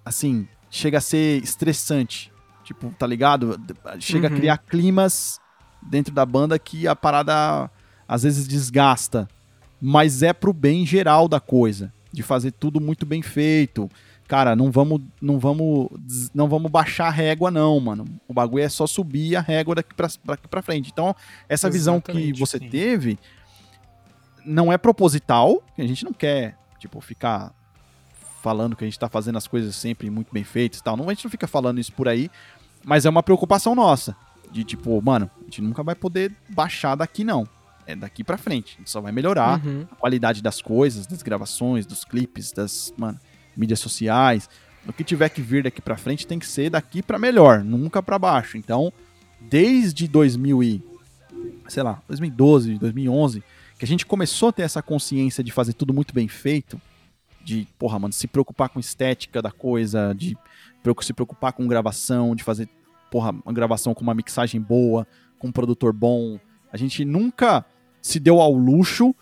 assim, 0.03 0.47
chega 0.69 0.97
a 0.97 1.01
ser 1.01 1.43
estressante. 1.43 2.31
Tipo, 2.63 2.93
tá 2.97 3.07
ligado? 3.07 3.59
Chega 3.99 4.27
uhum. 4.27 4.35
a 4.35 4.37
criar 4.37 4.57
climas 4.57 5.39
dentro 5.81 6.13
da 6.13 6.25
banda 6.25 6.59
que 6.59 6.87
a 6.87 6.95
parada 6.95 7.69
às 8.07 8.23
vezes 8.23 8.47
desgasta. 8.47 9.27
Mas 9.81 10.21
é 10.23 10.33
pro 10.33 10.51
bem 10.51 10.85
geral 10.85 11.27
da 11.27 11.39
coisa. 11.39 11.93
De 12.11 12.23
fazer 12.23 12.51
tudo 12.51 12.81
muito 12.81 13.05
bem 13.05 13.21
feito. 13.21 13.89
Cara, 14.27 14.55
não 14.55 14.69
vamos, 14.69 15.01
não 15.21 15.39
vamos, 15.39 15.89
não 16.33 16.49
vamos 16.49 16.69
baixar 16.69 17.07
a 17.07 17.11
régua, 17.11 17.49
não, 17.49 17.79
mano. 17.79 18.05
O 18.27 18.33
bagulho 18.33 18.63
é 18.63 18.67
só 18.67 18.85
subir 18.85 19.37
a 19.37 19.41
régua 19.41 19.75
daqui 19.75 19.95
pra, 19.95 20.09
daqui 20.25 20.47
pra 20.49 20.61
frente. 20.61 20.89
Então, 20.91 21.15
essa 21.47 21.69
Exatamente, 21.69 21.73
visão 21.73 22.33
que 22.33 22.39
você 22.39 22.59
sim. 22.59 22.69
teve 22.69 23.17
não 24.45 24.71
é 24.71 24.77
proposital. 24.77 25.63
A 25.77 25.81
gente 25.83 26.03
não 26.03 26.11
quer, 26.11 26.57
tipo, 26.77 26.99
ficar 26.99 27.53
falando 28.41 28.75
que 28.75 28.83
a 28.83 28.87
gente 28.87 28.99
tá 28.99 29.07
fazendo 29.07 29.37
as 29.37 29.47
coisas 29.47 29.75
sempre 29.75 30.09
muito 30.09 30.31
bem 30.31 30.43
feitas 30.43 30.79
e 30.79 30.83
tal. 30.83 30.97
Não, 30.97 31.05
a 31.09 31.13
gente 31.13 31.23
não 31.23 31.31
fica 31.31 31.47
falando 31.47 31.79
isso 31.79 31.93
por 31.93 32.07
aí, 32.07 32.29
mas 32.83 33.05
é 33.05 33.09
uma 33.09 33.23
preocupação 33.23 33.73
nossa. 33.73 34.15
De 34.51 34.63
tipo, 34.63 35.01
mano, 35.01 35.29
a 35.41 35.43
gente 35.43 35.61
nunca 35.61 35.83
vai 35.83 35.95
poder 35.95 36.33
baixar 36.49 36.95
daqui, 36.95 37.23
não. 37.23 37.47
É 37.85 37.95
daqui 37.95 38.23
pra 38.23 38.37
frente. 38.37 38.75
A 38.75 38.77
gente 38.79 38.89
só 38.89 38.99
vai 38.99 39.11
melhorar 39.11 39.65
uhum. 39.65 39.85
a 39.91 39.95
qualidade 39.95 40.41
das 40.41 40.61
coisas, 40.61 41.05
das 41.05 41.21
gravações, 41.21 41.85
dos 41.85 42.03
clipes, 42.03 42.51
das, 42.51 42.93
mano, 42.97 43.19
mídias 43.57 43.79
sociais. 43.79 44.49
O 44.87 44.93
que 44.93 45.03
tiver 45.03 45.29
que 45.29 45.41
vir 45.41 45.63
daqui 45.63 45.81
pra 45.81 45.97
frente 45.97 46.25
tem 46.25 46.39
que 46.39 46.47
ser 46.47 46.69
daqui 46.69 47.01
para 47.01 47.19
melhor, 47.19 47.63
nunca 47.63 48.01
para 48.01 48.17
baixo. 48.17 48.57
Então, 48.57 48.93
desde 49.41 50.07
2000 50.07 50.63
e, 50.63 50.83
sei 51.67 51.83
lá, 51.83 52.01
2012, 52.07 52.77
2011, 52.77 53.43
que 53.77 53.85
a 53.85 53.87
gente 53.87 54.05
começou 54.05 54.49
a 54.49 54.51
ter 54.53 54.63
essa 54.63 54.81
consciência 54.81 55.43
de 55.43 55.51
fazer 55.51 55.73
tudo 55.73 55.93
muito 55.93 56.13
bem 56.13 56.27
feito, 56.27 56.81
de, 57.43 57.67
porra, 57.77 57.99
mano, 57.99 58.13
se 58.13 58.27
preocupar 58.27 58.69
com 58.69 58.79
estética 58.79 59.41
da 59.41 59.51
coisa, 59.51 60.13
de 60.13 60.37
se 61.01 61.13
preocupar 61.13 61.53
com 61.53 61.67
gravação, 61.67 62.35
de 62.35 62.43
fazer, 62.43 62.69
porra, 63.11 63.31
uma 63.45 63.53
gravação 63.53 63.93
com 63.93 64.01
uma 64.01 64.13
mixagem 64.13 64.59
boa, 64.59 65.05
com 65.37 65.47
um 65.47 65.51
produtor 65.51 65.93
bom. 65.93 66.39
A 66.71 66.77
gente 66.77 67.03
nunca 67.03 67.65
se 68.01 68.19
deu 68.19 68.39
ao 68.39 68.53
luxo 68.53 69.13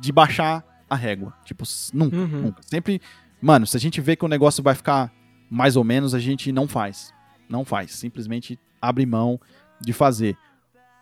de 0.00 0.12
baixar 0.12 0.64
a 0.88 0.96
régua. 0.96 1.32
Tipo, 1.44 1.64
nunca, 1.92 2.16
uhum. 2.16 2.42
nunca. 2.42 2.62
Sempre, 2.62 3.00
mano, 3.40 3.66
se 3.66 3.76
a 3.76 3.80
gente 3.80 4.00
vê 4.00 4.16
que 4.16 4.24
o 4.24 4.28
negócio 4.28 4.62
vai 4.62 4.74
ficar 4.74 5.12
mais 5.50 5.76
ou 5.76 5.84
menos, 5.84 6.14
a 6.14 6.18
gente 6.18 6.52
não 6.52 6.68
faz. 6.68 7.12
Não 7.48 7.64
faz. 7.64 7.92
Simplesmente 7.92 8.58
abre 8.80 9.04
mão 9.04 9.40
de 9.80 9.92
fazer. 9.92 10.36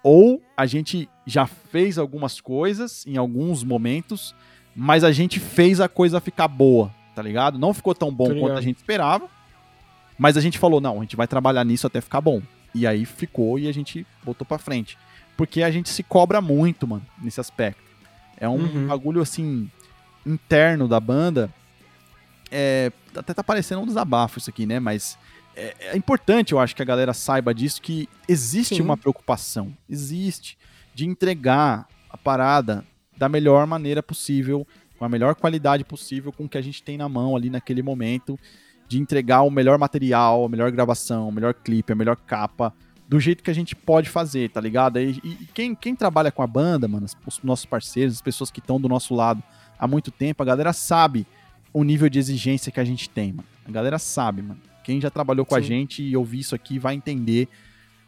Ou 0.03 0.43
a 0.57 0.65
gente 0.67 1.09
já 1.27 1.47
fez 1.47 1.99
algumas 1.99 2.41
coisas 2.41 3.07
em 3.07 3.17
alguns 3.17 3.63
momentos 3.63 4.35
mas 4.81 5.03
a 5.03 5.11
gente 5.11 5.41
fez 5.41 5.81
a 5.81 5.89
coisa 5.89 6.21
ficar 6.21 6.47
boa, 6.47 6.95
tá 7.13 7.21
ligado? 7.21 7.59
Não 7.59 7.75
ficou 7.75 7.97
tão 7.97 8.15
bom 8.15 8.33
quanto 8.39 8.57
a 8.57 8.61
gente 8.61 8.77
esperava, 8.77 9.29
mas 10.17 10.37
a 10.37 10.41
gente 10.41 10.57
falou, 10.57 10.81
não, 10.81 10.99
a 10.99 11.01
gente 11.01 11.17
vai 11.17 11.27
trabalhar 11.27 11.65
nisso 11.65 11.85
até 11.85 12.01
ficar 12.01 12.21
bom. 12.21 12.41
E 12.73 12.87
aí 12.87 13.05
ficou 13.05 13.59
e 13.59 13.67
a 13.67 13.73
gente 13.73 14.07
botou 14.23 14.47
pra 14.47 14.57
frente. 14.57 14.97
Porque 15.37 15.65
a 15.65 15.71
gente 15.73 15.89
se 15.89 16.05
cobra 16.05 16.41
muito, 16.41 16.87
mano, 16.87 17.05
nesse 17.21 17.41
aspecto. 17.41 17.83
É 18.39 18.49
um 18.49 18.55
uhum. 18.55 18.87
bagulho, 18.87 19.21
assim, 19.21 19.69
interno 20.25 20.87
da 20.87 21.01
banda. 21.01 21.53
É, 22.51 22.93
até 23.15 23.35
tá 23.35 23.45
parecendo 23.45 23.83
um 23.83 23.87
desabafo 23.87 24.39
isso 24.39 24.51
aqui, 24.51 24.67
né? 24.67 24.81
Mas 24.81 25.19
é, 25.55 25.75
é 25.93 25.97
importante, 25.97 26.53
eu 26.53 26.59
acho, 26.59 26.75
que 26.75 26.83
a 26.83 26.85
galera 26.85 27.13
saiba 27.13 27.53
disso, 27.53 27.83
que 27.83 28.09
existe 28.29 28.77
Sim. 28.77 28.83
uma 28.83 28.97
preocupação. 28.97 29.77
Existe. 29.89 30.57
De 30.95 31.07
entregar 31.07 31.89
a 32.09 32.17
parada 32.17 32.85
da 33.17 33.29
melhor 33.29 33.67
maneira 33.67 34.03
possível, 34.03 34.67
com 34.99 35.05
a 35.05 35.09
melhor 35.09 35.35
qualidade 35.35 35.85
possível, 35.85 36.33
com 36.33 36.45
o 36.45 36.49
que 36.49 36.59
a 36.59 36.63
gente 36.63 36.83
tem 36.83 36.97
na 36.97 37.09
mão 37.09 37.37
ali 37.37 37.51
naquele 37.51 37.83
momento, 37.83 38.39
de 38.89 38.99
entregar 38.99 39.43
o 39.43 39.51
melhor 39.51 39.79
material, 39.79 40.45
a 40.45 40.49
melhor 40.49 40.71
gravação, 40.71 41.29
o 41.29 41.33
melhor 41.33 41.55
clipe, 41.55 41.93
a 41.93 41.97
melhor 41.97 42.17
capa, 42.17 42.73
do 43.09 43.19
jeito 43.19 43.43
que 43.43 43.51
a 43.51 43.55
gente 43.55 43.75
pode 43.75 44.09
fazer, 44.09 44.51
tá 44.51 44.61
ligado? 44.61 45.01
E, 45.01 45.19
e 45.25 45.49
quem, 45.55 45.75
quem 45.75 45.97
trabalha 45.97 46.31
com 46.31 46.43
a 46.43 46.47
banda, 46.47 46.87
mano, 46.87 47.07
os 47.27 47.43
nossos 47.43 47.65
parceiros, 47.67 48.15
as 48.15 48.23
pessoas 48.23 48.51
que 48.51 48.61
estão 48.61 48.81
do 48.81 48.89
nosso 48.89 49.15
lado 49.15 49.43
há 49.79 49.87
muito 49.87 50.11
tempo, 50.11 50.43
a 50.43 50.47
galera 50.47 50.73
sabe 50.73 51.27
o 51.73 51.85
nível 51.85 52.09
de 52.09 52.19
exigência 52.19 52.73
que 52.73 52.81
a 52.81 52.85
gente 52.85 53.09
tem, 53.09 53.33
mano. 53.33 53.49
A 53.67 53.71
galera 53.71 53.99
sabe, 53.99 54.43
mano. 54.43 54.61
Quem 54.83 55.01
já 55.01 55.11
trabalhou 55.11 55.45
com 55.45 55.55
Sim. 55.55 55.61
a 55.61 55.65
gente 55.65 56.03
e 56.03 56.17
ouvir 56.17 56.41
isso 56.41 56.55
aqui 56.55 56.79
vai 56.79 56.95
entender 56.95 57.49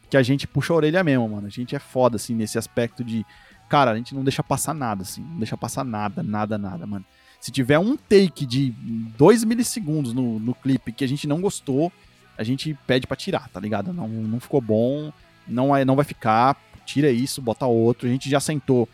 que 0.08 0.16
a 0.16 0.22
gente 0.22 0.46
puxa 0.46 0.72
a 0.72 0.76
orelha 0.76 1.04
mesmo, 1.04 1.28
mano. 1.28 1.46
A 1.46 1.50
gente 1.50 1.76
é 1.76 1.78
foda, 1.78 2.16
assim, 2.16 2.34
nesse 2.34 2.58
aspecto 2.58 3.04
de 3.04 3.24
cara, 3.68 3.92
a 3.92 3.96
gente 3.96 4.14
não 4.14 4.24
deixa 4.24 4.42
passar 4.42 4.74
nada, 4.74 5.02
assim. 5.02 5.22
Não 5.22 5.38
deixa 5.38 5.56
passar 5.56 5.84
nada, 5.84 6.22
nada, 6.22 6.58
nada, 6.58 6.86
mano. 6.86 7.04
Se 7.40 7.50
tiver 7.50 7.78
um 7.78 7.96
take 7.96 8.44
de 8.44 8.70
2 9.16 9.44
milissegundos 9.44 10.12
no, 10.12 10.38
no 10.38 10.54
clipe 10.54 10.92
que 10.92 11.04
a 11.04 11.08
gente 11.08 11.26
não 11.26 11.40
gostou, 11.40 11.92
a 12.36 12.42
gente 12.42 12.76
pede 12.86 13.06
para 13.06 13.16
tirar, 13.16 13.48
tá 13.48 13.60
ligado? 13.60 13.92
Não, 13.92 14.08
não 14.08 14.40
ficou 14.40 14.60
bom, 14.60 15.12
não, 15.46 15.74
é, 15.74 15.84
não 15.84 15.96
vai 15.96 16.04
ficar, 16.04 16.56
tira 16.84 17.10
isso, 17.10 17.40
bota 17.40 17.64
outro. 17.66 18.08
A 18.08 18.10
gente 18.10 18.28
já 18.28 18.40
sentou 18.40 18.88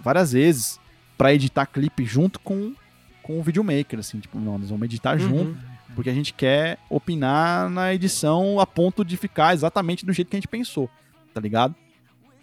várias 0.00 0.32
vezes 0.32 0.80
para 1.16 1.34
editar 1.34 1.66
clipe 1.66 2.04
junto 2.04 2.40
com, 2.40 2.74
com 3.22 3.38
o 3.38 3.42
videomaker, 3.42 3.98
assim, 3.98 4.18
tipo, 4.18 4.38
não, 4.38 4.58
nós 4.58 4.70
vamos 4.70 4.84
editar 4.84 5.18
uhum. 5.18 5.28
junto, 5.28 5.58
porque 5.94 6.10
a 6.10 6.14
gente 6.14 6.32
quer 6.32 6.78
opinar 6.90 7.70
na 7.70 7.94
edição 7.94 8.58
a 8.58 8.66
ponto 8.66 9.04
de 9.04 9.16
ficar 9.16 9.54
exatamente 9.54 10.04
do 10.04 10.12
jeito 10.12 10.28
que 10.28 10.36
a 10.36 10.40
gente 10.40 10.48
pensou, 10.48 10.90
tá 11.32 11.40
ligado? 11.40 11.74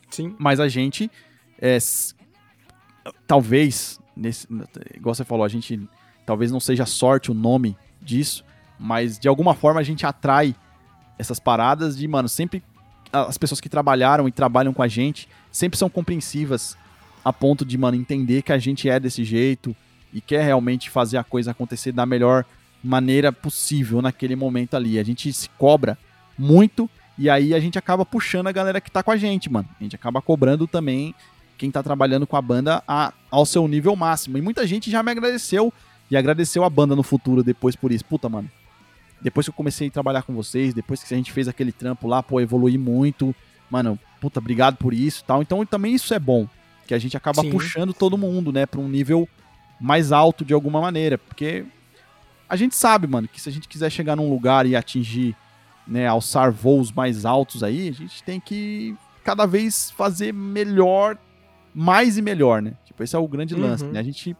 Sim. 0.09 0.35
Mas 0.39 0.59
a 0.59 0.67
gente 0.67 1.11
é, 1.59 1.77
talvez, 3.27 3.99
nesse, 4.15 4.47
igual 4.95 5.13
você 5.13 5.23
falou, 5.23 5.45
a 5.45 5.49
gente 5.49 5.79
talvez 6.25 6.51
não 6.51 6.59
seja 6.59 6.85
sorte 6.85 7.31
o 7.31 7.33
nome 7.33 7.75
disso, 8.01 8.45
mas 8.79 9.19
de 9.19 9.27
alguma 9.27 9.53
forma 9.53 9.79
a 9.79 9.83
gente 9.83 10.05
atrai 10.05 10.55
essas 11.17 11.39
paradas 11.39 11.97
de, 11.97 12.07
mano, 12.07 12.29
sempre 12.29 12.63
as 13.11 13.37
pessoas 13.37 13.59
que 13.59 13.67
trabalharam 13.67 14.27
e 14.27 14.31
trabalham 14.31 14.73
com 14.73 14.83
a 14.83 14.87
gente 14.87 15.27
sempre 15.51 15.77
são 15.77 15.89
compreensivas 15.89 16.77
a 17.25 17.33
ponto 17.33 17.65
de, 17.65 17.77
mano, 17.77 17.97
entender 17.97 18.43
que 18.43 18.53
a 18.53 18.57
gente 18.57 18.87
é 18.87 18.99
desse 18.99 19.23
jeito 19.23 19.75
e 20.13 20.21
quer 20.21 20.43
realmente 20.43 20.89
fazer 20.89 21.17
a 21.17 21.23
coisa 21.23 21.51
acontecer 21.51 21.91
da 21.91 22.05
melhor 22.05 22.45
maneira 22.83 23.31
possível 23.31 24.01
naquele 24.01 24.35
momento 24.35 24.75
ali. 24.75 24.97
A 24.99 25.03
gente 25.03 25.31
se 25.33 25.49
cobra 25.49 25.97
muito 26.37 26.89
e 27.17 27.29
aí 27.29 27.53
a 27.53 27.59
gente 27.59 27.77
acaba 27.77 28.05
puxando 28.05 28.47
a 28.47 28.51
galera 28.51 28.79
que 28.79 28.89
tá 28.89 29.03
com 29.03 29.11
a 29.11 29.17
gente, 29.17 29.51
mano. 29.51 29.67
A 29.79 29.83
gente 29.83 29.95
acaba 29.95 30.21
cobrando 30.21 30.65
também 30.65 31.13
quem 31.57 31.69
tá 31.69 31.83
trabalhando 31.83 32.25
com 32.25 32.37
a 32.37 32.41
banda 32.41 32.81
a, 32.87 33.13
ao 33.29 33.45
seu 33.45 33.67
nível 33.67 33.95
máximo. 33.95 34.37
E 34.37 34.41
muita 34.41 34.65
gente 34.65 34.89
já 34.89 35.03
me 35.03 35.11
agradeceu 35.11 35.73
e 36.09 36.15
agradeceu 36.15 36.63
a 36.63 36.69
banda 36.69 36.95
no 36.95 37.03
futuro 37.03 37.43
depois 37.43 37.75
por 37.75 37.91
isso. 37.91 38.05
Puta, 38.05 38.29
mano. 38.29 38.49
Depois 39.21 39.45
que 39.45 39.49
eu 39.49 39.53
comecei 39.53 39.89
a 39.89 39.91
trabalhar 39.91 40.21
com 40.21 40.33
vocês, 40.33 40.73
depois 40.73 41.03
que 41.03 41.13
a 41.13 41.17
gente 41.17 41.33
fez 41.33 41.49
aquele 41.49 41.73
trampo 41.73 42.07
lá, 42.07 42.23
pô, 42.23 42.39
evoluí 42.39 42.77
muito. 42.77 43.35
Mano, 43.69 43.99
puta, 44.21 44.39
obrigado 44.39 44.77
por 44.77 44.93
isso 44.93 45.23
tal. 45.27 45.41
Então 45.41 45.65
também 45.65 45.93
isso 45.93 46.13
é 46.13 46.19
bom. 46.19 46.47
Que 46.87 46.93
a 46.93 46.99
gente 46.99 47.17
acaba 47.17 47.41
Sim. 47.41 47.51
puxando 47.51 47.93
todo 47.93 48.17
mundo, 48.17 48.51
né, 48.51 48.65
pra 48.65 48.79
um 48.79 48.87
nível 48.87 49.27
mais 49.79 50.11
alto 50.11 50.43
de 50.43 50.53
alguma 50.53 50.81
maneira. 50.81 51.17
Porque 51.17 51.65
a 52.47 52.55
gente 52.55 52.75
sabe, 52.75 53.07
mano, 53.07 53.27
que 53.27 53.39
se 53.39 53.49
a 53.49 53.51
gente 53.51 53.67
quiser 53.67 53.89
chegar 53.89 54.15
num 54.15 54.29
lugar 54.29 54.65
e 54.65 54.75
atingir, 54.75 55.35
né, 55.87 56.07
alçar 56.07 56.51
voos 56.51 56.91
mais 56.91 57.25
altos 57.25 57.63
aí, 57.63 57.89
a 57.89 57.93
gente 57.93 58.23
tem 58.23 58.39
que 58.39 58.95
cada 59.23 59.45
vez 59.45 59.91
fazer 59.91 60.33
melhor 60.33 61.17
mais 61.73 62.17
e 62.17 62.21
melhor, 62.21 62.61
né? 62.61 62.73
Tipo, 62.85 63.03
esse 63.03 63.15
é 63.15 63.19
o 63.19 63.27
grande 63.27 63.53
uhum. 63.53 63.61
lance, 63.61 63.85
né? 63.85 63.99
A 63.99 64.03
gente 64.03 64.35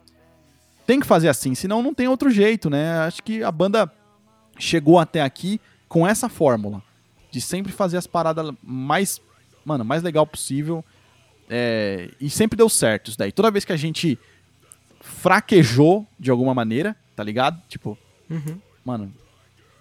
tem 0.86 0.99
que 0.99 1.06
fazer 1.06 1.30
assim, 1.30 1.53
senão 1.53 1.84
não 1.84 1.94
tem 1.94 2.07
outro 2.07 2.32
jeito, 2.32 2.70
né? 2.70 2.99
Acho 3.02 3.22
que 3.22 3.44
a 3.44 3.52
banda 3.52 3.91
chegou 4.57 4.98
até 4.98 5.22
aqui 5.22 5.61
com 5.88 6.07
essa 6.07 6.28
fórmula 6.28 6.82
de 7.32 7.40
sempre 7.40 7.72
fazer 7.72 7.98
as 7.98 8.07
paradas 8.07 8.52
mais, 8.64 9.22
mano, 9.64 9.86
mais 9.86 10.02
legal 10.02 10.26
possível. 10.26 10.84
É, 11.48 12.11
e 12.20 12.30
sempre 12.30 12.57
deu 12.57 12.70
certo 12.70 13.10
isso 13.10 13.18
daí. 13.18 13.32
Toda 13.32 13.52
vez 13.52 13.66
que 13.66 13.74
a 13.74 13.78
gente 13.78 14.18
fraquejou 15.20 16.08
de 16.18 16.32
alguma 16.32 16.54
maneira, 16.54 16.96
tá 17.16 17.24
ligado? 17.24 17.62
Tipo, 17.68 17.98
uhum. 18.30 18.58
mano, 18.86 19.14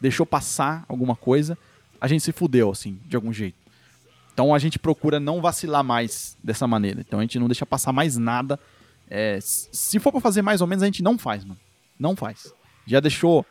deixou 0.01 0.27
passar 0.27 0.85
alguma 0.89 1.15
coisa, 1.15 1.57
a 2.01 2.09
gente 2.09 2.23
se 2.25 2.33
fudeu, 2.33 2.71
assim, 2.71 2.99
de 3.07 3.15
algum 3.15 3.33
jeito. 3.33 3.57
Então 4.35 4.53
a 4.55 4.59
gente 4.59 4.79
procura 4.79 5.19
não 5.21 5.41
vacilar 5.41 5.83
mais 5.85 6.37
dessa 6.43 6.67
maneira. 6.67 7.01
Então 7.01 7.19
a 7.21 7.23
gente 7.23 7.39
não 7.39 7.47
deixa 7.49 7.65
passar 7.65 7.93
mais 7.93 8.17
nada. 8.17 8.59
É, 9.09 9.39
se 9.41 9.99
for 9.99 10.11
pra 10.13 10.21
fazer 10.21 10.43
mais 10.43 10.61
ou 10.61 10.67
menos, 10.67 10.83
a 10.83 10.87
gente 10.87 11.03
não 11.03 11.17
faz, 11.17 11.45
mano. 11.45 11.59
Não 11.99 12.15
faz. 12.17 12.53
Já 12.87 13.01
deixou. 13.01 13.45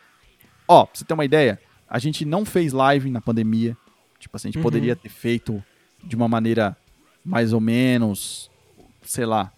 Ó, 0.67 0.85
pra 0.85 0.95
você 0.97 1.05
ter 1.05 1.13
uma 1.13 1.25
ideia, 1.25 1.59
a 1.89 1.99
gente 1.99 2.25
não 2.25 2.45
fez 2.45 2.71
live 2.73 3.09
na 3.09 3.21
pandemia. 3.21 3.75
Tipo 4.19 4.35
assim, 4.35 4.47
a 4.47 4.49
gente 4.49 4.57
Uhum. 4.57 4.63
poderia 4.63 4.95
ter 4.95 5.09
feito 5.09 5.63
de 6.03 6.15
uma 6.15 6.27
maneira 6.27 6.75
mais 7.23 7.51
ou 7.53 7.59
menos, 7.61 8.49
sei 9.03 9.25
lá. 9.25 9.51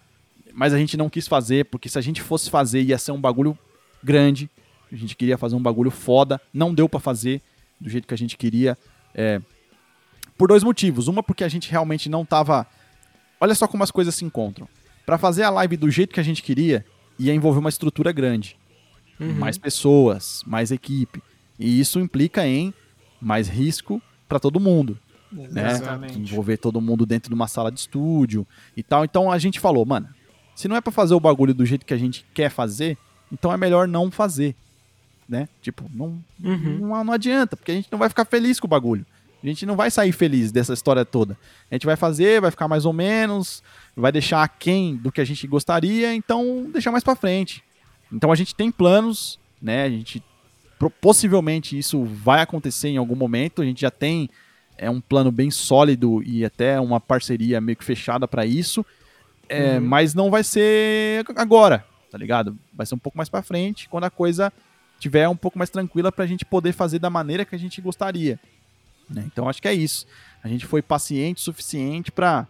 Mas 0.53 0.73
a 0.73 0.77
gente 0.77 0.97
não 0.97 1.09
quis 1.09 1.27
fazer, 1.27 1.65
porque 1.65 1.89
se 1.89 1.97
a 1.97 2.01
gente 2.01 2.21
fosse 2.21 2.49
fazer, 2.49 2.81
ia 2.81 2.97
ser 2.97 3.11
um 3.11 3.19
bagulho 3.19 3.57
grande. 4.03 4.49
A 4.91 4.95
gente 4.95 5.15
queria 5.15 5.37
fazer 5.37 5.55
um 5.55 5.61
bagulho 5.61 5.91
foda. 5.91 6.41
Não 6.53 6.73
deu 6.73 6.89
pra 6.89 6.99
fazer 6.99 7.41
do 7.79 7.89
jeito 7.89 8.07
que 8.07 8.13
a 8.13 8.17
gente 8.17 8.37
queria. 8.37 8.77
É, 9.13 9.41
por 10.37 10.47
dois 10.47 10.63
motivos. 10.63 11.07
Uma, 11.07 11.21
porque 11.21 11.43
a 11.43 11.49
gente 11.49 11.69
realmente 11.69 12.09
não 12.09 12.25
tava. 12.25 12.65
Olha 13.39 13.55
só 13.55 13.67
como 13.67 13.83
as 13.83 13.91
coisas 13.91 14.15
se 14.15 14.25
encontram. 14.25 14.67
Pra 15.05 15.17
fazer 15.17 15.43
a 15.43 15.49
live 15.49 15.77
do 15.77 15.89
jeito 15.89 16.13
que 16.13 16.19
a 16.19 16.23
gente 16.23 16.43
queria, 16.43 16.85
ia 17.17 17.33
envolver 17.33 17.59
uma 17.59 17.69
estrutura 17.69 18.11
grande. 18.11 18.57
Uhum. 19.19 19.33
Mais 19.33 19.57
pessoas, 19.57 20.43
mais 20.45 20.71
equipe. 20.71 21.21
E 21.57 21.79
isso 21.79 21.99
implica 21.99 22.45
em 22.45 22.73
mais 23.21 23.47
risco 23.47 24.01
pra 24.27 24.39
todo 24.39 24.59
mundo 24.59 24.97
né? 25.31 25.71
Exatamente. 25.71 26.19
Envolver 26.19 26.57
todo 26.57 26.81
mundo 26.81 27.05
dentro 27.05 27.29
de 27.29 27.35
uma 27.35 27.47
sala 27.47 27.71
de 27.71 27.79
estúdio 27.79 28.45
e 28.75 28.83
tal. 28.83 29.03
Então 29.03 29.31
a 29.31 29.37
gente 29.37 29.59
falou, 29.59 29.85
mano, 29.85 30.07
se 30.59 30.67
não 30.67 30.75
é 30.75 30.81
pra 30.81 30.91
fazer 30.91 31.13
o 31.13 31.19
bagulho 31.21 31.53
do 31.53 31.65
jeito 31.65 31.85
que 31.85 31.93
a 31.93 31.97
gente 31.97 32.25
quer 32.33 32.49
fazer, 32.49 32.97
então 33.31 33.53
é 33.53 33.55
melhor 33.55 33.87
não 33.87 34.11
fazer, 34.11 34.53
né? 35.27 35.47
Tipo, 35.61 35.89
não, 35.93 36.21
Uhum. 36.43 36.79
não, 36.81 37.03
não 37.05 37.13
adianta, 37.13 37.55
porque 37.55 37.71
a 37.71 37.75
gente 37.75 37.87
não 37.89 37.97
vai 37.97 38.09
ficar 38.09 38.25
feliz 38.25 38.59
com 38.59 38.67
o 38.67 38.69
bagulho. 38.69 39.05
A 39.41 39.47
gente 39.47 39.65
não 39.65 39.77
vai 39.77 39.89
sair 39.89 40.11
feliz 40.11 40.51
dessa 40.51 40.73
história 40.73 41.05
toda. 41.05 41.37
A 41.71 41.75
gente 41.75 41.85
vai 41.85 41.95
fazer, 41.95 42.41
vai 42.41 42.51
ficar 42.51 42.67
mais 42.67 42.85
ou 42.85 42.91
menos, 42.91 43.63
vai 43.95 44.11
deixar 44.11 44.43
aquém 44.43 44.97
do 44.97 45.13
que 45.13 45.21
a 45.21 45.25
gente 45.25 45.47
gostaria, 45.47 46.13
então 46.13 46.69
deixar 46.73 46.91
mais 46.91 47.05
pra 47.05 47.15
frente. 47.15 47.63
Então 48.11 48.33
a 48.33 48.35
gente 48.35 48.53
tem 48.53 48.69
planos, 48.69 49.39
né? 49.61 49.85
A 49.85 49.89
gente 49.89 50.21
possivelmente 51.01 51.77
isso 51.77 52.03
vai 52.03 52.41
acontecer 52.41 52.89
em 52.89 52.97
algum 52.97 53.15
momento. 53.15 53.61
A 53.61 53.65
gente 53.65 53.81
já 53.81 53.91
tem 53.91 54.29
é 54.77 54.89
um 54.89 55.01
plano 55.01 55.29
bem 55.31 55.51
sólido 55.51 56.23
e 56.23 56.43
até 56.45 56.79
uma 56.79 56.99
parceria 57.01 57.59
meio 57.59 57.77
que 57.77 57.83
fechada 57.83 58.27
pra 58.27 58.45
isso. 58.45 58.85
É, 59.49 59.77
Uhum. 59.77 59.85
Mas 59.87 60.13
não 60.13 60.29
vai 60.29 60.43
ser 60.43 61.25
agora, 61.35 61.83
tá 62.11 62.17
ligado? 62.17 62.57
Vai 62.73 62.85
ser 62.85 62.95
um 62.95 62.99
pouco 62.99 63.17
mais 63.17 63.29
pra 63.29 63.41
frente, 63.41 63.89
quando 63.89 64.03
a 64.05 64.09
coisa 64.09 64.53
tiver 64.99 65.27
um 65.27 65.35
pouco 65.35 65.57
mais 65.57 65.69
tranquila 65.69 66.11
pra 66.11 66.25
gente 66.27 66.45
poder 66.45 66.71
fazer 66.73 66.99
da 66.99 67.09
maneira 67.09 67.43
que 67.43 67.55
a 67.55 67.59
gente 67.59 67.81
gostaria. 67.81 68.39
né? 69.09 69.23
Então 69.25 69.49
acho 69.49 69.61
que 69.61 69.67
é 69.67 69.73
isso. 69.73 70.05
A 70.43 70.47
gente 70.47 70.65
foi 70.65 70.81
paciente 70.81 71.37
o 71.37 71.41
suficiente 71.41 72.11
pra 72.11 72.47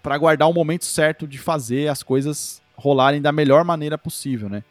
para 0.00 0.14
aguardar 0.14 0.48
o 0.48 0.54
momento 0.54 0.84
certo 0.84 1.26
de 1.26 1.38
fazer 1.38 1.88
as 1.88 2.04
coisas 2.04 2.62
rolarem 2.76 3.20
da 3.20 3.32
melhor 3.32 3.64
maneira 3.64 3.98
possível, 3.98 4.48
né? 4.48 4.62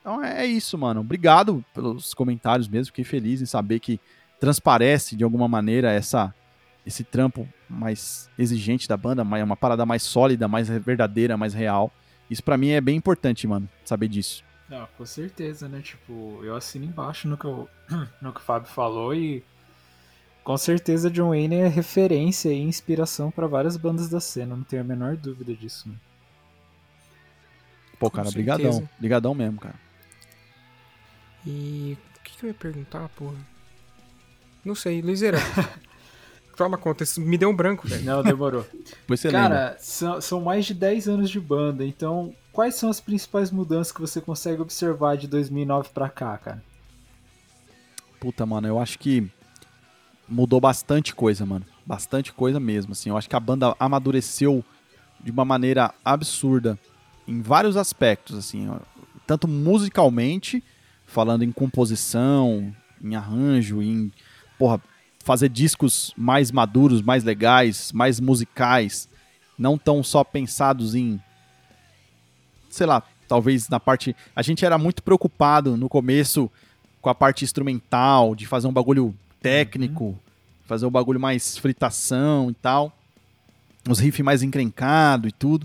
Então 0.00 0.22
é 0.22 0.44
isso, 0.44 0.76
mano. 0.76 1.00
Obrigado 1.00 1.64
pelos 1.72 2.12
comentários 2.12 2.68
mesmo. 2.68 2.86
Fiquei 2.86 3.04
feliz 3.04 3.40
em 3.40 3.46
saber 3.46 3.80
que 3.80 3.98
transparece 4.38 5.16
de 5.16 5.24
alguma 5.24 5.48
maneira 5.48 5.90
essa 5.90 6.34
esse 6.86 7.04
trampo 7.04 7.48
mais 7.70 8.28
exigente 8.38 8.88
da 8.88 8.96
banda, 8.96 9.22
mais- 9.24 9.44
uma 9.44 9.56
parada 9.56 9.86
mais 9.86 10.02
sólida, 10.02 10.48
mais 10.48 10.68
verdadeira, 10.68 11.36
mais 11.36 11.54
real. 11.54 11.92
Isso 12.28 12.42
pra 12.42 12.56
mim 12.56 12.70
é 12.70 12.80
bem 12.80 12.96
importante, 12.96 13.46
mano, 13.46 13.68
saber 13.84 14.08
disso. 14.08 14.42
Não, 14.68 14.86
com 14.98 15.04
certeza, 15.06 15.68
né? 15.68 15.80
Tipo, 15.80 16.40
eu 16.44 16.54
assino 16.54 16.84
embaixo 16.84 17.26
no 17.28 17.36
que, 17.36 17.44
eu, 17.44 17.68
no 18.20 18.32
que 18.32 18.40
o 18.40 18.42
Fábio 18.42 18.68
falou 18.68 19.14
e 19.14 19.42
com 20.44 20.56
certeza 20.56 21.10
John 21.10 21.30
Wayne 21.30 21.56
é 21.56 21.68
referência 21.68 22.50
e 22.52 22.58
inspiração 22.60 23.30
pra 23.30 23.46
várias 23.46 23.76
bandas 23.76 24.08
da 24.08 24.20
cena, 24.20 24.54
não 24.56 24.62
tenho 24.64 24.82
a 24.82 24.84
menor 24.84 25.16
dúvida 25.16 25.54
disso. 25.54 25.88
Né? 25.88 25.94
Pô, 27.98 28.08
Com 28.10 28.16
cara, 28.16 28.30
certeza. 28.30 28.56
brigadão. 28.58 28.88
Brigadão 28.98 29.34
mesmo, 29.34 29.60
cara. 29.60 29.74
E 31.46 31.96
o 32.16 32.20
que, 32.22 32.36
que 32.38 32.44
eu 32.44 32.48
ia 32.48 32.54
perguntar, 32.54 33.08
porra? 33.10 33.36
Não 34.64 34.74
sei, 34.74 35.02
Luizeira. 35.02 35.38
Toma 36.60 36.76
conta, 36.76 37.04
isso 37.04 37.22
me 37.22 37.38
deu 37.38 37.48
um 37.48 37.56
branco, 37.56 37.88
velho. 37.88 38.04
Não, 38.04 38.22
demorou. 38.22 38.66
Você 39.08 39.28
lembra. 39.28 39.48
Cara, 39.48 39.76
são, 39.80 40.20
são 40.20 40.42
mais 40.42 40.66
de 40.66 40.74
10 40.74 41.08
anos 41.08 41.30
de 41.30 41.40
banda, 41.40 41.86
então 41.86 42.34
quais 42.52 42.74
são 42.74 42.90
as 42.90 43.00
principais 43.00 43.50
mudanças 43.50 43.90
que 43.90 43.98
você 43.98 44.20
consegue 44.20 44.60
observar 44.60 45.16
de 45.16 45.26
2009 45.26 45.88
pra 45.88 46.10
cá, 46.10 46.36
cara? 46.36 46.62
Puta, 48.20 48.44
mano, 48.44 48.68
eu 48.68 48.78
acho 48.78 48.98
que 48.98 49.26
mudou 50.28 50.60
bastante 50.60 51.14
coisa, 51.14 51.46
mano. 51.46 51.64
Bastante 51.86 52.30
coisa 52.30 52.60
mesmo, 52.60 52.92
assim. 52.92 53.08
Eu 53.08 53.16
acho 53.16 53.30
que 53.30 53.36
a 53.36 53.40
banda 53.40 53.74
amadureceu 53.80 54.62
de 55.18 55.30
uma 55.30 55.46
maneira 55.46 55.94
absurda 56.04 56.78
em 57.26 57.40
vários 57.40 57.78
aspectos, 57.78 58.36
assim. 58.36 58.70
Tanto 59.26 59.48
musicalmente, 59.48 60.62
falando 61.06 61.42
em 61.42 61.52
composição, 61.52 62.70
em 63.02 63.16
arranjo, 63.16 63.80
em, 63.80 64.12
porra, 64.58 64.78
fazer 65.30 65.48
discos 65.48 66.12
mais 66.16 66.50
maduros, 66.50 67.00
mais 67.00 67.22
legais, 67.22 67.92
mais 67.92 68.18
musicais, 68.18 69.08
não 69.56 69.78
tão 69.78 70.02
só 70.02 70.24
pensados 70.24 70.96
em 70.96 71.20
sei 72.68 72.84
lá, 72.84 73.00
talvez 73.28 73.68
na 73.68 73.78
parte. 73.78 74.16
A 74.34 74.42
gente 74.42 74.64
era 74.64 74.76
muito 74.76 75.04
preocupado 75.04 75.76
no 75.76 75.88
começo 75.88 76.50
com 77.00 77.08
a 77.08 77.14
parte 77.14 77.44
instrumental, 77.44 78.34
de 78.34 78.44
fazer 78.44 78.66
um 78.66 78.72
bagulho 78.72 79.14
técnico, 79.40 80.18
fazer 80.66 80.84
um 80.84 80.90
bagulho 80.90 81.20
mais 81.20 81.56
fritação 81.56 82.50
e 82.50 82.54
tal. 82.54 82.92
Os 83.88 84.00
riffs 84.00 84.24
mais 84.24 84.42
encrencados 84.42 85.28
e 85.28 85.32
tudo. 85.32 85.64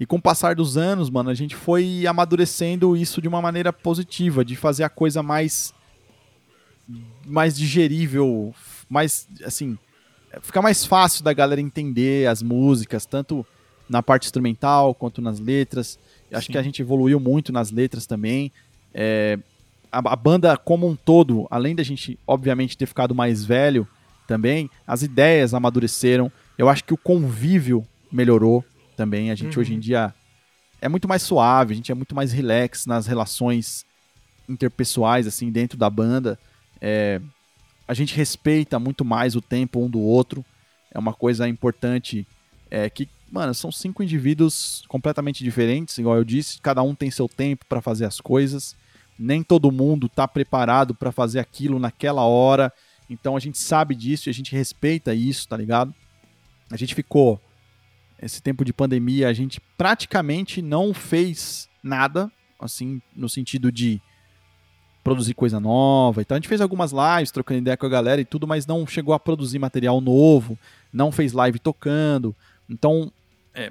E 0.00 0.06
com 0.06 0.16
o 0.16 0.22
passar 0.22 0.54
dos 0.54 0.78
anos, 0.78 1.10
mano, 1.10 1.28
a 1.28 1.34
gente 1.34 1.54
foi 1.54 2.06
amadurecendo 2.06 2.96
isso 2.96 3.20
de 3.20 3.28
uma 3.28 3.42
maneira 3.42 3.74
positiva, 3.74 4.42
de 4.42 4.56
fazer 4.56 4.84
a 4.84 4.88
coisa 4.88 5.22
mais 5.22 5.74
mais 7.26 7.56
digerível, 7.56 8.54
mais 8.88 9.26
assim, 9.44 9.78
ficar 10.42 10.62
mais 10.62 10.84
fácil 10.84 11.24
da 11.24 11.32
galera 11.32 11.60
entender 11.60 12.28
as 12.28 12.42
músicas, 12.42 13.04
tanto 13.06 13.46
na 13.88 14.02
parte 14.02 14.24
instrumental 14.24 14.94
quanto 14.94 15.20
nas 15.20 15.38
letras. 15.38 15.98
Acho 16.32 16.46
Sim. 16.46 16.52
que 16.52 16.58
a 16.58 16.62
gente 16.62 16.80
evoluiu 16.80 17.20
muito 17.20 17.52
nas 17.52 17.70
letras 17.70 18.06
também. 18.06 18.50
É, 18.94 19.38
a, 19.90 19.98
a 19.98 20.16
banda 20.16 20.56
como 20.56 20.88
um 20.88 20.96
todo, 20.96 21.46
além 21.50 21.74
da 21.74 21.82
gente, 21.82 22.18
obviamente, 22.26 22.76
ter 22.76 22.86
ficado 22.86 23.14
mais 23.14 23.44
velho 23.44 23.86
também, 24.26 24.70
as 24.86 25.02
ideias 25.02 25.52
amadureceram. 25.52 26.32
Eu 26.56 26.68
acho 26.68 26.84
que 26.84 26.94
o 26.94 26.96
convívio 26.98 27.86
melhorou 28.10 28.64
também. 28.96 29.30
A 29.30 29.34
gente 29.34 29.56
Uhum. 29.56 29.60
hoje 29.60 29.74
em 29.74 29.78
dia 29.78 30.14
é 30.80 30.88
muito 30.88 31.06
mais 31.06 31.22
suave, 31.22 31.74
a 31.74 31.76
gente 31.76 31.92
é 31.92 31.94
muito 31.94 32.14
mais 32.14 32.32
relax 32.32 32.86
nas 32.86 33.06
relações 33.06 33.84
interpessoais, 34.48 35.26
assim, 35.26 35.50
dentro 35.50 35.76
da 35.78 35.88
banda. 35.90 36.38
É, 36.80 37.20
a 37.86 37.94
gente 37.94 38.14
respeita 38.14 38.78
muito 38.78 39.04
mais 39.04 39.34
o 39.36 39.40
tempo 39.40 39.80
um 39.80 39.90
do 39.90 40.00
outro. 40.00 40.44
É 40.90 40.98
uma 40.98 41.12
coisa 41.12 41.48
importante 41.48 42.26
é, 42.70 42.88
que, 42.88 43.08
mano, 43.30 43.54
são 43.54 43.72
cinco 43.72 44.02
indivíduos 44.02 44.84
completamente 44.88 45.42
diferentes, 45.42 45.98
igual 45.98 46.16
eu 46.16 46.24
disse, 46.24 46.60
cada 46.60 46.82
um 46.82 46.94
tem 46.94 47.10
seu 47.10 47.28
tempo 47.28 47.64
para 47.68 47.80
fazer 47.80 48.04
as 48.04 48.20
coisas. 48.20 48.76
Nem 49.18 49.42
todo 49.42 49.72
mundo 49.72 50.08
tá 50.08 50.26
preparado 50.26 50.94
para 50.94 51.12
fazer 51.12 51.38
aquilo 51.38 51.78
naquela 51.78 52.22
hora. 52.22 52.72
Então 53.08 53.36
a 53.36 53.40
gente 53.40 53.58
sabe 53.58 53.94
disso 53.94 54.28
e 54.28 54.30
a 54.30 54.34
gente 54.34 54.54
respeita 54.54 55.14
isso, 55.14 55.46
tá 55.48 55.56
ligado? 55.56 55.94
A 56.70 56.76
gente 56.76 56.94
ficou 56.94 57.40
esse 58.20 58.40
tempo 58.40 58.64
de 58.64 58.72
pandemia, 58.72 59.28
a 59.28 59.32
gente 59.32 59.60
praticamente 59.76 60.62
não 60.62 60.94
fez 60.94 61.68
nada, 61.82 62.30
assim, 62.58 63.02
no 63.14 63.28
sentido 63.28 63.70
de 63.72 64.00
produzir 65.02 65.34
coisa 65.34 65.58
nova. 65.58 66.20
Então 66.20 66.36
a 66.36 66.38
gente 66.38 66.48
fez 66.48 66.60
algumas 66.60 66.92
lives 66.92 67.30
trocando 67.30 67.60
ideia 67.60 67.76
com 67.76 67.86
a 67.86 67.90
galera 67.90 68.20
e 68.20 68.24
tudo, 68.24 68.46
mas 68.46 68.66
não 68.66 68.86
chegou 68.86 69.14
a 69.14 69.20
produzir 69.20 69.58
material 69.58 70.00
novo, 70.00 70.58
não 70.92 71.10
fez 71.10 71.32
live 71.32 71.58
tocando. 71.58 72.34
Então 72.68 73.10
é, 73.54 73.70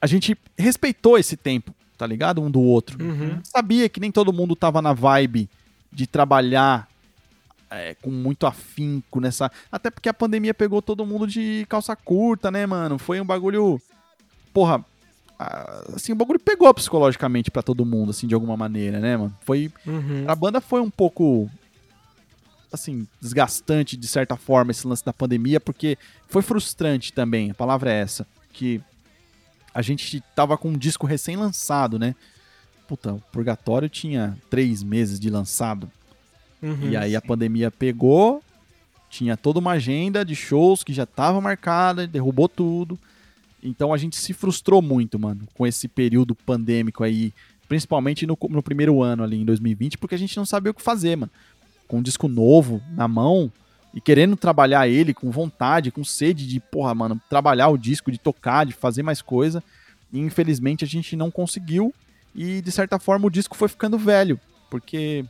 a 0.00 0.06
gente 0.06 0.36
respeitou 0.58 1.18
esse 1.18 1.36
tempo, 1.36 1.74
tá 1.96 2.06
ligado? 2.06 2.42
Um 2.42 2.50
do 2.50 2.60
outro. 2.60 3.02
Uhum. 3.02 3.40
Sabia 3.42 3.88
que 3.88 4.00
nem 4.00 4.12
todo 4.12 4.32
mundo 4.32 4.54
tava 4.54 4.82
na 4.82 4.92
vibe 4.92 5.48
de 5.90 6.06
trabalhar 6.06 6.88
é, 7.70 7.94
com 7.94 8.10
muito 8.10 8.46
afinco 8.46 9.20
nessa. 9.20 9.50
Até 9.70 9.90
porque 9.90 10.08
a 10.08 10.14
pandemia 10.14 10.54
pegou 10.54 10.82
todo 10.82 11.06
mundo 11.06 11.26
de 11.26 11.66
calça 11.68 11.96
curta, 11.96 12.50
né, 12.50 12.66
mano? 12.66 12.98
Foi 12.98 13.20
um 13.20 13.24
bagulho. 13.24 13.80
Porra. 14.52 14.84
Assim, 15.94 16.12
o 16.12 16.16
bagulho 16.16 16.40
pegou 16.40 16.72
psicologicamente 16.72 17.50
pra 17.50 17.62
todo 17.62 17.84
mundo, 17.84 18.10
assim, 18.10 18.26
de 18.26 18.34
alguma 18.34 18.56
maneira, 18.56 18.98
né, 18.98 19.16
mano? 19.16 19.34
Foi. 19.42 19.70
Uhum. 19.86 20.24
A 20.26 20.34
banda 20.34 20.60
foi 20.60 20.80
um 20.80 20.90
pouco. 20.90 21.50
Assim, 22.72 23.06
desgastante 23.20 23.96
de 23.96 24.08
certa 24.08 24.36
forma 24.36 24.70
esse 24.70 24.86
lance 24.86 25.04
da 25.04 25.12
pandemia, 25.12 25.60
porque 25.60 25.96
foi 26.28 26.42
frustrante 26.42 27.12
também, 27.12 27.50
a 27.50 27.54
palavra 27.54 27.92
é 27.92 28.00
essa. 28.00 28.26
Que 28.52 28.80
a 29.72 29.82
gente 29.82 30.22
tava 30.34 30.56
com 30.56 30.70
um 30.70 30.76
disco 30.78 31.06
recém-lançado, 31.06 31.98
né? 31.98 32.14
Puta, 32.88 33.12
o 33.14 33.20
Purgatório 33.32 33.88
tinha 33.88 34.36
três 34.48 34.82
meses 34.82 35.20
de 35.20 35.28
lançado. 35.30 35.90
Uhum. 36.62 36.90
E 36.90 36.96
aí 36.96 37.14
a 37.14 37.20
pandemia 37.20 37.70
pegou, 37.70 38.42
tinha 39.10 39.36
toda 39.36 39.58
uma 39.58 39.72
agenda 39.72 40.24
de 40.24 40.34
shows 40.34 40.82
que 40.82 40.92
já 40.92 41.04
estava 41.04 41.40
marcada, 41.40 42.06
derrubou 42.06 42.48
tudo. 42.48 42.98
Então 43.62 43.92
a 43.92 43.96
gente 43.96 44.16
se 44.16 44.32
frustrou 44.32 44.80
muito, 44.80 45.18
mano, 45.18 45.46
com 45.54 45.66
esse 45.66 45.88
período 45.88 46.34
pandêmico 46.34 47.02
aí, 47.02 47.32
principalmente 47.68 48.26
no, 48.26 48.38
no 48.48 48.62
primeiro 48.62 49.02
ano 49.02 49.22
ali 49.22 49.36
em 49.36 49.44
2020, 49.44 49.98
porque 49.98 50.14
a 50.14 50.18
gente 50.18 50.36
não 50.36 50.46
sabia 50.46 50.70
o 50.70 50.74
que 50.74 50.82
fazer, 50.82 51.16
mano. 51.16 51.32
Com 51.88 51.98
um 51.98 52.02
disco 52.02 52.28
novo 52.28 52.82
na 52.94 53.06
mão, 53.06 53.50
e 53.94 54.00
querendo 54.00 54.36
trabalhar 54.36 54.86
ele 54.86 55.14
com 55.14 55.30
vontade, 55.30 55.90
com 55.90 56.04
sede 56.04 56.46
de, 56.46 56.60
porra, 56.60 56.94
mano, 56.94 57.20
trabalhar 57.30 57.68
o 57.68 57.78
disco, 57.78 58.12
de 58.12 58.18
tocar, 58.18 58.66
de 58.66 58.74
fazer 58.74 59.02
mais 59.02 59.22
coisa. 59.22 59.64
E 60.12 60.18
infelizmente 60.18 60.84
a 60.84 60.86
gente 60.86 61.16
não 61.16 61.30
conseguiu 61.30 61.94
e 62.34 62.60
de 62.60 62.70
certa 62.70 62.98
forma 62.98 63.26
o 63.26 63.30
disco 63.30 63.56
foi 63.56 63.68
ficando 63.68 63.96
velho, 63.96 64.38
porque 64.70 65.24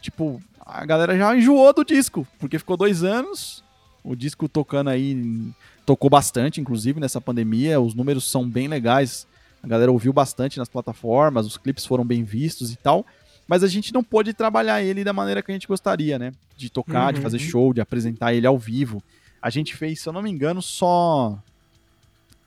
tipo, 0.00 0.42
a 0.58 0.84
galera 0.86 1.16
já 1.16 1.36
enjoou 1.36 1.74
do 1.74 1.84
disco, 1.84 2.26
porque 2.38 2.58
ficou 2.58 2.76
dois 2.76 3.04
anos, 3.04 3.62
o 4.02 4.16
disco 4.16 4.48
tocando 4.48 4.88
aí, 4.88 5.52
tocou 5.86 6.10
bastante, 6.10 6.60
inclusive, 6.60 6.98
nessa 6.98 7.20
pandemia, 7.20 7.80
os 7.80 7.94
números 7.94 8.28
são 8.28 8.48
bem 8.48 8.66
legais, 8.66 9.26
a 9.62 9.68
galera 9.68 9.92
ouviu 9.92 10.12
bastante 10.12 10.58
nas 10.58 10.68
plataformas, 10.68 11.46
os 11.46 11.56
clipes 11.56 11.86
foram 11.86 12.04
bem 12.04 12.24
vistos 12.24 12.72
e 12.72 12.76
tal, 12.76 13.06
mas 13.46 13.62
a 13.62 13.68
gente 13.68 13.94
não 13.94 14.02
pôde 14.02 14.34
trabalhar 14.34 14.82
ele 14.82 15.04
da 15.04 15.12
maneira 15.12 15.40
que 15.40 15.52
a 15.52 15.54
gente 15.54 15.68
gostaria, 15.68 16.18
né? 16.18 16.32
De 16.56 16.68
tocar, 16.68 17.06
uhum. 17.06 17.12
de 17.12 17.20
fazer 17.20 17.38
show, 17.38 17.72
de 17.72 17.80
apresentar 17.80 18.34
ele 18.34 18.46
ao 18.46 18.58
vivo. 18.58 19.00
A 19.40 19.48
gente 19.48 19.76
fez, 19.76 20.00
se 20.00 20.08
eu 20.08 20.12
não 20.12 20.20
me 20.22 20.30
engano, 20.30 20.60
só 20.60 21.38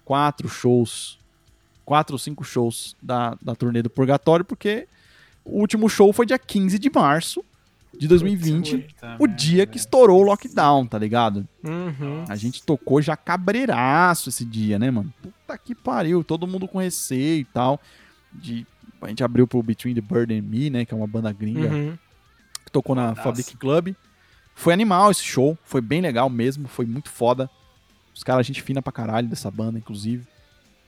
quatro 0.04 0.50
shows, 0.50 1.18
quatro 1.86 2.16
ou 2.16 2.20
cinco 2.20 2.44
shows 2.44 2.98
da, 3.02 3.38
da 3.42 3.56
turnê 3.56 3.82
do 3.82 3.90
Purgatório, 3.90 4.44
porque 4.44 4.86
o 5.46 5.60
último 5.60 5.88
show 5.88 6.12
foi 6.12 6.26
dia 6.26 6.38
15 6.38 6.78
de 6.78 6.90
março 6.90 7.44
de 7.98 8.08
2020, 8.08 8.88
o 9.18 9.28
dia 9.28 9.66
que 9.66 9.78
estourou 9.78 10.22
o 10.22 10.24
lockdown, 10.24 10.86
tá 10.86 10.98
ligado? 10.98 11.48
Uhum. 11.64 12.24
A 12.30 12.36
gente 12.36 12.62
tocou 12.64 13.02
já 13.02 13.18
cabreiraço 13.18 14.30
esse 14.30 14.46
dia, 14.46 14.78
né, 14.78 14.92
mano? 14.92 15.14
Puta 15.22 15.58
que 15.58 15.74
pariu, 15.74 16.24
todo 16.24 16.48
mundo 16.48 16.68
com 16.68 16.78
receio 16.78 17.42
e 17.42 17.46
tal. 17.46 17.80
De, 18.32 18.66
a 19.02 19.08
gente 19.08 19.24
abriu 19.24 19.48
pro 19.48 19.64
Between 19.64 19.96
the 19.96 20.02
Bird 20.02 20.34
and 20.34 20.44
Me, 20.44 20.70
né, 20.70 20.86
que 20.86 20.94
é 20.94 20.98
uma 20.98 21.08
banda 21.08 21.32
gringa 21.32 21.68
uhum. 21.68 21.98
que 22.64 22.72
tocou 22.72 22.96
na 22.96 23.10
Nossa. 23.10 23.24
Fabric 23.24 23.58
Club. 23.58 23.94
Foi 24.54 24.74
animal 24.74 25.10
esse 25.10 25.24
show, 25.24 25.58
foi 25.64 25.82
bem 25.82 26.02
legal 26.02 26.30
mesmo, 26.30 26.68
foi 26.68 26.86
muito 26.86 27.10
foda. 27.10 27.50
Os 28.14 28.24
caras, 28.24 28.46
gente 28.46 28.62
fina 28.62 28.82
pra 28.82 28.92
caralho 28.92 29.28
dessa 29.28 29.50
banda, 29.50 29.80
inclusive. 29.80 30.28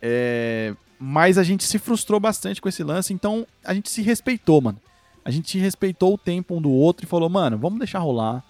É... 0.01 0.75
Mas 0.99 1.37
a 1.37 1.43
gente 1.43 1.63
se 1.63 1.79
frustrou 1.79 2.19
bastante 2.19 2.61
com 2.61 2.69
esse 2.69 2.83
lance, 2.83 3.11
então 3.11 3.47
a 3.65 3.73
gente 3.73 3.89
se 3.89 4.01
respeitou, 4.03 4.61
mano 4.61 4.79
a 5.23 5.31
gente 5.31 5.57
respeitou 5.57 6.13
o 6.13 6.17
tempo 6.17 6.55
um 6.55 6.61
do 6.61 6.71
outro 6.71 7.05
e 7.05 7.09
falou, 7.09 7.29
mano, 7.29 7.57
vamos 7.57 7.79
deixar 7.79 7.99
rolar. 7.99 8.43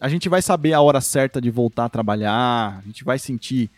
A 0.00 0.08
gente 0.08 0.28
vai 0.28 0.42
saber 0.42 0.72
a 0.72 0.80
hora 0.80 1.00
certa 1.00 1.40
de 1.40 1.50
voltar 1.50 1.84
a 1.84 1.88
trabalhar, 1.88 2.78
a 2.78 2.82
gente 2.86 3.04
vai 3.04 3.18
sentir 3.18 3.70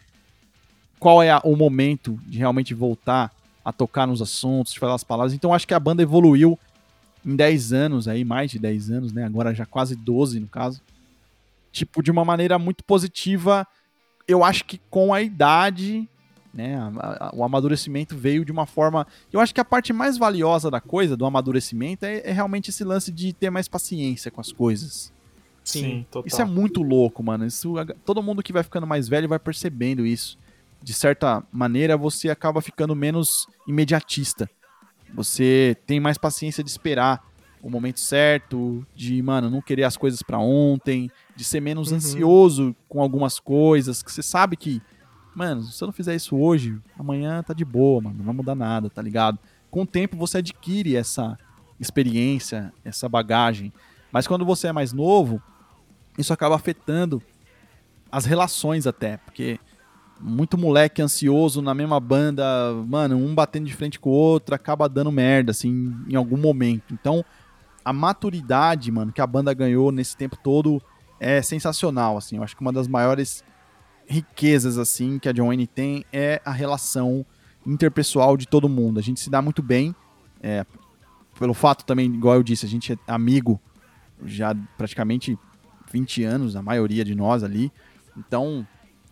qual 0.98 1.22
é 1.22 1.30
a, 1.30 1.40
o 1.44 1.54
momento 1.54 2.18
de 2.26 2.38
realmente 2.38 2.72
voltar 2.72 3.30
a 3.64 3.72
tocar 3.72 4.06
nos 4.06 4.22
assuntos, 4.22 4.72
de 4.72 4.78
falar 4.78 4.94
as 4.94 5.04
palavras. 5.04 5.34
Então 5.34 5.52
acho 5.52 5.66
que 5.66 5.74
a 5.74 5.80
banda 5.80 6.02
evoluiu 6.02 6.58
em 7.24 7.36
10 7.36 7.72
anos 7.72 8.08
aí, 8.08 8.24
mais 8.24 8.50
de 8.50 8.58
10 8.58 8.90
anos, 8.90 9.12
né? 9.12 9.24
Agora 9.24 9.54
já 9.54 9.66
quase 9.66 9.96
12 9.96 10.40
no 10.40 10.46
caso. 10.46 10.80
Tipo, 11.72 12.02
de 12.02 12.10
uma 12.10 12.24
maneira 12.24 12.58
muito 12.58 12.84
positiva. 12.84 13.66
Eu 14.26 14.42
acho 14.42 14.64
que 14.64 14.80
com 14.90 15.12
a 15.12 15.20
idade 15.20 16.08
né? 16.54 16.76
A, 16.76 17.26
a, 17.26 17.30
o 17.34 17.42
amadurecimento 17.42 18.16
veio 18.16 18.44
de 18.44 18.52
uma 18.52 18.64
forma. 18.64 19.06
Eu 19.32 19.40
acho 19.40 19.52
que 19.52 19.60
a 19.60 19.64
parte 19.64 19.92
mais 19.92 20.16
valiosa 20.16 20.70
da 20.70 20.80
coisa, 20.80 21.16
do 21.16 21.26
amadurecimento, 21.26 22.06
é, 22.06 22.22
é 22.24 22.32
realmente 22.32 22.70
esse 22.70 22.84
lance 22.84 23.10
de 23.10 23.32
ter 23.32 23.50
mais 23.50 23.66
paciência 23.66 24.30
com 24.30 24.40
as 24.40 24.52
coisas. 24.52 25.12
Sim, 25.64 25.80
Sim 25.80 26.06
total. 26.10 26.26
Isso 26.26 26.40
é 26.40 26.44
muito 26.44 26.82
louco, 26.82 27.22
mano. 27.22 27.44
Isso, 27.44 27.74
todo 28.04 28.22
mundo 28.22 28.42
que 28.42 28.52
vai 28.52 28.62
ficando 28.62 28.86
mais 28.86 29.08
velho 29.08 29.28
vai 29.28 29.38
percebendo 29.38 30.06
isso. 30.06 30.38
De 30.80 30.92
certa 30.92 31.42
maneira, 31.50 31.96
você 31.96 32.30
acaba 32.30 32.60
ficando 32.60 32.94
menos 32.94 33.46
imediatista. 33.66 34.48
Você 35.14 35.76
tem 35.86 35.98
mais 35.98 36.18
paciência 36.18 36.62
de 36.62 36.70
esperar 36.70 37.24
o 37.62 37.70
momento 37.70 37.98
certo, 37.98 38.86
de, 38.94 39.22
mano, 39.22 39.48
não 39.48 39.62
querer 39.62 39.84
as 39.84 39.96
coisas 39.96 40.22
para 40.22 40.38
ontem, 40.38 41.10
de 41.34 41.44
ser 41.44 41.60
menos 41.60 41.90
uhum. 41.90 41.96
ansioso 41.96 42.76
com 42.86 43.00
algumas 43.00 43.40
coisas, 43.40 44.02
que 44.02 44.12
você 44.12 44.22
sabe 44.22 44.54
que 44.54 44.82
Mano, 45.34 45.62
se 45.64 45.82
eu 45.82 45.86
não 45.86 45.92
fizer 45.92 46.14
isso 46.14 46.36
hoje, 46.36 46.78
amanhã 46.98 47.42
tá 47.42 47.52
de 47.52 47.64
boa, 47.64 48.00
mano. 48.00 48.16
Não 48.18 48.24
vai 48.24 48.34
mudar 48.34 48.54
nada, 48.54 48.88
tá 48.88 49.02
ligado? 49.02 49.38
Com 49.70 49.82
o 49.82 49.86
tempo 49.86 50.16
você 50.16 50.38
adquire 50.38 50.94
essa 50.96 51.36
experiência, 51.80 52.72
essa 52.84 53.08
bagagem. 53.08 53.72
Mas 54.12 54.26
quando 54.26 54.44
você 54.44 54.68
é 54.68 54.72
mais 54.72 54.92
novo, 54.92 55.42
isso 56.16 56.32
acaba 56.32 56.54
afetando 56.54 57.20
as 58.10 58.24
relações 58.24 58.86
até, 58.86 59.16
porque 59.16 59.58
muito 60.20 60.56
moleque 60.56 61.02
ansioso 61.02 61.60
na 61.60 61.74
mesma 61.74 61.98
banda, 61.98 62.44
mano, 62.86 63.16
um 63.16 63.34
batendo 63.34 63.66
de 63.66 63.74
frente 63.74 63.98
com 63.98 64.10
o 64.10 64.12
outro, 64.12 64.54
acaba 64.54 64.88
dando 64.88 65.10
merda, 65.10 65.50
assim, 65.50 65.92
em 66.08 66.14
algum 66.14 66.36
momento. 66.36 66.94
Então, 66.94 67.24
a 67.84 67.92
maturidade, 67.92 68.90
mano, 68.92 69.12
que 69.12 69.20
a 69.20 69.26
banda 69.26 69.52
ganhou 69.52 69.90
nesse 69.90 70.16
tempo 70.16 70.38
todo 70.42 70.80
é 71.18 71.42
sensacional, 71.42 72.16
assim. 72.16 72.36
Eu 72.36 72.44
acho 72.44 72.54
que 72.54 72.62
uma 72.62 72.72
das 72.72 72.86
maiores 72.86 73.42
riquezas 74.06 74.78
assim 74.78 75.18
que 75.18 75.28
a 75.28 75.32
John 75.32 75.50
tem 75.72 76.04
é 76.12 76.40
a 76.44 76.52
relação 76.52 77.24
interpessoal 77.66 78.36
de 78.36 78.46
todo 78.46 78.68
mundo. 78.68 78.98
A 78.98 79.02
gente 79.02 79.20
se 79.20 79.30
dá 79.30 79.40
muito 79.40 79.62
bem, 79.62 79.94
é, 80.42 80.66
pelo 81.38 81.54
fato 81.54 81.84
também, 81.84 82.06
igual 82.06 82.36
eu 82.36 82.42
disse, 82.42 82.66
a 82.66 82.68
gente 82.68 82.92
é 82.92 82.96
amigo 83.06 83.60
já 84.24 84.54
praticamente 84.76 85.38
20 85.92 86.24
anos, 86.24 86.56
a 86.56 86.62
maioria 86.62 87.04
de 87.04 87.14
nós 87.14 87.42
ali. 87.42 87.72
Então, 88.16 88.66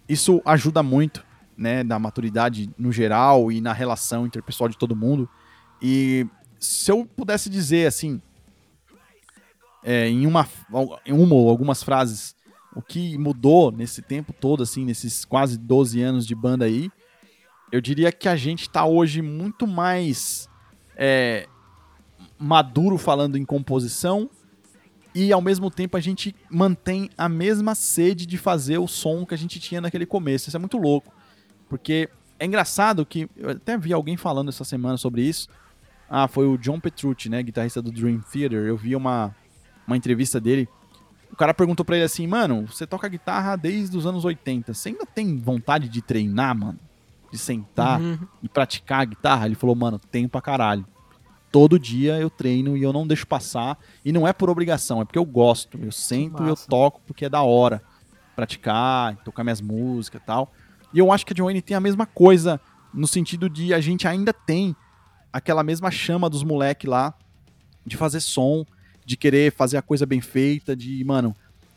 isso 0.08 0.40
ajuda 0.44 0.82
muito, 0.82 1.24
né, 1.56 1.82
na 1.82 1.98
maturidade 1.98 2.70
no 2.78 2.92
geral 2.92 3.50
e 3.50 3.60
na 3.60 3.72
relação 3.72 4.26
interpessoal 4.26 4.68
de 4.68 4.76
todo 4.76 4.96
mundo. 4.96 5.28
E 5.80 6.26
se 6.58 6.90
eu 6.90 7.04
pudesse 7.04 7.48
dizer 7.50 7.86
assim, 7.86 8.20
é, 9.82 10.08
em 10.08 10.26
uma, 10.26 10.48
em 11.04 11.12
uma 11.12 11.34
ou 11.34 11.48
algumas 11.48 11.82
frases 11.82 12.36
o 12.74 12.82
que 12.82 13.18
mudou 13.18 13.70
nesse 13.70 14.02
tempo 14.02 14.32
todo, 14.32 14.62
assim, 14.62 14.84
nesses 14.84 15.24
quase 15.24 15.58
12 15.58 16.00
anos 16.00 16.26
de 16.26 16.34
banda 16.34 16.64
aí, 16.64 16.90
eu 17.70 17.80
diria 17.80 18.12
que 18.12 18.28
a 18.28 18.36
gente 18.36 18.68
tá 18.68 18.84
hoje 18.84 19.22
muito 19.22 19.66
mais 19.66 20.48
é, 20.96 21.46
maduro 22.38 22.98
falando 22.98 23.36
em 23.36 23.44
composição 23.44 24.28
e 25.14 25.32
ao 25.32 25.40
mesmo 25.42 25.70
tempo 25.70 25.96
a 25.96 26.00
gente 26.00 26.34
mantém 26.50 27.10
a 27.16 27.28
mesma 27.28 27.74
sede 27.74 28.26
de 28.26 28.38
fazer 28.38 28.78
o 28.78 28.88
som 28.88 29.26
que 29.26 29.34
a 29.34 29.38
gente 29.38 29.60
tinha 29.60 29.80
naquele 29.80 30.06
começo. 30.06 30.48
Isso 30.48 30.56
é 30.56 30.60
muito 30.60 30.78
louco, 30.78 31.12
porque 31.68 32.08
é 32.38 32.46
engraçado 32.46 33.04
que 33.06 33.28
eu 33.36 33.50
até 33.50 33.76
vi 33.76 33.92
alguém 33.92 34.16
falando 34.16 34.48
essa 34.48 34.64
semana 34.64 34.96
sobre 34.96 35.22
isso. 35.22 35.48
Ah, 36.08 36.28
foi 36.28 36.46
o 36.46 36.58
John 36.58 36.80
Petrucci, 36.80 37.28
né, 37.28 37.42
guitarrista 37.42 37.80
do 37.80 37.90
Dream 37.90 38.20
Theater. 38.20 38.66
Eu 38.66 38.76
vi 38.76 38.94
uma, 38.96 39.34
uma 39.86 39.96
entrevista 39.96 40.40
dele 40.40 40.68
o 41.32 41.36
cara 41.36 41.54
perguntou 41.54 41.84
pra 41.84 41.96
ele 41.96 42.04
assim, 42.04 42.26
mano, 42.26 42.66
você 42.66 42.86
toca 42.86 43.08
guitarra 43.08 43.56
desde 43.56 43.96
os 43.96 44.06
anos 44.06 44.24
80, 44.24 44.74
você 44.74 44.90
ainda 44.90 45.06
tem 45.06 45.38
vontade 45.38 45.88
de 45.88 46.02
treinar, 46.02 46.54
mano? 46.54 46.78
De 47.30 47.38
sentar 47.38 47.98
uhum. 47.98 48.18
e 48.42 48.48
praticar 48.48 49.00
a 49.00 49.04
guitarra? 49.06 49.46
Ele 49.46 49.54
falou, 49.54 49.74
mano, 49.74 49.98
tenho 49.98 50.28
pra 50.28 50.42
caralho. 50.42 50.86
Todo 51.50 51.78
dia 51.78 52.18
eu 52.18 52.28
treino 52.28 52.76
e 52.76 52.82
eu 52.82 52.92
não 52.92 53.06
deixo 53.06 53.26
passar. 53.26 53.78
E 54.04 54.12
não 54.12 54.28
é 54.28 54.32
por 54.32 54.50
obrigação, 54.50 55.00
é 55.00 55.04
porque 55.06 55.18
eu 55.18 55.24
gosto. 55.24 55.78
Eu 55.82 55.90
sento 55.90 56.44
e 56.44 56.48
eu 56.48 56.56
toco 56.56 57.00
porque 57.06 57.24
é 57.24 57.30
da 57.30 57.42
hora. 57.42 57.82
Praticar, 58.36 59.16
tocar 59.24 59.42
minhas 59.42 59.62
músicas 59.62 60.20
e 60.20 60.24
tal. 60.24 60.52
E 60.92 60.98
eu 60.98 61.10
acho 61.10 61.24
que 61.24 61.32
a 61.32 61.36
Joanne 61.36 61.62
tem 61.62 61.74
a 61.74 61.80
mesma 61.80 62.04
coisa, 62.04 62.60
no 62.92 63.06
sentido 63.06 63.48
de 63.48 63.72
a 63.72 63.80
gente 63.80 64.06
ainda 64.06 64.34
tem 64.34 64.76
aquela 65.32 65.62
mesma 65.62 65.90
chama 65.90 66.28
dos 66.28 66.44
moleques 66.44 66.88
lá 66.88 67.14
de 67.86 67.96
fazer 67.96 68.20
som, 68.20 68.66
de 69.04 69.16
querer 69.16 69.52
fazer 69.52 69.76
a 69.76 69.82
coisa 69.82 70.06
bem 70.06 70.20
feita, 70.20 70.76
de, 70.76 71.04
mano, 71.04 71.34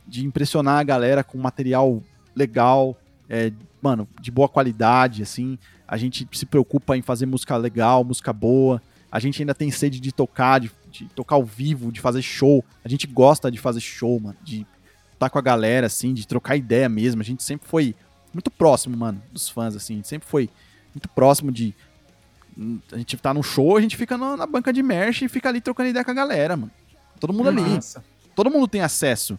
de 0.07 0.25
impressionar 0.25 0.79
a 0.79 0.83
galera 0.83 1.23
com 1.23 1.37
material 1.37 2.01
legal, 2.35 2.97
é, 3.29 3.51
mano, 3.81 4.07
de 4.21 4.31
boa 4.31 4.47
qualidade, 4.47 5.23
assim. 5.23 5.57
A 5.87 5.97
gente 5.97 6.27
se 6.31 6.45
preocupa 6.45 6.97
em 6.97 7.01
fazer 7.01 7.25
música 7.25 7.55
legal, 7.57 8.03
música 8.03 8.33
boa. 8.33 8.81
A 9.11 9.19
gente 9.19 9.41
ainda 9.41 9.53
tem 9.53 9.71
sede 9.71 9.99
de 9.99 10.11
tocar, 10.11 10.59
de, 10.59 10.71
de 10.91 11.05
tocar 11.09 11.35
ao 11.35 11.43
vivo, 11.43 11.91
de 11.91 12.01
fazer 12.01 12.21
show. 12.21 12.63
A 12.83 12.89
gente 12.89 13.07
gosta 13.07 13.51
de 13.51 13.57
fazer 13.59 13.79
show, 13.79 14.19
mano, 14.19 14.35
de 14.43 14.65
estar 15.13 15.27
tá 15.27 15.29
com 15.29 15.39
a 15.39 15.41
galera, 15.41 15.87
assim, 15.87 16.13
de 16.13 16.27
trocar 16.27 16.55
ideia 16.55 16.89
mesmo. 16.89 17.21
A 17.21 17.25
gente 17.25 17.43
sempre 17.43 17.67
foi 17.67 17.95
muito 18.33 18.51
próximo, 18.51 18.97
mano, 18.97 19.21
dos 19.31 19.47
fãs, 19.47 19.75
assim. 19.75 20.01
Sempre 20.03 20.27
foi 20.27 20.49
muito 20.93 21.07
próximo 21.09 21.51
de. 21.51 21.73
A 22.91 22.97
gente 22.97 23.17
tá 23.17 23.33
num 23.33 23.43
show, 23.43 23.77
a 23.77 23.81
gente 23.81 23.97
fica 23.97 24.17
na 24.17 24.47
banca 24.47 24.71
de 24.71 24.81
merch 24.81 25.21
e 25.23 25.29
fica 25.29 25.49
ali 25.49 25.59
trocando 25.59 25.89
ideia 25.89 26.05
com 26.05 26.11
a 26.11 26.13
galera, 26.13 26.55
mano. 26.55 26.71
Todo 27.19 27.33
mundo 27.33 27.49
ali. 27.49 27.79
Todo 28.35 28.49
mundo 28.49 28.67
tem 28.67 28.81
acesso 28.81 29.37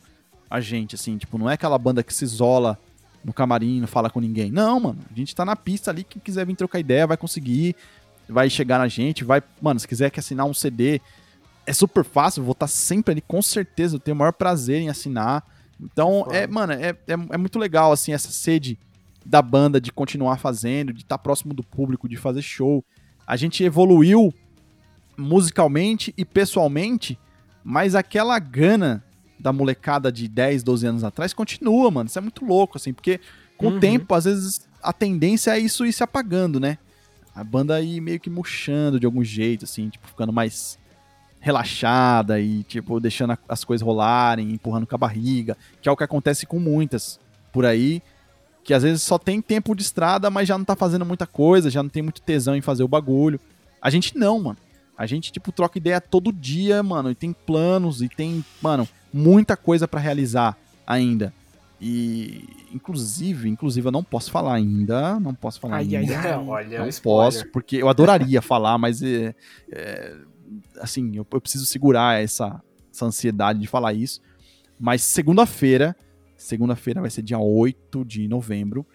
a 0.51 0.61
gente, 0.61 0.95
assim, 0.95 1.17
tipo, 1.19 1.37
não 1.39 1.51
é 1.51 1.55
aquela 1.55 1.77
banda 1.77 2.03
que 2.03 2.15
se 2.15 2.25
isola 2.25 2.79
no 3.25 3.33
camarim, 3.33 3.81
não 3.81 3.89
fala 3.89 4.09
com 4.09 4.21
ninguém. 4.21 4.51
Não, 4.51 4.79
mano. 4.79 4.99
A 5.11 5.15
gente 5.15 5.35
tá 5.35 5.45
na 5.45 5.57
pista 5.57 5.91
ali, 5.91 6.05
quem 6.05 6.23
quiser 6.23 6.47
vir 6.47 6.55
trocar 6.55 6.79
ideia 6.79 7.07
vai 7.07 7.17
conseguir, 7.17 7.75
vai 8.29 8.49
chegar 8.49 8.79
na 8.79 8.89
gente, 8.89 9.25
vai. 9.25 9.43
Mano, 9.61 9.81
se 9.81 9.89
quiser 9.89 10.11
que 10.11 10.21
assinar 10.21 10.47
um 10.47 10.55
CD, 10.55 11.01
é 11.67 11.73
super 11.73 12.05
fácil, 12.05 12.45
vou 12.45 12.53
estar 12.53 12.67
tá 12.67 12.73
sempre 12.73 13.13
ali, 13.13 13.21
com 13.21 13.43
certeza. 13.43 13.97
Eu 13.97 14.01
tenho 14.01 14.15
o 14.15 14.19
maior 14.19 14.33
prazer 14.33 14.81
em 14.81 14.89
assinar. 14.89 15.45
Então, 15.81 16.27
é, 16.31 16.47
mano, 16.47 16.73
é, 16.73 16.91
é, 16.91 17.13
é, 17.31 17.37
muito 17.37 17.59
legal, 17.59 17.93
assim, 17.93 18.13
essa 18.13 18.31
sede 18.31 18.79
da 19.25 19.43
banda 19.43 19.81
de 19.81 19.93
continuar 19.93 20.39
fazendo, 20.39 20.93
de 20.93 21.03
estar 21.03 21.19
tá 21.19 21.23
próximo 21.23 21.53
do 21.53 21.65
público, 21.65 22.09
de 22.09 22.17
fazer 22.17 22.43
show. 22.43 22.85
A 23.27 23.37
gente 23.37 23.65
evoluiu 23.65 24.33
musicalmente 25.19 26.15
e 26.17 26.25
pessoalmente 26.25 27.19
mas 27.69 27.97
aquela 27.97 28.39
gana 28.39 29.03
da 29.41 29.53
molecada 29.53 30.13
de 30.13 30.29
10, 30.29 30.63
12 30.63 30.87
anos 30.87 31.03
atrás 31.03 31.35
continua, 31.35 31.91
mano. 31.91 32.07
Isso 32.09 32.19
é 32.19 32.23
muito 32.23 32.45
louco, 32.45 32.79
assim, 32.79 32.93
porque 32.93 33.21
com 33.59 33.67
Uhum. 33.67 33.77
o 33.77 33.81
tempo, 33.81 34.15
às 34.15 34.25
vezes, 34.25 34.69
a 34.83 34.93
tendência 34.93 35.51
é 35.51 35.59
isso 35.59 35.85
ir 35.85 35.93
se 35.93 36.03
apagando, 36.05 36.61
né? 36.61 36.79
A 37.35 37.43
banda 37.43 37.81
ir 37.81 38.01
meio 38.01 38.21
que 38.21 38.31
murchando 38.31 39.01
de 39.01 39.05
algum 39.07 39.25
jeito, 39.25 39.65
assim, 39.65 39.89
tipo, 39.89 40.07
ficando 40.07 40.33
mais 40.33 40.79
relaxada 41.41 42.41
e, 42.41 42.63
tipo, 42.65 42.99
deixando 43.01 43.33
a- 43.33 43.39
as 43.49 43.65
coisas 43.65 43.85
rolarem, 43.85 44.51
empurrando 44.53 44.87
com 44.87 44.95
a 44.95 44.99
barriga, 44.99 45.57
que 45.83 45.89
é 45.89 45.93
o 45.93 45.97
que 45.97 46.05
acontece 46.05 46.47
com 46.47 46.59
muitas 46.59 47.21
por 47.53 47.65
aí, 47.65 48.03
que 48.65 48.75
às 48.75 48.83
vezes 48.83 49.03
só 49.03 49.19
tem 49.19 49.41
tempo 49.41 49.75
de 49.75 49.83
estrada, 49.83 50.29
mas 50.31 50.49
já 50.49 50.57
não 50.59 50.65
tá 50.65 50.75
fazendo 50.75 51.05
muita 51.05 51.27
coisa, 51.27 51.71
já 51.71 51.83
não 51.83 51.91
tem 51.91 52.03
muito 52.03 52.21
tesão 52.23 52.57
em 52.57 52.61
fazer 52.61 52.83
o 52.83 52.89
bagulho. 52.89 53.39
A 53.81 53.91
gente 53.91 54.17
não, 54.17 54.41
mano. 54.43 54.57
A 54.97 55.07
gente, 55.07 55.31
tipo, 55.31 55.53
troca 55.53 55.79
ideia 55.79 56.01
todo 56.01 56.33
dia, 56.33 56.83
mano, 56.83 57.11
e 57.11 57.15
tem 57.15 57.33
planos, 57.33 58.01
e 58.03 58.09
tem, 58.09 58.45
mano, 58.63 58.89
muita 59.13 59.57
coisa 59.57 59.87
pra 59.87 60.01
realizar 60.01 60.57
ainda. 60.87 61.33
E, 61.79 62.49
inclusive, 62.73 63.49
inclusive, 63.51 63.87
eu 63.87 63.93
não 63.93 64.03
posso 64.03 64.31
falar 64.31 64.55
ainda, 64.55 65.21
não 65.21 65.35
posso 65.35 65.61
falar 65.61 65.77
Ai, 65.77 65.97
ainda. 65.97 66.19
ai, 66.19 66.27
ai. 66.33 66.39
Olha, 66.47 66.79
Não 66.85 66.89
posso, 67.03 67.47
porque 67.53 67.77
eu 67.77 67.89
adoraria 67.89 68.41
falar, 68.43 68.79
mas 68.79 69.03
é, 69.03 69.35
é, 69.71 70.17
assim, 70.81 71.15
eu, 71.17 71.27
eu 71.31 71.41
preciso 71.41 71.67
segurar 71.67 72.19
essa, 72.23 72.63
essa 72.91 73.05
ansiedade 73.05 73.61
de 73.61 73.67
falar 73.67 73.93
isso. 73.93 74.21
Mas 74.81 75.03
segunda-feira, 75.03 75.95
segunda-feira 76.37 77.01
vai 77.03 77.11
ser 77.11 77.21
dia 77.23 77.39
8 77.39 78.05
de 78.05 78.27
novembro. 78.29 78.87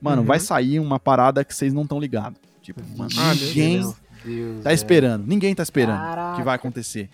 Mano, 0.00 0.22
Uhum. 0.22 0.26
vai 0.28 0.38
sair 0.40 0.78
uma 0.78 0.98
parada 1.00 1.44
que 1.44 1.54
vocês 1.54 1.72
não 1.72 1.82
estão 1.82 1.98
ligados. 1.98 2.38
Tipo, 2.62 2.80
mano, 2.96 3.10
Ah, 3.18 3.34
ninguém 3.34 3.80
Deus, 4.24 4.62
tá 4.64 4.70
é. 4.70 4.74
esperando. 4.74 5.26
Ninguém 5.26 5.54
tá 5.54 5.62
esperando 5.62 5.98
Caraca. 6.00 6.36
que 6.36 6.42
vai 6.42 6.54
acontecer. 6.56 7.08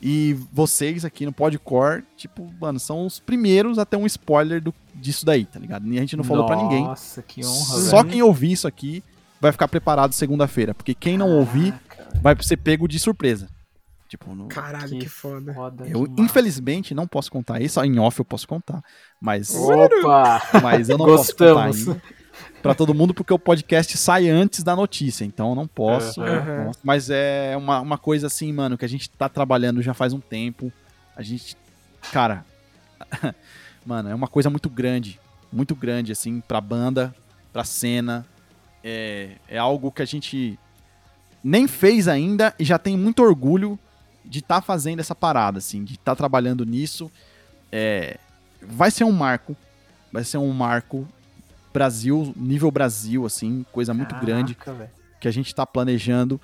E 0.00 0.36
vocês 0.52 1.04
aqui 1.04 1.26
no 1.26 1.32
Podcore, 1.32 2.04
tipo, 2.16 2.48
mano, 2.60 2.78
são 2.78 3.04
os 3.04 3.18
primeiros 3.18 3.78
a 3.78 3.84
ter 3.84 3.96
um 3.96 4.06
spoiler 4.06 4.62
do, 4.62 4.72
disso 4.94 5.26
daí, 5.26 5.44
tá 5.44 5.58
ligado? 5.58 5.86
E 5.92 5.96
a 5.96 6.00
gente 6.00 6.16
não 6.16 6.22
falou 6.22 6.46
pra 6.46 6.54
ninguém. 6.56 6.84
Nossa, 6.84 7.20
que 7.20 7.44
honra, 7.44 7.78
Só 7.80 7.96
velho. 7.98 8.08
quem 8.10 8.22
ouvir 8.22 8.52
isso 8.52 8.68
aqui 8.68 9.02
vai 9.40 9.50
ficar 9.50 9.66
preparado 9.66 10.12
segunda-feira. 10.12 10.72
Porque 10.72 10.94
quem 10.94 11.18
não 11.18 11.30
ouvir 11.36 11.72
Caraca, 11.88 12.20
vai 12.22 12.36
ser 12.42 12.56
pego 12.58 12.86
de 12.86 12.98
surpresa. 13.00 13.48
Tipo, 14.08 14.34
no- 14.34 14.46
Caralho, 14.46 14.88
que, 14.88 14.98
Que 15.00 15.08
foda. 15.08 15.52
foda 15.52 15.84
eu 15.86 16.06
demais. 16.06 16.30
infelizmente 16.30 16.94
não 16.94 17.06
posso 17.06 17.30
contar 17.30 17.60
isso. 17.60 17.82
Em 17.84 17.98
off 17.98 18.18
eu 18.20 18.24
posso 18.24 18.46
contar. 18.48 18.80
Mas, 19.20 19.52
Opa! 19.54 20.40
mas 20.62 20.88
eu 20.88 20.96
não 20.96 21.06
posso 21.06 21.32
contar 21.32 21.66
Gostamos. 21.66 21.88
ainda. 21.88 22.02
Pra 22.62 22.74
todo 22.74 22.94
mundo, 22.94 23.14
porque 23.14 23.32
o 23.32 23.38
podcast 23.38 23.96
sai 23.96 24.28
antes 24.28 24.62
da 24.62 24.74
notícia. 24.74 25.24
Então 25.24 25.50
eu 25.50 25.54
não 25.54 25.66
posso. 25.66 26.20
Posso. 26.20 26.78
Mas 26.82 27.08
é 27.10 27.56
uma, 27.56 27.80
uma 27.80 27.98
coisa 27.98 28.26
assim, 28.26 28.52
mano, 28.52 28.76
que 28.76 28.84
a 28.84 28.88
gente 28.88 29.08
tá 29.10 29.28
trabalhando 29.28 29.80
já 29.80 29.94
faz 29.94 30.12
um 30.12 30.20
tempo. 30.20 30.72
A 31.16 31.22
gente. 31.22 31.56
Cara. 32.12 32.44
mano, 33.86 34.08
é 34.08 34.14
uma 34.14 34.28
coisa 34.28 34.50
muito 34.50 34.68
grande. 34.68 35.20
Muito 35.52 35.74
grande, 35.74 36.12
assim, 36.12 36.40
pra 36.40 36.60
banda, 36.60 37.14
pra 37.52 37.64
cena. 37.64 38.26
É, 38.82 39.32
é 39.48 39.58
algo 39.58 39.90
que 39.90 40.02
a 40.02 40.06
gente 40.06 40.58
nem 41.42 41.66
fez 41.66 42.08
ainda 42.08 42.54
e 42.58 42.64
já 42.64 42.78
tem 42.78 42.96
muito 42.96 43.22
orgulho 43.22 43.78
de 44.24 44.40
estar 44.40 44.60
fazendo 44.60 45.00
essa 45.00 45.14
parada, 45.14 45.58
assim, 45.58 45.84
de 45.84 45.94
estar 45.94 46.14
trabalhando 46.14 46.64
nisso. 46.64 47.10
É, 47.72 48.18
vai 48.60 48.90
ser 48.90 49.04
um 49.04 49.12
marco. 49.12 49.56
Vai 50.12 50.24
ser 50.24 50.38
um 50.38 50.52
marco 50.52 51.06
Brasil, 51.72 52.32
nível 52.36 52.70
Brasil, 52.70 53.24
assim, 53.26 53.64
coisa 53.72 53.92
muito 53.94 54.14
grande 54.16 54.54
Caraca, 54.54 54.78
velho. 54.78 54.90
que 55.20 55.28
a 55.28 55.30
gente 55.30 55.54
tá 55.54 55.66
planejando 55.66 56.40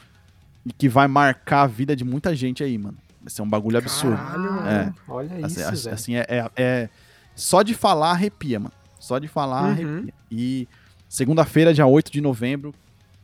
e 0.65 0.73
que 0.73 0.89
vai 0.89 1.07
marcar 1.09 1.63
a 1.63 1.67
vida 1.67 1.95
de 1.97 2.05
muita 2.05 2.35
gente 2.35 2.63
aí, 2.63 2.77
mano. 2.79 2.97
Vai 3.21 3.31
ser 3.31 3.43
um 3.43 3.49
bagulho 3.49 3.79
absurdo. 3.79 4.17
Caralho. 4.17 4.69
É. 4.69 4.95
Olha 5.09 5.47
Assim, 5.47 5.61
isso, 5.61 5.69
assim, 5.69 5.89
assim, 5.91 6.17
é, 6.17 6.27
é- 6.29 6.51
é- 6.57 6.89
Só 7.35 7.63
de 7.63 7.75
falar 7.75 8.11
arrepia, 8.13 8.61
mano. 8.61 8.73
Só 9.01 9.19
de 9.19 9.27
falar 9.29 9.63
Uhum. 9.65 9.71
arrepia. 9.71 10.15
E 10.31 10.69
segunda-feira, 11.09 11.73
dia 11.75 11.87
8 11.87 12.13
de 12.13 12.21
novembro, 12.21 12.75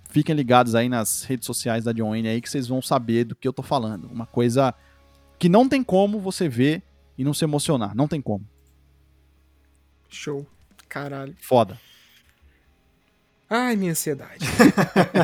fiquem 0.09 0.35
ligados 0.35 0.75
aí 0.75 0.89
nas 0.89 1.23
redes 1.23 1.47
sociais 1.47 1.85
da 1.85 1.93
John 1.93 2.11
Wayne 2.11 2.29
aí 2.29 2.41
que 2.41 2.51
vocês 2.51 2.67
vão 2.67 2.83
saber 2.83 3.25
do 3.25 3.35
que 3.37 3.47
eu 3.47 3.53
tô 3.53 3.63
falando. 3.63 4.09
Uma 4.11 4.27
coisa 4.27 4.75
que 5.39 5.49
não 5.49 5.69
tem 5.69 5.83
como 5.85 6.19
você 6.19 6.49
ver 6.49 6.83
e 7.17 7.23
não 7.25 7.33
se 7.35 7.45
emocionar. 7.45 7.95
Não 7.95 8.09
tem 8.09 8.21
como. 8.21 8.45
Show. 10.09 10.47
Caralho. 10.89 11.35
Foda. 11.41 11.79
Ai, 13.53 13.75
minha 13.75 13.91
ansiedade. 13.91 14.47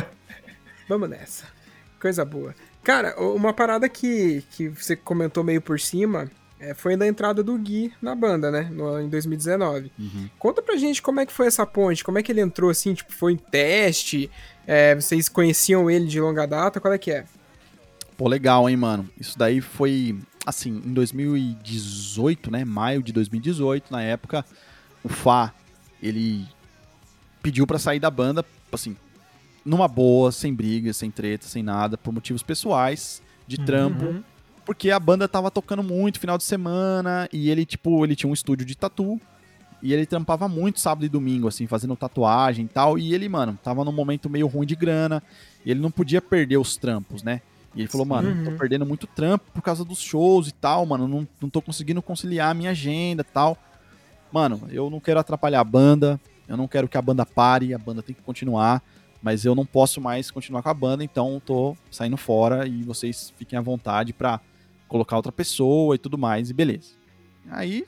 Vamos 0.89 1.09
nessa. 1.09 1.45
Coisa 1.97 2.25
boa. 2.25 2.53
Cara, 2.83 3.17
uma 3.19 3.53
parada 3.53 3.87
que, 3.87 4.43
que 4.51 4.67
você 4.67 4.97
comentou 4.97 5.45
meio 5.45 5.61
por 5.61 5.79
cima 5.79 6.29
é, 6.59 6.73
foi 6.73 6.97
da 6.97 7.07
entrada 7.07 7.41
do 7.41 7.57
Gui 7.57 7.93
na 8.01 8.13
banda, 8.13 8.51
né? 8.51 8.69
No, 8.69 8.99
em 8.99 9.07
2019. 9.07 9.91
Uhum. 9.97 10.29
Conta 10.37 10.61
pra 10.61 10.75
gente 10.75 11.01
como 11.01 11.21
é 11.21 11.25
que 11.25 11.31
foi 11.31 11.47
essa 11.47 11.65
ponte, 11.65 12.03
como 12.03 12.19
é 12.19 12.23
que 12.23 12.29
ele 12.31 12.41
entrou 12.41 12.69
assim, 12.69 12.93
tipo, 12.93 13.13
foi 13.13 13.33
em 13.33 13.37
teste? 13.37 14.29
É, 14.65 14.93
vocês 14.93 15.29
conheciam 15.29 15.89
ele 15.89 16.05
de 16.05 16.19
longa 16.19 16.45
data? 16.45 16.81
Qual 16.81 16.93
é 16.93 16.97
que 16.97 17.11
é? 17.11 17.23
Pô, 18.17 18.27
legal, 18.27 18.69
hein, 18.69 18.75
mano. 18.75 19.09
Isso 19.17 19.37
daí 19.37 19.61
foi, 19.61 20.19
assim, 20.45 20.81
em 20.83 20.93
2018, 20.93 22.51
né? 22.51 22.65
Maio 22.65 23.01
de 23.01 23.13
2018, 23.13 23.91
na 23.91 24.01
época, 24.01 24.43
o 25.01 25.07
Fá, 25.07 25.53
ele 26.01 26.45
pediu 27.41 27.65
pra 27.67 27.79
sair 27.79 27.99
da 27.99 28.09
banda, 28.11 28.43
assim, 28.71 28.95
numa 29.65 29.87
boa, 29.87 30.31
sem 30.31 30.53
briga, 30.53 30.93
sem 30.93 31.11
treta, 31.11 31.45
sem 31.47 31.61
nada, 31.63 31.97
por 31.97 32.13
motivos 32.13 32.43
pessoais, 32.43 33.21
de 33.47 33.57
trampo, 33.57 34.05
Uhum. 34.05 34.23
porque 34.65 34.91
a 34.91 34.99
banda 34.99 35.27
tava 35.27 35.49
tocando 35.51 35.81
muito 35.83 36.19
final 36.19 36.37
de 36.37 36.43
semana 36.43 37.27
e 37.31 37.49
ele, 37.49 37.65
tipo, 37.65 38.03
ele 38.05 38.15
tinha 38.15 38.29
um 38.29 38.33
estúdio 38.33 38.65
de 38.65 38.75
tatu 38.75 39.19
e 39.81 39.93
ele 39.93 40.05
trampava 40.05 40.47
muito 40.47 40.79
sábado 40.79 41.05
e 41.05 41.09
domingo, 41.09 41.47
assim, 41.47 41.67
fazendo 41.67 41.95
tatuagem 41.95 42.65
e 42.65 42.67
tal. 42.67 42.97
E 42.97 43.13
ele, 43.13 43.29
mano, 43.29 43.57
tava 43.63 43.85
num 43.85 43.91
momento 43.91 44.29
meio 44.29 44.47
ruim 44.47 44.65
de 44.65 44.75
grana 44.75 45.21
e 45.65 45.71
ele 45.71 45.79
não 45.79 45.91
podia 45.91 46.21
perder 46.21 46.57
os 46.57 46.75
trampos, 46.77 47.21
né? 47.23 47.41
E 47.75 47.81
ele 47.81 47.87
falou, 47.87 48.05
mano, 48.07 48.35
tô 48.43 48.49
Uhum. 48.51 48.57
perdendo 48.57 48.85
muito 48.85 49.05
trampo 49.05 49.45
por 49.53 49.61
causa 49.61 49.85
dos 49.85 49.99
shows 50.01 50.47
e 50.47 50.51
tal, 50.51 50.85
mano, 50.85 51.07
não, 51.07 51.27
não 51.39 51.49
tô 51.49 51.61
conseguindo 51.61 52.01
conciliar 52.01 52.49
a 52.49 52.53
minha 52.53 52.71
agenda 52.71 53.21
e 53.21 53.31
tal. 53.33 53.55
Mano, 54.31 54.61
eu 54.71 54.89
não 54.89 54.99
quero 54.99 55.19
atrapalhar 55.19 55.61
a 55.61 55.63
banda, 55.63 56.19
eu 56.47 56.55
não 56.57 56.67
quero 56.67 56.87
que 56.87 56.97
a 56.97 57.01
banda 57.01 57.25
pare, 57.25 57.73
a 57.73 57.77
banda 57.77 58.01
tem 58.01 58.15
que 58.15 58.21
continuar, 58.21 58.81
mas 59.21 59.45
eu 59.45 59.53
não 59.55 59.65
posso 59.65 59.99
mais 59.99 60.29
continuar 60.31 60.61
com 60.63 60.69
a 60.69 60.73
banda, 60.73 61.03
então 61.03 61.41
tô 61.45 61.75
saindo 61.91 62.17
fora 62.17 62.67
e 62.67 62.83
vocês 62.83 63.33
fiquem 63.37 63.57
à 63.57 63.61
vontade 63.61 64.13
pra 64.13 64.39
colocar 64.87 65.15
outra 65.17 65.31
pessoa 65.31 65.95
e 65.95 65.97
tudo 65.97 66.17
mais, 66.17 66.49
e 66.49 66.53
beleza. 66.53 66.89
Aí 67.49 67.85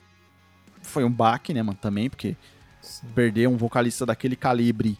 foi 0.82 1.04
um 1.04 1.10
baque, 1.10 1.54
né, 1.54 1.62
mano, 1.62 1.78
também, 1.80 2.10
porque 2.10 2.36
Sim. 2.82 3.06
perder 3.14 3.48
um 3.48 3.56
vocalista 3.56 4.04
daquele 4.04 4.36
calibre, 4.36 4.98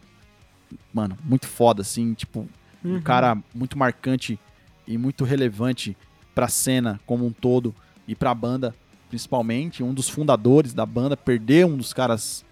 mano, 0.93 1.17
muito 1.25 1.47
foda, 1.47 1.83
assim, 1.83 2.15
tipo, 2.15 2.47
um 2.85 2.95
Uhum. 2.95 3.01
cara 3.03 3.37
muito 3.55 3.77
marcante 3.77 4.39
e 4.87 4.97
muito 4.97 5.25
relevante 5.25 5.97
pra 6.35 6.49
cena 6.49 6.99
como 7.05 7.27
um 7.27 7.33
todo 7.33 7.75
e 8.09 8.15
pra 8.15 8.35
banda 8.35 8.75
principalmente, 9.11 9.83
um 9.83 9.93
dos 9.93 10.09
fundadores 10.09 10.73
da 10.73 10.87
banda, 10.87 11.17
perder 11.17 11.67
um 11.67 11.77
dos 11.77 11.93
caras 11.93 12.45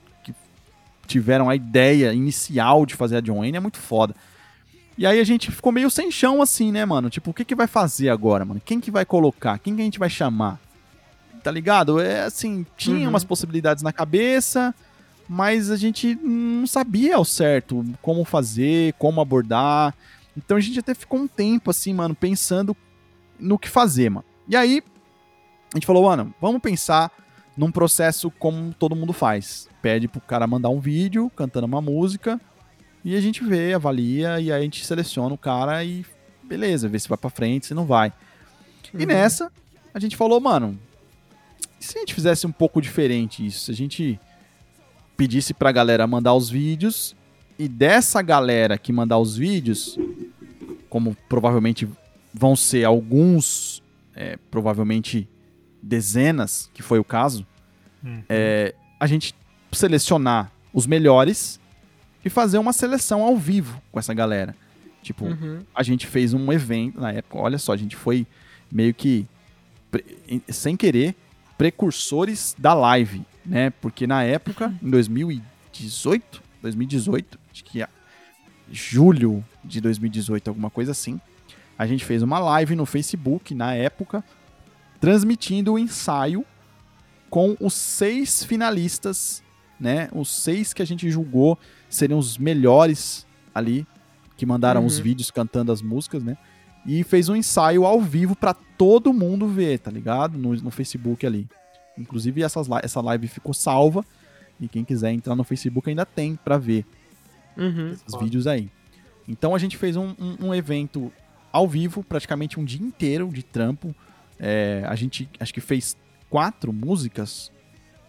tiveram 1.09 1.49
a 1.51 1.57
ideia 1.57 2.13
inicial 2.13 2.87
de 2.87 2.95
fazer 2.95 3.17
a 3.17 3.21
John 3.21 3.39
Wayne 3.41 3.57
é 3.57 3.61
muito 3.61 3.79
foda. 3.79 4.15
E 4.97 5.07
aí 5.07 5.19
a 5.19 5.25
gente 5.25 5.51
ficou 5.51 5.73
meio 5.73 5.91
sem 5.91 6.11
chão 6.11 6.43
assim, 6.43 6.71
né, 6.71 6.85
mano? 6.85 7.09
Tipo, 7.09 7.31
o 7.31 7.35
que 7.35 7.45
que 7.45 7.55
vai 7.55 7.67
fazer 7.67 8.11
agora, 8.11 8.45
mano? 8.45 8.61
Quem 8.65 8.79
que 8.81 8.91
vai 8.91 9.05
colocar? 9.05 9.59
Quem 9.59 9.75
que 9.75 9.81
a 9.81 9.85
gente 9.85 9.99
vai 9.99 10.11
chamar? 10.11 10.61
Tá 11.43 11.51
ligado? 11.51 12.01
É 12.01 12.23
assim, 12.25 12.67
tinha 12.77 13.05
Uhum. 13.05 13.09
umas 13.11 13.25
possibilidades 13.25 13.83
na 13.83 13.93
cabeça, 13.93 14.75
mas 15.29 15.71
a 15.71 15.77
gente 15.77 16.17
não 16.23 16.67
sabia 16.67 17.17
ao 17.17 17.25
certo 17.25 17.85
como 18.03 18.25
fazer, 18.25 18.93
como 18.99 19.21
abordar. 19.21 19.95
Então 20.37 20.57
a 20.57 20.61
gente 20.61 20.79
até 20.81 20.95
ficou 20.95 21.21
um 21.21 21.29
tempo 21.29 21.71
assim, 21.71 21.95
mano, 21.95 22.15
pensando 22.15 22.77
no 23.39 23.57
que 23.59 23.69
fazer, 23.69 24.11
mano. 24.11 24.25
E 24.49 24.57
aí 24.57 24.83
a 25.73 25.77
gente 25.77 25.87
falou, 25.87 26.05
mano, 26.09 26.35
vamos 26.41 26.61
pensar 26.61 27.11
num 27.59 27.73
processo 27.73 28.31
como 28.31 28.73
todo 28.73 28.95
mundo 28.95 29.13
faz. 29.13 29.69
Pede 29.83 30.07
pro 30.07 30.21
cara 30.21 30.47
mandar 30.47 30.69
um 30.69 30.79
vídeo 30.81 31.31
cantando 31.35 31.67
uma 31.67 31.81
música 31.83 32.41
e 33.05 33.17
a 33.17 33.21
gente 33.21 33.43
vê, 33.45 33.75
avalia 33.75 34.41
e 34.41 34.53
aí 34.53 34.53
a 34.53 34.61
gente 34.61 34.87
seleciona 34.87 35.35
o 35.35 35.39
cara 35.39 35.85
e 35.85 36.07
beleza, 36.45 36.89
vê 36.89 36.99
se 36.99 37.09
vai 37.09 37.19
pra 37.19 37.29
frente, 37.29 37.67
se 37.67 37.75
não 37.75 37.85
vai. 37.85 38.13
E 38.95 38.99
Uhum. 38.99 39.07
nessa 39.07 39.51
a 39.93 39.99
gente 39.99 40.17
falou, 40.17 40.41
mano, 40.41 40.79
e 41.81 41.85
se 41.85 41.97
a 41.99 42.01
gente 42.01 42.15
fizesse 42.15 42.47
um 42.47 42.53
pouco 42.53 42.81
diferente 42.81 43.45
isso? 43.45 43.65
Se 43.67 43.71
a 43.73 43.75
gente 43.75 44.19
pedisse 45.17 45.53
pra 45.53 45.73
galera 45.73 46.07
mandar 46.07 46.35
os 46.35 46.49
vídeos 46.49 47.17
e 47.59 47.67
dessa 47.69 48.23
galera 48.23 48.79
que 48.79 48.93
mandar 48.93 49.19
os 49.19 49.37
vídeos, 49.37 49.99
como 50.89 51.17
provavelmente 51.29 51.89
vão 52.33 52.55
ser 52.55 52.85
alguns, 52.85 53.83
é, 54.15 54.39
provavelmente 54.49 55.29
dezenas, 55.83 56.71
que 56.75 56.83
foi 56.83 56.99
o 56.99 57.05
caso, 57.05 57.47
Uhum. 58.03 58.23
é, 58.29 58.75
a 59.01 59.07
gente 59.07 59.35
selecionar 59.73 60.51
os 60.73 60.87
melhores 60.87 61.59
e 62.25 62.31
fazer 62.31 62.59
uma 62.59 62.73
seleção 62.73 63.23
ao 63.23 63.37
vivo 63.37 63.81
com 63.91 63.99
essa 63.99 64.15
galera. 64.15 64.55
Tipo, 65.03 65.27
Uhum. 65.27 65.61
a 65.75 65.83
gente 65.83 66.07
fez 66.07 66.33
um 66.35 66.53
evento 66.53 67.01
na 67.01 67.13
época, 67.13 67.39
olha 67.39 67.59
só, 67.59 67.73
a 67.73 67.77
gente 67.77 67.97
foi 67.97 68.27
meio 68.71 68.93
que 68.95 69.27
sem 70.49 70.77
querer 70.77 71.15
precursores 71.57 72.55
da 72.59 72.75
live, 72.75 73.23
né? 73.45 73.71
Porque 73.71 74.07
na 74.07 74.23
época, 74.23 74.73
em 74.83 74.91
2018, 74.91 76.43
2018, 76.63 77.39
acho 77.53 77.65
que 77.65 77.83
é 77.83 77.89
julho 78.71 79.45
de 79.65 79.81
2018, 79.81 80.49
alguma 80.49 80.71
coisa 80.71 80.93
assim, 80.93 81.21
a 81.79 81.87
gente 81.87 82.05
fez 82.05 82.23
uma 82.23 82.39
live 82.39 82.75
no 82.77 82.85
Facebook 82.87 83.55
na 83.55 83.75
época, 83.75 84.23
transmitindo 85.01 85.73
o 85.75 85.79
ensaio 85.79 86.45
com 87.31 87.57
os 87.61 87.75
seis 87.75 88.43
finalistas, 88.45 89.43
né? 89.79 90.09
Os 90.13 90.29
seis 90.31 90.73
que 90.73 90.83
a 90.83 90.87
gente 90.87 91.11
julgou 91.11 91.59
seriam 91.89 92.19
os 92.19 92.39
melhores 92.39 93.27
ali, 93.55 93.87
que 94.37 94.47
mandaram 94.47 94.85
os 94.87 94.99
Uhum. 94.99 95.05
vídeos 95.05 95.31
cantando 95.31 95.71
as 95.73 95.83
músicas, 95.83 96.23
né? 96.23 96.37
E 96.87 97.03
fez 97.05 97.29
um 97.29 97.37
ensaio 97.37 97.85
ao 97.85 98.01
vivo 98.01 98.35
pra 98.35 98.55
todo 98.55 99.13
mundo 99.13 99.47
ver, 99.47 99.79
tá 99.79 99.91
ligado? 99.91 100.39
No, 100.39 100.55
no 100.55 100.71
Facebook 100.71 101.27
ali. 101.27 101.47
Inclusive, 101.99 102.43
essas, 102.43 102.67
essa 102.83 103.01
live 103.01 103.27
ficou 103.29 103.53
salva. 103.53 104.05
E 104.61 104.67
quem 104.69 104.85
quiser 104.85 105.13
entrar 105.13 105.37
no 105.37 105.45
Facebook 105.45 105.89
ainda 105.89 106.07
tem 106.07 106.35
pra 106.37 106.57
ver 106.59 106.85
Uhum. 107.57 107.91
esses 107.93 108.19
vídeos 108.21 108.47
aí. 108.47 108.69
Então 109.27 109.55
a 109.55 109.59
gente 109.59 109.77
fez 109.77 109.97
um, 109.97 110.15
um- 110.19 110.47
um 110.49 110.55
evento 110.55 111.13
ao 111.53 111.69
vivo, 111.69 112.03
praticamente 112.03 112.59
um 112.59 112.65
dia 112.65 112.81
inteiro 112.85 113.29
de 113.33 113.43
trampo. 113.43 113.95
É, 114.39 114.85
a 114.87 114.95
gente 114.95 115.29
acho 115.41 115.53
que 115.53 115.61
fez 115.61 115.97
quatro 116.31 116.73
músicas, 116.73 117.51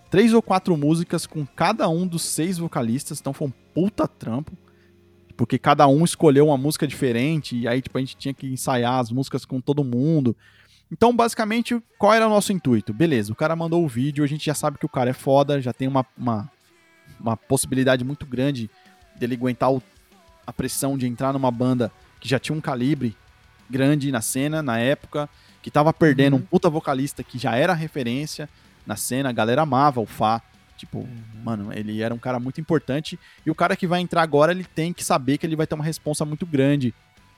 três 0.09 0.33
ou 0.33 0.41
quatro 0.41 0.75
músicas 0.77 1.25
com 1.25 1.45
cada 1.45 1.87
um 1.89 2.05
dos 2.05 2.23
seis 2.23 2.57
vocalistas, 2.57 3.19
então 3.19 3.33
foi 3.33 3.47
um 3.47 3.53
puta 3.73 4.07
trampo. 4.07 4.51
Porque 5.35 5.57
cada 5.57 5.87
um 5.87 6.03
escolheu 6.03 6.47
uma 6.47 6.57
música 6.57 6.85
diferente, 6.85 7.55
e 7.57 7.67
aí 7.67 7.81
tipo, 7.81 7.97
a 7.97 8.01
gente 8.01 8.17
tinha 8.17 8.33
que 8.33 8.47
ensaiar 8.47 8.99
as 8.99 9.09
músicas 9.09 9.45
com 9.45 9.61
todo 9.61 9.83
mundo. 9.85 10.35
Então, 10.91 11.15
basicamente, 11.15 11.81
qual 11.97 12.13
era 12.13 12.25
o 12.25 12.29
nosso 12.29 12.51
intuito? 12.51 12.93
Beleza, 12.93 13.31
o 13.31 13.35
cara 13.35 13.55
mandou 13.55 13.85
o 13.85 13.87
vídeo, 13.87 14.23
a 14.23 14.27
gente 14.27 14.45
já 14.45 14.53
sabe 14.55 14.77
que 14.77 14.85
o 14.85 14.89
cara 14.89 15.11
é 15.11 15.13
foda, 15.13 15.61
já 15.61 15.71
tem 15.71 15.87
uma, 15.87 16.05
uma, 16.17 16.51
uma 17.19 17.37
possibilidade 17.37 18.03
muito 18.03 18.25
grande 18.25 18.69
dele 19.15 19.35
aguentar 19.35 19.71
o- 19.71 19.81
a 20.45 20.51
pressão 20.51 20.97
de 20.97 21.05
entrar 21.07 21.31
numa 21.31 21.51
banda 21.51 21.91
que 22.19 22.27
já 22.27 22.39
tinha 22.39 22.57
um 22.57 22.59
calibre 22.61 23.15
grande 23.69 24.11
na 24.11 24.19
cena, 24.19 24.63
na 24.63 24.79
época, 24.79 25.29
que 25.61 25.71
tava 25.71 25.93
perdendo 25.93 26.35
um 26.35 26.41
puta 26.41 26.69
vocalista 26.69 27.23
que 27.23 27.37
já 27.37 27.55
era 27.55 27.73
referência 27.73 28.49
na 28.85 28.95
cena, 28.95 29.29
a 29.29 29.33
galera 29.33 29.61
amava 29.63 29.99
o 29.99 30.05
Fá. 30.05 30.41
Tipo, 30.77 31.07
mano, 31.43 31.73
ele 31.73 32.01
era 32.01 32.13
um 32.13 32.17
cara 32.17 32.39
muito 32.39 32.61
importante. 32.61 33.19
E 33.45 33.51
o 33.51 33.55
cara 33.55 33.75
que 33.75 33.85
vai 33.85 33.99
entrar 33.99 34.21
agora, 34.21 34.51
ele 34.51 34.63
tem 34.63 34.93
que 34.93 35.03
saber 35.03 35.37
que 35.37 35.45
ele 35.45 35.55
vai 35.55 35.67
ter 35.67 35.75
uma 35.75 35.83
responsa 35.83 36.23
muito 36.23 36.45
grande 36.45 36.93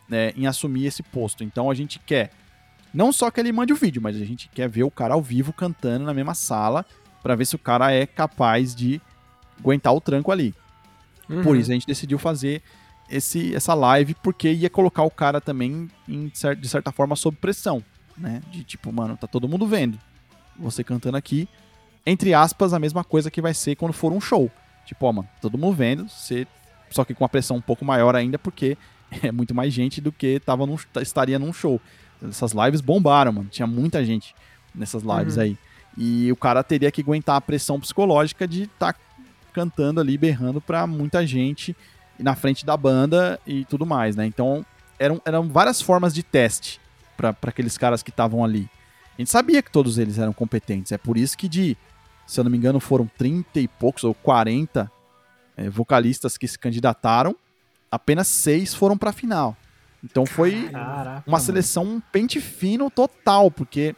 né, 0.08 0.32
em 0.36 0.46
assumir 0.46 0.86
esse 0.86 1.02
posto. 1.02 1.44
Então 1.44 1.70
a 1.70 1.74
gente 1.74 1.98
quer 2.00 2.32
não 2.94 3.12
só 3.12 3.32
que 3.32 3.40
ele 3.40 3.52
mande 3.52 3.72
o 3.72 3.76
vídeo, 3.76 4.02
mas 4.02 4.16
a 4.16 4.26
gente 4.26 4.50
quer 4.50 4.68
ver 4.68 4.84
o 4.84 4.92
cara 4.92 5.14
ao 5.14 5.22
vivo 5.22 5.54
cantando 5.54 6.06
na 6.06 6.14
mesma 6.14 6.34
sala 6.34 6.86
pra 7.24 7.36
ver 7.36 7.46
se 7.46 7.56
o 7.56 7.60
cara 7.60 7.92
é 7.92 8.06
capaz 8.06 8.76
de 8.76 9.02
aguentar 9.58 9.94
o 9.94 10.02
tranco 10.02 10.32
ali. 10.32 10.54
Uhum. 11.30 11.42
Por 11.42 11.56
isso 11.56 11.72
a 11.72 11.74
gente 11.74 11.88
decidiu 11.88 12.20
fazer 12.20 12.62
esse, 13.10 13.56
essa 13.56 13.74
live, 13.74 14.16
porque 14.16 14.52
ia 14.52 14.70
colocar 14.70 15.04
o 15.04 15.12
cara 15.12 15.40
também, 15.40 15.88
em 16.08 16.28
de 16.28 16.68
certa 16.68 16.92
forma, 16.92 17.16
sob 17.16 17.38
pressão, 17.38 17.84
né? 18.22 18.42
De 18.52 18.64
tipo, 18.64 18.92
mano, 18.94 19.18
tá 19.18 19.28
todo 19.28 19.48
mundo 19.48 19.66
vendo. 19.68 20.00
Você 20.60 20.84
cantando 20.84 21.18
aqui, 21.18 21.48
entre 22.06 22.34
aspas, 22.34 22.74
a 22.74 22.80
mesma 22.80 23.04
coisa 23.04 23.32
que 23.32 23.42
vai 23.42 23.54
ser 23.54 23.76
quando 23.76 23.94
for 23.94 24.12
um 24.12 24.22
show. 24.22 24.50
Tipo, 24.86 25.06
ó, 25.08 25.14
mano, 25.14 25.30
todo 25.42 25.58
mundo 25.58 25.76
vendo, 25.76 26.08
você... 26.08 26.48
só 26.90 27.04
que 27.04 27.14
com 27.14 27.26
a 27.26 27.30
pressão 27.30 27.58
um 27.58 27.62
pouco 27.62 27.84
maior 27.86 28.16
ainda, 28.16 28.38
porque 28.38 28.78
é 29.24 29.32
muito 29.32 29.54
mais 29.56 29.74
gente 29.74 30.00
do 30.00 30.12
que 30.12 30.40
tava 30.40 30.66
num, 30.66 30.78
estaria 31.02 31.40
num 31.40 31.52
show. 31.52 31.80
Essas 32.28 32.52
lives 32.52 32.82
bombaram, 32.82 33.32
mano. 33.34 33.50
Tinha 33.50 33.66
muita 33.66 34.06
gente 34.06 34.36
nessas 34.76 35.02
lives 35.04 35.38
Uhum. 35.38 35.44
aí. 35.44 35.58
E 35.98 36.32
o 36.32 36.36
cara 36.36 36.64
teria 36.64 36.92
que 36.92 37.02
aguentar 37.02 37.36
a 37.36 37.42
pressão 37.42 37.80
psicológica 37.80 38.48
de 38.48 38.64
estar 38.64 38.96
cantando 39.52 40.00
ali, 40.00 40.18
berrando 40.18 40.62
pra 40.62 40.88
muita 40.88 41.26
gente 41.28 41.76
na 42.18 42.36
frente 42.36 42.66
da 42.66 42.78
banda 42.78 43.40
e 43.46 43.66
tudo 43.66 43.86
mais, 43.86 44.16
né? 44.16 44.26
Então, 44.26 44.66
eram, 45.00 45.20
eram 45.26 45.50
várias 45.50 45.82
formas 45.82 46.14
de 46.14 46.24
teste 46.24 46.80
pra 47.22 47.50
aqueles 47.50 47.78
caras 47.78 48.02
que 48.02 48.10
estavam 48.10 48.44
ali. 48.44 48.70
A 49.18 49.22
gente 49.22 49.30
sabia 49.30 49.62
que 49.62 49.72
todos 49.72 49.98
eles 49.98 50.18
eram 50.18 50.34
competentes. 50.34 50.92
É 50.92 50.98
por 50.98 51.18
isso 51.18 51.38
que 51.38 51.48
de, 51.48 51.78
se 52.26 52.40
eu 52.40 52.44
não 52.44 52.52
me 52.52 52.58
engano, 52.58 52.80
foram 52.80 53.10
30 53.18 53.60
e 53.60 53.68
poucos 53.68 54.04
ou 54.04 54.14
40 54.14 54.92
eh, 55.58 55.70
vocalistas 55.70 56.38
que 56.38 56.48
se 56.48 56.58
candidataram, 56.58 57.36
apenas 57.92 58.28
seis 58.28 58.74
foram 58.74 58.98
pra 58.98 59.12
final. 59.12 59.56
Então 60.04 60.26
foi 60.26 60.70
Caraca. 60.70 61.24
uma 61.28 61.40
seleção 61.40 61.84
um 61.84 62.00
pente 62.00 62.42
fino 62.42 62.90
total, 62.90 63.52
porque 63.52 63.96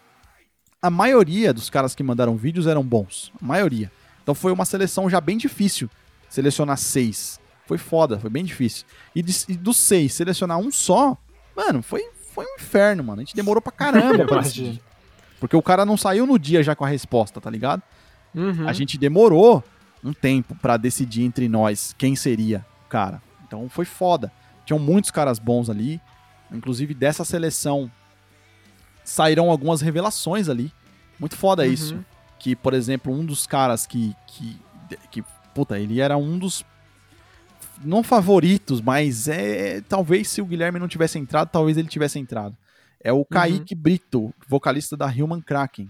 a 0.82 0.90
maioria 0.90 1.54
dos 1.54 1.70
caras 1.70 1.96
que 1.96 2.04
mandaram 2.04 2.36
vídeos 2.36 2.68
eram 2.68 2.84
bons. 2.84 3.32
A 3.42 3.46
maioria. 3.46 3.90
Então 4.22 4.36
foi 4.36 4.52
uma 4.52 4.66
seleção 4.66 5.10
já 5.10 5.22
bem 5.22 5.38
difícil 5.38 5.90
selecionar 6.30 6.78
seis. 6.78 7.40
Foi 7.66 7.78
foda, 7.78 8.20
foi 8.20 8.30
bem 8.30 8.44
difícil. 8.44 8.86
E, 9.16 9.22
de- 9.22 9.46
e 9.48 9.54
dos 9.56 9.78
seis, 9.78 10.14
selecionar 10.14 10.58
um 10.58 10.70
só, 10.72 11.16
mano, 11.56 11.82
foi, 11.82 12.04
foi 12.34 12.46
um 12.46 12.56
inferno, 12.60 13.04
mano. 13.04 13.22
A 13.22 13.24
gente 13.24 13.36
demorou 13.36 13.62
pra 13.62 13.72
caramba 13.72 14.26
pra 14.26 14.42
decidir. 14.42 14.82
Porque 15.40 15.56
o 15.56 15.62
cara 15.62 15.86
não 15.86 15.98
saiu 15.98 16.26
no 16.26 16.38
dia 16.40 16.64
já 16.64 16.76
com 16.76 16.86
a 16.86 16.88
resposta, 16.88 17.40
tá 17.42 17.50
ligado? 17.50 17.82
Uhum. 18.34 18.68
A 18.68 18.74
gente 18.74 18.98
demorou 18.98 19.64
um 20.04 20.12
tempo 20.14 20.56
pra 20.56 20.76
decidir 20.78 21.24
entre 21.24 21.48
nós 21.48 21.94
quem 21.98 22.16
seria 22.16 22.66
o 22.86 22.90
cara. 22.90 23.22
Então 23.46 23.70
foi 23.70 23.86
foda. 23.86 24.32
Tinham 24.66 24.80
muitos 24.80 25.12
caras 25.12 25.40
bons 25.40 25.70
ali. 25.70 26.02
Inclusive 26.52 26.94
dessa 26.94 27.24
seleção 27.26 27.92
saíram 29.04 29.50
algumas 29.50 29.82
revelações 29.82 30.50
ali. 30.50 30.72
Muito 31.20 31.36
foda 31.36 31.64
Uhum. 31.64 31.72
isso. 31.72 32.06
Que, 32.40 32.56
por 32.56 32.74
exemplo, 32.74 33.14
um 33.14 33.26
dos 33.26 33.46
caras 33.48 33.86
que, 33.86 34.16
que, 34.28 34.58
que. 35.12 35.24
Puta, 35.54 35.78
ele 35.80 36.00
era 36.02 36.18
um 36.18 36.38
dos. 36.38 36.66
Não 37.84 38.04
favoritos, 38.04 38.82
mas 38.82 39.28
é. 39.28 39.82
Talvez 39.88 40.28
se 40.28 40.42
o 40.42 40.46
Guilherme 40.46 40.80
não 40.80 40.88
tivesse 40.88 41.18
entrado, 41.20 41.50
talvez 41.52 41.78
ele 41.78 41.88
tivesse 41.88 42.20
entrado. 42.20 42.56
É 43.02 43.12
o 43.12 43.26
Kaique 43.26 43.76
Brito, 43.76 44.34
vocalista 44.48 44.96
da 44.96 45.08
Human 45.08 45.42
Kraken. 45.42 45.90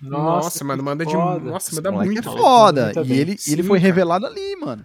Nossa, 0.00 0.64
mano, 0.64 0.82
manda 0.82 1.04
de. 1.04 1.12
foda. 1.12 1.50
Nossa, 1.50 1.74
manda 1.74 1.92
muito. 1.92 2.18
é 2.20 2.22
foda. 2.22 2.92
Muito 2.94 3.04
E 3.12 3.12
ele, 3.18 3.38
Sim, 3.38 3.52
ele 3.52 3.62
foi 3.62 3.78
cara. 3.78 3.86
revelado 3.88 4.26
ali, 4.26 4.56
mano. 4.56 4.84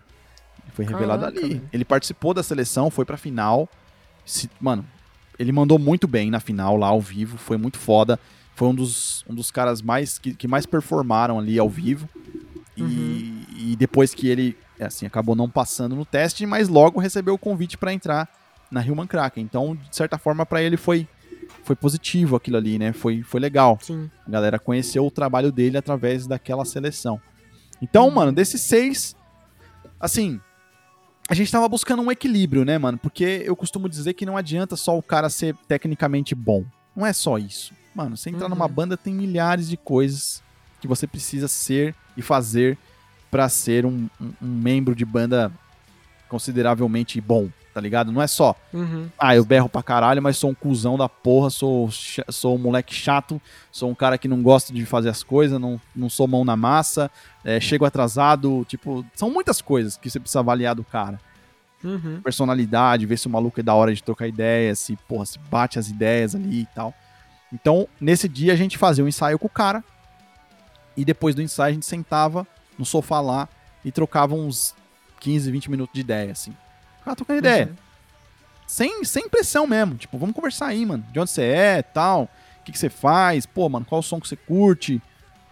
Ele 0.63 0.71
foi 0.73 0.85
revelado 0.85 1.21
Caraca, 1.23 1.39
ali. 1.39 1.49
velho. 1.55 1.69
Ele 1.71 1.85
participou 1.85 2.33
da 2.33 2.41
seleção, 2.43 2.89
foi 2.89 3.05
pra 3.05 3.17
final. 3.17 3.69
Se- 4.25 4.49
mano, 4.59 4.85
ele 5.37 5.51
mandou 5.51 5.77
muito 5.77 6.07
bem 6.07 6.31
na 6.31 6.39
final 6.39 6.75
lá 6.77 6.87
ao 6.87 7.01
vivo, 7.01 7.37
foi 7.37 7.57
muito 7.57 7.77
foda. 7.77 8.19
Foi 8.55 8.67
um 8.67 8.75
dos, 8.75 9.23
um 9.27 9.33
dos 9.33 9.49
caras 9.51 9.81
mais 9.81 10.17
que, 10.19 10.33
que 10.35 10.47
mais 10.47 10.65
performaram 10.65 11.39
ali 11.39 11.57
ao 11.59 11.69
vivo. 11.69 12.07
E, 12.75 12.81
Uhum. 12.81 13.42
E 13.71 13.75
depois 13.75 14.13
que 14.13 14.27
ele, 14.27 14.57
é 14.79 14.85
assim, 14.85 15.05
acabou 15.05 15.35
não 15.35 15.49
passando 15.49 15.95
no 15.95 16.05
teste, 16.05 16.45
mas 16.45 16.67
logo 16.67 16.99
recebeu 16.99 17.33
o 17.35 17.37
convite 17.37 17.77
pra 17.77 17.93
entrar 17.93 18.27
na 18.71 18.81
Human 18.81 19.07
Kraken. 19.07 19.43
Então, 19.43 19.75
de 19.75 19.95
certa 19.95 20.17
forma, 20.17 20.45
pra 20.45 20.61
ele 20.61 20.77
foi, 20.77 21.07
foi 21.63 21.75
positivo 21.75 22.35
aquilo 22.35 22.57
ali, 22.57 22.77
né? 22.79 22.91
Foi, 22.93 23.21
foi 23.23 23.39
legal. 23.39 23.77
Sim. 23.81 24.09
A 24.27 24.29
galera 24.31 24.59
conheceu 24.59 25.05
o 25.05 25.11
trabalho 25.11 25.51
dele 25.51 25.77
através 25.77 26.25
daquela 26.27 26.65
seleção. 26.65 27.21
Então, 27.81 28.09
mano, 28.09 28.31
desses 28.31 28.61
seis, 28.61 29.15
assim, 29.99 30.39
a 31.29 31.33
gente 31.33 31.51
tava 31.51 31.67
buscando 31.69 32.01
um 32.01 32.11
equilíbrio, 32.11 32.65
né, 32.65 32.77
mano? 32.77 32.97
Porque 32.97 33.43
eu 33.45 33.55
costumo 33.55 33.87
dizer 33.87 34.13
que 34.13 34.25
não 34.25 34.35
adianta 34.37 34.75
só 34.75 34.97
o 34.97 35.03
cara 35.03 35.29
ser 35.29 35.55
tecnicamente 35.67 36.33
bom. 36.35 36.65
Não 36.95 37.05
é 37.05 37.13
só 37.13 37.37
isso. 37.37 37.73
Mano, 37.95 38.17
você 38.17 38.29
entrar 38.29 38.45
Uhum. 38.45 38.49
numa 38.55 38.67
banda 38.67 38.97
tem 38.97 39.13
milhares 39.13 39.69
de 39.69 39.77
coisas 39.77 40.41
que 40.81 40.87
você 40.87 41.05
precisa 41.07 41.47
ser 41.47 41.95
e 42.17 42.21
fazer 42.21 42.77
pra 43.33 43.49
ser 43.49 43.83
um, 43.83 44.07
um- 44.21 44.31
membro 44.39 44.93
de 44.95 45.03
banda 45.03 45.51
consideravelmente 46.29 47.19
bom, 47.19 47.49
tá 47.73 47.81
ligado? 47.81 48.11
Não 48.11 48.21
é 48.21 48.27
só 48.27 48.55
Uhum. 48.73 49.07
ah, 49.17 49.35
eu 49.35 49.43
berro 49.43 49.67
pra 49.67 49.81
caralho, 49.83 50.21
mas 50.21 50.37
sou 50.37 50.51
um 50.51 50.53
cuzão 50.53 50.97
da 50.97 51.09
porra, 51.09 51.49
sou, 51.49 51.89
sou 52.29 52.55
um 52.55 52.59
moleque 52.59 52.93
chato, 52.93 53.41
sou 53.71 53.89
um 53.89 53.95
cara 53.95 54.17
que 54.17 54.27
não 54.27 54.41
gosta 54.41 54.71
de 54.73 54.85
fazer 54.85 55.09
as 55.09 55.23
coisas, 55.23 55.59
não, 55.59 55.81
não 55.95 56.09
sou 56.09 56.27
mão 56.27 56.45
na 56.45 56.55
massa, 56.55 57.09
é, 57.43 57.59
chego 57.59 57.85
atrasado, 57.85 58.63
tipo, 58.67 59.05
são 59.15 59.29
muitas 59.31 59.61
coisas 59.61 59.97
que 59.97 60.09
você 60.09 60.19
precisa 60.19 60.39
avaliar 60.39 60.75
do 60.75 60.83
cara. 60.83 61.19
Uhum. 61.83 62.21
Personalidade, 62.23 63.05
ver 63.05 63.17
se 63.17 63.27
o 63.27 63.29
maluco 63.29 63.59
é 63.59 63.63
da 63.63 63.73
hora 63.73 63.93
de 63.93 64.01
trocar 64.01 64.27
ideias, 64.27 64.79
se, 64.79 64.95
porra, 65.07 65.25
se 65.25 65.37
bate 65.37 65.77
as 65.77 65.89
ideias 65.89 66.33
ali 66.35 66.61
e 66.61 66.67
tal. 66.73 66.93
Então, 67.51 67.87
nesse 67.99 68.27
dia 68.29 68.53
a 68.53 68.55
gente 68.55 68.77
fazia 68.77 69.03
um 69.03 69.07
ensaio 69.07 69.37
com 69.39 69.47
o 69.47 69.49
cara, 69.49 69.83
e 70.95 71.03
depois 71.03 71.33
do 71.35 71.41
ensaio 71.41 71.71
a 71.71 71.73
gente 71.73 71.85
sentava 71.87 72.45
no 72.83 72.85
sofá 72.85 73.21
lá 73.21 73.47
e 73.83 73.91
trocava 73.91 74.35
uns 74.35 74.75
15, 75.21 75.49
20 75.49 75.71
minutos 75.71 75.93
de 75.93 76.01
ideia, 76.01 76.33
assim. 76.33 76.53
Ficava 76.99 77.15
trocando 77.15 77.39
ideia 77.39 77.67
Uhum. 77.67 77.75
sem, 78.67 79.03
sem 79.05 79.29
pressão 79.29 79.65
mesmo. 79.65 79.95
Tipo, 79.95 80.17
vamos 80.17 80.35
conversar 80.35 80.67
aí, 80.67 80.85
mano. 80.85 81.03
De 81.11 81.19
onde 81.19 81.31
você 81.31 81.43
é, 81.43 81.81
tal. 81.81 82.23
O 82.59 82.63
que, 82.65 82.71
que 82.71 82.79
você 82.79 82.89
faz? 82.89 83.45
Pô, 83.45 83.67
mano, 83.69 83.85
qual 83.85 83.99
o 83.99 84.03
som 84.03 84.19
que 84.19 84.27
você 84.27 84.35
curte? 84.35 85.01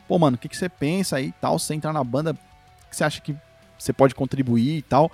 Pô, 0.08 0.20
mano, 0.20 0.36
o 0.36 0.38
que, 0.38 0.50
que 0.50 0.58
você 0.58 0.68
pensa 0.70 1.18
aí 1.18 1.28
e 1.28 1.32
tal? 1.34 1.58
Você 1.58 1.74
entrar 1.74 1.94
na 1.94 2.04
banda, 2.04 2.32
o 2.32 2.90
que 2.90 2.96
você 2.96 3.04
acha 3.04 3.22
que 3.22 3.36
você 3.78 3.92
pode 3.94 4.14
contribuir 4.16 4.78
e 4.78 4.82
tal? 4.82 5.12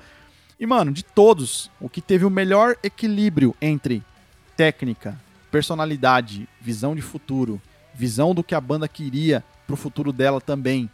E, 0.60 0.66
mano, 0.66 0.92
de 0.92 1.04
todos, 1.04 1.70
o 1.80 1.88
que 1.88 2.02
teve 2.02 2.26
o 2.26 2.30
melhor 2.32 2.76
equilíbrio 2.84 3.56
entre 3.62 4.04
técnica, 4.56 5.20
personalidade, 5.52 6.48
visão 6.60 6.96
de 6.96 7.02
futuro, 7.02 7.62
visão 7.94 8.34
do 8.34 8.44
que 8.44 8.56
a 8.56 8.62
banda 8.62 8.88
queria 8.88 9.44
pro 9.68 9.76
futuro 9.76 10.12
dela 10.12 10.40
também. 10.42 10.90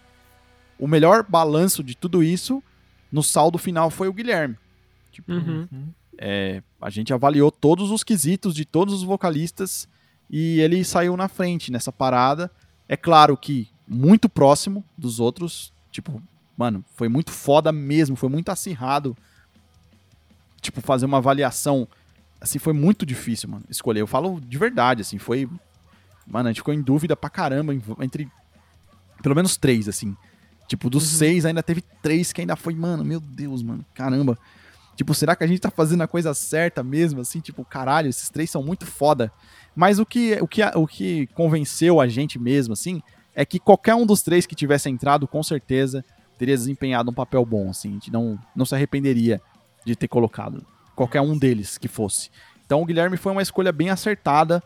O 0.79 0.87
melhor 0.87 1.23
balanço 1.27 1.83
de 1.83 1.95
tudo 1.95 2.23
isso, 2.23 2.61
no 3.11 3.21
saldo 3.23 3.57
final, 3.57 3.89
foi 3.89 4.07
o 4.07 4.13
Guilherme. 4.13 4.57
Tipo, 5.11 5.31
Uhum. 5.31 5.67
é, 6.17 6.61
a 6.81 6.89
gente 6.89 7.13
avaliou 7.13 7.51
todos 7.51 7.91
os 7.91 8.03
quesitos 8.03 8.53
de 8.55 8.65
todos 8.65 8.93
os 8.95 9.03
vocalistas 9.03 9.87
e 10.29 10.59
ele 10.59 10.83
saiu 10.83 11.15
na 11.15 11.27
frente 11.27 11.71
nessa 11.71 11.91
parada. 11.91 12.49
É 12.89 12.97
claro 12.97 13.37
que 13.37 13.67
muito 13.87 14.27
próximo 14.27 14.83
dos 14.97 15.19
outros, 15.19 15.71
tipo, 15.91 16.21
mano, 16.57 16.83
foi 16.95 17.07
muito 17.07 17.31
foda 17.31 17.71
mesmo, 17.71 18.15
foi 18.15 18.29
muito 18.29 18.49
acirrado. 18.49 19.15
Tipo, 20.61 20.81
fazer 20.81 21.05
uma 21.05 21.17
avaliação, 21.17 21.87
assim, 22.39 22.57
foi 22.57 22.73
muito 22.73 23.05
difícil, 23.05 23.49
mano, 23.49 23.65
escolher. 23.69 23.99
Eu 23.99 24.07
falo 24.07 24.39
de 24.41 24.57
verdade, 24.57 25.01
assim, 25.01 25.17
foi. 25.17 25.47
Mano, 26.25 26.47
a 26.47 26.51
gente 26.51 26.61
ficou 26.61 26.73
em 26.73 26.81
dúvida 26.81 27.15
pra 27.17 27.29
caramba 27.29 27.73
entre 27.99 28.29
pelo 29.21 29.35
menos 29.35 29.57
três, 29.57 29.87
assim. 29.89 30.15
Tipo, 30.67 30.89
dos 30.89 31.03
seis 31.03 31.45
ainda 31.45 31.61
teve 31.61 31.83
três 32.01 32.31
que 32.31 32.41
ainda 32.41 32.55
foi, 32.55 32.73
mano, 32.73 33.03
meu 33.03 33.19
Deus, 33.19 33.61
mano, 33.61 33.85
caramba. 33.93 34.37
Tipo, 34.95 35.13
será 35.13 35.35
que 35.35 35.43
a 35.43 35.47
gente 35.47 35.59
tá 35.59 35.71
fazendo 35.71 36.01
a 36.01 36.07
coisa 36.07 36.33
certa 36.33 36.83
mesmo? 36.83 37.21
Assim, 37.21 37.39
tipo, 37.39 37.65
caralho, 37.65 38.09
esses 38.09 38.29
três 38.29 38.49
são 38.49 38.63
muito 38.63 38.85
foda. 38.85 39.31
Mas 39.75 39.99
o 39.99 40.05
que, 40.05 40.37
o 40.39 40.47
que, 40.47 40.61
o 40.63 40.87
que 40.87 41.27
convenceu 41.27 41.99
a 41.99 42.07
gente 42.07 42.37
mesmo, 42.37 42.73
assim, 42.73 43.01
é 43.35 43.43
que 43.43 43.59
qualquer 43.59 43.95
um 43.95 44.05
dos 44.05 44.21
três 44.21 44.45
que 44.45 44.55
tivesse 44.55 44.89
entrado, 44.89 45.27
com 45.27 45.41
certeza, 45.41 46.05
teria 46.37 46.55
desempenhado 46.55 47.09
um 47.09 47.13
papel 47.13 47.45
bom, 47.45 47.69
assim. 47.69 47.89
A 47.89 47.93
gente 47.93 48.11
não, 48.11 48.39
não 48.55 48.65
se 48.65 48.75
arrependeria 48.75 49.41
de 49.85 49.95
ter 49.95 50.07
colocado 50.07 50.65
qualquer 50.95 51.21
um 51.21 51.37
deles 51.37 51.77
que 51.77 51.87
fosse. 51.87 52.29
Então 52.65 52.81
o 52.81 52.85
Guilherme 52.85 53.17
foi 53.17 53.31
uma 53.31 53.41
escolha 53.41 53.71
bem 53.71 53.89
acertada, 53.89 54.63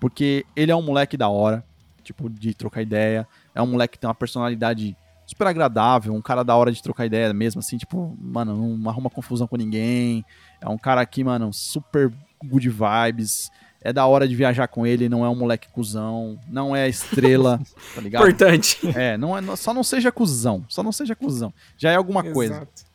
porque 0.00 0.44
ele 0.56 0.72
é 0.72 0.76
um 0.76 0.82
moleque 0.82 1.16
da 1.16 1.28
hora, 1.28 1.64
tipo, 2.02 2.28
de 2.28 2.54
trocar 2.54 2.82
ideia. 2.82 3.28
É 3.54 3.60
um 3.60 3.66
moleque 3.66 3.92
que 3.92 3.98
tem 3.98 4.08
uma 4.08 4.14
personalidade 4.14 4.96
super 5.28 5.46
agradável, 5.46 6.14
um 6.14 6.22
cara 6.22 6.42
da 6.42 6.56
hora 6.56 6.72
de 6.72 6.82
trocar 6.82 7.04
ideia 7.04 7.32
mesmo, 7.34 7.58
assim, 7.58 7.76
tipo, 7.76 8.16
mano, 8.18 8.76
não 8.78 8.90
arruma 8.90 9.10
confusão 9.10 9.46
com 9.46 9.56
ninguém. 9.56 10.24
É 10.58 10.68
um 10.68 10.78
cara 10.78 11.02
aqui, 11.02 11.22
mano, 11.22 11.52
super 11.52 12.10
good 12.42 12.68
vibes. 12.68 13.50
É 13.80 13.92
da 13.92 14.06
hora 14.06 14.26
de 14.26 14.34
viajar 14.34 14.66
com 14.66 14.86
ele, 14.86 15.08
não 15.08 15.24
é 15.24 15.28
um 15.28 15.36
moleque 15.36 15.68
cuzão, 15.68 16.38
não 16.48 16.74
é 16.74 16.88
estrela, 16.88 17.60
tá 17.94 18.00
ligado? 18.00 18.22
Importante. 18.22 18.78
É, 18.96 19.16
não 19.16 19.36
é, 19.36 19.56
só 19.56 19.72
não 19.72 19.84
seja 19.84 20.10
cuzão, 20.10 20.64
só 20.68 20.82
não 20.82 20.90
seja 20.90 21.14
cuzão. 21.14 21.52
Já 21.76 21.92
é 21.92 21.96
alguma 21.96 22.24
coisa. 22.24 22.54
Exato. 22.54 22.88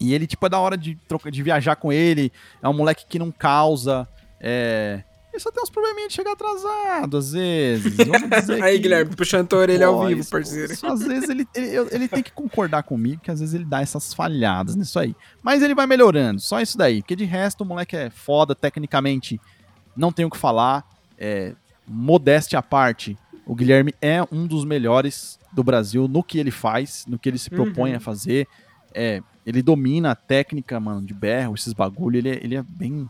E 0.00 0.14
ele, 0.14 0.26
tipo, 0.26 0.46
é 0.46 0.48
da 0.48 0.58
hora 0.58 0.76
de, 0.76 0.94
troca, 1.06 1.30
de 1.30 1.42
viajar 1.42 1.76
com 1.76 1.92
ele. 1.92 2.32
É 2.62 2.68
um 2.68 2.72
moleque 2.72 3.04
que 3.06 3.18
não 3.18 3.30
causa. 3.30 4.08
É. 4.40 5.02
Só 5.38 5.50
tem 5.50 5.62
uns 5.62 5.70
probleminha 5.70 6.08
de 6.08 6.14
chegar 6.14 6.32
atrasado, 6.32 7.16
às 7.16 7.32
vezes. 7.32 7.96
Aí, 8.62 8.74
que- 8.74 8.78
Guilherme, 8.80 9.16
puxando 9.16 9.48
tua 9.48 9.60
orelha 9.60 9.86
ao 9.86 9.98
Pô, 9.98 10.06
vivo, 10.06 10.20
isso- 10.20 10.30
parceiro. 10.30 10.72
isso, 10.72 10.86
às 10.86 11.00
vezes 11.02 11.28
ele, 11.30 11.46
ele, 11.54 11.76
ele 11.90 12.08
tem 12.08 12.22
que 12.22 12.30
concordar 12.32 12.82
comigo, 12.82 13.20
que 13.22 13.30
às 13.30 13.40
vezes 13.40 13.54
ele 13.54 13.64
dá 13.64 13.80
essas 13.80 14.12
falhadas 14.12 14.76
nisso 14.76 14.98
aí. 14.98 15.16
Mas 15.42 15.62
ele 15.62 15.74
vai 15.74 15.86
melhorando, 15.86 16.40
só 16.40 16.60
isso 16.60 16.76
daí. 16.76 17.00
Porque 17.02 17.16
de 17.16 17.24
resto, 17.24 17.62
o 17.62 17.64
moleque 17.64 17.96
é 17.96 18.10
foda, 18.10 18.54
tecnicamente, 18.54 19.40
não 19.96 20.12
tenho 20.12 20.28
o 20.28 20.30
que 20.30 20.38
falar. 20.38 20.84
É, 21.18 21.54
modéstia 21.86 22.58
à 22.58 22.62
parte, 22.62 23.16
o 23.46 23.54
Guilherme 23.54 23.94
é 24.00 24.22
um 24.30 24.46
dos 24.46 24.64
melhores 24.64 25.38
do 25.52 25.62
Brasil 25.64 26.06
no 26.08 26.22
que 26.22 26.38
ele 26.38 26.50
faz, 26.50 27.04
no 27.08 27.18
que 27.18 27.28
ele 27.28 27.38
se 27.38 27.50
propõe 27.50 27.90
Uhum. 27.90 27.96
a 27.96 28.00
fazer. 28.00 28.46
É, 28.94 29.22
ele 29.44 29.62
domina 29.62 30.10
a 30.12 30.14
técnica, 30.14 30.78
mano, 30.78 31.02
de 31.04 31.12
berro, 31.14 31.54
esses 31.54 31.72
bagulho. 31.72 32.16
Ele, 32.18 32.28
é- 32.30 32.40
ele 32.44 32.54
é 32.56 32.62
bem 32.62 33.08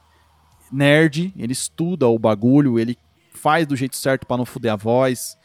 nerd, 0.73 1.33
ele 1.37 1.53
estuda 1.53 2.09
o 2.09 2.19
bagulho, 2.19 2.79
ele 2.79 2.97
faz 3.33 3.67
do 3.67 3.77
jeito 3.77 3.97
certo 3.97 4.27
pra 4.27 4.37
não 4.37 4.45
fuder 4.45 4.73
a 4.73 4.77
voz. 4.77 5.37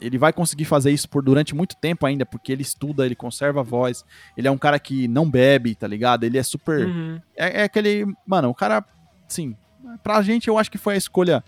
Ele 0.00 0.18
vai 0.18 0.32
conseguir 0.32 0.64
fazer 0.64 0.90
isso 0.90 1.08
por 1.08 1.22
durante 1.22 1.54
muito 1.54 1.76
tempo 1.76 2.04
ainda, 2.04 2.26
porque 2.26 2.50
ele 2.50 2.62
estuda, 2.62 3.06
ele 3.06 3.14
conserva 3.14 3.60
a 3.60 3.62
voz. 3.62 4.04
Ele 4.36 4.48
é 4.48 4.50
um 4.50 4.58
cara 4.58 4.78
que 4.80 5.06
não 5.06 5.30
bebe, 5.30 5.76
tá 5.76 5.86
ligado? 5.86 6.24
Ele 6.24 6.36
é 6.38 6.42
super. 6.42 6.86
Uhum. 6.86 7.20
É, 7.36 7.60
é 7.60 7.64
aquele. 7.64 8.04
Mano, 8.26 8.48
o 8.48 8.54
cara. 8.54 8.84
Sim. 9.28 9.54
Pra 10.02 10.20
gente, 10.22 10.48
eu 10.48 10.58
acho 10.58 10.70
que 10.70 10.78
foi 10.78 10.94
a 10.94 10.96
escolha 10.96 11.44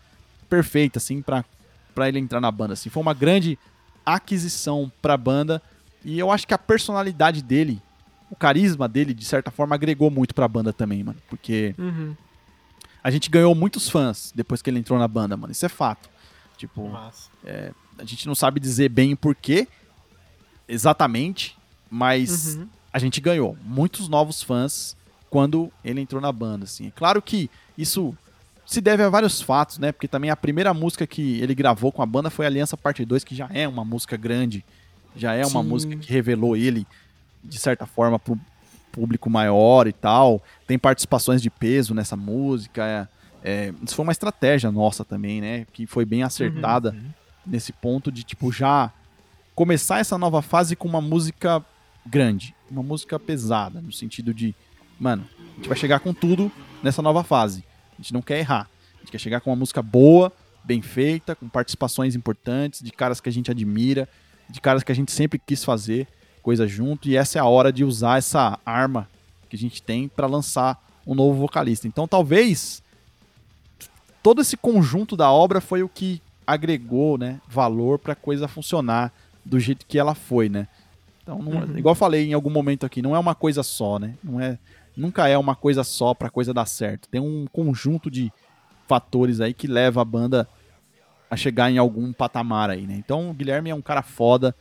perfeita, 0.49 0.99
assim, 0.99 1.21
pra, 1.21 1.45
pra 1.95 2.09
ele 2.09 2.19
entrar 2.21 2.41
na 2.41 2.51
banda. 2.51 2.75
Assim. 2.75 2.91
Foi 2.91 3.03
uma 3.03 3.15
grande 3.15 3.59
aquisição 4.07 4.91
pra 5.03 5.17
banda. 5.17 5.61
E 6.05 6.19
eu 6.19 6.31
acho 6.31 6.47
que 6.47 6.55
a 6.55 6.59
personalidade 6.59 7.43
dele, 7.43 7.81
o 8.31 8.37
carisma 8.37 8.87
dele, 8.87 9.15
de 9.15 9.25
certa 9.25 9.51
forma, 9.51 9.75
agregou 9.75 10.11
muito 10.11 10.35
pra 10.35 10.47
banda 10.47 10.73
também, 10.73 11.03
mano. 11.03 11.19
Porque 11.29 11.75
Uhum. 11.77 12.15
A 13.05 13.11
gente 13.11 13.31
ganhou 13.31 13.55
muitos 13.55 13.89
fãs 13.89 14.33
depois 14.35 14.61
que 14.63 14.69
ele 14.71 14.79
entrou 14.81 14.99
na 14.99 15.07
banda, 15.07 15.37
mano. 15.37 15.53
Isso 15.53 15.65
é 15.65 15.69
fato. 15.69 16.09
Tipo, 16.57 16.89
Massa. 16.89 17.29
a 17.99 18.05
gente 18.05 18.27
não 18.27 18.35
sabe 18.35 18.59
dizer 18.59 18.89
bem 18.89 19.13
o 19.13 19.17
porquê 19.17 19.69
exatamente, 20.67 21.57
mas 21.91 22.57
Uhum. 22.57 22.69
a 22.93 22.99
gente 22.99 23.21
ganhou 23.21 23.57
muitos 23.63 24.09
novos 24.09 24.43
fãs 24.43 24.97
quando 25.31 25.71
ele 25.85 26.01
entrou 26.01 26.21
na 26.21 26.33
banda, 26.33 26.65
assim. 26.65 26.87
É 26.89 26.91
claro 26.91 27.21
que 27.21 27.51
isso 27.77 28.17
se 28.65 28.81
deve 28.81 29.03
a 29.03 29.11
vários 29.11 29.43
fatos, 29.43 29.79
né? 29.79 29.93
Porque 29.93 30.09
também 30.09 30.31
a 30.31 30.37
primeira 30.37 30.73
música 30.73 31.07
que 31.07 31.41
ele 31.41 31.55
gravou 31.55 31.93
com 31.93 32.03
a 32.03 32.07
banda 32.07 32.31
foi 32.31 32.47
Aliança 32.47 32.77
Parte 32.77 33.05
2, 33.05 33.23
que 33.25 33.35
já 33.35 33.49
é 33.53 33.69
uma 33.69 33.85
música 33.85 34.17
grande, 34.17 34.65
já 35.15 35.35
é 35.35 35.45
uma 35.45 35.63
Sim. 35.63 35.69
música 35.69 35.97
que 35.97 36.11
revelou 36.11 36.57
ele 36.57 36.87
de 37.43 37.59
certa 37.59 37.85
forma 37.85 38.19
pro 38.19 38.39
público 38.95 39.29
maior 39.29 39.89
e 39.89 39.93
tal. 39.93 40.41
Tem 40.67 40.79
participações 40.79 41.43
de 41.43 41.51
peso 41.51 41.93
nessa 41.95 42.17
música. 42.17 42.87
É, 42.87 43.09
é, 43.43 43.75
isso 43.85 43.97
foi 43.97 44.05
uma 44.05 44.13
estratégia 44.13 44.71
nossa 44.71 45.05
também, 45.05 45.41
né? 45.41 45.67
Que 45.73 45.87
foi 45.87 46.05
bem 46.05 46.23
acertada 46.23 46.97
nesse 47.45 47.73
ponto 47.73 48.13
de 48.13 48.23
tipo 48.23 48.53
já 48.53 48.93
começar 49.55 49.99
essa 49.99 50.17
nova 50.17 50.41
fase 50.41 50.77
com 50.77 50.89
uma 50.89 51.01
música 51.01 51.65
grande, 52.07 52.55
uma 52.71 52.83
música 52.83 53.19
pesada, 53.19 53.81
no 53.81 53.93
sentido 53.93 54.33
de, 54.33 54.55
mano, 54.99 55.27
a 55.53 55.57
gente 55.57 55.69
vai 55.69 55.77
chegar 55.77 56.01
com 56.01 56.13
tudo 56.15 56.51
nessa 56.83 57.03
nova 57.03 57.23
fase. 57.25 57.65
A 57.93 58.03
gente 58.03 58.13
não 58.13 58.23
quer 58.23 58.39
errar. 58.39 58.69
A 58.97 58.99
gente 59.01 59.13
quer 59.13 59.19
chegar 59.19 59.41
com 59.41 59.51
uma 59.51 59.57
música 59.57 59.83
boa, 59.83 60.33
bem 60.65 60.81
feita, 60.81 61.35
com 61.35 61.49
participações 61.49 62.15
importantes, 62.15 62.83
de 62.83 62.91
caras 62.91 63.21
que 63.21 63.29
a 63.29 63.33
gente 63.33 63.51
admira, 63.51 64.09
de 64.49 64.61
caras 64.61 64.83
que 64.83 64.93
a 64.93 64.95
gente 64.95 65.13
sempre 65.13 65.39
quis 65.39 65.65
fazer 65.65 66.07
coisa 66.45 66.69
junto, 66.69 67.09
e 67.09 67.17
essa 67.17 67.39
é 67.39 67.41
a 67.41 67.47
hora 67.47 67.73
de 67.73 67.83
usar 67.83 68.19
essa 68.19 68.59
arma 68.67 69.09
que 69.49 69.57
a 69.57 69.59
gente 69.59 69.83
tem 69.83 70.07
para 70.07 70.27
lançar 70.27 70.79
um 71.07 71.15
novo 71.15 71.39
vocalista. 71.41 71.89
Então, 71.89 72.07
talvez 72.07 72.83
todo 74.23 74.41
esse 74.43 74.57
conjunto 74.57 75.17
da 75.17 75.31
obra 75.33 75.61
foi 75.61 75.83
o 75.83 75.89
que 75.89 76.21
agregou, 76.47 77.17
né, 77.17 77.41
valor 77.49 77.99
para 77.99 78.13
a 78.13 78.17
coisa 78.17 78.47
funcionar 78.47 79.11
do 79.45 79.59
jeito 79.59 79.87
que 79.87 79.99
ela 79.99 80.15
foi, 80.15 80.49
né? 80.49 80.69
Então, 81.23 81.41
não- 81.41 81.63
Uhum. 81.63 81.79
igual 81.79 81.93
eu 81.93 81.97
falei 81.99 82.29
em 82.29 82.35
algum 82.35 82.51
momento 82.51 82.85
aqui, 82.85 83.01
não 83.01 83.17
é 83.17 83.19
uma 83.19 83.35
coisa 83.35 83.63
só, 83.63 83.99
né? 83.99 84.15
Não 84.23 84.39
é, 84.39 84.59
nunca 84.95 85.27
é 85.27 85.39
uma 85.39 85.57
coisa 85.57 85.83
só 85.83 86.13
para 86.13 86.29
coisa 86.29 86.53
dar 86.53 86.67
certo. 86.67 87.09
Tem 87.09 87.21
um 87.21 87.47
conjunto 87.51 88.11
de 88.11 88.31
fatores 88.87 89.41
aí 89.41 89.55
que 89.55 89.67
leva 89.67 90.03
a 90.03 90.05
banda 90.05 90.47
a 91.31 91.37
chegar 91.37 91.71
em 91.71 91.79
algum 91.79 92.13
patamar 92.13 92.69
aí, 92.69 92.87
né? 92.87 92.95
Então, 92.99 93.31
o 93.31 93.35
Guilherme 93.35 93.71
é 93.71 93.75
um 93.75 93.81
cara 93.83 94.03
foda. 94.03 94.55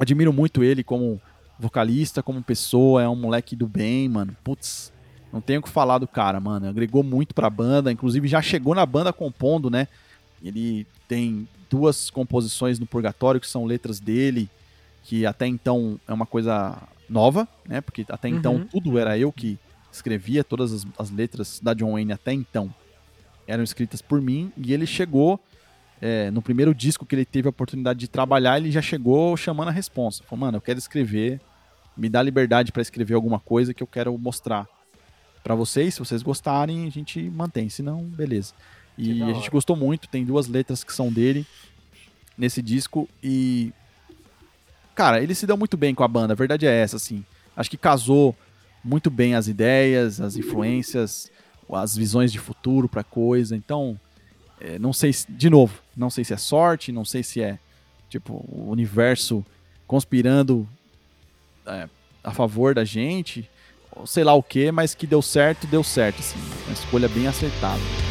Admiro 0.00 0.32
muito 0.32 0.64
ele 0.64 0.82
como 0.82 1.20
vocalista, 1.58 2.22
como 2.22 2.42
pessoa, 2.42 3.02
é 3.02 3.08
um 3.08 3.14
moleque 3.14 3.54
do 3.54 3.68
bem, 3.68 4.08
mano. 4.08 4.34
Putz, 4.42 4.90
não 5.32 5.40
tenho 5.40 5.60
o 5.60 5.62
que 5.62 5.68
falar 5.68 5.98
do 5.98 6.08
cara, 6.08 6.40
mano. 6.40 6.68
Agregou 6.68 7.02
muito 7.02 7.34
pra 7.34 7.50
banda, 7.50 7.92
inclusive 7.92 8.26
já 8.26 8.40
chegou 8.40 8.74
na 8.74 8.86
banda 8.86 9.12
compondo, 9.12 9.68
né? 9.70 9.86
Ele 10.42 10.86
tem 11.06 11.46
duas 11.68 12.08
composições 12.08 12.78
no 12.78 12.86
Purgatório 12.86 13.40
que 13.40 13.46
são 13.46 13.66
letras 13.66 14.00
dele, 14.00 14.48
que 15.04 15.26
até 15.26 15.46
então 15.46 16.00
é 16.08 16.12
uma 16.12 16.26
coisa 16.26 16.78
nova, 17.08 17.46
né? 17.68 17.80
Porque 17.80 18.06
até 18.08 18.28
então 18.28 18.54
Uhum. 18.54 18.66
tudo 18.66 18.98
era 18.98 19.18
eu 19.18 19.30
que 19.30 19.58
escrevia, 19.92 20.42
todas 20.42 20.72
as, 20.72 20.86
as 20.98 21.10
letras 21.10 21.60
da 21.62 21.74
John 21.74 21.92
Wayne 21.92 22.12
até 22.12 22.32
então 22.32 22.72
eram 23.46 23.62
escritas 23.64 24.00
por 24.00 24.20
mim, 24.20 24.52
e 24.56 24.72
ele 24.72 24.86
chegou 24.86 25.38
é, 26.00 26.30
no 26.30 26.40
primeiro 26.40 26.74
disco 26.74 27.04
que 27.04 27.14
ele 27.14 27.24
teve 27.24 27.48
a 27.48 27.50
oportunidade 27.50 27.98
de 27.98 28.08
trabalhar, 28.08 28.58
ele 28.58 28.70
já 28.70 28.80
chegou 28.80 29.36
chamando 29.36 29.68
a 29.68 29.72
responsa. 29.72 30.22
Falou, 30.24 30.40
mano, 30.46 30.56
eu 30.56 30.60
quero 30.60 30.78
escrever, 30.78 31.40
me 31.96 32.08
dá 32.08 32.22
liberdade 32.22 32.72
pra 32.72 32.82
escrever 32.82 33.14
alguma 33.14 33.38
coisa 33.38 33.74
que 33.74 33.82
eu 33.82 33.86
quero 33.86 34.16
mostrar 34.16 34.66
pra 35.42 35.54
vocês. 35.54 35.94
Se 35.94 36.00
vocês 36.00 36.22
gostarem, 36.22 36.86
a 36.86 36.90
gente 36.90 37.22
mantém, 37.30 37.68
se 37.68 37.82
não, 37.82 38.02
beleza. 38.02 38.54
E 38.96 39.22
a 39.22 39.32
gente 39.32 39.50
gostou 39.50 39.76
muito, 39.76 40.08
tem 40.08 40.24
duas 40.24 40.46
letras 40.46 40.84
que 40.84 40.92
são 40.92 41.10
dele 41.10 41.46
nesse 42.36 42.60
disco 42.60 43.08
e 43.22 43.72
cara, 44.94 45.22
ele 45.22 45.34
se 45.34 45.46
deu 45.46 45.56
muito 45.56 45.76
bem 45.76 45.94
com 45.94 46.04
a 46.04 46.08
banda, 46.08 46.34
a 46.34 46.36
verdade 46.36 46.66
é 46.66 46.74
essa, 46.82 46.96
assim. 46.96 47.24
Acho 47.56 47.70
que 47.70 47.78
casou 47.78 48.36
muito 48.84 49.10
bem 49.10 49.34
as 49.34 49.48
ideias, 49.48 50.20
as 50.20 50.36
influências, 50.36 51.30
as 51.72 51.96
visões 51.96 52.30
de 52.30 52.38
futuro 52.38 52.88
pra 52.88 53.02
coisa. 53.02 53.56
Então, 53.56 53.98
é, 54.60 54.78
não 54.78 54.92
sei 54.92 55.12
se, 55.12 55.30
de 55.30 55.48
novo, 55.48 55.80
não 56.00 56.08
sei 56.10 56.24
se 56.24 56.32
é 56.32 56.36
sorte, 56.38 56.90
não 56.90 57.04
sei 57.04 57.22
se 57.22 57.42
é 57.42 57.58
tipo 58.08 58.44
o 58.48 58.70
universo 58.70 59.44
conspirando 59.86 60.66
é, 61.66 61.88
a 62.24 62.32
favor 62.32 62.74
da 62.74 62.84
gente, 62.84 63.48
sei 64.06 64.24
lá 64.24 64.34
o 64.34 64.42
que, 64.42 64.72
mas 64.72 64.94
que 64.94 65.06
deu 65.06 65.20
certo, 65.20 65.66
deu 65.66 65.84
certo, 65.84 66.20
assim, 66.20 66.38
uma 66.66 66.72
escolha 66.72 67.08
bem 67.08 67.26
acertada. 67.26 68.09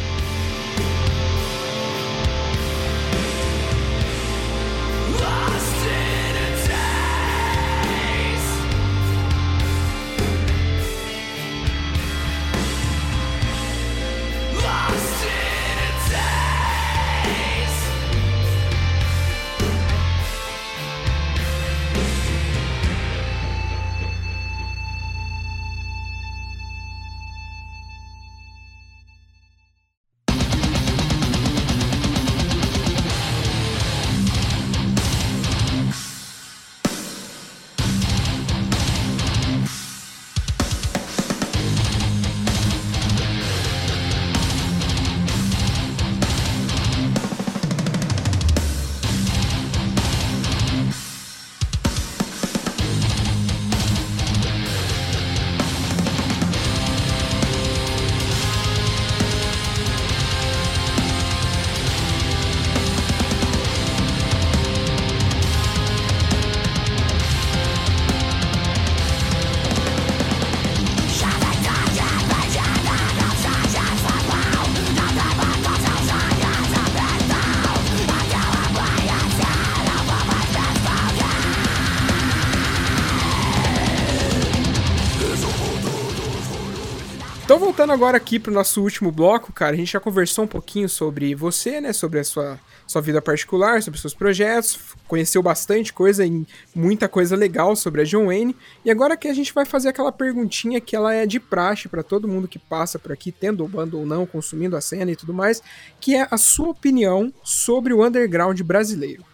Voltando 87.90 88.04
agora 88.04 88.16
aqui 88.18 88.38
pro 88.38 88.52
nosso 88.52 88.80
último 88.80 89.10
bloco, 89.10 89.52
cara, 89.52 89.72
a 89.72 89.76
gente 89.76 89.90
já 89.90 89.98
conversou 89.98 90.44
um 90.44 90.48
pouquinho 90.48 90.88
sobre 90.88 91.34
você, 91.34 91.80
né? 91.80 91.92
Sobre 91.92 92.20
a 92.20 92.24
sua, 92.24 92.56
sua 92.86 93.02
vida 93.02 93.20
particular, 93.20 93.82
sobre 93.82 93.98
seus 93.98 94.14
projetos, 94.14 94.78
conheceu 95.08 95.42
bastante 95.42 95.92
coisa 95.92 96.24
e 96.24 96.46
muita 96.72 97.08
coisa 97.08 97.34
legal 97.34 97.74
sobre 97.74 98.02
a 98.02 98.04
John 98.04 98.26
Wayne. 98.26 98.54
E 98.84 98.92
agora 98.92 99.16
que 99.16 99.26
a 99.26 99.34
gente 99.34 99.52
vai 99.52 99.64
fazer 99.64 99.88
aquela 99.88 100.12
perguntinha 100.12 100.80
que 100.80 100.94
ela 100.94 101.12
é 101.12 101.26
de 101.26 101.40
praxe 101.40 101.88
para 101.88 102.04
todo 102.04 102.28
mundo 102.28 102.46
que 102.46 102.60
passa 102.60 102.96
por 102.96 103.10
aqui, 103.10 103.32
tendo 103.32 103.64
o 103.64 103.68
bando 103.68 103.98
ou 103.98 104.06
não, 104.06 104.24
consumindo 104.24 104.76
a 104.76 104.80
cena 104.80 105.10
e 105.10 105.16
tudo 105.16 105.34
mais, 105.34 105.60
que 106.00 106.14
é 106.14 106.28
a 106.30 106.38
sua 106.38 106.68
opinião 106.68 107.32
sobre 107.42 107.92
o 107.92 108.06
underground 108.06 108.60
brasileiro. 108.60 109.24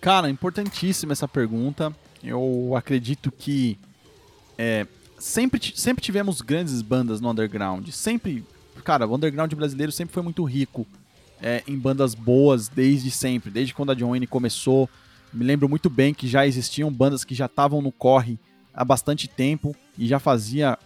Cara, 0.00 0.30
importantíssima 0.30 1.12
essa 1.12 1.26
pergunta. 1.26 1.92
Eu 2.22 2.74
acredito 2.76 3.32
que 3.32 3.76
é, 4.56 4.86
sempre, 5.22 5.72
sempre 5.76 6.02
tivemos 6.02 6.40
grandes 6.40 6.82
bandas 6.82 7.20
no 7.20 7.30
underground. 7.30 7.88
Sempre. 7.90 8.44
Cara, 8.84 9.06
o 9.06 9.14
underground 9.14 9.52
brasileiro 9.54 9.92
sempre 9.92 10.12
foi 10.12 10.22
muito 10.22 10.42
rico 10.42 10.84
é, 11.40 11.62
em 11.66 11.78
bandas 11.78 12.14
boas 12.14 12.68
desde 12.68 13.10
sempre. 13.10 13.50
Desde 13.50 13.72
quando 13.72 13.92
a 13.92 13.94
John 13.94 14.10
Wayne 14.10 14.26
começou. 14.26 14.90
Me 15.32 15.44
lembro 15.44 15.68
muito 15.68 15.88
bem 15.88 16.12
que 16.12 16.28
já 16.28 16.46
existiam 16.46 16.92
bandas 16.92 17.24
que 17.24 17.34
já 17.34 17.46
estavam 17.46 17.80
no 17.80 17.90
corre 17.90 18.38
há 18.74 18.84
bastante 18.84 19.26
tempo 19.28 19.74
e 19.96 20.06
já 20.06 20.18
fazia 20.18 20.78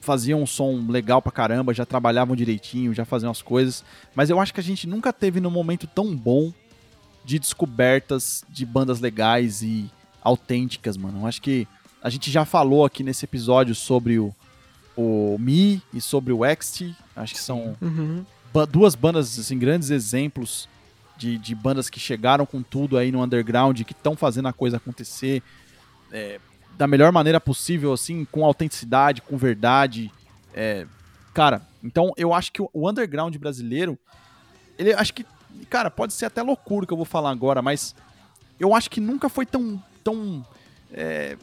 faziam 0.00 0.42
um 0.42 0.46
som 0.46 0.84
legal 0.88 1.22
pra 1.22 1.30
caramba, 1.30 1.72
já 1.72 1.86
trabalhavam 1.86 2.34
direitinho, 2.34 2.92
já 2.92 3.04
faziam 3.04 3.30
as 3.30 3.40
coisas. 3.40 3.84
Mas 4.14 4.28
eu 4.28 4.40
acho 4.40 4.52
que 4.52 4.58
a 4.58 4.62
gente 4.62 4.86
nunca 4.86 5.12
teve 5.12 5.40
num 5.40 5.50
momento 5.50 5.86
tão 5.86 6.14
bom 6.14 6.52
de 7.24 7.38
descobertas 7.38 8.44
de 8.50 8.66
bandas 8.66 8.98
legais 8.98 9.62
e 9.62 9.88
autênticas, 10.20 10.96
mano. 10.96 11.20
Eu 11.20 11.26
acho 11.26 11.40
que 11.40 11.68
a 12.02 12.10
gente 12.10 12.30
já 12.30 12.44
falou 12.44 12.84
aqui 12.84 13.02
nesse 13.02 13.24
episódio 13.24 13.74
sobre 13.74 14.18
o, 14.18 14.34
o 14.96 15.36
Mi 15.38 15.82
e 15.92 16.00
sobre 16.00 16.32
o 16.32 16.44
Ext. 16.44 16.94
Acho 17.14 17.34
que 17.34 17.40
são 17.40 17.76
Uhum. 17.80 18.24
ba- 18.52 18.64
duas 18.66 18.94
bandas, 18.94 19.38
assim, 19.38 19.58
grandes 19.58 19.90
exemplos 19.90 20.68
de, 21.16 21.38
de 21.38 21.54
bandas 21.54 21.88
que 21.88 22.00
chegaram 22.00 22.44
com 22.44 22.62
tudo 22.62 22.96
aí 22.98 23.12
no 23.12 23.22
underground, 23.22 23.80
que 23.82 23.92
estão 23.92 24.16
fazendo 24.16 24.48
a 24.48 24.52
coisa 24.52 24.78
acontecer 24.78 25.42
é, 26.10 26.40
da 26.76 26.86
melhor 26.86 27.12
maneira 27.12 27.40
possível, 27.40 27.92
assim, 27.92 28.24
com 28.24 28.44
autenticidade, 28.44 29.22
com 29.22 29.36
verdade. 29.36 30.10
é, 30.54 30.86
cara, 31.32 31.62
então 31.82 32.12
eu 32.16 32.34
acho 32.34 32.50
que 32.52 32.60
o, 32.60 32.68
underground 32.90 33.34
brasileiro, 33.36 33.98
ele 34.78 34.92
acho 34.92 35.14
que, 35.14 35.24
cara, 35.70 35.90
pode 35.90 36.12
ser 36.12 36.26
até 36.26 36.42
loucura 36.42 36.84
o 36.84 36.86
que 36.86 36.92
eu 36.92 36.96
vou 36.96 37.06
falar 37.06 37.30
agora, 37.30 37.62
mas 37.62 37.94
eu 38.58 38.74
acho 38.74 38.90
que 38.90 39.00
nunca 39.00 39.28
foi 39.28 39.46
tão, 39.46 39.82
tão 40.04 40.44
é, 40.92 41.36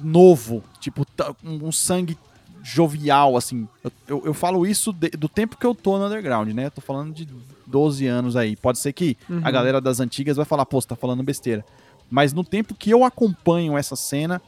novo, 0.00 0.62
tipo, 0.80 1.04
tá- 1.04 1.34
um 1.44 1.70
sangue 1.72 2.16
jovial, 2.62 3.36
assim. 3.36 3.68
Eu, 4.08 4.22
eu, 4.26 4.34
falo 4.34 4.66
isso 4.66 4.92
de- 4.92 5.10
do 5.10 5.28
tempo 5.28 5.56
que 5.56 5.66
eu 5.66 5.74
tô 5.74 5.98
no 5.98 6.06
underground, 6.06 6.48
né? 6.52 6.66
Eu 6.66 6.70
tô 6.70 6.80
falando 6.80 7.12
de 7.12 7.28
12 7.66 8.06
anos 8.06 8.36
aí. 8.36 8.56
Pode 8.56 8.78
ser 8.78 8.92
que 8.92 9.16
a 9.44 9.50
galera 9.50 9.80
das 9.80 10.00
antigas 10.00 10.36
vai 10.36 10.46
falar, 10.46 10.64
pô, 10.64 10.80
você 10.80 10.88
tá 10.88 10.96
falando 10.96 11.22
besteira. 11.22 11.64
Mas 12.10 12.32
no 12.32 12.42
tempo 12.44 12.74
que 12.74 12.90
eu 12.90 13.04
acompanho 13.04 13.76
essa 13.76 13.96
cena, 13.96 14.40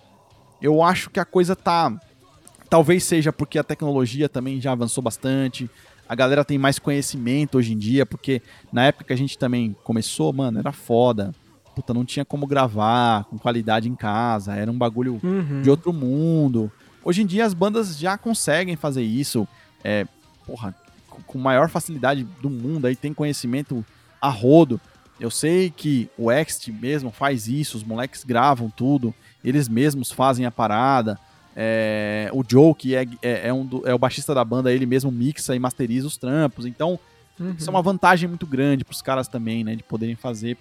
eu 0.62 0.82
acho 0.82 1.10
que 1.10 1.20
a 1.20 1.24
coisa 1.24 1.54
tá. 1.54 1.92
Talvez 2.70 3.04
seja 3.04 3.32
porque 3.32 3.58
a 3.58 3.64
tecnologia 3.64 4.28
também 4.28 4.60
já 4.60 4.72
avançou 4.72 5.02
bastante. 5.02 5.70
A 6.08 6.14
galera 6.14 6.44
tem 6.44 6.56
mais 6.58 6.78
conhecimento 6.78 7.58
hoje 7.58 7.72
em 7.74 7.78
dia, 7.78 8.06
porque 8.06 8.40
na 8.72 8.84
época 8.86 9.04
que 9.04 9.12
a 9.12 9.16
gente 9.16 9.36
também 9.36 9.76
começou, 9.84 10.32
mano, 10.32 10.58
era 10.58 10.72
foda. 10.72 11.34
Puta, 11.76 11.92
não 11.92 12.06
tinha 12.06 12.24
como 12.24 12.46
gravar 12.46 13.24
com 13.24 13.36
qualidade 13.38 13.86
em 13.86 13.94
casa, 13.94 14.54
era 14.56 14.70
um 14.70 14.78
bagulho 14.78 15.20
Uhum. 15.22 15.60
de 15.60 15.68
outro 15.68 15.92
mundo. 15.92 16.72
Hoje 17.04 17.20
em 17.22 17.26
dia 17.26 17.44
as 17.44 17.52
bandas 17.52 17.98
já 17.98 18.16
conseguem 18.16 18.76
fazer 18.76 19.02
isso, 19.02 19.46
é, 19.84 20.06
porra, 20.46 20.74
com- 21.26 21.38
maior 21.38 21.68
facilidade 21.68 22.24
do 22.40 22.48
mundo, 22.48 22.86
aí 22.86 22.96
tem 22.96 23.12
conhecimento 23.12 23.84
a 24.22 24.30
rodo. 24.30 24.80
Eu 25.20 25.30
sei 25.30 25.68
que 25.70 26.08
o 26.16 26.32
Ext 26.32 26.68
mesmo 26.72 27.10
faz 27.10 27.46
isso, 27.46 27.76
os 27.76 27.84
moleques 27.84 28.24
gravam 28.24 28.70
tudo, 28.70 29.14
eles 29.44 29.68
mesmos 29.68 30.10
fazem 30.10 30.46
a 30.46 30.50
parada. 30.50 31.18
É, 31.54 32.30
o 32.32 32.42
Joe, 32.46 32.74
que 32.74 32.94
é, 32.94 33.06
é, 33.22 33.48
é 33.48 33.52
um 33.52 33.64
do- 33.66 33.86
é 33.86 33.94
o 33.94 33.98
baixista 33.98 34.34
da 34.34 34.44
banda, 34.44 34.72
ele 34.72 34.86
mesmo 34.86 35.10
mixa 35.12 35.54
e 35.54 35.58
masteriza 35.58 36.06
os 36.06 36.16
trampos. 36.16 36.64
Então, 36.64 36.98
Uhum. 37.38 37.54
isso 37.58 37.68
é 37.68 37.70
uma 37.70 37.82
vantagem 37.82 38.28
muito 38.28 38.46
grande 38.46 38.82
pros 38.84 39.02
caras 39.02 39.28
também, 39.28 39.62
né? 39.62 39.76
De 39.76 39.82
poderem 39.82 40.16
fazer 40.16 40.56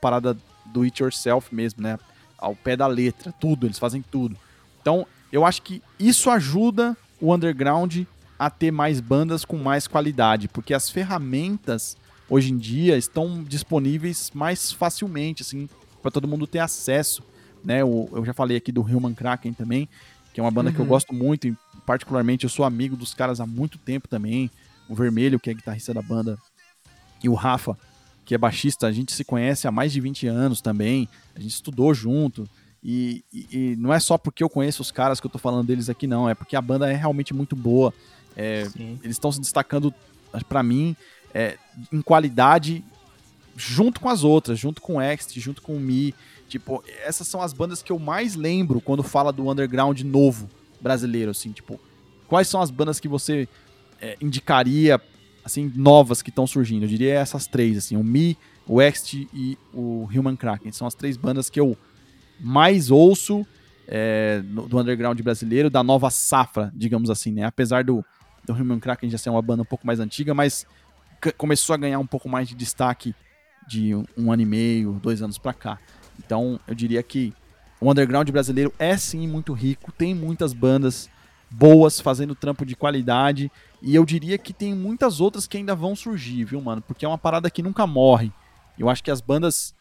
parada 0.00 0.36
do 0.66 0.82
it 0.82 1.02
yourself 1.02 1.54
mesmo, 1.54 1.82
né? 1.82 1.98
Ao 2.36 2.54
pé 2.54 2.76
da 2.76 2.86
letra, 2.86 3.32
tudo, 3.32 3.66
eles 3.66 3.78
fazem 3.78 4.02
tudo. 4.02 4.36
Então, 4.80 5.06
eu 5.32 5.44
acho 5.44 5.62
que 5.62 5.82
isso 5.98 6.30
ajuda 6.30 6.96
o 7.20 7.34
underground 7.34 8.04
a 8.38 8.48
ter 8.48 8.70
mais 8.70 9.00
bandas 9.00 9.44
com 9.44 9.56
mais 9.56 9.86
qualidade, 9.88 10.46
porque 10.48 10.72
as 10.72 10.88
ferramentas 10.88 11.96
hoje 12.30 12.52
em 12.52 12.56
dia 12.56 12.96
estão 12.96 13.42
disponíveis 13.42 14.30
mais 14.32 14.70
facilmente, 14.70 15.42
assim, 15.42 15.68
para 16.00 16.10
todo 16.10 16.28
mundo 16.28 16.46
ter 16.46 16.60
acesso, 16.60 17.22
né? 17.64 17.82
O- 17.82 18.08
eu 18.12 18.24
já 18.24 18.32
falei 18.32 18.56
aqui 18.56 18.70
do 18.70 18.82
Human 18.82 19.14
Kraken 19.14 19.52
também, 19.52 19.88
que 20.32 20.38
é 20.38 20.42
uma 20.42 20.50
banda 20.50 20.70
que 20.70 20.78
eu 20.78 20.84
Uhum. 20.84 20.88
gosto 20.90 21.12
muito, 21.12 21.48
e 21.48 21.56
particularmente 21.84 22.44
eu 22.44 22.50
sou 22.50 22.64
amigo 22.64 22.96
dos 22.96 23.12
caras 23.14 23.40
há 23.40 23.46
muito 23.46 23.78
tempo 23.78 24.06
também. 24.06 24.48
O 24.88 24.94
Vermelho, 24.94 25.40
que 25.40 25.50
é 25.50 25.54
guitarrista 25.54 25.92
da 25.92 26.00
banda, 26.02 26.38
e 27.22 27.28
o 27.28 27.34
Rafa, 27.34 27.76
que 28.28 28.34
é 28.34 28.38
baixista, 28.38 28.86
a 28.86 28.92
gente 28.92 29.10
se 29.14 29.24
conhece 29.24 29.66
há 29.66 29.70
mais 29.72 29.90
de 29.90 30.02
20 30.02 30.26
anos 30.26 30.60
também, 30.60 31.08
a 31.34 31.40
gente 31.40 31.52
estudou 31.52 31.94
junto. 31.94 32.46
E, 32.84 33.24
e- 33.32 33.46
e 33.50 33.76
não 33.76 33.90
é 33.90 33.98
só 33.98 34.18
porque 34.18 34.44
eu 34.44 34.50
conheço 34.50 34.82
os 34.82 34.90
caras 34.90 35.18
que 35.18 35.26
eu 35.26 35.30
tô 35.30 35.38
falando 35.38 35.66
deles 35.66 35.88
aqui, 35.88 36.06
não, 36.06 36.28
é 36.28 36.34
porque 36.34 36.54
a 36.54 36.60
banda 36.60 36.92
é 36.92 36.94
realmente 36.94 37.32
muito 37.32 37.56
boa. 37.56 37.90
É, 38.36 38.68
eles 39.02 39.16
estão 39.16 39.32
se 39.32 39.40
destacando, 39.40 39.94
pra 40.46 40.62
mim, 40.62 40.94
é, 41.32 41.56
em 41.90 42.02
qualidade 42.02 42.84
junto 43.56 43.98
com 43.98 44.10
as 44.10 44.22
outras, 44.24 44.58
junto 44.58 44.82
com 44.82 44.96
o 44.96 45.00
Ext, 45.02 45.40
junto 45.40 45.62
com 45.62 45.74
o 45.74 45.80
Mi. 45.80 46.14
Tipo, 46.50 46.84
essas 47.02 47.26
são 47.26 47.40
as 47.40 47.54
bandas 47.54 47.82
que 47.82 47.90
eu 47.90 47.98
mais 47.98 48.34
lembro 48.34 48.78
quando 48.78 49.02
fala 49.02 49.32
do 49.32 49.50
underground 49.50 49.98
novo 50.02 50.50
brasileiro, 50.82 51.30
assim, 51.30 51.50
tipo, 51.50 51.80
quais 52.28 52.46
são 52.46 52.60
as 52.60 52.70
bandas 52.70 53.00
que 53.00 53.08
você 53.08 53.48
é, 54.02 54.18
indicaria, 54.20 55.00
assim, 55.48 55.72
novas 55.74 56.22
que 56.22 56.30
estão 56.30 56.46
surgindo? 56.46 56.84
Eu 56.84 56.88
diria 56.88 57.14
essas 57.14 57.46
três, 57.46 57.76
assim, 57.76 57.96
o 57.96 58.04
Mi, 58.04 58.36
o 58.66 58.80
Ext 58.80 59.14
e 59.32 59.58
o 59.72 60.08
Human 60.14 60.36
Kraken. 60.36 60.70
São 60.72 60.86
as 60.86 60.94
três 60.94 61.16
bandas 61.16 61.50
que 61.50 61.58
eu 61.58 61.76
mais 62.40 62.90
ouço 62.90 63.46
é, 63.88 64.42
do 64.44 64.78
underground 64.78 65.18
brasileiro, 65.20 65.70
da 65.70 65.82
nova 65.82 66.10
safra, 66.10 66.70
digamos 66.74 67.10
assim, 67.10 67.32
né? 67.32 67.44
Apesar 67.44 67.82
do, 67.82 68.04
do 68.44 68.52
Human 68.52 68.78
Kraken 68.78 69.08
já 69.08 69.18
ser 69.18 69.30
uma 69.30 69.42
banda 69.42 69.62
um 69.62 69.66
pouco 69.66 69.86
mais 69.86 69.98
antiga, 69.98 70.34
mas 70.34 70.66
começou 71.36 71.74
a 71.74 71.76
ganhar 71.76 71.98
um 71.98 72.06
pouco 72.06 72.28
mais 72.28 72.46
de 72.46 72.54
destaque 72.54 73.14
de 73.66 73.94
um, 73.94 74.04
um 74.16 74.32
ano 74.32 74.42
e 74.42 74.46
meio, 74.46 75.00
dois 75.02 75.22
anos 75.22 75.38
pra 75.38 75.52
cá. 75.52 75.78
Então, 76.18 76.60
eu 76.68 76.74
diria 76.74 77.02
que 77.02 77.32
o 77.80 77.90
underground 77.90 78.28
brasileiro 78.30 78.72
é 78.78 78.96
sim 78.96 79.26
muito 79.26 79.52
rico, 79.52 79.90
tem 79.92 80.14
muitas 80.14 80.52
bandas 80.52 81.08
boas 81.50 82.00
fazendo 82.00 82.34
trampo 82.34 82.66
de 82.66 82.76
qualidade, 82.76 83.50
e 83.80 83.94
eu 83.94 84.04
diria 84.04 84.36
que 84.38 84.52
tem 84.52 84.74
muitas 84.74 85.20
outras 85.20 85.46
que 85.46 85.56
ainda 85.56 85.74
vão 85.74 85.94
surgir, 85.94 86.44
viu, 86.44 86.60
mano? 86.60 86.82
Porque 86.82 87.04
é 87.04 87.08
uma 87.08 87.18
parada 87.18 87.50
que 87.50 87.62
nunca 87.62 87.86
morre. 87.86 88.32
Eu 88.78 88.88
acho 88.88 89.02
que 89.02 89.10
as 89.10 89.20
bandas 89.20 89.74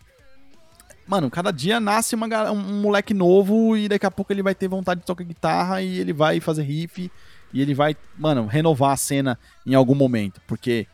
Mano, 1.08 1.32
cada 1.32 1.52
dia 1.52 1.80
nasce 1.80 2.16
uma, 2.16 2.52
um 2.52 2.82
moleque 2.82 3.14
novo 3.14 3.78
e 3.78 3.88
daqui 3.88 4.06
a 4.06 4.12
pouco 4.12 4.34
ele 4.34 4.44
vai 4.44 4.54
ter 4.54 4.68
vontade 4.68 5.00
de 5.00 5.06
tocar 5.06 5.24
guitarra 5.24 5.82
e 5.82 6.00
ele 6.00 6.12
vai 6.12 6.42
fazer 6.42 6.64
riff 6.64 7.10
e 7.54 7.62
ele 7.62 7.74
vai, 7.74 7.96
mano, 8.18 8.46
renovar 8.46 8.92
a 8.92 8.98
cena 8.98 9.40
em 9.66 9.74
algum 9.74 9.96
momento. 9.96 10.42
Porque 10.46 10.86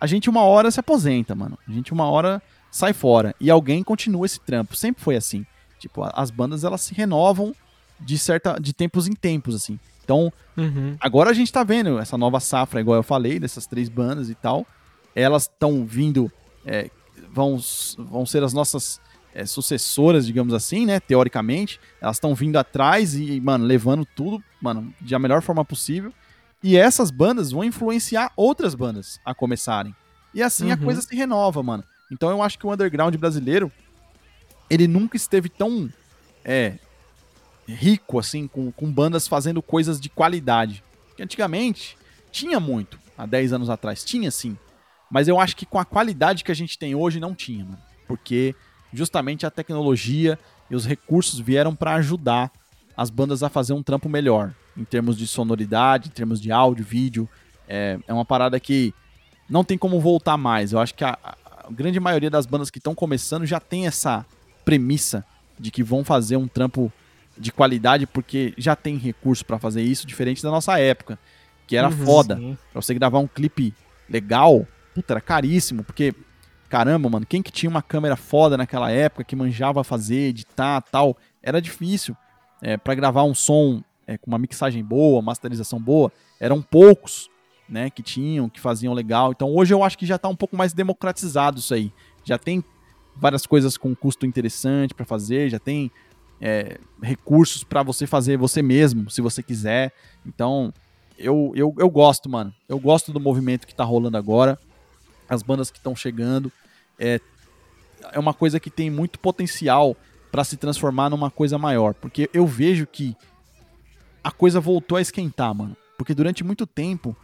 a 0.00 0.06
gente 0.06 0.30
uma 0.30 0.42
hora 0.42 0.70
se 0.70 0.78
aposenta, 0.78 1.34
mano. 1.34 1.58
A 1.66 1.72
gente 1.72 1.92
uma 1.92 2.08
hora 2.08 2.40
sai 2.70 2.92
fora 2.92 3.34
e 3.40 3.50
alguém 3.50 3.82
continua 3.82 4.24
esse 4.24 4.38
trampo. 4.38 4.76
Sempre 4.76 5.02
foi 5.02 5.16
assim. 5.16 5.44
Tipo, 5.80 6.08
as 6.14 6.30
bandas 6.30 6.62
elas 6.62 6.82
se 6.82 6.94
renovam 6.94 7.52
de 7.98 8.16
certa 8.18 8.56
de 8.60 8.72
tempos 8.72 9.08
em 9.08 9.14
tempos 9.14 9.56
assim. 9.56 9.80
Então, 10.10 10.32
Uhum. 10.56 10.96
agora 11.00 11.30
a 11.30 11.32
gente 11.32 11.52
tá 11.52 11.62
vendo 11.62 11.98
essa 12.00 12.18
nova 12.18 12.40
safra, 12.40 12.80
igual 12.80 12.96
eu 12.96 13.02
falei, 13.04 13.38
dessas 13.38 13.64
três 13.66 13.88
bandas 13.88 14.28
e 14.28 14.34
tal. 14.34 14.66
Elas 15.14 15.42
estão 15.44 15.86
vindo, 15.86 16.30
é, 16.66 16.90
vão, 17.32 17.58
vão 17.96 18.26
ser 18.26 18.42
as 18.42 18.52
nossas 18.52 19.00
é, 19.32 19.46
sucessoras, 19.46 20.26
digamos 20.26 20.52
assim, 20.52 20.84
né? 20.84 20.98
Teoricamente. 20.98 21.78
Elas 22.00 22.16
estão 22.16 22.34
vindo 22.34 22.56
atrás 22.56 23.14
e, 23.14 23.40
mano, 23.40 23.64
levando 23.64 24.04
tudo, 24.04 24.42
mano, 24.60 24.92
de 25.00 25.14
a 25.14 25.18
melhor 25.20 25.40
forma 25.42 25.64
possível. 25.64 26.12
E 26.62 26.76
essas 26.76 27.12
bandas 27.12 27.52
vão 27.52 27.62
influenciar 27.62 28.32
outras 28.36 28.74
bandas 28.74 29.20
a 29.24 29.32
começarem. 29.32 29.94
E 30.34 30.42
assim 30.42 30.72
a 30.72 30.74
Uhum. 30.74 30.82
coisa 30.82 31.00
se 31.02 31.14
renova, 31.14 31.62
mano. 31.62 31.84
Então 32.10 32.28
eu 32.30 32.42
acho 32.42 32.58
que 32.58 32.66
o 32.66 32.72
underground 32.72 33.14
brasileiro, 33.14 33.70
ele 34.68 34.88
nunca 34.88 35.16
esteve 35.16 35.48
tão 35.48 35.88
é, 36.44 36.74
rico, 37.74 38.18
assim, 38.18 38.46
com, 38.46 38.70
com 38.72 38.90
bandas 38.90 39.26
fazendo 39.26 39.62
coisas 39.62 40.00
de 40.00 40.08
qualidade. 40.08 40.82
Porque 41.08 41.22
antigamente 41.22 41.96
tinha 42.30 42.60
muito, 42.60 42.98
há 43.16 43.26
10 43.26 43.54
anos 43.54 43.70
atrás, 43.70 44.04
tinha 44.04 44.30
sim. 44.30 44.56
Mas 45.10 45.26
eu 45.26 45.40
acho 45.40 45.56
que 45.56 45.66
com 45.66 45.78
a 45.78 45.84
qualidade 45.84 46.44
que 46.44 46.52
a 46.52 46.54
gente 46.54 46.78
tem 46.78 46.94
hoje 46.94 47.18
não 47.18 47.34
tinha, 47.34 47.64
mano. 47.64 47.78
Porque 48.06 48.54
justamente 48.92 49.44
a 49.44 49.50
tecnologia 49.50 50.38
e 50.70 50.74
os 50.74 50.86
recursos 50.86 51.40
vieram 51.40 51.74
para 51.74 51.94
ajudar 51.94 52.50
as 52.96 53.10
bandas 53.10 53.42
a 53.42 53.48
fazer 53.48 53.72
um 53.72 53.82
trampo 53.82 54.08
melhor, 54.08 54.54
em 54.76 54.84
termos 54.84 55.16
de 55.16 55.26
sonoridade, 55.26 56.08
em 56.08 56.12
termos 56.12 56.40
de 56.40 56.52
áudio, 56.52 56.84
vídeo. 56.84 57.28
É, 57.68 57.98
é 58.06 58.12
uma 58.12 58.24
parada 58.24 58.58
que 58.60 58.94
não 59.48 59.64
tem 59.64 59.76
como 59.76 60.00
voltar 60.00 60.36
mais. 60.36 60.72
Eu 60.72 60.78
acho 60.78 60.94
que 60.94 61.04
a, 61.04 61.18
a 61.22 61.70
grande 61.70 61.98
maioria 61.98 62.30
das 62.30 62.46
bandas 62.46 62.70
que 62.70 62.78
estão 62.78 62.94
começando 62.94 63.46
já 63.46 63.58
tem 63.58 63.86
essa 63.86 64.24
premissa 64.64 65.24
de 65.58 65.70
que 65.70 65.82
vão 65.82 66.04
fazer 66.04 66.36
um 66.36 66.46
trampo 66.46 66.92
de 67.38 67.50
qualidade 67.52 68.06
porque 68.06 68.52
já 68.58 68.74
tem 68.76 68.96
recurso 68.96 69.44
para 69.44 69.58
fazer 69.58 69.82
isso, 69.82 70.06
diferente 70.06 70.42
da 70.42 70.50
nossa 70.50 70.78
época, 70.78 71.18
que 71.66 71.76
era 71.76 71.88
Uhum, 71.88 72.04
foda. 72.04 72.36
sim. 72.36 72.58
Pra 72.72 72.82
você 72.82 72.92
gravar 72.94 73.18
um 73.18 73.26
clipe 73.26 73.72
legal, 74.08 74.66
puta, 74.94 75.14
era 75.14 75.20
caríssimo, 75.20 75.84
porque 75.84 76.14
caramba, 76.68 77.08
mano, 77.08 77.26
quem 77.26 77.42
que 77.42 77.50
tinha 77.50 77.68
uma 77.70 77.82
câmera 77.82 78.14
foda 78.14 78.56
naquela 78.56 78.90
época, 78.90 79.24
que 79.24 79.34
manjava 79.34 79.82
fazer, 79.82 80.28
editar, 80.28 80.80
tal, 80.82 81.16
era 81.42 81.60
difícil. 81.60 82.16
É, 82.62 82.76
para 82.76 82.94
gravar 82.94 83.24
um 83.24 83.34
som 83.34 83.82
é, 84.06 84.16
com 84.18 84.30
uma 84.30 84.38
mixagem 84.38 84.84
boa, 84.84 85.20
masterização 85.22 85.80
boa, 85.80 86.12
eram 86.38 86.60
poucos, 86.62 87.28
né, 87.68 87.88
que 87.90 88.02
tinham, 88.02 88.48
que 88.48 88.60
faziam 88.60 88.92
legal. 88.92 89.30
Então 89.32 89.48
hoje 89.54 89.72
eu 89.72 89.82
acho 89.82 89.96
que 89.96 90.04
já 90.06 90.18
tá 90.18 90.28
um 90.28 90.36
pouco 90.36 90.56
mais 90.56 90.72
democratizado 90.72 91.58
isso 91.60 91.72
aí. 91.72 91.92
Já 92.24 92.36
tem 92.38 92.62
várias 93.16 93.46
coisas 93.46 93.76
com 93.76 93.94
custo 93.94 94.26
interessante 94.26 94.92
para 94.94 95.04
fazer, 95.06 95.48
já 95.50 95.58
tem 95.58 95.90
é, 96.40 96.78
recursos 97.02 97.62
para 97.64 97.82
você 97.82 98.06
fazer 98.06 98.36
você 98.36 98.62
mesmo, 98.62 99.10
se 99.10 99.20
você 99.20 99.42
quiser. 99.42 99.92
Então, 100.26 100.72
eu, 101.18 101.52
eu, 101.54 101.74
eu 101.78 101.90
gosto, 101.90 102.28
mano. 102.28 102.54
Eu 102.68 102.78
gosto 102.78 103.12
do 103.12 103.20
movimento 103.20 103.66
que 103.66 103.74
tá 103.74 103.84
rolando 103.84 104.16
agora. 104.16 104.58
As 105.28 105.42
bandas 105.42 105.70
que 105.70 105.78
estão 105.78 105.94
chegando. 105.94 106.50
É, 106.98 107.20
é 108.12 108.18
uma 108.18 108.32
coisa 108.34 108.58
que 108.58 108.70
tem 108.70 108.90
muito 108.90 109.18
potencial 109.18 109.96
para 110.32 110.44
se 110.44 110.56
transformar 110.56 111.10
numa 111.10 111.30
coisa 111.30 111.58
maior. 111.58 111.94
Porque 111.94 112.30
eu 112.32 112.46
vejo 112.46 112.86
que 112.86 113.16
a 114.22 114.30
coisa 114.30 114.60
voltou 114.60 114.96
a 114.96 115.00
esquentar, 115.00 115.54
mano. 115.54 115.76
Porque 115.98 116.14
durante 116.14 116.42
muito 116.42 116.66
tempo, 116.66 117.14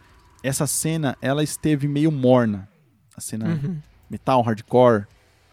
essa 0.43 0.67
cena, 0.67 1.17
ela 1.21 1.43
esteve 1.43 1.87
meio 1.87 2.11
morna. 2.11 2.69
A 3.15 3.21
cena 3.21 3.47
Uhum. 3.47 3.79
metal, 4.09 4.41
hardcore, 4.43 5.05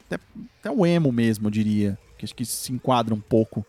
até, 0.06 0.18
até 0.60 0.70
o 0.70 0.84
emo 0.84 1.10
mesmo, 1.10 1.46
eu 1.46 1.50
diria, 1.50 1.98
que 2.24 2.24
acho 2.24 2.34
que 2.34 2.44
se 2.44 2.72
enquadra 2.72 3.14
um 3.14 3.20
pouco 3.20 3.66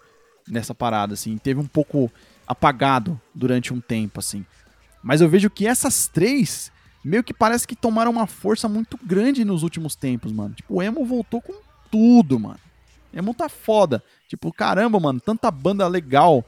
nessa 0.48 0.75
parada, 0.75 1.14
assim, 1.14 1.38
teve 1.38 1.59
um 1.59 1.66
pouco 1.66 2.11
apagado 2.48 3.19
durante 3.34 3.74
um 3.74 3.82
tempo, 3.82 4.19
assim. 4.19 4.45
Mas 5.03 5.22
eu 5.22 5.30
vejo 5.30 5.50
que 5.50 5.67
essas 5.67 6.08
três 6.08 6.72
meio 7.03 7.24
que 7.24 7.34
parece 7.34 7.67
que 7.67 7.75
tomaram 7.75 8.11
uma 8.11 8.25
força 8.25 8.67
muito 8.67 9.00
grande 9.03 9.45
nos 9.45 9.61
últimos 9.61 9.95
tempos, 9.95 10.32
mano. 10.32 10.56
Tipo, 10.56 10.75
o 10.75 10.82
emo 10.82 11.06
voltou 11.06 11.40
com 11.40 11.53
tudo, 11.92 12.40
mano. 12.40 12.59
Emo 13.14 13.34
tá 13.34 13.48
foda. 13.48 14.03
Tipo, 14.27 14.51
caramba, 14.51 15.00
mano, 15.00 15.19
tanta 15.19 15.51
banda 15.51 15.88
legal 15.88 16.43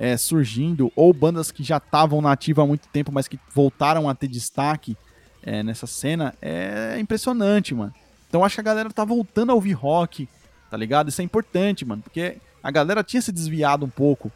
é, 0.00 0.16
surgindo, 0.16 0.90
ou 0.96 1.12
bandas 1.12 1.52
que 1.52 1.62
já 1.62 1.76
estavam 1.76 2.20
na 2.20 2.32
ativa 2.32 2.62
há 2.62 2.66
muito 2.66 2.88
tempo, 2.88 3.12
mas 3.12 3.28
que 3.28 3.38
voltaram 3.54 4.08
a 4.08 4.14
ter 4.14 4.26
destaque 4.26 4.96
é, 5.42 5.62
nessa 5.62 5.86
cena, 5.86 6.34
é 6.42 6.96
impressionante, 6.98 7.74
mano. 7.74 7.94
Então 8.28 8.44
acho 8.44 8.56
que 8.56 8.60
a 8.60 8.64
galera 8.64 8.90
tá 8.90 9.04
voltando 9.04 9.50
a 9.50 9.54
ouvir 9.54 9.72
rock, 9.72 10.28
tá 10.70 10.76
ligado? 10.76 11.08
Isso 11.08 11.20
é 11.20 11.24
importante, 11.24 11.84
mano, 11.84 12.02
porque 12.02 12.36
a 12.62 12.70
galera 12.70 13.02
tinha 13.02 13.20
se 13.20 13.32
desviado 13.32 13.84
um 13.84 13.90
pouco 13.90 14.30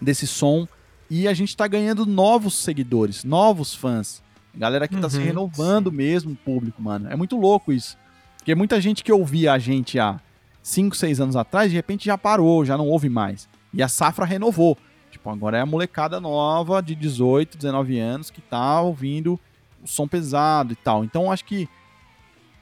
desse 0.00 0.26
som 0.26 0.66
e 1.10 1.26
a 1.26 1.34
gente 1.34 1.56
tá 1.56 1.66
ganhando 1.66 2.06
novos 2.06 2.54
seguidores, 2.54 3.24
novos 3.24 3.74
fãs. 3.74 4.22
Galera 4.54 4.88
que 4.88 4.96
tá 4.96 5.08
se 5.08 5.18
Uhum, 5.18 5.24
renovando 5.24 5.92
mesmo, 5.92 6.32
o 6.32 6.36
público, 6.36 6.82
mano. 6.82 7.08
É 7.10 7.16
muito 7.16 7.36
louco 7.36 7.72
isso. 7.72 7.96
Porque 8.36 8.54
muita 8.54 8.80
gente 8.80 9.04
que 9.04 9.12
ouvia 9.12 9.52
a 9.52 9.58
gente 9.58 9.98
há 9.98 10.20
5, 10.62 10.96
6 10.96 11.20
anos 11.20 11.36
atrás, 11.36 11.70
de 11.70 11.76
repente 11.76 12.06
já 12.06 12.18
parou, 12.18 12.64
já 12.64 12.76
não 12.76 12.88
ouve 12.88 13.08
mais. 13.08 13.48
E 13.72 13.82
a 13.82 13.88
safra 13.88 14.24
renovou. 14.24 14.76
Tipo, 15.10 15.30
agora 15.30 15.58
é 15.58 15.60
a 15.60 15.66
molecada 15.66 16.20
nova 16.20 16.82
de 16.82 16.94
18, 16.94 17.56
19 17.56 17.98
anos 17.98 18.30
que 18.30 18.40
tá 18.40 18.80
ouvindo 18.80 19.38
o 19.82 19.86
som 19.86 20.06
pesado 20.06 20.72
e 20.72 20.76
tal. 20.76 21.04
Então 21.04 21.30
acho 21.32 21.44
que 21.44 21.68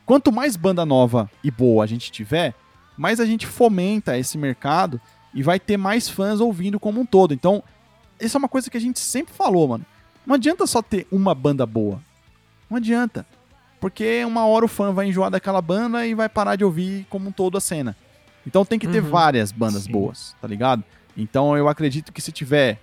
quanto 0.04 0.30
mais 0.30 0.54
banda 0.56 0.84
nova 0.86 1.30
e 1.42 1.50
boa 1.50 1.82
a 1.82 1.86
gente 1.86 2.12
tiver, 2.12 2.54
mais 2.96 3.20
a 3.20 3.26
gente 3.26 3.46
fomenta 3.46 4.16
esse 4.18 4.36
mercado 4.38 5.00
e 5.34 5.42
vai 5.42 5.60
ter 5.60 5.76
mais 5.76 6.08
fãs 6.08 6.40
ouvindo 6.40 6.80
como 6.80 7.00
um 7.00 7.06
todo. 7.06 7.34
Então, 7.34 7.62
isso 8.20 8.36
é 8.36 8.38
uma 8.38 8.48
coisa 8.48 8.70
que 8.70 8.76
a 8.76 8.80
gente 8.80 8.98
sempre 8.98 9.34
falou, 9.34 9.68
mano. 9.68 9.84
Não 10.26 10.34
adianta 10.34 10.66
só 10.66 10.80
ter 10.82 11.06
uma 11.12 11.34
banda 11.34 11.64
boa. 11.66 12.00
Não 12.70 12.78
adianta. 12.78 13.26
Porque 13.80 14.24
uma 14.24 14.46
hora 14.46 14.64
o 14.64 14.68
fã 14.68 14.92
vai 14.92 15.06
enjoar 15.06 15.30
daquela 15.30 15.60
banda 15.60 16.06
e 16.06 16.14
vai 16.14 16.28
parar 16.28 16.56
de 16.56 16.64
ouvir 16.64 17.06
como 17.10 17.28
um 17.28 17.32
todo 17.32 17.56
a 17.58 17.60
cena. 17.60 17.94
Então 18.46 18.64
tem 18.64 18.78
que 18.78 18.88
ter 18.88 19.02
Uhum. 19.02 19.10
várias 19.10 19.52
bandas 19.52 19.82
Sim. 19.84 19.92
boas, 19.92 20.34
tá 20.40 20.48
ligado? 20.48 20.82
Então 21.16 21.56
eu 21.56 21.68
acredito 21.68 22.12
que 22.12 22.20
se 22.20 22.32
tiver, 22.32 22.80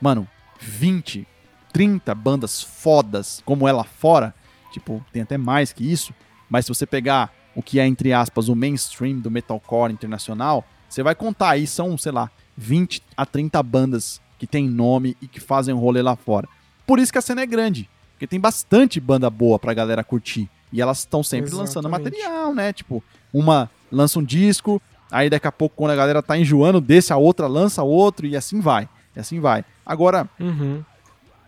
mano, 0.00 0.26
20, 0.58 1.26
30 1.72 2.14
bandas 2.14 2.62
fodas 2.62 3.42
como 3.44 3.68
ela 3.68 3.84
fora, 3.84 4.34
tipo, 4.72 5.04
tem 5.12 5.22
até 5.22 5.36
mais 5.36 5.72
que 5.72 5.90
isso, 5.90 6.14
mas 6.48 6.64
se 6.64 6.68
você 6.74 6.86
pegar 6.86 7.32
o 7.60 7.62
que 7.62 7.78
é, 7.78 7.86
entre 7.86 8.12
aspas, 8.12 8.48
o 8.48 8.56
mainstream 8.56 9.18
do 9.18 9.30
metalcore 9.30 9.92
internacional, 9.92 10.64
você 10.88 11.02
vai 11.02 11.14
contar 11.14 11.50
aí, 11.50 11.66
são, 11.66 11.96
sei 11.98 12.10
lá, 12.10 12.30
20 12.56 13.02
a 13.16 13.24
30 13.26 13.62
bandas 13.62 14.20
que 14.38 14.46
tem 14.46 14.66
nome 14.68 15.16
e 15.20 15.28
que 15.28 15.38
fazem 15.38 15.74
um 15.74 15.78
rolê 15.78 16.00
lá 16.02 16.16
fora. 16.16 16.48
Por 16.86 16.98
isso 16.98 17.12
que 17.12 17.18
a 17.18 17.22
cena 17.22 17.42
é 17.42 17.46
grande, 17.46 17.88
porque 18.12 18.26
tem 18.26 18.40
bastante 18.40 18.98
banda 18.98 19.28
boa 19.30 19.58
pra 19.58 19.74
galera 19.74 20.02
curtir. 20.02 20.48
E 20.72 20.80
elas 20.80 21.00
estão 21.00 21.22
sempre 21.22 21.50
lançando 21.54 21.86
Exatamente. 21.88 22.16
material, 22.18 22.54
né? 22.54 22.72
Tipo, 22.72 23.04
uma 23.32 23.70
lança 23.92 24.18
um 24.18 24.24
disco, 24.24 24.80
aí 25.10 25.28
daqui 25.28 25.46
a 25.46 25.52
pouco, 25.52 25.76
quando 25.76 25.90
a 25.90 25.96
galera 25.96 26.22
tá 26.22 26.38
enjoando 26.38 26.80
desse, 26.80 27.12
a 27.12 27.16
outra 27.16 27.46
lança 27.46 27.82
outro, 27.82 28.26
e 28.26 28.36
assim 28.36 28.60
vai. 28.60 28.88
E 29.14 29.20
assim 29.20 29.38
vai. 29.40 29.64
Agora, 29.84 30.28
Uhum. 30.38 30.82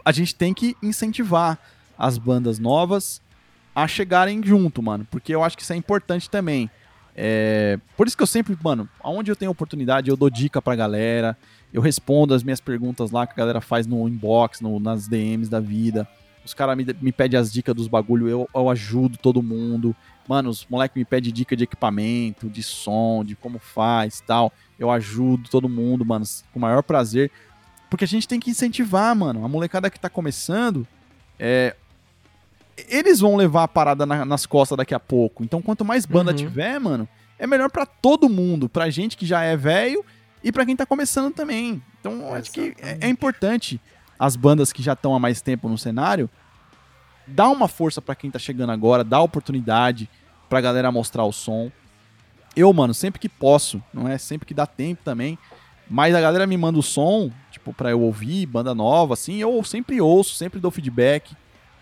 a 0.04 0.12
gente 0.12 0.34
tem 0.34 0.52
que 0.52 0.76
incentivar 0.82 1.58
as 1.96 2.18
bandas 2.18 2.58
novas 2.58 3.21
a 3.74 3.86
chegarem 3.88 4.40
junto, 4.44 4.82
mano. 4.82 5.06
Porque 5.10 5.34
eu 5.34 5.42
acho 5.42 5.56
que 5.56 5.62
isso 5.62 5.72
é 5.72 5.76
importante 5.76 6.28
também. 6.28 6.70
É, 7.14 7.78
Por 7.96 8.06
isso 8.06 8.16
que 8.16 8.22
eu 8.22 8.26
sempre, 8.26 8.56
mano, 8.62 8.88
aonde 9.02 9.30
eu 9.30 9.36
tenho 9.36 9.50
oportunidade, 9.50 10.08
eu 10.10 10.16
dou 10.16 10.30
dica 10.30 10.62
pra 10.62 10.74
galera. 10.74 11.36
Eu 11.72 11.80
respondo 11.82 12.34
as 12.34 12.42
minhas 12.42 12.60
perguntas 12.60 13.10
lá 13.10 13.26
que 13.26 13.32
a 13.32 13.36
galera 13.36 13.60
faz 13.60 13.86
no 13.86 14.06
inbox, 14.08 14.60
no- 14.60 14.78
nas 14.80 15.06
DMs 15.08 15.50
da 15.50 15.60
vida. 15.60 16.06
Os 16.44 16.52
caras 16.54 16.76
me, 16.76 16.84
me 17.00 17.12
pedem 17.12 17.38
as 17.38 17.52
dicas 17.52 17.74
dos 17.74 17.86
bagulho, 17.88 18.28
eu, 18.28 18.48
eu 18.54 18.68
ajudo 18.68 19.16
todo 19.16 19.42
mundo. 19.42 19.94
Mano, 20.28 20.50
os 20.50 20.66
moleques 20.68 20.96
me 20.96 21.04
pedem 21.04 21.32
dica 21.32 21.56
de 21.56 21.64
equipamento, 21.64 22.48
de 22.48 22.62
som, 22.62 23.24
de 23.24 23.34
como 23.36 23.58
faz 23.58 24.20
tal. 24.20 24.52
Eu 24.78 24.90
ajudo 24.90 25.48
todo 25.48 25.68
mundo, 25.68 26.04
mano, 26.04 26.24
com 26.52 26.58
o 26.58 26.62
maior 26.62 26.82
prazer. 26.82 27.30
Porque 27.88 28.04
a 28.04 28.08
gente 28.08 28.26
tem 28.26 28.40
que 28.40 28.50
incentivar, 28.50 29.14
mano. 29.14 29.44
A 29.44 29.48
molecada 29.48 29.90
que 29.90 30.00
tá 30.00 30.08
começando, 30.08 30.86
é, 31.38 31.76
eles 32.88 33.20
vão 33.20 33.36
levar 33.36 33.64
a 33.64 33.68
parada 33.68 34.04
na- 34.06 34.24
nas 34.24 34.46
costas 34.46 34.76
daqui 34.76 34.94
a 34.94 35.00
pouco. 35.00 35.42
Então, 35.44 35.60
quanto 35.62 35.84
mais 35.84 36.06
banda 36.06 36.30
Uhum. 36.30 36.36
tiver, 36.36 36.78
mano, 36.78 37.08
é 37.38 37.46
melhor 37.46 37.70
pra 37.70 37.84
todo 37.86 38.28
mundo. 38.28 38.68
Pra 38.68 38.88
gente 38.90 39.16
que 39.16 39.26
já 39.26 39.42
é 39.42 39.56
velho 39.56 40.04
e 40.42 40.50
pra 40.52 40.64
quem 40.66 40.74
tá 40.76 40.86
começando 40.86 41.32
também. 41.34 41.82
Então, 42.00 42.20
eu 42.20 42.34
acho 42.34 42.50
que 42.50 42.74
é, 42.80 42.98
é 43.02 43.08
importante 43.08 43.80
as 44.18 44.36
bandas 44.36 44.72
que 44.72 44.82
já 44.82 44.92
estão 44.94 45.14
há 45.14 45.18
mais 45.18 45.40
tempo 45.40 45.68
no 45.68 45.76
cenário 45.78 46.28
dar 47.26 47.48
uma 47.50 47.68
força 47.68 48.00
pra 48.02 48.14
quem 48.14 48.30
tá 48.30 48.38
chegando 48.38 48.70
agora, 48.70 49.04
dar 49.04 49.20
oportunidade 49.20 50.08
pra 50.48 50.60
galera 50.60 50.90
mostrar 50.90 51.24
o 51.24 51.32
som. 51.32 51.70
Eu, 52.54 52.72
mano, 52.72 52.92
sempre 52.92 53.20
que 53.20 53.28
posso, 53.28 53.82
não 53.94 54.06
é 54.08 54.18
sempre 54.18 54.44
que 54.46 54.52
dá 54.52 54.66
tempo 54.66 55.00
também, 55.04 55.38
mas 55.88 56.14
a 56.14 56.20
galera 56.20 56.46
me 56.46 56.56
manda 56.56 56.78
o 56.78 56.82
som, 56.82 57.30
tipo, 57.50 57.72
pra 57.72 57.90
eu 57.90 58.00
ouvir, 58.00 58.44
banda 58.46 58.74
nova, 58.74 59.14
assim, 59.14 59.36
eu 59.36 59.62
sempre 59.64 60.00
ouço, 60.00 60.34
sempre 60.34 60.60
dou 60.60 60.70
feedback. 60.70 61.34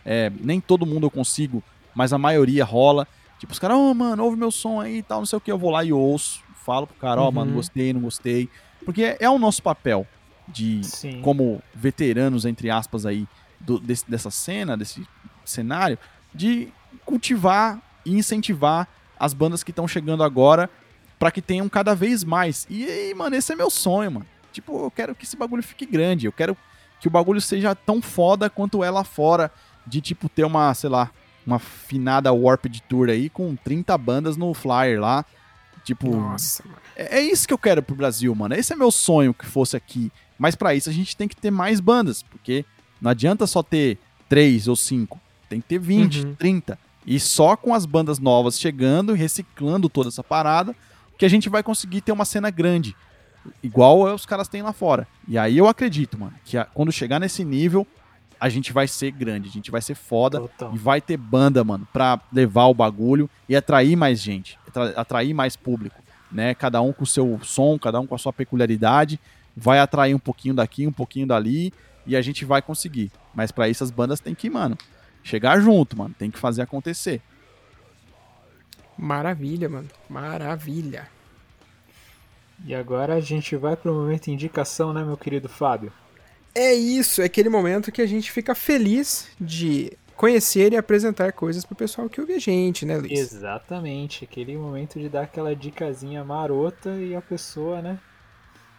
É, 0.05 0.31
nem 0.41 0.61
todo 0.61 0.87
mundo 0.87 1.07
eu 1.07 1.11
consigo, 1.11 1.63
mas 1.95 2.13
a 2.13 2.19
maioria 2.19 2.65
rola. 2.65 3.07
Tipo, 3.39 3.53
os 3.53 3.59
caras, 3.59 3.77
ô, 3.77 3.95
mano, 3.95 4.25
ouve 4.25 4.37
meu 4.37 4.51
som 4.51 4.81
aí 4.81 4.99
e 4.99 5.03
tal, 5.03 5.21
não 5.21 5.27
sei 5.27 5.37
o 5.37 5.41
que, 5.41 5.51
eu 5.51 5.59
vou 5.59 5.71
lá 5.71 5.83
e 5.85 5.93
ouço, 5.93 6.41
falo 6.65 6.87
pro 6.87 6.97
cara, 6.97 7.21
ó, 7.23 7.27
Uhum. 7.27 7.33
mano, 7.33 7.53
gostei, 7.55 7.93
não 7.93 8.01
gostei. 8.03 8.49
Porque 8.85 9.03
é, 9.03 9.17
é 9.21 9.31
o 9.31 9.39
nosso 9.39 9.63
papel 9.63 10.07
de, 10.49 10.85
Sim. 10.85 11.21
como 11.23 11.63
veteranos, 11.75 12.45
entre 12.45 12.71
aspas, 12.71 13.07
aí, 13.07 13.27
do- 13.61 13.79
desse- 13.79 14.09
dessa 14.11 14.31
cena, 14.31 14.77
desse 14.77 15.07
cenário, 15.45 15.99
de 16.35 16.69
cultivar 17.05 17.81
e 18.05 18.15
incentivar 18.15 18.89
as 19.19 19.33
bandas 19.35 19.63
que 19.63 19.71
estão 19.71 19.87
chegando 19.87 20.23
agora 20.23 20.71
pra 21.19 21.31
que 21.31 21.43
tenham 21.43 21.69
cada 21.69 21.95
vez 21.95 22.25
mais. 22.25 22.67
E, 22.71 22.85
aí, 22.85 23.15
mano, 23.15 23.37
esse 23.37 23.53
é 23.53 23.57
meu 23.57 23.71
sonho, 23.71 24.11
mano. 24.13 24.27
Tipo, 24.53 24.85
eu 24.87 24.91
quero 24.91 25.15
que 25.15 25.25
esse 25.25 25.37
bagulho 25.37 25.63
fique 25.63 25.85
grande, 25.87 26.27
eu 26.27 26.33
quero 26.33 26.57
que 27.01 27.09
o 27.09 27.11
bagulho 27.11 27.41
seja 27.41 27.75
tão 27.75 28.01
foda 28.03 28.49
quanto 28.51 28.83
é 28.85 28.91
lá 28.91 29.05
fora, 29.05 29.51
de 29.87 30.01
tipo 30.01 30.29
ter 30.29 30.45
uma, 30.45 30.73
sei 30.75 30.91
lá, 30.91 31.11
uma 31.47 31.59
finada 31.59 32.33
Warped 32.33 32.83
Tour 32.89 33.09
aí 33.09 33.29
com 33.31 33.55
30 33.57 33.97
bandas 33.99 34.37
no 34.37 34.53
flyer 34.55 35.01
lá. 35.01 35.25
Tipo, 35.85 36.15
Nossa, 36.15 36.63
mano. 36.65 36.77
é, 36.95 37.19
é 37.19 37.23
isso 37.23 37.49
que 37.49 37.55
eu 37.55 37.59
quero 37.59 37.83
pro 37.83 37.97
Brasil, 37.97 38.35
mano. 38.35 38.55
Esse 38.55 38.73
é 38.73 38.77
meu 38.77 38.91
sonho 38.91 39.33
que 39.35 39.47
fosse 39.47 39.77
aqui. 39.77 40.13
Mas 40.39 40.55
pra 40.55 40.75
isso 40.75 40.89
a 40.89 40.93
gente 40.93 41.17
tem 41.17 41.27
que 41.29 41.37
ter 41.37 41.51
mais 41.51 41.81
bandas, 41.81 42.23
porque 42.23 42.65
não 43.01 43.11
adianta 43.11 43.47
só 43.47 43.63
ter 43.63 43.99
três 44.29 44.69
ou 44.69 44.77
cinco. 44.77 45.21
Tem 45.49 45.61
que 45.61 45.67
ter 45.67 45.79
20, 45.79 46.25
Uhum. 46.27 46.35
30. 46.35 46.79
E 47.07 47.19
só 47.19 47.57
com 47.57 47.75
as 47.75 47.87
bandas 47.87 48.19
novas 48.19 48.61
chegando 48.61 49.17
e 49.17 49.19
reciclando 49.19 49.89
toda 49.89 50.09
essa 50.09 50.23
parada 50.23 50.77
que 51.19 51.25
a 51.25 51.29
gente 51.29 51.49
vai 51.49 51.63
conseguir 51.63 52.01
ter 52.03 52.13
uma 52.13 52.25
cena 52.25 52.51
grande. 52.51 52.95
igual 53.63 54.03
os 54.15 54.27
caras 54.27 54.49
têm 54.49 54.61
lá 54.63 54.73
fora. 54.73 55.09
E 55.27 55.39
aí 55.39 55.57
eu 55.57 55.67
acredito, 55.67 56.19
mano, 56.19 56.35
que 56.45 56.59
a, 56.59 56.65
quando 56.67 56.93
chegar 56.93 57.19
nesse 57.19 57.43
nível, 57.43 57.87
a 58.41 58.49
gente 58.49 58.73
vai 58.73 58.89
ser 58.89 59.11
grande, 59.11 59.49
a 59.49 59.53
gente 59.53 59.71
vai 59.71 59.83
ser 59.83 59.95
foda 59.95 60.41
Total. 60.41 60.75
e 60.75 60.79
vai 60.79 61.01
ter 61.01 61.17
banda, 61.19 61.63
mano, 61.63 61.87
pra 61.93 62.19
levar 62.33 62.65
o 62.67 62.75
bagulho 62.75 63.29
e 63.49 63.55
atrair 63.55 63.95
mais 63.97 64.21
gente, 64.21 64.59
atra- 64.67 64.95
atrair 64.99 65.35
mais 65.35 65.57
público, 65.57 66.01
né? 66.33 66.55
Cada 66.55 66.81
um 66.81 66.93
com 66.93 67.05
o 67.05 67.07
seu 67.07 67.39
som, 67.43 67.79
cada 67.79 68.01
um 68.01 68.07
com 68.07 68.15
a 68.15 68.19
sua 68.19 68.33
peculiaridade, 68.33 69.21
vai 69.55 69.79
atrair 69.79 70.15
um 70.15 70.19
pouquinho 70.19 70.55
daqui, 70.55 70.87
um 70.87 70.93
pouquinho 70.93 71.27
dali 71.27 71.73
e 72.07 72.17
a 72.17 72.23
gente 72.23 72.45
vai 72.45 72.63
conseguir. 72.63 73.13
Mas 73.35 73.53
pra 73.53 73.69
isso 73.69 73.85
as 73.85 73.91
bandas 73.91 74.21
têm 74.21 74.35
que, 74.35 74.49
mano, 74.49 74.77
chegar 75.23 75.61
junto, 75.61 75.97
mano, 75.99 76.15
tem 76.19 76.31
que 76.31 76.39
fazer 76.39 76.63
acontecer. 76.63 77.21
Maravilha, 78.97 79.69
mano. 79.69 79.89
Maravilha. 80.09 81.09
E 82.67 82.75
agora 82.75 83.15
a 83.15 83.21
gente 83.21 83.57
vai 83.57 83.77
pro 83.77 83.95
momento 83.95 84.29
indicação, 84.29 84.93
né, 84.93 85.03
meu 85.03 85.17
querido 85.17 85.49
Fábio? 85.49 85.93
É 86.55 86.75
isso, 86.75 87.23
é 87.23 87.25
aquele 87.25 87.49
momento 87.49 87.93
que 87.93 88.03
a 88.03 88.07
gente 88.07 88.31
fica 88.33 88.55
feliz 88.55 89.29
de 89.41 89.93
conhecer 90.17 90.73
e 90.73 90.77
apresentar 90.77 91.33
coisas 91.33 91.65
pro 91.65 91.75
pessoal 91.75 92.09
que 92.09 92.21
ouve 92.21 92.35
a 92.35 92.39
gente, 92.39 92.85
né, 92.85 92.99
Luiz? 92.99 93.19
Exatamente, 93.19 94.25
aquele 94.25 94.57
momento 94.57 94.99
de 94.99 95.09
dar 95.09 95.23
aquela 95.23 95.57
dicasinha 95.57 96.23
marota 96.23 96.91
e 96.97 97.15
a 97.15 97.23
pessoa, 97.23 97.81
né, 97.81 97.99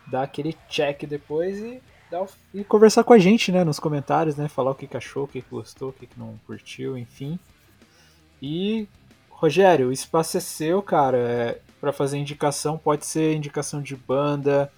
dar 0.05 0.23
aquele 0.23 0.55
check 0.69 1.03
depois 1.05 1.57
e, 1.57 1.81
dar 2.11 2.27
e 2.53 2.63
conversar 2.63 3.03
com 3.03 3.13
a 3.13 3.17
gente, 3.17 3.51
né, 3.51 3.63
nos 3.63 3.79
comentários, 3.79 4.35
né, 4.35 4.47
falar 4.47 4.71
o 4.71 4.75
que 4.75 4.95
achou, 4.95 5.23
o 5.23 5.27
que 5.27 5.41
que 5.41 5.49
gostou, 5.49 5.89
o 5.89 5.93
que 5.93 6.05
que 6.05 6.19
não 6.19 6.39
curtiu, 6.45 6.95
enfim. 6.95 7.39
E, 8.39 8.87
Rogério, 9.29 9.87
o 9.87 9.91
espaço 9.91 10.37
é 10.37 10.39
seu, 10.41 10.81
cara, 10.83 11.17
é, 11.17 11.59
para 11.79 11.91
fazer 11.91 12.17
indicação, 12.17 12.77
pode 12.77 13.05
ser 13.05 13.33
indicação 13.33 13.81
de 13.81 13.95
banda, 13.95 14.71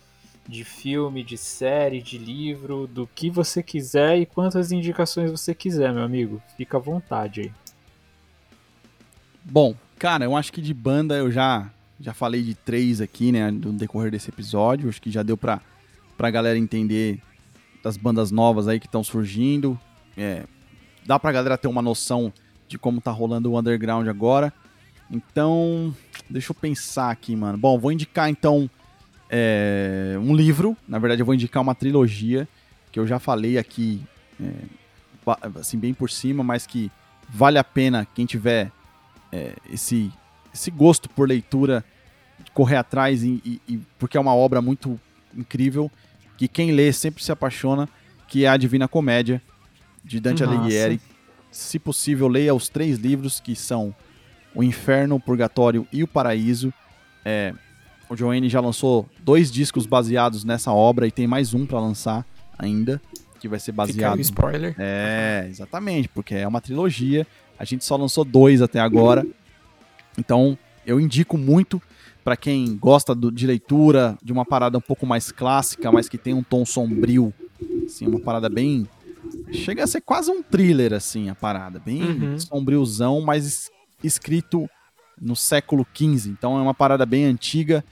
de 0.48 0.64
filme, 0.64 1.24
de 1.24 1.38
série, 1.38 2.02
de 2.02 2.18
livro, 2.18 2.88
do 2.88 3.08
que 3.08 3.30
você 3.30 3.64
quiser 3.64 4.18
e 4.20 4.26
quantas 4.26 4.72
indicações 4.72 5.32
você 5.32 5.56
quiser, 5.56 5.94
meu 5.94 6.04
amigo. 6.04 6.42
Fica 6.58 6.78
à 6.78 6.80
vontade 6.80 7.42
aí. 7.42 7.52
Bom, 9.44 9.76
cara, 9.98 10.26
eu 10.26 10.36
acho 10.36 10.52
que 10.52 10.62
de 10.62 10.74
banda 10.74 11.16
eu 11.16 11.32
já 11.32 11.70
já 12.00 12.14
falei 12.14 12.42
de 12.42 12.54
três 12.54 13.00
aqui, 13.00 13.32
né, 13.32 13.50
no 13.50 13.72
decorrer 13.72 14.12
desse 14.12 14.30
episódio. 14.30 14.90
Acho 14.90 15.02
que 15.02 15.10
já 15.10 15.24
deu 15.24 15.38
pra, 15.38 15.62
pra 16.18 16.30
galera 16.30 16.58
entender 16.58 17.22
das 17.82 17.96
bandas 17.96 18.30
novas 18.30 18.68
aí 18.68 18.80
que 18.80 18.88
estão 18.88 19.04
surgindo. 19.04 19.80
É, 20.18 20.44
dá 21.06 21.18
pra 21.18 21.32
galera 21.32 21.58
ter 21.58 21.68
uma 21.68 21.82
noção 21.82 22.34
de 22.68 22.78
como 22.78 23.00
tá 23.00 23.12
rolando 23.12 23.52
o 23.52 23.58
underground 23.58 24.08
agora. 24.08 24.52
Então, 25.10 25.96
deixa 26.30 26.52
eu 26.52 26.56
pensar 26.56 27.10
aqui, 27.10 27.36
mano. 27.36 27.58
Bom, 27.58 27.80
vou 27.80 27.92
indicar 27.92 28.30
então 28.30 28.70
é, 29.36 30.16
um 30.22 30.36
livro. 30.36 30.78
Na 30.88 31.00
verdade, 31.00 31.22
eu 31.22 31.26
vou 31.26 31.34
indicar 31.34 31.64
uma 31.64 31.74
trilogia 31.74 32.48
que 32.92 33.00
eu 33.00 33.08
já 33.08 33.18
falei 33.18 33.58
aqui, 33.58 34.00
é, 34.40 34.52
assim, 35.60 35.80
bem 35.80 35.92
por 35.92 36.08
cima, 36.12 36.44
mas 36.44 36.68
que 36.68 36.92
vale 37.28 37.58
a 37.58 37.64
pena 37.64 38.06
quem 38.14 38.28
tiver 38.28 38.72
é, 39.32 39.56
esse, 39.72 40.12
esse 40.54 40.70
gosto 40.70 41.10
por 41.10 41.28
leitura, 41.28 41.84
correr 42.54 42.76
atrás, 42.76 43.24
e, 43.24 43.42
e- 43.44 43.62
e- 43.68 43.80
porque 43.98 44.16
é 44.18 44.20
uma 44.20 44.36
obra 44.36 44.62
muito 44.62 45.00
incrível, 45.36 45.90
que 46.38 46.48
quem 46.48 46.72
lê 46.72 46.94
sempre 46.94 47.24
se 47.24 47.32
apaixona, 47.32 47.90
que 48.28 48.46
é 48.46 48.50
a 48.50 48.56
Divina 48.58 48.88
Comédia, 48.88 49.42
de 50.04 50.20
Dante 50.20 50.44
Massa. 50.44 50.60
Alighieri. 50.60 51.02
Se 51.50 51.80
possível, 51.80 52.28
leia 52.28 52.54
os 52.54 52.70
três 52.70 53.00
livros, 53.00 53.40
que 53.40 53.56
são 53.56 53.96
O 54.54 54.62
Inferno, 54.62 55.16
o 55.16 55.20
Purgatório 55.20 55.88
e 55.92 56.04
o 56.04 56.08
Paraíso. 56.08 56.72
É, 57.26 57.54
o 58.14 58.18
Joanne 58.18 58.48
já 58.50 58.60
lançou 58.60 59.08
dois 59.24 59.52
discos 59.52 59.86
baseados 59.86 60.44
nessa 60.44 60.72
obra, 60.72 61.08
e 61.08 61.12
tem 61.12 61.28
mais 61.28 61.54
um 61.54 61.66
para 61.66 61.80
lançar 61.80 62.26
ainda, 62.58 63.02
que 63.40 63.48
vai 63.48 63.60
ser 63.60 63.72
Fica 63.72 63.78
baseado 63.78 64.18
o 64.18 64.22
spoiler. 64.22 64.76
é, 64.78 65.48
exatamente, 65.50 66.08
porque 66.10 66.36
é 66.36 66.48
uma 66.48 66.62
trilogia. 66.62 67.26
A 67.58 67.66
gente 67.66 67.84
só 67.84 67.96
lançou 67.96 68.24
dois 68.24 68.62
até 68.62 68.80
agora. 68.80 69.26
Então, 70.18 70.58
eu 70.86 71.00
indico 71.00 71.38
muito 71.38 71.82
pra 72.24 72.38
quem 72.38 72.78
gosta 72.78 73.14
do- 73.14 73.32
de 73.32 73.46
leitura, 73.48 74.18
de 74.24 74.32
uma 74.32 74.46
parada 74.46 74.78
um 74.78 74.82
pouco 74.82 75.06
mais 75.06 75.32
clássica, 75.32 75.92
mas 75.92 76.08
que 76.08 76.18
tem 76.18 76.34
um 76.34 76.44
tom 76.44 76.66
sombrio, 76.66 77.34
assim, 77.86 78.08
uma 78.08 78.20
parada 78.20 78.48
bem 78.50 78.88
chega 79.52 79.84
a 79.84 79.88
ser 79.88 80.02
quase 80.02 80.30
um 80.30 80.44
thriller 80.44 80.94
assim, 80.94 81.30
a 81.30 81.36
parada, 81.36 81.80
bem 81.80 82.02
Uhum. 82.04 82.40
sombriozão, 82.40 83.22
mas 83.22 83.46
es- 83.46 83.72
escrito 84.04 84.70
no 85.20 85.36
século 85.36 85.86
XV. 85.94 86.30
Então 86.30 86.58
é 86.58 86.62
uma 86.62 86.74
parada 86.74 87.06
bem 87.06 87.26
antiga, 87.26 87.84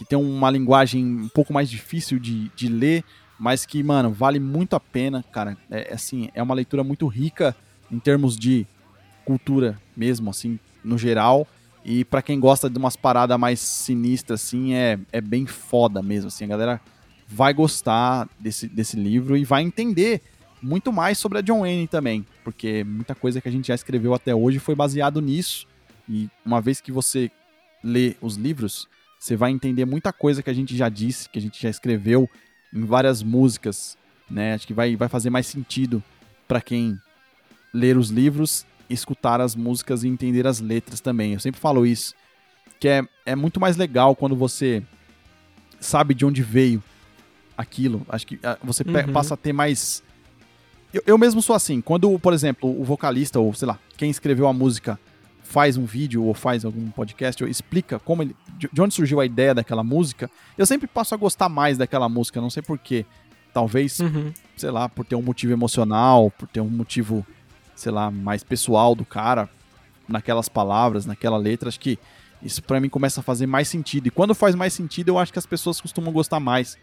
que 0.00 0.04
tem 0.06 0.18
uma 0.18 0.50
linguagem 0.50 1.04
um 1.04 1.28
pouco 1.28 1.52
mais 1.52 1.68
difícil 1.68 2.18
de, 2.18 2.50
de 2.56 2.68
ler, 2.68 3.04
mas 3.38 3.66
que, 3.66 3.82
mano, 3.82 4.10
vale 4.10 4.40
muito 4.40 4.74
a 4.74 4.80
pena, 4.80 5.22
cara. 5.22 5.58
É 5.70 5.92
assim, 5.92 6.30
é 6.34 6.42
uma 6.42 6.54
leitura 6.54 6.82
muito 6.82 7.06
rica 7.06 7.54
em 7.92 7.98
termos 7.98 8.34
de 8.34 8.66
cultura 9.26 9.78
mesmo, 9.94 10.30
assim, 10.30 10.58
no 10.82 10.96
geral. 10.96 11.46
E 11.84 12.02
pra 12.02 12.22
quem 12.22 12.40
gosta 12.40 12.70
de 12.70 12.78
umas 12.78 12.96
paradas 12.96 13.38
mais 13.38 13.60
sinistras, 13.60 14.42
assim, 14.42 14.72
é, 14.72 14.98
é 15.12 15.20
bem 15.20 15.44
foda 15.44 16.00
mesmo, 16.00 16.28
assim. 16.28 16.44
A 16.44 16.48
galera 16.48 16.80
vai 17.28 17.52
gostar 17.52 18.26
desse, 18.38 18.68
desse 18.68 18.96
livro 18.96 19.36
e 19.36 19.44
vai 19.44 19.62
entender 19.62 20.22
muito 20.62 20.90
mais 20.90 21.18
sobre 21.18 21.36
a 21.36 21.42
John 21.42 21.60
Wayne 21.60 21.86
também, 21.86 22.24
porque 22.42 22.84
muita 22.84 23.14
coisa 23.14 23.38
que 23.38 23.48
a 23.50 23.52
gente 23.52 23.68
já 23.68 23.74
escreveu 23.74 24.14
até 24.14 24.34
hoje 24.34 24.58
foi 24.58 24.74
baseado 24.74 25.20
nisso. 25.20 25.66
E 26.08 26.30
uma 26.42 26.58
vez 26.58 26.80
que 26.80 26.90
você 26.90 27.30
lê 27.84 28.16
os 28.22 28.36
livros, 28.36 28.88
você 29.20 29.36
vai 29.36 29.50
entender 29.50 29.84
muita 29.84 30.14
coisa 30.14 30.42
que 30.42 30.48
a 30.48 30.54
gente 30.54 30.74
já 30.74 30.88
disse, 30.88 31.28
que 31.28 31.38
a 31.38 31.42
gente 31.42 31.60
já 31.62 31.68
escreveu 31.68 32.28
em 32.72 32.86
várias 32.86 33.22
músicas, 33.22 33.98
né? 34.30 34.54
Acho 34.54 34.66
que 34.66 34.72
vai, 34.72 34.96
vai 34.96 35.08
fazer 35.10 35.28
mais 35.28 35.46
sentido 35.46 36.02
para 36.48 36.60
quem 36.62 36.98
ler 37.72 37.98
os 37.98 38.08
livros, 38.08 38.64
escutar 38.88 39.38
as 39.40 39.54
músicas 39.54 40.04
e 40.04 40.08
entender 40.08 40.46
as 40.46 40.58
letras 40.58 41.00
também. 41.00 41.34
Eu 41.34 41.40
sempre 41.40 41.60
falo 41.60 41.84
isso, 41.84 42.14
que 42.80 42.88
é, 42.88 43.06
é 43.26 43.36
muito 43.36 43.60
mais 43.60 43.76
legal 43.76 44.16
quando 44.16 44.34
você 44.34 44.82
sabe 45.78 46.14
de 46.14 46.24
onde 46.24 46.42
veio 46.42 46.82
aquilo. 47.58 48.06
Acho 48.08 48.26
que 48.26 48.40
ah, 48.42 48.56
você 48.64 48.82
Uhum. 48.82 49.12
passa 49.12 49.34
a 49.34 49.36
ter 49.36 49.52
mais. 49.52 50.02
Eu, 50.94 51.02
eu 51.06 51.18
mesmo 51.18 51.42
sou 51.42 51.54
assim. 51.54 51.82
Quando, 51.82 52.18
por 52.18 52.32
exemplo, 52.32 52.80
o 52.80 52.84
vocalista, 52.84 53.38
ou 53.38 53.52
sei 53.52 53.68
lá, 53.68 53.78
quem 53.98 54.10
escreveu 54.10 54.48
a 54.48 54.52
música 54.52 54.98
faz 55.50 55.76
um 55.76 55.84
vídeo 55.84 56.22
ou 56.22 56.32
faz 56.32 56.64
algum 56.64 56.90
podcast, 56.92 57.42
ou 57.42 57.50
explica 57.50 57.98
como 57.98 58.22
ele, 58.22 58.36
de 58.56 58.68
de 58.72 58.80
onde 58.80 58.94
surgiu 58.94 59.18
a 59.18 59.26
ideia 59.26 59.52
daquela 59.52 59.82
música, 59.82 60.30
eu 60.56 60.64
sempre 60.64 60.86
passo 60.86 61.12
a 61.12 61.16
gostar 61.18 61.48
mais 61.48 61.76
daquela 61.76 62.08
música, 62.08 62.40
não 62.40 62.48
sei 62.50 62.62
porquê. 62.62 63.04
Talvez 63.52 63.98
Uhum. 63.98 64.32
sei 64.56 64.70
lá, 64.70 64.88
por 64.88 65.04
ter 65.04 65.16
um 65.16 65.22
motivo 65.22 65.52
emocional, 65.52 66.30
por 66.30 66.46
ter 66.46 66.60
um 66.60 66.68
motivo, 66.70 67.26
sei 67.74 67.90
lá, 67.90 68.12
mais 68.12 68.44
pessoal 68.44 68.94
do 68.94 69.04
cara 69.04 69.48
naquelas 70.08 70.48
palavras, 70.48 71.04
naquela 71.04 71.36
letra, 71.36 71.68
acho 71.68 71.80
que 71.80 71.98
isso 72.40 72.62
pra 72.62 72.78
mim 72.80 72.88
começa 72.88 73.18
a 73.18 73.22
fazer 73.24 73.46
mais 73.46 73.66
sentido. 73.66 74.06
E 74.06 74.10
quando 74.10 74.36
faz 74.36 74.54
mais 74.54 74.72
sentido, 74.72 75.08
eu 75.08 75.18
acho 75.18 75.32
que 75.32 75.38
as 75.40 75.46
pessoas 75.46 75.80
costumam 75.80 76.12
gostar 76.12 76.38
mais. 76.38 76.78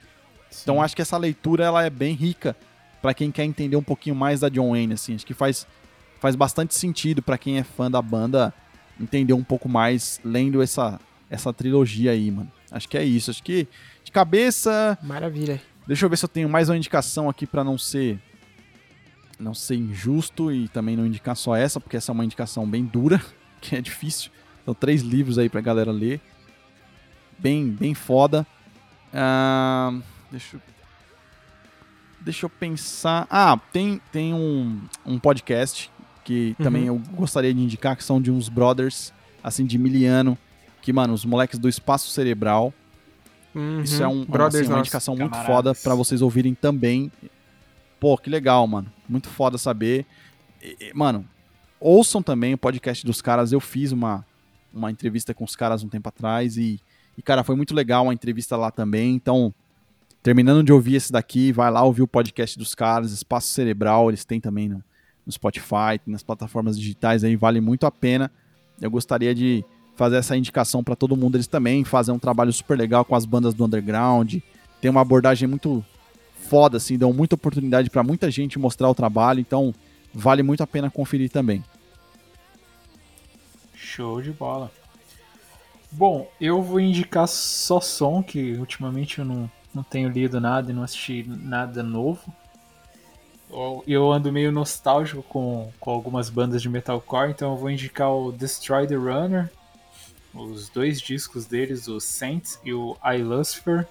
Então 0.61 0.81
acho 0.81 0.93
que 0.93 1.01
essa 1.01 1.15
leitura 1.17 1.63
ela 1.63 1.85
é 1.85 1.89
bem 1.89 2.13
rica 2.13 2.53
pra 3.01 3.13
quem 3.13 3.31
quer 3.31 3.45
entender 3.45 3.77
um 3.77 3.83
pouquinho 3.83 4.15
mais 4.15 4.41
da 4.41 4.49
John 4.49 4.71
Wayne, 4.71 4.93
assim, 4.93 5.15
acho 5.15 5.25
que 5.25 5.33
faz 5.33 5.65
faz 6.19 6.35
bastante 6.35 6.75
sentido 6.75 7.21
pra 7.21 7.37
quem 7.37 7.57
é 7.57 7.63
fã 7.63 7.89
da 7.89 8.01
banda 8.01 8.53
entender 8.99 9.33
um 9.33 9.43
pouco 9.43 9.69
mais 9.69 10.19
lendo 10.23 10.61
essa 10.61 10.99
essa 11.29 11.51
trilogia 11.51 12.11
aí, 12.11 12.31
mano. 12.31 12.49
Acho 12.71 12.87
que 12.87 12.97
é 12.97 13.03
isso. 13.03 13.29
Acho 13.29 13.43
que 13.43 13.67
de 14.03 14.11
cabeça, 14.11 14.97
Maravilha. 15.03 15.61
Deixa 15.85 16.05
eu 16.05 16.09
ver 16.09 16.17
se 16.17 16.25
eu 16.25 16.29
tenho 16.29 16.49
mais 16.49 16.69
uma 16.69 16.77
indicação 16.77 17.29
aqui 17.29 17.45
pra 17.45 17.63
não 17.63 17.77
ser 17.77 18.19
não 19.39 19.53
ser 19.53 19.75
injusto 19.75 20.51
e 20.51 20.67
também 20.69 20.95
não 20.97 21.05
indicar 21.05 21.35
só 21.35 21.55
essa, 21.55 21.79
porque 21.79 21.97
essa 21.97 22.11
é 22.11 22.13
uma 22.13 22.25
indicação 22.25 22.67
bem 22.67 22.83
dura, 22.83 23.21
que 23.61 23.75
é 23.75 23.81
difícil. 23.81 24.31
São 24.65 24.73
três 24.73 25.01
livros 25.01 25.37
aí 25.37 25.47
pra 25.47 25.61
galera 25.61 25.91
ler. 25.91 26.19
Bem, 27.37 27.69
bem 27.69 27.93
foda. 27.93 28.45
Ah, 29.13 29.93
deixa 30.31 30.57
eu 30.57 30.61
Deixa 32.19 32.45
eu 32.45 32.49
pensar. 32.49 33.25
Ah, 33.29 33.57
tem, 33.71 34.01
tem 34.11 34.33
um, 34.33 34.81
um 35.05 35.17
podcast 35.17 35.89
que 36.27 36.57
também 36.61 36.87
eu 36.87 37.01
gostaria 37.15 37.53
de 37.53 37.61
indicar, 37.61 37.95
que 37.95 38.03
são 38.03 38.21
de 38.21 38.29
uns 38.29 38.49
brothers, 38.49 39.13
assim, 39.41 39.65
de 39.65 39.77
miliano, 39.77 40.37
que, 40.81 40.91
mano, 40.91 41.13
os 41.13 41.23
moleques 41.23 41.57
do 41.57 41.69
Espaço 41.69 42.09
Cerebral. 42.09 42.73
Uhum. 43.55 43.79
Isso 43.81 44.03
é 44.03 44.07
um, 44.09 44.25
Brothers 44.25 44.63
assim, 44.65 44.73
uma 44.73 44.79
indicação 44.79 45.15
muito 45.15 45.31
camaradas. 45.31 45.55
foda 45.55 45.73
pra 45.73 45.95
vocês 45.95 46.21
ouvirem 46.21 46.53
também. 46.53 47.09
Pô, 47.97 48.17
que 48.17 48.29
legal, 48.29 48.67
mano. 48.67 48.91
Muito 49.07 49.29
foda 49.29 49.57
saber. 49.57 50.05
E- 50.61 50.75
e, 50.81 50.93
mano, 50.93 51.25
ouçam 51.79 52.21
também 52.21 52.53
o 52.53 52.57
podcast 52.57 53.05
dos 53.05 53.21
caras. 53.21 53.53
Eu 53.53 53.61
fiz 53.61 53.93
uma, 53.93 54.25
uma 54.73 54.91
entrevista 54.91 55.33
com 55.33 55.45
os 55.45 55.55
caras 55.55 55.81
um 55.81 55.87
tempo 55.87 56.09
atrás 56.09 56.57
e, 56.57 56.77
e, 57.17 57.21
cara, 57.21 57.41
foi 57.41 57.55
muito 57.55 57.73
legal 57.73 58.09
a 58.09 58.13
entrevista 58.13 58.57
lá 58.57 58.69
também. 58.69 59.15
Então, 59.15 59.53
terminando 60.21 60.61
de 60.61 60.73
ouvir 60.73 60.95
esse 60.95 61.09
daqui, 61.09 61.53
vai 61.53 61.71
lá 61.71 61.81
ouvir 61.83 62.01
o 62.01 62.07
podcast 62.07 62.59
dos 62.59 62.75
caras, 62.75 63.13
Espaço 63.13 63.47
Cerebral, 63.47 64.09
eles 64.09 64.25
têm 64.25 64.41
também 64.41 64.67
no, 64.67 64.83
no 65.27 65.31
Spotify, 65.33 65.99
nas 66.07 66.23
plataformas 66.23 66.79
digitais 66.79 67.25
aí, 67.25 67.35
vale 67.35 67.59
muito 67.59 67.85
a 67.85 67.91
pena. 67.91 68.31
Eu 68.81 68.89
gostaria 68.89 69.35
de 69.35 69.63
fazer 69.97 70.15
essa 70.15 70.37
indicação 70.37 70.81
para 70.81 70.95
todo 70.95 71.17
mundo. 71.17 71.35
Eles 71.35 71.47
também 71.47 71.83
fazem 71.83 72.15
um 72.15 72.19
trabalho 72.19 72.53
super 72.53 72.77
legal 72.77 73.03
com 73.03 73.13
as 73.13 73.25
bandas 73.25 73.53
do 73.53 73.65
underground. 73.65 74.35
Tem 74.79 74.89
uma 74.89 75.01
abordagem 75.01 75.45
muito 75.45 75.83
foda, 76.47 76.77
assim, 76.77 76.97
dão 76.97 77.11
muita 77.11 77.35
oportunidade 77.35 77.89
para 77.89 78.03
muita 78.03 78.31
gente 78.31 78.57
mostrar 78.57 78.89
o 78.89 78.95
trabalho. 78.95 79.41
Então, 79.41 79.75
vale 80.13 80.41
muito 80.41 80.63
a 80.63 80.67
pena 80.67 80.89
conferir 80.89 81.29
também. 81.29 81.61
Show 83.75 84.21
de 84.21 84.31
bola. 84.31 84.71
Bom, 85.91 86.31
eu 86.39 86.61
vou 86.61 86.79
indicar 86.79 87.27
só 87.27 87.81
som, 87.81 88.23
que 88.23 88.53
ultimamente 88.53 89.19
eu 89.19 89.25
não, 89.25 89.51
não 89.73 89.83
tenho 89.83 90.09
lido 90.09 90.39
nada 90.39 90.71
e 90.71 90.73
não 90.73 90.83
assisti 90.83 91.25
nada 91.27 91.83
novo. 91.83 92.33
Eu 93.87 94.11
ando 94.11 94.31
meio 94.31 94.51
nostálgico 94.51 95.23
com, 95.23 95.71
com 95.79 95.91
algumas 95.91 96.29
bandas 96.29 96.61
de 96.61 96.69
metalcore, 96.69 97.31
então 97.31 97.53
eu 97.53 97.57
vou 97.57 97.71
indicar 97.71 98.11
o 98.11 98.31
Destroy 98.31 98.85
the 98.85 98.95
Runner, 98.95 99.49
os 100.33 100.69
dois 100.69 100.99
discos 100.99 101.45
deles, 101.45 101.87
o 101.87 101.99
Saints 101.99 102.59
e 102.63 102.73
o 102.73 102.97
I 103.03 103.17
Lucifer. 103.23 103.87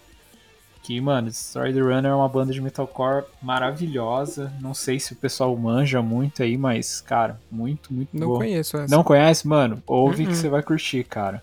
Que, 0.83 1.01
mano, 1.01 1.29
Destroy 1.29 1.73
the 1.73 1.81
Runner 1.81 2.13
é 2.13 2.15
uma 2.15 2.29
banda 2.29 2.53
de 2.53 2.61
metalcore 2.61 3.25
maravilhosa. 3.43 4.53
Não 4.61 4.73
sei 4.73 5.01
se 5.01 5.15
o 5.15 5.17
pessoal 5.17 5.57
manja 5.57 6.01
muito 6.01 6.45
aí, 6.45 6.57
mas, 6.57 7.01
cara, 7.01 7.41
muito, 7.51 7.93
muito 7.93 8.11
Não 8.17 8.29
boa. 8.29 8.39
conheço 8.39 8.77
essa. 8.77 8.95
Não 8.95 9.03
conhece, 9.03 9.49
mano? 9.49 9.83
Ouve 9.85 10.23
Uh-uh. 10.23 10.31
que 10.31 10.37
você 10.37 10.49
vai 10.49 10.63
curtir, 10.63 11.03
cara. 11.03 11.43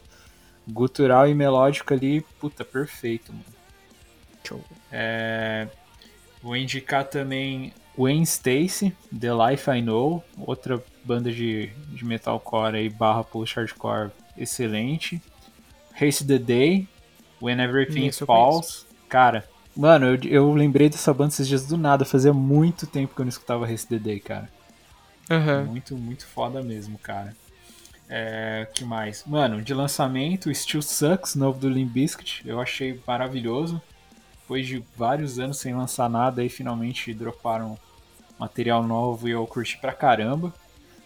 Gutural 0.66 1.28
e 1.28 1.34
melódico 1.34 1.94
ali, 1.94 2.22
puta, 2.40 2.64
perfeito, 2.64 3.34
mano. 3.34 3.44
Show. 4.46 4.64
É, 4.90 5.68
vou 6.42 6.56
indicar 6.56 7.04
também 7.04 7.74
Wayne 7.98 8.26
Stacy, 8.26 8.96
The 9.18 9.34
Life 9.34 9.70
I 9.70 9.82
Know, 9.82 10.24
outra 10.40 10.84
banda 11.04 11.32
de, 11.32 11.68
de 11.90 12.06
metalcore 12.06 12.76
aí, 12.76 12.90
barra 12.90 13.24
post 13.24 13.56
hardcore 13.56 14.12
excelente. 14.38 15.22
Haste 15.94 16.26
the 16.26 16.40
Day, 16.40 16.88
When 17.42 17.60
Everything 17.60 18.08
Isso 18.08 18.26
Falls. 18.26 18.86
Cara, 19.08 19.48
mano, 19.76 20.08
eu, 20.08 20.20
eu 20.24 20.54
lembrei 20.54 20.90
dessa 20.90 21.14
banda 21.14 21.34
esses 21.34 21.48
dias 21.48 21.68
do 21.68 21.78
nada, 21.78 22.04
fazia 22.04 22.34
muito 22.34 22.88
tempo 22.88 23.14
que 23.14 23.22
eu 23.22 23.26
não 23.26 23.30
escutava 23.30 23.66
Haste 23.66 23.88
the 23.88 24.00
Day, 24.00 24.20
cara. 24.20 24.50
Aham. 25.30 25.66
Muito, 25.66 25.96
muito 25.96 26.26
foda 26.26 26.62
mesmo, 26.62 26.98
cara. 26.98 27.36
É, 28.10 28.68
que 28.74 28.84
mais? 28.84 29.24
Mano, 29.26 29.62
de 29.62 29.74
lançamento, 29.74 30.54
Still 30.54 30.82
Sucks, 30.82 31.36
novo 31.36 31.60
do 31.60 31.70
Limp 31.70 31.92
Bizkit, 31.92 32.42
eu 32.46 32.60
achei 32.60 33.00
maravilhoso. 33.08 33.82
Depois 34.54 34.68
de 34.68 34.84
vários 34.96 35.40
anos 35.40 35.58
sem 35.58 35.74
lançar 35.74 36.08
nada, 36.08 36.44
aí 36.44 36.48
finalmente 36.48 37.12
droparam 37.12 37.76
material 38.38 38.84
novo 38.84 39.28
e 39.28 39.32
eu 39.32 39.48
curti 39.48 39.80
pra 39.80 39.92
caramba. 39.92 40.54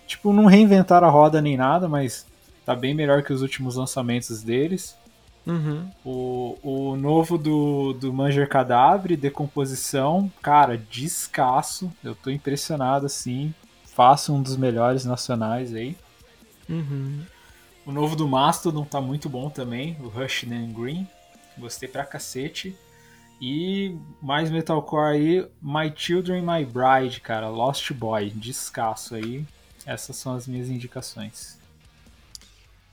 Tipo, 0.05 0.33
não 0.33 0.47
reinventaram 0.47 1.07
a 1.07 1.09
roda 1.09 1.41
nem 1.41 1.55
nada, 1.55 1.87
mas 1.87 2.25
tá 2.65 2.75
bem 2.75 2.93
melhor 2.93 3.23
que 3.23 3.31
os 3.31 3.41
últimos 3.41 3.77
lançamentos 3.77 4.41
deles. 4.41 4.97
Uhum. 5.45 5.89
O, 6.03 6.57
o 6.61 6.95
novo 6.97 7.37
do, 7.37 7.93
do 7.93 8.11
Manger 8.11 8.49
Cadáver, 8.49 9.15
Decomposição, 9.15 10.29
cara, 10.41 10.77
descasso. 10.77 11.89
Eu 12.03 12.13
tô 12.15 12.29
impressionado, 12.29 13.05
assim. 13.05 13.53
Faço 13.85 14.33
um 14.33 14.41
dos 14.41 14.57
melhores 14.57 15.05
nacionais 15.05 15.73
aí. 15.73 15.95
Uhum. 16.67 17.21
O 17.85 17.93
novo 17.93 18.13
do 18.13 18.27
Mastodon 18.27 18.83
tá 18.83 18.99
muito 18.99 19.29
bom 19.29 19.49
também, 19.49 19.95
o 20.01 20.09
Rush 20.09 20.43
and 20.51 20.73
Green. 20.73 21.07
Gostei 21.57 21.87
pra 21.87 22.03
cacete. 22.03 22.75
E 23.39 23.95
mais 24.21 24.49
metalcore 24.49 25.15
aí, 25.15 25.47
My 25.61 25.93
Children, 25.95 26.41
My 26.41 26.65
Bride, 26.65 27.21
cara, 27.21 27.49
Lost 27.49 27.91
Boy, 27.93 28.31
descasso 28.31 29.15
aí. 29.15 29.45
Essas 29.85 30.15
são 30.15 30.35
as 30.35 30.47
minhas 30.47 30.69
indicações. 30.69 31.57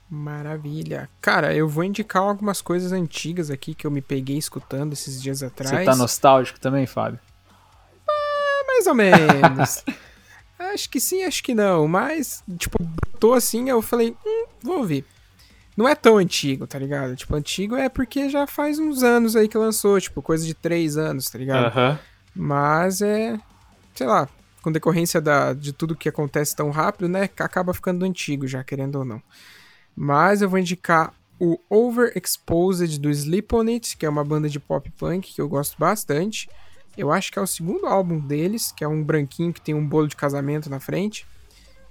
Maravilha. 0.09 1.09
Cara, 1.19 1.53
eu 1.53 1.67
vou 1.67 1.83
indicar 1.83 2.21
algumas 2.21 2.61
coisas 2.61 2.91
antigas 2.91 3.49
aqui 3.49 3.73
que 3.73 3.87
eu 3.87 3.91
me 3.91 4.01
peguei 4.01 4.37
escutando 4.37 4.93
esses 4.93 5.21
dias 5.21 5.41
atrás. 5.41 5.71
Você 5.71 5.83
tá 5.83 5.95
nostálgico 5.95 6.59
também, 6.59 6.85
Fábio? 6.85 7.19
Mais 8.67 8.87
ou 8.87 8.93
menos. 8.93 9.83
acho 10.59 10.89
que 10.89 10.99
sim, 10.99 11.23
acho 11.23 11.43
que 11.43 11.55
não. 11.55 11.87
Mas, 11.87 12.43
tipo, 12.57 12.77
tô 13.19 13.33
assim, 13.33 13.69
eu 13.69 13.81
falei, 13.81 14.15
hum, 14.25 14.45
vou 14.61 14.77
ouvir. 14.79 15.05
Não 15.75 15.87
é 15.87 15.95
tão 15.95 16.17
antigo, 16.17 16.65
tá 16.65 16.79
ligado? 16.79 17.15
Tipo, 17.15 17.35
antigo 17.35 17.75
é 17.75 17.89
porque 17.89 18.29
já 18.29 18.47
faz 18.47 18.79
uns 18.79 19.03
anos 19.03 19.35
aí 19.35 19.47
que 19.47 19.57
lançou, 19.57 19.99
tipo, 19.99 20.21
coisa 20.21 20.45
de 20.45 20.53
três 20.53 20.95
anos, 20.97 21.29
tá 21.29 21.37
ligado? 21.37 21.65
Aham. 21.65 21.99
Mas 22.33 23.01
é, 23.01 23.37
sei 23.93 24.07
lá, 24.07 24.27
com 24.61 24.71
decorrência 24.71 25.21
da, 25.21 25.53
de 25.53 25.73
tudo 25.73 25.95
que 25.95 26.09
acontece 26.09 26.55
tão 26.55 26.69
rápido, 26.69 27.07
né? 27.07 27.29
Acaba 27.37 27.73
ficando 27.73 28.05
antigo 28.05 28.47
já, 28.47 28.63
querendo 28.63 28.95
ou 28.97 29.05
não. 29.05 29.21
Mas 29.95 30.41
eu 30.41 30.49
vou 30.49 30.59
indicar 30.59 31.13
o 31.39 31.59
Overexposed 31.69 32.99
do 32.99 33.09
Sleep 33.09 33.53
On 33.53 33.67
It, 33.67 33.97
que 33.97 34.05
é 34.05 34.09
uma 34.09 34.23
banda 34.23 34.49
de 34.49 34.59
pop 34.59 34.89
punk 34.91 35.33
que 35.33 35.41
eu 35.41 35.47
gosto 35.47 35.77
bastante. 35.77 36.49
Eu 36.97 37.11
acho 37.11 37.31
que 37.31 37.37
é 37.37 37.41
o 37.41 37.47
segundo 37.47 37.85
álbum 37.85 38.19
deles, 38.19 38.71
que 38.71 38.83
é 38.83 38.87
um 38.87 39.03
branquinho 39.03 39.53
que 39.53 39.61
tem 39.61 39.75
um 39.75 39.85
bolo 39.85 40.07
de 40.07 40.15
casamento 40.15 40.69
na 40.69 40.79
frente. 40.79 41.27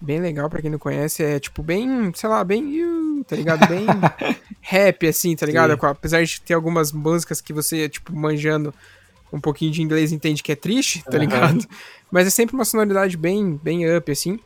Bem 0.01 0.21
legal, 0.21 0.49
pra 0.49 0.61
quem 0.61 0.71
não 0.71 0.79
conhece. 0.79 1.23
É 1.23 1.39
tipo 1.39 1.63
bem, 1.63 2.13
sei 2.15 2.29
lá, 2.29 2.43
bem. 2.43 2.65
Tá 3.27 3.37
ligado? 3.37 3.67
Bem 3.69 3.87
rap, 4.61 5.07
assim, 5.07 5.35
tá 5.37 5.47
ligado? 5.47 5.73
Sim. 5.73 5.87
Apesar 5.87 6.25
de 6.25 6.41
ter 6.41 6.55
algumas 6.55 6.93
músicas 6.93 7.41
que 7.41 7.53
você, 7.53 7.89
tipo, 7.89 8.15
manjando 8.15 8.73
um 9.33 9.41
pouquinho 9.41 9.73
de 9.73 9.83
inglês 9.83 10.13
entende 10.13 10.43
que 10.43 10.53
é 10.53 10.57
triste, 10.57 11.03
tá 11.03 11.13
Aham. 11.13 11.19
ligado? 11.19 11.67
Mas 12.11 12.27
é 12.27 12.31
sempre 12.31 12.55
uma 12.55 12.65
sonoridade 12.65 13.17
bem, 13.17 13.59
bem 13.63 13.97
up, 13.97 14.11
assim. 14.11 14.39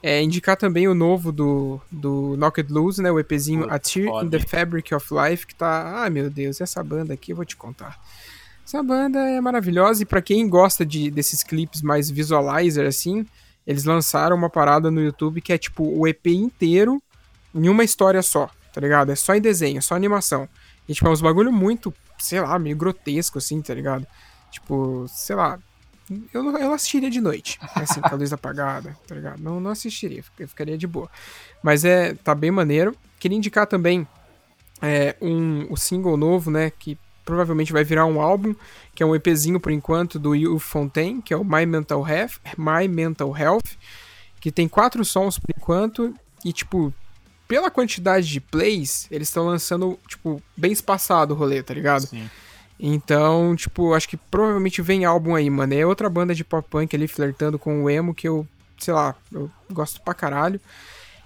É, 0.00 0.22
indicar 0.22 0.56
também 0.56 0.86
o 0.86 0.94
novo 0.94 1.32
do, 1.32 1.80
do 1.90 2.36
Knocked 2.36 2.72
Loose, 2.72 3.02
né? 3.02 3.10
O 3.10 3.18
EPzinho 3.18 3.62
Puta, 3.62 3.74
A 3.74 3.78
Tear 3.80 4.06
in 4.06 4.08
foda, 4.08 4.30
the 4.30 4.36
hein? 4.36 4.44
Fabric 4.46 4.94
of 4.94 5.06
Life, 5.12 5.46
que 5.46 5.54
tá... 5.54 6.02
Ai, 6.02 6.10
meu 6.10 6.30
Deus, 6.30 6.60
essa 6.60 6.82
banda 6.84 7.14
aqui 7.14 7.32
eu 7.32 7.36
vou 7.36 7.44
te 7.44 7.56
contar. 7.56 7.98
Essa 8.64 8.82
banda 8.82 9.18
é 9.18 9.40
maravilhosa 9.40 10.02
e 10.02 10.06
pra 10.06 10.22
quem 10.22 10.48
gosta 10.48 10.86
de, 10.86 11.10
desses 11.10 11.42
clipes 11.42 11.82
mais 11.82 12.08
visualizer, 12.08 12.86
assim, 12.86 13.26
eles 13.66 13.84
lançaram 13.84 14.36
uma 14.36 14.50
parada 14.50 14.90
no 14.90 15.00
YouTube 15.00 15.40
que 15.40 15.52
é 15.52 15.58
tipo 15.58 15.82
o 15.82 16.06
EP 16.06 16.26
inteiro 16.26 17.02
em 17.54 17.68
uma 17.68 17.84
história 17.84 18.22
só, 18.22 18.50
tá 18.72 18.80
ligado? 18.80 19.10
É 19.10 19.16
só 19.16 19.34
em 19.34 19.40
desenho, 19.40 19.78
é 19.78 19.80
só 19.80 19.94
animação. 19.94 20.48
E 20.88 20.94
tipo, 20.94 21.06
é 21.06 21.10
uns 21.10 21.20
bagulho 21.20 21.52
muito, 21.52 21.92
sei 22.18 22.40
lá, 22.40 22.58
meio 22.58 22.76
grotesco, 22.76 23.38
assim, 23.38 23.60
tá 23.60 23.74
ligado? 23.74 24.06
Tipo, 24.50 25.06
sei 25.08 25.36
lá. 25.36 25.58
Eu 26.32 26.42
não, 26.42 26.56
eu 26.56 26.72
assistiria 26.72 27.10
de 27.10 27.20
noite, 27.20 27.58
assim, 27.74 28.00
com 28.00 28.08
a 28.08 28.16
luz 28.16 28.32
apagada, 28.32 28.96
tá 29.06 29.14
ligado? 29.14 29.40
Não, 29.40 29.60
não 29.60 29.70
assistiria, 29.70 30.24
eu 30.38 30.48
ficaria 30.48 30.78
de 30.78 30.86
boa. 30.86 31.10
Mas 31.62 31.84
é, 31.84 32.14
tá 32.14 32.34
bem 32.34 32.50
maneiro. 32.50 32.96
Queria 33.18 33.36
indicar 33.36 33.66
também 33.66 34.06
é, 34.80 35.16
um, 35.20 35.66
o 35.70 35.76
single 35.76 36.16
novo, 36.16 36.50
né, 36.50 36.70
que 36.70 36.96
provavelmente 37.28 37.74
vai 37.74 37.84
virar 37.84 38.06
um 38.06 38.22
álbum, 38.22 38.54
que 38.94 39.02
é 39.02 39.06
um 39.06 39.14
EPzinho 39.14 39.60
por 39.60 39.70
enquanto 39.70 40.18
do 40.18 40.30
Will 40.30 40.58
Fontaine, 40.58 41.20
que 41.20 41.34
é 41.34 41.36
o 41.36 41.44
My 41.44 41.66
Mental 41.66 42.08
Health, 42.08 42.40
My 42.56 42.88
Mental 42.88 43.36
Health, 43.36 43.76
que 44.40 44.50
tem 44.50 44.66
quatro 44.66 45.04
sons 45.04 45.38
por 45.38 45.50
enquanto 45.54 46.14
e 46.42 46.54
tipo 46.54 46.92
pela 47.48 47.70
quantidade 47.70 48.28
de 48.28 48.40
plays, 48.40 49.08
eles 49.10 49.28
estão 49.28 49.46
lançando 49.46 49.98
tipo 50.06 50.40
bem 50.56 50.70
espaçado 50.70 51.32
o 51.34 51.36
rolê, 51.36 51.62
tá 51.62 51.72
ligado? 51.74 52.02
Sim. 52.06 52.28
Então, 52.78 53.56
tipo, 53.56 53.92
acho 53.94 54.08
que 54.08 54.16
provavelmente 54.16 54.80
vem 54.82 55.04
álbum 55.04 55.34
aí, 55.34 55.50
mano. 55.50 55.74
É 55.74 55.84
outra 55.84 56.08
banda 56.08 56.34
de 56.34 56.44
pop 56.44 56.68
punk 56.68 56.94
ali 56.94 57.08
flertando 57.08 57.58
com 57.58 57.82
o 57.84 57.90
emo 57.90 58.14
que 58.14 58.28
eu, 58.28 58.46
sei 58.78 58.94
lá, 58.94 59.16
eu 59.32 59.50
gosto 59.72 60.00
pra 60.02 60.14
caralho. 60.14 60.60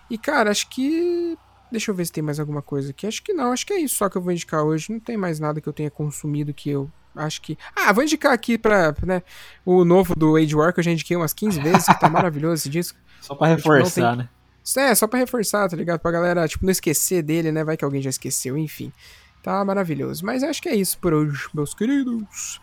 E, 0.09 0.17
cara, 0.17 0.51
acho 0.51 0.69
que. 0.71 1.37
Deixa 1.71 1.91
eu 1.91 1.95
ver 1.95 2.05
se 2.07 2.13
tem 2.13 2.23
mais 2.23 2.39
alguma 2.39 2.61
coisa 2.63 2.91
aqui. 2.91 3.07
Acho 3.07 3.23
que 3.23 3.33
não, 3.33 3.51
acho 3.53 3.67
que 3.67 3.73
é 3.73 3.81
isso 3.81 3.97
só 3.97 4.09
que 4.09 4.17
eu 4.17 4.23
vou 4.23 4.33
indicar 4.33 4.63
hoje. 4.63 4.93
Não 4.93 5.01
tem 5.01 5.17
mais 5.17 5.41
nada 5.41 5.61
que 5.61 5.69
eu 5.69 5.73
tenha 5.73 5.91
consumido 5.91 6.53
que 6.55 6.71
eu 6.71 6.91
acho 7.17 7.41
que. 7.43 7.59
Ah, 7.77 7.93
vou 7.93 8.05
indicar 8.05 8.33
aqui 8.33 8.57
pra, 8.59 8.95
né, 9.05 9.23
o 9.65 9.85
novo 9.85 10.15
do 10.15 10.37
Age 10.37 10.55
War, 10.55 10.73
que 10.73 10.81
eu 10.81 10.85
já 10.85 10.91
indiquei 10.91 11.17
umas 11.17 11.33
15 11.33 11.61
vezes, 11.63 11.87
que 11.87 11.99
tá 12.01 12.09
maravilhoso 12.09 12.55
esse 12.55 12.69
disco. 12.71 12.99
Só 13.21 13.35
pra 13.35 13.49
reforçar, 13.49 14.11
tem- 14.17 14.25
né? 14.25 14.29
É, 14.77 14.95
só 14.95 15.07
pra 15.07 15.19
reforçar, 15.19 15.69
tá 15.69 15.77
ligado? 15.77 16.01
Pra 16.01 16.11
galera, 16.11 16.47
tipo, 16.47 16.65
não 16.65 16.71
esquecer 16.71 17.23
dele, 17.23 17.51
né? 17.51 17.65
Vai 17.65 17.77
que 17.77 17.85
alguém 17.85 18.01
já 18.01 18.11
esqueceu, 18.11 18.57
enfim. 18.57 18.93
Tá 19.43 19.65
maravilhoso. 19.65 20.25
Mas 20.25 20.43
acho 20.43 20.63
que 20.63 20.69
é 20.69 20.75
isso 20.75 20.99
por 20.99 21.13
hoje, 21.13 21.49
meus 21.53 21.75
queridos. 21.75 22.61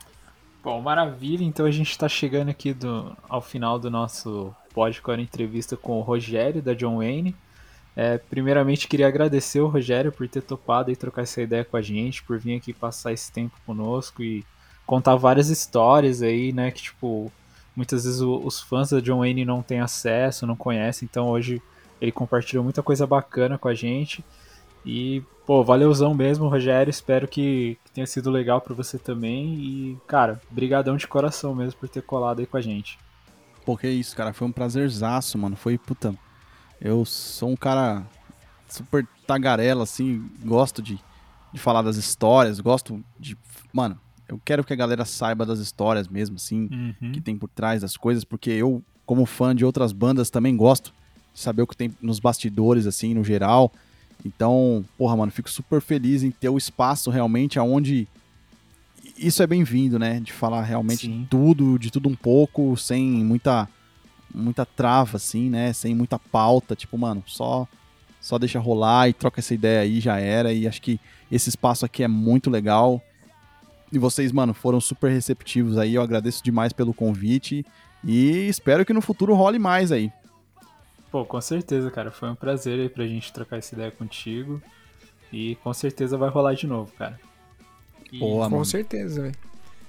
Bom, 0.64 0.82
maravilha. 0.82 1.44
Então 1.44 1.66
a 1.66 1.72
gente 1.72 1.98
tá 1.98 2.08
chegando 2.08 2.50
aqui 2.50 2.74
do, 2.74 3.16
ao 3.28 3.42
final 3.42 3.78
do 3.78 3.90
nosso 3.90 4.56
podcast 4.74 5.22
entrevista 5.22 5.76
com 5.76 5.98
o 5.98 6.02
Rogério, 6.02 6.62
da 6.62 6.74
John 6.74 6.98
Wayne. 6.98 7.36
É, 7.96 8.18
primeiramente, 8.18 8.88
queria 8.88 9.08
agradecer 9.08 9.60
o 9.60 9.68
Rogério 9.68 10.12
por 10.12 10.28
ter 10.30 10.42
topado 10.42 10.90
e 10.90 10.96
trocar 10.96 11.24
essa 11.24 11.42
ideia 11.42 11.66
com 11.66 11.76
a 11.76 11.82
gente, 11.82 12.24
por 12.24 12.40
vir 12.40 12.56
aqui 12.56 12.72
passar 12.72 13.12
esse 13.12 13.30
tempo 13.30 13.58
conosco 13.66 14.24
e 14.24 14.46
contar 14.86 15.16
várias 15.16 15.50
histórias 15.50 16.22
aí, 16.22 16.54
né? 16.54 16.72
Que, 16.72 16.82
tipo, 16.84 17.30
muitas 17.76 18.06
vezes 18.06 18.22
os 18.22 18.62
fãs 18.62 18.90
da 18.90 19.02
John 19.02 19.20
Wayne 19.20 19.44
não 19.44 19.62
têm 19.62 19.82
acesso, 19.82 20.48
não 20.48 20.56
conhecem. 20.56 21.08
Então 21.10 21.28
hoje 21.28 21.62
ele 22.02 22.12
compartilhou 22.12 22.64
muita 22.64 22.82
coisa 22.84 23.06
bacana 23.08 23.58
com 23.58 23.68
a 23.68 23.74
gente. 23.74 24.24
E, 24.86 25.22
pô, 25.46 25.64
valeuzão 25.64 26.14
mesmo, 26.14 26.48
Rogério. 26.48 26.90
Espero 26.90 27.28
que, 27.28 27.78
que 27.84 27.92
tenha 27.92 28.08
sido 28.08 28.30
legal 28.32 28.62
pra 28.62 28.74
você 28.74 28.98
também. 28.98 29.54
E, 29.56 29.98
cara, 30.08 30.40
brigadão 30.50 30.96
de 30.96 31.08
coração 31.08 31.54
mesmo 31.54 31.80
por 31.80 31.90
ter 31.90 32.02
colado 32.02 32.40
aí 32.40 32.46
com 32.46 32.58
a 32.58 32.62
gente. 32.62 32.98
Pô, 33.66 33.76
que 33.78 33.88
isso, 33.90 34.16
cara. 34.16 34.32
Foi 34.34 34.48
um 34.48 34.52
prazerzaço, 34.52 35.38
mano. 35.38 35.56
Foi, 35.56 35.78
puta. 35.78 36.16
Eu 36.80 37.04
sou 37.04 37.50
um 37.50 37.58
cara 37.58 38.06
super 38.68 39.06
tagarela, 39.28 39.84
assim, 39.84 40.30
gosto 40.46 40.82
de, 40.82 40.98
de 41.52 41.60
falar 41.60 41.82
das 41.82 41.98
histórias, 41.98 42.60
gosto 42.62 43.04
de. 43.20 43.38
Mano, 43.74 44.00
eu 44.30 44.40
quero 44.46 44.64
que 44.64 44.72
a 44.72 44.76
galera 44.78 45.04
saiba 45.04 45.46
das 45.46 45.60
histórias 45.60 46.08
mesmo, 46.08 46.38
assim, 46.38 46.70
Uhum. 47.02 47.12
que 47.12 47.20
tem 47.20 47.38
por 47.38 47.50
trás 47.50 47.82
das 47.82 47.98
coisas, 47.98 48.24
porque 48.24 48.50
eu, 48.52 48.82
como 49.06 49.26
fã 49.26 49.54
de 49.54 49.66
outras 49.66 49.92
bandas, 49.92 50.30
também 50.30 50.56
gosto 50.56 50.94
saber 51.34 51.62
o 51.62 51.68
que 51.68 51.76
tem 51.76 51.92
nos 52.02 52.20
bastidores, 52.20 52.86
assim, 52.86 53.14
no 53.14 53.24
geral. 53.24 53.72
Então, 54.26 54.84
porra, 54.98 55.16
mano, 55.16 55.32
fico 55.32 55.50
super 55.50 55.82
feliz 55.82 56.24
em 56.24 56.32
ter 56.32 56.50
o 56.50 56.58
espaço 56.58 57.10
realmente 57.10 57.58
aonde 57.58 58.08
isso 59.18 59.42
é 59.44 59.48
bem-vindo, 59.48 59.98
né? 59.98 60.20
De 60.20 60.32
falar 60.32 60.64
realmente 60.64 61.08
Sim. 61.08 61.28
tudo, 61.30 61.78
de 61.78 61.92
tudo 61.92 62.10
um 62.10 62.16
pouco, 62.16 62.76
sem 62.78 63.24
muita 63.24 63.68
muita 64.34 64.66
trava, 64.66 65.18
assim, 65.18 65.50
né? 65.50 65.74
Sem 65.74 65.96
muita 65.96 66.20
pauta, 66.20 66.76
tipo, 66.76 66.98
mano, 66.98 67.24
só 67.26 67.68
só 68.22 68.38
deixa 68.38 68.60
rolar 68.60 69.10
e 69.10 69.14
troca 69.14 69.40
essa 69.40 69.54
ideia 69.54 69.82
aí, 69.82 70.00
já 70.00 70.20
era. 70.20 70.54
E 70.54 70.68
acho 70.68 70.82
que 70.82 71.00
esse 71.32 71.50
espaço 71.50 71.86
aqui 71.86 72.04
é 72.04 72.08
muito 72.08 72.50
legal. 72.50 73.02
E 73.92 73.98
vocês, 73.98 74.32
mano, 74.32 74.54
foram 74.54 74.80
super 74.80 75.10
receptivos 75.10 75.78
aí. 75.78 75.96
Eu 75.96 76.02
agradeço 76.02 76.44
demais 76.44 76.74
pelo 76.74 76.94
convite. 76.94 77.66
E 78.04 78.48
espero 78.48 78.86
que 78.86 78.94
no 78.94 79.02
futuro 79.02 79.34
role 79.34 79.58
mais 79.58 79.92
aí. 79.92 80.12
Pô, 81.12 81.26
com 81.26 81.42
certeza, 81.42 81.90
cara. 81.90 82.12
Foi 82.12 82.30
um 82.30 82.36
prazer 82.36 82.80
aí 82.80 82.90
pra 82.90 83.06
gente 83.06 83.34
trocar 83.34 83.58
essa 83.58 83.74
ideia 83.76 83.92
contigo. 83.92 84.62
E 85.32 85.56
com 85.64 85.74
certeza 85.74 86.18
vai 86.18 86.30
rolar 86.30 86.54
de 86.54 86.68
novo, 86.68 86.92
cara. 86.98 87.20
E, 88.12 88.20
Boa, 88.20 88.46
Com 88.46 88.52
mano. 88.52 88.66
certeza, 88.66 89.22
velho. 89.24 89.36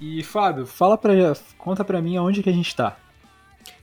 e 0.01 0.23
Fábio, 0.23 0.67
fala 0.67 0.97
pra. 0.99 1.13
Conta 1.57 1.83
pra 1.85 2.01
mim 2.03 2.17
aonde 2.17 2.43
que 2.43 2.51
a 2.51 2.53
gente 2.53 2.75
tá. 2.77 2.97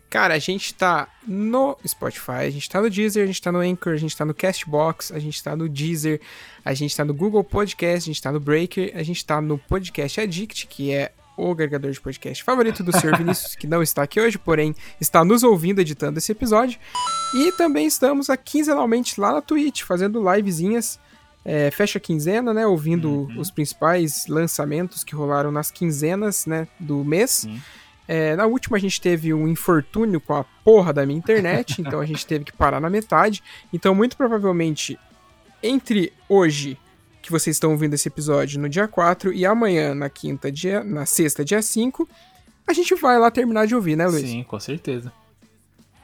Cara, 0.09 0.35
a 0.35 0.39
gente 0.39 0.73
tá 0.73 1.07
no 1.27 1.77
Spotify, 1.85 2.31
a 2.45 2.49
gente 2.49 2.69
tá 2.69 2.79
no 2.81 2.89
Deezer, 2.89 3.23
a 3.23 3.27
gente 3.27 3.41
tá 3.41 3.51
no 3.51 3.59
Anchor, 3.59 3.91
a 3.93 3.97
gente 3.97 4.15
tá 4.15 4.23
no 4.23 4.33
Castbox, 4.33 5.11
a 5.11 5.19
gente 5.19 5.43
tá 5.43 5.53
no 5.53 5.67
Deezer, 5.67 6.21
a 6.63 6.73
gente 6.73 6.95
tá 6.95 7.03
no 7.03 7.13
Google 7.13 7.43
Podcast, 7.43 8.09
a 8.09 8.13
gente 8.13 8.21
tá 8.21 8.31
no 8.31 8.39
Breaker, 8.39 8.93
a 8.95 9.03
gente 9.03 9.25
tá 9.25 9.41
no 9.41 9.57
Podcast 9.57 10.21
Addict, 10.21 10.67
que 10.67 10.91
é 10.93 11.11
o 11.37 11.51
agregador 11.51 11.91
de 11.91 12.01
podcast 12.01 12.43
favorito 12.43 12.83
do 12.83 12.91
Sr. 12.91 13.15
Vinícius, 13.17 13.55
que 13.55 13.67
não 13.67 13.83
está 13.83 14.03
aqui 14.03 14.19
hoje, 14.19 14.37
porém 14.37 14.75
está 14.99 15.23
nos 15.23 15.43
ouvindo 15.43 15.79
editando 15.79 16.17
esse 16.17 16.31
episódio. 16.31 16.79
E 17.35 17.51
também 17.53 17.85
estamos 17.85 18.29
aqui 18.29 18.57
quinzenalmente 18.57 19.19
lá 19.19 19.33
na 19.33 19.41
Twitch, 19.41 19.83
fazendo 19.83 20.23
livezinhas. 20.33 20.99
É, 21.45 21.69
fecha 21.71 21.97
a 21.97 22.01
quinzena, 22.01 22.53
né? 22.53 22.65
Ouvindo 22.65 23.27
os 23.37 23.51
principais 23.51 24.25
lançamentos 24.27 25.03
que 25.03 25.15
rolaram 25.15 25.51
nas 25.51 25.69
quinzenas, 25.69 26.45
né? 26.45 26.67
Do 26.79 27.03
mês. 27.05 27.31
Sim. 27.31 27.61
É, 28.07 28.35
na 28.35 28.45
última 28.45 28.77
a 28.77 28.79
gente 28.79 28.99
teve 28.99 29.33
um 29.33 29.47
infortúnio 29.47 30.19
com 30.19 30.33
a 30.33 30.43
porra 30.63 30.91
da 30.91 31.05
minha 31.05 31.17
internet, 31.19 31.79
então 31.81 31.99
a 31.99 32.05
gente 32.05 32.25
teve 32.25 32.45
que 32.45 32.51
parar 32.51 32.79
na 32.79 32.89
metade. 32.89 33.43
Então, 33.71 33.93
muito 33.93 34.17
provavelmente, 34.17 34.97
entre 35.61 36.11
hoje, 36.27 36.77
que 37.27 37.31
vocês 37.31 37.57
estão 37.57 37.71
ouvindo 37.71 37.93
esse 37.93 38.07
episódio, 38.07 38.59
no 38.59 38.69
dia 38.69 38.87
4, 38.87 39.33
e 39.33 39.45
amanhã, 39.45 39.93
na 39.93 40.09
quinta, 40.09 40.49
dia, 40.49 40.83
na 40.83 41.05
sexta, 41.05 41.43
dia 41.43 41.61
5, 41.61 42.07
a 42.65 42.71
gente 42.71 42.95
vai 42.95 43.19
lá 43.19 43.29
terminar 43.29 43.67
de 43.67 43.75
ouvir, 43.75 43.97
né, 43.97 44.07
Luiz? 44.07 44.27
Sim, 44.27 44.43
com 44.43 44.59
certeza. 44.59 45.11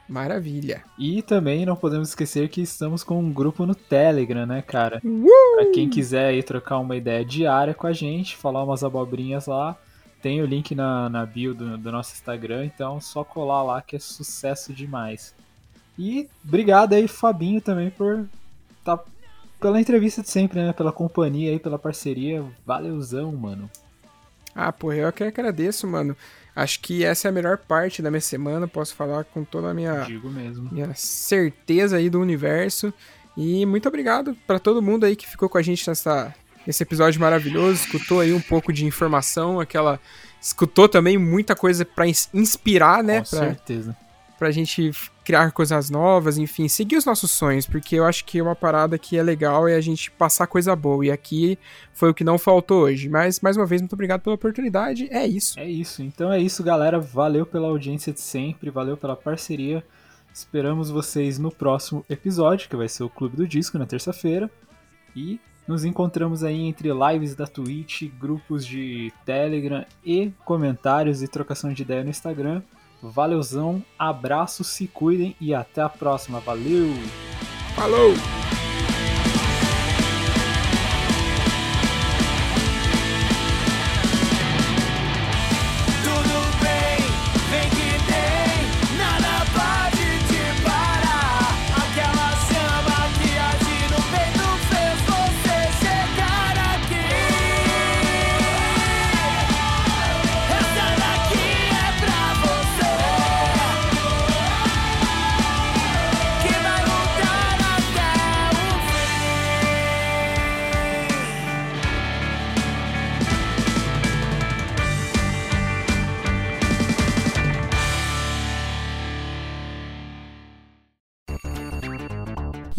Maravilha. 0.07 0.83
E 0.99 1.21
também 1.21 1.65
não 1.65 1.77
podemos 1.77 2.09
esquecer 2.09 2.49
que 2.49 2.61
estamos 2.61 3.03
com 3.03 3.17
um 3.17 3.31
grupo 3.31 3.65
no 3.65 3.73
Telegram, 3.73 4.45
né, 4.45 4.61
cara? 4.61 5.01
Uh! 5.03 5.55
Pra 5.55 5.71
quem 5.71 5.89
quiser 5.89 6.27
aí 6.27 6.43
trocar 6.43 6.79
uma 6.79 6.95
ideia 6.95 7.23
diária 7.23 7.73
com 7.73 7.87
a 7.87 7.93
gente, 7.93 8.35
falar 8.35 8.63
umas 8.63 8.83
abobrinhas 8.83 9.47
lá, 9.47 9.77
tem 10.21 10.41
o 10.41 10.45
link 10.45 10.75
na, 10.75 11.09
na 11.09 11.25
bio 11.25 11.53
do, 11.53 11.77
do 11.77 11.91
nosso 11.91 12.13
Instagram, 12.13 12.65
então 12.65 12.99
só 12.99 13.23
colar 13.23 13.63
lá 13.63 13.81
que 13.81 13.95
é 13.95 13.99
sucesso 13.99 14.73
demais. 14.73 15.33
E 15.97 16.27
obrigado 16.45 16.93
aí, 16.93 17.07
Fabinho, 17.07 17.61
também 17.61 17.89
por 17.89 18.25
tá 18.83 18.99
pela 19.63 19.79
entrevista 19.81 20.21
de 20.21 20.29
sempre, 20.29 20.61
né? 20.61 20.73
Pela 20.73 20.91
companhia 20.91 21.51
aí, 21.51 21.57
pela 21.59 21.79
parceria. 21.79 22.43
Valeuzão, 22.65 23.31
mano. 23.31 23.69
Ah, 24.53 24.71
pô, 24.71 24.93
eu 24.93 25.11
que 25.11 25.23
agradeço, 25.23 25.87
mano. 25.87 26.15
Acho 26.55 26.79
que 26.81 27.03
essa 27.03 27.27
é 27.27 27.29
a 27.29 27.31
melhor 27.31 27.57
parte 27.57 28.01
da 28.01 28.11
minha 28.11 28.21
semana, 28.21 28.67
posso 28.67 28.93
falar 28.93 29.23
com 29.23 29.43
toda 29.43 29.71
a 29.71 29.73
minha 29.73 30.01
Digo 30.01 30.29
mesmo. 30.29 30.69
minha 30.71 30.93
certeza 30.93 31.97
aí 31.97 32.09
do 32.09 32.19
universo. 32.21 32.93
E 33.35 33.65
muito 33.65 33.87
obrigado 33.87 34.37
para 34.45 34.59
todo 34.59 34.81
mundo 34.81 35.05
aí 35.05 35.15
que 35.15 35.27
ficou 35.27 35.49
com 35.49 35.57
a 35.57 35.61
gente 35.63 35.87
nessa, 35.87 36.31
nesse 36.67 36.83
episódio 36.83 37.19
maravilhoso, 37.19 37.85
escutou 37.85 38.19
aí 38.19 38.31
um 38.31 38.41
pouco 38.41 38.71
de 38.71 38.85
informação, 38.85 39.59
aquela 39.59 39.99
escutou 40.39 40.87
também 40.87 41.17
muita 41.17 41.55
coisa 41.55 41.83
para 41.83 42.05
inspirar, 42.07 43.03
né, 43.03 43.21
Com 43.21 43.29
pra, 43.31 43.39
certeza. 43.39 43.97
pra 44.37 44.51
gente 44.51 44.91
criar 45.23 45.51
coisas 45.51 45.89
novas, 45.89 46.37
enfim, 46.37 46.67
seguir 46.67 46.97
os 46.97 47.05
nossos 47.05 47.31
sonhos, 47.31 47.65
porque 47.65 47.95
eu 47.95 48.05
acho 48.05 48.25
que 48.25 48.41
uma 48.41 48.55
parada 48.55 48.97
que 48.97 49.17
é 49.17 49.23
legal 49.23 49.67
é 49.67 49.75
a 49.75 49.81
gente 49.81 50.11
passar 50.11 50.47
coisa 50.47 50.75
boa, 50.75 51.05
e 51.05 51.11
aqui 51.11 51.57
foi 51.93 52.09
o 52.09 52.13
que 52.13 52.23
não 52.23 52.37
faltou 52.37 52.83
hoje. 52.83 53.07
Mas 53.09 53.39
mais 53.39 53.55
uma 53.55 53.65
vez 53.65 53.81
muito 53.81 53.93
obrigado 53.93 54.21
pela 54.21 54.35
oportunidade. 54.35 55.07
É 55.11 55.25
isso. 55.25 55.59
É 55.59 55.69
isso. 55.69 56.03
Então 56.03 56.31
é 56.31 56.39
isso, 56.39 56.63
galera. 56.63 56.99
Valeu 56.99 57.45
pela 57.45 57.67
audiência 57.67 58.11
de 58.11 58.21
sempre, 58.21 58.69
valeu 58.69 58.97
pela 58.97 59.15
parceria. 59.15 59.83
Esperamos 60.33 60.89
vocês 60.89 61.37
no 61.37 61.51
próximo 61.51 62.03
episódio, 62.09 62.67
que 62.67 62.75
vai 62.75 62.89
ser 62.89 63.03
o 63.03 63.09
Clube 63.09 63.37
do 63.37 63.47
Disco 63.47 63.77
na 63.77 63.85
terça-feira. 63.85 64.49
E 65.15 65.39
nos 65.67 65.85
encontramos 65.85 66.43
aí 66.43 66.61
entre 66.61 66.89
lives 66.89 67.35
da 67.35 67.47
Twitch, 67.47 68.03
grupos 68.19 68.65
de 68.65 69.13
Telegram 69.25 69.85
e 70.03 70.31
comentários 70.43 71.21
e 71.21 71.27
trocação 71.27 71.71
de 71.71 71.83
ideia 71.83 72.03
no 72.03 72.09
Instagram. 72.09 72.61
Valeuzão, 73.09 73.83
abraço, 73.97 74.63
se 74.63 74.87
cuidem 74.87 75.35
e 75.39 75.53
até 75.53 75.81
a 75.81 75.89
próxima. 75.89 76.39
Valeu! 76.39 76.89
Falou! 77.75 78.13